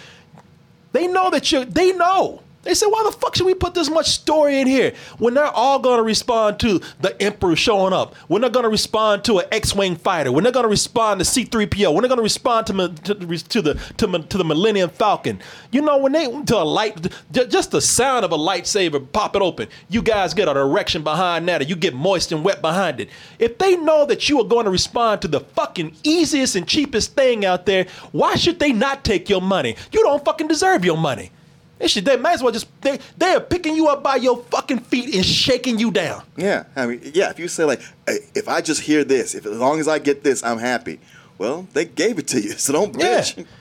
They 0.91 1.07
know 1.07 1.29
that 1.29 1.51
you. 1.51 1.65
They 1.65 1.91
know. 1.91 2.41
They 2.65 2.73
said, 2.73 2.87
why 2.87 3.03
the 3.05 3.11
fuck 3.11 3.35
should 3.35 3.45
we 3.45 3.53
put 3.53 3.75
this 3.75 3.91
much 3.91 4.09
story 4.09 4.59
in 4.59 4.65
here 4.65 4.93
when 5.19 5.35
they're 5.35 5.45
all 5.45 5.77
going 5.77 5.97
to 5.97 6.03
respond 6.03 6.59
to 6.61 6.81
the 6.99 7.15
Emperor 7.21 7.55
showing 7.55 7.93
up? 7.93 8.15
When 8.27 8.41
they're 8.41 8.49
going 8.49 8.63
to 8.63 8.69
respond 8.69 9.23
to 9.25 9.37
an 9.37 9.45
X-wing 9.51 9.95
fighter? 9.97 10.31
When 10.31 10.43
they're 10.43 10.51
going 10.51 10.63
to 10.63 10.69
respond 10.69 11.19
to 11.19 11.25
C-3PO? 11.25 11.93
When 11.93 12.01
they're 12.01 12.09
going 12.09 12.17
to 12.17 12.23
respond 12.23 12.65
to 12.67 12.73
to, 12.73 13.13
the- 13.13 13.37
to 13.37 13.61
the 13.61 13.73
to, 13.97 14.07
to 14.29 14.37
the 14.39 14.43
Millennium 14.43 14.89
Falcon? 14.89 15.39
You 15.71 15.81
know, 15.83 15.99
when 15.99 16.11
they 16.13 16.25
to 16.25 16.57
a 16.57 16.65
light, 16.65 17.07
just 17.31 17.69
the 17.69 17.81
sound 17.81 18.25
of 18.25 18.31
a 18.31 18.37
lightsaber 18.37 19.11
pop 19.13 19.35
it 19.35 19.43
open, 19.43 19.67
you 19.89 20.01
guys 20.01 20.33
get 20.33 20.47
an 20.47 20.57
erection 20.57 21.03
behind 21.03 21.47
that, 21.47 21.61
or 21.61 21.65
you 21.65 21.75
get 21.75 21.93
moist 21.93 22.31
and 22.31 22.43
wet 22.43 22.61
behind 22.61 22.99
it. 22.99 23.09
If 23.37 23.59
they 23.59 23.75
know 23.75 24.07
that 24.07 24.27
you 24.27 24.39
are 24.41 24.43
going 24.43 24.65
to 24.65 24.71
respond 24.71 25.21
to 25.21 25.27
the 25.27 25.41
fucking 25.41 25.97
easiest 26.03 26.55
and 26.55 26.67
cheapest 26.67 27.13
thing 27.13 27.45
out 27.45 27.67
there, 27.67 27.85
why 28.11 28.35
should 28.35 28.57
they 28.57 28.73
not 28.73 29.03
take 29.03 29.29
your 29.29 29.41
money? 29.41 29.75
You 29.91 30.01
don't 30.01 30.25
fucking 30.25 30.47
deserve 30.47 30.83
your 30.83 30.97
money. 30.97 31.29
They 31.77 31.87
should. 31.87 32.05
They 32.05 32.15
might 32.17 32.33
as 32.33 32.43
well 32.43 32.53
just. 32.53 32.67
They 32.81 32.99
they 33.17 33.33
are 33.35 33.39
picking 33.41 33.75
you 33.75 33.87
up 33.87 34.01
by 34.01 34.15
your 34.15 34.37
fucking 34.43 34.79
feet 34.79 35.13
and 35.13 35.25
shaking 35.25 35.77
you 35.77 35.91
down. 35.91 36.23
Yeah, 36.37 36.63
I 36.75 36.85
mean, 36.85 37.01
yeah. 37.13 37.29
If 37.31 37.39
you 37.39 37.47
say 37.49 37.65
like, 37.65 37.81
if 38.07 38.47
I 38.47 38.61
just 38.61 38.81
hear 38.81 39.03
this, 39.03 39.35
if 39.35 39.45
as 39.45 39.57
long 39.57 39.79
as 39.79 39.87
I 39.87 39.99
get 39.99 40.23
this, 40.23 40.41
I'm 40.43 40.57
happy. 40.59 40.99
Well, 41.37 41.67
they 41.73 41.83
gave 41.85 42.17
it 42.17 42.27
to 42.29 42.39
you, 42.41 42.51
so 42.57 42.73
don't 42.73 42.93
bitch. 42.93 43.37
Yeah. 43.37 43.43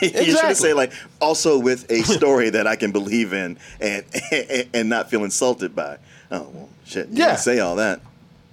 You 0.00 0.36
should 0.38 0.56
say 0.56 0.72
like, 0.72 0.90
also 1.20 1.58
with 1.58 1.90
a 1.90 2.00
story 2.02 2.48
that 2.48 2.66
I 2.66 2.76
can 2.76 2.92
believe 2.92 3.34
in 3.34 3.58
and 3.78 4.04
and 4.32 4.68
and 4.72 4.88
not 4.88 5.10
feel 5.10 5.22
insulted 5.22 5.74
by. 5.76 5.98
Oh 6.30 6.48
well, 6.54 6.68
shit. 6.86 7.08
You 7.08 7.24
Yeah. 7.24 7.36
say 7.36 7.58
all 7.58 7.76
that. 7.76 8.00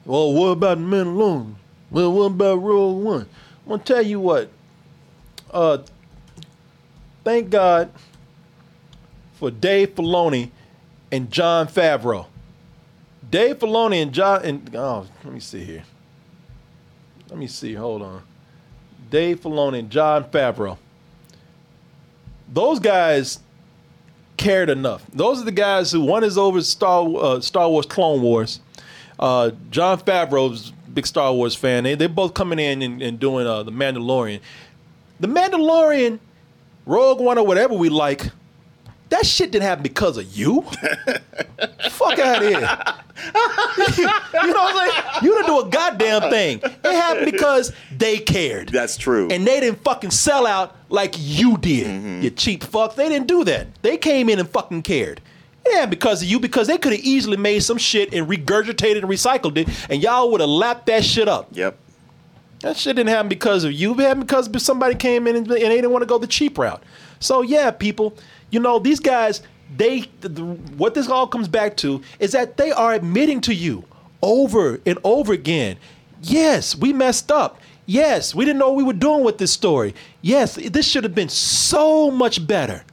Well, 0.05 0.33
what 0.33 0.47
about 0.47 0.79
Mandalorian? 0.79 1.53
Well, 1.91 2.11
what 2.11 2.25
about 2.25 2.55
Rogue 2.61 3.03
One? 3.03 3.21
I'm 3.65 3.69
gonna 3.69 3.83
tell 3.83 4.01
you 4.01 4.19
what. 4.19 4.49
Uh, 5.51 5.77
thank 7.23 7.49
God 7.51 7.89
for 9.37 9.51
Dave 9.51 9.95
Filoni 9.95 10.51
and 11.11 11.31
Jon 11.31 11.67
Favreau. 11.67 12.25
Dave 13.29 13.59
Filoni 13.59 14.01
and 14.01 14.13
Jon 14.13 14.43
and 14.43 14.75
oh, 14.75 15.05
let 15.23 15.33
me 15.33 15.39
see 15.39 15.63
here. 15.63 15.83
Let 17.29 17.37
me 17.37 17.47
see. 17.47 17.73
Hold 17.73 18.01
on. 18.01 18.23
Dave 19.09 19.41
Filoni 19.41 19.79
and 19.79 19.89
Jon 19.89 20.23
Favreau. 20.25 20.77
Those 22.51 22.79
guys 22.79 23.39
cared 24.37 24.69
enough. 24.69 25.05
Those 25.11 25.41
are 25.41 25.45
the 25.45 25.51
guys 25.51 25.91
who 25.91 26.01
one 26.01 26.23
is 26.23 26.37
over 26.37 26.61
Star 26.61 27.07
uh, 27.17 27.41
Star 27.41 27.69
Wars 27.69 27.85
Clone 27.85 28.21
Wars. 28.21 28.59
Uh, 29.19 29.51
Jon 29.69 29.99
Favreau's 29.99 30.71
big 30.93 31.05
Star 31.05 31.33
Wars 31.33 31.55
fan. 31.55 31.83
They 31.83 31.95
they're 31.95 32.09
both 32.09 32.33
coming 32.33 32.59
in 32.59 32.81
and, 32.81 33.01
and 33.01 33.19
doing 33.19 33.45
uh, 33.45 33.63
the 33.63 33.71
Mandalorian. 33.71 34.39
The 35.19 35.27
Mandalorian, 35.27 36.19
Rogue 36.85 37.19
One, 37.19 37.37
or 37.37 37.45
whatever 37.45 37.73
we 37.73 37.89
like. 37.89 38.29
That 39.09 39.25
shit 39.25 39.51
didn't 39.51 39.63
happen 39.63 39.83
because 39.83 40.17
of 40.17 40.35
you. 40.35 40.61
Fuck 41.91 42.19
out 42.19 42.43
of 42.43 42.49
here. 42.49 42.59
you 42.59 44.05
know 44.05 44.63
what 44.63 44.75
I'm 44.75 44.91
saying? 44.91 45.03
You 45.23 45.33
didn't 45.35 45.47
do 45.47 45.59
a 45.61 45.69
goddamn 45.69 46.29
thing. 46.29 46.59
It 46.63 46.83
happened 46.83 47.31
because 47.31 47.71
they 47.95 48.19
cared. 48.19 48.69
That's 48.69 48.97
true. 48.97 49.29
And 49.31 49.47
they 49.47 49.59
didn't 49.59 49.81
fucking 49.83 50.11
sell 50.11 50.45
out 50.45 50.75
like 50.89 51.15
you 51.17 51.57
did. 51.57 51.87
Mm-hmm. 51.87 52.21
You 52.21 52.29
cheap 52.31 52.63
fuck. 52.63 52.95
They 52.95 53.07
didn't 53.07 53.27
do 53.27 53.43
that. 53.45 53.67
They 53.81 53.97
came 53.97 54.29
in 54.29 54.39
and 54.39 54.49
fucking 54.49 54.81
cared. 54.81 55.21
Yeah, 55.65 55.85
because 55.85 56.21
of 56.21 56.27
you, 56.27 56.39
because 56.39 56.67
they 56.67 56.77
could 56.77 56.93
have 56.93 57.01
easily 57.01 57.37
made 57.37 57.59
some 57.59 57.77
shit 57.77 58.13
and 58.13 58.27
regurgitated 58.27 58.97
and 58.99 59.09
recycled 59.09 59.57
it, 59.57 59.67
and 59.89 60.01
y'all 60.01 60.31
would 60.31 60.39
have 60.41 60.49
lapped 60.49 60.85
that 60.85 61.03
shit 61.03 61.27
up. 61.27 61.49
Yep. 61.51 61.77
That 62.61 62.77
shit 62.77 62.95
didn't 62.95 63.09
happen 63.09 63.29
because 63.29 63.63
of 63.63 63.73
you. 63.73 63.93
It 63.93 63.99
happened 63.99 64.27
because 64.27 64.63
somebody 64.63 64.95
came 64.95 65.27
in 65.27 65.35
and, 65.35 65.45
and 65.45 65.61
they 65.61 65.75
didn't 65.75 65.91
want 65.91 66.03
to 66.03 66.07
go 66.07 66.17
the 66.17 66.27
cheap 66.27 66.57
route. 66.57 66.81
So 67.19 67.41
yeah, 67.41 67.71
people, 67.71 68.15
you 68.49 68.59
know 68.59 68.79
these 68.79 68.99
guys. 68.99 69.41
They 69.75 70.05
the, 70.21 70.29
the- 70.29 70.43
what 70.43 70.93
this 70.93 71.09
all 71.09 71.27
comes 71.27 71.47
back 71.47 71.75
to 71.77 72.01
is 72.19 72.31
that 72.31 72.57
they 72.57 72.71
are 72.71 72.93
admitting 72.93 73.41
to 73.41 73.53
you 73.53 73.83
over 74.21 74.79
and 74.85 74.97
over 75.03 75.33
again. 75.33 75.77
Yes, 76.21 76.75
we 76.75 76.93
messed 76.93 77.31
up. 77.31 77.59
Yes, 77.85 78.33
we 78.35 78.43
didn't 78.45 78.59
know 78.59 78.69
what 78.69 78.77
we 78.77 78.83
were 78.83 78.93
doing 78.93 79.23
with 79.23 79.37
this 79.37 79.51
story. 79.51 79.93
Yes, 80.21 80.55
this 80.55 80.87
should 80.87 81.03
have 81.03 81.13
been 81.15 81.29
so 81.29 82.09
much 82.11 82.45
better. 82.45 82.83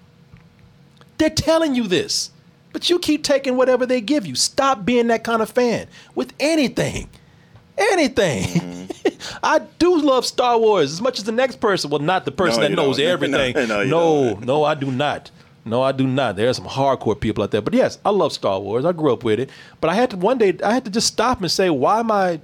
They're 1.19 1.31
telling 1.31 1.75
you 1.75 1.87
this, 1.87 2.31
but 2.73 2.91
you 2.91 2.99
keep 2.99 3.23
taking 3.23 3.57
whatever 3.57 3.87
they 3.87 4.01
give 4.01 4.27
you. 4.27 4.35
Stop 4.35 4.85
being 4.85 5.07
that 5.09 5.25
kind 5.25 5.43
of 5.43 5.51
fan 5.51 5.87
with 6.15 6.33
anything. 6.41 7.09
Anything. 7.77 8.89
I 9.43 9.61
do 9.79 10.01
love 10.01 10.25
Star 10.27 10.59
Wars 10.59 10.93
as 10.93 11.01
much 11.01 11.19
as 11.19 11.25
the 11.25 11.33
next 11.33 11.57
person. 11.61 11.91
Well, 11.91 12.01
not 12.01 12.25
the 12.25 12.31
person 12.33 12.63
No, 12.63 12.69
that 12.69 12.75
knows 12.75 12.97
don't. 12.99 13.07
everything. 13.13 13.69
No, 13.69 13.85
no, 13.85 14.35
no, 14.35 14.65
I 14.65 14.75
do 14.75 14.91
not. 14.93 15.31
No, 15.65 15.83
I 15.83 15.93
do 15.93 16.07
not. 16.07 16.37
There 16.37 16.49
are 16.49 16.55
some 16.55 16.67
hardcore 16.67 17.19
people 17.19 17.43
out 17.43 17.51
there. 17.51 17.63
But 17.63 17.75
yes, 17.75 17.99
I 18.05 18.11
love 18.11 18.33
Star 18.33 18.61
Wars. 18.61 18.85
I 18.85 18.93
grew 18.93 19.13
up 19.13 19.25
with 19.25 19.41
it. 19.41 19.51
But 19.81 19.91
I 19.91 19.95
had 19.95 20.11
to 20.11 20.17
one 20.17 20.39
day 20.39 20.57
I 20.63 20.75
had 20.75 20.85
to 20.85 20.91
just 20.91 21.07
stop 21.07 21.41
and 21.41 21.51
say, 21.51 21.71
why 21.71 22.01
am 22.01 22.11
I 22.11 22.41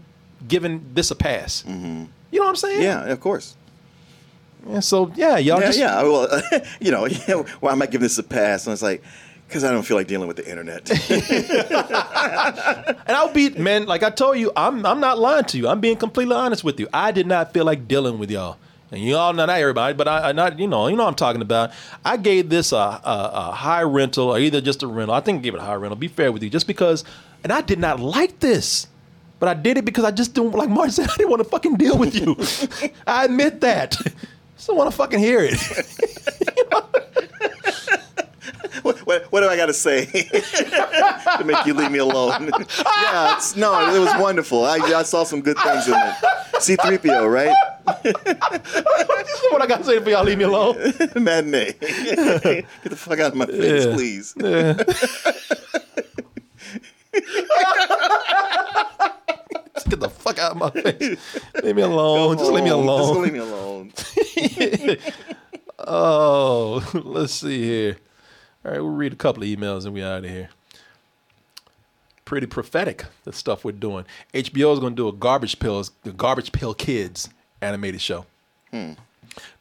giving 0.49 0.85
this 0.95 1.11
a 1.11 1.15
pass? 1.15 1.65
Mm-hmm. 1.67 2.05
You 2.31 2.39
know 2.39 2.45
what 2.45 2.51
I'm 2.51 2.57
saying? 2.57 2.83
Yeah, 2.83 3.05
of 3.05 3.21
course. 3.21 3.57
And 4.67 4.85
so 4.85 5.13
yeah, 5.17 5.39
y'all 5.39 5.61
yeah, 5.61 5.67
just 5.67 5.79
yeah. 5.79 6.03
Well, 6.03 6.43
you 6.81 6.91
know, 6.91 7.07
yeah, 7.07 7.35
why 7.61 7.73
am 7.73 7.83
I 7.83 7.87
giving 7.87 8.03
this 8.03 8.19
a 8.19 8.23
pass? 8.23 8.67
And 8.67 8.73
it's 8.73 8.83
like, 8.83 9.03
because 9.47 9.65
I 9.65 9.73
don't 9.73 9.83
feel 9.83 9.97
like 9.97 10.07
dealing 10.07 10.29
with 10.29 10.37
the 10.37 10.49
internet. 10.49 10.89
And 13.11 13.17
I'll 13.17 13.33
be 13.33 13.51
man, 13.51 13.87
like 13.87 14.05
I 14.05 14.11
told 14.11 14.39
you, 14.39 14.53
I'm 14.55 14.87
I'm 14.87 15.01
not 15.01 15.19
lying 15.19 15.43
to 15.47 15.59
you. 15.59 15.67
I'm 15.67 15.81
being 15.81 15.97
completely 15.97 16.37
honest 16.37 16.63
with 16.63 16.79
you. 16.79 16.87
I 16.93 17.11
did 17.11 17.27
not 17.27 17.53
feel 17.53 17.65
like 17.65 17.89
dealing 17.89 18.19
with 18.19 18.31
y'all. 18.31 18.57
And 18.93 19.01
you 19.01 19.17
all 19.17 19.33
not 19.33 19.49
everybody, 19.51 19.95
but 19.95 20.09
I, 20.09 20.31
I 20.31 20.33
not 20.33 20.59
you 20.59 20.67
know 20.67 20.89
you 20.89 20.97
know 20.97 21.05
what 21.05 21.11
I'm 21.11 21.15
talking 21.15 21.43
about. 21.43 21.71
I 22.05 22.17
gave 22.17 22.49
this 22.49 22.73
a, 22.73 22.77
a, 22.77 23.31
a 23.33 23.53
high 23.53 23.83
rental 23.83 24.31
or 24.31 24.39
either 24.39 24.61
just 24.61 24.83
a 24.83 24.87
rental. 24.87 25.15
I 25.15 25.21
think 25.21 25.39
I 25.39 25.43
gave 25.43 25.55
it 25.55 25.61
a 25.61 25.65
high 25.65 25.75
rental. 25.75 25.97
Be 25.97 26.09
fair 26.09 26.33
with 26.33 26.43
you, 26.43 26.51
just 26.51 26.67
because. 26.67 27.05
And 27.43 27.53
I 27.53 27.63
did 27.63 27.79
not 27.79 28.01
like 28.01 28.41
this, 28.41 28.87
but 29.39 29.49
I 29.49 29.55
did 29.55 29.79
it 29.79 29.85
because 29.87 30.05
I 30.05 30.11
just 30.11 30.35
didn't 30.35 30.53
like 30.53 30.69
Martin 30.69 30.93
said. 30.93 31.09
I 31.09 31.17
didn't 31.17 31.31
want 31.31 31.43
to 31.43 31.49
fucking 31.49 31.77
deal 31.77 31.97
with 31.97 32.15
you. 32.15 32.37
I 33.07 33.25
admit 33.25 33.61
that. 33.63 33.97
Just 34.57 34.69
don't 34.69 34.77
want 34.77 34.91
to 34.91 34.97
fucking 34.99 35.19
hear 35.19 35.41
it. 35.41 35.57
What, 39.11 39.23
what, 39.23 39.33
what 39.33 39.41
do 39.41 39.49
I 39.49 39.57
got 39.57 39.67
to 39.67 39.75
say 39.75 40.07
to 40.07 41.43
make 41.45 41.67
you 41.67 41.75
leave 41.75 41.91
me 41.91 41.99
alone? 41.99 42.51
yeah, 43.03 43.37
it's, 43.37 43.57
no, 43.57 43.95
it 43.95 43.99
was 43.99 44.13
wonderful. 44.21 44.65
I, 44.65 44.77
I 44.77 45.03
saw 45.03 45.25
some 45.25 45.41
good 45.41 45.59
things 45.59 45.89
in 45.89 45.95
it. 45.95 46.15
C3PO, 46.55 47.31
right? 47.33 47.55
what 49.51 49.63
I 49.63 49.67
got 49.67 49.79
to 49.79 49.85
say 49.85 49.99
for 50.01 50.11
y'all 50.11 50.25
leave 50.25 50.39
me 50.39 50.45
alone? 50.45 50.77
Matinee. 51.17 51.73
Get 51.73 52.67
the 52.85 52.97
fuck 52.97 53.19
out 53.19 53.33
of 53.33 53.37
my 53.37 53.47
face, 53.47 53.87
Yeah. 53.87 53.95
please. 53.95 54.35
Yeah. 54.37 54.75
Just 59.75 59.89
get 59.89 60.01
the 60.01 60.09
fuck 60.09 60.39
out 60.39 60.53
of 60.53 60.57
my 60.59 60.71
face. 60.71 61.19
Leave 61.65 61.77
me 61.77 61.83
alone. 61.83 62.39
Just 62.39 62.53
leave 62.53 62.65
me 62.65 62.71
alone. 62.71 63.09
Just 63.09 63.21
leave 63.21 63.33
me 63.33 63.39
alone. 63.41 63.93
oh, 65.79 66.91
let's 67.05 67.35
see 67.35 67.63
here. 67.63 67.97
All 68.65 68.71
right, 68.73 68.81
we'll 68.81 68.91
read 68.91 69.13
a 69.13 69.17
couple 69.17 69.43
of 69.43 69.49
emails 69.49 69.85
and 69.85 69.95
we 69.95 70.03
out 70.03 70.25
of 70.25 70.31
here. 70.31 70.51
Pretty 72.25 72.47
prophetic, 72.47 73.07
the 73.25 73.33
stuff 73.33 73.65
we're 73.65 73.73
doing. 73.73 74.05
HBO 74.35 74.73
is 74.73 74.79
going 74.79 74.93
to 74.95 74.97
do 75.03 75.09
a 75.09 75.13
Garbage 75.13 75.59
Pills, 75.59 75.91
the 76.05 76.13
Garbage 76.13 76.53
Pail 76.53 76.75
Kids 76.75 77.29
animated 77.61 78.01
show. 78.01 78.27
Hmm. 78.71 78.93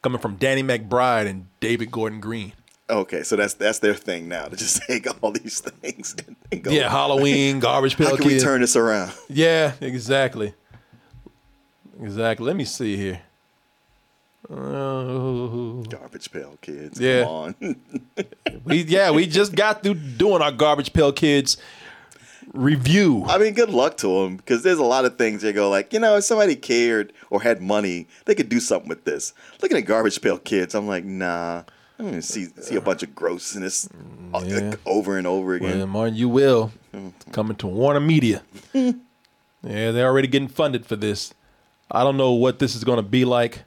Coming 0.02 0.20
from 0.20 0.36
Danny 0.36 0.62
McBride 0.64 1.28
and 1.28 1.48
David 1.60 1.92
Gordon 1.92 2.20
Green. 2.20 2.54
Okay, 2.90 3.22
so 3.24 3.36
that's 3.36 3.54
that's 3.54 3.80
their 3.80 3.94
thing 3.94 4.28
now 4.28 4.46
to 4.46 4.56
just 4.56 4.82
take 4.88 5.08
all 5.24 5.32
these 5.32 5.60
things 5.62 6.16
and, 6.28 6.36
and 6.52 6.64
go. 6.64 6.72
Yeah, 6.72 6.90
Halloween, 6.90 7.60
Garbage 7.62 7.96
Pail 7.98 8.10
How 8.10 8.16
can 8.16 8.24
Kids. 8.30 8.44
we 8.44 8.48
turn 8.48 8.62
this 8.62 8.76
around? 8.76 9.14
Yeah, 9.30 9.74
exactly. 9.80 10.54
Exactly. 12.02 12.46
Let 12.46 12.56
me 12.56 12.66
see 12.66 12.98
here. 12.98 13.22
Uh, 14.48 15.82
Garbage 15.90 16.32
Pail 16.32 16.58
Kids. 16.62 17.00
Yeah. 17.00 17.24
Come 17.24 17.32
on. 17.32 17.76
we 18.66 18.84
yeah, 18.84 19.12
we 19.12 19.28
just 19.28 19.56
got 19.56 19.84
through 19.84 19.96
doing 19.96 20.42
our 20.42 20.52
Garbage 20.52 20.94
Pail 20.94 21.12
Kids 21.12 21.58
review. 22.54 23.26
I 23.28 23.38
mean, 23.38 23.54
good 23.54 23.70
luck 23.70 23.98
to 23.98 24.08
them 24.24 24.38
because 24.38 24.64
there's 24.64 24.80
a 24.80 24.84
lot 24.84 25.06
of 25.06 25.18
things 25.18 25.42
they 25.42 25.54
go 25.54 25.70
like, 25.70 25.94
you 25.94 26.00
know, 26.00 26.16
if 26.18 26.24
somebody 26.24 26.56
cared 26.56 27.14
or 27.30 27.42
had 27.42 27.62
money, 27.62 28.08
they 28.26 28.36
could 28.36 28.50
do 28.50 28.60
something 28.60 28.90
with 28.90 29.06
this. 29.06 29.34
Looking 29.62 29.78
at 29.78 29.86
Garbage 29.86 30.22
Pail 30.22 30.40
Kids, 30.40 30.74
I'm 30.76 30.88
like, 30.88 31.04
nah. 31.04 31.64
I'm 32.00 32.06
gonna 32.06 32.22
see 32.22 32.46
see 32.62 32.76
a 32.78 32.82
bunch 32.82 33.04
of 33.04 33.14
grossness 33.14 33.90
Yeah. 34.46 34.76
over 34.86 35.18
and 35.18 35.28
over 35.28 35.56
again. 35.56 35.80
Well, 35.80 35.88
Martin, 35.88 36.16
you 36.16 36.30
will. 36.30 36.72
Coming 37.34 37.58
to 37.58 37.68
Warner 37.68 38.00
Media. 38.00 38.42
yeah, 38.74 38.94
they're 39.62 40.08
already 40.08 40.30
getting 40.30 40.48
funded 40.48 40.86
for 40.86 40.96
this. 40.96 41.34
I 41.92 42.06
don't 42.06 42.16
know 42.16 42.32
what 42.32 42.60
this 42.60 42.74
is 42.74 42.86
going 42.86 42.98
to 42.98 43.04
be 43.04 43.26
like. 43.26 43.64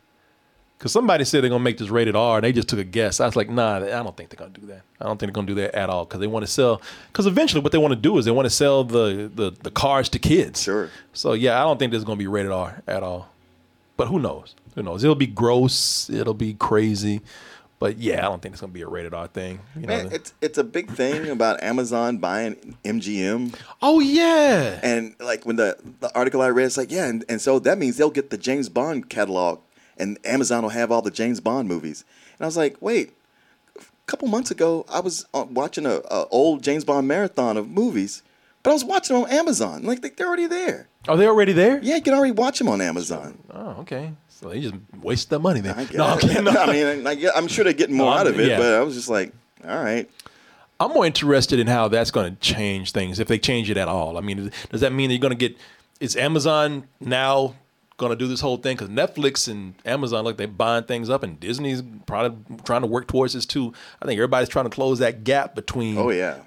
Because 0.83 0.91
somebody 0.91 1.25
said 1.25 1.45
they're 1.45 1.49
going 1.49 1.61
to 1.61 1.65
make 1.65 1.79
this 1.79 1.91
rated 1.91 2.17
R, 2.17 2.39
and 2.39 2.45
they 2.45 2.51
just 2.51 2.67
took 2.69 2.81
a 2.81 2.85
guess. 2.85 3.21
I 3.21 3.27
was 3.27 3.37
like, 3.37 3.49
nah, 3.49 3.77
I 3.77 3.81
don't 4.03 4.17
think 4.17 4.31
they're 4.31 4.39
going 4.39 4.53
to 4.53 4.61
do 4.61 4.67
that. 4.67 4.83
I 5.01 5.05
don't 5.05 5.17
think 5.17 5.29
they're 5.29 5.35
going 5.35 5.47
to 5.47 5.55
do 5.55 5.61
that 5.61 5.77
at 5.77 5.89
all. 5.89 6.05
Because 6.05 6.19
they 6.19 6.27
want 6.27 6.45
to 6.45 6.51
sell. 6.51 6.83
Because 7.07 7.27
eventually, 7.27 7.63
what 7.63 7.71
they 7.71 7.79
want 7.79 7.93
to 7.93 8.01
do 8.01 8.19
is 8.19 8.25
they 8.25 8.33
want 8.33 8.47
to 8.47 8.51
sell 8.51 8.83
the, 8.83 9.31
the 9.33 9.53
the 9.63 9.71
cars 9.71 10.09
to 10.09 10.19
kids. 10.19 10.61
Sure. 10.61 10.91
So 11.13 11.35
yeah, 11.35 11.61
I 11.61 11.63
don't 11.63 11.79
think 11.79 11.93
this 11.93 11.99
is 11.99 12.05
going 12.05 12.19
to 12.19 12.23
be 12.23 12.27
rated 12.27 12.51
R 12.51 12.83
at 12.89 13.05
all. 13.05 13.29
But 13.97 14.09
who 14.09 14.19
knows? 14.19 14.57
Who 14.75 14.83
knows? 14.83 15.05
It'll 15.05 15.15
be 15.15 15.29
gross. 15.29 16.11
It'll 16.11 16.35
be 16.35 16.55
crazy. 16.55 17.21
But 17.79 17.99
yeah, 17.99 18.19
I 18.19 18.23
don't 18.23 18.41
think 18.43 18.53
it's 18.55 18.61
gonna 18.61 18.73
be 18.73 18.83
a 18.83 18.89
rated 18.89 19.13
R 19.13 19.27
thing. 19.27 19.59
You 19.75 19.83
know, 19.83 19.97
Man, 19.97 20.09
the- 20.09 20.15
it's 20.15 20.33
it's 20.41 20.57
a 20.59 20.63
big 20.65 20.91
thing 20.93 21.29
about 21.31 21.63
Amazon 21.65 22.19
buying 22.19 22.77
MGM. 22.85 23.55
oh 23.83 23.99
yeah, 24.01 24.79
And 24.85 25.15
like 25.21 25.45
when 25.45 25.57
the, 25.57 25.77
the 26.01 26.13
article 26.17 26.43
I 26.43 26.49
read, 26.51 26.67
it's 26.67 26.77
like, 26.77 26.93
yeah, 26.93 27.07
and, 27.07 27.25
and 27.29 27.41
so 27.41 27.59
that 27.59 27.79
means 27.79 27.97
they'll 27.97 28.11
get 28.11 28.31
the 28.31 28.39
James 28.39 28.69
Bond 28.69 29.09
catalog 29.11 29.61
and 30.03 30.19
Amazon 30.25 30.63
will 30.63 30.71
have 30.71 30.91
all 30.93 31.01
the 31.03 31.11
James 31.11 31.41
Bond 31.41 31.69
movies. 31.69 32.05
And 32.39 32.45
I 32.45 32.47
was 32.47 32.57
like, 32.57 32.77
wait, 32.81 33.13
a 33.77 33.83
couple 34.07 34.29
months 34.29 34.51
ago, 34.51 34.85
I 34.91 35.01
was 35.01 35.25
uh, 35.33 35.47
watching 35.51 35.87
a, 35.87 36.01
a 36.11 36.27
old 36.31 36.63
James 36.63 36.85
Bond 36.85 37.07
marathon 37.09 37.57
of 37.57 37.69
movies, 37.71 38.23
but 38.63 38.71
I 38.71 38.73
was 38.75 38.85
watching 38.85 39.15
them 39.17 39.25
on 39.25 39.31
Amazon. 39.31 39.83
Like, 39.85 40.03
they- 40.03 40.11
they're 40.11 40.27
already 40.27 40.47
there. 40.47 40.89
are 41.09 41.17
they 41.17 41.27
already 41.27 41.53
there? 41.53 41.79
Yeah, 41.83 41.97
you 41.97 42.03
can 42.03 42.15
already 42.15 42.33
watch 42.33 42.59
them 42.59 42.69
on 42.69 42.81
Amazon. 42.81 43.39
Oh, 43.51 43.77
okay. 43.81 44.13
So 44.29 44.49
they 44.49 44.61
just 44.61 44.75
waste 45.01 45.31
their 45.31 45.39
money 45.39 45.61
then. 45.61 45.79
I. 45.79 45.87
No, 45.95 46.05
I'm 46.07 46.19
kidding. 46.19 46.45
No. 46.45 46.51
I 46.59 46.73
mean, 46.73 47.05
like, 47.05 47.21
I'm 47.35 47.47
sure 47.49 47.63
they're 47.65 47.73
getting 47.73 47.97
more 47.97 48.11
No, 48.13 48.19
out 48.19 48.27
of 48.27 48.39
it, 48.41 48.49
yeah. 48.49 48.59
but 48.59 48.75
I 48.75 48.81
was 48.83 48.95
just 48.97 49.09
like, 49.09 49.33
all 49.67 49.83
right. 49.83 50.11
I'm 50.81 50.91
more 50.93 51.07
interested 51.07 51.61
in 51.61 51.69
how 51.69 51.87
that's 51.87 52.11
going 52.11 52.35
to 52.35 52.41
change 52.41 52.91
things 52.91 53.21
if 53.21 53.29
they 53.29 53.39
change 53.39 53.71
it 53.71 53.77
at 53.77 53.87
all. 53.87 54.19
I 54.19 54.21
mean, 54.21 54.51
does 54.71 54.81
that 54.81 54.93
mean 54.93 55.11
you're 55.11 55.21
going 55.21 55.31
to 55.31 55.37
get? 55.49 55.57
Is 56.01 56.17
Amazon 56.17 56.89
now 56.99 57.55
going 58.03 58.11
to 58.11 58.17
do 58.17 58.29
this 58.29 58.41
whole 58.41 58.57
thing? 58.59 58.77
Because 58.77 58.91
Netflix 58.91 59.49
and 59.51 59.75
Amazon, 59.87 60.25
like 60.25 60.37
they're 60.37 60.47
buying 60.49 60.85
things 60.85 61.09
up, 61.09 61.23
and 61.23 61.41
Disney's 61.41 61.83
probably 62.07 62.37
trying 62.65 62.83
to 62.83 62.87
work 62.87 63.09
towards 63.09 63.33
this 63.33 63.47
too. 63.47 63.73
I 64.03 64.07
think 64.07 64.19
everybody's 64.19 64.49
trying 64.51 64.67
to 64.67 64.71
close 64.71 64.99
that 64.99 65.25
gap 65.25 65.55
between 65.55 65.97
Oh, 65.97 66.11
yeah. 66.11 66.39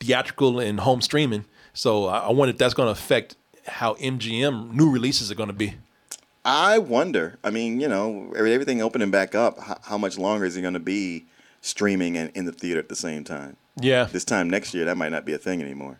theatrical 0.00 0.60
and 0.60 0.80
home 0.80 1.00
streaming. 1.00 1.44
So 1.72 2.06
I, 2.06 2.18
I 2.20 2.32
wonder 2.32 2.50
if 2.50 2.58
that's 2.58 2.74
going 2.74 2.86
to 2.88 2.92
affect 2.92 3.36
how 3.66 3.94
MGM 3.94 4.72
new 4.74 4.90
releases 4.90 5.30
are 5.30 5.34
going 5.34 5.48
to 5.48 5.52
be. 5.54 5.74
I 6.44 6.78
wonder. 6.78 7.38
I 7.42 7.50
mean, 7.50 7.80
you 7.80 7.88
know, 7.88 8.32
everything 8.36 8.82
opening 8.82 9.10
back 9.10 9.34
up, 9.34 9.58
how, 9.58 9.78
how 9.84 9.98
much 9.98 10.18
longer 10.18 10.44
is 10.44 10.56
it 10.56 10.62
going 10.62 10.74
to 10.74 10.80
be 10.80 11.26
streaming 11.62 12.16
and 12.18 12.30
in 12.34 12.44
the 12.44 12.52
theater 12.52 12.78
at 12.80 12.88
the 12.88 12.96
same 12.96 13.24
time? 13.24 13.56
Yeah. 13.80 14.04
This 14.04 14.24
time 14.24 14.50
next 14.50 14.74
year, 14.74 14.84
that 14.84 14.96
might 14.96 15.08
not 15.12 15.24
be 15.24 15.32
a 15.32 15.38
thing 15.38 15.62
anymore. 15.62 15.98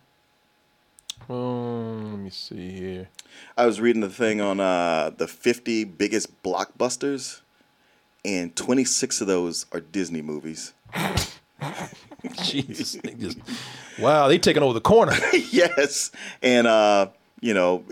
Um, 1.29 2.11
let 2.13 2.21
me 2.21 2.31
see 2.31 2.71
here. 2.71 3.09
I 3.57 3.67
was 3.67 3.81
reading 3.81 4.01
the 4.01 4.11
thing 4.11 4.41
on 4.41 4.61
uh, 4.61 5.11
the 5.17 5.27
50 5.27 5.85
biggest 5.85 6.43
blockbusters, 6.43 7.41
and 8.25 8.55
26 8.55 9.21
of 9.23 9.27
those 9.27 9.67
are 9.73 9.81
Disney 9.81 10.23
movies. 10.23 10.73
Jesus, 12.43 12.93
they 13.03 13.15
just 13.19 13.39
wow, 13.99 14.29
they 14.29 14.39
taking 14.39 14.63
over 14.63 14.75
the 14.75 14.81
corner. 14.81 15.13
yes, 15.51 16.11
and 16.43 16.67
uh, 16.67 17.09
you 17.41 17.55
know, 17.55 17.85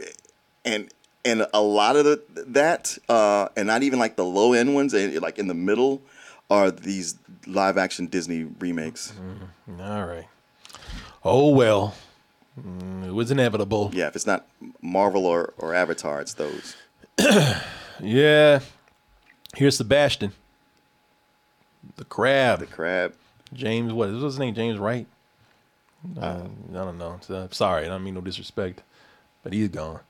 and 0.64 0.92
and 1.24 1.46
a 1.52 1.60
lot 1.60 1.96
of 1.96 2.04
the, 2.04 2.22
that, 2.48 2.98
uh, 3.08 3.48
and 3.56 3.66
not 3.66 3.82
even 3.82 3.98
like 3.98 4.16
the 4.16 4.24
low 4.24 4.52
end 4.52 4.74
ones, 4.74 4.94
and 4.94 5.20
like 5.20 5.38
in 5.38 5.48
the 5.48 5.54
middle, 5.54 6.02
are 6.50 6.70
these 6.70 7.16
live 7.46 7.78
action 7.78 8.06
Disney 8.06 8.44
remakes. 8.44 9.12
All 9.80 10.04
right. 10.04 10.26
Oh 11.24 11.48
well, 11.50 11.94
Mm, 12.60 13.06
it 13.06 13.12
was 13.12 13.30
inevitable. 13.30 13.90
Yeah, 13.94 14.08
if 14.08 14.16
it's 14.16 14.26
not 14.26 14.46
Marvel 14.80 15.26
or, 15.26 15.54
or 15.58 15.74
Avatar, 15.74 16.20
it's 16.20 16.34
those. 16.34 16.76
Yeah. 18.00 18.60
Here's 19.54 19.76
Sebastian, 19.76 20.32
the 21.96 22.04
crab. 22.04 22.58
The 22.60 22.66
crab. 22.66 23.14
James, 23.52 23.92
what 23.92 24.08
is 24.08 24.22
his 24.22 24.38
name? 24.38 24.54
James 24.54 24.78
Wright. 24.78 25.06
Uh, 26.20 26.44
I 26.70 26.72
don't 26.72 26.98
know. 26.98 27.18
So, 27.20 27.48
sorry, 27.52 27.84
I 27.84 27.88
don't 27.88 28.02
mean 28.02 28.14
no 28.14 28.22
disrespect, 28.22 28.82
but 29.44 29.52
he's 29.52 29.68
gone. 29.68 30.00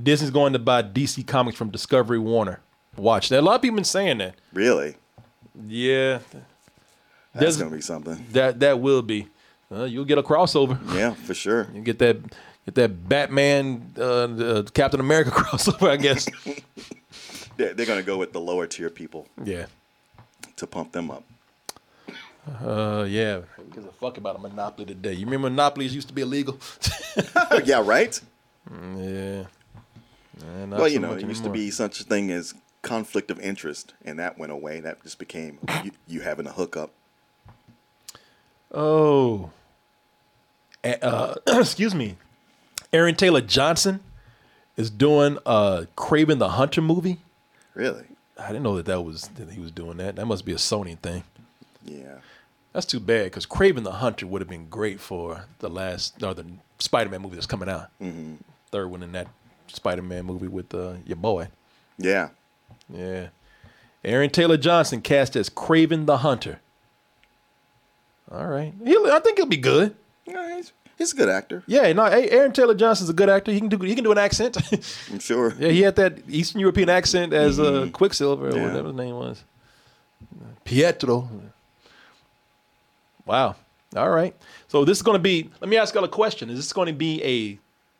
Disney's 0.00 0.30
going 0.30 0.52
to 0.52 0.58
buy 0.60 0.82
DC 0.82 1.26
Comics 1.26 1.56
from 1.56 1.70
Discovery 1.70 2.18
Warner. 2.20 2.60
Watch 2.96 3.30
that. 3.30 3.40
A 3.40 3.42
lot 3.42 3.56
of 3.56 3.62
people 3.62 3.76
been 3.76 3.84
saying 3.84 4.18
that. 4.18 4.34
Really? 4.52 4.96
Yeah, 5.66 6.18
That's 6.32 6.44
There's- 7.34 7.56
gonna 7.56 7.70
be 7.74 7.80
something. 7.80 8.26
that 8.32 8.60
that 8.60 8.78
will 8.80 9.02
be. 9.02 9.28
Uh, 9.72 9.84
you'll 9.84 10.04
get 10.04 10.18
a 10.18 10.22
crossover. 10.22 10.78
Yeah, 10.94 11.14
for 11.14 11.34
sure. 11.34 11.68
You 11.72 11.80
get 11.80 11.98
that 12.00 12.22
get 12.66 12.74
that 12.74 13.08
Batman, 13.08 13.92
uh, 13.96 14.02
uh, 14.02 14.62
Captain 14.74 15.00
America 15.00 15.30
crossover, 15.34 15.90
I 15.90 15.96
guess. 15.96 16.28
They're, 17.56 17.74
they're 17.74 17.84
gonna 17.84 18.02
go 18.02 18.16
with 18.16 18.32
the 18.32 18.40
lower 18.40 18.66
tier 18.66 18.88
people 18.88 19.26
yeah. 19.44 19.66
to 20.56 20.66
pump 20.66 20.92
them 20.92 21.10
up. 21.10 21.24
Uh, 22.64 23.04
yeah. 23.06 23.42
Who 23.56 23.64
gives 23.64 23.86
a 23.86 23.92
fuck 23.92 24.16
about 24.16 24.36
a 24.36 24.38
monopoly 24.38 24.86
today? 24.86 25.12
You 25.12 25.26
remember 25.26 25.50
monopolies 25.50 25.94
used 25.94 26.08
to 26.08 26.14
be 26.14 26.22
illegal? 26.22 26.58
yeah, 27.64 27.82
right. 27.84 28.18
Mm, 28.70 29.44
yeah. 30.40 30.66
Well, 30.68 30.88
you 30.88 30.94
so 30.94 31.00
know, 31.02 31.12
it 31.12 31.26
used 31.26 31.44
to 31.44 31.50
be 31.50 31.70
such 31.70 32.00
a 32.00 32.04
thing 32.04 32.30
as 32.30 32.54
conflict 32.80 33.30
of 33.30 33.38
interest, 33.40 33.92
and 34.06 34.18
that 34.18 34.38
went 34.38 34.52
away. 34.52 34.80
That 34.80 35.02
just 35.02 35.18
became 35.18 35.58
you, 35.84 35.90
you 36.08 36.20
having 36.22 36.46
a 36.46 36.52
hookup. 36.52 36.92
Oh. 38.72 39.50
A- 40.84 41.04
Uh, 41.04 41.34
excuse 41.58 41.94
me. 41.94 42.16
Aaron 42.92 43.14
Taylor 43.14 43.40
Johnson 43.40 44.00
is 44.76 44.90
doing 44.90 45.38
a 45.46 45.86
Kraven 45.96 46.38
the 46.38 46.50
Hunter 46.50 46.80
movie. 46.82 47.18
Really? 47.74 48.04
I 48.38 48.48
didn't 48.48 48.62
know 48.62 48.76
that 48.76 48.86
that 48.86 49.02
was 49.02 49.28
that 49.36 49.50
he 49.50 49.60
was 49.60 49.70
doing 49.70 49.98
that. 49.98 50.16
That 50.16 50.26
must 50.26 50.44
be 50.44 50.52
a 50.52 50.56
Sony 50.56 50.98
thing. 50.98 51.22
Yeah. 51.84 52.16
That's 52.72 52.86
too 52.86 53.00
bad 53.00 53.24
because 53.24 53.46
Kraven 53.46 53.84
the 53.84 53.92
Hunter 53.92 54.26
would 54.26 54.40
have 54.40 54.48
been 54.48 54.68
great 54.68 55.00
for 55.00 55.44
the 55.58 55.68
last 55.68 56.22
or 56.22 56.34
the 56.34 56.46
Spider-Man 56.78 57.20
movie 57.22 57.34
that's 57.34 57.46
coming 57.46 57.68
out. 57.68 57.88
Mm-hmm. 58.00 58.34
Third 58.70 58.88
one 58.90 59.02
in 59.02 59.12
that 59.12 59.28
Spider-Man 59.68 60.24
movie 60.24 60.48
with 60.48 60.74
uh, 60.74 60.94
your 61.06 61.16
boy. 61.16 61.48
Yeah. 61.98 62.30
Yeah. 62.88 63.28
Aaron 64.04 64.30
Taylor 64.30 64.56
Johnson 64.56 65.02
cast 65.02 65.36
as 65.36 65.50
Kraven 65.50 66.06
the 66.06 66.18
Hunter. 66.18 66.60
All 68.30 68.46
right. 68.46 68.72
He'll, 68.84 69.06
I 69.06 69.20
think 69.20 69.38
he'll 69.38 69.46
be 69.46 69.56
good. 69.56 69.94
Yeah, 71.00 71.06
he's, 71.06 71.10
he's 71.10 71.12
a 71.12 71.16
good 71.16 71.28
actor. 71.28 71.62
Yeah, 71.66 71.92
no, 71.92 72.04
Aaron 72.04 72.52
Taylor 72.52 72.74
Johnson's 72.74 73.08
a 73.10 73.12
good 73.14 73.28
actor. 73.28 73.52
He 73.52 73.58
can 73.60 73.68
do 73.68 73.78
he 73.78 73.94
can 73.94 74.04
do 74.04 74.12
an 74.12 74.18
accent. 74.18 74.56
I'm 75.10 75.18
sure. 75.18 75.54
yeah, 75.58 75.68
he 75.70 75.82
had 75.82 75.96
that 75.96 76.18
Eastern 76.28 76.60
European 76.60 76.88
accent 76.88 77.32
as 77.32 77.58
uh, 77.58 77.88
Quicksilver 77.92 78.48
or 78.48 78.56
Yeah. 78.56 78.66
whatever 78.66 78.88
his 78.88 78.96
name 78.96 79.14
was. 79.16 79.44
Pietro. 80.64 81.28
Wow. 83.26 83.56
All 83.96 84.10
right. 84.10 84.34
So 84.68 84.84
this 84.84 84.98
is 84.98 85.02
going 85.02 85.16
to 85.16 85.22
be. 85.22 85.50
Let 85.60 85.68
me 85.68 85.76
ask 85.76 85.94
y'all 85.94 86.04
a 86.04 86.08
question. 86.08 86.50
Is 86.50 86.56
this 86.56 86.72
going 86.72 86.86
to 86.86 86.92
be 86.92 87.22
a 87.24 87.58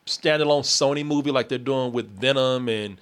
standalone 0.09 0.63
Sony 0.63 1.05
movie 1.05 1.31
like 1.31 1.49
they're 1.49 1.57
doing 1.57 1.91
with 1.91 2.09
Venom 2.19 2.69
and 2.69 2.97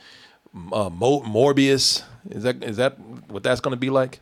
uh, 0.74 0.90
Mo- 0.90 1.22
Morbius? 1.22 2.04
Is 2.30 2.44
that 2.44 2.64
is 2.64 2.78
that 2.78 3.00
what 3.30 3.44
that's 3.44 3.62
going 3.62 3.74
to 3.74 3.80
be 3.80 3.90
like? 3.90 4.20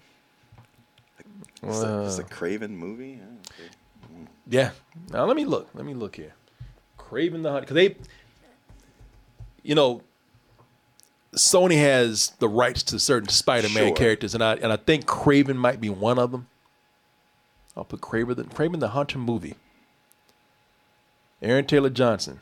It's, 1.63 1.81
a, 1.81 2.03
it's 2.05 2.19
a 2.19 2.23
Uh, 2.23 2.27
Kraven 2.27 2.69
movie. 2.71 3.19
Yeah. 4.49 4.71
Now 5.11 5.25
let 5.25 5.35
me 5.35 5.45
look. 5.45 5.69
Let 5.73 5.85
me 5.85 5.93
look 5.93 6.15
here. 6.15 6.33
Kraven 6.97 7.43
the 7.43 7.51
Hunter, 7.51 7.61
because 7.61 7.75
they, 7.75 7.95
you 9.63 9.75
know, 9.75 10.01
Sony 11.35 11.77
has 11.79 12.31
the 12.39 12.47
rights 12.49 12.83
to 12.83 12.99
certain 12.99 13.29
Spider-Man 13.29 13.87
Sure. 13.87 13.95
characters, 13.95 14.33
and 14.33 14.43
I 14.43 14.55
and 14.55 14.71
I 14.71 14.77
think 14.77 15.05
Kraven 15.05 15.55
might 15.55 15.79
be 15.79 15.89
one 15.89 16.17
of 16.19 16.31
them. 16.31 16.47
I'll 17.75 17.83
put 17.85 18.01
Kraven 18.01 18.35
the 18.35 18.43
Kraven 18.45 18.79
the 18.79 18.89
Hunter 18.89 19.19
movie. 19.19 19.55
Aaron 21.41 21.65
Taylor 21.65 21.89
Johnson. 21.91 22.39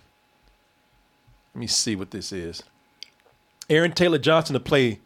Let 1.53 1.59
me 1.59 1.67
see 1.67 1.95
what 1.95 2.11
this 2.11 2.31
is. 2.31 2.63
Aaron 3.69 3.91
Taylor 3.91 4.17
Johnson 4.17 4.53
to 4.53 4.59
play. 4.59 4.99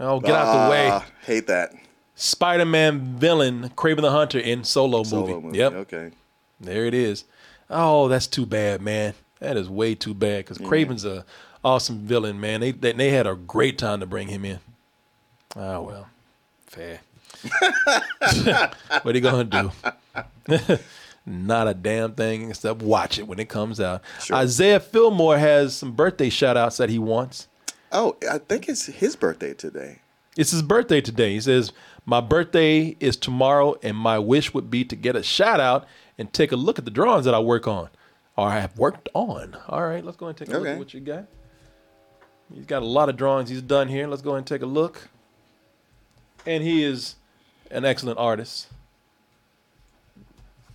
Oh, 0.00 0.20
get 0.20 0.30
out 0.34 0.64
the 0.64 0.70
way. 0.70 0.88
Ah, 0.90 1.06
Hate 1.24 1.46
that. 1.48 1.72
Spider-Man 2.14 3.16
villain 3.18 3.70
Kraven 3.76 4.00
the 4.00 4.10
Hunter 4.10 4.38
in 4.40 4.64
Solo, 4.64 5.02
Solo 5.04 5.26
movie. 5.26 5.46
movie, 5.46 5.58
Yep. 5.58 5.72
okay. 5.72 6.10
There 6.60 6.86
it 6.86 6.94
is. 6.94 7.24
Oh, 7.70 8.08
that's 8.08 8.26
too 8.26 8.46
bad, 8.46 8.80
man. 8.80 9.14
That 9.40 9.56
is 9.56 9.68
way 9.68 9.94
too 9.94 10.14
bad 10.14 10.44
because 10.44 10.58
Kraven's 10.58 11.04
a 11.04 11.24
awesome 11.64 12.00
villain, 12.00 12.40
man. 12.40 12.60
They, 12.60 12.72
they 12.72 12.92
they 12.92 13.10
had 13.10 13.26
a 13.26 13.34
great 13.34 13.78
time 13.78 14.00
to 14.00 14.06
bring 14.06 14.28
him 14.28 14.44
in. 14.44 14.58
Oh 15.54 15.82
well, 15.82 16.08
fair. 16.66 17.00
what 19.02 19.06
are 19.06 19.12
you 19.12 19.20
gonna 19.20 19.44
do? 19.44 20.78
Not 21.26 21.68
a 21.68 21.74
damn 21.74 22.14
thing 22.14 22.50
except 22.50 22.82
watch 22.82 23.18
it 23.18 23.28
when 23.28 23.38
it 23.38 23.48
comes 23.48 23.80
out. 23.80 24.02
Isaiah 24.32 24.80
Fillmore 24.80 25.38
has 25.38 25.76
some 25.76 25.92
birthday 25.92 26.30
shout 26.30 26.56
outs 26.56 26.78
that 26.78 26.88
he 26.88 26.98
wants. 26.98 27.48
Oh, 27.92 28.16
I 28.30 28.38
think 28.38 28.68
it's 28.68 28.86
his 28.86 29.14
birthday 29.14 29.52
today. 29.54 29.98
It's 30.36 30.52
his 30.52 30.62
birthday 30.62 31.00
today. 31.00 31.34
He 31.34 31.40
says, 31.40 31.72
My 32.06 32.20
birthday 32.20 32.96
is 33.00 33.16
tomorrow, 33.16 33.76
and 33.82 33.96
my 33.96 34.18
wish 34.18 34.54
would 34.54 34.70
be 34.70 34.84
to 34.84 34.96
get 34.96 35.16
a 35.16 35.22
shout 35.22 35.60
out 35.60 35.86
and 36.18 36.32
take 36.32 36.52
a 36.52 36.56
look 36.56 36.78
at 36.78 36.84
the 36.84 36.90
drawings 36.90 37.24
that 37.24 37.34
I 37.34 37.38
work 37.38 37.66
on 37.68 37.88
or 38.36 38.48
I 38.48 38.60
have 38.60 38.76
worked 38.78 39.08
on. 39.14 39.56
All 39.68 39.86
right, 39.86 40.04
let's 40.04 40.16
go 40.16 40.26
and 40.26 40.36
take 40.36 40.48
a 40.48 40.58
look 40.58 40.66
at 40.66 40.78
what 40.78 40.94
you 40.94 41.00
got. 41.00 41.26
He's 42.54 42.66
got 42.66 42.82
a 42.82 42.86
lot 42.86 43.08
of 43.08 43.16
drawings 43.16 43.50
he's 43.50 43.62
done 43.62 43.88
here. 43.88 44.06
Let's 44.06 44.22
go 44.22 44.34
and 44.36 44.46
take 44.46 44.62
a 44.62 44.66
look. 44.66 45.08
And 46.46 46.62
he 46.62 46.82
is 46.82 47.16
an 47.70 47.84
excellent 47.84 48.18
artist. 48.18 48.68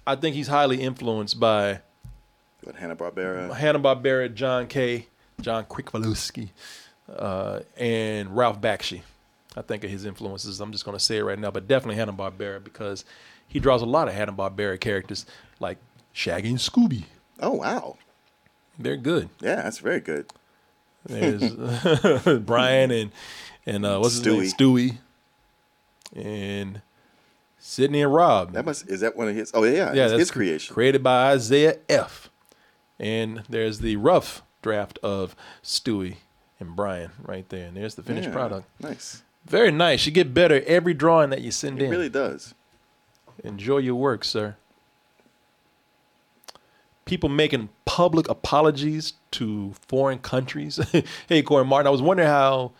I 0.06 0.16
think 0.16 0.36
he's 0.36 0.48
highly 0.48 0.82
influenced 0.82 1.40
by 1.40 1.80
What 2.64 2.76
Hanna 2.76 2.96
Barbera? 2.96 3.56
Hanna 3.56 3.80
Barbera, 3.80 4.34
John 4.34 4.68
K., 4.68 5.08
John 5.42 5.66
Kricfalusi, 5.66 6.50
uh, 7.16 7.62
and 7.78 8.36
Ralph 8.36 8.60
Bakshi. 8.62 9.02
I 9.56 9.62
think 9.62 9.84
of 9.84 9.90
his 9.90 10.06
influences. 10.06 10.60
I'm 10.60 10.72
just 10.72 10.84
going 10.84 10.98
to 10.98 11.04
say 11.04 11.18
it 11.18 11.24
right 11.24 11.40
now, 11.40 11.52
but 11.52 11.68
definitely 11.68 11.96
Hanna 11.96 12.14
Barbera 12.14 12.64
because 12.64 13.06
he 13.54 13.60
draws 13.60 13.82
a 13.82 13.86
lot 13.86 14.08
of 14.10 14.16
Hanna 14.16 14.34
Barbera 14.34 14.80
characters 14.80 15.26
like 15.60 15.78
Shaggy 16.12 16.50
and 16.50 16.58
Scooby. 16.58 17.04
Oh 17.40 17.52
wow, 17.52 17.98
they're 18.78 18.98
good. 18.98 19.30
Yeah, 19.40 19.56
that's 19.62 19.78
very 19.78 20.00
good. 20.02 20.26
There's 21.06 21.54
Brian 22.42 22.92
and 22.92 23.12
and 23.66 23.86
uh, 23.86 24.00
what's 24.00 24.16
his 24.16 24.26
name? 24.26 24.42
Stewie. 24.44 24.98
And 26.16 26.82
Sydney 27.60 28.02
and 28.02 28.14
Rob. 28.14 28.54
That 28.54 28.66
must 28.66 28.90
is 28.90 29.00
that 29.02 29.16
one 29.16 29.30
of 29.30 29.36
his? 29.36 29.52
Oh 29.54 29.64
yeah, 29.64 29.94
yeah, 29.94 30.04
it's 30.04 30.12
that's 30.12 30.20
his 30.20 30.32
creation. 30.32 30.74
Created 30.74 31.02
by 31.04 31.32
Isaiah 31.32 31.78
F. 31.88 32.30
And 33.00 33.44
there's 33.50 33.80
the 33.80 33.96
rough 33.96 34.44
draft 34.62 35.00
of 35.02 35.36
Stewie 35.64 36.18
and 36.60 36.76
Brian 36.76 37.12
right 37.22 37.48
there. 37.50 37.68
And 37.68 37.76
there's 37.78 37.96
the 37.96 38.04
finished 38.04 38.30
Yeah, 38.30 38.34
product. 38.34 38.68
Nice. 38.80 39.24
Very 39.46 39.72
nice. 39.72 40.06
You 40.06 40.12
get 40.12 40.34
better 40.34 40.62
every 40.68 40.94
drawing 40.94 41.30
that 41.32 41.42
you 41.42 41.52
send 41.52 41.82
It 41.82 41.86
in. 41.86 41.88
It 41.90 41.96
really 41.96 42.10
does. 42.10 42.54
Enjoy 43.44 43.78
your 43.78 43.96
work, 43.96 44.24
sir. 44.24 44.56
People 47.06 47.30
making 47.30 47.70
public 47.86 48.30
apologies 48.30 49.14
to 49.32 49.74
foreign 49.88 50.20
countries. 50.20 50.78
hey, 51.28 51.44
Korey 51.44 51.68
Martin, 51.68 51.88
I 51.88 51.90
was 51.90 52.02
wondering 52.02 52.30
how 52.30 52.72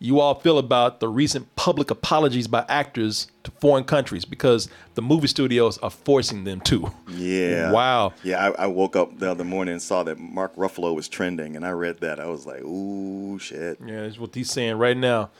you 0.00 0.20
all 0.20 0.34
feel 0.34 0.58
about 0.58 1.00
the 1.00 1.08
recent 1.08 1.54
public 1.56 1.90
apologies 1.90 2.46
by 2.46 2.64
actors 2.68 3.28
to 3.42 3.50
foreign 3.52 3.84
countries 3.84 4.24
because 4.24 4.68
the 4.94 5.02
movie 5.02 5.26
studios 5.26 5.78
are 5.78 5.90
forcing 5.90 6.44
them 6.44 6.60
to. 6.62 6.92
Yeah. 7.08 7.72
Wow. 7.72 8.12
Yeah, 8.22 8.48
I, 8.48 8.64
I 8.64 8.66
woke 8.66 8.94
up 8.94 9.18
the 9.18 9.30
other 9.30 9.44
morning 9.44 9.72
and 9.72 9.82
saw 9.82 10.02
that 10.04 10.18
Mark 10.18 10.54
Ruffalo 10.56 10.94
was 10.94 11.08
trending, 11.08 11.56
and 11.56 11.66
I 11.66 11.70
read 11.70 11.98
that. 12.00 12.20
I 12.20 12.26
was 12.26 12.46
like, 12.46 12.62
ooh, 12.62 13.38
shit. 13.38 13.78
Yeah, 13.84 14.02
that's 14.02 14.18
what 14.18 14.34
he's 14.34 14.50
saying 14.50 14.76
right 14.76 14.96
now. 14.96 15.30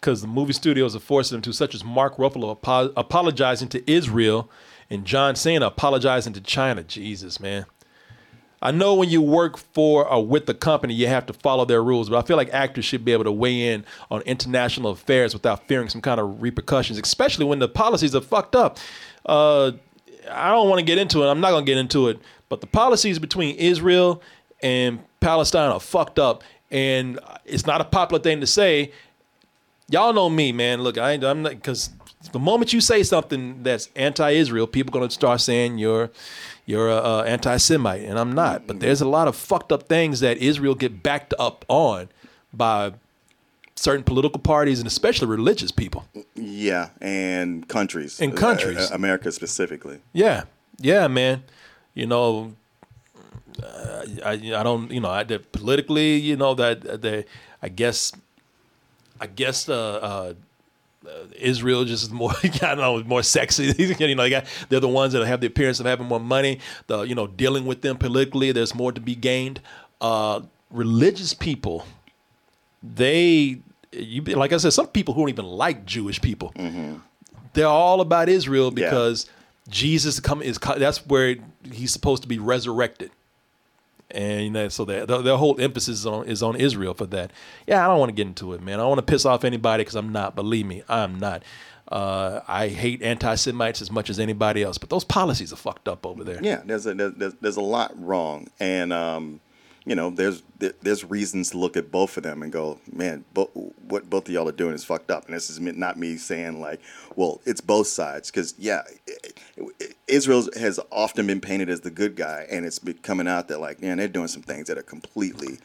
Because 0.00 0.20
the 0.20 0.28
movie 0.28 0.52
studios 0.52 0.94
are 0.94 1.00
forcing 1.00 1.36
them 1.36 1.42
to, 1.42 1.52
such 1.52 1.74
as 1.74 1.82
Mark 1.82 2.16
Ruffalo 2.16 2.50
apo- 2.52 2.92
apologizing 2.96 3.68
to 3.68 3.90
Israel 3.90 4.50
and 4.90 5.04
John 5.04 5.34
Cena 5.34 5.66
apologizing 5.66 6.32
to 6.34 6.40
China. 6.40 6.82
Jesus, 6.82 7.40
man. 7.40 7.66
I 8.62 8.70
know 8.70 8.94
when 8.94 9.10
you 9.10 9.20
work 9.20 9.58
for 9.58 10.08
or 10.08 10.26
with 10.26 10.46
the 10.46 10.54
company, 10.54 10.94
you 10.94 11.08
have 11.08 11.26
to 11.26 11.32
follow 11.32 11.64
their 11.64 11.82
rules, 11.82 12.08
but 12.08 12.22
I 12.22 12.26
feel 12.26 12.36
like 12.36 12.52
actors 12.52 12.84
should 12.84 13.04
be 13.04 13.12
able 13.12 13.24
to 13.24 13.32
weigh 13.32 13.72
in 13.72 13.84
on 14.10 14.22
international 14.22 14.90
affairs 14.92 15.34
without 15.34 15.66
fearing 15.68 15.88
some 15.88 16.00
kind 16.00 16.18
of 16.18 16.40
repercussions, 16.40 16.98
especially 16.98 17.44
when 17.44 17.58
the 17.58 17.68
policies 17.68 18.14
are 18.14 18.20
fucked 18.20 18.56
up. 18.56 18.78
Uh, 19.26 19.72
I 20.30 20.50
don't 20.50 20.68
want 20.68 20.80
to 20.80 20.84
get 20.84 20.98
into 20.98 21.22
it. 21.22 21.28
I'm 21.28 21.40
not 21.40 21.50
going 21.50 21.64
to 21.66 21.70
get 21.70 21.78
into 21.78 22.08
it, 22.08 22.18
but 22.48 22.60
the 22.60 22.66
policies 22.66 23.18
between 23.18 23.56
Israel 23.56 24.22
and 24.62 25.00
Palestine 25.20 25.70
are 25.70 25.80
fucked 25.80 26.18
up, 26.18 26.42
and 26.70 27.20
it's 27.44 27.66
not 27.66 27.80
a 27.80 27.84
popular 27.84 28.22
thing 28.22 28.40
to 28.40 28.46
say. 28.46 28.92
Y'all 29.88 30.12
know 30.12 30.28
me, 30.28 30.52
man. 30.52 30.82
Look, 30.82 30.98
I, 30.98 31.12
I'm 31.12 31.42
not 31.42 31.50
because 31.52 31.90
the 32.32 32.38
moment 32.38 32.72
you 32.72 32.80
say 32.80 33.02
something 33.02 33.62
that's 33.62 33.88
anti-Israel, 33.94 34.66
people 34.66 34.92
gonna 34.92 35.10
start 35.10 35.40
saying 35.40 35.78
you're 35.78 36.10
you're 36.64 36.88
a, 36.88 36.96
a 36.96 37.24
anti-Semite, 37.24 38.02
and 38.02 38.18
I'm 38.18 38.32
not. 38.32 38.66
But 38.66 38.80
there's 38.80 39.00
a 39.00 39.08
lot 39.08 39.28
of 39.28 39.36
fucked 39.36 39.70
up 39.70 39.84
things 39.84 40.20
that 40.20 40.38
Israel 40.38 40.74
get 40.74 41.02
backed 41.02 41.34
up 41.38 41.64
on 41.68 42.08
by 42.52 42.94
certain 43.76 44.02
political 44.02 44.40
parties 44.40 44.80
and 44.80 44.86
especially 44.86 45.28
religious 45.28 45.70
people. 45.70 46.04
Yeah, 46.34 46.88
and 47.00 47.68
countries. 47.68 48.20
And 48.20 48.36
countries. 48.36 48.78
Uh, 48.78 48.92
uh, 48.92 48.96
America 48.96 49.30
specifically. 49.30 50.00
Yeah, 50.12 50.44
yeah, 50.78 51.06
man. 51.06 51.44
You 51.94 52.06
know, 52.06 52.54
uh, 53.62 54.04
I 54.24 54.32
I 54.32 54.62
don't 54.62 54.90
you 54.90 55.00
know 55.00 55.10
I 55.10 55.22
did 55.22 55.52
politically 55.52 56.16
you 56.16 56.36
know 56.36 56.54
that 56.54 57.02
they 57.02 57.24
I 57.62 57.68
guess 57.68 58.12
I 59.20 59.26
guess 59.26 59.68
uh, 59.68 60.34
uh, 61.04 61.08
Israel 61.38 61.84
just 61.84 62.04
is 62.04 62.10
more 62.10 62.32
I 62.42 62.48
don't 62.48 62.78
know 62.78 63.02
more 63.04 63.22
sexy. 63.22 63.74
you 63.98 64.14
know, 64.14 64.22
they 64.22 64.30
got, 64.30 64.46
they're 64.68 64.80
the 64.80 64.88
ones 64.88 65.12
that 65.12 65.26
have 65.26 65.40
the 65.40 65.46
appearance 65.46 65.80
of 65.80 65.86
having 65.86 66.06
more 66.06 66.20
money. 66.20 66.60
The 66.86 67.02
you 67.02 67.14
know 67.14 67.26
dealing 67.26 67.66
with 67.66 67.82
them 67.82 67.96
politically, 67.98 68.52
there's 68.52 68.74
more 68.74 68.92
to 68.92 69.00
be 69.00 69.14
gained. 69.14 69.60
Uh, 70.00 70.42
religious 70.70 71.32
people, 71.32 71.86
they 72.82 73.60
you 73.92 74.22
like 74.22 74.52
I 74.52 74.58
said, 74.58 74.72
some 74.72 74.88
people 74.88 75.14
who 75.14 75.22
don't 75.22 75.30
even 75.30 75.46
like 75.46 75.86
Jewish 75.86 76.20
people 76.20 76.52
they're 77.56 77.66
all 77.66 78.00
about 78.00 78.28
Israel 78.28 78.70
because 78.70 79.26
Jesus 79.68 80.20
come 80.20 80.42
is 80.42 80.58
that's 80.58 81.04
where 81.06 81.36
he's 81.72 81.90
supposed 81.92 82.22
to 82.22 82.28
be 82.28 82.38
resurrected, 82.38 83.10
and 84.10 84.42
you 84.42 84.50
know, 84.50 84.68
so 84.68 84.84
that 84.84 85.08
the, 85.08 85.36
whole 85.36 85.60
emphasis 85.60 86.00
is 86.00 86.06
on 86.06 86.26
is 86.26 86.42
on 86.42 86.56
Israel 86.56 86.94
for 86.94 87.06
that. 87.06 87.32
Yeah, 87.66 87.84
I 87.84 87.88
don't 87.88 87.98
want 87.98 88.10
to 88.10 88.14
get 88.14 88.26
into 88.26 88.52
it, 88.52 88.62
man. 88.62 88.74
I 88.74 88.82
don't 88.82 88.88
want 88.88 89.06
to 89.06 89.12
piss 89.12 89.24
off 89.24 89.44
anybody 89.44 89.82
because 89.82 89.96
I'm 89.96 90.12
not. 90.12 90.34
Believe 90.34 90.66
me, 90.66 90.82
I'm 90.88 91.18
not. 91.18 91.42
Uh, 91.88 92.40
I 92.48 92.66
hate 92.66 93.00
anti-Semites 93.00 93.80
as 93.80 93.92
much 93.92 94.10
as 94.10 94.18
anybody 94.18 94.64
else, 94.64 94.76
but 94.76 94.90
those 94.90 95.04
policies 95.04 95.52
are 95.52 95.56
fucked 95.56 95.86
up 95.86 96.04
over 96.04 96.24
there. 96.24 96.40
Yeah, 96.42 96.62
there's 96.64 96.86
a 96.86 96.94
there's, 96.94 97.34
there's 97.34 97.56
a 97.56 97.62
lot 97.62 97.92
wrong, 97.96 98.48
and 98.58 98.92
um, 98.92 99.40
you 99.86 99.94
know, 99.94 100.10
there's 100.10 100.42
there's 100.58 101.04
reasons 101.04 101.50
to 101.50 101.58
look 101.58 101.76
at 101.76 101.92
both 101.92 102.16
of 102.16 102.24
them 102.24 102.42
and 102.42 102.50
go, 102.52 102.80
man, 102.92 103.24
bo- 103.32 103.50
what 103.86 104.10
both 104.10 104.26
of 104.28 104.34
y'all 104.34 104.48
are 104.48 104.52
doing 104.52 104.74
is 104.74 104.84
fucked 104.84 105.12
up. 105.12 105.26
And 105.26 105.34
this 105.34 105.48
is 105.48 105.60
not 105.60 105.96
me 105.96 106.16
saying 106.16 106.60
like, 106.60 106.80
well, 107.14 107.40
it's 107.46 107.60
both 107.60 107.86
sides, 107.86 108.30
because 108.30 108.54
yeah, 108.58 108.82
Israel 110.08 110.48
has 110.58 110.80
often 110.90 111.28
been 111.28 111.40
painted 111.40 111.70
as 111.70 111.82
the 111.82 111.90
good 111.92 112.16
guy, 112.16 112.46
and 112.50 112.66
it's 112.66 112.80
coming 113.02 113.28
out 113.28 113.46
that 113.46 113.60
like, 113.60 113.80
man, 113.80 113.98
they're 113.98 114.08
doing 114.08 114.26
some 114.26 114.42
things 114.42 114.66
that 114.66 114.76
are 114.76 114.82
completely, 114.82 115.58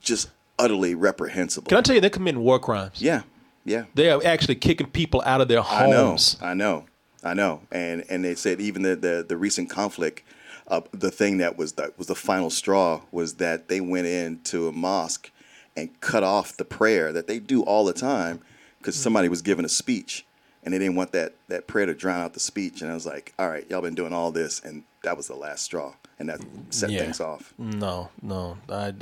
just 0.00 0.30
utterly 0.58 0.94
reprehensible. 0.94 1.68
Can 1.68 1.78
I 1.78 1.82
tell 1.82 1.94
you, 1.94 2.00
they're 2.00 2.08
committing 2.08 2.42
war 2.42 2.58
crimes. 2.58 3.02
Yeah, 3.02 3.22
yeah. 3.66 3.84
They 3.94 4.10
are 4.10 4.24
actually 4.24 4.54
kicking 4.56 4.88
people 4.88 5.22
out 5.26 5.42
of 5.42 5.48
their 5.48 5.60
homes. 5.60 6.38
I 6.40 6.54
know. 6.54 6.54
I 6.54 6.54
know, 6.54 6.86
I 7.22 7.34
know, 7.34 7.60
and 7.70 8.04
and 8.08 8.24
they 8.24 8.36
said 8.36 8.58
even 8.62 8.80
the 8.82 8.96
the, 8.96 9.26
the 9.28 9.36
recent 9.36 9.68
conflict, 9.68 10.22
uh, 10.70 10.80
the 10.92 11.10
thing 11.10 11.38
that 11.38 11.58
was 11.58 11.72
the 11.72 11.92
was 11.98 12.06
the 12.06 12.14
final 12.14 12.48
straw 12.50 13.00
was 13.12 13.34
that 13.34 13.68
they 13.68 13.80
went 13.80 14.06
into 14.06 14.68
a 14.68 14.72
mosque 14.72 15.30
and 15.76 16.00
cut 16.00 16.22
off 16.22 16.56
the 16.56 16.64
prayer 16.64 17.12
that 17.12 17.26
they 17.26 17.38
do 17.38 17.62
all 17.62 17.84
the 17.84 17.92
time 17.92 18.40
because 18.78 18.94
somebody 18.96 19.28
was 19.28 19.42
giving 19.42 19.64
a 19.64 19.68
speech 19.68 20.24
and 20.62 20.72
they 20.72 20.78
didn't 20.78 20.96
want 20.96 21.12
that 21.12 21.34
that 21.48 21.66
prayer 21.66 21.86
to 21.86 21.94
drown 21.94 22.20
out 22.20 22.34
the 22.34 22.40
speech 22.40 22.82
and 22.82 22.90
I 22.90 22.94
was 22.94 23.06
like, 23.06 23.34
all 23.38 23.48
right, 23.48 23.66
y'all 23.68 23.82
been 23.82 23.94
doing 23.94 24.12
all 24.12 24.30
this 24.32 24.60
and 24.60 24.84
that 25.02 25.16
was 25.16 25.26
the 25.28 25.34
last 25.34 25.62
straw 25.64 25.94
and 26.18 26.28
that 26.28 26.40
set 26.70 26.90
Yeah. 26.90 27.00
things 27.00 27.20
off. 27.20 27.54
No, 27.58 28.10
no. 28.22 28.58
I, 28.68 28.92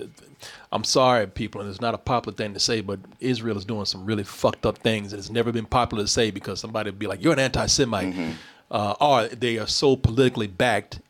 am 0.72 0.84
sorry, 0.84 1.26
people, 1.26 1.60
and 1.60 1.68
it's 1.68 1.80
not 1.80 1.92
a 1.94 1.98
popular 1.98 2.36
thing 2.36 2.54
to 2.54 2.60
say, 2.60 2.80
but 2.80 3.00
Israel 3.20 3.56
is 3.58 3.64
doing 3.64 3.84
some 3.86 4.06
really 4.06 4.22
fucked 4.22 4.64
up 4.64 4.78
things, 4.78 5.12
and 5.12 5.18
it's 5.18 5.28
never 5.30 5.50
been 5.50 5.66
popular 5.66 6.04
to 6.04 6.08
say 6.08 6.30
because 6.30 6.60
somebody 6.60 6.90
would 6.90 6.98
be 7.00 7.08
like, 7.08 7.20
"You're 7.22 7.32
an 7.32 7.40
anti-Semite," 7.40 8.14
Mm-hmm. 8.14 8.30
uh, 8.70 8.94
or 9.00 9.26
they 9.26 9.58
are 9.58 9.66
so 9.66 9.96
politically 9.96 10.46
backed 10.46 11.00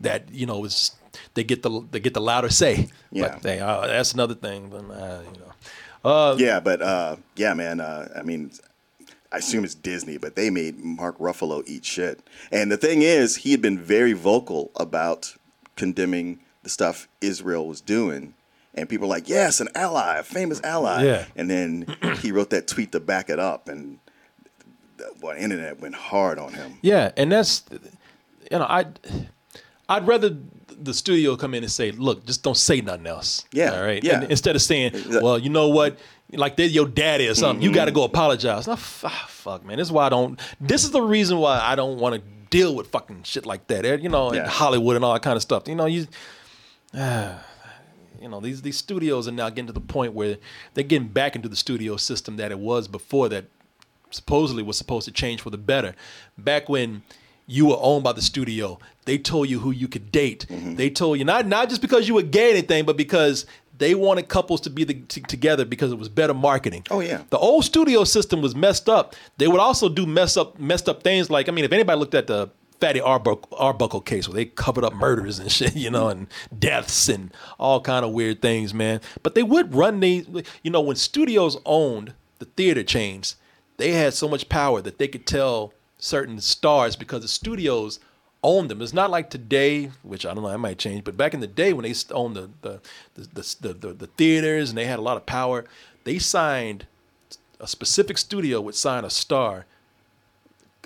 that 0.00 0.30
you 0.32 0.46
know 0.46 0.64
it's 0.64 0.96
they 1.34 1.44
get 1.44 1.62
the 1.62 1.86
they 1.90 2.00
get 2.00 2.14
the 2.14 2.20
louder 2.20 2.50
say. 2.50 2.88
Yeah. 3.10 3.28
but 3.28 3.42
they, 3.42 3.60
uh, 3.60 3.86
that's 3.86 4.12
another 4.12 4.34
thing. 4.34 4.68
But, 4.68 4.84
uh, 4.90 5.20
you 5.32 5.40
know, 5.40 6.10
uh, 6.10 6.36
yeah, 6.38 6.60
but 6.60 6.82
uh, 6.82 7.16
yeah, 7.36 7.54
man. 7.54 7.80
Uh, 7.80 8.08
I 8.16 8.22
mean, 8.22 8.50
I 9.32 9.38
assume 9.38 9.64
it's 9.64 9.74
Disney, 9.74 10.16
but 10.16 10.36
they 10.36 10.50
made 10.50 10.78
Mark 10.78 11.18
Ruffalo 11.18 11.62
eat 11.66 11.84
shit. 11.84 12.20
And 12.50 12.72
the 12.72 12.76
thing 12.76 13.02
is, 13.02 13.36
he 13.36 13.50
had 13.50 13.62
been 13.62 13.78
very 13.78 14.12
vocal 14.12 14.70
about 14.76 15.34
condemning 15.76 16.40
the 16.62 16.68
stuff 16.68 17.08
Israel 17.20 17.66
was 17.66 17.80
doing. 17.80 18.34
And 18.74 18.88
people 18.88 19.08
were 19.08 19.14
like, 19.14 19.28
yes, 19.28 19.60
an 19.60 19.68
ally, 19.74 20.18
a 20.18 20.22
famous 20.22 20.62
ally. 20.62 21.04
Yeah. 21.04 21.24
And 21.34 21.50
then 21.50 21.96
he 22.20 22.30
wrote 22.32 22.50
that 22.50 22.66
tweet 22.68 22.92
to 22.92 23.00
back 23.00 23.28
it 23.28 23.38
up, 23.38 23.68
and 23.68 23.98
the 24.96 25.12
well, 25.20 25.36
internet 25.36 25.80
went 25.80 25.94
hard 25.94 26.38
on 26.38 26.52
him. 26.52 26.78
Yeah, 26.82 27.12
and 27.16 27.32
that's 27.32 27.64
you 28.50 28.58
know, 28.58 28.64
I 28.64 28.86
I'd 29.88 30.06
rather 30.06 30.36
the 30.80 30.94
studio 30.94 31.36
come 31.36 31.54
in 31.54 31.62
and 31.62 31.72
say, 31.72 31.90
"Look, 31.92 32.24
just 32.26 32.42
don't 32.42 32.56
say 32.56 32.80
nothing 32.80 33.06
else." 33.06 33.44
Yeah, 33.52 33.74
all 33.74 33.82
right. 33.82 34.02
yeah. 34.04 34.20
And 34.20 34.30
instead 34.30 34.54
of 34.56 34.62
saying, 34.62 34.92
"Well, 35.22 35.38
you 35.38 35.50
know 35.50 35.68
what." 35.68 35.98
Like 36.30 36.56
they're 36.56 36.66
your 36.66 36.86
daddy 36.86 37.26
or 37.26 37.34
something. 37.34 37.62
You 37.62 37.70
Mhm. 37.70 37.74
got 37.74 37.84
to 37.86 37.90
go 37.90 38.02
apologize. 38.04 38.68
Ah, 38.68 38.76
fuck, 38.76 39.64
man. 39.64 39.78
This 39.78 39.88
is 39.88 39.92
why 39.92 40.04
I 40.04 40.08
don't. 40.10 40.38
This 40.60 40.84
is 40.84 40.90
the 40.90 41.00
reason 41.00 41.38
why 41.38 41.58
I 41.58 41.74
don't 41.74 41.98
want 41.98 42.16
to 42.16 42.22
deal 42.50 42.74
with 42.74 42.88
fucking 42.88 43.22
shit 43.22 43.46
like 43.46 43.66
that. 43.68 43.86
eh, 43.86 43.96
You 43.96 44.10
know, 44.10 44.28
in 44.28 44.34
Yeah. 44.34 44.46
Hollywood 44.46 44.96
and 44.96 45.04
all 45.06 45.14
that 45.14 45.22
kind 45.22 45.36
of 45.36 45.42
stuff. 45.42 45.62
You 45.66 45.74
know, 45.74 45.86
you. 45.86 46.06
ah, 46.94 47.42
you 48.20 48.28
know 48.28 48.40
these 48.40 48.60
these 48.60 48.76
studios 48.76 49.26
are 49.26 49.32
now 49.32 49.48
getting 49.48 49.68
to 49.68 49.72
the 49.72 49.80
point 49.80 50.12
where 50.12 50.36
they're 50.74 50.84
getting 50.84 51.08
back 51.08 51.34
into 51.34 51.48
the 51.48 51.56
studio 51.56 51.96
system 51.96 52.36
that 52.36 52.50
it 52.50 52.58
was 52.58 52.88
before 52.88 53.30
that 53.30 53.46
supposedly 54.10 54.62
was 54.62 54.76
supposed 54.76 55.06
to 55.06 55.12
change 55.12 55.40
for 55.40 55.48
the 55.48 55.56
better. 55.58 55.94
Back 56.36 56.68
when 56.68 57.02
you 57.48 57.66
were 57.66 57.78
owned 57.80 58.04
by 58.04 58.12
the 58.12 58.22
studio, 58.22 58.78
they 59.06 59.18
told 59.18 59.48
you 59.48 59.58
who 59.58 59.70
you 59.72 59.88
could 59.88 60.12
date. 60.12 60.46
Mm-hmm. 60.48 60.74
They 60.76 60.90
told 60.90 61.18
you 61.18 61.24
not 61.24 61.46
not 61.46 61.68
just 61.68 61.80
because 61.80 62.06
you 62.06 62.14
were 62.14 62.22
gay 62.22 62.50
or 62.50 62.52
anything, 62.52 62.84
but 62.84 62.96
because 62.96 63.46
they 63.78 63.94
wanted 63.94 64.28
couples 64.28 64.60
to 64.62 64.70
be 64.70 64.84
the, 64.84 64.94
t- 64.94 65.22
together 65.22 65.64
because 65.64 65.90
it 65.90 65.98
was 65.98 66.08
better 66.08 66.34
marketing. 66.34 66.84
Oh 66.90 67.00
yeah. 67.00 67.22
The 67.30 67.38
old 67.38 67.64
studio 67.64 68.04
system 68.04 68.42
was 68.42 68.54
messed 68.54 68.88
up. 68.88 69.16
They 69.38 69.48
would 69.48 69.60
also 69.60 69.88
do 69.88 70.06
mess 70.06 70.36
up 70.36 70.58
messed 70.58 70.88
up 70.88 71.02
things 71.02 71.30
like 71.30 71.48
I 71.48 71.52
mean, 71.52 71.64
if 71.64 71.72
anybody 71.72 71.98
looked 71.98 72.14
at 72.14 72.26
the 72.26 72.50
Fatty 72.80 73.00
Arbuckle, 73.00 73.56
Arbuckle 73.58 74.02
case 74.02 74.28
where 74.28 74.36
they 74.36 74.44
covered 74.44 74.84
up 74.84 74.94
murders 74.94 75.38
and 75.38 75.50
shit, 75.58 75.74
you 75.74 75.90
know, 75.90 76.08
and 76.08 76.26
deaths 76.56 77.08
and 77.08 77.32
all 77.58 77.80
kind 77.80 78.04
of 78.04 78.12
weird 78.12 78.42
things, 78.42 78.74
man. 78.74 79.00
But 79.22 79.34
they 79.34 79.42
would 79.42 79.74
run 79.74 80.00
these, 80.00 80.26
you 80.62 80.70
know, 80.70 80.82
when 80.82 80.96
studios 80.96 81.56
owned 81.64 82.12
the 82.38 82.44
theater 82.44 82.84
chains, 82.84 83.36
they 83.78 83.92
had 83.92 84.12
so 84.12 84.28
much 84.28 84.48
power 84.48 84.82
that 84.82 84.98
they 84.98 85.08
could 85.08 85.26
tell 85.26 85.72
certain 85.98 86.40
stars 86.40 86.96
because 86.96 87.22
the 87.22 87.28
studios 87.28 88.00
owned 88.42 88.70
them. 88.70 88.80
It's 88.80 88.92
not 88.92 89.10
like 89.10 89.30
today, 89.30 89.90
which 90.02 90.24
I 90.24 90.32
don't 90.32 90.44
know, 90.44 90.50
I 90.50 90.56
might 90.56 90.78
change, 90.78 91.04
but 91.04 91.16
back 91.16 91.34
in 91.34 91.40
the 91.40 91.46
day 91.46 91.72
when 91.72 91.82
they 91.82 91.94
owned 92.12 92.36
the 92.36 92.50
the 92.62 92.80
the, 93.14 93.28
the, 93.34 93.56
the, 93.60 93.74
the, 93.74 93.92
the 93.94 94.06
theaters 94.06 94.70
and 94.70 94.78
they 94.78 94.86
had 94.86 94.98
a 94.98 95.02
lot 95.02 95.16
of 95.16 95.26
power, 95.26 95.64
they 96.04 96.18
signed 96.18 96.86
a 97.60 97.66
specific 97.66 98.16
studio 98.18 98.60
would 98.60 98.76
sign 98.76 99.04
a 99.04 99.10
star 99.10 99.66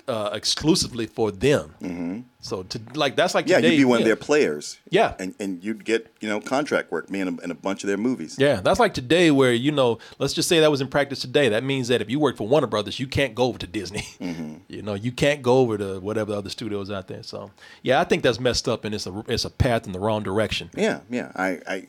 uh, 0.07 0.31
exclusively 0.33 1.05
for 1.07 1.31
them. 1.31 2.25
So 2.41 2.63
to 2.63 2.81
like 2.93 3.15
that's 3.15 3.33
like 3.33 3.45
Mm-hmm. 3.45 3.51
Yeah, 3.51 3.57
today, 3.57 3.71
you'd 3.75 3.77
be 3.77 3.85
one 3.85 3.99
of 3.99 4.05
their 4.05 4.17
players. 4.17 4.77
Yeah. 4.89 5.15
and 5.17 5.33
and 5.39 5.63
you'd 5.63 5.85
get 5.85 6.13
you 6.19 6.27
know 6.27 6.41
contract 6.41 6.91
work, 6.91 7.09
me 7.09 7.21
in 7.21 7.27
a, 7.29 7.41
in 7.41 7.51
a 7.51 7.55
bunch 7.55 7.83
of 7.83 7.87
their 7.87 7.97
movies. 7.97 8.35
Yeah, 8.37 8.59
that's 8.59 8.79
like 8.81 8.93
today 8.93 9.31
where, 9.31 9.53
you 9.53 9.71
know, 9.71 9.99
let's 10.19 10.33
just 10.33 10.49
say 10.49 10.59
that 10.59 10.69
was 10.69 10.81
in 10.81 10.87
practice 10.89 11.21
today. 11.21 11.47
That 11.49 11.63
means 11.63 11.87
that 11.87 12.01
if 12.01 12.09
you 12.09 12.19
work 12.19 12.35
for 12.35 12.45
Warner 12.47 12.67
Brothers, 12.67 12.99
you 12.99 13.07
can't 13.07 13.33
go 13.33 13.45
over 13.45 13.57
to 13.59 13.67
Disney. 13.67 14.03
You 14.67 14.81
know, 14.81 14.93
you 14.95 15.11
can't 15.11 15.41
go 15.41 15.59
over 15.59 15.77
to 15.77 15.99
whatever 15.99 16.31
the 16.31 16.37
other 16.37 16.49
studios 16.49 16.89
out 16.89 17.07
there. 17.07 17.21
So, 17.21 17.51
yeah, 17.83 17.99
I 18.01 18.05
think 18.05 18.23
that's 18.23 18.39
messed 18.39 18.67
up 18.67 18.85
and 18.85 18.95
it's 18.95 19.05
a 19.05 19.23
it's 19.27 19.45
a 19.45 19.49
path 19.49 19.85
in 19.85 19.91
the 19.91 19.99
wrong 19.99 20.23
direction. 20.23 20.69
Yeah, 20.75 21.01
yeah. 21.09 21.31
I, 21.35 21.59
I 21.67 21.87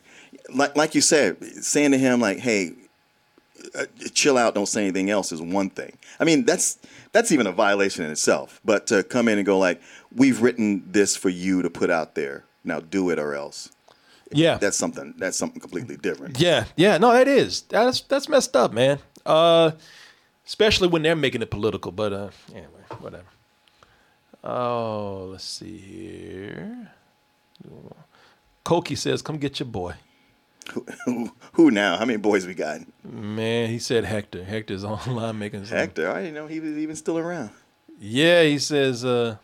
like 0.53 0.75
like 0.77 0.93
you 0.93 1.01
said, 1.01 1.43
saying 1.63 1.91
to 1.91 1.97
him 1.97 2.19
like, 2.21 2.37
"Hey, 2.39 2.71
uh, 3.73 3.85
chill 4.13 4.37
out, 4.37 4.55
don't 4.55 4.67
say 4.67 4.81
anything 4.81 5.09
else," 5.09 5.31
is 5.31 5.41
one 5.41 5.69
thing. 5.69 5.97
I 6.19 6.23
mean, 6.23 6.45
that's 6.45 6.77
that's 7.11 7.31
even 7.31 7.47
a 7.47 7.51
violation 7.51 8.05
in 8.05 8.11
itself. 8.11 8.59
But 8.63 8.87
to 8.87 9.03
come 9.03 9.27
in 9.27 9.37
and 9.37 9.45
go 9.45 9.57
like, 9.57 9.81
"We've 10.13 10.41
written 10.41 10.83
this 10.91 11.15
for 11.15 11.29
you 11.29 11.61
to 11.61 11.69
put 11.69 11.89
out 11.89 12.15
there. 12.15 12.45
Now 12.63 12.79
do 12.79 13.09
it 13.09 13.19
or 13.19 13.35
else." 13.35 13.69
Yeah. 14.31 14.57
That's 14.57 14.77
something. 14.77 15.13
That's 15.17 15.37
something 15.37 15.61
completely 15.61 15.97
different. 15.97 16.39
Yeah, 16.39 16.65
yeah, 16.75 16.97
no, 16.97 17.13
that 17.13 17.27
is 17.27 17.61
that's 17.61 18.01
that's 18.01 18.27
messed 18.27 18.55
up, 18.55 18.73
man. 18.73 18.99
Uh, 19.25 19.71
especially 20.45 20.87
when 20.87 21.03
they're 21.03 21.15
making 21.15 21.41
it 21.41 21.51
political. 21.51 21.91
But 21.91 22.13
uh, 22.13 22.29
anyway, 22.51 22.83
whatever. 22.99 23.25
Oh, 24.43 25.29
let's 25.31 25.43
see 25.43 25.77
here. 25.77 26.91
Koki 28.63 28.95
says, 28.95 29.21
"Come 29.21 29.37
get 29.37 29.59
your 29.59 29.67
boy." 29.67 29.93
Who, 31.05 31.31
who 31.53 31.71
now? 31.71 31.97
How 31.97 32.05
many 32.05 32.17
boys 32.17 32.45
we 32.47 32.53
got? 32.53 32.81
Man, 33.03 33.69
he 33.69 33.79
said 33.79 34.05
Hector. 34.05 34.43
Hector's 34.43 34.83
online 34.83 35.39
making 35.45 35.65
some. 35.65 35.77
Hector. 35.77 36.09
I 36.09 36.21
didn't 36.21 36.35
know 36.35 36.47
he 36.47 36.59
was 36.59 36.77
even 36.77 36.95
still 36.95 37.17
around. 37.17 37.51
Yeah, 37.99 38.43
he 38.43 38.59
says. 38.59 39.05
uh 39.05 39.37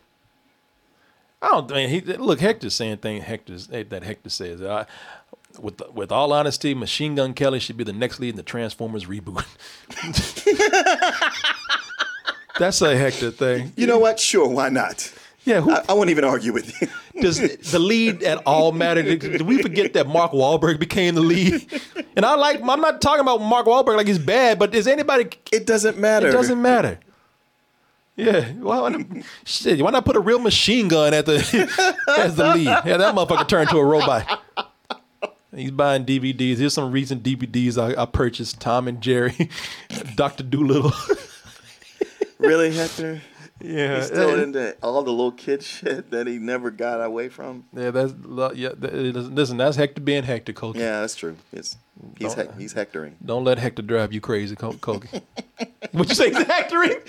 I 1.40 1.48
don't 1.48 1.70
mean 1.70 1.88
he 1.88 2.00
look. 2.00 2.40
Hector's 2.40 2.74
saying 2.74 2.98
things. 2.98 3.24
Hector's 3.24 3.68
eh, 3.72 3.84
that 3.88 4.02
Hector 4.04 4.30
says. 4.30 4.62
I, 4.62 4.86
with 5.60 5.80
with 5.92 6.12
all 6.12 6.32
honesty, 6.32 6.74
Machine 6.74 7.14
Gun 7.14 7.34
Kelly 7.34 7.60
should 7.60 7.76
be 7.76 7.84
the 7.84 7.92
next 7.92 8.20
lead 8.20 8.30
in 8.30 8.36
the 8.36 8.42
Transformers 8.42 9.06
reboot. 9.06 9.44
That's 12.58 12.80
a 12.82 12.96
Hector 12.96 13.30
thing. 13.30 13.72
You 13.76 13.86
know 13.86 13.98
what? 13.98 14.20
Sure, 14.20 14.48
why 14.48 14.68
not? 14.68 15.12
Yeah, 15.44 15.60
who, 15.60 15.72
I, 15.72 15.82
I 15.88 15.92
won't 15.94 16.10
even 16.10 16.24
argue 16.24 16.52
with 16.52 16.80
you. 16.80 16.88
Does 17.20 17.38
the 17.38 17.78
lead 17.78 18.22
at 18.22 18.38
all 18.46 18.72
matter? 18.72 19.16
Do 19.16 19.44
we 19.44 19.60
forget 19.60 19.92
that 19.94 20.06
Mark 20.06 20.32
Wahlberg 20.32 20.78
became 20.78 21.14
the 21.14 21.20
lead? 21.20 21.66
And 22.16 22.24
I 22.24 22.34
like. 22.36 22.60
I'm 22.60 22.80
not 22.80 23.00
talking 23.00 23.20
about 23.20 23.40
Mark 23.40 23.66
Wahlberg 23.66 23.96
like 23.96 24.06
he's 24.06 24.18
bad, 24.18 24.58
but 24.58 24.74
is 24.74 24.86
anybody? 24.86 25.28
It 25.52 25.66
doesn't 25.66 25.98
matter. 25.98 26.28
It 26.28 26.32
doesn't 26.32 26.60
matter. 26.60 26.98
Yeah, 28.14 28.50
why 28.52 28.90
not, 28.90 29.06
shit, 29.44 29.80
why 29.80 29.90
not 29.90 30.04
put 30.04 30.16
a 30.16 30.20
real 30.20 30.38
machine 30.38 30.88
gun 30.88 31.14
at 31.14 31.24
the 31.24 31.36
as 32.18 32.36
the 32.36 32.54
lead? 32.54 32.66
Yeah, 32.66 32.98
that 32.98 33.14
motherfucker 33.14 33.48
turned 33.48 33.70
to 33.70 33.78
a 33.78 33.84
robot. 33.84 34.42
He's 35.54 35.70
buying 35.70 36.04
DVDs. 36.04 36.58
Here's 36.58 36.74
some 36.74 36.92
recent 36.92 37.22
DVDs 37.22 37.78
I, 37.78 38.02
I 38.02 38.06
purchased: 38.06 38.60
Tom 38.60 38.86
and 38.88 39.00
Jerry, 39.00 39.50
Doctor 40.16 40.44
Dolittle. 40.44 40.92
Really, 42.38 42.74
Hector? 42.74 43.22
Yeah, 43.64 43.96
He's 43.96 44.06
still 44.06 44.30
eh. 44.38 44.42
into 44.42 44.76
all 44.82 45.02
the 45.02 45.10
little 45.10 45.32
kid 45.32 45.62
shit 45.62 46.10
that 46.10 46.26
he 46.26 46.38
never 46.38 46.70
got 46.70 47.00
away 47.02 47.28
from. 47.28 47.64
Yeah, 47.72 47.90
that's 47.90 48.12
yeah. 48.54 48.70
Listen, 48.78 49.56
that's 49.56 49.76
Hector 49.76 50.00
being 50.00 50.24
Hector, 50.24 50.52
Cokie. 50.52 50.76
Yeah, 50.76 51.00
that's 51.00 51.14
true. 51.14 51.36
It's, 51.52 51.76
he's 52.18 52.34
Don't- 52.34 52.58
he's 52.58 52.72
hectoring. 52.72 53.16
Don't 53.24 53.44
let 53.44 53.58
Hector 53.58 53.82
drive 53.82 54.12
you 54.12 54.20
crazy, 54.20 54.56
Co- 54.56 54.72
Cokie. 54.72 55.22
what 55.92 56.08
you 56.08 56.14
say, 56.14 56.30
he's 56.30 56.42
hectoring? 56.44 56.98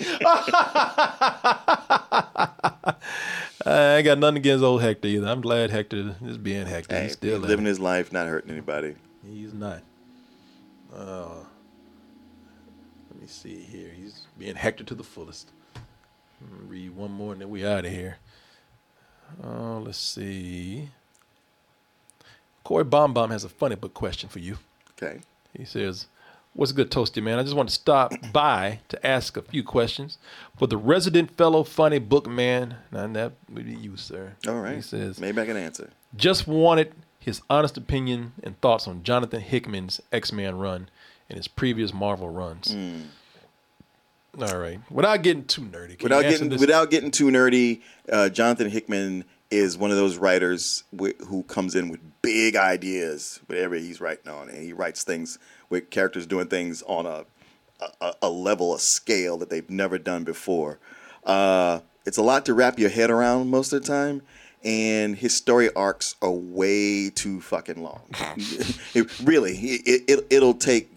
I 3.66 3.96
ain't 3.96 4.04
got 4.04 4.18
nothing 4.18 4.36
against 4.36 4.62
old 4.62 4.82
Hector 4.82 5.08
either. 5.08 5.26
I'm 5.26 5.40
glad 5.40 5.70
Hector 5.70 6.14
is 6.24 6.36
being 6.38 6.66
Hector. 6.66 6.94
Hey, 6.94 7.04
he's 7.04 7.12
still 7.14 7.40
he's 7.40 7.48
living 7.48 7.64
his 7.64 7.80
life, 7.80 8.12
not 8.12 8.26
hurting 8.26 8.50
anybody. 8.50 8.94
He's 9.26 9.54
not. 9.54 9.82
Uh, 10.94 11.36
let 13.10 13.20
me 13.20 13.26
see 13.26 13.56
here. 13.60 13.90
He's 13.96 14.26
being 14.38 14.54
Hector 14.54 14.84
to 14.84 14.94
the 14.94 15.02
fullest. 15.04 15.50
Read 16.66 16.94
one 16.96 17.12
more 17.12 17.32
and 17.32 17.40
then 17.40 17.50
we 17.50 17.64
out 17.66 17.84
of 17.84 17.92
here. 17.92 18.18
Oh, 19.42 19.82
let's 19.84 19.98
see. 19.98 20.90
Corey 22.62 22.84
Bomb 22.84 23.12
Bomb 23.12 23.30
has 23.30 23.44
a 23.44 23.48
funny 23.48 23.74
book 23.76 23.94
question 23.94 24.28
for 24.28 24.38
you. 24.38 24.58
Okay. 24.96 25.20
He 25.56 25.64
says, 25.64 26.06
What's 26.54 26.70
good, 26.72 26.90
Toasty 26.90 27.20
Man? 27.22 27.38
I 27.38 27.42
just 27.42 27.56
want 27.56 27.68
to 27.68 27.74
stop 27.74 28.12
by 28.32 28.80
to 28.88 29.06
ask 29.06 29.36
a 29.36 29.42
few 29.42 29.62
questions 29.64 30.18
for 30.56 30.66
the 30.68 30.76
resident 30.76 31.36
fellow 31.36 31.64
funny 31.64 31.98
book 31.98 32.28
man. 32.28 32.76
And 32.92 33.16
that 33.16 33.32
would 33.52 33.66
be 33.66 33.74
you, 33.74 33.96
sir. 33.96 34.34
All 34.46 34.60
right. 34.60 34.76
He 34.76 34.82
says, 34.82 35.18
Maybe 35.18 35.40
I 35.40 35.46
can 35.46 35.56
answer. 35.56 35.90
just 36.16 36.46
wanted 36.46 36.92
his 37.18 37.42
honest 37.50 37.76
opinion 37.76 38.32
and 38.42 38.60
thoughts 38.60 38.86
on 38.86 39.02
Jonathan 39.02 39.40
Hickman's 39.40 40.00
X 40.12 40.30
Men 40.32 40.56
run 40.58 40.88
and 41.28 41.36
his 41.36 41.48
previous 41.48 41.92
Marvel 41.92 42.28
runs. 42.30 42.72
Hmm. 42.72 43.00
All 44.40 44.58
right. 44.58 44.80
Without 44.90 45.22
getting 45.22 45.44
too 45.44 45.62
nerdy. 45.62 45.98
can 45.98 46.04
Without 46.04 46.22
getting 46.22 46.48
this? 46.48 46.60
without 46.60 46.90
getting 46.90 47.10
too 47.10 47.26
nerdy, 47.26 47.82
uh, 48.10 48.28
Jonathan 48.28 48.70
Hickman 48.70 49.24
is 49.50 49.78
one 49.78 49.90
of 49.90 49.96
those 49.96 50.16
writers 50.16 50.84
wi- 50.92 51.14
who 51.26 51.42
comes 51.44 51.74
in 51.74 51.88
with 51.88 52.00
big 52.22 52.56
ideas, 52.56 53.40
whatever 53.46 53.76
he's 53.76 54.00
writing 54.00 54.30
on, 54.32 54.48
and 54.48 54.62
he 54.62 54.72
writes 54.72 55.04
things 55.04 55.38
with 55.70 55.90
characters 55.90 56.26
doing 56.26 56.48
things 56.48 56.82
on 56.82 57.06
a 57.06 57.24
a, 58.00 58.14
a 58.22 58.30
level, 58.30 58.74
a 58.74 58.78
scale 58.78 59.36
that 59.38 59.50
they've 59.50 59.68
never 59.68 59.98
done 59.98 60.24
before. 60.24 60.78
Uh, 61.24 61.80
it's 62.06 62.18
a 62.18 62.22
lot 62.22 62.46
to 62.46 62.54
wrap 62.54 62.78
your 62.78 62.90
head 62.90 63.10
around 63.10 63.50
most 63.50 63.72
of 63.72 63.82
the 63.82 63.88
time, 63.88 64.22
and 64.62 65.16
his 65.16 65.34
story 65.34 65.72
arcs 65.74 66.16
are 66.22 66.30
way 66.30 67.10
too 67.10 67.40
fucking 67.40 67.82
long. 67.82 68.02
it, 68.94 69.20
really, 69.20 69.56
it, 69.56 70.02
it, 70.08 70.26
it'll 70.30 70.54
take 70.54 70.90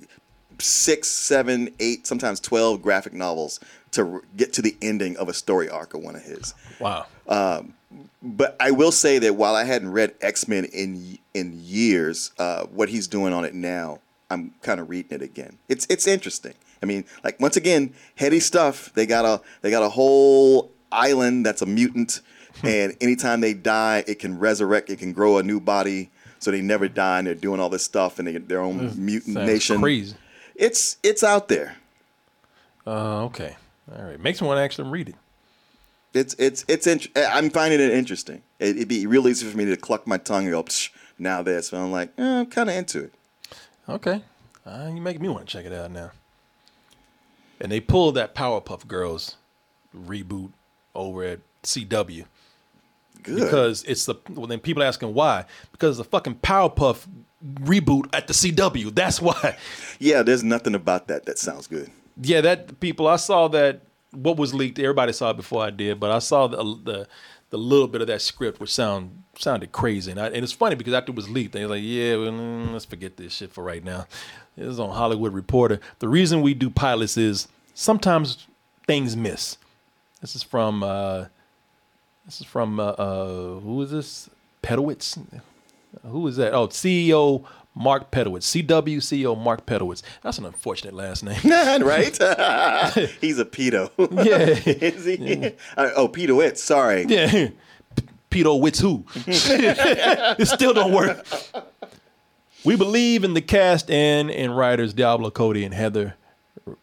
six, 0.59 1.09
seven, 1.09 1.69
eight, 1.79 2.07
sometimes 2.07 2.39
twelve 2.39 2.81
graphic 2.81 3.13
novels 3.13 3.59
to 3.91 4.21
get 4.35 4.53
to 4.53 4.61
the 4.61 4.75
ending 4.81 5.17
of 5.17 5.29
a 5.29 5.33
story 5.33 5.69
arc 5.69 5.93
of 5.93 6.01
one 6.01 6.15
of 6.15 6.23
his. 6.23 6.53
Wow. 6.79 7.05
Um, 7.27 7.73
but 8.21 8.55
I 8.59 8.71
will 8.71 8.91
say 8.91 9.19
that 9.19 9.35
while 9.35 9.55
I 9.55 9.63
hadn't 9.63 9.91
read 9.91 10.13
X 10.21 10.47
Men 10.47 10.65
in 10.65 11.17
in 11.33 11.59
years, 11.63 12.31
uh, 12.37 12.65
what 12.65 12.89
he's 12.89 13.07
doing 13.07 13.33
on 13.33 13.45
it 13.45 13.53
now, 13.53 13.99
I'm 14.29 14.53
kind 14.61 14.79
of 14.79 14.89
reading 14.89 15.13
it 15.13 15.21
again. 15.21 15.57
It's 15.69 15.87
it's 15.89 16.07
interesting. 16.07 16.53
I 16.81 16.85
mean, 16.85 17.05
like 17.23 17.39
once 17.39 17.57
again, 17.57 17.93
heady 18.15 18.39
stuff. 18.39 18.91
They 18.93 19.05
got 19.05 19.25
a 19.25 19.41
they 19.61 19.69
got 19.71 19.83
a 19.83 19.89
whole 19.89 20.71
island 20.91 21.45
that's 21.45 21.61
a 21.61 21.65
mutant, 21.65 22.21
and 22.63 22.95
anytime 23.01 23.41
they 23.41 23.53
die, 23.53 24.03
it 24.07 24.19
can 24.19 24.37
resurrect. 24.37 24.89
It 24.89 24.99
can 24.99 25.13
grow 25.13 25.37
a 25.37 25.43
new 25.43 25.59
body, 25.59 26.09
so 26.39 26.51
they 26.51 26.61
never 26.61 26.87
die. 26.87 27.19
And 27.19 27.27
they're 27.27 27.35
doing 27.35 27.59
all 27.59 27.69
this 27.69 27.83
stuff, 27.83 28.19
and 28.19 28.27
they 28.27 28.33
get 28.33 28.47
their 28.47 28.61
own 28.61 28.93
mutant 28.95 29.35
nation. 29.35 29.79
Crazy. 29.81 30.15
It's 30.57 30.97
it's 31.03 31.23
out 31.23 31.47
there. 31.47 31.77
Uh, 32.85 33.25
okay. 33.25 33.55
All 33.95 34.03
right. 34.03 34.19
Makes 34.19 34.41
me 34.41 34.47
want 34.47 34.57
to 34.57 34.63
actually 34.63 34.89
read 34.89 35.09
it. 35.09 35.15
It's 36.13 36.35
it's 36.39 36.65
it's. 36.67 36.87
Int- 36.87 37.09
I'm 37.15 37.49
finding 37.49 37.79
it 37.79 37.91
interesting. 37.91 38.41
It, 38.59 38.75
it'd 38.75 38.87
be 38.87 39.05
real 39.05 39.27
easy 39.27 39.49
for 39.49 39.55
me 39.55 39.65
to 39.65 39.77
cluck 39.77 40.07
my 40.07 40.17
tongue 40.17 40.45
and 40.45 40.51
go 40.51 40.63
Psh, 40.63 40.89
now 41.19 41.43
this. 41.43 41.69
But 41.69 41.77
I'm 41.77 41.91
like, 41.91 42.11
eh, 42.17 42.39
I'm 42.39 42.47
kind 42.47 42.69
of 42.69 42.75
into 42.75 43.03
it. 43.03 43.13
Okay. 43.87 44.21
Uh, 44.65 44.89
you 44.93 44.99
make 44.99 45.21
me 45.21 45.29
want 45.29 45.47
to 45.47 45.51
check 45.57 45.65
it 45.65 45.73
out 45.73 45.91
now. 45.91 46.11
And 47.61 47.71
they 47.71 47.79
pulled 47.79 48.15
that 48.15 48.35
Powerpuff 48.35 48.87
Girls 48.87 49.37
reboot 49.95 50.51
over 50.93 51.23
at 51.23 51.39
CW. 51.63 52.25
Good. 53.23 53.35
Because 53.39 53.83
it's 53.83 54.05
the 54.05 54.15
well 54.29 54.47
then 54.47 54.59
people 54.59 54.83
asking 54.83 55.13
why. 55.13 55.45
Because 55.71 55.97
the 55.97 56.03
fucking 56.03 56.35
Powerpuff 56.35 57.05
reboot 57.55 58.09
at 58.13 58.27
the 58.27 58.33
CW. 58.33 58.93
That's 58.93 59.21
why. 59.21 59.57
Yeah, 59.99 60.23
there's 60.23 60.43
nothing 60.43 60.75
about 60.75 61.07
that 61.07 61.25
that 61.25 61.39
sounds 61.39 61.67
good. 61.67 61.89
Yeah, 62.21 62.41
that 62.41 62.79
people 62.79 63.07
I 63.07 63.17
saw 63.17 63.47
that 63.49 63.81
what 64.11 64.37
was 64.37 64.53
leaked. 64.53 64.79
Everybody 64.79 65.13
saw 65.13 65.31
it 65.31 65.37
before 65.37 65.63
I 65.63 65.69
did, 65.69 65.99
but 65.99 66.11
I 66.11 66.19
saw 66.19 66.47
the 66.47 66.57
the, 66.57 67.07
the 67.49 67.57
little 67.57 67.87
bit 67.87 68.01
of 68.01 68.07
that 68.07 68.21
script, 68.21 68.59
which 68.59 68.73
sound 68.73 69.23
sounded 69.39 69.71
crazy, 69.71 70.11
and, 70.11 70.19
I, 70.19 70.27
and 70.27 70.37
it's 70.37 70.51
funny 70.51 70.75
because 70.75 70.93
after 70.93 71.11
it 71.11 71.15
was 71.15 71.29
leaked, 71.29 71.53
they 71.53 71.63
were 71.63 71.75
like, 71.75 71.83
"Yeah, 71.83 72.15
well, 72.17 72.31
mm, 72.31 72.71
let's 72.71 72.85
forget 72.85 73.17
this 73.17 73.33
shit 73.33 73.51
for 73.51 73.63
right 73.63 73.83
now." 73.83 74.07
It 74.57 74.65
was 74.65 74.79
on 74.79 74.89
Hollywood 74.89 75.33
Reporter. 75.33 75.79
The 75.99 76.07
reason 76.07 76.41
we 76.41 76.53
do 76.53 76.69
pilots 76.69 77.17
is 77.17 77.47
sometimes 77.75 78.47
things 78.87 79.15
miss. 79.15 79.57
This 80.21 80.35
is 80.35 80.41
from 80.43 80.81
uh, 80.83 81.25
this 82.25 82.41
is 82.41 82.47
from 82.47 82.79
uh, 82.79 82.89
uh, 82.89 83.59
who 83.59 83.81
is 83.83 83.91
this? 83.91 84.29
Pedowitz. 84.63 85.17
Who 86.03 86.21
was 86.21 86.37
that? 86.37 86.53
Oh, 86.53 86.67
CEO 86.67 87.45
Mark 87.75 88.11
Pedowitz. 88.11 88.43
CW 88.43 88.97
CEO 88.97 89.37
Mark 89.37 89.65
Pedowitz. 89.65 90.01
That's 90.21 90.37
an 90.37 90.45
unfortunate 90.45 90.93
last 90.93 91.23
name. 91.23 91.39
right? 91.43 92.17
He's 93.21 93.39
a 93.39 93.45
pedo. 93.45 93.91
Yeah. 94.25 94.37
Is 94.65 95.05
he? 95.05 95.53
Uh, 95.77 95.91
oh, 95.95 96.07
Pedowitz. 96.07 96.57
Sorry. 96.57 97.05
Yeah. 97.07 97.49
Pedo 98.29 98.59
Witz 98.59 98.81
who? 98.81 99.05
it 99.25 100.47
still 100.47 100.73
don't 100.73 100.91
work. 100.91 101.25
We 102.65 102.75
believe 102.75 103.23
in 103.23 103.33
the 103.33 103.41
cast 103.41 103.89
and 103.89 104.29
in 104.29 104.51
writers 104.51 104.93
Diablo 104.93 105.31
Cody 105.31 105.63
and 105.63 105.73
Heather 105.73 106.15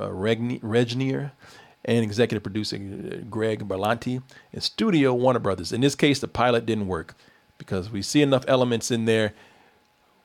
uh, 0.00 0.08
Regni- 0.08 0.60
Regnier 0.62 1.32
and 1.84 2.02
executive 2.02 2.42
producer 2.42 2.76
uh, 2.76 3.16
Greg 3.28 3.68
Berlanti 3.68 4.22
and 4.52 4.62
studio 4.62 5.12
Warner 5.12 5.40
Brothers. 5.40 5.72
In 5.72 5.82
this 5.82 5.94
case, 5.94 6.20
the 6.20 6.28
pilot 6.28 6.64
didn't 6.64 6.86
work 6.86 7.14
because 7.58 7.90
we 7.90 8.02
see 8.02 8.22
enough 8.22 8.44
elements 8.48 8.90
in 8.90 9.04
there. 9.04 9.32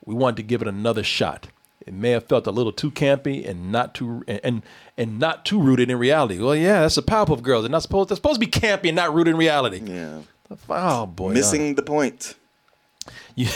We 0.06 0.16
wanted 0.16 0.38
to 0.38 0.44
give 0.44 0.62
it 0.62 0.68
another 0.68 1.04
shot. 1.04 1.48
It 1.86 1.94
may 1.94 2.12
have 2.12 2.28
felt 2.28 2.46
a 2.46 2.52
little 2.52 2.72
too 2.72 2.92
campy 2.92 3.48
and 3.48 3.72
not 3.72 3.96
too 3.96 4.24
and 4.28 4.64
and, 4.98 5.20
not 5.20 5.46
too 5.46 5.62
rooted 5.62 5.90
in 5.90 5.98
reality. 5.98 6.40
Well, 6.40 6.56
yeah, 6.56 6.82
that's 6.82 6.96
the 6.96 7.02
Powerpuff 7.02 7.42
Girls. 7.42 7.64
They're 7.64 7.72
not 7.72 7.82
supposed. 7.82 8.10
They're 8.10 8.16
supposed 8.16 8.40
to 8.40 8.46
be 8.46 8.52
campy 8.52 8.88
and 8.88 8.96
not 8.96 9.14
rooted 9.14 9.32
in 9.32 9.38
reality. 9.38 9.82
Yeah. 9.84 10.20
Oh 10.70 11.06
boy, 11.06 11.34
Missing 11.34 11.72
uh, 11.72 11.76
the 11.76 11.84
point. 11.84 12.36
you 13.36 13.48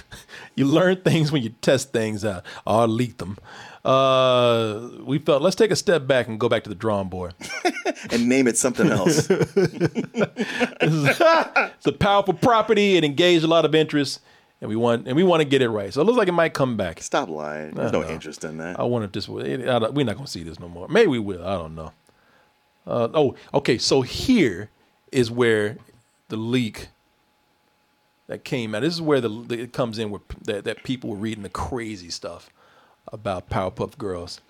you 0.54 0.66
learn 0.66 1.02
things 1.02 1.30
when 1.30 1.42
you 1.42 1.50
test 1.62 1.92
things 1.92 2.24
out 2.24 2.44
or 2.66 2.86
leak 2.88 3.18
them. 3.18 3.38
Uh, 3.84 4.88
we 5.04 5.18
felt 5.18 5.40
let's 5.40 5.56
take 5.56 5.70
a 5.70 5.76
step 5.76 6.06
back 6.06 6.28
and 6.28 6.38
go 6.38 6.50
back 6.50 6.64
to 6.64 6.68
the 6.68 6.74
drawing 6.74 7.08
board. 7.08 7.32
and 8.10 8.28
name 8.28 8.46
it 8.46 8.58
something 8.58 8.90
else. 8.90 9.26
it's 9.30 9.46
a 11.86 11.92
powerful 11.92 12.34
property. 12.34 12.96
It 12.96 13.04
engaged 13.04 13.42
a 13.42 13.46
lot 13.46 13.64
of 13.64 13.74
interest, 13.74 14.20
and 14.60 14.68
we 14.68 14.76
want 14.76 15.08
and 15.08 15.16
we 15.16 15.22
want 15.22 15.40
to 15.40 15.46
get 15.46 15.62
it 15.62 15.70
right. 15.70 15.94
So 15.94 16.02
it 16.02 16.04
looks 16.04 16.18
like 16.18 16.28
it 16.28 16.32
might 16.32 16.52
come 16.52 16.76
back. 16.76 17.02
Stop 17.02 17.30
lying. 17.30 17.70
There's 17.70 17.92
no 17.92 18.02
know. 18.02 18.10
interest 18.10 18.44
in 18.44 18.58
that. 18.58 18.78
I 18.78 18.82
wonder 18.82 19.06
if 19.06 19.12
this. 19.12 19.28
It, 19.28 19.66
I 19.66 19.78
we're 19.88 20.04
not 20.04 20.16
gonna 20.16 20.26
see 20.26 20.42
this 20.42 20.60
no 20.60 20.68
more. 20.68 20.86
Maybe 20.88 21.08
we 21.08 21.18
will. 21.18 21.46
I 21.46 21.54
don't 21.54 21.74
know. 21.74 21.92
Uh, 22.86 23.08
oh, 23.14 23.34
okay. 23.54 23.78
So 23.78 24.02
here 24.02 24.68
is 25.10 25.30
where 25.30 25.78
the 26.28 26.36
leak 26.36 26.88
that 28.26 28.44
came 28.44 28.74
out. 28.74 28.80
This 28.80 28.92
is 28.92 29.00
where 29.00 29.22
the, 29.22 29.30
the 29.30 29.58
it 29.58 29.72
comes 29.72 29.98
in 29.98 30.10
where 30.10 30.20
that, 30.42 30.64
that 30.64 30.84
people 30.84 31.08
were 31.08 31.16
reading 31.16 31.44
the 31.44 31.48
crazy 31.48 32.10
stuff 32.10 32.50
about 33.12 33.50
Powerpuff 33.50 33.98
Girls. 33.98 34.40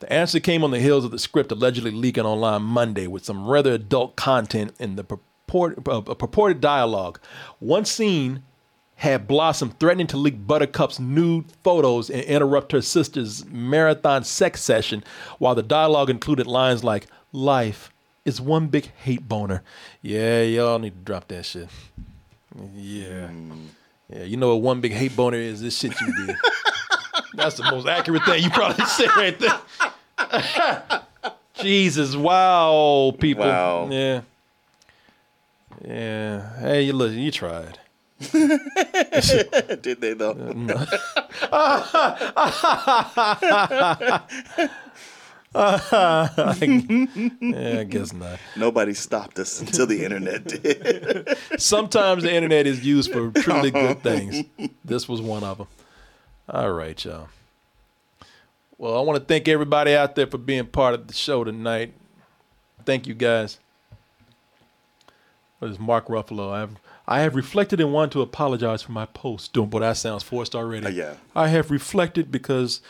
The 0.00 0.12
answer 0.12 0.40
came 0.40 0.64
on 0.64 0.70
the 0.70 0.80
heels 0.80 1.04
of 1.04 1.10
the 1.10 1.18
script 1.18 1.52
allegedly 1.52 1.90
leaking 1.90 2.24
online 2.24 2.62
Monday 2.62 3.06
with 3.06 3.24
some 3.24 3.46
rather 3.46 3.74
adult 3.74 4.16
content 4.16 4.74
in 4.78 4.96
the 4.96 5.04
purport, 5.04 5.86
uh, 5.86 6.00
purported 6.00 6.60
dialogue. 6.60 7.20
One 7.58 7.84
scene 7.84 8.42
had 8.96 9.26
Blossom 9.26 9.70
threatening 9.70 10.06
to 10.08 10.16
leak 10.16 10.46
Buttercup's 10.46 10.98
nude 10.98 11.46
photos 11.62 12.10
and 12.10 12.22
interrupt 12.22 12.72
her 12.72 12.82
sister's 12.82 13.44
marathon 13.46 14.24
sex 14.24 14.62
session, 14.62 15.04
while 15.38 15.54
the 15.54 15.62
dialogue 15.62 16.10
included 16.10 16.46
lines 16.46 16.84
like, 16.84 17.06
Life 17.32 17.92
is 18.24 18.40
one 18.40 18.66
big 18.66 18.90
hate 19.02 19.28
boner. 19.28 19.62
Yeah, 20.02 20.42
y'all 20.42 20.78
need 20.78 20.94
to 20.94 21.04
drop 21.04 21.28
that 21.28 21.44
shit. 21.44 21.68
Yeah. 22.74 23.30
Yeah, 24.12 24.24
you 24.24 24.36
know 24.36 24.48
what 24.48 24.62
one 24.62 24.80
big 24.80 24.92
hate 24.92 25.14
boner 25.14 25.38
is? 25.38 25.62
This 25.62 25.78
shit 25.78 25.94
you 26.00 26.26
did. 26.26 26.36
That's 27.34 27.56
the 27.56 27.64
most 27.64 27.86
accurate 27.86 28.24
thing 28.24 28.42
you 28.42 28.50
probably 28.50 28.84
said 28.86 29.08
right 29.16 29.38
there. 29.38 31.02
Jesus, 31.54 32.16
wow, 32.16 33.14
people. 33.18 33.44
Wow. 33.44 33.88
Yeah. 33.90 34.22
Yeah. 35.84 36.58
Hey, 36.60 36.82
you 36.82 36.92
look, 36.92 37.12
you 37.12 37.30
tried. 37.30 37.78
Did 38.32 40.00
they 40.00 40.12
though? 40.12 40.36
Uh, 45.52 46.28
yeah, 46.60 47.78
I 47.80 47.84
guess 47.88 48.12
not. 48.12 48.38
Nobody 48.56 48.94
stopped 48.94 49.38
us 49.38 49.60
until 49.60 49.86
the 49.86 50.04
internet 50.04 50.44
did. 50.44 51.36
Sometimes 51.58 52.22
the 52.22 52.32
internet 52.32 52.66
is 52.68 52.84
used 52.84 53.10
for 53.12 53.32
truly 53.32 53.70
good 53.72 54.00
things. 54.02 54.44
This 54.84 55.08
was 55.08 55.20
one 55.20 55.42
of 55.42 55.58
them. 55.58 55.66
All 56.52 56.72
right, 56.72 57.02
y'all. 57.04 57.28
Well, 58.76 58.98
I 58.98 59.02
want 59.02 59.20
to 59.20 59.24
thank 59.24 59.46
everybody 59.46 59.94
out 59.94 60.16
there 60.16 60.26
for 60.26 60.38
being 60.38 60.66
part 60.66 60.94
of 60.94 61.06
the 61.06 61.14
show 61.14 61.44
tonight. 61.44 61.92
Thank 62.84 63.06
you, 63.06 63.14
guys. 63.14 63.60
What 65.60 65.70
is 65.70 65.78
Mark 65.78 66.08
Ruffalo? 66.08 66.50
I 66.50 66.60
have 66.60 66.70
I 67.06 67.20
have 67.20 67.36
reflected 67.36 67.80
and 67.80 67.92
want 67.92 68.10
to 68.12 68.22
apologize 68.22 68.82
for 68.82 68.90
my 68.90 69.06
post. 69.06 69.52
Doing, 69.52 69.68
boy, 69.68 69.80
that 69.80 69.96
sounds 69.96 70.24
forced 70.24 70.56
already. 70.56 70.86
Uh, 70.86 70.90
yeah. 70.90 71.14
I 71.36 71.48
have 71.48 71.70
reflected 71.70 72.32
because 72.32 72.80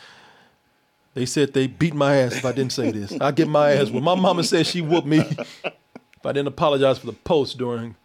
they 1.13 1.27
said 1.27 1.53
they 1.53 1.67
beat 1.67 1.93
my 1.93 2.15
ass 2.15 2.37
if 2.37 2.45
I 2.45 2.53
didn't 2.53 2.71
say 2.71 2.89
this. 2.89 3.13
I 3.21 3.29
get 3.31 3.47
my 3.47 3.73
ass. 3.73 3.91
Well, 3.91 4.01
my 4.01 4.15
mama 4.15 4.43
said 4.43 4.65
she 4.65 4.81
whooped 4.81 5.07
me 5.07 5.19
if 5.19 6.25
I 6.25 6.31
didn't 6.31 6.47
apologize 6.47 6.97
for 6.97 7.05
the 7.05 7.13
post 7.13 7.59
during 7.59 7.95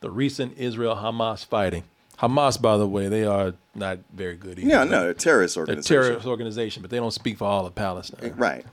the 0.00 0.10
recent 0.10 0.58
Israel 0.58 0.96
Hamas 0.96 1.42
fighting. 1.42 1.84
Hamas, 2.20 2.60
by 2.60 2.76
the 2.78 2.88
way, 2.88 3.08
they 3.08 3.24
are 3.24 3.52
not 3.74 3.98
very 4.12 4.36
good 4.36 4.58
either. 4.58 4.68
Yeah, 4.68 4.84
no, 4.84 5.00
they're 5.02 5.10
a 5.10 5.14
terrorist 5.14 5.54
They're 5.56 5.64
a 5.64 5.68
organization. 5.68 6.02
terrorist 6.02 6.26
organization, 6.26 6.82
but 6.82 6.90
they 6.90 6.96
don't 6.96 7.12
speak 7.12 7.38
for 7.38 7.44
all 7.44 7.66
of 7.66 7.74
Palestine. 7.74 8.32
Right. 8.36 8.64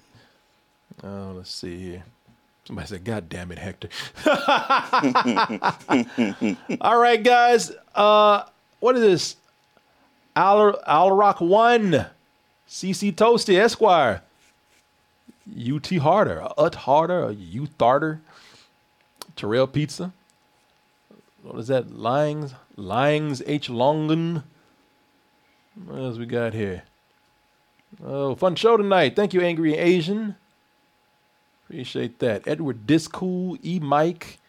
Oh, 1.03 1.33
let's 1.35 1.53
see 1.53 1.77
here. 1.79 2.03
Somebody 2.65 2.87
said, 2.87 3.03
God 3.03 3.27
damn 3.27 3.51
it, 3.51 3.57
Hector. 3.57 3.89
All 6.81 6.97
right, 6.97 7.21
guys. 7.21 7.71
Uh, 7.93 8.43
what 8.79 8.95
is 8.95 9.01
this? 9.01 9.35
Al 10.35 10.79
Al 10.87 11.11
Rock 11.11 11.41
One, 11.41 12.05
CC 12.69 13.13
Toasty 13.13 13.59
Esquire, 13.59 14.21
UT 15.55 15.85
Harder, 15.97 16.47
Ut 16.57 16.75
Harder, 16.75 17.31
U 17.31 17.67
Tharder, 17.77 18.19
Terrell 19.35 19.67
Pizza. 19.67 20.11
What 21.43 21.59
is 21.59 21.67
that? 21.67 21.91
Lyings, 21.93 22.53
Lyings 22.75 23.41
H 23.45 23.69
Longen. 23.69 24.43
What 25.85 25.99
else 25.99 26.17
we 26.17 26.25
got 26.25 26.53
here? 26.53 26.83
Oh, 28.03 28.35
fun 28.35 28.55
show 28.55 28.77
tonight. 28.77 29.15
Thank 29.15 29.33
you, 29.33 29.41
Angry 29.41 29.77
Asian. 29.77 30.35
Appreciate 31.65 32.19
that. 32.19 32.47
Edward 32.47 32.85
Discool, 32.85 33.57
E 33.63 33.79
Mike, 33.79 34.39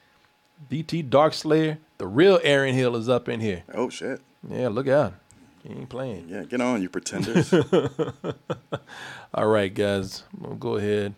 DT 0.70 1.09
Darkslayer. 1.09 1.78
The 1.99 2.07
real 2.07 2.41
Aaron 2.43 2.75
Hill 2.75 2.97
is 2.97 3.09
up 3.09 3.28
in 3.28 3.41
here. 3.41 3.65
Oh 3.73 3.89
shit. 3.89 4.20
Yeah, 4.49 4.69
look 4.69 4.89
out. 4.89 5.15
He 5.62 5.70
ain't 5.70 5.89
playing. 5.89 6.28
Yeah, 6.28 6.44
get 6.44 6.61
on, 6.61 6.83
you 6.83 6.89
pretenders. 6.89 7.53
All 9.35 9.47
right, 9.47 9.73
guys. 9.73 10.25
We'll 10.39 10.57
go 10.57 10.77
ahead 10.77 11.15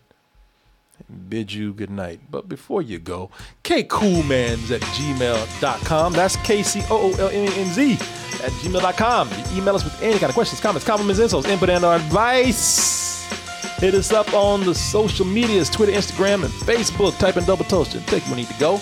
and 1.07 1.29
bid 1.29 1.53
you 1.53 1.73
good 1.73 1.89
night. 1.89 2.19
But 2.29 2.49
before 2.49 2.81
you 2.81 2.99
go, 2.99 3.29
kcoolmanz 3.63 4.71
at 4.71 4.81
gmail.com. 4.81 6.13
That's 6.13 6.35
K-C-O-O-L-M-A-N-Z 6.37 7.93
at 7.93 8.51
gmail.com. 8.51 9.29
You 9.29 9.61
email 9.61 9.75
us 9.75 9.83
with 9.83 10.01
any 10.01 10.19
kind 10.19 10.29
of 10.29 10.33
questions, 10.33 10.61
comments, 10.61 10.85
compliments, 10.85 11.19
insults, 11.19 11.47
input, 11.47 11.69
and 11.69 11.83
or 11.83 11.95
advice. 11.95 12.97
Hit 13.79 13.93
us 13.93 14.11
up 14.11 14.33
on 14.33 14.63
the 14.63 14.73
social 14.73 15.25
medias, 15.25 15.69
Twitter, 15.69 15.91
Instagram, 15.91 16.43
and 16.43 16.53
Facebook. 16.53 17.17
Type 17.19 17.37
in 17.37 17.45
Double 17.45 17.65
Toast 17.65 17.93
and 17.93 18.05
take 18.07 18.23
where 18.23 18.31
you 18.31 18.37
need 18.37 18.47
to 18.47 18.59
go. 18.59 18.79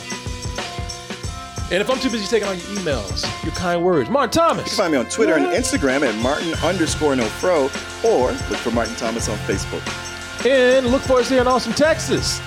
And 1.71 1.81
if 1.81 1.89
I'm 1.89 1.99
too 1.99 2.11
busy 2.11 2.27
taking 2.27 2.47
all 2.47 2.53
your 2.53 2.63
emails, 2.77 3.43
your 3.43 3.53
kind 3.55 3.83
words, 3.83 4.09
Martin 4.09 4.31
Thomas. 4.31 4.65
You 4.65 4.69
can 4.69 4.77
find 4.77 4.93
me 4.93 4.99
on 4.99 5.07
Twitter 5.07 5.33
and 5.33 5.47
Instagram 5.47 6.07
at 6.07 6.15
Martin 6.21 6.53
underscore 6.63 7.15
no 7.15 7.25
fro, 7.25 7.63
or 8.05 8.31
look 8.31 8.59
for 8.59 8.71
Martin 8.71 8.95
Thomas 8.95 9.27
on 9.27 9.37
Facebook. 9.39 10.14
And 10.45 10.85
look 10.87 11.01
for 11.01 11.19
us 11.19 11.29
here 11.29 11.41
in 11.41 11.47
Austin, 11.47 11.73
Texas. 11.73 12.39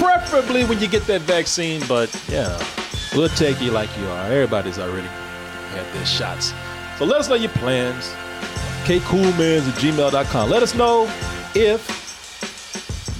Preferably 0.00 0.64
when 0.64 0.80
you 0.80 0.88
get 0.88 1.06
that 1.06 1.20
vaccine, 1.22 1.82
but 1.86 2.08
yeah, 2.28 2.58
we'll 3.14 3.28
take 3.28 3.60
you 3.60 3.70
like 3.70 3.94
you 3.98 4.06
are. 4.06 4.24
Everybody's 4.24 4.78
already 4.78 5.06
had 5.06 5.84
their 5.94 6.06
shots. 6.06 6.54
So 6.98 7.04
let 7.04 7.20
us 7.20 7.28
know 7.28 7.34
your 7.34 7.50
plans. 7.50 8.08
kcoolmanz 8.84 9.68
at 9.68 9.74
gmail.com. 9.74 10.48
Let 10.48 10.62
us 10.62 10.74
know 10.74 11.04
if 11.54 12.06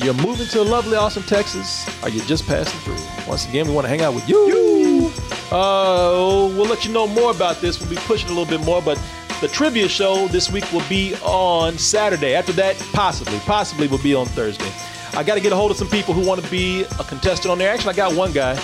you're 0.02 0.15
moving 0.15 0.47
to 0.47 0.62
lovely 0.62 0.97
Austin, 0.97 1.23
Texas, 1.24 1.86
or 2.02 2.08
you're 2.08 2.24
just 2.24 2.47
passing 2.47 2.81
through. 2.81 3.28
Once 3.28 3.47
again, 3.47 3.66
we 3.66 3.74
want 3.74 3.84
to 3.84 3.89
hang 3.90 4.00
out 4.00 4.15
with 4.15 4.26
you. 4.26 5.12
Uh, 5.50 6.48
we'll 6.56 6.66
let 6.66 6.86
you 6.86 6.92
know 6.92 7.06
more 7.06 7.32
about 7.32 7.60
this. 7.60 7.81
We'll 7.81 7.90
be 7.90 7.97
pushing 7.97 8.31
a 8.31 8.32
little 8.32 8.47
bit 8.47 8.65
more, 8.65 8.81
but 8.81 8.98
the 9.40 9.48
trivia 9.48 9.89
show 9.89 10.28
this 10.28 10.50
week 10.50 10.70
will 10.73 10.86
be 10.89 11.15
on 11.23 11.78
Saturday. 11.78 12.34
After 12.34 12.52
that, 12.52 12.76
possibly, 12.92 13.39
possibly 13.40 13.86
will 13.86 14.02
be 14.02 14.15
on 14.15 14.26
Thursday. 14.26 14.70
I 15.15 15.23
got 15.23 15.34
to 15.34 15.40
get 15.40 15.52
a 15.52 15.56
hold 15.56 15.70
of 15.70 15.76
some 15.76 15.89
people 15.89 16.15
who 16.15 16.26
want 16.26 16.42
to 16.42 16.50
be 16.50 16.82
a 16.82 17.05
contestant 17.05 17.50
on 17.50 17.58
there. 17.58 17.73
Actually, 17.73 17.94
I 17.94 17.97
got 17.97 18.15
one 18.15 18.32
guy. 18.32 18.55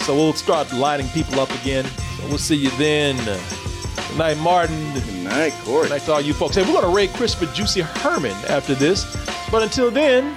So 0.00 0.14
we'll 0.14 0.32
start 0.34 0.72
lining 0.72 1.08
people 1.08 1.40
up 1.40 1.50
again. 1.62 1.84
So 1.84 2.26
we'll 2.28 2.38
see 2.38 2.56
you 2.56 2.70
then. 2.70 3.16
Good 3.16 4.18
night, 4.18 4.38
Martin. 4.38 4.92
Good 4.94 5.24
night, 5.24 5.52
Korey. 5.64 5.82
Good 5.82 5.90
night 5.90 6.02
to 6.02 6.12
all 6.12 6.20
you 6.20 6.34
folks. 6.34 6.56
Hey, 6.56 6.62
we're 6.62 6.72
going 6.72 6.84
to 6.84 6.94
rate 6.96 7.12
Christopher 7.14 7.52
Juicy 7.52 7.80
Herman 7.80 8.36
after 8.48 8.74
this. 8.74 9.04
But 9.50 9.62
until 9.62 9.90
then, 9.90 10.36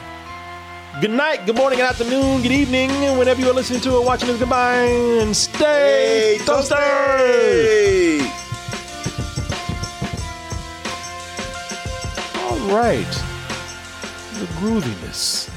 Good 1.01 1.11
night, 1.11 1.45
good 1.45 1.55
morning, 1.55 1.79
good 1.79 1.85
afternoon, 1.85 2.41
good 2.41 2.51
evening, 2.51 2.89
And 2.91 3.17
whenever 3.17 3.39
you 3.39 3.49
are 3.49 3.53
listening 3.53 3.79
to 3.81 3.95
or 3.95 4.03
watching 4.03 4.27
this 4.27 4.37
combined. 4.39 5.33
Stay 5.33 6.39
Hey, 6.39 6.45
toasted. 6.45 8.38
Right. 12.69 13.11
The 14.39 14.45
grooviness. 14.59 15.49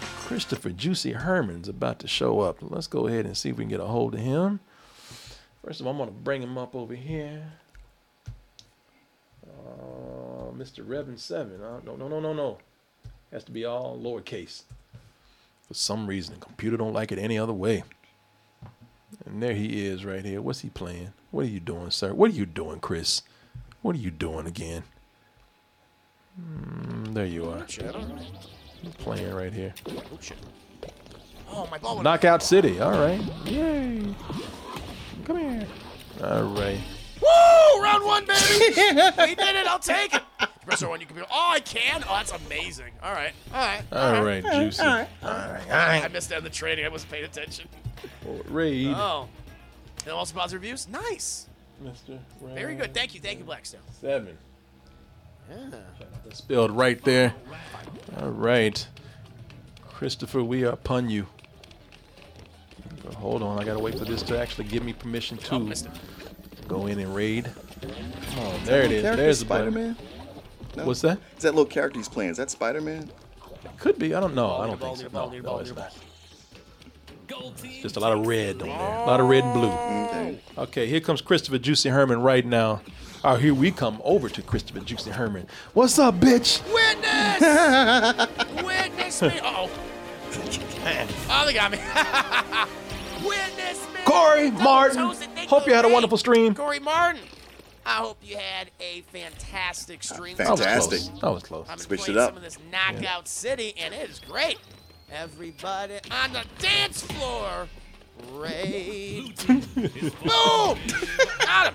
Christopher 0.00 0.70
Juicy 0.70 1.12
Herman's 1.12 1.68
about 1.68 1.98
to 2.00 2.08
show 2.08 2.40
up. 2.40 2.58
Let's 2.60 2.86
go 2.86 3.06
ahead 3.06 3.26
and 3.26 3.36
see 3.36 3.50
if 3.50 3.58
we 3.58 3.64
can 3.64 3.68
get 3.68 3.80
a 3.80 3.84
hold 3.84 4.14
of 4.14 4.20
him. 4.20 4.60
First 5.64 5.80
of 5.80 5.86
all, 5.86 5.92
I'm 5.92 5.98
going 5.98 6.08
to 6.08 6.14
bring 6.14 6.42
him 6.42 6.56
up 6.56 6.74
over 6.74 6.94
here. 6.94 7.44
Uh, 9.46 10.50
Mr. 10.56 10.78
Reverend 10.78 11.20
7. 11.20 11.62
Uh, 11.62 11.80
no, 11.84 11.94
no, 11.94 12.08
no, 12.08 12.20
no, 12.20 12.32
no. 12.32 12.58
Has 13.32 13.44
to 13.44 13.52
be 13.52 13.64
all 13.64 13.98
lowercase. 13.98 14.62
For 15.68 15.74
some 15.74 16.06
reason, 16.06 16.34
the 16.34 16.40
computer 16.40 16.76
don't 16.76 16.94
like 16.94 17.12
it 17.12 17.18
any 17.18 17.38
other 17.38 17.52
way. 17.52 17.84
And 19.26 19.42
there 19.42 19.54
he 19.54 19.86
is 19.86 20.04
right 20.04 20.24
here. 20.24 20.40
What's 20.40 20.60
he 20.60 20.70
playing? 20.70 21.12
What 21.30 21.44
are 21.44 21.50
you 21.50 21.60
doing, 21.60 21.90
sir? 21.90 22.14
What 22.14 22.30
are 22.30 22.34
you 22.34 22.46
doing, 22.46 22.80
Chris? 22.80 23.22
What 23.82 23.94
are 23.94 24.00
you 24.00 24.10
doing 24.10 24.46
again? 24.46 24.84
Mm, 26.40 27.14
there 27.14 27.26
you 27.26 27.48
are. 27.48 27.66
You're 27.68 28.92
playing 28.98 29.34
right 29.34 29.52
here. 29.52 29.74
Oh, 31.50 31.66
my 31.70 31.78
ball 31.78 31.96
went 31.96 32.04
Knockout 32.04 32.42
City. 32.42 32.80
All 32.80 32.92
right. 32.92 33.20
Yay. 33.46 34.14
Come 35.24 35.38
here. 35.38 35.66
All 36.22 36.42
right. 36.42 36.78
Woo! 37.20 37.82
Round 37.82 38.04
one, 38.04 38.26
baby. 38.26 38.40
we 39.18 39.34
did 39.34 39.56
it. 39.56 39.66
I'll 39.66 39.78
take 39.78 40.14
it. 40.14 40.22
Press 40.66 40.82
R1, 40.82 41.00
you 41.00 41.06
can 41.06 41.16
be. 41.16 41.22
Oh, 41.22 41.50
I 41.52 41.60
can. 41.60 42.02
Oh, 42.04 42.14
that's 42.16 42.32
amazing. 42.32 42.92
All 43.02 43.12
right. 43.12 43.32
All 43.54 43.60
right. 43.60 43.82
All 43.92 44.24
right, 44.24 44.44
Juicy. 44.44 44.82
All 44.82 44.88
right. 44.88 45.08
All 45.22 45.30
right. 45.30 46.04
I 46.04 46.08
missed 46.08 46.32
out 46.32 46.38
on 46.38 46.44
the 46.44 46.50
training. 46.50 46.84
I 46.84 46.88
wasn't 46.88 47.12
paying 47.12 47.24
attention. 47.24 47.68
Raid. 48.48 48.88
Oh. 48.88 49.28
And 50.04 50.12
also 50.12 50.34
positive 50.34 50.60
reviews. 50.60 50.88
Nice. 50.88 51.48
Mr. 51.82 52.18
Very 52.54 52.74
good. 52.74 52.92
Thank 52.92 53.14
you. 53.14 53.20
Thank 53.20 53.38
you, 53.38 53.44
Blackstone. 53.44 53.80
Seven. 54.00 54.36
Yeah. 55.50 55.78
Spelled 56.32 56.70
right 56.70 57.02
there. 57.04 57.34
All 58.18 58.30
right. 58.30 58.86
Christopher, 59.88 60.42
we 60.42 60.64
are 60.64 60.70
upon 60.72 61.08
you. 61.08 61.26
But 63.04 63.14
hold 63.14 63.42
on. 63.42 63.58
I 63.58 63.64
got 63.64 63.74
to 63.74 63.78
wait 63.78 63.98
for 63.98 64.04
this 64.04 64.22
to 64.24 64.38
actually 64.38 64.64
give 64.64 64.82
me 64.84 64.92
permission 64.92 65.38
to 65.38 65.54
Oh, 65.54 65.72
go 66.68 66.86
in 66.86 66.98
and 66.98 67.14
raid. 67.14 67.50
Come 68.30 68.38
on. 68.40 68.64
There 68.64 68.82
it 68.82 68.92
is. 68.92 69.02
There's. 69.02 69.38
Spider-Man? 69.40 69.96
No? 70.76 70.84
What's 70.86 71.00
that? 71.02 71.18
Is 71.36 71.42
that 71.44 71.52
little 71.54 71.64
character 71.64 71.98
he's 71.98 72.08
playing? 72.08 72.32
Is 72.32 72.36
that 72.36 72.50
Spider-Man? 72.50 73.10
Could 73.78 73.98
be. 73.98 74.14
I 74.14 74.20
don't 74.20 74.34
know. 74.34 74.56
I 74.56 74.66
don't 74.66 74.80
think 74.80 74.96
so. 74.98 75.08
No, 75.12 75.30
no, 75.30 75.58
it's 75.58 75.70
ball. 75.70 75.84
not. 75.84 75.92
Just 77.82 77.96
a 77.96 78.00
lot 78.00 78.12
of 78.12 78.26
red 78.26 78.60
on 78.62 78.68
there. 78.68 78.76
A 78.76 79.06
lot 79.06 79.20
of 79.20 79.28
red 79.28 79.44
and 79.44 79.52
blue. 79.52 79.68
Mm, 79.68 80.08
okay. 80.08 80.40
Okay, 80.58 80.86
here 80.86 81.00
comes 81.00 81.20
Christopher 81.20 81.58
Juicy 81.58 81.88
Herman 81.88 82.20
right 82.22 82.44
now. 82.44 82.80
Oh, 83.28 83.34
here 83.34 83.54
we 83.54 83.72
come 83.72 84.00
over 84.04 84.28
to 84.28 84.40
Christopher 84.40 84.78
Juicy 84.78 85.10
Herman. 85.10 85.48
What's 85.74 85.98
up, 85.98 86.14
bitch? 86.14 86.62
Witness! 86.72 87.40
Witness 88.64 89.20
me. 89.20 89.40
Uh-oh. 89.40 89.68
Oh, 91.28 91.44
they 91.44 91.52
got 91.52 91.72
me. 91.72 91.78
Witness 93.28 93.84
me. 93.92 94.00
Korey 94.04 94.52
Martin. 94.52 94.98
toast 94.98 95.24
it. 95.24 95.30
Thank 95.34 95.50
Hope 95.50 95.66
you 95.66 95.74
had 95.74 95.84
a 95.84 95.88
wonderful 95.88 96.16
stream. 96.16 96.54
Korey 96.54 96.80
Martin. 96.80 97.20
I 97.84 97.94
hope 97.94 98.18
you 98.22 98.36
had 98.36 98.70
a 98.78 99.00
fantastic 99.12 100.04
stream. 100.04 100.36
That 100.36 100.48
was 100.48 100.60
Fantastic. 100.60 101.00
close. 101.00 101.20
That 101.20 101.30
was 101.32 101.42
close. 101.42 101.66
I've 101.68 101.78
been 101.78 101.84
Switched 101.84 102.04
playing 102.04 102.18
it 102.18 102.22
up. 102.22 102.28
some 102.30 102.36
of 102.36 102.42
this 102.44 102.58
Knockout 102.70 103.26
City, 103.26 103.74
and 103.76 103.92
it 103.92 104.08
is 104.08 104.20
great. 104.20 104.58
Everybody 105.12 105.94
on 106.12 106.32
the 106.32 106.44
dance 106.60 107.02
floor. 107.02 107.66
Raid. 108.32 109.34
Boom! 109.46 110.78
Got 111.44 111.72
him. 111.72 111.74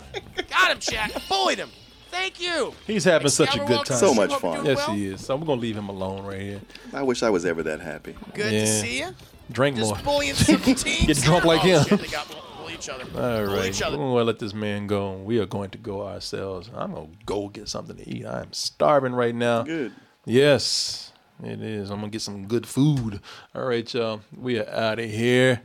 Got 0.50 0.72
him, 0.72 0.80
chat. 0.80 1.24
Bullied 1.30 1.60
him. 1.60 1.70
Thank 2.10 2.42
you. 2.42 2.74
He's 2.86 3.04
having 3.06 3.30
such 3.30 3.48
a 3.56 3.62
Excalibur, 3.62 3.68
good 3.68 3.74
welcome. 3.76 3.90
time. 3.96 4.00
So 4.00 4.14
much 4.14 4.32
Hope 4.32 4.44
you're 4.44 4.52
fun. 4.54 4.64
doing 4.66 4.78
Yes, 4.78 4.88
well. 4.88 4.96
he 4.98 5.06
is. 5.08 5.26
So 5.26 5.36
we're 5.38 5.46
gonna 5.46 5.62
leave 5.62 5.78
him 5.78 5.88
alone 5.90 6.26
right 6.26 6.42
here. 6.42 6.62
I 6.94 7.04
wish 7.04 7.24
I 7.24 7.30
was 7.30 7.46
ever 7.46 7.64
that 7.64 7.80
happy. 7.80 8.16
Good 8.34 8.52
Yeah. 8.52 8.60
to 8.60 8.68
see 8.68 9.00
you. 9.00 9.16
Drink 9.52 9.78
Just 9.78 9.94
more. 9.96 10.04
bullying 10.04 10.34
some 10.36 10.62
teams. 10.62 10.84
Get 11.08 11.18
drunk 11.22 11.46
like 11.46 11.62
oh, 11.64 11.68
him. 11.68 11.84
Shit, 11.86 12.00
they 12.02 12.08
got 12.08 12.28
bully 12.58 12.74
each 12.74 12.90
other. 12.90 13.04
All 13.04 13.46
Bully 13.46 13.58
right, 13.60 13.70
each 13.70 13.80
we're 13.82 13.88
other. 13.88 13.98
gonna 13.98 14.14
let 14.24 14.40
this 14.40 14.54
man 14.54 14.88
go. 14.88 15.14
We 15.14 15.40
are 15.40 15.46
going 15.46 15.70
to 15.72 15.78
go 15.78 16.06
ourselves. 16.06 16.70
I'm 16.76 16.94
gonna 16.94 17.08
go 17.26 17.48
get 17.48 17.70
something 17.70 17.96
to 17.96 18.10
eat. 18.10 18.26
I 18.26 18.42
am 18.42 18.52
starving 18.54 19.14
right 19.14 19.34
now. 19.36 19.64
Good. 19.64 19.94
Yes, 20.26 21.14
it 21.44 21.62
is. 21.62 21.90
I'm 21.90 22.00
gonna 22.00 22.10
get 22.12 22.22
some 22.22 22.46
good 22.48 22.68
food. 22.68 23.22
All 23.56 23.64
right, 23.64 23.92
y'all. 23.94 24.22
We 24.38 24.60
are 24.60 24.70
out 24.70 25.00
of 25.00 25.10
here. 25.10 25.62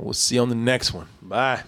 We'll 0.00 0.14
see 0.14 0.36
you 0.36 0.42
on 0.42 0.48
the 0.48 0.54
next 0.54 0.94
one. 0.94 1.08
Bye. 1.20 1.62